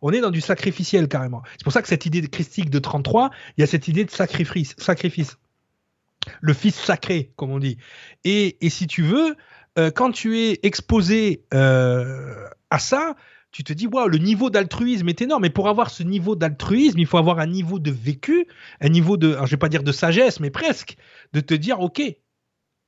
On 0.02 0.10
est 0.12 0.20
dans 0.20 0.30
du 0.30 0.40
sacrificiel 0.40 1.08
carrément. 1.08 1.42
C'est 1.52 1.64
pour 1.64 1.72
ça 1.72 1.82
que 1.82 1.88
cette 1.88 2.06
idée 2.06 2.20
de 2.20 2.26
christique 2.26 2.70
de 2.70 2.78
33, 2.78 3.30
il 3.56 3.60
y 3.60 3.64
a 3.64 3.66
cette 3.66 3.88
idée 3.88 4.04
de 4.04 4.10
sacrifice. 4.10 4.74
sacrifice. 4.78 5.36
Le 6.40 6.52
fils 6.52 6.74
sacré, 6.74 7.32
comme 7.36 7.50
on 7.50 7.58
dit. 7.58 7.78
Et, 8.24 8.56
si 8.68 8.86
tu 8.86 9.02
veux, 9.02 9.36
euh, 9.78 9.90
quand 9.90 10.10
tu 10.10 10.38
es 10.40 10.58
exposé 10.62 11.44
euh, 11.54 12.48
à 12.70 12.78
ça, 12.78 13.14
tu 13.52 13.64
te 13.64 13.72
dis, 13.72 13.86
waouh, 13.86 14.08
le 14.08 14.18
niveau 14.18 14.50
d'altruisme 14.50 15.08
est 15.08 15.22
énorme. 15.22 15.42
Mais 15.42 15.50
pour 15.50 15.68
avoir 15.68 15.90
ce 15.90 16.02
niveau 16.02 16.36
d'altruisme, 16.36 16.98
il 16.98 17.06
faut 17.06 17.18
avoir 17.18 17.38
un 17.38 17.46
niveau 17.46 17.78
de 17.78 17.90
vécu, 17.90 18.46
un 18.80 18.88
niveau 18.88 19.16
de, 19.16 19.32
alors 19.32 19.46
je 19.46 19.52
vais 19.52 19.56
pas 19.56 19.68
dire 19.68 19.82
de 19.82 19.92
sagesse, 19.92 20.40
mais 20.40 20.50
presque, 20.50 20.96
de 21.32 21.40
te 21.40 21.54
dire, 21.54 21.80
ok, 21.80 22.02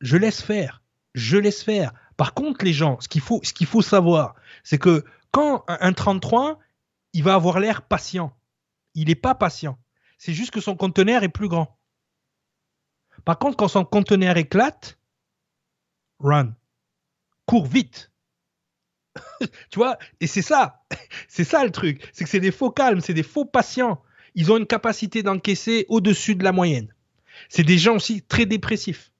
je 0.01 0.17
laisse 0.17 0.43
faire, 0.43 0.83
je 1.15 1.39
laisse 1.39 1.63
faire. 1.63 1.93
Par 2.19 2.35
contre, 2.35 2.65
les 2.65 2.73
gens, 2.73 2.99
ce 3.01 3.09
qu'il 3.09 3.21
faut, 3.21 3.41
ce 3.45 3.53
qu'il 3.53 3.67
faut 3.67 3.81
savoir, 3.81 4.35
c'est 4.63 4.79
que 4.79 5.05
quand 5.31 5.65
un 5.69 5.93
33, 5.93 6.59
il 7.13 7.23
va 7.23 7.35
avoir 7.35 7.61
l'air 7.61 7.83
patient. 7.83 8.37
Il 8.95 9.09
n'est 9.09 9.15
pas 9.15 9.35
patient. 9.35 9.79
C'est 10.19 10.33
juste 10.33 10.51
que 10.51 10.61
son 10.61 10.77
conteneur 10.77 11.23
est 11.23 11.29
plus 11.29 11.49
grand. 11.49 11.79
Par 13.25 13.39
contre, 13.39 13.57
quand 13.57 13.69
son 13.69 13.85
conteneur 13.85 14.37
éclate, 14.37 14.99
run. 16.19 16.55
Cours 17.47 17.67
vite. 17.67 18.13
tu 19.41 19.79
vois 19.79 19.99
Et 20.21 20.27
c'est 20.27 20.43
ça. 20.43 20.85
c'est 21.29 21.45
ça 21.45 21.65
le 21.65 21.71
truc. 21.71 22.09
C'est 22.13 22.25
que 22.25 22.31
c'est 22.31 22.41
des 22.41 22.53
faux 22.53 22.71
calmes, 22.71 23.01
c'est 23.01 23.15
des 23.15 23.23
faux 23.23 23.45
patients. 23.45 24.03
Ils 24.35 24.53
ont 24.53 24.57
une 24.57 24.67
capacité 24.67 25.23
d'encaisser 25.23 25.87
au-dessus 25.89 26.35
de 26.35 26.45
la 26.45 26.53
moyenne. 26.53 26.93
C'est 27.49 27.65
des 27.65 27.79
gens 27.79 27.97
aussi 27.97 28.23
très 28.23 28.47
dépressifs. 28.47 29.13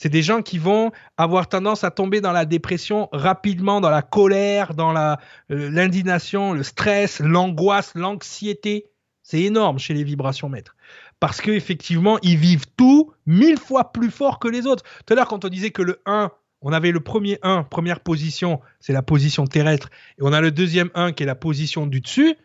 C'est 0.00 0.08
des 0.08 0.22
gens 0.22 0.40
qui 0.40 0.56
vont 0.56 0.92
avoir 1.18 1.46
tendance 1.46 1.84
à 1.84 1.90
tomber 1.90 2.22
dans 2.22 2.32
la 2.32 2.46
dépression 2.46 3.10
rapidement, 3.12 3.82
dans 3.82 3.90
la 3.90 4.00
colère, 4.00 4.72
dans 4.72 4.96
euh, 4.96 5.14
l'indignation, 5.50 6.54
le 6.54 6.62
stress, 6.62 7.20
l'angoisse, 7.20 7.92
l'anxiété. 7.94 8.86
C'est 9.22 9.42
énorme 9.42 9.78
chez 9.78 9.92
les 9.92 10.02
vibrations 10.02 10.48
maîtres. 10.48 10.74
Parce 11.20 11.42
qu'effectivement, 11.42 12.18
ils 12.22 12.38
vivent 12.38 12.64
tout 12.78 13.12
mille 13.26 13.58
fois 13.58 13.92
plus 13.92 14.10
fort 14.10 14.38
que 14.38 14.48
les 14.48 14.66
autres. 14.66 14.84
Tout 15.04 15.12
à 15.12 15.16
l'heure, 15.16 15.28
quand 15.28 15.44
on 15.44 15.50
disait 15.50 15.70
que 15.70 15.82
le 15.82 16.00
1, 16.06 16.30
on 16.62 16.72
avait 16.72 16.92
le 16.92 17.00
premier 17.00 17.38
1, 17.42 17.64
première 17.64 18.00
position, 18.00 18.62
c'est 18.80 18.94
la 18.94 19.02
position 19.02 19.46
terrestre, 19.46 19.90
et 20.18 20.22
on 20.22 20.32
a 20.32 20.40
le 20.40 20.50
deuxième 20.50 20.88
1 20.94 21.12
qui 21.12 21.24
est 21.24 21.26
la 21.26 21.34
position 21.34 21.86
du 21.86 22.00
dessus, 22.00 22.36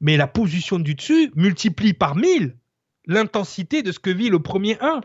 mais 0.00 0.16
la 0.16 0.26
position 0.26 0.80
du 0.80 0.96
dessus 0.96 1.30
multiplie 1.36 1.92
par 1.92 2.16
1000 2.16 2.56
l'intensité 3.06 3.84
de 3.84 3.92
ce 3.92 4.00
que 4.00 4.10
vit 4.10 4.30
le 4.30 4.40
premier 4.40 4.78
1. 4.80 5.00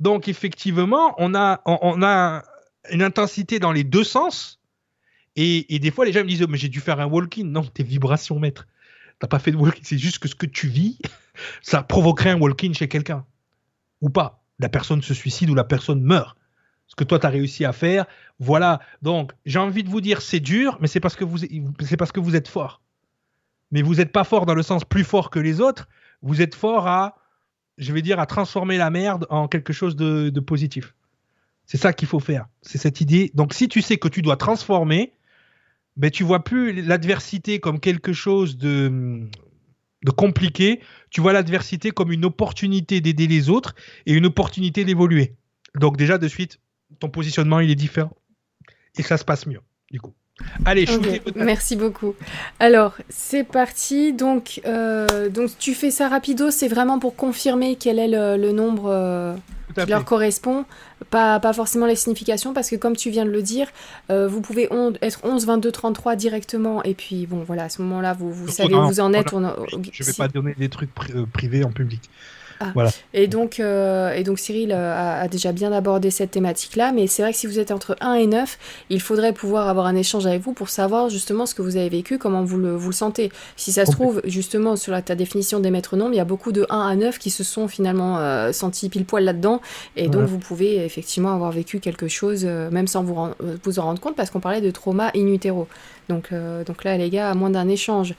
Donc 0.00 0.28
effectivement, 0.28 1.14
on 1.18 1.34
a, 1.34 1.62
on, 1.66 2.02
a 2.02 2.42
une 2.90 3.02
intensité 3.02 3.58
dans 3.58 3.72
les 3.72 3.84
deux 3.84 4.04
sens, 4.04 4.60
et, 5.36 5.78
des 5.78 5.90
fois 5.90 6.04
les 6.04 6.12
gens 6.12 6.20
me 6.20 6.28
disent 6.28 6.42
oh, 6.42 6.48
mais 6.48 6.58
j'ai 6.58 6.68
dû 6.68 6.80
faire 6.80 7.00
un 7.00 7.06
walk-in. 7.06 7.44
Non, 7.44 7.62
tes 7.62 7.82
vibrations 7.82 8.38
maître. 8.38 8.66
T'as 9.18 9.28
pas 9.28 9.38
fait 9.38 9.52
de 9.52 9.56
walk-in, 9.56 9.82
c'est 9.82 9.98
juste 9.98 10.18
que 10.18 10.28
ce 10.28 10.34
que 10.34 10.46
tu 10.46 10.68
vis, 10.68 10.98
ça 11.62 11.82
provoquerait 11.82 12.30
un 12.30 12.40
walk-in 12.40 12.72
chez 12.72 12.88
quelqu'un. 12.88 13.24
Ou 14.00 14.10
pas. 14.10 14.44
La 14.58 14.68
personne 14.68 15.02
se 15.02 15.14
suicide 15.14 15.50
ou 15.50 15.54
la 15.54 15.64
personne 15.64 16.02
meurt 16.02 16.36
ce 16.86 16.94
que 16.96 17.04
toi 17.04 17.18
tu 17.18 17.26
as 17.26 17.30
réussi 17.30 17.64
à 17.64 17.72
faire. 17.72 18.06
Voilà. 18.38 18.80
Donc, 19.02 19.32
j'ai 19.46 19.58
envie 19.58 19.82
de 19.82 19.88
vous 19.88 20.00
dire, 20.00 20.20
c'est 20.22 20.40
dur, 20.40 20.78
mais 20.80 20.86
c'est 20.86 21.00
parce 21.00 21.16
que 21.16 21.24
vous, 21.24 21.38
c'est 21.80 21.96
parce 21.96 22.12
que 22.12 22.20
vous 22.20 22.36
êtes 22.36 22.48
fort. 22.48 22.82
Mais 23.70 23.82
vous 23.82 23.96
n'êtes 23.96 24.12
pas 24.12 24.24
fort 24.24 24.46
dans 24.46 24.54
le 24.54 24.62
sens 24.62 24.84
plus 24.84 25.04
fort 25.04 25.30
que 25.30 25.38
les 25.38 25.60
autres. 25.60 25.88
Vous 26.22 26.42
êtes 26.42 26.54
fort 26.54 26.86
à, 26.86 27.16
je 27.78 27.92
vais 27.92 28.02
dire, 28.02 28.20
à 28.20 28.26
transformer 28.26 28.76
la 28.76 28.90
merde 28.90 29.26
en 29.30 29.48
quelque 29.48 29.72
chose 29.72 29.96
de, 29.96 30.30
positif. 30.40 30.94
C'est 31.66 31.78
ça 31.78 31.92
qu'il 31.92 32.08
faut 32.08 32.20
faire. 32.20 32.46
C'est 32.62 32.78
cette 32.78 33.00
idée. 33.00 33.30
Donc, 33.34 33.54
si 33.54 33.68
tu 33.68 33.80
sais 33.80 33.96
que 33.96 34.08
tu 34.08 34.22
dois 34.22 34.36
transformer, 34.36 35.12
ben, 35.96 36.10
tu 36.10 36.24
vois 36.24 36.44
plus 36.44 36.82
l'adversité 36.82 37.60
comme 37.60 37.80
quelque 37.80 38.12
chose 38.12 38.56
de, 38.58 39.28
de 40.04 40.10
compliqué. 40.10 40.80
Tu 41.10 41.20
vois 41.20 41.32
l'adversité 41.32 41.90
comme 41.90 42.12
une 42.12 42.24
opportunité 42.24 43.00
d'aider 43.00 43.26
les 43.26 43.48
autres 43.48 43.74
et 44.06 44.12
une 44.12 44.26
opportunité 44.26 44.84
d'évoluer. 44.84 45.34
Donc, 45.74 45.96
déjà, 45.96 46.18
de 46.18 46.28
suite, 46.28 46.60
ton 47.00 47.08
positionnement 47.08 47.60
il 47.60 47.70
est 47.70 47.76
différent 47.76 48.16
et 48.96 49.02
ça 49.02 49.16
se 49.16 49.24
passe 49.24 49.46
mieux 49.46 49.60
du 49.90 50.00
coup. 50.00 50.14
Allez, 50.64 50.86
merci 51.36 51.76
beaucoup. 51.76 52.14
Alors, 52.58 52.96
c'est 53.08 53.44
parti. 53.44 54.12
Donc, 54.12 54.60
euh, 54.66 55.28
donc, 55.28 55.50
tu 55.58 55.74
fais 55.74 55.90
ça 55.90 56.08
rapido, 56.08 56.50
c'est 56.50 56.68
vraiment 56.68 56.98
pour 56.98 57.14
confirmer 57.14 57.76
quel 57.76 57.98
est 57.98 58.08
le, 58.08 58.50
nombre 58.50 58.90
euh, 58.90 59.34
qui 59.76 59.86
leur 59.86 60.04
correspond, 60.04 60.64
pas, 61.10 61.38
pas 61.38 61.52
forcément 61.52 61.86
les 61.86 61.94
significations, 61.94 62.52
parce 62.52 62.68
que 62.68 62.76
comme 62.76 62.96
tu 62.96 63.10
viens 63.10 63.24
de 63.24 63.30
le 63.30 63.42
dire, 63.42 63.68
euh, 64.10 64.26
vous 64.26 64.40
pouvez 64.40 64.68
être 65.02 65.20
11, 65.22 65.46
22, 65.46 65.70
33 65.70 66.16
directement, 66.16 66.82
et 66.82 66.94
puis 66.94 67.26
bon, 67.26 67.44
voilà, 67.44 67.64
à 67.64 67.68
ce 67.68 67.80
moment-là, 67.82 68.12
vous, 68.12 68.32
vous 68.32 68.48
savez 68.48 68.74
où 68.74 68.86
vous 68.86 69.00
en 69.00 69.12
êtes. 69.12 69.30
Je 69.30 69.36
ne 69.36 70.06
vais 70.06 70.12
pas 70.16 70.28
donner 70.28 70.54
des 70.58 70.68
trucs 70.68 70.90
privés 71.32 71.64
en 71.64 71.70
public. 71.70 72.10
Ah. 72.60 72.72
Et, 73.12 73.26
donc, 73.26 73.60
euh, 73.60 74.12
et 74.12 74.22
donc 74.22 74.38
Cyril 74.38 74.72
euh, 74.72 75.22
a, 75.22 75.28
déjà 75.28 75.52
bien 75.52 75.72
abordé 75.72 76.10
cette 76.10 76.30
thématique-là, 76.30 76.92
mais 76.92 77.06
c'est 77.06 77.22
vrai 77.22 77.32
que 77.32 77.38
si 77.38 77.46
vous 77.46 77.58
êtes 77.58 77.70
entre 77.70 77.96
1 78.00 78.14
et 78.14 78.26
9, 78.26 78.58
il 78.90 79.00
faudrait 79.00 79.32
pouvoir 79.32 79.68
avoir 79.68 79.86
un 79.86 79.96
échange 79.96 80.26
avec 80.26 80.42
vous 80.42 80.52
pour 80.52 80.68
savoir 80.68 81.08
justement 81.08 81.46
ce 81.46 81.54
que 81.54 81.62
vous 81.62 81.76
avez 81.76 81.88
vécu, 81.88 82.18
comment 82.18 82.42
vous 82.44 82.58
le, 82.58 82.74
vous 82.74 82.90
le 82.90 82.94
sentez. 82.94 83.30
Si 83.56 83.72
ça 83.72 83.86
se 83.86 83.92
trouve, 83.92 84.20
justement, 84.24 84.76
sur 84.76 84.92
la, 84.92 85.02
ta 85.02 85.14
définition 85.14 85.60
des 85.60 85.70
maîtres 85.70 85.96
nombres, 85.96 86.12
il 86.12 86.18
y 86.18 86.20
a 86.20 86.24
beaucoup 86.24 86.52
de 86.52 86.66
1 86.70 86.80
à 86.80 86.96
9 86.96 87.18
qui 87.18 87.30
se 87.30 87.44
sont 87.44 87.68
finalement 87.68 88.18
euh, 88.18 88.52
sentis 88.52 88.88
pile 88.88 89.04
poil 89.04 89.24
là-dedans, 89.24 89.60
et 89.96 90.08
donc 90.08 90.22
vous 90.22 90.38
pouvez 90.38 90.84
effectivement 90.84 91.34
avoir 91.34 91.52
vécu 91.52 91.80
quelque 91.80 92.08
chose, 92.08 92.44
même 92.44 92.86
sans 92.86 93.02
vous, 93.02 93.16
vous 93.62 93.78
en 93.78 93.82
rendre 93.82 94.00
compte, 94.00 94.16
parce 94.16 94.30
qu'on 94.30 94.40
parlait 94.40 94.60
de 94.60 94.70
trauma 94.70 95.10
in 95.16 95.26
utero. 95.26 95.66
Donc, 96.08 96.30
donc 96.66 96.84
là, 96.84 96.96
les 96.96 97.10
gars, 97.10 97.30
à 97.30 97.34
moins 97.34 97.50
d'un 97.50 97.68
échange 97.68 98.14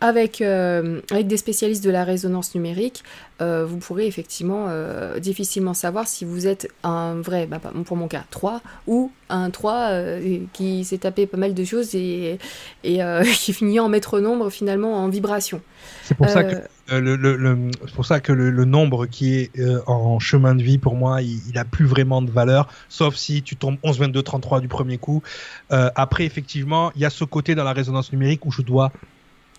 avec, 0.00 0.40
euh, 0.40 1.00
avec 1.10 1.26
des 1.26 1.36
spécialistes 1.36 1.84
de 1.84 1.90
la 1.90 2.04
résonance 2.04 2.54
numérique, 2.54 3.04
euh, 3.42 3.66
vous 3.66 3.76
pourrez 3.76 4.06
effectivement 4.06 4.66
euh, 4.68 5.18
difficilement 5.18 5.74
savoir 5.74 6.08
si 6.08 6.24
vous 6.24 6.46
êtes 6.46 6.68
un 6.82 7.20
vrai, 7.20 7.46
bah, 7.46 7.60
pour 7.84 7.96
mon 7.96 8.08
cas, 8.08 8.24
3 8.30 8.62
ou 8.86 9.12
un 9.28 9.50
3 9.50 9.90
qui 10.52 10.84
s'est 10.84 10.98
tapé 10.98 11.26
pas 11.26 11.36
mal 11.36 11.52
de 11.54 11.64
choses 11.64 11.94
et, 11.94 12.38
et 12.82 13.00
qui 13.34 13.52
finit 13.52 13.78
en 13.78 13.88
maître 13.88 14.20
nombre 14.20 14.48
finalement 14.48 15.04
en 15.04 15.08
vibration. 15.08 15.60
C'est 16.04 16.16
pour, 16.16 16.28
ça 16.28 16.44
que 16.44 16.56
le, 16.90 17.70
pour 17.94 18.04
ça 18.04 18.20
que 18.20 18.32
le, 18.32 18.64
nombre 18.64 19.06
qui 19.06 19.34
est 19.34 19.50
en 19.86 20.18
chemin 20.18 20.54
de 20.54 20.62
vie, 20.62 20.78
pour 20.78 20.96
moi, 20.96 21.22
il, 21.22 21.52
n'a 21.54 21.64
plus 21.64 21.84
vraiment 21.84 22.22
de 22.22 22.30
valeur, 22.30 22.68
sauf 22.88 23.14
si 23.16 23.42
tu 23.42 23.56
tombes 23.56 23.76
11, 23.82 24.00
22, 24.00 24.22
33 24.22 24.60
du 24.60 24.68
premier 24.68 24.98
coup. 24.98 25.22
après, 25.68 26.24
effectivement, 26.24 26.90
il 26.96 27.02
y 27.02 27.04
a 27.04 27.10
ce 27.10 27.24
côté 27.24 27.54
dans 27.54 27.64
la 27.64 27.72
résonance 27.72 28.12
numérique 28.12 28.46
où 28.46 28.50
je 28.50 28.62
dois 28.62 28.90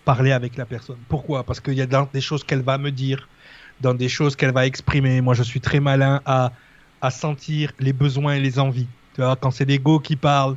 parler 0.04 0.32
avec 0.32 0.56
la 0.56 0.66
personne. 0.66 0.98
Pourquoi? 1.08 1.44
Parce 1.44 1.60
qu'il 1.60 1.74
y 1.74 1.82
a 1.82 1.86
des 1.86 2.20
choses 2.20 2.44
qu'elle 2.44 2.62
va 2.62 2.78
me 2.78 2.90
dire, 2.90 3.28
dans 3.80 3.94
des 3.94 4.08
choses 4.08 4.36
qu'elle 4.36 4.52
va 4.52 4.66
exprimer. 4.66 5.20
Moi, 5.20 5.34
je 5.34 5.42
suis 5.42 5.60
très 5.60 5.80
malin 5.80 6.20
à, 6.24 6.52
à 7.00 7.10
sentir 7.10 7.72
les 7.78 7.92
besoins 7.92 8.34
et 8.34 8.40
les 8.40 8.58
envies. 8.58 8.88
Tu 9.14 9.20
vois, 9.20 9.36
quand 9.36 9.50
c'est 9.50 9.64
l'ego 9.64 10.00
qui 10.00 10.16
parle, 10.16 10.56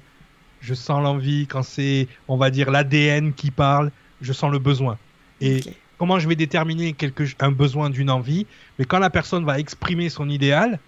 je 0.61 0.73
sens 0.73 1.03
l'envie. 1.03 1.47
Quand 1.47 1.63
c'est, 1.63 2.07
on 2.27 2.38
va 2.38 2.49
dire, 2.49 2.72
l'ADN 2.72 3.34
qui 3.34 3.51
parle, 3.51 3.91
je 4.22 4.34
sens 4.34 4.51
le 4.51 4.59
besoin. 4.59 4.97
Et 5.41 5.61
comment 5.97 6.19
je 6.19 6.27
vais 6.27 6.35
déterminer 6.35 6.93
quelque, 6.93 7.23
un 7.39 7.51
besoin 7.51 7.89
d'une 7.89 8.09
envie? 8.09 8.47
Mais 8.80 8.85
quand 8.85 8.99
la 8.99 9.09
personne 9.09 9.45
va 9.45 9.59
exprimer 9.59 10.09
son 10.09 10.30
idéal, 10.30 10.80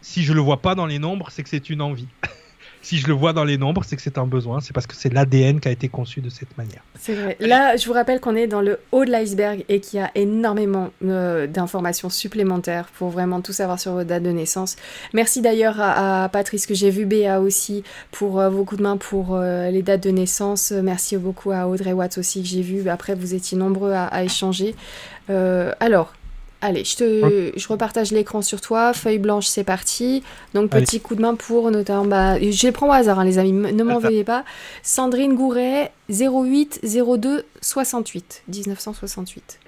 si 0.00 0.22
je 0.22 0.32
le 0.32 0.40
vois 0.40 0.60
pas 0.60 0.74
dans 0.74 0.86
les 0.86 0.98
nombres, 0.98 1.30
c'est 1.30 1.42
que 1.42 1.48
c'est 1.48 1.70
une 1.70 1.82
envie. 1.82 2.08
si 2.84 2.98
je 2.98 3.06
le 3.06 3.14
vois 3.14 3.32
dans 3.32 3.44
les 3.44 3.56
nombres, 3.56 3.82
c'est 3.84 3.96
que 3.96 4.02
c'est 4.02 4.18
un 4.18 4.26
besoin, 4.26 4.60
c'est 4.60 4.74
parce 4.74 4.86
que 4.86 4.94
c'est 4.94 5.12
l'ADN 5.12 5.58
qui 5.58 5.68
a 5.68 5.70
été 5.70 5.88
conçu 5.88 6.20
de 6.20 6.28
cette 6.28 6.56
manière. 6.58 6.82
C'est 7.00 7.14
vrai. 7.14 7.36
Là, 7.40 7.76
je 7.76 7.86
vous 7.86 7.94
rappelle 7.94 8.20
qu'on 8.20 8.36
est 8.36 8.46
dans 8.46 8.60
le 8.60 8.78
haut 8.92 9.06
de 9.06 9.10
l'iceberg 9.10 9.64
et 9.70 9.80
qu'il 9.80 10.00
y 10.00 10.02
a 10.02 10.10
énormément 10.14 10.90
euh, 11.02 11.46
d'informations 11.46 12.10
supplémentaires 12.10 12.86
pour 12.98 13.08
vraiment 13.08 13.40
tout 13.40 13.54
savoir 13.54 13.80
sur 13.80 13.92
vos 13.92 14.04
dates 14.04 14.22
de 14.22 14.30
naissance. 14.30 14.76
Merci 15.14 15.40
d'ailleurs 15.40 15.76
à, 15.80 16.28
Patrice 16.30 16.66
que 16.66 16.74
j'ai 16.74 16.90
vu, 16.90 17.06
Béa 17.06 17.40
aussi, 17.40 17.84
pour 18.10 18.38
euh, 18.38 18.50
vos 18.50 18.64
coups 18.64 18.80
de 18.80 18.82
main 18.82 18.98
pour 18.98 19.34
euh, 19.34 19.70
les 19.70 19.82
dates 19.82 20.02
de 20.02 20.10
naissance. 20.10 20.70
Merci 20.70 21.16
beaucoup 21.16 21.52
à 21.52 21.66
Audrey 21.66 21.94
Watts 21.94 22.18
aussi 22.18 22.42
que 22.42 22.48
j'ai 22.48 22.62
vu. 22.62 22.86
Après, 22.90 23.14
vous 23.14 23.32
étiez 23.32 23.56
nombreux 23.56 23.92
à, 23.92 24.04
à 24.04 24.24
échanger. 24.24 24.74
alors, 25.28 26.12
Allez, 26.64 26.82
je, 26.82 26.96
te, 26.96 27.52
je 27.54 27.68
repartage 27.68 28.10
l'écran 28.10 28.40
sur 28.40 28.62
toi. 28.62 28.94
Feuille 28.94 29.18
blanche, 29.18 29.46
c'est 29.46 29.64
parti. 29.64 30.22
Donc, 30.54 30.70
petit 30.70 30.98
coup 30.98 31.14
de 31.14 31.20
main 31.20 31.34
pour 31.34 31.70
notamment. 31.70 32.06
Bah, 32.06 32.40
je 32.40 32.66
les 32.66 32.72
prends 32.72 32.88
au 32.88 32.92
hasard, 32.92 33.18
hein, 33.18 33.24
les 33.26 33.36
amis. 33.36 33.52
Ne 33.52 33.84
m'en 33.84 33.98
veuillez 33.98 34.24
pas. 34.24 34.46
Sandrine 34.82 35.34
Gouret, 35.34 35.92
08 36.08 36.80
02 36.82 37.44
68. 37.60 38.44
1968. 38.48 39.60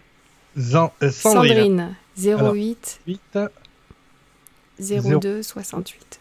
Sandrine. 1.10 1.94
08 2.18 3.00
02 4.80 5.42
68. 5.42 6.20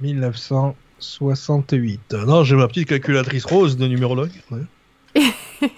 1968. 0.00 2.14
Non, 2.14 2.44
j'ai 2.44 2.56
ma 2.56 2.66
petite 2.66 2.88
calculatrice 2.88 3.44
rose 3.44 3.76
de 3.76 3.86
numérologue. 3.86 4.32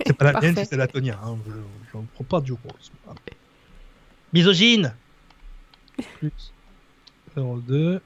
c'est 0.06 0.16
pas 0.16 0.30
la 0.30 0.40
mienne, 0.40 0.54
c'est 0.54 0.76
la 0.76 0.86
Tonia. 0.86 1.18
Hein. 1.24 1.36
Je 1.92 1.98
ne 1.98 2.04
prends 2.14 2.22
pas 2.22 2.40
du 2.40 2.52
rose. 2.52 2.92
Misogyne 4.32 4.94
Plus 6.18 6.52
0,2 7.36 8.00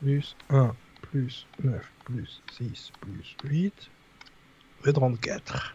plus 0.00 0.36
1 0.50 0.74
plus 1.02 1.46
9 1.62 1.92
plus 2.04 2.42
6 2.58 2.92
plus 3.00 3.36
8 3.44 3.90
et 4.86 4.92
34. 4.92 5.74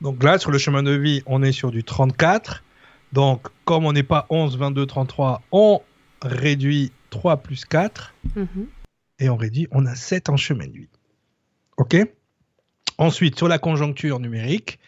Donc 0.00 0.22
là, 0.22 0.38
sur 0.38 0.50
le 0.50 0.58
chemin 0.58 0.82
de 0.82 0.92
vie, 0.92 1.22
on 1.26 1.42
est 1.42 1.52
sur 1.52 1.70
du 1.70 1.84
34. 1.84 2.62
Donc, 3.12 3.46
comme 3.64 3.86
on 3.86 3.92
n'est 3.92 4.02
pas 4.02 4.26
11, 4.30 4.58
22, 4.58 4.86
33, 4.86 5.42
on 5.52 5.80
réduit 6.22 6.92
3 7.10 7.38
plus 7.38 7.64
4. 7.64 8.14
Mhm. 8.34 8.66
Et 9.18 9.28
on 9.28 9.36
réduit, 9.36 9.68
on 9.70 9.86
a 9.86 9.94
7 9.94 10.28
en 10.28 10.36
chemin 10.36 10.66
de 10.66 10.72
vie. 10.72 10.88
OK? 11.78 11.96
Ensuite, 12.98 13.36
sur 13.36 13.48
la 13.48 13.58
conjoncture 13.58 14.20
numérique, 14.20 14.78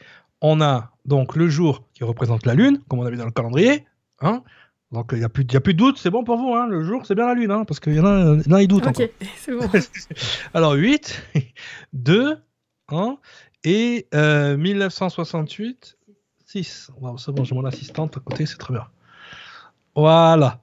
on 0.40 0.61
a 0.61 0.90
donc 1.09 1.35
le 1.35 1.49
jour 1.49 1.85
qui 1.95 2.05
représente 2.05 2.47
la 2.47 2.55
Lune, 2.55 2.81
comme 2.89 3.01
on 3.01 3.05
avait 3.05 3.17
dans 3.17 3.25
le 3.25 3.33
calendrier. 3.33 3.87
Hein 4.21 4.43
donc 4.93 5.11
il 5.13 5.19
n'y 5.19 5.25
a, 5.25 5.29
plus, 5.29 5.45
a 5.55 5.61
plus 5.61 5.75
de 5.75 5.79
doute, 5.79 5.99
c'est 5.99 6.11
bon 6.11 6.25
pour 6.25 6.39
vous. 6.39 6.55
Hein 6.55 6.67
le 6.69 6.85
jour, 6.85 7.05
c'est 7.05 7.15
bien 7.15 7.27
la 7.27 7.35
Lune, 7.35 7.51
hein 7.51 7.65
parce 7.67 7.81
qu'il 7.81 7.95
y 7.95 8.01
en 8.01 8.07
a, 8.07 8.37
il 8.37 8.63
y 8.63 8.69
doute. 8.69 8.87
Ok, 8.87 9.11
c'est 9.37 9.53
bon. 9.53 9.69
Alors 10.55 10.73
8, 10.73 11.23
2, 11.93 12.39
1, 12.91 13.19
et 13.65 14.07
1968, 14.13 15.99
6. 16.47 16.91
c'est 17.19 17.33
bon, 17.33 17.45
j'ai 17.45 17.55
mon 17.55 17.65
assistante 17.65 18.17
à 18.17 18.21
côté, 18.21 18.47
c'est 18.47 18.59
très 18.59 18.73
bien. 18.73 18.87
Voilà. 19.95 20.63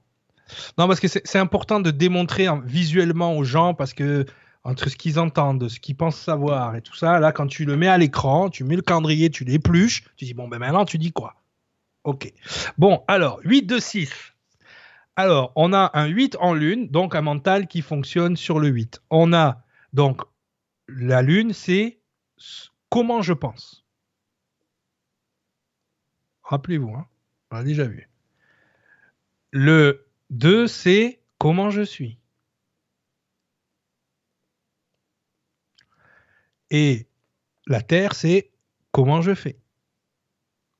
Non, 0.78 0.86
parce 0.86 1.00
que 1.00 1.08
c'est 1.08 1.38
important 1.38 1.80
de 1.80 1.90
démontrer 1.90 2.46
visuellement 2.64 3.36
aux 3.36 3.44
gens, 3.44 3.74
parce 3.74 3.94
que 3.94 4.24
entre 4.66 4.88
ce 4.88 4.96
qu'ils 4.96 5.20
entendent, 5.20 5.68
ce 5.68 5.78
qu'ils 5.78 5.96
pensent 5.96 6.18
savoir 6.18 6.74
et 6.74 6.82
tout 6.82 6.96
ça, 6.96 7.20
là, 7.20 7.30
quand 7.30 7.46
tu 7.46 7.64
le 7.64 7.76
mets 7.76 7.86
à 7.86 7.98
l'écran, 7.98 8.50
tu 8.50 8.64
mets 8.64 8.74
le 8.74 8.82
calendrier, 8.82 9.30
tu 9.30 9.44
l'épluches, 9.44 10.02
tu 10.16 10.24
dis, 10.24 10.34
bon, 10.34 10.48
ben 10.48 10.58
maintenant, 10.58 10.84
tu 10.84 10.98
dis 10.98 11.12
quoi? 11.12 11.36
Ok. 12.02 12.32
Bon, 12.76 13.04
alors, 13.06 13.38
8 13.44 13.62
de 13.62 13.78
6. 13.78 14.10
Alors, 15.14 15.52
on 15.54 15.72
a 15.72 15.92
un 15.94 16.06
8 16.06 16.36
en 16.40 16.52
lune, 16.52 16.88
donc 16.88 17.14
un 17.14 17.22
mental 17.22 17.68
qui 17.68 17.80
fonctionne 17.80 18.36
sur 18.36 18.58
le 18.58 18.66
8. 18.66 19.02
On 19.10 19.32
a, 19.32 19.62
donc, 19.92 20.22
la 20.88 21.22
lune, 21.22 21.52
c'est 21.52 22.00
comment 22.90 23.22
je 23.22 23.34
pense. 23.34 23.84
Rappelez-vous, 26.42 26.90
hein. 26.90 27.06
on 27.52 27.56
a 27.58 27.62
déjà 27.62 27.84
vu. 27.84 28.10
Le 29.52 30.08
2, 30.30 30.66
c'est 30.66 31.20
comment 31.38 31.70
je 31.70 31.82
suis. 31.82 32.18
Et 36.70 37.06
la 37.66 37.80
Terre, 37.82 38.14
c'est 38.14 38.50
comment 38.92 39.22
je 39.22 39.34
fais. 39.34 39.58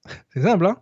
C'est 0.33 0.43
simple, 0.43 0.67
hein? 0.67 0.81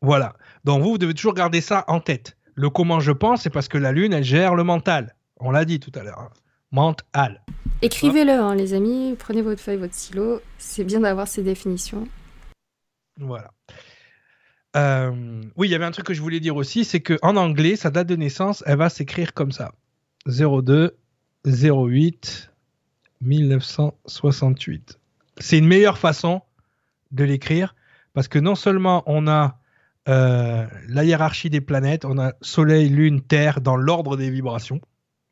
Voilà. 0.00 0.34
Donc 0.64 0.82
vous, 0.82 0.90
vous 0.90 0.98
devez 0.98 1.14
toujours 1.14 1.34
garder 1.34 1.60
ça 1.60 1.84
en 1.88 2.00
tête. 2.00 2.36
Le 2.54 2.70
comment 2.70 3.00
je 3.00 3.12
pense, 3.12 3.42
c'est 3.42 3.50
parce 3.50 3.68
que 3.68 3.78
la 3.78 3.90
Lune, 3.90 4.12
elle 4.12 4.24
gère 4.24 4.54
le 4.54 4.62
mental. 4.62 5.16
On 5.38 5.50
l'a 5.50 5.64
dit 5.64 5.80
tout 5.80 5.92
à 5.94 6.02
l'heure. 6.02 6.18
Hein. 6.18 6.30
Mental. 6.70 7.42
Écrivez-le, 7.82 8.32
hein, 8.32 8.54
les 8.54 8.74
amis. 8.74 9.16
Prenez 9.18 9.42
votre 9.42 9.60
feuille, 9.60 9.76
votre 9.76 9.94
stylo. 9.94 10.40
C'est 10.58 10.84
bien 10.84 11.00
d'avoir 11.00 11.26
ces 11.26 11.42
définitions. 11.42 12.06
Voilà. 13.18 13.50
Euh, 14.76 15.42
oui, 15.56 15.68
il 15.68 15.70
y 15.70 15.74
avait 15.74 15.84
un 15.84 15.90
truc 15.90 16.06
que 16.06 16.14
je 16.14 16.20
voulais 16.20 16.40
dire 16.40 16.56
aussi, 16.56 16.84
c'est 16.84 17.00
qu'en 17.00 17.36
anglais, 17.36 17.76
sa 17.76 17.90
date 17.90 18.08
de 18.08 18.16
naissance, 18.16 18.62
elle 18.66 18.78
va 18.78 18.88
s'écrire 18.88 19.32
comme 19.32 19.52
ça. 19.52 19.72
02 20.26 20.96
08 21.46 22.53
1968. 23.24 24.98
C'est 25.38 25.58
une 25.58 25.66
meilleure 25.66 25.98
façon 25.98 26.42
de 27.10 27.24
l'écrire 27.24 27.74
parce 28.12 28.28
que 28.28 28.38
non 28.38 28.54
seulement 28.54 29.02
on 29.06 29.26
a 29.26 29.58
euh, 30.08 30.66
la 30.88 31.04
hiérarchie 31.04 31.50
des 31.50 31.60
planètes, 31.60 32.04
on 32.04 32.18
a 32.18 32.32
Soleil, 32.40 32.88
Lune, 32.88 33.22
Terre 33.22 33.60
dans 33.60 33.76
l'ordre 33.76 34.16
des 34.16 34.30
vibrations, 34.30 34.80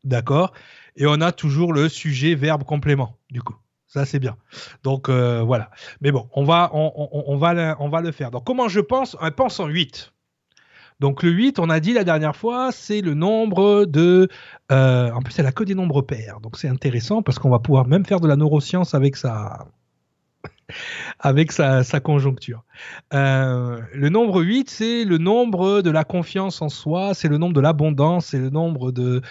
d'accord 0.05 0.53
Et 0.97 1.07
on 1.07 1.21
a 1.21 1.33
toujours 1.33 1.73
le 1.73 1.89
sujet, 1.89 2.35
verbe, 2.35 2.65
complément, 2.65 3.19
du 3.31 3.43
coup. 3.43 3.57
Ça, 3.87 4.07
c'est 4.07 4.19
bien. 4.19 4.39
Donc, 4.83 5.11
euh, 5.11 5.43
voilà. 5.43 5.71
Mais 6.01 6.13
bon, 6.13 6.27
on 6.33 6.45
va, 6.45 6.71
on, 6.73 7.37
va 7.37 7.77
on 7.79 7.89
va 7.91 8.01
le 8.01 8.13
faire. 8.13 8.31
Donc, 8.31 8.45
comment 8.45 8.69
je 8.69 8.81
pense? 8.81 9.19
On 9.21 9.31
pense 9.31 9.61
en 9.61 9.67
8. 9.67 10.13
Donc, 11.03 11.25
le 11.25 11.31
8, 11.31 11.59
on 11.59 11.69
a 11.69 11.81
dit 11.81 11.95
la 11.95 12.05
dernière 12.05 12.37
fois, 12.37 12.71
c'est 12.71 13.01
le 13.01 13.15
nombre 13.15 13.87
de... 13.87 14.29
Euh, 14.71 15.11
en 15.11 15.21
plus, 15.21 15.37
elle 15.37 15.47
a 15.47 15.51
que 15.51 15.65
des 15.65 15.75
nombres 15.75 16.01
pairs. 16.01 16.39
Donc, 16.41 16.57
c'est 16.57 16.69
intéressant 16.69 17.23
parce 17.23 17.41
qu'on 17.41 17.51
va 17.51 17.59
pouvoir 17.59 17.89
même 17.89 18.07
faire 18.07 18.21
de 18.21 18.29
la 18.29 18.37
neuroscience 18.37 18.95
avec 18.95 19.17
ça 19.17 19.67
avec 21.21 21.53
sa, 21.53 21.83
conjoncture. 22.01 22.65
Euh, 23.13 23.81
le 23.95 24.09
nombre 24.09 24.43
8, 24.43 24.71
c'est 24.71 25.05
le 25.05 25.19
nombre 25.19 25.83
de 25.83 25.91
la 25.91 26.05
confiance 26.05 26.63
en 26.63 26.69
soi, 26.69 27.15
c'est 27.15 27.29
le 27.29 27.39
nombre 27.39 27.55
de 27.55 27.61
l'abondance, 27.61 28.27
c'est 28.27 28.39
le 28.39 28.51
nombre 28.51 28.93
de, 28.93 29.23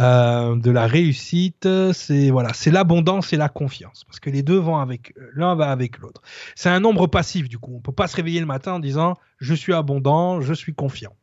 euh, 0.00 0.56
de 0.56 0.70
la 0.70 0.86
réussite, 0.86 1.68
c'est 1.92 2.30
voilà, 2.30 2.52
c'est 2.52 2.70
l'abondance 2.70 3.32
et 3.32 3.36
la 3.36 3.48
confiance, 3.48 4.04
parce 4.04 4.20
que 4.20 4.30
les 4.30 4.42
deux 4.42 4.58
vont 4.58 4.78
avec, 4.78 5.14
l'un 5.34 5.54
va 5.54 5.70
avec 5.70 5.98
l'autre. 5.98 6.22
C'est 6.54 6.70
un 6.70 6.80
nombre 6.80 7.06
passif, 7.06 7.48
du 7.48 7.58
coup, 7.58 7.74
on 7.76 7.80
peut 7.80 7.92
pas 7.92 8.08
se 8.08 8.16
réveiller 8.16 8.40
le 8.40 8.46
matin 8.46 8.74
en 8.74 8.80
disant 8.80 9.16
je 9.38 9.54
suis 9.54 9.74
abondant, 9.74 10.40
je 10.40 10.52
suis 10.52 10.74
confiant. 10.74 11.16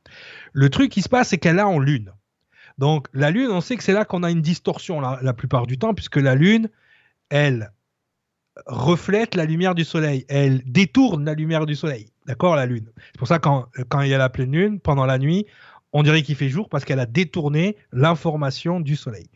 Le 0.53 0.69
truc 0.69 0.91
qui 0.91 1.02
se 1.02 1.10
passe, 1.10 1.30
c'est 1.30 1.38
qu'elle 1.38 1.60
a 1.60 1.68
en 1.68 1.80
lune. 1.80 2.11
Donc 2.78 3.07
la 3.14 3.32
lune, 3.32 3.49
on 3.52 3.61
sait 3.61 3.76
que 3.76 3.84
c'est 3.84 3.94
là 3.94 4.06
qu'on 4.06 4.24
a 4.24 4.32
une 4.32 4.41
distorsion 4.41 5.02
la 5.02 5.34
plupart 5.34 5.68
du 5.68 5.78
temps, 5.78 5.94
puisque 5.94 6.18
la 6.18 6.36
lune, 6.36 6.69
elle 7.30 7.72
reflète 8.65 9.35
la 9.35 9.45
lumière 9.45 9.75
du 9.75 9.84
soleil. 9.84 10.25
Elle 10.29 10.61
détourne 10.65 11.25
la 11.25 11.34
lumière 11.34 11.65
du 11.65 11.75
soleil. 11.75 12.07
D'accord 12.25 12.55
La 12.55 12.65
lune. 12.65 12.85
C'est 13.11 13.17
pour 13.17 13.27
ça 13.27 13.39
quand, 13.39 13.67
il 14.01 14.07
y 14.07 14.13
a 14.13 14.17
la 14.17 14.29
pleine 14.29 14.51
lune, 14.51 14.79
pendant 14.79 15.05
la 15.05 15.17
nuit, 15.17 15.45
on 15.93 16.03
dirait 16.03 16.21
qu'il 16.21 16.35
fait 16.35 16.49
jour 16.49 16.67
parce 16.69 16.84
qu'elle 16.84 16.99
a 16.99 17.05
détourné 17.05 17.77
l'information 17.93 18.79
du 18.79 18.95
soleil. 18.95 19.29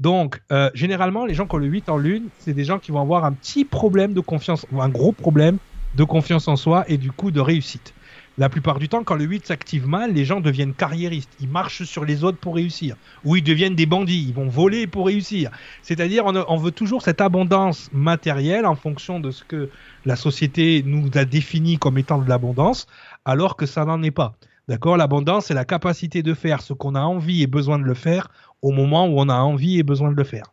Donc, 0.00 0.42
euh, 0.50 0.70
généralement, 0.74 1.24
les 1.24 1.34
gens 1.34 1.46
qui 1.46 1.54
ont 1.54 1.58
le 1.58 1.66
8 1.66 1.88
en 1.88 1.96
lune, 1.96 2.24
c'est 2.38 2.54
des 2.54 2.64
gens 2.64 2.78
qui 2.78 2.90
vont 2.90 3.00
avoir 3.00 3.24
un 3.24 3.32
petit 3.32 3.64
problème 3.64 4.12
de 4.12 4.20
confiance, 4.20 4.66
un 4.76 4.88
gros 4.88 5.12
problème 5.12 5.58
de 5.94 6.04
confiance 6.04 6.48
en 6.48 6.56
soi 6.56 6.84
et 6.88 6.98
du 6.98 7.12
coup 7.12 7.30
de 7.30 7.40
réussite. 7.40 7.94
La 8.38 8.48
plupart 8.48 8.78
du 8.78 8.88
temps, 8.88 9.04
quand 9.04 9.14
le 9.14 9.24
8 9.24 9.46
s'active 9.46 9.86
mal, 9.86 10.14
les 10.14 10.24
gens 10.24 10.40
deviennent 10.40 10.72
carriéristes. 10.72 11.30
Ils 11.40 11.50
marchent 11.50 11.82
sur 11.82 12.06
les 12.06 12.24
autres 12.24 12.38
pour 12.38 12.54
réussir. 12.54 12.96
Ou 13.24 13.36
ils 13.36 13.42
deviennent 13.42 13.74
des 13.74 13.84
bandits. 13.84 14.24
Ils 14.26 14.32
vont 14.32 14.48
voler 14.48 14.86
pour 14.86 15.06
réussir. 15.06 15.50
C'est-à-dire, 15.82 16.24
on, 16.24 16.56
veut 16.56 16.70
toujours 16.70 17.02
cette 17.02 17.20
abondance 17.20 17.90
matérielle 17.92 18.64
en 18.64 18.74
fonction 18.74 19.20
de 19.20 19.30
ce 19.30 19.44
que 19.44 19.68
la 20.06 20.16
société 20.16 20.82
nous 20.86 21.10
a 21.14 21.26
défini 21.26 21.76
comme 21.76 21.98
étant 21.98 22.18
de 22.18 22.28
l'abondance, 22.28 22.86
alors 23.26 23.54
que 23.56 23.66
ça 23.66 23.84
n'en 23.84 24.02
est 24.02 24.10
pas. 24.10 24.34
D'accord? 24.66 24.96
L'abondance, 24.96 25.46
c'est 25.46 25.54
la 25.54 25.66
capacité 25.66 26.22
de 26.22 26.32
faire 26.32 26.62
ce 26.62 26.72
qu'on 26.72 26.94
a 26.94 27.02
envie 27.02 27.42
et 27.42 27.46
besoin 27.46 27.78
de 27.78 27.84
le 27.84 27.94
faire 27.94 28.30
au 28.62 28.70
moment 28.70 29.08
où 29.08 29.20
on 29.20 29.28
a 29.28 29.36
envie 29.36 29.78
et 29.78 29.82
besoin 29.82 30.10
de 30.10 30.16
le 30.16 30.24
faire. 30.24 30.46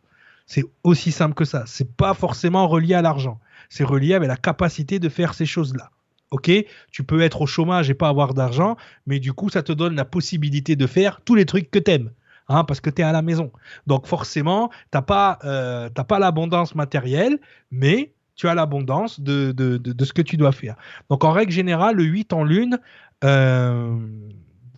C'est 0.44 0.64
aussi 0.84 1.12
simple 1.12 1.34
que 1.34 1.46
ça. 1.46 1.62
C'est 1.64 1.96
pas 1.96 2.12
forcément 2.12 2.68
relié 2.68 2.92
à 2.92 3.00
l'argent. 3.00 3.40
C'est 3.70 3.84
relié 3.84 4.12
avec 4.12 4.28
la 4.28 4.36
capacité 4.36 4.98
de 4.98 5.08
faire 5.08 5.32
ces 5.32 5.46
choses-là. 5.46 5.90
Ok, 6.30 6.50
tu 6.92 7.02
peux 7.02 7.22
être 7.22 7.42
au 7.42 7.46
chômage 7.46 7.90
et 7.90 7.94
pas 7.94 8.08
avoir 8.08 8.34
d'argent, 8.34 8.76
mais 9.06 9.18
du 9.18 9.32
coup, 9.32 9.48
ça 9.48 9.62
te 9.62 9.72
donne 9.72 9.96
la 9.96 10.04
possibilité 10.04 10.76
de 10.76 10.86
faire 10.86 11.20
tous 11.24 11.34
les 11.34 11.44
trucs 11.44 11.70
que 11.70 11.78
t'aimes. 11.80 12.10
Hein, 12.48 12.64
parce 12.64 12.80
que 12.80 12.90
tu 12.90 13.02
es 13.02 13.04
à 13.04 13.12
la 13.12 13.22
maison. 13.22 13.52
Donc 13.86 14.06
forcément, 14.06 14.70
tu 14.70 14.76
n'as 14.94 15.02
pas, 15.02 15.38
euh, 15.44 15.88
pas 15.88 16.18
l'abondance 16.18 16.74
matérielle, 16.74 17.38
mais 17.70 18.12
tu 18.34 18.48
as 18.48 18.54
l'abondance 18.54 19.20
de, 19.20 19.52
de, 19.52 20.04
ce 20.04 20.12
que 20.12 20.22
tu 20.22 20.36
dois 20.36 20.50
faire. 20.50 20.74
Donc 21.10 21.22
en 21.24 21.30
règle 21.30 21.52
générale, 21.52 21.94
le 21.94 22.04
8 22.04 22.32
en 22.32 22.42
lune, 22.42 22.80
euh, 23.22 23.96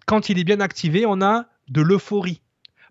quand 0.04 0.28
il 0.28 0.38
est 0.38 0.44
bien 0.44 0.60
activé, 0.60 1.06
on 1.06 1.22
a 1.22 1.46
de 1.68 1.80
l'euphorie. 1.80 2.42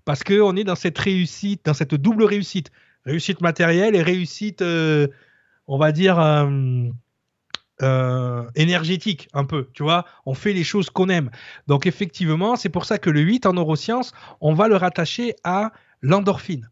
Parce 0.04 0.24
qu'on 0.24 0.56
est 0.56 0.64
dans 0.64 0.76
cette 0.76 0.98
réussite, 0.98 1.66
dans 1.66 1.76
cette 1.76 1.94
double 1.94 2.24
réussite. 2.24 2.72
Réussite 3.06 3.42
matérielle 3.42 3.96
et 3.96 4.02
réussite, 4.02 4.64
euh, 4.64 5.08
on 5.68 5.78
va 5.78 5.92
dire, 5.92 6.18
euh, 7.82 8.44
énergétique 8.56 9.30
un 9.34 9.46
peu, 9.46 9.70
tu 9.74 9.84
vois, 9.84 10.06
on 10.26 10.34
fait 10.34 10.54
les 10.54 10.64
choses 10.64 10.90
qu'on 10.90 11.10
aime. 11.10 11.32
Donc 11.68 11.86
effectivement, 11.86 12.56
c'est 12.56 12.70
pour 12.70 12.86
ça 12.86 12.98
que 12.98 13.10
le 13.10 13.22
8 13.22 13.46
en 13.46 13.54
neurosciences, 13.54 14.12
on 14.40 14.54
va 14.54 14.68
le 14.68 14.76
rattacher 14.76 15.36
à 15.44 15.72
l'endorphine. 16.02 16.70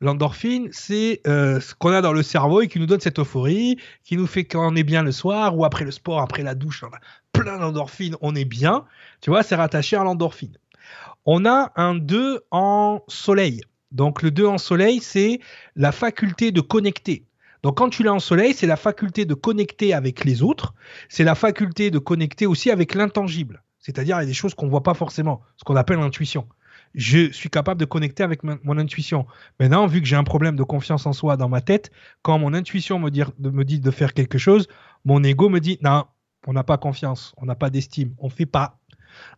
L'endorphine, 0.00 0.68
c'est 0.72 1.20
euh, 1.26 1.60
ce 1.60 1.74
qu'on 1.74 1.92
a 1.92 2.02
dans 2.02 2.12
le 2.12 2.22
cerveau 2.22 2.60
et 2.60 2.68
qui 2.68 2.78
nous 2.78 2.86
donne 2.86 3.00
cette 3.00 3.18
euphorie, 3.18 3.78
qui 4.02 4.16
nous 4.16 4.26
fait 4.26 4.44
qu'on 4.44 4.76
est 4.76 4.82
bien 4.82 5.02
le 5.02 5.12
soir 5.12 5.56
ou 5.56 5.64
après 5.64 5.84
le 5.84 5.90
sport, 5.90 6.20
après 6.20 6.42
la 6.42 6.54
douche, 6.54 6.82
on 6.82 6.88
a 6.88 7.00
plein 7.32 7.58
d'endorphines, 7.58 8.16
on 8.20 8.34
est 8.34 8.44
bien. 8.44 8.84
Tu 9.20 9.30
vois, 9.30 9.42
c'est 9.42 9.54
rattaché 9.54 9.96
à 9.96 10.04
l'endorphine. 10.04 10.58
On 11.26 11.46
a 11.46 11.72
un 11.76 11.94
2 11.94 12.44
en 12.50 13.02
soleil. 13.08 13.62
Donc 13.92 14.22
le 14.22 14.30
2 14.30 14.46
en 14.46 14.58
soleil, 14.58 15.00
c'est 15.00 15.40
la 15.76 15.92
faculté 15.92 16.52
de 16.52 16.60
connecter. 16.60 17.24
Donc 17.64 17.78
quand 17.78 17.88
tu 17.88 18.02
l'as 18.02 18.12
en 18.12 18.18
soleil, 18.18 18.52
c'est 18.52 18.66
la 18.66 18.76
faculté 18.76 19.24
de 19.24 19.32
connecter 19.32 19.94
avec 19.94 20.26
les 20.26 20.42
autres, 20.42 20.74
c'est 21.08 21.24
la 21.24 21.34
faculté 21.34 21.90
de 21.90 21.98
connecter 21.98 22.46
aussi 22.46 22.70
avec 22.70 22.94
l'intangible. 22.94 23.62
C'est-à-dire 23.78 24.18
il 24.18 24.20
y 24.20 24.22
a 24.24 24.26
des 24.26 24.34
choses 24.34 24.54
qu'on 24.54 24.66
ne 24.66 24.70
voit 24.70 24.82
pas 24.82 24.92
forcément, 24.92 25.40
ce 25.56 25.64
qu'on 25.64 25.74
appelle 25.74 25.98
l'intuition. 25.98 26.46
Je 26.94 27.32
suis 27.32 27.48
capable 27.48 27.80
de 27.80 27.86
connecter 27.86 28.22
avec 28.22 28.42
mon 28.44 28.78
intuition. 28.78 29.26
Maintenant, 29.58 29.86
vu 29.86 30.02
que 30.02 30.06
j'ai 30.06 30.14
un 30.14 30.24
problème 30.24 30.56
de 30.56 30.62
confiance 30.62 31.06
en 31.06 31.14
soi 31.14 31.38
dans 31.38 31.48
ma 31.48 31.62
tête, 31.62 31.90
quand 32.20 32.38
mon 32.38 32.52
intuition 32.52 32.98
me 32.98 33.10
me 33.38 33.64
dit 33.64 33.80
de 33.80 33.90
faire 33.90 34.12
quelque 34.12 34.36
chose, 34.36 34.68
mon 35.06 35.24
ego 35.24 35.48
me 35.48 35.58
dit 35.58 35.78
non, 35.80 36.04
on 36.46 36.52
n'a 36.52 36.64
pas 36.64 36.76
confiance, 36.76 37.34
on 37.38 37.46
n'a 37.46 37.54
pas 37.54 37.70
d'estime, 37.70 38.14
on 38.18 38.28
fait 38.28 38.46
pas. 38.46 38.78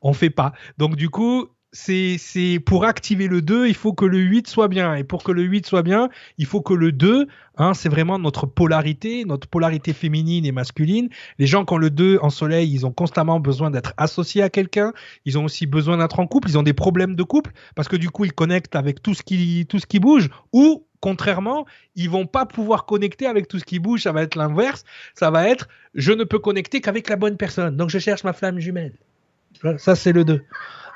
On 0.02 0.12
fait 0.12 0.30
pas. 0.30 0.52
Donc 0.78 0.96
du 0.96 1.10
coup, 1.10 1.48
c'est 1.76 2.58
pour 2.64 2.84
activer 2.84 3.28
le 3.28 3.42
2, 3.42 3.68
il 3.68 3.74
faut 3.74 3.92
que 3.92 4.06
le 4.06 4.18
8 4.18 4.48
soit 4.48 4.68
bien. 4.68 4.94
Et 4.94 5.04
pour 5.04 5.22
que 5.22 5.30
le 5.30 5.42
8 5.42 5.66
soit 5.66 5.82
bien, 5.82 6.08
il 6.38 6.46
faut 6.46 6.62
que 6.62 6.72
le 6.72 6.90
2, 6.90 7.28
hein, 7.58 7.74
c'est 7.74 7.88
vraiment 7.88 8.18
notre 8.18 8.46
polarité, 8.46 9.24
notre 9.24 9.46
polarité 9.46 9.92
féminine 9.92 10.46
et 10.46 10.52
masculine. 10.52 11.10
Les 11.38 11.46
gens 11.46 11.64
qui 11.64 11.74
ont 11.74 11.78
le 11.78 11.90
2 11.90 12.18
en 12.22 12.30
soleil, 12.30 12.72
ils 12.72 12.86
ont 12.86 12.92
constamment 12.92 13.40
besoin 13.40 13.70
d'être 13.70 13.92
associés 13.98 14.42
à 14.42 14.48
quelqu'un. 14.48 14.92
Ils 15.26 15.38
ont 15.38 15.44
aussi 15.44 15.66
besoin 15.66 15.98
d'être 15.98 16.18
en 16.18 16.26
couple. 16.26 16.48
Ils 16.48 16.58
ont 16.58 16.62
des 16.62 16.72
problèmes 16.72 17.14
de 17.14 17.22
couple 17.22 17.52
parce 17.74 17.88
que 17.88 17.96
du 17.96 18.10
coup, 18.10 18.24
ils 18.24 18.32
connectent 18.32 18.76
avec 18.76 19.02
tout 19.02 19.14
ce 19.14 19.22
qui, 19.22 19.66
tout 19.68 19.78
ce 19.78 19.86
qui 19.86 20.00
bouge. 20.00 20.30
Ou 20.52 20.86
contrairement, 21.00 21.66
ils 21.94 22.08
vont 22.08 22.26
pas 22.26 22.46
pouvoir 22.46 22.86
connecter 22.86 23.26
avec 23.26 23.48
tout 23.48 23.58
ce 23.58 23.64
qui 23.64 23.80
bouge. 23.80 24.04
Ça 24.04 24.12
va 24.12 24.22
être 24.22 24.36
l'inverse. 24.36 24.84
Ça 25.14 25.30
va 25.30 25.46
être, 25.46 25.68
je 25.94 26.12
ne 26.12 26.24
peux 26.24 26.38
connecter 26.38 26.80
qu'avec 26.80 27.10
la 27.10 27.16
bonne 27.16 27.36
personne. 27.36 27.76
Donc, 27.76 27.90
je 27.90 27.98
cherche 27.98 28.24
ma 28.24 28.32
flamme 28.32 28.58
jumelle. 28.60 28.94
Ça, 29.78 29.94
c'est 29.94 30.12
le 30.12 30.24
2. 30.24 30.42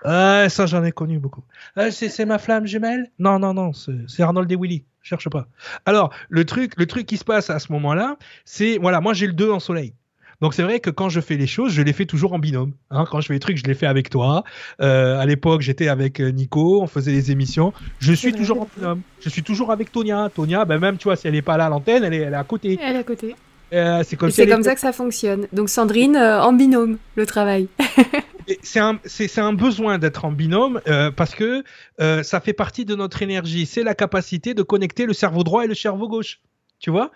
Ah, 0.04 0.48
ça, 0.48 0.66
j'en 0.66 0.82
ai 0.84 0.92
connu 0.92 1.18
beaucoup. 1.18 1.42
Ah, 1.76 1.90
c'est 1.90 2.24
ma 2.24 2.38
flamme 2.38 2.66
jumelle? 2.66 3.10
Non, 3.18 3.38
non, 3.38 3.54
non, 3.54 3.72
c'est 3.72 4.22
Arnold 4.22 4.50
et 4.50 4.56
Willy. 4.56 4.84
Cherche 5.02 5.28
pas. 5.28 5.46
Alors, 5.86 6.12
le 6.28 6.44
truc, 6.44 6.72
le 6.76 6.86
truc 6.86 7.06
qui 7.06 7.16
se 7.16 7.24
passe 7.24 7.50
à 7.50 7.58
ce 7.58 7.72
moment-là, 7.72 8.16
c'est, 8.44 8.78
voilà, 8.78 9.00
moi 9.00 9.14
j'ai 9.14 9.26
le 9.26 9.32
2 9.32 9.50
en 9.50 9.60
soleil. 9.60 9.94
Donc 10.40 10.54
c'est 10.54 10.62
vrai 10.62 10.80
que 10.80 10.88
quand 10.88 11.10
je 11.10 11.20
fais 11.20 11.36
les 11.36 11.46
choses, 11.46 11.72
je 11.72 11.82
les 11.82 11.92
fais 11.92 12.06
toujours 12.06 12.32
en 12.32 12.38
binôme. 12.38 12.72
Hein. 12.90 13.04
quand 13.10 13.20
je 13.20 13.26
fais 13.26 13.34
les 13.34 13.40
trucs, 13.40 13.58
je 13.58 13.64
les 13.64 13.74
fais 13.74 13.86
avec 13.86 14.08
toi. 14.08 14.42
Euh, 14.80 15.18
à 15.18 15.26
l'époque, 15.26 15.60
j'étais 15.60 15.88
avec 15.88 16.18
euh, 16.18 16.30
Nico, 16.30 16.80
on 16.82 16.86
faisait 16.86 17.12
des 17.12 17.30
émissions. 17.30 17.74
Je 17.98 18.12
suis 18.12 18.32
toujours 18.32 18.62
en 18.62 18.68
binôme. 18.74 19.02
Je 19.20 19.28
suis 19.28 19.42
toujours 19.42 19.70
avec 19.70 19.92
Tonia. 19.92 20.30
Tonia, 20.34 20.64
ben 20.64 20.78
même, 20.78 20.96
tu 20.96 21.04
vois, 21.04 21.16
si 21.16 21.28
elle 21.28 21.34
n'est 21.34 21.42
pas 21.42 21.58
là 21.58 21.66
à 21.66 21.68
l'antenne, 21.68 22.04
elle 22.04 22.14
est, 22.14 22.18
elle 22.18 22.32
est 22.32 22.36
à 22.36 22.44
côté. 22.44 22.78
Elle 22.82 22.96
est 22.96 23.00
à 23.00 23.04
côté. 23.04 23.36
Euh, 23.72 24.02
c'est 24.04 24.16
comme, 24.16 24.32
comme 24.32 24.62
ça 24.62 24.74
que 24.74 24.80
ça 24.80 24.92
fonctionne. 24.92 25.46
Donc 25.52 25.68
Sandrine, 25.68 26.16
en 26.16 26.52
binôme, 26.54 26.96
le 27.16 27.26
travail. 27.26 27.68
c'est 28.62 29.38
un, 29.40 29.52
besoin 29.52 29.98
d'être 29.98 30.24
en 30.24 30.32
binôme 30.32 30.80
euh, 30.86 31.10
parce 31.10 31.34
que 31.34 31.64
euh, 32.00 32.22
ça 32.22 32.40
fait 32.40 32.52
partie 32.52 32.84
de 32.84 32.94
notre 32.94 33.22
énergie. 33.22 33.66
C'est 33.66 33.82
la 33.82 33.94
capacité 33.94 34.54
de 34.54 34.62
connecter 34.62 35.06
le 35.06 35.12
cerveau 35.12 35.44
droit 35.44 35.64
et 35.64 35.66
le 35.66 35.74
cerveau 35.74 36.08
gauche. 36.08 36.40
tu 36.78 36.90
vois? 36.90 37.10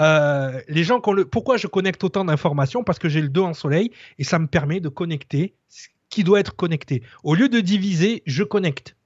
Euh, 0.00 0.60
les 0.68 0.84
gens. 0.84 1.00
Pourquoi 1.00 1.56
je 1.56 1.66
connecte 1.66 2.02
autant 2.04 2.24
d'informations? 2.24 2.84
Parce 2.84 2.98
que 2.98 3.08
j'ai 3.08 3.20
le 3.20 3.28
2 3.28 3.40
en 3.40 3.54
soleil 3.54 3.90
et 4.18 4.24
ça 4.24 4.38
me 4.38 4.46
permet 4.46 4.80
de 4.80 4.88
connecter 4.88 5.54
ce 5.68 5.88
qui 6.08 6.24
doit 6.24 6.40
être 6.40 6.56
connecté. 6.56 7.02
Au 7.22 7.34
lieu 7.34 7.48
de 7.48 7.60
diviser, 7.60 8.22
je 8.26 8.42
connecte. 8.42 8.96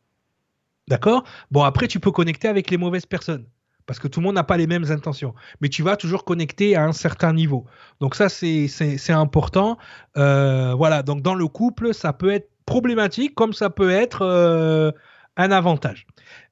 D'accord? 0.88 1.24
Bon, 1.50 1.62
après, 1.62 1.88
tu 1.88 2.00
peux 2.00 2.10
connecter 2.10 2.48
avec 2.48 2.70
les 2.70 2.76
mauvaises 2.76 3.06
personnes. 3.06 3.46
Parce 3.86 3.98
que 3.98 4.08
tout 4.08 4.20
le 4.20 4.24
monde 4.24 4.36
n'a 4.36 4.44
pas 4.44 4.56
les 4.56 4.66
mêmes 4.66 4.90
intentions. 4.90 5.34
Mais 5.60 5.68
tu 5.68 5.82
vas 5.82 5.96
toujours 5.96 6.24
connecter 6.24 6.74
à 6.74 6.84
un 6.84 6.92
certain 6.92 7.32
niveau. 7.32 7.66
Donc 8.00 8.14
ça, 8.14 8.28
c'est 8.28 9.10
important. 9.10 9.76
Euh, 10.16 10.74
voilà, 10.74 11.02
donc 11.02 11.20
dans 11.22 11.34
le 11.34 11.46
couple, 11.48 11.92
ça 11.92 12.12
peut 12.12 12.30
être 12.30 12.50
problématique 12.66 13.34
comme 13.34 13.52
ça 13.52 13.68
peut 13.68 13.90
être 13.90 14.22
euh, 14.22 14.90
un 15.36 15.50
avantage. 15.50 16.06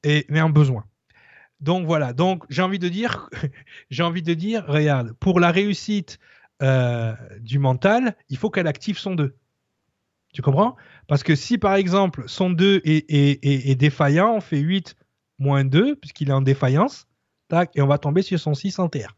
Et, 0.04 0.26
mais 0.28 0.40
un 0.40 0.50
besoin. 0.50 0.84
Donc 1.60 1.86
voilà, 1.86 2.12
donc 2.12 2.44
j'ai 2.50 2.60
envie 2.60 2.80
de 2.80 2.88
dire, 2.88 3.30
j'ai 3.90 4.02
envie 4.02 4.22
de 4.22 4.34
dire, 4.34 4.64
regarde, 4.66 5.12
pour 5.20 5.38
la 5.38 5.52
réussite 5.52 6.18
euh, 6.60 7.14
du 7.40 7.58
mental, 7.60 8.16
il 8.28 8.36
faut 8.36 8.50
qu'elle 8.50 8.66
active 8.66 8.98
son 8.98 9.14
2. 9.14 9.36
Tu 10.32 10.42
comprends? 10.42 10.76
Parce 11.06 11.22
que 11.22 11.36
si 11.36 11.58
par 11.58 11.74
exemple 11.74 12.24
son 12.26 12.50
2 12.50 12.80
est, 12.84 13.78
défaillant, 13.78 14.34
on 14.34 14.40
fait 14.40 14.58
8 14.58 14.96
moins 15.38 15.64
2, 15.64 15.96
puisqu'il 15.96 16.30
est 16.30 16.32
en 16.32 16.40
défaillance, 16.40 17.06
et 17.74 17.82
on 17.82 17.86
va 17.86 17.98
tomber 17.98 18.22
sur 18.22 18.38
son 18.38 18.54
6 18.54 18.78
en 18.78 18.88
terre. 18.88 19.16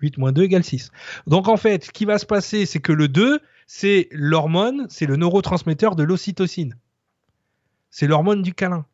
8 0.00 0.18
moins 0.18 0.32
2 0.32 0.42
égale 0.42 0.64
6. 0.64 0.90
Donc 1.26 1.48
en 1.48 1.56
fait, 1.56 1.84
ce 1.84 1.90
qui 1.90 2.04
va 2.04 2.18
se 2.18 2.26
passer, 2.26 2.66
c'est 2.66 2.80
que 2.80 2.92
le 2.92 3.08
2, 3.08 3.40
c'est 3.66 4.08
l'hormone, 4.10 4.86
c'est 4.90 5.06
le 5.06 5.16
neurotransmetteur 5.16 5.96
de 5.96 6.02
l'ocytocine. 6.02 6.76
C'est 7.90 8.06
l'hormone 8.06 8.42
du 8.42 8.52
câlin. 8.52 8.84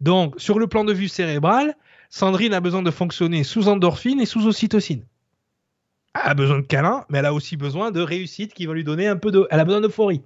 Donc, 0.00 0.34
sur 0.38 0.58
le 0.58 0.66
plan 0.66 0.84
de 0.84 0.92
vue 0.92 1.08
cérébral, 1.08 1.76
Sandrine 2.10 2.54
a 2.54 2.60
besoin 2.60 2.82
de 2.82 2.90
fonctionner 2.90 3.44
sous 3.44 3.68
endorphine 3.68 4.20
et 4.20 4.26
sous 4.26 4.46
ocytocine. 4.46 5.04
Elle 6.14 6.30
a 6.30 6.34
besoin 6.34 6.58
de 6.58 6.66
câlin, 6.66 7.04
mais 7.08 7.18
elle 7.18 7.26
a 7.26 7.34
aussi 7.34 7.56
besoin 7.56 7.90
de 7.90 8.00
réussite 8.00 8.54
qui 8.54 8.66
va 8.66 8.74
lui 8.74 8.84
donner 8.84 9.06
un 9.06 9.16
peu 9.16 9.30
de. 9.30 9.46
Elle 9.50 9.60
a 9.60 9.64
besoin 9.64 9.80
d'euphorie. 9.80 10.22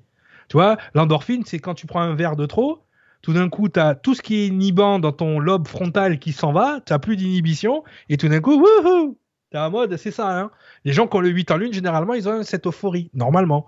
Tu 0.49 0.57
vois, 0.57 0.77
l'endorphine, 0.95 1.45
c'est 1.45 1.59
quand 1.59 1.75
tu 1.75 1.87
prends 1.87 2.01
un 2.01 2.15
verre 2.15 2.37
de 2.37 2.47
trop, 2.47 2.85
tout 3.23 3.33
d'un 3.33 3.49
coup, 3.49 3.69
tu 3.69 3.81
as 3.81 3.95
tout 3.95 4.15
ce 4.15 4.23
qui 4.23 4.37
est 4.37 4.47
inhibant 4.49 4.99
dans 4.99 5.13
ton 5.13 5.39
lobe 5.39 5.69
frontal 5.69 6.19
qui 6.19 6.33
s'en 6.33 6.53
va, 6.53 6.81
tu 6.87 6.99
plus 6.99 7.17
d'inhibition, 7.17 7.85
et 8.09 8.17
tout 8.17 8.29
d'un 8.29 8.41
coup, 8.41 8.61
wouhou 8.61 9.17
T'es 9.51 9.59
en 9.59 9.71
mode, 9.71 9.97
c'est 9.97 10.13
ça. 10.13 10.39
Hein 10.39 10.51
les 10.85 10.93
gens 10.93 11.09
qui 11.09 11.17
ont 11.17 11.21
le 11.21 11.29
8 11.29 11.51
en 11.51 11.57
lune, 11.57 11.73
généralement, 11.73 12.15
ils 12.15 12.29
ont 12.29 12.43
cette 12.43 12.67
euphorie, 12.67 13.11
normalement. 13.15 13.67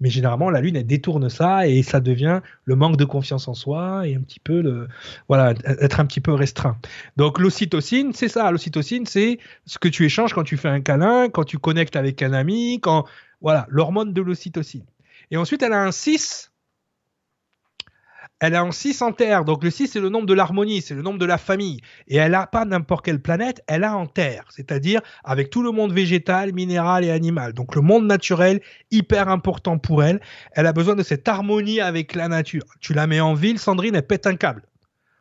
Mais 0.00 0.10
généralement, 0.10 0.50
la 0.50 0.60
Lune, 0.60 0.76
elle 0.76 0.86
détourne 0.86 1.28
ça 1.30 1.68
et 1.68 1.82
ça 1.82 2.00
devient 2.00 2.40
le 2.64 2.76
manque 2.76 2.96
de 2.96 3.04
confiance 3.04 3.46
en 3.48 3.54
soi 3.54 4.06
et 4.06 4.16
un 4.16 4.20
petit 4.20 4.40
peu 4.40 4.60
le, 4.60 4.88
voilà, 5.28 5.54
être 5.64 6.00
un 6.00 6.06
petit 6.06 6.20
peu 6.20 6.32
restreint. 6.32 6.76
Donc, 7.16 7.38
l'ocytocine, 7.38 8.12
c'est 8.12 8.28
ça. 8.28 8.50
L'ocytocine, 8.50 9.06
c'est 9.06 9.38
ce 9.66 9.78
que 9.78 9.88
tu 9.88 10.04
échanges 10.04 10.34
quand 10.34 10.42
tu 10.42 10.56
fais 10.56 10.68
un 10.68 10.80
câlin, 10.80 11.28
quand 11.28 11.44
tu 11.44 11.58
connectes 11.58 11.96
avec 11.96 12.22
un 12.22 12.32
ami, 12.32 12.80
quand, 12.80 13.04
voilà, 13.40 13.66
l'hormone 13.68 14.12
de 14.12 14.20
l'ocytocine. 14.20 14.84
Et 15.30 15.36
ensuite, 15.36 15.62
elle 15.62 15.72
a 15.72 15.82
un 15.82 15.92
6 15.92 16.50
elle 18.44 18.52
est 18.54 18.58
en 18.58 18.72
6 18.72 19.00
en 19.00 19.12
Terre. 19.12 19.44
Donc 19.44 19.64
le 19.64 19.70
6, 19.70 19.88
c'est 19.88 20.00
le 20.00 20.10
nombre 20.10 20.26
de 20.26 20.34
l'harmonie, 20.34 20.82
c'est 20.82 20.94
le 20.94 21.00
nombre 21.00 21.18
de 21.18 21.24
la 21.24 21.38
famille. 21.38 21.80
Et 22.08 22.16
elle 22.16 22.32
n'a 22.32 22.46
pas 22.46 22.66
n'importe 22.66 23.04
quelle 23.04 23.20
planète, 23.20 23.62
elle 23.66 23.84
a 23.84 23.96
en 23.96 24.06
Terre. 24.06 24.44
C'est-à-dire 24.50 25.00
avec 25.24 25.48
tout 25.48 25.62
le 25.62 25.70
monde 25.70 25.92
végétal, 25.92 26.52
minéral 26.52 27.04
et 27.04 27.10
animal. 27.10 27.54
Donc 27.54 27.74
le 27.74 27.80
monde 27.80 28.06
naturel, 28.06 28.60
hyper 28.90 29.28
important 29.28 29.78
pour 29.78 30.02
elle. 30.02 30.20
Elle 30.52 30.66
a 30.66 30.74
besoin 30.74 30.94
de 30.94 31.02
cette 31.02 31.26
harmonie 31.26 31.80
avec 31.80 32.14
la 32.14 32.28
nature. 32.28 32.64
Tu 32.80 32.92
la 32.92 33.06
mets 33.06 33.20
en 33.20 33.32
ville, 33.32 33.58
Sandrine, 33.58 33.94
elle 33.94 34.06
pète 34.06 34.26
un 34.26 34.36
câble. 34.36 34.62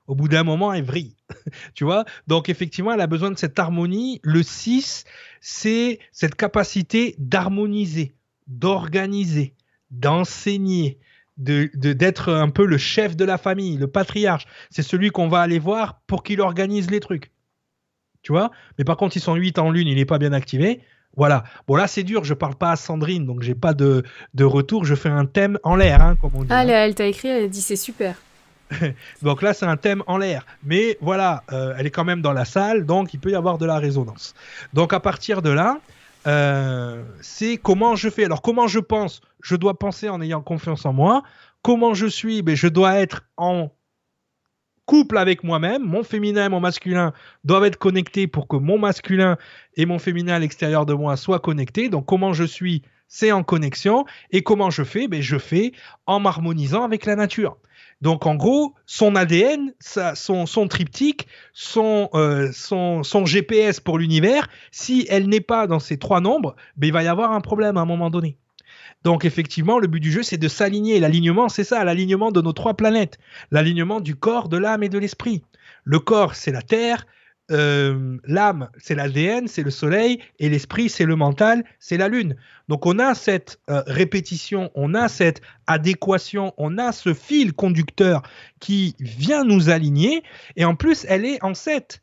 Au 0.07 0.15
bout 0.15 0.27
d'un 0.27 0.43
moment, 0.43 0.73
elle 0.73 0.83
vrille. 0.83 1.15
tu 1.75 1.85
vois? 1.85 2.03
Donc 2.27 2.49
effectivement, 2.49 2.91
elle 2.91 2.99
a 2.99 3.07
besoin 3.07 3.31
de 3.31 3.37
cette 3.37 3.57
harmonie. 3.57 4.19
Le 4.23 4.43
6, 4.43 5.05
c'est 5.39 5.99
cette 6.11 6.35
capacité 6.35 7.15
d'harmoniser, 7.19 8.15
d'organiser, 8.47 9.55
d'enseigner, 9.91 10.99
de 11.37 11.69
d'être 11.73 12.31
un 12.31 12.49
peu 12.49 12.65
le 12.65 12.77
chef 12.77 13.15
de 13.15 13.25
la 13.25 13.37
famille, 13.37 13.77
le 13.77 13.87
patriarche. 13.87 14.45
C'est 14.69 14.83
celui 14.83 15.09
qu'on 15.09 15.27
va 15.27 15.41
aller 15.41 15.59
voir 15.59 16.01
pour 16.07 16.23
qu'il 16.23 16.41
organise 16.41 16.89
les 16.89 16.99
trucs. 16.99 17.31
Tu 18.21 18.31
vois? 18.31 18.51
Mais 18.77 18.85
par 18.85 18.97
contre, 18.97 19.17
ils 19.17 19.21
sont 19.21 19.35
8 19.35 19.59
en 19.59 19.69
lune, 19.69 19.87
il 19.87 19.95
n'est 19.95 20.05
pas 20.05 20.17
bien 20.17 20.33
activé. 20.33 20.81
Voilà. 21.15 21.43
Bon 21.67 21.75
là 21.75 21.87
c'est 21.87 22.03
dur, 22.03 22.23
je 22.23 22.33
parle 22.33 22.55
pas 22.55 22.71
à 22.71 22.75
Sandrine, 22.75 23.25
donc 23.25 23.43
j'ai 23.43 23.53
pas 23.53 23.73
de, 23.73 24.03
de, 24.33 24.43
retour. 24.43 24.85
Je 24.85 24.95
fais 24.95 25.09
un 25.09 25.25
thème 25.25 25.59
en 25.63 25.75
l'air, 25.75 26.01
hein, 26.01 26.15
comme 26.19 26.31
on 26.33 26.41
dit. 26.41 26.47
Ah, 26.49 26.59
hein. 26.59 26.67
elle, 26.67 26.95
t'a 26.95 27.05
écrit, 27.05 27.27
elle 27.27 27.45
a 27.45 27.47
dit 27.47 27.61
c'est 27.61 27.75
super. 27.75 28.15
donc 29.21 29.41
là 29.43 29.53
c'est 29.53 29.67
un 29.67 29.77
thème 29.77 30.01
en 30.07 30.17
l'air, 30.17 30.47
mais 30.63 30.97
voilà, 31.01 31.43
euh, 31.51 31.75
elle 31.77 31.85
est 31.85 31.91
quand 31.91 32.05
même 32.05 32.21
dans 32.21 32.33
la 32.33 32.45
salle, 32.45 32.85
donc 32.87 33.13
il 33.13 33.19
peut 33.19 33.29
y 33.29 33.35
avoir 33.35 33.59
de 33.59 33.67
la 33.67 33.77
résonance. 33.77 34.33
Donc 34.73 34.93
à 34.93 34.99
partir 34.99 35.43
de 35.43 35.51
là, 35.51 35.79
euh, 36.25 37.03
c'est 37.21 37.57
comment 37.57 37.95
je 37.95 38.09
fais. 38.09 38.25
Alors 38.25 38.41
comment 38.41 38.67
je 38.67 38.79
pense? 38.79 39.21
Je 39.43 39.55
dois 39.55 39.77
penser 39.77 40.09
en 40.09 40.21
ayant 40.21 40.41
confiance 40.41 40.85
en 40.85 40.93
moi. 40.93 41.21
Comment 41.61 41.93
je 41.93 42.07
suis 42.07 42.41
ben, 42.41 42.55
Je 42.55 42.67
dois 42.67 42.95
être 42.95 43.23
en 43.37 43.69
couple 44.85 45.17
avec 45.17 45.43
moi-même. 45.43 45.83
Mon 45.83 46.03
féminin 46.03 46.45
et 46.45 46.49
mon 46.49 46.59
masculin 46.59 47.13
doivent 47.43 47.65
être 47.65 47.77
connectés 47.77 48.27
pour 48.27 48.47
que 48.47 48.55
mon 48.55 48.79
masculin 48.79 49.37
et 49.75 49.85
mon 49.85 49.99
féminin 49.99 50.33
à 50.33 50.39
l'extérieur 50.39 50.85
de 50.85 50.93
moi 50.93 51.17
soient 51.17 51.39
connectés. 51.39 51.89
Donc 51.89 52.05
comment 52.05 52.33
je 52.33 52.45
suis 52.45 52.81
c'est 53.09 53.31
en 53.31 53.43
connexion. 53.43 54.05
Et 54.31 54.41
comment 54.41 54.71
je 54.71 54.83
fais 54.83 55.07
ben, 55.07 55.21
Je 55.21 55.37
fais 55.37 55.73
en 56.07 56.19
m'harmonisant 56.19 56.83
avec 56.83 57.05
la 57.05 57.15
nature. 57.15 57.57
Donc 58.01 58.25
en 58.25 58.35
gros, 58.35 58.73
son 58.85 59.15
ADN, 59.15 59.73
son, 59.79 60.67
triptyque, 60.67 61.27
euh, 61.77 62.51
son, 62.51 63.03
son, 63.03 63.25
GPS 63.25 63.79
pour 63.79 63.99
l'univers, 63.99 64.49
si 64.71 65.05
elle 65.09 65.29
n'est 65.29 65.41
pas 65.41 65.67
dans 65.67 65.79
ces 65.79 65.99
trois 65.99 66.21
nombres, 66.21 66.55
ben, 66.75 66.87
il 66.87 66.93
va 66.93 67.03
y 67.03 67.07
avoir 67.07 67.33
un 67.33 67.41
problème 67.41 67.77
à 67.77 67.81
un 67.81 67.85
moment 67.85 68.09
donné. 68.09 68.39
Donc 69.03 69.25
effectivement, 69.25 69.79
le 69.79 69.87
but 69.87 69.99
du 69.99 70.11
jeu, 70.11 70.23
c'est 70.23 70.37
de 70.37 70.47
s'aligner. 70.47 70.99
L'alignement, 70.99 71.49
c'est 71.49 71.63
ça, 71.63 71.83
l'alignement 71.83 72.31
de 72.31 72.41
nos 72.41 72.53
trois 72.53 72.75
planètes. 72.75 73.17
L'alignement 73.51 73.99
du 73.99 74.15
corps, 74.15 74.49
de 74.49 74.57
l'âme 74.57 74.83
et 74.83 74.89
de 74.89 74.97
l'esprit. 74.97 75.43
Le 75.83 75.99
corps, 75.99 76.35
c'est 76.35 76.51
la 76.51 76.61
Terre. 76.61 77.05
Euh, 77.51 78.17
l'âme, 78.23 78.69
c'est 78.77 78.95
l'ADN, 78.95 79.47
c'est 79.47 79.63
le 79.63 79.69
soleil, 79.69 80.19
et 80.39 80.49
l'esprit, 80.49 80.89
c'est 80.89 81.03
le 81.03 81.17
mental, 81.17 81.65
c'est 81.77 81.97
la 81.97 82.07
lune. 82.07 82.37
Donc 82.69 82.85
on 82.85 82.99
a 82.99 83.13
cette 83.15 83.59
euh, 83.69 83.83
répétition, 83.85 84.71
on 84.75 84.93
a 84.95 85.09
cette 85.09 85.41
adéquation, 85.67 86.53
on 86.57 86.77
a 86.77 86.93
ce 86.93 87.13
fil 87.13 87.51
conducteur 87.51 88.23
qui 88.61 88.95
vient 88.99 89.43
nous 89.43 89.69
aligner, 89.69 90.23
et 90.55 90.63
en 90.63 90.75
plus, 90.75 91.05
elle 91.09 91.25
est 91.25 91.43
en 91.43 91.53
7 91.53 92.01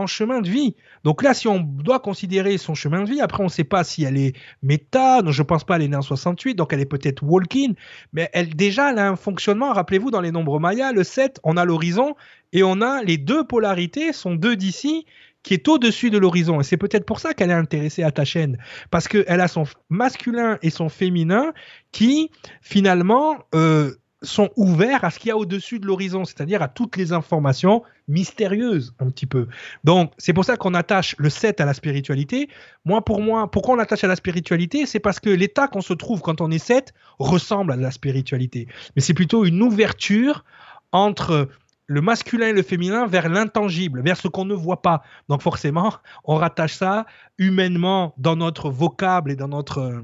en 0.00 0.06
chemin 0.06 0.40
de 0.40 0.48
vie. 0.48 0.74
Donc 1.04 1.22
là, 1.22 1.34
si 1.34 1.48
on 1.48 1.60
doit 1.60 2.00
considérer 2.00 2.58
son 2.58 2.74
chemin 2.74 3.02
de 3.02 3.08
vie, 3.10 3.20
après 3.20 3.42
on 3.42 3.46
ne 3.46 3.50
sait 3.50 3.64
pas 3.64 3.84
si 3.84 4.04
elle 4.04 4.16
est 4.16 4.34
méta, 4.62 5.22
donc 5.22 5.32
je 5.32 5.42
pense 5.42 5.64
pas 5.64 5.76
elle 5.76 5.82
est 5.82 5.88
née 5.88 5.96
en 5.96 6.02
68, 6.02 6.54
donc 6.54 6.72
elle 6.72 6.80
est 6.80 6.86
peut-être 6.86 7.22
walking, 7.22 7.74
mais 8.12 8.30
elle 8.32 8.54
déjà 8.54 8.90
elle 8.90 8.98
a 8.98 9.08
un 9.08 9.16
fonctionnement, 9.16 9.72
rappelez-vous 9.72 10.10
dans 10.10 10.20
les 10.20 10.32
nombres 10.32 10.58
mayas, 10.58 10.92
le 10.92 11.04
7, 11.04 11.40
on 11.44 11.56
a 11.56 11.64
l'horizon 11.64 12.14
et 12.52 12.62
on 12.62 12.80
a 12.80 13.02
les 13.02 13.18
deux 13.18 13.44
polarités, 13.44 14.12
sont 14.12 14.34
deux 14.34 14.56
d'ici 14.56 15.06
qui 15.42 15.54
est 15.54 15.68
au-dessus 15.68 16.10
de 16.10 16.18
l'horizon. 16.18 16.60
Et 16.60 16.64
c'est 16.64 16.76
peut-être 16.76 17.06
pour 17.06 17.20
ça 17.20 17.32
qu'elle 17.32 17.50
est 17.50 17.54
intéressée 17.54 18.02
à 18.02 18.10
ta 18.10 18.24
chaîne. 18.24 18.58
Parce 18.90 19.08
qu'elle 19.08 19.40
a 19.40 19.48
son 19.48 19.64
masculin 19.88 20.58
et 20.62 20.70
son 20.70 20.88
féminin 20.88 21.52
qui, 21.92 22.30
finalement, 22.60 23.38
euh, 23.54 23.94
sont 24.22 24.50
ouverts 24.56 25.04
à 25.04 25.10
ce 25.10 25.18
qu'il 25.18 25.28
y 25.28 25.30
a 25.30 25.36
au-dessus 25.36 25.78
de 25.78 25.86
l'horizon, 25.86 26.24
c'est-à-dire 26.24 26.62
à 26.62 26.68
toutes 26.68 26.96
les 26.96 27.12
informations 27.12 27.82
mystérieuses 28.08 28.94
un 28.98 29.10
petit 29.10 29.26
peu. 29.26 29.46
Donc 29.84 30.12
c'est 30.18 30.32
pour 30.32 30.44
ça 30.44 30.56
qu'on 30.56 30.74
attache 30.74 31.14
le 31.18 31.30
7 31.30 31.60
à 31.60 31.64
la 31.64 31.74
spiritualité. 31.74 32.48
Moi 32.84 33.04
pour 33.04 33.20
moi, 33.20 33.50
pourquoi 33.50 33.76
on 33.76 33.78
attache 33.78 34.04
à 34.04 34.08
la 34.08 34.16
spiritualité? 34.16 34.86
C'est 34.86 35.00
parce 35.00 35.20
que 35.20 35.30
l'état 35.30 35.68
qu'on 35.68 35.82
se 35.82 35.92
trouve 35.92 36.20
quand 36.20 36.40
on 36.40 36.50
est 36.50 36.58
7 36.58 36.92
ressemble 37.18 37.72
à 37.72 37.76
la 37.76 37.90
spiritualité. 37.90 38.66
Mais 38.96 39.02
c'est 39.02 39.14
plutôt 39.14 39.44
une 39.44 39.62
ouverture 39.62 40.44
entre 40.90 41.48
le 41.88 42.00
masculin 42.02 42.48
et 42.48 42.52
le 42.52 42.62
féminin 42.62 43.06
vers 43.06 43.28
l'intangible, 43.28 44.02
vers 44.02 44.16
ce 44.16 44.28
qu'on 44.28 44.44
ne 44.44 44.54
voit 44.54 44.82
pas. 44.82 45.02
Donc 45.28 45.42
forcément, 45.42 45.94
on 46.24 46.36
rattache 46.36 46.74
ça 46.74 47.06
humainement 47.38 48.14
dans 48.18 48.36
notre 48.36 48.70
vocable 48.70 49.30
et 49.32 49.36
dans 49.36 49.48
notre 49.48 49.78
euh, 49.78 50.02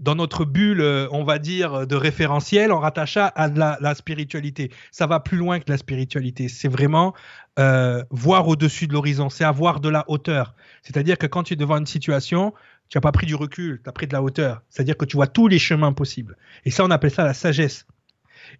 dans 0.00 0.14
notre 0.14 0.44
bulle, 0.44 0.80
euh, 0.80 1.06
on 1.12 1.22
va 1.22 1.38
dire, 1.38 1.86
de 1.86 1.94
référentiel, 1.94 2.72
on 2.72 2.80
rattache 2.80 3.14
ça 3.14 3.26
à 3.26 3.48
la, 3.48 3.94
spiritualité. 3.94 4.70
Ça 4.90 5.06
va 5.06 5.20
plus 5.20 5.36
loin 5.36 5.60
que 5.60 5.70
la 5.70 5.76
spiritualité. 5.76 6.48
C'est 6.48 6.68
vraiment 6.68 7.14
euh, 7.58 8.02
voir 8.10 8.48
au-dessus 8.48 8.86
de 8.86 8.94
l'horizon, 8.94 9.28
c'est 9.28 9.44
avoir 9.44 9.80
de 9.80 9.88
la 9.88 10.04
hauteur. 10.08 10.54
C'est-à-dire 10.82 11.18
que 11.18 11.26
quand 11.26 11.44
tu 11.44 11.52
es 11.52 11.56
devant 11.56 11.76
une 11.76 11.86
situation, 11.86 12.54
tu 12.88 12.96
n'as 12.96 13.02
pas 13.02 13.12
pris 13.12 13.26
du 13.26 13.34
recul, 13.34 13.80
tu 13.84 13.88
as 13.88 13.92
pris 13.92 14.06
de 14.06 14.12
la 14.12 14.22
hauteur. 14.22 14.62
C'est-à-dire 14.70 14.96
que 14.96 15.04
tu 15.04 15.16
vois 15.16 15.26
tous 15.26 15.46
les 15.46 15.58
chemins 15.58 15.92
possibles. 15.92 16.36
Et 16.64 16.70
ça, 16.70 16.84
on 16.84 16.90
appelle 16.90 17.10
ça 17.10 17.24
la 17.24 17.34
sagesse. 17.34 17.86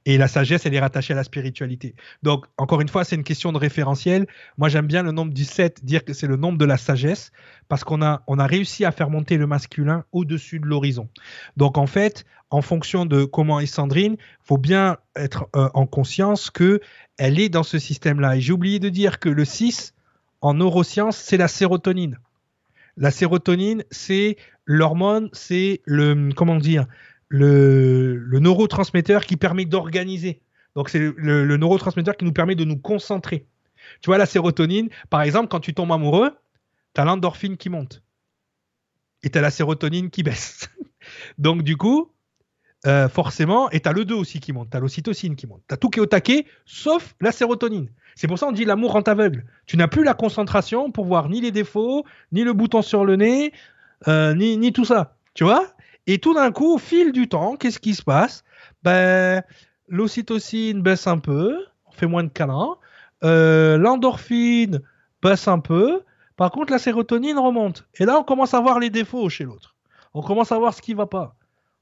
Et 0.06 0.18
la 0.18 0.28
sagesse, 0.28 0.66
elle 0.66 0.74
est 0.74 0.80
rattachée 0.80 1.12
à 1.12 1.16
la 1.16 1.24
spiritualité. 1.24 1.94
Donc, 2.22 2.46
encore 2.58 2.80
une 2.80 2.88
fois, 2.88 3.04
c'est 3.04 3.16
une 3.16 3.24
question 3.24 3.52
de 3.52 3.58
référentiel. 3.58 4.26
Moi, 4.56 4.68
j'aime 4.68 4.86
bien 4.86 5.02
le 5.02 5.12
nombre 5.12 5.32
du 5.32 5.44
7, 5.44 5.84
dire 5.84 6.04
que 6.04 6.12
c'est 6.12 6.26
le 6.26 6.36
nombre 6.36 6.58
de 6.58 6.64
la 6.64 6.76
sagesse, 6.76 7.32
parce 7.70 7.84
qu'on 7.84 8.02
a, 8.02 8.22
on 8.26 8.38
a 8.38 8.46
réussi 8.46 8.84
à 8.84 8.90
faire 8.90 9.08
monter 9.08 9.36
le 9.36 9.46
masculin 9.46 10.04
au-dessus 10.12 10.58
de 10.58 10.66
l'horizon. 10.66 11.08
Donc, 11.56 11.78
en 11.78 11.86
fait, 11.86 12.26
en 12.50 12.62
fonction 12.62 13.06
de 13.06 13.24
comment 13.24 13.60
est 13.60 13.66
Sandrine, 13.66 14.16
faut 14.42 14.58
bien 14.58 14.98
être 15.14 15.48
euh, 15.54 15.70
en 15.72 15.86
conscience 15.86 16.50
que 16.50 16.80
elle 17.16 17.38
est 17.38 17.48
dans 17.48 17.62
ce 17.62 17.78
système-là. 17.78 18.36
Et 18.36 18.40
j'ai 18.40 18.52
oublié 18.52 18.80
de 18.80 18.88
dire 18.88 19.20
que 19.20 19.28
le 19.28 19.44
6, 19.44 19.94
en 20.40 20.54
neurosciences, 20.54 21.16
c'est 21.16 21.36
la 21.36 21.46
sérotonine. 21.46 22.18
La 22.96 23.12
sérotonine, 23.12 23.84
c'est 23.92 24.36
l'hormone, 24.64 25.30
c'est 25.32 25.80
le 25.84 26.30
comment 26.34 26.56
dire 26.56 26.86
le, 27.28 28.16
le, 28.16 28.38
neurotransmetteur 28.40 29.24
qui 29.24 29.36
permet 29.36 29.64
d'organiser. 29.64 30.42
Donc 30.74 30.88
c'est 30.88 30.98
le, 30.98 31.56
neurotransmetteur 31.56 32.16
qui 32.16 32.24
nous 32.24 32.32
permet 32.32 32.56
de 32.56 32.64
nous 32.64 32.78
concentrer. 32.78 33.46
Tu 34.00 34.08
vois, 34.08 34.18
la 34.18 34.26
sérotonine, 34.26 34.88
par 35.08 35.22
exemple, 35.22 35.46
quand 35.46 35.60
tu 35.60 35.72
tombes 35.72 35.92
amoureux, 35.92 36.32
tu 36.94 37.00
as 37.00 37.04
l'endorphine 37.04 37.56
qui 37.56 37.68
monte. 37.68 38.02
Et 39.22 39.30
tu 39.30 39.38
as 39.38 39.42
la 39.42 39.50
sérotonine 39.50 40.10
qui 40.10 40.22
baisse. 40.22 40.70
Donc 41.38 41.62
du 41.62 41.76
coup, 41.76 42.12
euh, 42.86 43.08
forcément, 43.08 43.70
et 43.70 43.80
tu 43.80 43.88
as 43.88 43.92
le 43.92 44.04
2 44.04 44.14
aussi 44.14 44.40
qui 44.40 44.52
monte, 44.52 44.70
tu 44.70 44.76
as 44.76 44.80
l'ocytocine 44.80 45.36
qui 45.36 45.46
monte. 45.46 45.62
Tu 45.68 45.74
as 45.74 45.76
tout 45.76 45.90
qui 45.90 45.98
est 45.98 46.02
au 46.02 46.06
taquet, 46.06 46.46
sauf 46.64 47.14
la 47.20 47.32
sérotonine. 47.32 47.90
C'est 48.14 48.26
pour 48.26 48.38
ça 48.38 48.46
qu'on 48.46 48.52
dit 48.52 48.64
l'amour 48.64 48.92
rend 48.92 49.02
aveugle. 49.02 49.44
Tu 49.66 49.76
n'as 49.76 49.88
plus 49.88 50.04
la 50.04 50.14
concentration 50.14 50.90
pour 50.90 51.04
voir 51.04 51.28
ni 51.28 51.40
les 51.40 51.50
défauts, 51.50 52.04
ni 52.32 52.42
le 52.42 52.52
bouton 52.52 52.82
sur 52.82 53.04
le 53.04 53.16
nez, 53.16 53.52
euh, 54.08 54.34
ni, 54.34 54.56
ni 54.56 54.72
tout 54.72 54.84
ça. 54.84 55.16
Tu 55.34 55.44
vois? 55.44 55.74
Et 56.06 56.18
tout 56.18 56.34
d'un 56.34 56.50
coup, 56.52 56.74
au 56.74 56.78
fil 56.78 57.12
du 57.12 57.28
temps, 57.28 57.56
qu'est-ce 57.56 57.78
qui 57.78 57.94
se 57.94 58.02
passe? 58.02 58.44
Ben, 58.82 59.42
l'ocytocine 59.88 60.82
baisse 60.82 61.06
un 61.06 61.18
peu, 61.18 61.56
on 61.86 61.92
fait 61.92 62.06
moins 62.06 62.24
de 62.24 62.28
câlins. 62.28 62.76
Euh, 63.22 63.76
l'endorphine 63.76 64.80
baisse 65.22 65.46
un 65.48 65.58
peu. 65.58 66.02
Par 66.40 66.50
contre, 66.50 66.72
la 66.72 66.78
sérotonine 66.78 67.38
remonte. 67.38 67.86
Et 67.98 68.06
là, 68.06 68.18
on 68.18 68.22
commence 68.22 68.54
à 68.54 68.60
voir 68.60 68.78
les 68.78 68.88
défauts 68.88 69.28
chez 69.28 69.44
l'autre. 69.44 69.76
On 70.14 70.22
commence 70.22 70.50
à 70.52 70.58
voir 70.58 70.72
ce 70.72 70.80
qui 70.80 70.94
va 70.94 71.04
pas. 71.04 71.36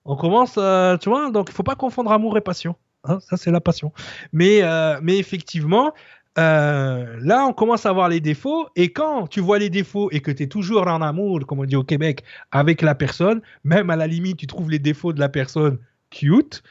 On 0.04 0.16
commence, 0.16 0.56
euh, 0.58 0.96
tu 0.96 1.08
vois, 1.08 1.30
donc 1.30 1.50
il 1.50 1.54
faut 1.54 1.62
pas 1.62 1.76
confondre 1.76 2.10
amour 2.10 2.36
et 2.36 2.40
passion. 2.40 2.74
Hein, 3.04 3.20
ça, 3.20 3.36
c'est 3.36 3.52
la 3.52 3.60
passion. 3.60 3.92
Mais, 4.32 4.64
euh, 4.64 4.98
mais 5.00 5.16
effectivement, 5.16 5.92
là, 6.34 7.46
on 7.46 7.52
commence 7.52 7.86
à 7.86 7.92
voir 7.92 8.08
les 8.08 8.18
défauts. 8.18 8.66
Et 8.74 8.92
quand 8.92 9.28
tu 9.28 9.38
vois 9.38 9.60
les 9.60 9.70
défauts 9.70 10.08
et 10.10 10.18
que 10.18 10.32
tu 10.32 10.42
es 10.42 10.48
toujours 10.48 10.88
en 10.88 11.02
amour, 11.02 11.38
comme 11.46 11.60
on 11.60 11.64
dit 11.64 11.76
au 11.76 11.84
Québec, 11.84 12.24
avec 12.50 12.82
la 12.82 12.96
personne, 12.96 13.42
même 13.62 13.90
à 13.90 13.94
la 13.96 14.08
limite, 14.08 14.38
tu 14.38 14.48
trouves 14.48 14.70
les 14.70 14.80
défauts 14.80 15.12
de 15.12 15.20
la 15.20 15.28
personne 15.28 15.78
cute, 16.10 16.64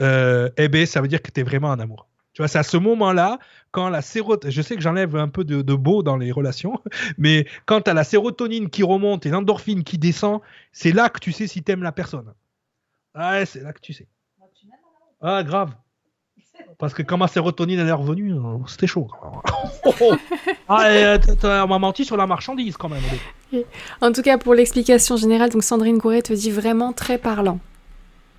euh, 0.00 0.48
eh 0.58 0.68
ben, 0.68 0.86
ça 0.86 1.00
veut 1.00 1.08
dire 1.08 1.20
que 1.20 1.32
tu 1.32 1.40
es 1.40 1.42
vraiment 1.42 1.70
en 1.70 1.80
amour. 1.80 2.06
Tu 2.32 2.40
vois, 2.40 2.48
c'est 2.48 2.58
à 2.58 2.62
ce 2.62 2.78
moment-là, 2.78 3.38
quand 3.72 3.88
la 3.90 4.00
sérotonine, 4.00 4.52
je 4.52 4.62
sais 4.62 4.74
que 4.74 4.80
j'enlève 4.80 5.16
un 5.16 5.28
peu 5.28 5.44
de, 5.44 5.74
beau 5.74 6.02
dans 6.02 6.16
les 6.16 6.32
relations, 6.32 6.80
mais 7.18 7.46
quand 7.66 7.82
tu 7.82 7.90
as 7.90 7.94
la 7.94 8.04
sérotonine 8.04 8.70
qui 8.70 8.82
remonte 8.82 9.26
et 9.26 9.30
l'endorphine 9.30 9.84
qui 9.84 9.98
descend, 9.98 10.40
c'est 10.72 10.92
là 10.92 11.10
que 11.10 11.18
tu 11.18 11.32
sais 11.32 11.46
si 11.46 11.62
tu 11.62 11.72
aimes 11.72 11.82
la 11.82 11.92
personne. 11.92 12.32
Ouais, 13.14 13.44
c'est 13.44 13.62
là 13.62 13.72
que 13.72 13.80
tu 13.80 13.92
sais. 13.92 14.06
Ah, 15.20 15.42
grave. 15.42 15.74
Parce 16.78 16.94
que 16.94 17.02
quand 17.02 17.16
ma 17.16 17.28
sérotonine 17.28 17.78
elle 17.78 17.88
est 17.88 17.92
revenue, 17.92 18.34
euh, 18.34 18.58
c'était 18.66 18.86
chaud. 18.86 19.08
ah, 20.68 20.86
euh, 20.86 21.18
on 21.44 21.68
m'a 21.68 21.78
menti 21.78 22.04
sur 22.04 22.16
la 22.16 22.26
marchandise 22.26 22.76
quand 22.76 22.88
même. 22.88 23.02
En 24.00 24.12
tout 24.12 24.22
cas, 24.22 24.38
pour 24.38 24.54
l'explication 24.54 25.16
générale, 25.16 25.50
donc 25.50 25.62
Sandrine 25.62 25.98
Gouret 25.98 26.22
te 26.22 26.32
dit 26.32 26.50
vraiment 26.50 26.92
très 26.92 27.18
parlant 27.18 27.60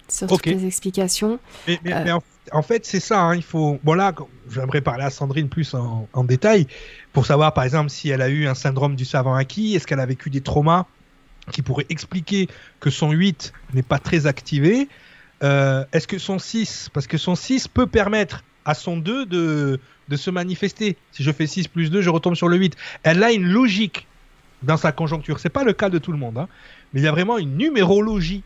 sur 0.07 0.27
toutes 0.27 0.45
les 0.45 0.65
explications. 0.65 1.39
Mais, 1.67 1.79
euh, 1.87 2.19
en, 2.51 2.61
fait, 2.61 2.85
c'est 2.85 2.99
ça. 2.99 3.21
Hein, 3.21 3.35
il 3.35 3.43
faut. 3.43 3.79
Bon 3.83 3.93
là, 3.93 4.13
j'aimerais 4.49 4.81
parler 4.81 5.03
à 5.03 5.09
Sandrine 5.09 5.49
plus 5.49 5.73
en, 5.73 6.23
détail 6.23 6.67
pour 7.11 7.25
savoir, 7.25 7.53
par 7.53 7.63
exemple, 7.63 7.89
si 7.89 8.09
elle 8.09 8.21
a 8.21 8.29
eu 8.29 8.47
un 8.47 8.55
syndrome 8.55 8.95
du 8.95 9.05
savant 9.05 9.35
acquis, 9.35 9.75
est-ce 9.75 9.87
qu'elle 9.87 9.99
a 9.99 10.05
vécu 10.05 10.29
des 10.29 10.41
traumas 10.41 10.85
qui 11.51 11.61
pourraient 11.61 11.85
expliquer 11.89 12.47
que 12.79 12.89
son 12.89 13.11
8 13.11 13.53
n'est 13.73 13.83
pas 13.83 13.99
très 13.99 14.27
activé. 14.27 14.87
Euh, 15.43 15.83
est-ce 15.91 16.07
que 16.07 16.17
son 16.17 16.39
6, 16.39 16.89
parce 16.93 17.05
que 17.05 17.17
son 17.17 17.35
6 17.35 17.67
peut 17.67 17.87
permettre 17.87 18.43
à 18.63 18.73
son 18.73 18.95
2 18.95 19.25
de, 19.25 19.79
de 20.07 20.15
se 20.15 20.29
manifester. 20.29 20.95
Si 21.11 21.23
je 21.23 21.31
fais 21.31 21.47
6 21.47 21.67
plus 21.67 21.89
2, 21.89 22.01
je 22.01 22.09
retombe 22.09 22.35
sur 22.35 22.47
le 22.47 22.57
8. 22.57 22.75
Elle 23.03 23.21
a 23.23 23.31
une 23.31 23.45
logique 23.45 24.07
dans 24.61 24.77
sa 24.77 24.91
conjoncture. 24.91 25.39
C'est 25.39 25.49
pas 25.49 25.63
le 25.63 25.73
cas 25.73 25.89
de 25.89 25.97
tout 25.97 26.11
le 26.11 26.17
monde, 26.17 26.37
hein, 26.37 26.47
mais 26.93 27.01
il 27.01 27.03
y 27.03 27.07
a 27.07 27.11
vraiment 27.11 27.37
une 27.37 27.57
numérologie 27.57 28.43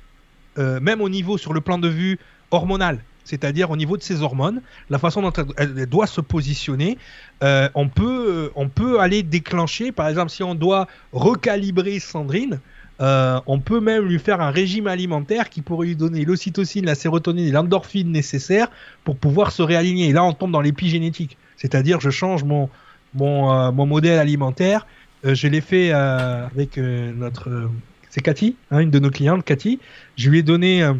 euh, 0.57 0.79
même 0.79 1.01
au 1.01 1.09
niveau 1.09 1.37
sur 1.37 1.53
le 1.53 1.61
plan 1.61 1.77
de 1.77 1.87
vue 1.87 2.19
hormonal, 2.51 2.99
c'est-à-dire 3.25 3.69
au 3.69 3.77
niveau 3.77 3.97
de 3.97 4.03
ses 4.03 4.21
hormones, 4.21 4.61
la 4.89 4.97
façon 4.97 5.21
dont 5.21 5.33
elle, 5.57 5.85
doit 5.85 6.07
se 6.07 6.21
positionner, 6.21 6.97
euh, 7.43 7.69
on, 7.75 7.89
peut, 7.89 8.25
euh, 8.27 8.49
on 8.55 8.69
peut 8.69 8.99
aller 8.99 9.21
déclencher, 9.21 9.91
par 9.91 10.07
exemple, 10.07 10.29
si 10.29 10.43
on 10.43 10.55
doit 10.55 10.87
recalibrer 11.11 11.99
Sandrine, 11.99 12.59
on 12.99 13.59
peut 13.59 13.79
même 13.79 14.05
lui 14.05 14.17
faire 14.17 14.41
un 14.41 14.49
régime 14.49 14.87
alimentaire 14.87 15.49
qui 15.49 15.61
pourrait 15.61 15.87
lui 15.87 15.95
donner 15.95 16.25
l'ocytocine, 16.25 16.85
la 16.85 16.95
sérotonine 16.95 17.45
et 17.45 17.51
l'endorphine 17.51 18.11
nécessaires 18.11 18.69
pour 19.03 19.17
pouvoir 19.17 19.51
se 19.51 19.61
réaligner. 19.61 20.07
Et 20.07 20.13
là, 20.13 20.23
on 20.23 20.33
tombe 20.33 20.51
dans 20.51 20.61
l'épigénétique, 20.61 21.37
c'est-à-dire 21.57 21.99
je 21.99 22.09
change 22.09 22.43
mon, 22.43 22.69
mon, 23.13 23.71
mon 23.71 23.85
modèle 23.85 24.17
alimentaire. 24.17 24.87
je 25.23 25.47
l'ai 25.47 25.61
fait 25.61 25.91
avec 25.91 26.77
notre 26.77 27.69
c'est 28.09 28.21
Cathy, 28.21 28.55
hein, 28.71 28.79
une 28.79 28.91
de 28.91 28.99
nos 28.99 29.09
clientes, 29.09 29.43
Cathy. 29.43 29.79
Je 30.15 30.29
lui 30.29 30.39
ai 30.39 30.43
donné 30.43 30.83
euh, 30.83 30.93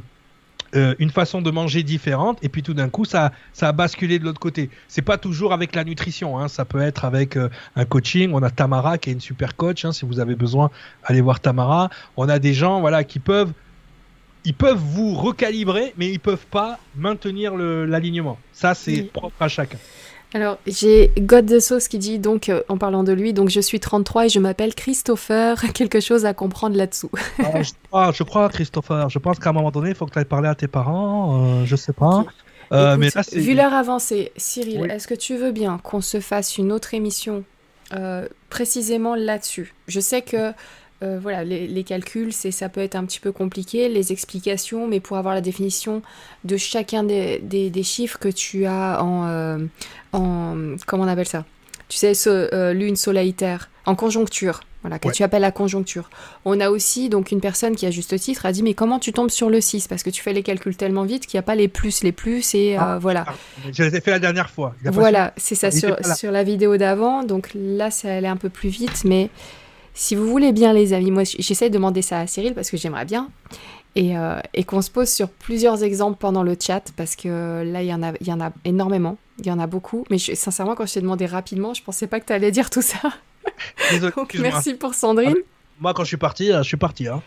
euh, 0.76 0.96
une 1.00 1.10
façon 1.10 1.42
de 1.42 1.50
manger 1.50 1.84
différente 1.84 2.40
et 2.42 2.50
puis 2.50 2.64
tout 2.64 2.74
d'un 2.74 2.90
coup 2.90 3.06
ça, 3.06 3.32
ça 3.54 3.70
a 3.70 3.72
basculé 3.72 4.20
de 4.20 4.26
l'autre 4.26 4.40
côté. 4.40 4.70
C'est 4.88 5.02
pas 5.02 5.18
toujours 5.18 5.54
avec 5.54 5.76
la 5.76 5.84
nutrition, 5.84 6.38
hein. 6.38 6.48
ça 6.48 6.66
peut 6.66 6.82
être 6.82 7.06
avec 7.06 7.38
euh, 7.38 7.50
un 7.76 7.86
coaching. 7.86 8.32
On 8.34 8.44
a 8.44 8.50
Tamara 8.50 8.98
qui 8.98 9.10
est 9.10 9.14
une 9.14 9.22
super 9.22 9.56
coach. 9.56 9.86
Hein. 9.86 9.92
si 9.92 10.06
vous 10.06 10.20
avez 10.20 10.36
besoin, 10.36 10.70
allez 11.04 11.22
voir 11.22 11.40
Tamara. 11.40 11.90
On 12.18 12.28
a 12.28 12.40
des 12.40 12.54
gens 12.54 12.82
voilà 12.82 13.04
qui 13.04 13.20
peuvent 13.20 13.54
ils 14.48 14.54
peuvent 14.54 14.78
vous 14.78 15.14
recalibrer, 15.14 15.94
mais 15.98 16.10
ils 16.10 16.22
peuvent 16.22 16.46
pas 16.50 16.80
maintenir 16.96 17.58
l'alignement. 17.58 18.38
Ça, 18.54 18.74
c'est 18.76 19.04
propre 19.12 19.42
à 19.42 19.50
chacun. 19.50 19.78
Alors, 20.38 20.60
j'ai 20.68 21.12
God 21.18 21.48
the 21.48 21.60
Sauce 21.60 21.88
qui 21.88 21.98
dit, 21.98 22.20
donc, 22.20 22.50
euh, 22.50 22.62
en 22.70 22.78
parlant 22.78 23.04
de 23.04 23.12
lui, 23.12 23.34
donc 23.34 23.50
je 23.50 23.60
suis 23.60 23.80
33 23.80 24.26
et 24.28 24.30
je 24.30 24.38
m'appelle 24.38 24.76
Christopher. 24.76 25.60
Quelque 25.74 26.00
chose 26.00 26.28
à 26.28 26.36
comprendre 26.36 26.78
là-dessous. 26.78 27.10
Ah, 27.92 28.12
je, 28.12 28.22
crois, 28.22 28.48
Christopher. 28.50 29.10
Je 29.10 29.18
pense 29.18 29.40
qu'à 29.40 29.50
un 29.50 29.54
moment 29.54 29.72
donné, 29.72 29.90
il 29.90 29.96
faut 29.96 30.06
que 30.06 30.12
tu 30.12 30.20
ailles 30.20 30.26
parler 30.26 30.48
à 30.48 30.54
tes 30.54 30.68
parents. 30.68 31.42
Euh, 31.42 31.66
je 31.66 31.76
sais 31.76 31.92
pas. 31.92 32.24
Euh, 32.72 32.98
mais 32.98 33.10
vu 33.34 33.56
l'heure 33.56 33.74
avancée, 33.74 34.32
Cyril, 34.38 34.92
est-ce 34.92 35.08
que 35.08 35.16
tu 35.16 35.38
veux 35.38 35.52
bien 35.52 35.80
qu'on 35.82 36.02
se 36.02 36.20
fasse 36.20 36.60
une 36.60 36.72
autre 36.72 36.94
émission 36.94 37.44
précisément 38.52 39.16
là-dessus? 39.16 39.74
Je 39.88 40.00
sais 40.00 40.22
que 40.22 40.54
euh, 41.04 41.20
voilà, 41.22 41.44
les, 41.44 41.84
calculs, 41.84 42.34
c'est, 42.34 42.50
ça 42.50 42.70
peut 42.70 42.82
être 42.82 42.96
un 42.96 43.06
petit 43.06 43.20
peu 43.20 43.32
compliqué, 43.32 43.88
les 43.88 44.12
explications, 44.12 44.88
mais 44.88 45.00
pour 45.00 45.18
avoir 45.18 45.36
la 45.36 45.42
définition 45.42 46.02
de 46.44 46.58
chacun 46.58 47.04
des, 47.04 47.40
des, 47.40 47.84
chiffres 47.84 48.18
que 48.18 48.30
tu 48.30 48.66
as 48.66 49.04
en, 49.04 49.28
euh, 49.28 49.60
en, 50.14 50.76
comment 50.86 51.04
on 51.04 51.08
appelle 51.08 51.28
ça? 51.28 51.46
Tu 51.90 51.98
sais, 51.98 52.14
euh, 52.28 52.74
lune, 52.74 52.96
soleil, 52.96 53.34
terre, 53.34 53.70
en 53.86 53.96
conjoncture, 53.96 54.62
voilà, 54.82 55.00
que 55.00 55.10
tu 55.10 55.24
appelles 55.24 55.42
la 55.42 55.52
conjoncture. 55.52 56.10
On 56.44 56.60
a 56.60 56.70
aussi, 56.70 57.08
donc, 57.08 57.32
une 57.32 57.40
personne 57.40 57.76
qui, 57.76 57.86
à 57.86 57.92
juste 57.92 58.18
titre, 58.20 58.46
a 58.46 58.52
dit, 58.52 58.62
mais 58.62 58.74
comment 58.74 59.00
tu 59.00 59.14
tombes 59.14 59.30
sur 59.30 59.50
le 59.50 59.62
6 59.62 59.88
Parce 59.88 60.04
que 60.04 60.10
tu 60.10 60.22
fais 60.22 60.34
les 60.34 60.44
calculs 60.44 60.76
tellement 60.76 61.04
vite 61.04 61.26
qu'il 61.26 61.38
n'y 61.38 61.40
a 61.40 61.44
pas 61.44 61.56
les 61.56 61.70
plus, 61.70 62.04
les 62.04 62.12
plus, 62.12 62.54
et 62.56 62.76
ah, 62.78 62.98
voilà. 63.00 63.26
Ah, 63.28 63.34
je 63.72 63.84
les 63.84 63.96
ai 63.96 64.02
fait 64.02 64.12
la 64.12 64.20
dernière 64.20 64.50
fois. 64.50 64.76
Voilà, 64.84 65.34
c'est 65.38 65.56
ça, 65.56 65.72
sur, 65.72 65.96
sur, 66.16 66.32
la 66.32 66.44
vidéo 66.44 66.76
d'avant, 66.76 67.24
donc 67.24 67.52
là, 67.56 67.90
ça 67.90 68.14
allait 68.14 68.28
un 68.28 68.38
peu 68.38 68.50
plus 68.50 68.70
vite, 68.70 69.04
mais... 69.06 69.30
Si 70.00 70.14
vous 70.14 70.28
voulez 70.28 70.52
bien, 70.52 70.74
les 70.74 70.94
amis, 70.94 71.10
moi 71.10 71.24
j'essaie 71.24 71.70
de 71.70 71.74
demander 71.74 72.04
ça 72.04 72.20
à 72.20 72.28
Cyril 72.28 72.54
parce 72.54 72.70
que 72.70 72.78
j'aimerais 72.78 73.06
bien. 73.06 73.32
Et, 73.98 74.16
euh, 74.16 74.40
et 74.54 74.64
qu'on 74.64 74.84
se 74.84 74.92
pose 74.92 75.10
sur 75.10 75.28
plusieurs 75.28 75.84
exemples 75.84 76.18
pendant 76.20 76.44
le 76.44 76.56
chat 76.60 76.92
parce 76.96 77.16
que 77.16 77.64
là, 77.64 77.82
il 77.82 77.88
y, 77.88 77.94
en 77.94 78.04
a, 78.04 78.12
il 78.22 78.28
y 78.28 78.32
en 78.32 78.40
a 78.40 78.52
énormément. 78.64 79.18
Il 79.40 79.48
y 79.48 79.52
en 79.52 79.58
a 79.58 79.66
beaucoup. 79.66 80.06
Mais 80.12 80.20
sincèrement, 80.20 80.76
quand 80.76 80.86
je 80.86 80.94
t'ai 80.94 81.02
demandé 81.02 81.26
rapidement, 81.26 81.74
je 81.74 81.82
pensais 81.82 82.06
pas 82.06 82.20
que 82.20 82.28
tu 82.28 82.34
allais 82.34 82.52
dire 82.52 82.70
tout 82.70 82.84
ça. 82.84 83.00
Donc, 84.16 84.36
merci 84.36 84.76
pour 84.76 84.94
Sandrine. 84.94 85.34
Ah, 85.36 85.42
moi, 85.80 85.94
quand 85.96 86.04
je 86.04 86.10
suis 86.10 86.18
parti, 86.18 86.52
euh, 86.52 86.60
je 86.60 86.68
suis 86.68 86.78
parti. 86.78 87.08
Hein. 87.08 87.24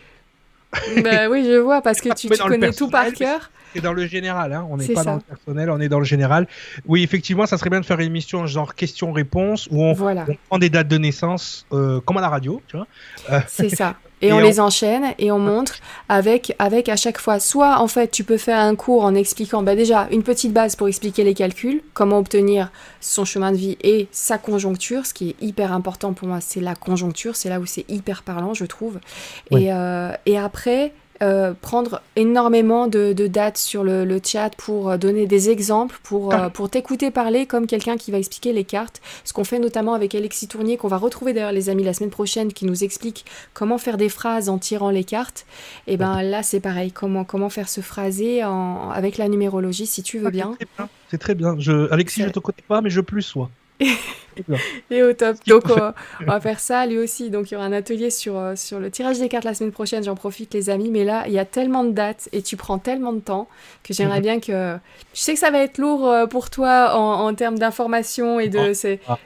bah 1.03 1.29
oui, 1.29 1.43
je 1.45 1.57
vois, 1.57 1.81
parce 1.81 1.99
que 1.99 2.07
tu, 2.15 2.29
tu 2.29 2.37
connais 2.37 2.71
tout 2.71 2.89
par 2.89 3.11
cœur. 3.11 3.51
C'est 3.73 3.81
dans 3.81 3.93
le 3.93 4.05
général, 4.05 4.53
hein. 4.53 4.65
on 4.69 4.77
n'est 4.77 4.87
pas 4.87 5.03
dans 5.03 5.15
le 5.15 5.21
personnel, 5.21 5.69
on 5.69 5.79
est 5.79 5.89
dans 5.89 5.99
le 5.99 6.05
général. 6.05 6.47
Oui, 6.85 7.03
effectivement, 7.03 7.45
ça 7.45 7.57
serait 7.57 7.69
bien 7.69 7.79
de 7.79 7.85
faire 7.85 7.99
une 7.99 8.07
émission 8.07 8.45
genre 8.45 8.75
questions-réponses 8.75 9.67
où 9.71 9.81
on, 9.83 9.93
prend 9.93 10.57
des 10.59 10.69
dates 10.69 10.89
de 10.89 10.97
naissance, 10.97 11.65
euh, 11.71 12.01
comme 12.01 12.17
à 12.17 12.21
la 12.21 12.29
radio, 12.29 12.61
tu 12.67 12.77
vois. 12.77 12.87
Euh, 13.29 13.39
c'est 13.47 13.69
ça. 13.69 13.95
Et, 14.21 14.31
on, 14.33 14.39
les 14.39 14.59
enchaîne 14.59 15.13
et 15.17 15.31
on 15.31 15.39
montre 15.39 15.75
avec, 16.09 16.55
avec 16.59 16.89
à 16.89 16.95
chaque 16.95 17.19
fois, 17.19 17.39
soit 17.39 17.79
en 17.79 17.87
fait 17.87 18.11
tu 18.11 18.23
peux 18.23 18.37
faire 18.37 18.59
un 18.59 18.75
cours 18.75 19.03
en 19.03 19.15
expliquant 19.15 19.63
bah 19.63 19.75
déjà 19.75 20.07
une 20.11 20.23
petite 20.23 20.53
base 20.53 20.75
pour 20.75 20.87
expliquer 20.87 21.23
les 21.23 21.33
calculs, 21.33 21.81
comment 21.93 22.19
obtenir 22.19 22.71
son 22.99 23.25
chemin 23.25 23.51
de 23.51 23.57
vie 23.57 23.77
et 23.83 24.07
sa 24.11 24.37
conjoncture, 24.37 25.05
ce 25.05 25.13
qui 25.13 25.29
est 25.29 25.35
hyper 25.41 25.73
important 25.73 26.13
pour 26.13 26.27
moi, 26.27 26.39
c'est 26.41 26.61
la 26.61 26.75
conjoncture, 26.75 27.35
c'est 27.35 27.49
là 27.49 27.59
où 27.59 27.65
c'est 27.65 27.89
hyper 27.89 28.23
parlant 28.23 28.53
je 28.53 28.65
trouve. 28.65 28.99
Et, 29.51 29.73
euh, 29.73 30.11
et 30.25 30.37
après, 30.37 30.93
euh, 31.21 31.53
prendre 31.59 32.01
énormément 32.15 32.87
de, 32.87 33.13
dates 33.27 33.57
sur 33.57 33.83
le, 33.83 34.19
chat 34.23 34.49
pour 34.57 34.89
euh, 34.89 34.97
donner 34.97 35.27
des 35.27 35.49
exemples, 35.49 35.99
pour, 36.03 36.33
euh, 36.33 36.49
pour 36.49 36.69
t'écouter 36.69 37.11
parler 37.11 37.45
comme 37.45 37.67
quelqu'un 37.67 37.95
qui 37.97 38.11
va 38.11 38.17
expliquer 38.17 38.53
les 38.53 38.63
cartes. 38.63 39.01
Ce 39.23 39.31
qu'on 39.31 39.43
fait 39.43 39.59
notamment 39.59 39.93
avec 39.93 40.15
Alexis 40.15 40.47
Tournier, 40.47 40.77
qu'on 40.77 40.87
va 40.87 40.97
retrouver 40.97 41.33
d'ailleurs 41.33 41.51
les 41.51 41.69
amis 41.69 41.83
la 41.83 41.93
semaine 41.93 42.09
prochaine, 42.09 42.53
qui 42.53 42.65
nous 42.65 42.83
explique 42.83 43.25
comment 43.53 43.77
faire 43.77 43.97
des 43.97 44.09
phrases 44.09 44.49
en 44.49 44.57
tirant 44.57 44.89
les 44.89 45.03
cartes. 45.03 45.45
Et 45.85 45.97
ben 45.97 46.23
là 46.23 46.41
c'est 46.41 46.59
pareil, 46.59 46.91
comment, 46.91 47.23
comment 47.23 47.49
faire 47.49 47.69
ce 47.69 47.81
phrasé 47.81 48.43
en, 48.43 48.89
avec 48.89 49.17
la 49.17 49.27
numérologie 49.27 49.85
si 49.85 50.01
tu 50.01 50.17
veux 50.17 50.27
ah, 50.27 50.31
bien. 50.31 50.57
C'est 51.09 51.19
très 51.19 51.35
bien. 51.35 51.55
Je, 51.59 51.91
Alexis, 51.91 52.23
je 52.23 52.29
te 52.29 52.39
connais 52.39 52.63
pas, 52.67 52.81
mais 52.81 52.89
je 52.89 53.01
plus 53.01 53.21
sois. 53.21 53.49
Et 54.89 55.03
au 55.03 55.13
top. 55.13 55.37
Donc, 55.47 55.63
on, 56.21 56.25
va 56.25 56.39
faire 56.39 56.59
ça 56.59 56.85
lui 56.85 56.97
aussi. 56.97 57.29
Donc, 57.29 57.51
il 57.51 57.55
y 57.55 57.57
aura 57.57 57.65
un 57.65 57.71
atelier 57.71 58.09
sur, 58.09 58.37
euh, 58.37 58.55
sur 58.55 58.79
le 58.79 58.89
tirage 58.91 59.19
des 59.19 59.29
cartes 59.29 59.45
la 59.45 59.53
semaine 59.53 59.71
prochaine. 59.71 60.03
J'en 60.03 60.15
profite, 60.15 60.53
les 60.53 60.69
amis. 60.69 60.89
Mais 60.89 61.03
là, 61.03 61.23
il 61.27 61.33
y 61.33 61.39
a 61.39 61.45
tellement 61.45 61.83
de 61.83 61.91
dates 61.91 62.29
et 62.31 62.41
tu 62.41 62.57
prends 62.57 62.79
tellement 62.79 63.13
de 63.13 63.19
temps 63.19 63.47
que 63.83 63.93
j'aimerais 63.93 64.17
mhm. 64.17 64.23
bien 64.23 64.39
que. 64.39 64.77
Je 65.13 65.19
sais 65.19 65.33
que 65.33 65.39
ça 65.39 65.51
va 65.51 65.59
être 65.59 65.77
lourd 65.77 66.07
euh, 66.07 66.27
pour 66.27 66.49
toi 66.49 66.95
en, 66.95 67.27
en 67.27 67.33
termes 67.33 67.59
d'information 67.59 68.39
et 68.39 68.49
de. 68.49 68.73
Ah. 69.07 69.17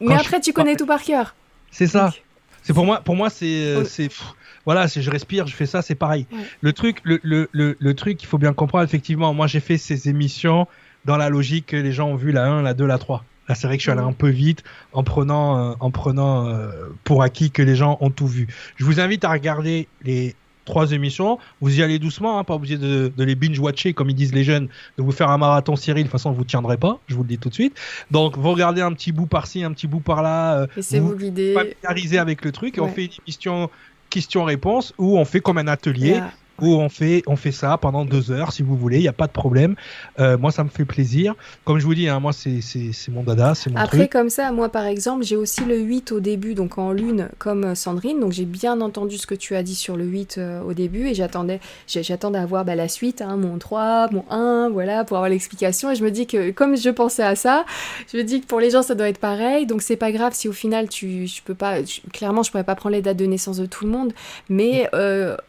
Mais 0.00 0.14
après, 0.14 0.40
tu 0.40 0.52
connais 0.52 0.76
tout 0.76 0.86
par 0.86 1.02
cœur. 1.02 1.34
C'est 1.70 1.86
ça. 1.86 2.12
C'est 2.62 2.72
pour 2.72 2.84
moi, 2.84 3.00
pour 3.00 3.16
moi, 3.16 3.30
c'est, 3.30 3.46
euh, 3.46 3.84
c'est, 3.84 4.10
voilà, 4.66 4.88
si 4.88 5.02
je 5.02 5.10
respire, 5.10 5.46
je 5.46 5.54
fais 5.54 5.66
ça, 5.66 5.82
c'est 5.82 5.94
pareil. 5.94 6.26
Le 6.60 6.72
truc, 6.72 6.98
le, 7.04 7.18
le, 7.22 7.48
le, 7.52 7.76
le 7.78 7.94
truc, 7.94 8.22
il 8.22 8.26
faut 8.26 8.38
bien 8.38 8.52
comprendre, 8.52 8.84
effectivement, 8.84 9.32
moi, 9.32 9.46
j'ai 9.46 9.60
fait 9.60 9.78
ces 9.78 10.08
émissions 10.08 10.66
dans 11.04 11.16
la 11.16 11.30
logique 11.30 11.66
que 11.66 11.76
les 11.76 11.92
gens 11.92 12.08
ont 12.08 12.16
vu 12.16 12.32
la 12.32 12.44
1, 12.44 12.62
la 12.62 12.74
2, 12.74 12.86
la 12.86 12.98
3. 12.98 13.24
Là, 13.50 13.56
c'est 13.56 13.66
vrai 13.66 13.78
que 13.78 13.80
je 13.80 13.90
suis 13.90 13.90
allé 13.90 14.00
un 14.00 14.12
peu 14.12 14.28
vite 14.28 14.62
en 14.92 15.02
prenant, 15.02 15.58
euh, 15.58 15.74
en 15.80 15.90
prenant 15.90 16.46
euh, 16.46 16.70
pour 17.02 17.24
acquis 17.24 17.50
que 17.50 17.62
les 17.62 17.74
gens 17.74 17.98
ont 18.00 18.10
tout 18.10 18.28
vu. 18.28 18.46
Je 18.76 18.84
vous 18.84 19.00
invite 19.00 19.24
à 19.24 19.30
regarder 19.32 19.88
les 20.04 20.36
trois 20.66 20.92
émissions. 20.92 21.36
Vous 21.60 21.80
y 21.80 21.82
allez 21.82 21.98
doucement, 21.98 22.38
hein, 22.38 22.44
pas 22.44 22.54
obligé 22.54 22.78
de, 22.78 23.10
de 23.14 23.24
les 23.24 23.34
binge-watcher 23.34 23.92
comme 23.92 24.08
ils 24.08 24.14
disent 24.14 24.32
les 24.32 24.44
jeunes, 24.44 24.68
de 24.98 25.02
vous 25.02 25.10
faire 25.10 25.30
un 25.30 25.38
marathon 25.38 25.74
Cyril. 25.74 26.04
De 26.04 26.08
toute 26.08 26.12
façon, 26.12 26.30
vous 26.30 26.44
tiendrez 26.44 26.76
pas, 26.76 27.00
je 27.08 27.16
vous 27.16 27.22
le 27.22 27.28
dis 27.28 27.38
tout 27.38 27.48
de 27.48 27.54
suite. 27.54 27.76
Donc, 28.12 28.38
vous 28.38 28.52
regardez 28.52 28.82
un 28.82 28.92
petit 28.92 29.10
bout 29.10 29.26
par-ci, 29.26 29.64
un 29.64 29.72
petit 29.72 29.88
bout 29.88 29.98
par-là. 29.98 30.60
Euh, 30.60 30.66
Laissez-vous 30.76 31.08
vous 31.08 31.16
guider. 31.16 31.52
Familiariser 31.52 32.18
avec 32.18 32.44
le 32.44 32.52
truc 32.52 32.78
et 32.78 32.80
on 32.80 32.86
fait 32.86 33.06
une 33.06 33.12
émission 33.26 33.68
question-réponse 34.10 34.94
où 34.96 35.18
on 35.18 35.24
fait 35.24 35.40
comme 35.40 35.58
un 35.58 35.66
atelier 35.66 36.20
où 36.60 36.74
on 36.74 36.88
fait, 36.88 37.22
on 37.26 37.36
fait 37.36 37.52
ça 37.52 37.78
pendant 37.78 38.04
deux 38.04 38.30
heures, 38.30 38.52
si 38.52 38.62
vous 38.62 38.76
voulez, 38.76 38.98
il 38.98 39.02
n'y 39.02 39.08
a 39.08 39.12
pas 39.12 39.26
de 39.26 39.32
problème. 39.32 39.74
Euh, 40.18 40.38
moi, 40.38 40.50
ça 40.50 40.64
me 40.64 40.68
fait 40.68 40.84
plaisir. 40.84 41.34
Comme 41.64 41.78
je 41.78 41.86
vous 41.86 41.94
dis, 41.94 42.08
hein, 42.08 42.20
moi, 42.20 42.32
c'est 42.32 42.60
mon 43.10 43.22
dada, 43.22 43.54
c'est 43.54 43.70
mon 43.70 43.76
Après, 43.76 44.08
comme 44.08 44.30
ça, 44.30 44.52
moi, 44.52 44.68
par 44.68 44.86
exemple, 44.86 45.24
j'ai 45.24 45.36
aussi 45.36 45.64
le 45.64 45.78
8 45.78 46.12
au 46.12 46.20
début, 46.20 46.54
donc 46.54 46.78
en 46.78 46.92
lune, 46.92 47.28
comme 47.38 47.64
euh, 47.64 47.74
Sandrine. 47.74 48.20
Donc, 48.20 48.32
j'ai 48.32 48.44
bien 48.44 48.80
entendu 48.80 49.16
ce 49.18 49.26
que 49.26 49.34
tu 49.34 49.54
as 49.54 49.62
dit 49.62 49.74
sur 49.74 49.96
le 49.96 50.04
8 50.04 50.36
euh, 50.38 50.62
au 50.62 50.74
début 50.74 51.08
et 51.08 51.14
j'attendais 51.14 51.60
j'attendais 51.86 52.38
à 52.38 52.46
voir 52.46 52.64
bah, 52.64 52.74
la 52.74 52.88
suite, 52.88 53.22
hein, 53.22 53.36
mon 53.36 53.58
3, 53.58 54.10
mon 54.12 54.24
1, 54.30 54.70
voilà, 54.70 55.04
pour 55.04 55.16
avoir 55.16 55.30
l'explication. 55.30 55.90
Et 55.90 55.94
je 55.94 56.04
me 56.04 56.10
dis 56.10 56.26
que, 56.26 56.50
comme 56.50 56.76
je 56.76 56.90
pensais 56.90 57.22
à 57.22 57.36
ça, 57.36 57.64
je 58.12 58.18
me 58.18 58.22
dis 58.22 58.40
que 58.40 58.46
pour 58.46 58.60
les 58.60 58.70
gens, 58.70 58.82
ça 58.82 58.94
doit 58.94 59.08
être 59.08 59.18
pareil. 59.18 59.66
Donc, 59.66 59.82
c'est 59.82 59.96
pas 59.96 60.12
grave 60.12 60.32
si 60.34 60.48
au 60.48 60.52
final, 60.52 60.88
tu, 60.88 61.26
je 61.26 61.42
peux 61.42 61.54
pas, 61.54 61.76
clairement, 62.12 62.42
je 62.42 62.50
pourrais 62.50 62.64
pas 62.64 62.74
prendre 62.74 62.94
les 62.94 63.02
dates 63.02 63.16
de 63.16 63.26
naissance 63.26 63.56
de 63.56 63.66
tout 63.66 63.84
le 63.84 63.90
monde, 63.90 64.12
mais 64.48 64.88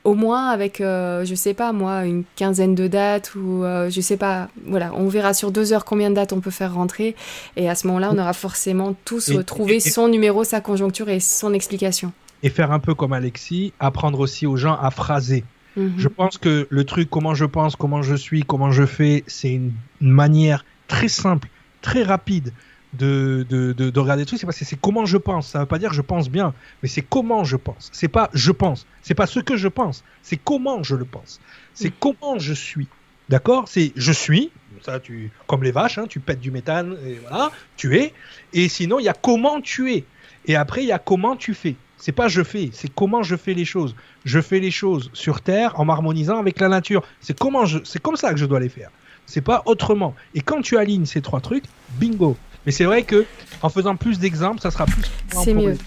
au 0.03 0.13
moins 0.13 0.49
avec 0.49 0.81
euh, 1.01 1.25
je 1.25 1.35
sais 1.35 1.53
pas 1.53 1.73
moi, 1.73 2.05
une 2.05 2.23
quinzaine 2.35 2.75
de 2.75 2.87
dates 2.87 3.35
ou 3.35 3.63
euh, 3.63 3.89
je 3.89 4.01
sais 4.01 4.17
pas. 4.17 4.49
Voilà, 4.65 4.91
on 4.95 5.07
verra 5.07 5.33
sur 5.33 5.51
deux 5.51 5.73
heures 5.73 5.85
combien 5.85 6.09
de 6.09 6.15
dates 6.15 6.33
on 6.33 6.39
peut 6.39 6.51
faire 6.51 6.73
rentrer 6.73 7.15
et 7.57 7.69
à 7.69 7.75
ce 7.75 7.87
moment-là, 7.87 8.11
on 8.13 8.17
aura 8.17 8.33
forcément 8.33 8.95
tous 9.05 9.31
trouvé 9.45 9.79
son 9.79 10.07
numéro, 10.07 10.43
sa 10.43 10.61
conjoncture 10.61 11.09
et 11.09 11.19
son 11.19 11.53
explication. 11.53 12.11
Et 12.43 12.49
faire 12.49 12.71
un 12.71 12.79
peu 12.79 12.95
comme 12.95 13.13
Alexis, 13.13 13.73
apprendre 13.79 14.19
aussi 14.19 14.47
aux 14.47 14.57
gens 14.57 14.77
à 14.81 14.89
phraser. 14.91 15.43
Mhm. 15.75 15.93
Je 15.97 16.07
pense 16.07 16.37
que 16.37 16.67
le 16.69 16.83
truc, 16.85 17.09
comment 17.09 17.33
je 17.33 17.45
pense, 17.45 17.75
comment 17.75 18.01
je 18.01 18.15
suis, 18.15 18.43
comment 18.43 18.71
je 18.71 18.85
fais, 18.85 19.23
c'est 19.27 19.53
une 19.53 19.73
manière 19.99 20.65
très 20.87 21.07
simple, 21.07 21.47
très 21.81 22.03
rapide 22.03 22.51
de, 22.93 23.45
de, 23.49 23.71
de, 23.71 23.99
regarder 23.99 24.23
des 24.23 24.25
trucs, 24.25 24.39
c'est 24.39 24.45
parce 24.45 24.59
que 24.59 24.65
c'est 24.65 24.79
comment 24.79 25.05
je 25.05 25.17
pense. 25.17 25.47
Ça 25.47 25.59
veut 25.59 25.65
pas 25.65 25.79
dire 25.79 25.93
je 25.93 26.01
pense 26.01 26.29
bien, 26.29 26.53
mais 26.83 26.89
c'est 26.89 27.01
comment 27.01 27.43
je 27.43 27.55
pense. 27.55 27.89
C'est 27.93 28.07
pas 28.07 28.29
je 28.33 28.51
pense. 28.51 28.85
C'est 29.01 29.13
pas 29.13 29.27
ce 29.27 29.39
que 29.39 29.55
je 29.55 29.67
pense. 29.67 30.03
C'est 30.21 30.37
comment 30.37 30.83
je 30.83 30.95
le 30.95 31.05
pense. 31.05 31.39
C'est 31.73 31.89
mm. 31.89 31.99
comment 31.99 32.39
je 32.39 32.53
suis. 32.53 32.87
D'accord? 33.29 33.67
C'est 33.67 33.93
je 33.95 34.11
suis. 34.11 34.51
Ça, 34.81 34.99
tu, 34.99 35.31
comme 35.47 35.63
les 35.63 35.71
vaches, 35.71 35.99
hein, 35.99 36.05
tu 36.09 36.19
pètes 36.19 36.39
du 36.39 36.49
méthane, 36.49 36.97
et 37.05 37.19
voilà, 37.21 37.51
tu 37.77 37.95
es. 37.97 38.13
Et 38.51 38.67
sinon, 38.67 38.99
il 38.99 39.03
y 39.03 39.09
a 39.09 39.13
comment 39.13 39.61
tu 39.61 39.93
es. 39.93 40.05
Et 40.45 40.55
après, 40.55 40.83
il 40.83 40.87
y 40.87 40.91
a 40.91 40.99
comment 40.99 41.35
tu 41.35 41.53
fais. 41.53 41.75
C'est 41.97 42.11
pas 42.11 42.27
je 42.27 42.41
fais, 42.41 42.71
c'est 42.73 42.91
comment 42.91 43.21
je 43.21 43.35
fais 43.35 43.53
les 43.53 43.63
choses. 43.63 43.95
Je 44.25 44.41
fais 44.41 44.59
les 44.59 44.71
choses 44.71 45.11
sur 45.13 45.41
Terre 45.41 45.79
en 45.79 45.85
m'harmonisant 45.85 46.39
avec 46.39 46.59
la 46.59 46.67
nature. 46.67 47.03
C'est 47.19 47.37
comment 47.37 47.65
je, 47.65 47.77
c'est 47.83 48.01
comme 48.01 48.15
ça 48.15 48.31
que 48.31 48.39
je 48.39 48.45
dois 48.45 48.59
les 48.59 48.69
faire. 48.69 48.89
C'est 49.27 49.41
pas 49.41 49.61
autrement. 49.65 50.15
Et 50.33 50.41
quand 50.41 50.61
tu 50.61 50.77
alignes 50.77 51.05
ces 51.05 51.21
trois 51.21 51.41
trucs, 51.41 51.65
bingo, 51.99 52.37
mais 52.65 52.71
c'est 52.71 52.85
vrai 52.85 53.03
que 53.03 53.25
en 53.61 53.69
faisant 53.69 53.95
plus 53.95 54.19
d'exemples, 54.19 54.61
ça 54.61 54.71
sera 54.71 54.85
plus. 54.85 55.03
C'est 55.43 55.53
mieux. 55.53 55.77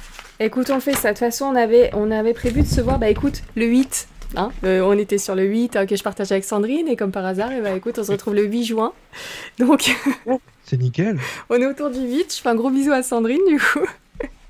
Écoute, 0.40 0.70
on 0.70 0.80
fait 0.80 0.94
ça. 0.94 1.08
De 1.08 1.14
toute 1.14 1.18
façon, 1.18 1.46
on 1.46 1.54
avait, 1.54 1.90
on 1.94 2.10
avait 2.10 2.34
prévu 2.34 2.62
de 2.62 2.66
se 2.66 2.80
voir. 2.80 2.98
Bah 2.98 3.08
écoute, 3.08 3.42
le 3.54 3.66
8. 3.66 4.08
Hein, 4.36 4.50
on 4.62 4.98
était 4.98 5.18
sur 5.18 5.36
le 5.36 5.44
8 5.44 5.76
euh, 5.76 5.86
que 5.86 5.94
je 5.94 6.02
partage 6.02 6.32
avec 6.32 6.42
Sandrine 6.42 6.88
et 6.88 6.96
comme 6.96 7.12
par 7.12 7.24
hasard, 7.24 7.52
et 7.52 7.58
eh 7.58 7.60
bah 7.60 7.70
écoute, 7.70 7.98
on 8.00 8.04
se 8.04 8.10
retrouve 8.10 8.34
le 8.34 8.44
8 8.44 8.64
juin. 8.64 8.92
Donc. 9.58 9.94
c'est 10.64 10.76
nickel. 10.76 11.18
on 11.48 11.54
est 11.56 11.66
autour 11.66 11.90
du 11.90 12.00
8. 12.00 12.34
Je 12.34 12.40
fais 12.42 12.48
un 12.48 12.56
gros 12.56 12.70
bisou 12.70 12.92
à 12.92 13.02
Sandrine 13.02 13.46
du 13.48 13.58
coup. 13.58 13.84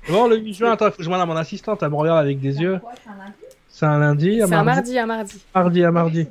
Bon, 0.07 0.27
le 0.27 0.37
8 0.37 0.53
juin, 0.53 0.71
attends, 0.71 0.85
il 0.85 0.91
faut 0.91 0.97
que 0.97 1.03
je 1.03 1.07
demande 1.07 1.21
à 1.21 1.25
mon 1.25 1.35
assistante, 1.35 1.81
elle 1.81 1.89
me 1.89 1.95
regarde 1.95 2.19
avec 2.19 2.39
des 2.39 2.61
yeux. 2.61 2.79
C'est 3.67 3.87
un 3.87 3.97
lundi? 3.97 4.35
C'est 4.37 4.53
un 4.53 4.63
mardi, 4.63 4.99
un 4.99 5.07
mardi. 5.07 5.41
Mardi, 5.55 5.83
un 5.83 5.91
mardi. 5.91 6.27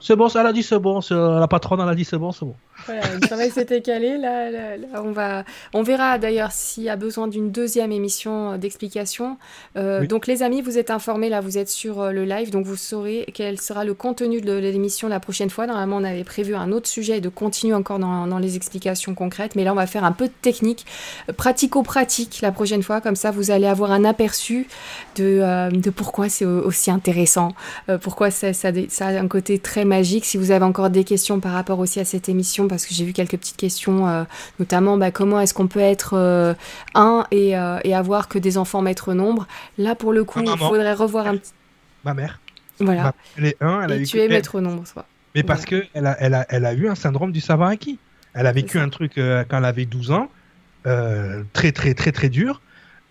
C'est 0.00 0.16
bon, 0.16 0.28
elle 0.28 0.46
a 0.46 0.52
dit 0.52 0.62
c'est 0.62 0.78
bon, 0.78 1.00
la 1.10 1.48
patronne 1.48 1.80
elle 1.80 1.88
a 1.88 1.94
dit 1.94 2.04
c'est 2.04 2.18
bon, 2.18 2.32
c'est 2.32 2.44
bon. 2.44 2.54
Voilà, 2.86 3.02
le 3.14 3.20
travail 3.20 3.50
s'était 3.50 3.82
calé. 3.82 4.16
Là, 4.18 4.50
on, 5.02 5.10
va, 5.10 5.44
on 5.74 5.82
verra 5.82 6.18
d'ailleurs 6.18 6.52
s'il 6.52 6.84
y 6.84 6.88
a 6.88 6.96
besoin 6.96 7.28
d'une 7.28 7.50
deuxième 7.50 7.92
émission 7.92 8.52
euh, 8.52 8.56
d'explication. 8.56 9.36
Euh, 9.76 10.06
donc 10.06 10.26
les 10.26 10.42
amis, 10.42 10.62
vous 10.62 10.78
êtes 10.78 10.90
informés, 10.90 11.28
là 11.28 11.40
vous 11.40 11.58
êtes 11.58 11.68
sur 11.68 12.00
euh, 12.00 12.12
le 12.12 12.24
live, 12.24 12.50
donc 12.50 12.64
vous 12.64 12.76
saurez 12.76 13.26
quel 13.34 13.60
sera 13.60 13.84
le 13.84 13.94
contenu 13.94 14.40
de 14.40 14.52
l'émission 14.52 15.08
la 15.08 15.20
prochaine 15.20 15.50
fois. 15.50 15.66
Normalement 15.66 15.96
on 15.96 16.04
avait 16.04 16.24
prévu 16.24 16.54
un 16.54 16.72
autre 16.72 16.88
sujet 16.88 17.20
de 17.20 17.28
continuer 17.28 17.74
encore 17.74 17.98
dans, 17.98 18.26
dans, 18.26 18.38
les 18.38 18.56
explications 18.56 19.14
concrètes, 19.14 19.56
mais 19.56 19.64
là 19.64 19.72
on 19.72 19.76
va 19.76 19.86
faire 19.86 20.04
un 20.04 20.12
peu 20.12 20.26
de 20.26 20.32
technique, 20.40 20.86
pratico-pratique 21.36 22.38
la 22.42 22.52
prochaine 22.52 22.82
fois, 22.82 23.00
comme 23.00 23.16
ça 23.16 23.30
vous 23.30 23.50
allez 23.50 23.66
avoir 23.66 23.90
un 23.90 24.04
aperçu 24.04 24.68
de, 25.16 25.70
de 25.70 25.90
pourquoi 25.90 26.28
c'est 26.28 26.44
aussi 26.44 26.90
intéressant, 26.90 27.52
pourquoi 28.00 28.30
ça, 28.30 28.52
ça, 28.52 28.70
ça 28.88 29.06
a 29.08 29.20
un 29.20 29.28
côté 29.28 29.58
très 29.58 29.84
magique. 29.88 30.24
Si 30.24 30.36
vous 30.36 30.52
avez 30.52 30.64
encore 30.64 30.90
des 30.90 31.02
questions 31.02 31.40
par 31.40 31.52
rapport 31.52 31.80
aussi 31.80 31.98
à 31.98 32.04
cette 32.04 32.28
émission, 32.28 32.68
parce 32.68 32.86
que 32.86 32.94
j'ai 32.94 33.04
vu 33.04 33.12
quelques 33.12 33.36
petites 33.36 33.56
questions, 33.56 34.08
euh, 34.08 34.24
notamment 34.60 34.96
bah, 34.96 35.10
comment 35.10 35.40
est-ce 35.40 35.54
qu'on 35.54 35.66
peut 35.66 35.80
être 35.80 36.14
euh, 36.14 36.54
un 36.94 37.26
euh, 37.32 37.80
et, 37.82 37.94
avoir 37.94 38.28
que 38.28 38.38
des 38.38 38.58
enfants 38.58 38.82
maître 38.82 39.14
nombre. 39.14 39.48
Là, 39.76 39.96
pour 39.96 40.12
le 40.12 40.22
coup, 40.22 40.40
il 40.40 40.56
faudrait 40.56 40.94
revoir 40.94 41.26
un 41.26 41.36
petit. 41.38 41.52
Ma 42.04 42.14
mère. 42.14 42.40
Voilà. 42.78 43.12
elle 43.36 43.46
est 43.46 43.56
un, 43.60 43.82
elle 43.82 43.92
a 43.92 43.96
et 43.96 44.02
tu 44.04 44.20
es 44.20 44.28
maître 44.28 44.60
nombre, 44.60 44.86
soit. 44.86 45.06
Mais 45.34 45.42
parce 45.42 45.64
que 45.64 45.80
qu'elle 45.92 46.06
a, 46.06 46.16
elle 46.20 46.34
a, 46.34 46.46
elle 46.48 46.64
a 46.64 46.72
eu 46.74 46.88
un 46.88 46.94
syndrome 46.94 47.32
du 47.32 47.40
savant 47.40 47.66
acquis. 47.66 47.98
Elle 48.34 48.46
a 48.46 48.52
vécu 48.52 48.78
un 48.78 48.88
truc 48.88 49.14
quand 49.16 49.58
elle 49.58 49.64
avait 49.64 49.86
12 49.86 50.12
ans, 50.12 50.30
très, 50.84 51.72
très, 51.72 51.94
très, 51.94 52.12
très 52.12 52.28
dur. 52.28 52.60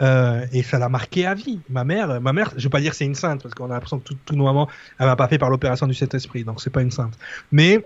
Et 0.01 0.63
ça 0.63 0.77
l'a 0.77 0.89
marqué 0.89 1.25
à 1.25 1.33
vie. 1.33 1.59
Ma 1.69 1.83
mère, 1.83 2.21
ma 2.21 2.33
mère, 2.33 2.53
je 2.55 2.63
vais 2.63 2.69
pas 2.69 2.81
dire 2.81 2.93
c'est 2.93 3.05
une 3.05 3.15
sainte 3.15 3.41
parce 3.41 3.55
qu'on 3.55 3.65
a 3.65 3.73
l'impression 3.73 3.99
que 3.99 4.03
tout, 4.03 4.17
tout 4.25 4.35
nos 4.35 4.45
mamans, 4.45 4.67
elle 4.99 5.07
m'a 5.07 5.15
pas 5.15 5.27
fait 5.27 5.37
par 5.37 5.49
l'opération 5.49 5.87
du 5.87 5.93
Saint-Esprit, 5.93 6.43
donc 6.43 6.61
c'est 6.61 6.69
pas 6.69 6.81
une 6.81 6.91
sainte. 6.91 7.17
Mais 7.51 7.83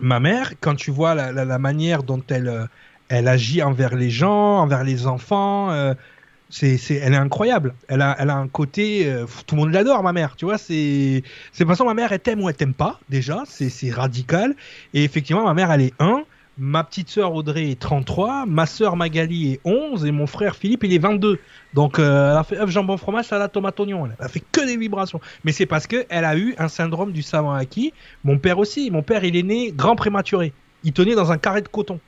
ma 0.00 0.20
mère, 0.20 0.52
quand 0.60 0.74
tu 0.74 0.90
vois 0.90 1.14
la, 1.14 1.58
manière 1.58 2.02
dont 2.02 2.22
elle, 2.28 2.48
euh, 2.48 2.66
elle 3.08 3.28
agit 3.28 3.62
envers 3.62 3.94
les 3.94 4.10
gens, 4.10 4.60
envers 4.60 4.84
les 4.84 5.06
enfants, 5.06 5.70
euh, 5.70 5.94
c'est, 6.50 6.78
elle 6.90 7.14
est 7.14 7.16
incroyable. 7.16 7.74
Elle 7.88 8.02
a, 8.02 8.16
elle 8.18 8.30
a 8.30 8.36
un 8.36 8.48
côté, 8.48 9.06
euh, 9.06 9.26
tout 9.46 9.54
le 9.54 9.62
monde 9.62 9.72
l'adore, 9.72 10.02
ma 10.02 10.12
mère. 10.12 10.36
Tu 10.36 10.44
vois, 10.44 10.58
c'est, 10.58 11.22
c'est 11.52 11.64
de 11.64 11.68
façon, 11.68 11.84
ma 11.84 11.94
mère, 11.94 12.12
elle 12.12 12.20
t'aime 12.20 12.42
ou 12.42 12.48
elle 12.48 12.56
t'aime 12.56 12.74
pas, 12.74 13.00
déjà. 13.08 13.42
C'est, 13.46 13.68
c'est 13.68 13.90
radical. 13.90 14.54
Et 14.94 15.04
effectivement, 15.04 15.44
ma 15.44 15.54
mère, 15.54 15.70
elle 15.70 15.82
est 15.82 15.94
un. 15.98 16.24
Ma 16.60 16.82
petite 16.82 17.08
sœur 17.08 17.34
Audrey 17.34 17.70
est 17.70 17.78
33, 17.78 18.44
ma 18.46 18.66
sœur 18.66 18.96
Magali 18.96 19.52
est 19.52 19.60
11 19.64 20.04
et 20.04 20.10
mon 20.10 20.26
frère 20.26 20.56
Philippe 20.56 20.82
il 20.82 20.92
est 20.92 20.98
22. 20.98 21.38
Donc 21.72 22.00
euh, 22.00 22.32
elle 22.32 22.36
a 22.36 22.42
fait 22.42 22.58
œuf 22.58 22.68
jambon 22.68 22.96
fromage, 22.96 23.26
salade 23.26 23.52
tomate 23.52 23.78
oignon. 23.78 24.06
Elle 24.06 24.24
a 24.24 24.28
fait 24.28 24.42
que 24.50 24.66
des 24.66 24.76
vibrations. 24.76 25.20
Mais 25.44 25.52
c'est 25.52 25.66
parce 25.66 25.86
que 25.86 26.04
elle 26.08 26.24
a 26.24 26.36
eu 26.36 26.56
un 26.58 26.66
syndrome 26.66 27.12
du 27.12 27.22
savant 27.22 27.52
acquis. 27.52 27.92
Mon 28.24 28.38
père 28.38 28.58
aussi. 28.58 28.90
Mon 28.90 29.04
père 29.04 29.22
il 29.22 29.36
est 29.36 29.44
né 29.44 29.70
grand 29.70 29.94
prématuré. 29.94 30.52
Il 30.82 30.92
tenait 30.92 31.14
dans 31.14 31.30
un 31.30 31.38
carré 31.38 31.62
de 31.62 31.68
coton. 31.68 32.00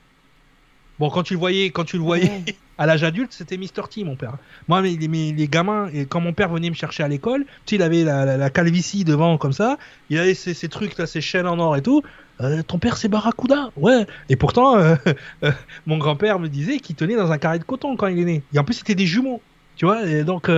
Bon 0.99 1.09
quand 1.09 1.23
tu 1.23 1.33
le 1.33 1.39
voyais, 1.39 1.69
quand 1.69 1.85
tu 1.85 1.95
le 1.95 2.03
voyais 2.03 2.43
à 2.77 2.85
l'âge 2.85 3.05
adulte, 3.05 3.31
c'était 3.31 3.55
Mr 3.55 3.87
T 3.89 4.03
mon 4.03 4.17
père. 4.17 4.33
Moi 4.67 4.81
les, 4.81 4.97
les 4.97 5.47
gamins, 5.47 5.87
et 5.93 6.05
quand 6.05 6.19
mon 6.19 6.33
père 6.33 6.49
venait 6.49 6.69
me 6.69 6.75
chercher 6.75 7.03
à 7.03 7.07
l'école, 7.07 7.45
tu 7.65 7.69
sais, 7.69 7.75
il 7.77 7.81
avait 7.81 8.03
la, 8.03 8.49
calvitie 8.49 9.05
devant 9.05 9.37
comme 9.37 9.53
ça. 9.53 9.77
Il 10.09 10.19
avait 10.19 10.33
ces, 10.33 10.53
ces 10.53 10.67
trucs 10.67 10.97
là, 10.97 11.07
ces 11.07 11.21
chaînes 11.21 11.47
en 11.47 11.57
or 11.57 11.77
et 11.77 11.81
tout. 11.81 12.03
Euh, 12.41 12.63
ton 12.63 12.79
père 12.79 12.97
c'est 12.97 13.07
Barracuda, 13.07 13.69
ouais. 13.77 14.05
Et 14.29 14.35
pourtant, 14.35 14.77
euh, 14.77 14.95
euh, 15.43 15.51
mon 15.85 15.97
grand-père 15.97 16.39
me 16.39 16.47
disait 16.47 16.79
qu'il 16.79 16.95
tenait 16.95 17.15
dans 17.15 17.31
un 17.31 17.37
carré 17.37 17.59
de 17.59 17.63
coton 17.63 17.95
quand 17.95 18.07
il 18.07 18.19
est 18.19 18.25
né. 18.25 18.43
Et 18.53 18.59
en 18.59 18.63
plus, 18.63 18.75
c'était 18.75 18.95
des 18.95 19.05
jumeaux, 19.05 19.41
tu 19.75 19.85
vois. 19.85 20.05
Et 20.05 20.23
donc, 20.23 20.49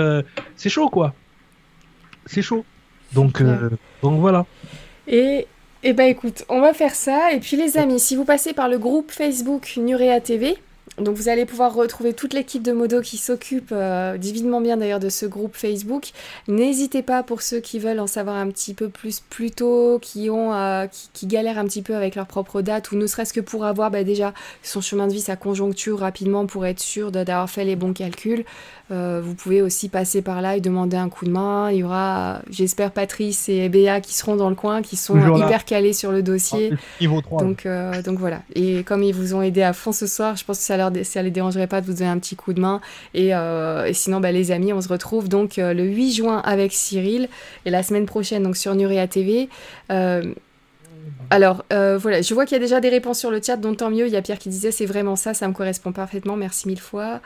c'est 0.56 0.70
chaud, 0.70 0.90
quoi. 0.90 1.14
C'est 2.26 2.42
chaud. 2.42 2.66
Donc, 3.14 3.44
donc 4.02 4.20
voilà. 4.20 4.46
Et, 5.08 5.48
et 5.84 5.94
bah 5.94 6.06
écoute, 6.06 6.46
on 6.50 6.62
va 6.62 6.74
faire 6.74 6.96
ça. 6.96 7.34
Et 7.34 7.40
puis 7.40 7.58
les 7.58 7.78
amis, 7.78 8.00
si 8.00 8.16
vous 8.16 8.26
passez 8.26 8.54
par 8.54 8.70
le 8.70 8.78
groupe 8.78 9.12
Facebook 9.12 9.74
Nurea 9.78 10.20
TV, 10.22 10.58
donc 11.00 11.16
vous 11.16 11.28
allez 11.28 11.46
pouvoir 11.46 11.74
retrouver 11.74 12.14
toute 12.14 12.34
l'équipe 12.34 12.62
de 12.62 12.72
Modo 12.72 13.02
qui 13.02 13.18
s'occupe 13.18 13.70
euh, 13.72 14.18
divinement 14.18 14.62
bien 14.62 14.78
d'ailleurs 14.78 15.00
de 15.00 15.10
ce 15.10 15.26
groupe 15.26 15.56
Facebook. 15.56 16.12
N'hésitez 16.48 17.02
pas 17.02 17.24
pour 17.24 17.42
ceux 17.42 17.60
qui 17.60 17.80
veulent 17.80 18.00
en 18.00 18.06
savoir 18.06 18.36
un 18.36 18.50
petit 18.50 18.76
peu 18.76 18.90
plus 18.90 19.20
plus 19.20 19.50
tôt, 19.50 19.98
qui 20.00 20.30
ont 20.30 20.54
euh, 20.54 20.86
qui, 21.14 21.26
galèrent 21.26 21.58
un 21.58 21.66
petit 21.66 21.82
peu 21.82 21.96
avec 21.96 22.16
leur 22.16 22.28
propre 22.28 22.62
date 22.62 22.92
ou 22.92 22.96
ne 22.96 23.08
serait-ce 23.08 23.34
que 23.34 23.40
pour 23.40 23.66
avoir 23.66 23.90
bah, 23.90 24.04
déjà 24.04 24.34
son 24.62 24.82
chemin 24.82 25.08
de 25.08 25.14
vie, 25.14 25.22
sa 25.22 25.36
conjoncture 25.36 26.00
rapidement 26.00 26.46
pour 26.46 26.66
être 26.66 26.80
sûr 26.80 27.12
d'avoir 27.12 27.50
fait 27.50 27.66
les 27.66 27.76
bons 27.76 27.94
calculs. 27.94 28.46
Euh, 28.92 29.22
vous 29.24 29.34
pouvez 29.34 29.62
aussi 29.62 29.90
passer 29.90 30.22
par 30.22 30.42
là 30.42 30.58
et 30.58 30.62
demander 30.62 30.98
un 30.98 31.10
coup 31.10 31.26
de 31.26 31.32
main. 31.32 31.72
Il 31.72 31.78
y 31.78 31.84
aura, 31.84 32.42
j'espère, 32.50 32.92
Patrice 32.92 33.50
et 33.50 33.68
Béa 33.70 34.02
qui 34.02 34.14
seront 34.14 34.36
dans 34.36 34.50
le 34.50 34.56
coin, 34.56 34.82
qui 34.84 34.98
sont 34.98 35.18
hyper 35.38 35.66
calés 35.66 35.94
sur 35.94 36.12
le 36.12 36.22
dossier. 36.22 36.72
Ah, 37.02 37.06
donc, 37.40 37.68
donc 38.04 38.20
voilà. 38.20 38.42
Et 38.54 38.84
comme 38.84 39.02
ils 39.02 39.16
vous 39.16 39.34
ont 39.34 39.42
aidé 39.42 39.64
à 39.64 39.74
fond 39.74 39.94
ce 39.94 40.06
soir, 40.06 40.36
je 40.36 40.44
pense 40.44 40.60
que 40.60 40.66
ça 40.66 40.78
leur 40.78 40.83
ça 41.04 41.22
les 41.22 41.32
dérangerait 41.32 41.68
pas 41.68 41.82
de 41.82 41.86
vous 41.86 41.94
donner 41.94 42.10
un 42.10 42.20
petit 42.20 42.36
coup 42.36 42.54
de 42.54 42.62
main. 42.62 42.82
Et, 43.14 43.36
euh, 43.36 43.92
sinon, 43.94 44.20
bah, 44.20 44.32
les 44.32 44.52
amis, 44.52 44.74
on 44.74 44.82
se 44.82 44.90
retrouve 44.90 45.30
donc 45.30 45.58
euh, 45.58 45.74
le 45.74 45.84
8 45.84 46.14
juin 46.14 46.42
avec 46.44 46.74
Cyril 46.74 47.30
et 47.66 47.70
la 47.70 47.84
semaine 47.84 48.06
prochaine 48.06 48.44
donc 48.44 48.58
sur 48.58 48.76
Nuria 48.76 49.08
TV. 49.08 49.50
Euh, 49.92 50.34
alors 51.30 51.64
voilà, 51.70 52.22
je 52.22 52.34
vois 52.34 52.46
qu'il 52.46 52.56
y 52.56 52.60
a 52.60 52.64
déjà 52.64 52.80
des 52.80 52.90
réponses 52.90 53.20
sur 53.20 53.32
le 53.32 53.42
chat, 53.42 53.58
donc 53.58 53.78
tant 53.78 53.90
mieux. 53.90 54.06
Il 54.06 54.14
y 54.14 54.16
a 54.16 54.22
Pierre 54.22 54.38
qui 54.38 54.50
disait 54.50 54.72
c'est 54.72 54.86
vraiment 54.86 55.16
ça, 55.16 55.34
ça 55.34 55.48
me 55.48 55.54
correspond 55.54 55.92
parfaitement. 55.92 56.36
Merci 56.36 56.68
mille 56.68 56.80
fois. 56.80 57.22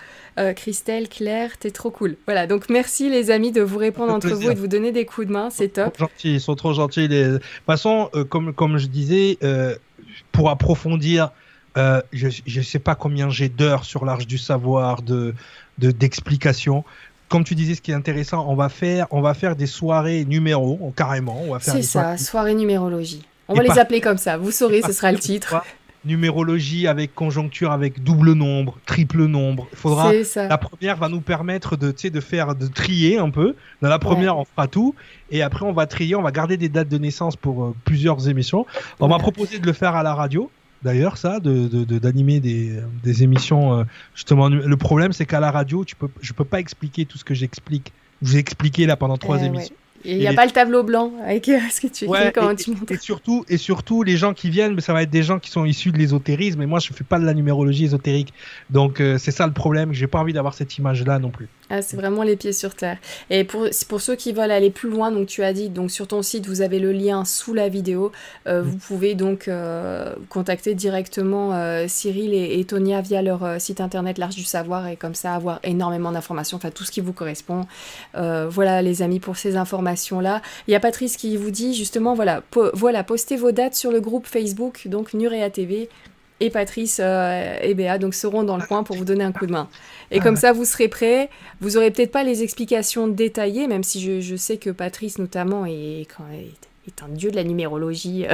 Christelle, 0.56 1.10
Claire, 1.10 1.58
t'es 1.58 1.72
trop 1.72 1.92
cool. 1.92 2.16
Voilà, 2.26 2.48
donc 2.48 2.70
merci 2.70 3.10
les 3.10 3.32
amis 3.32 3.52
de 3.52 3.62
vous 3.62 3.78
répondre 3.78 4.14
entre 4.14 4.30
vous 4.30 4.50
et 4.50 4.54
de 4.54 4.60
vous 4.60 4.68
donner 4.68 4.94
des 4.94 5.06
coups 5.06 5.28
de 5.28 5.34
main, 5.34 5.50
c'est 5.50 5.70
top. 5.70 5.98
Gentils, 6.00 6.36
ils 6.36 6.42
sont 6.42 6.56
trop 6.56 6.74
gentils. 6.74 7.10
De 7.10 7.34
toute 7.34 7.44
façon, 7.66 8.10
comme, 8.30 8.54
comme 8.54 8.78
je 8.78 8.88
disais, 8.88 9.38
pour 10.32 10.50
approfondir 10.50 11.32
euh, 11.78 12.02
je 12.12 12.28
ne 12.28 12.64
sais 12.64 12.80
pas 12.80 12.96
combien 12.96 13.30
j'ai 13.30 13.50
d'heures 13.50 13.86
sur 13.86 14.04
l'Arche 14.04 14.28
du 14.28 14.38
Savoir, 14.38 15.02
de 15.02 15.34
d'explications. 15.78 16.84
Comme 17.30 17.44
tu 17.44 17.54
disais, 17.54 17.76
ce 17.76 17.82
qui 17.82 17.92
est 17.92 17.96
intéressant, 17.96 18.48
on 18.50 18.56
va 18.56 18.70
faire, 18.70 19.06
on 19.12 19.22
va 19.22 19.34
faire 19.34 19.56
des 19.56 19.68
soirées 19.68 20.26
numéros, 20.26 20.92
carrément. 20.96 21.44
C'est 21.60 21.84
ça, 21.84 22.18
soirée 22.18 22.56
numérologie. 22.56 23.24
On 23.48 23.54
va 23.54 23.64
les 23.64 23.78
appeler 23.78 24.02
comme 24.02 24.18
ça. 24.18 24.38
Vous 24.38 24.52
saurez, 24.52 24.82
ce 24.82 24.92
sera 24.92 25.12
le 25.12 25.20
titre. 25.20 25.62
numérologie 26.04 26.88
avec 26.88 27.14
conjoncture 27.14 27.72
avec 27.72 28.02
double 28.02 28.32
nombre, 28.32 28.80
triple 28.86 29.26
nombre. 29.26 29.68
Il 29.74 29.78
faudra 29.78 30.12
la 30.36 30.58
première 30.58 30.98
va 30.98 31.10
nous 31.10 31.22
permettre 31.22 31.76
de 31.76 31.92
de 31.92 32.20
faire 32.20 32.56
de 32.56 32.68
trier 32.68 33.20
un 33.20 33.30
peu. 33.30 33.56
Dans 33.82 33.90
la 33.90 34.00
première, 34.00 34.38
on 34.38 34.46
fera 34.46 34.68
tout 34.68 34.96
et 35.30 35.44
après 35.44 35.66
on 35.66 35.74
va 35.74 35.86
trier, 35.86 36.16
on 36.16 36.24
va 36.24 36.32
garder 36.32 36.58
des 36.58 36.70
dates 36.70 36.90
de 36.90 36.98
naissance 36.98 37.36
pour 37.36 37.66
euh, 37.66 37.76
plusieurs 37.86 38.30
émissions. 38.30 38.66
On 39.00 39.08
va 39.08 39.20
proposer 39.20 39.60
de 39.60 39.66
le 39.66 39.74
faire 39.74 39.96
à 39.96 40.02
la 40.02 40.16
radio 40.16 40.50
d'ailleurs 40.84 41.18
ça 41.18 41.40
de 41.40 41.68
d'animer 41.98 42.40
des, 42.40 42.80
des, 43.04 43.24
émissions 43.24 43.80
euh, 43.80 43.84
justement 44.16 44.50
le 44.50 44.78
problème 44.78 45.12
c'est 45.12 45.26
qu'à 45.26 45.40
la 45.40 45.52
radio 45.52 45.84
tu 45.84 45.96
peux 45.96 46.10
je 46.22 46.34
peux 46.34 46.46
pas 46.46 46.60
expliquer 46.60 47.06
tout 47.06 47.18
ce 47.18 47.24
que 47.24 47.34
j'explique 47.34 47.94
j'ai 48.22 48.38
expliqué 48.38 48.86
là 48.86 48.96
pendant 48.96 49.18
trois 49.18 49.40
eh 49.42 49.46
émissions 49.46 49.76
il 50.06 50.20
n'y 50.20 50.28
a 50.28 50.34
pas 50.34 50.46
le 50.46 50.52
tableau 50.52 50.84
blanc 50.84 51.12
avec 51.24 51.50
euh, 51.50 51.60
ce 51.70 51.82
que 51.82 51.88
tu 51.88 52.06
écris 52.06 52.32
quand 52.34 52.56
tu 52.56 52.72
montes. 52.72 52.92
Et 52.92 52.98
surtout, 52.98 53.46
et 53.50 53.58
surtout, 53.58 54.04
les 54.04 54.18
gens 54.18 54.34
qui 54.34 54.50
viennent, 54.50 54.74
mais 54.76 54.82
ça 54.82 54.94
va 54.94 55.04
être 55.04 55.10
des 55.10 55.24
gens 55.24 55.40
qui 55.40 55.50
sont 55.50 55.66
issus 55.66 55.92
de 55.92 55.98
l'ésotérisme. 55.98 56.62
Et 56.62 56.66
moi, 56.66 56.80
je 56.80 56.94
fais 56.94 57.04
pas 57.04 57.20
de 57.20 57.26
la 57.26 57.34
numérologie 57.34 57.86
ésotérique. 57.86 58.34
Donc, 58.70 59.02
euh, 59.02 59.18
c'est 59.18 59.32
ça 59.32 59.48
le 59.48 59.54
problème. 59.54 59.94
J'ai 59.94 60.08
pas 60.08 60.20
envie 60.20 60.34
d'avoir 60.34 60.54
cette 60.54 60.78
image-là 60.78 61.20
non 61.20 61.30
plus. 61.30 61.50
Ah, 61.70 61.82
c'est 61.82 61.98
vraiment 61.98 62.24
les 62.24 62.36
pieds 62.36 62.54
sur 62.54 62.76
terre. 62.76 62.98
Et 63.30 63.44
pour, 63.44 63.68
pour 63.88 64.02
ceux 64.02 64.16
qui 64.16 64.34
veulent 64.34 64.52
aller 64.52 64.70
plus 64.70 64.90
loin, 64.90 65.12
donc 65.12 65.28
tu 65.28 65.44
as 65.44 65.54
dit, 65.54 65.70
donc 65.70 65.92
sur 65.92 66.08
ton 66.08 66.22
site, 66.22 66.48
vous 66.48 66.62
avez 66.62 66.80
le 66.80 66.92
lien 66.92 67.26
sous 67.26 67.54
la 67.54 67.70
vidéo. 67.70 68.12
Euh, 68.48 68.64
mm. 68.64 68.66
Vous 68.66 68.78
pouvez 68.78 69.16
donc 69.16 69.50
contacter 70.30 70.76
directement 70.76 71.88
Cyril 71.88 72.34
et, 72.34 72.60
et, 72.60 72.66
Tonia 72.66 73.02
via 73.02 73.22
leur 73.22 73.60
site 73.60 73.82
internet 73.82 74.18
L'Arche 74.18 74.36
du 74.36 74.44
Savoir 74.44 74.88
et 74.88 74.96
comme 74.96 75.16
ça 75.16 75.34
avoir 75.34 75.60
énormément 75.64 76.12
d'informations, 76.12 76.58
enfin 76.58 76.72
tout 76.72 76.84
ce 76.84 76.92
qui 76.92 77.02
vous 77.02 77.14
correspond. 77.14 77.66
voilà 78.14 78.82
les 78.82 79.02
amis 79.02 79.20
pour 79.20 79.38
ces 79.38 79.56
informations 79.56 80.20
là 80.20 80.42
Il 80.68 80.72
y 80.72 80.76
a 80.76 80.80
Patrice 80.80 81.18
qui 81.18 81.38
vous 81.38 81.52
dit 81.52 81.74
justement, 81.74 82.14
voilà, 82.14 82.44
voilà, 82.74 83.04
postez 83.04 83.36
vos 83.36 83.52
dates 83.52 83.76
sur 83.76 83.92
le 83.92 84.02
groupe 84.02 84.28
Facebook, 84.28 84.88
donc 84.88 85.14
Nurea 85.14 85.50
TV. 85.50 85.90
Et 86.40 86.50
Patrice 86.50 87.00
euh, 87.02 87.58
et 87.62 87.74
Béa 87.74 87.98
donc 87.98 88.14
seront 88.14 88.44
dans 88.44 88.58
le 88.58 88.66
coin 88.66 88.84
pour 88.84 88.96
vous 88.96 89.06
donner 89.06 89.24
un 89.24 89.32
coup 89.32 89.48
de 89.48 89.52
main. 89.52 89.68
Et 90.12 90.20
comme 90.20 90.36
ça, 90.36 90.54
vous 90.54 90.66
serez 90.66 90.88
prêts. 90.88 91.30
Vous 91.62 91.78
aurez 91.78 91.92
peut-être 91.92 92.12
pas 92.12 92.24
les 92.24 92.44
explications 92.44 93.08
détaillées, 93.08 93.68
même 93.68 93.84
si 93.84 94.00
je, 94.00 94.22
je 94.22 94.36
sais 94.36 94.58
que 94.58 94.70
Patrice 94.70 95.18
notamment 95.18 95.66
est, 95.66 96.08
quand, 96.16 96.26
est 96.88 97.04
un 97.04 97.10
dieu 97.10 97.32
de 97.32 97.36
la 97.36 97.44
numérologie. 97.44 98.26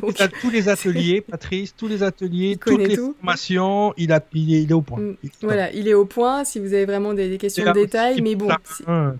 Donc... 0.00 0.18
Il 0.18 0.22
a 0.22 0.28
tous 0.40 0.50
les 0.50 0.68
ateliers, 0.68 1.20
Patrice, 1.20 1.74
tous 1.76 1.88
les 1.88 2.02
ateliers, 2.02 2.58
toutes 2.60 2.78
les 2.78 2.96
formations, 2.96 3.94
il, 3.96 4.12
a, 4.12 4.20
il, 4.34 4.70
est, 4.70 4.72
au 4.72 4.82
point. 4.82 4.98
Mm. 5.00 5.16
voilà, 5.42 5.72
il 5.72 5.88
est 5.88 5.94
au 5.94 6.04
point 6.04 6.44
si 6.44 6.58
vous 6.58 6.74
avez 6.74 6.84
vraiment 6.84 7.14
des, 7.14 7.38
questions 7.38 7.64
de 7.64 7.72
détail, 7.72 8.20
mais 8.22 8.34
bon, 8.34 8.48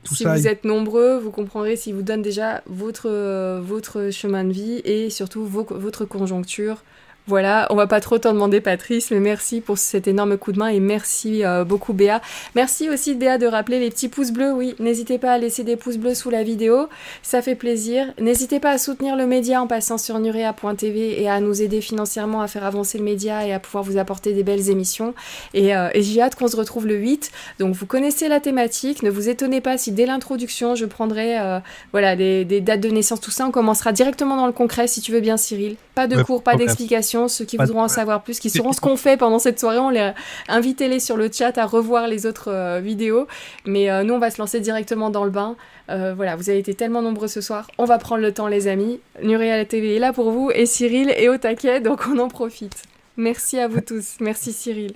si, 0.05 0.24
vous 0.24 0.49
êtes 0.49 0.65
nombreux, 0.65 1.18
vous 1.18 1.31
comprendrez 1.31 1.76
s'il 1.76 1.94
vous 1.94 2.02
donne 2.02 2.23
déjà 2.23 2.62
votre, 2.66 3.60
votre 3.60 4.10
chemin 4.10 4.44
de 4.44 4.52
vie 4.52 4.81
et 4.84 5.10
surtout 5.10 5.47
votre 5.47 6.05
conjoncture 6.05 6.82
voilà, 7.28 7.68
on 7.70 7.76
va 7.76 7.86
pas 7.86 8.01
trop 8.01 8.18
t'en 8.18 8.33
demander 8.33 8.60
Patrice, 8.60 9.12
mais 9.12 9.20
merci 9.20 9.60
pour 9.60 9.78
cet 9.78 10.09
énorme 10.09 10.36
coup 10.36 10.51
de 10.51 10.59
main 10.59 10.67
et 10.67 10.81
merci 10.81 11.44
euh, 11.44 11.62
beaucoup 11.62 11.92
Béa. 11.92 12.20
Merci 12.57 12.91
aussi 12.91 13.15
Béa 13.15 13.39
de 13.39 13.47
rappeler 13.47 13.78
les 13.78 13.91
petits 13.91 14.09
pouces 14.09 14.33
bleus, 14.33 14.52
oui, 14.52 14.75
n'hésitez 14.81 15.18
pas 15.18 15.33
à 15.33 15.39
laisser 15.39 15.62
des 15.62 15.76
pouces 15.76 15.99
bleus 15.99 16.15
sous 16.15 16.31
la 16.31 16.42
vidéo, 16.42 16.89
ça 17.23 17.41
fait 17.41 17.55
plaisir. 17.55 18.12
N'hésitez 18.20 18.59
pas 18.59 18.70
à 18.70 18.78
soutenir 18.78 19.15
le 19.15 19.26
média 19.26 19.62
en 19.62 19.68
passant 19.68 19.99
sur 19.99 20.18
nurea.tv 20.18 21.23
et 21.23 21.28
à 21.28 21.39
nous 21.39 21.62
aider 21.62 21.81
financièrement 21.81 22.41
à 22.41 22.49
faire 22.49 22.65
avancer 22.65 22.99
le 22.99 23.05
média 23.05 23.47
et 23.47 23.52
à 23.52 23.60
pouvoir 23.60 23.84
vous 23.84 23.99
apporter 23.99 24.33
des 24.33 24.42
belles 24.42 24.68
émissions. 24.68 25.15
Et, 25.55 25.76
euh, 25.76 25.91
j'ai 25.94 26.20
hâte 26.20 26.34
qu'on 26.34 26.49
se 26.49 26.57
retrouve 26.57 26.89
le 26.89 26.97
8, 26.97 27.31
donc 27.60 27.75
vous 27.76 27.86
connaissez 27.86 28.26
la 28.26 28.41
thématique, 28.41 29.05
ne 29.05 29.10
vous 29.10 29.28
étonnez 29.28 29.60
pas 29.60 29.78
si 29.78 29.92
dès 29.92 30.07
l'introduction 30.07 30.75
je 30.75 30.86
prendrai 30.86 31.39
euh, 31.39 31.60
voilà, 31.92 32.17
des, 32.17 32.44
dates 32.44 32.81
de 32.81 32.89
naissance, 32.89 33.20
tout 33.20 33.31
ça, 33.31 33.47
on 33.47 33.52
commencera 33.52 33.92
directement 33.92 34.36
dans 34.36 34.47
le 34.47 34.52
concret 34.52 34.89
si 34.89 35.01
tu 35.01 35.12
veux 35.12 35.20
bien 35.20 35.36
Cyril. 35.36 35.76
Pas 35.94 36.06
de 36.06 36.22
cours, 36.22 36.42
pas 36.42 36.56
d'explications 36.56 37.28
ceux 37.28 37.44
qui 37.44 37.58
voudront 37.58 37.82
en 37.82 37.88
savoir 37.88 38.22
plus, 38.22 38.40
qui 38.40 38.48
sauront 38.48 38.72
ce 38.72 38.80
qu'on 38.80 38.96
fait 38.96 39.18
pendant 39.18 39.38
cette 39.38 39.60
soirée. 39.60 39.78
On 39.78 39.90
les 39.90 40.12
invitez-les 40.48 41.00
sur 41.00 41.16
le 41.16 41.30
chat 41.30 41.56
à 41.58 41.66
revoir 41.66 42.08
les 42.08 42.24
autres 42.24 42.50
euh, 42.50 42.80
vidéos. 42.80 43.26
Mais 43.66 43.90
euh, 43.90 44.02
nous, 44.02 44.14
on 44.14 44.18
va 44.18 44.30
se 44.30 44.38
lancer 44.38 44.60
directement 44.60 45.10
dans 45.10 45.24
le 45.24 45.30
bain. 45.30 45.56
Euh, 45.90 46.14
voilà, 46.14 46.36
vous 46.36 46.48
avez 46.48 46.58
été 46.58 46.74
tellement 46.74 47.02
nombreux 47.02 47.28
ce 47.28 47.42
soir. 47.42 47.70
On 47.76 47.84
va 47.84 47.98
prendre 47.98 48.22
le 48.22 48.32
temps, 48.32 48.48
les 48.48 48.68
amis. 48.68 49.00
Nuria 49.22 49.58
la 49.58 49.66
TV 49.66 49.96
est 49.96 49.98
là 49.98 50.12
pour 50.14 50.30
vous 50.30 50.50
et 50.54 50.64
Cyril 50.64 51.10
est 51.10 51.28
au 51.28 51.36
taquet, 51.36 51.80
donc 51.80 52.06
on 52.08 52.18
en 52.18 52.28
profite. 52.28 52.82
Merci 53.18 53.58
à 53.58 53.68
vous 53.68 53.80
tous. 53.86 54.16
Merci 54.20 54.52
Cyril. 54.52 54.92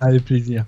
Avec 0.00 0.24
plaisir. 0.24 0.64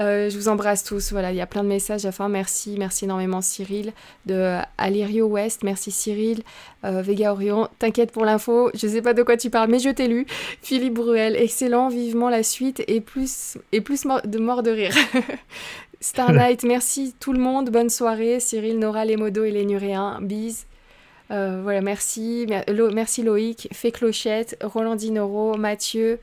Euh, 0.00 0.30
je 0.30 0.36
vous 0.36 0.48
embrasse 0.48 0.82
tous. 0.82 1.12
Voilà, 1.12 1.30
il 1.30 1.36
y 1.36 1.40
a 1.40 1.46
plein 1.46 1.62
de 1.62 1.68
messages 1.68 2.06
à 2.06 2.28
Merci, 2.28 2.76
merci 2.78 3.04
énormément 3.04 3.40
Cyril. 3.42 3.92
De 4.24 4.58
Alirio 4.78 5.26
West, 5.26 5.62
merci 5.62 5.90
Cyril. 5.90 6.42
Euh, 6.84 7.02
Vega 7.02 7.32
Orion, 7.32 7.68
t'inquiète 7.78 8.10
pour 8.10 8.24
l'info, 8.24 8.70
je 8.74 8.86
sais 8.86 9.02
pas 9.02 9.12
de 9.12 9.22
quoi 9.22 9.36
tu 9.36 9.50
parles, 9.50 9.70
mais 9.70 9.78
je 9.78 9.90
t'ai 9.90 10.08
lu. 10.08 10.26
Philippe 10.62 10.94
Bruel, 10.94 11.36
excellent, 11.36 11.88
vivement 11.88 12.30
la 12.30 12.42
suite 12.42 12.82
et 12.88 13.00
plus, 13.00 13.58
et 13.72 13.80
plus 13.80 14.04
de 14.24 14.38
mort 14.38 14.62
de 14.62 14.70
rire. 14.70 14.94
Starlight, 16.00 16.64
merci 16.64 17.14
tout 17.20 17.34
le 17.34 17.40
monde, 17.40 17.68
bonne 17.68 17.90
soirée. 17.90 18.40
Cyril, 18.40 18.78
Nora, 18.78 19.04
les 19.04 19.16
modos 19.16 19.44
et 19.44 19.50
les 19.50 19.66
nuréens, 19.66 20.18
bise. 20.22 20.64
Euh, 21.30 21.60
voilà, 21.62 21.82
merci. 21.82 22.46
Merci 22.94 23.22
Loïc, 23.22 23.68
Fé 23.72 23.92
Clochette, 23.92 24.56
Roland 24.62 24.96
Dinoro, 24.96 25.56
Mathieu, 25.56 26.18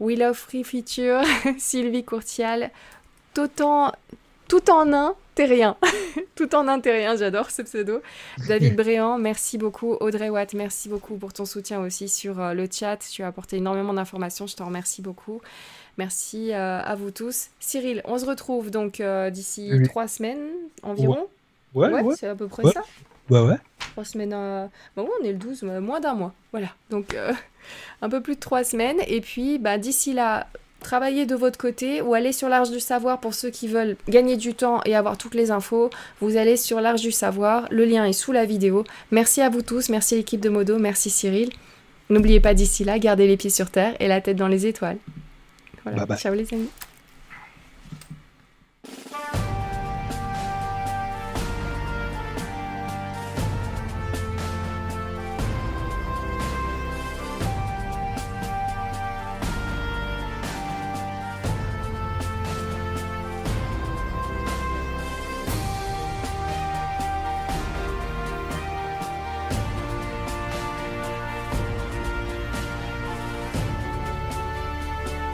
We 0.00 0.18
Love 0.18 0.36
Free 0.36 0.64
Future, 0.64 1.20
Sylvie 1.58 2.04
Courtial, 2.04 2.70
tout 3.38 3.62
en, 3.62 3.92
tout 4.48 4.68
en 4.68 4.92
un, 4.92 5.14
t'es 5.36 5.44
rien. 5.44 5.76
tout 6.34 6.52
en 6.56 6.66
un, 6.66 6.80
t'es 6.80 6.90
rien, 6.90 7.14
j'adore 7.14 7.52
ce 7.52 7.62
pseudo. 7.62 8.02
David 8.48 8.74
Bréant, 8.76 9.16
merci 9.16 9.58
beaucoup. 9.58 9.92
Audrey 10.00 10.28
Watt, 10.28 10.54
merci 10.54 10.88
beaucoup 10.88 11.16
pour 11.16 11.32
ton 11.32 11.44
soutien 11.44 11.80
aussi 11.80 12.08
sur 12.08 12.40
euh, 12.40 12.52
le 12.52 12.66
chat. 12.68 12.96
Tu 12.96 13.22
as 13.22 13.28
apporté 13.28 13.58
énormément 13.58 13.94
d'informations, 13.94 14.48
je 14.48 14.56
te 14.56 14.62
remercie 14.64 15.02
beaucoup. 15.02 15.40
Merci 15.98 16.52
euh, 16.52 16.80
à 16.82 16.96
vous 16.96 17.12
tous. 17.12 17.50
Cyril, 17.60 18.02
on 18.06 18.18
se 18.18 18.26
retrouve 18.26 18.72
donc 18.72 19.00
euh, 19.00 19.30
d'ici 19.30 19.70
trois 19.84 20.08
semaines 20.08 20.48
environ. 20.82 21.28
Ouais, 21.74 21.90
ouais, 21.90 22.16
c'est 22.16 22.26
à 22.26 22.34
peu 22.34 22.48
près 22.48 22.64
ça. 22.72 22.82
Ouais, 23.30 23.40
ouais. 23.40 23.56
Trois 23.92 24.04
semaines. 24.04 24.30
Bon, 24.96 25.08
on 25.20 25.24
est 25.24 25.32
le 25.32 25.38
12, 25.38 25.62
moins 25.62 26.00
d'un 26.00 26.14
mois. 26.14 26.32
Voilà. 26.50 26.68
Donc, 26.90 27.14
un 28.02 28.08
peu 28.08 28.20
plus 28.20 28.34
de 28.34 28.40
trois 28.40 28.64
semaines. 28.64 28.98
Et 29.06 29.20
puis, 29.20 29.58
bah, 29.58 29.76
d'ici 29.76 30.14
là, 30.14 30.48
travaillez 30.80 31.26
de 31.26 31.34
votre 31.34 31.58
côté 31.58 32.00
ou 32.02 32.14
allez 32.14 32.32
sur 32.32 32.48
l'Arche 32.48 32.70
du 32.70 32.80
Savoir 32.80 33.20
pour 33.20 33.34
ceux 33.34 33.50
qui 33.50 33.68
veulent 33.68 33.96
gagner 34.08 34.36
du 34.36 34.54
temps 34.54 34.80
et 34.84 34.94
avoir 34.94 35.18
toutes 35.18 35.34
les 35.34 35.50
infos. 35.50 35.90
Vous 36.20 36.36
allez 36.36 36.56
sur 36.56 36.80
l'Arche 36.80 37.02
du 37.02 37.12
Savoir, 37.12 37.66
le 37.70 37.84
lien 37.84 38.04
est 38.04 38.12
sous 38.12 38.32
la 38.32 38.44
vidéo. 38.44 38.84
Merci 39.10 39.40
à 39.40 39.48
vous 39.48 39.62
tous, 39.62 39.88
merci 39.88 40.16
l'équipe 40.16 40.40
de 40.40 40.48
Modo, 40.48 40.78
merci 40.78 41.10
Cyril. 41.10 41.50
N'oubliez 42.10 42.40
pas 42.40 42.54
d'ici 42.54 42.84
là, 42.84 42.98
gardez 42.98 43.26
les 43.26 43.36
pieds 43.36 43.50
sur 43.50 43.70
terre 43.70 43.94
et 44.00 44.08
la 44.08 44.20
tête 44.20 44.36
dans 44.36 44.48
les 44.48 44.66
étoiles. 44.66 44.98
Voilà, 45.84 46.06
ciao 46.16 46.34
les 46.34 46.52
amis. 46.52 46.70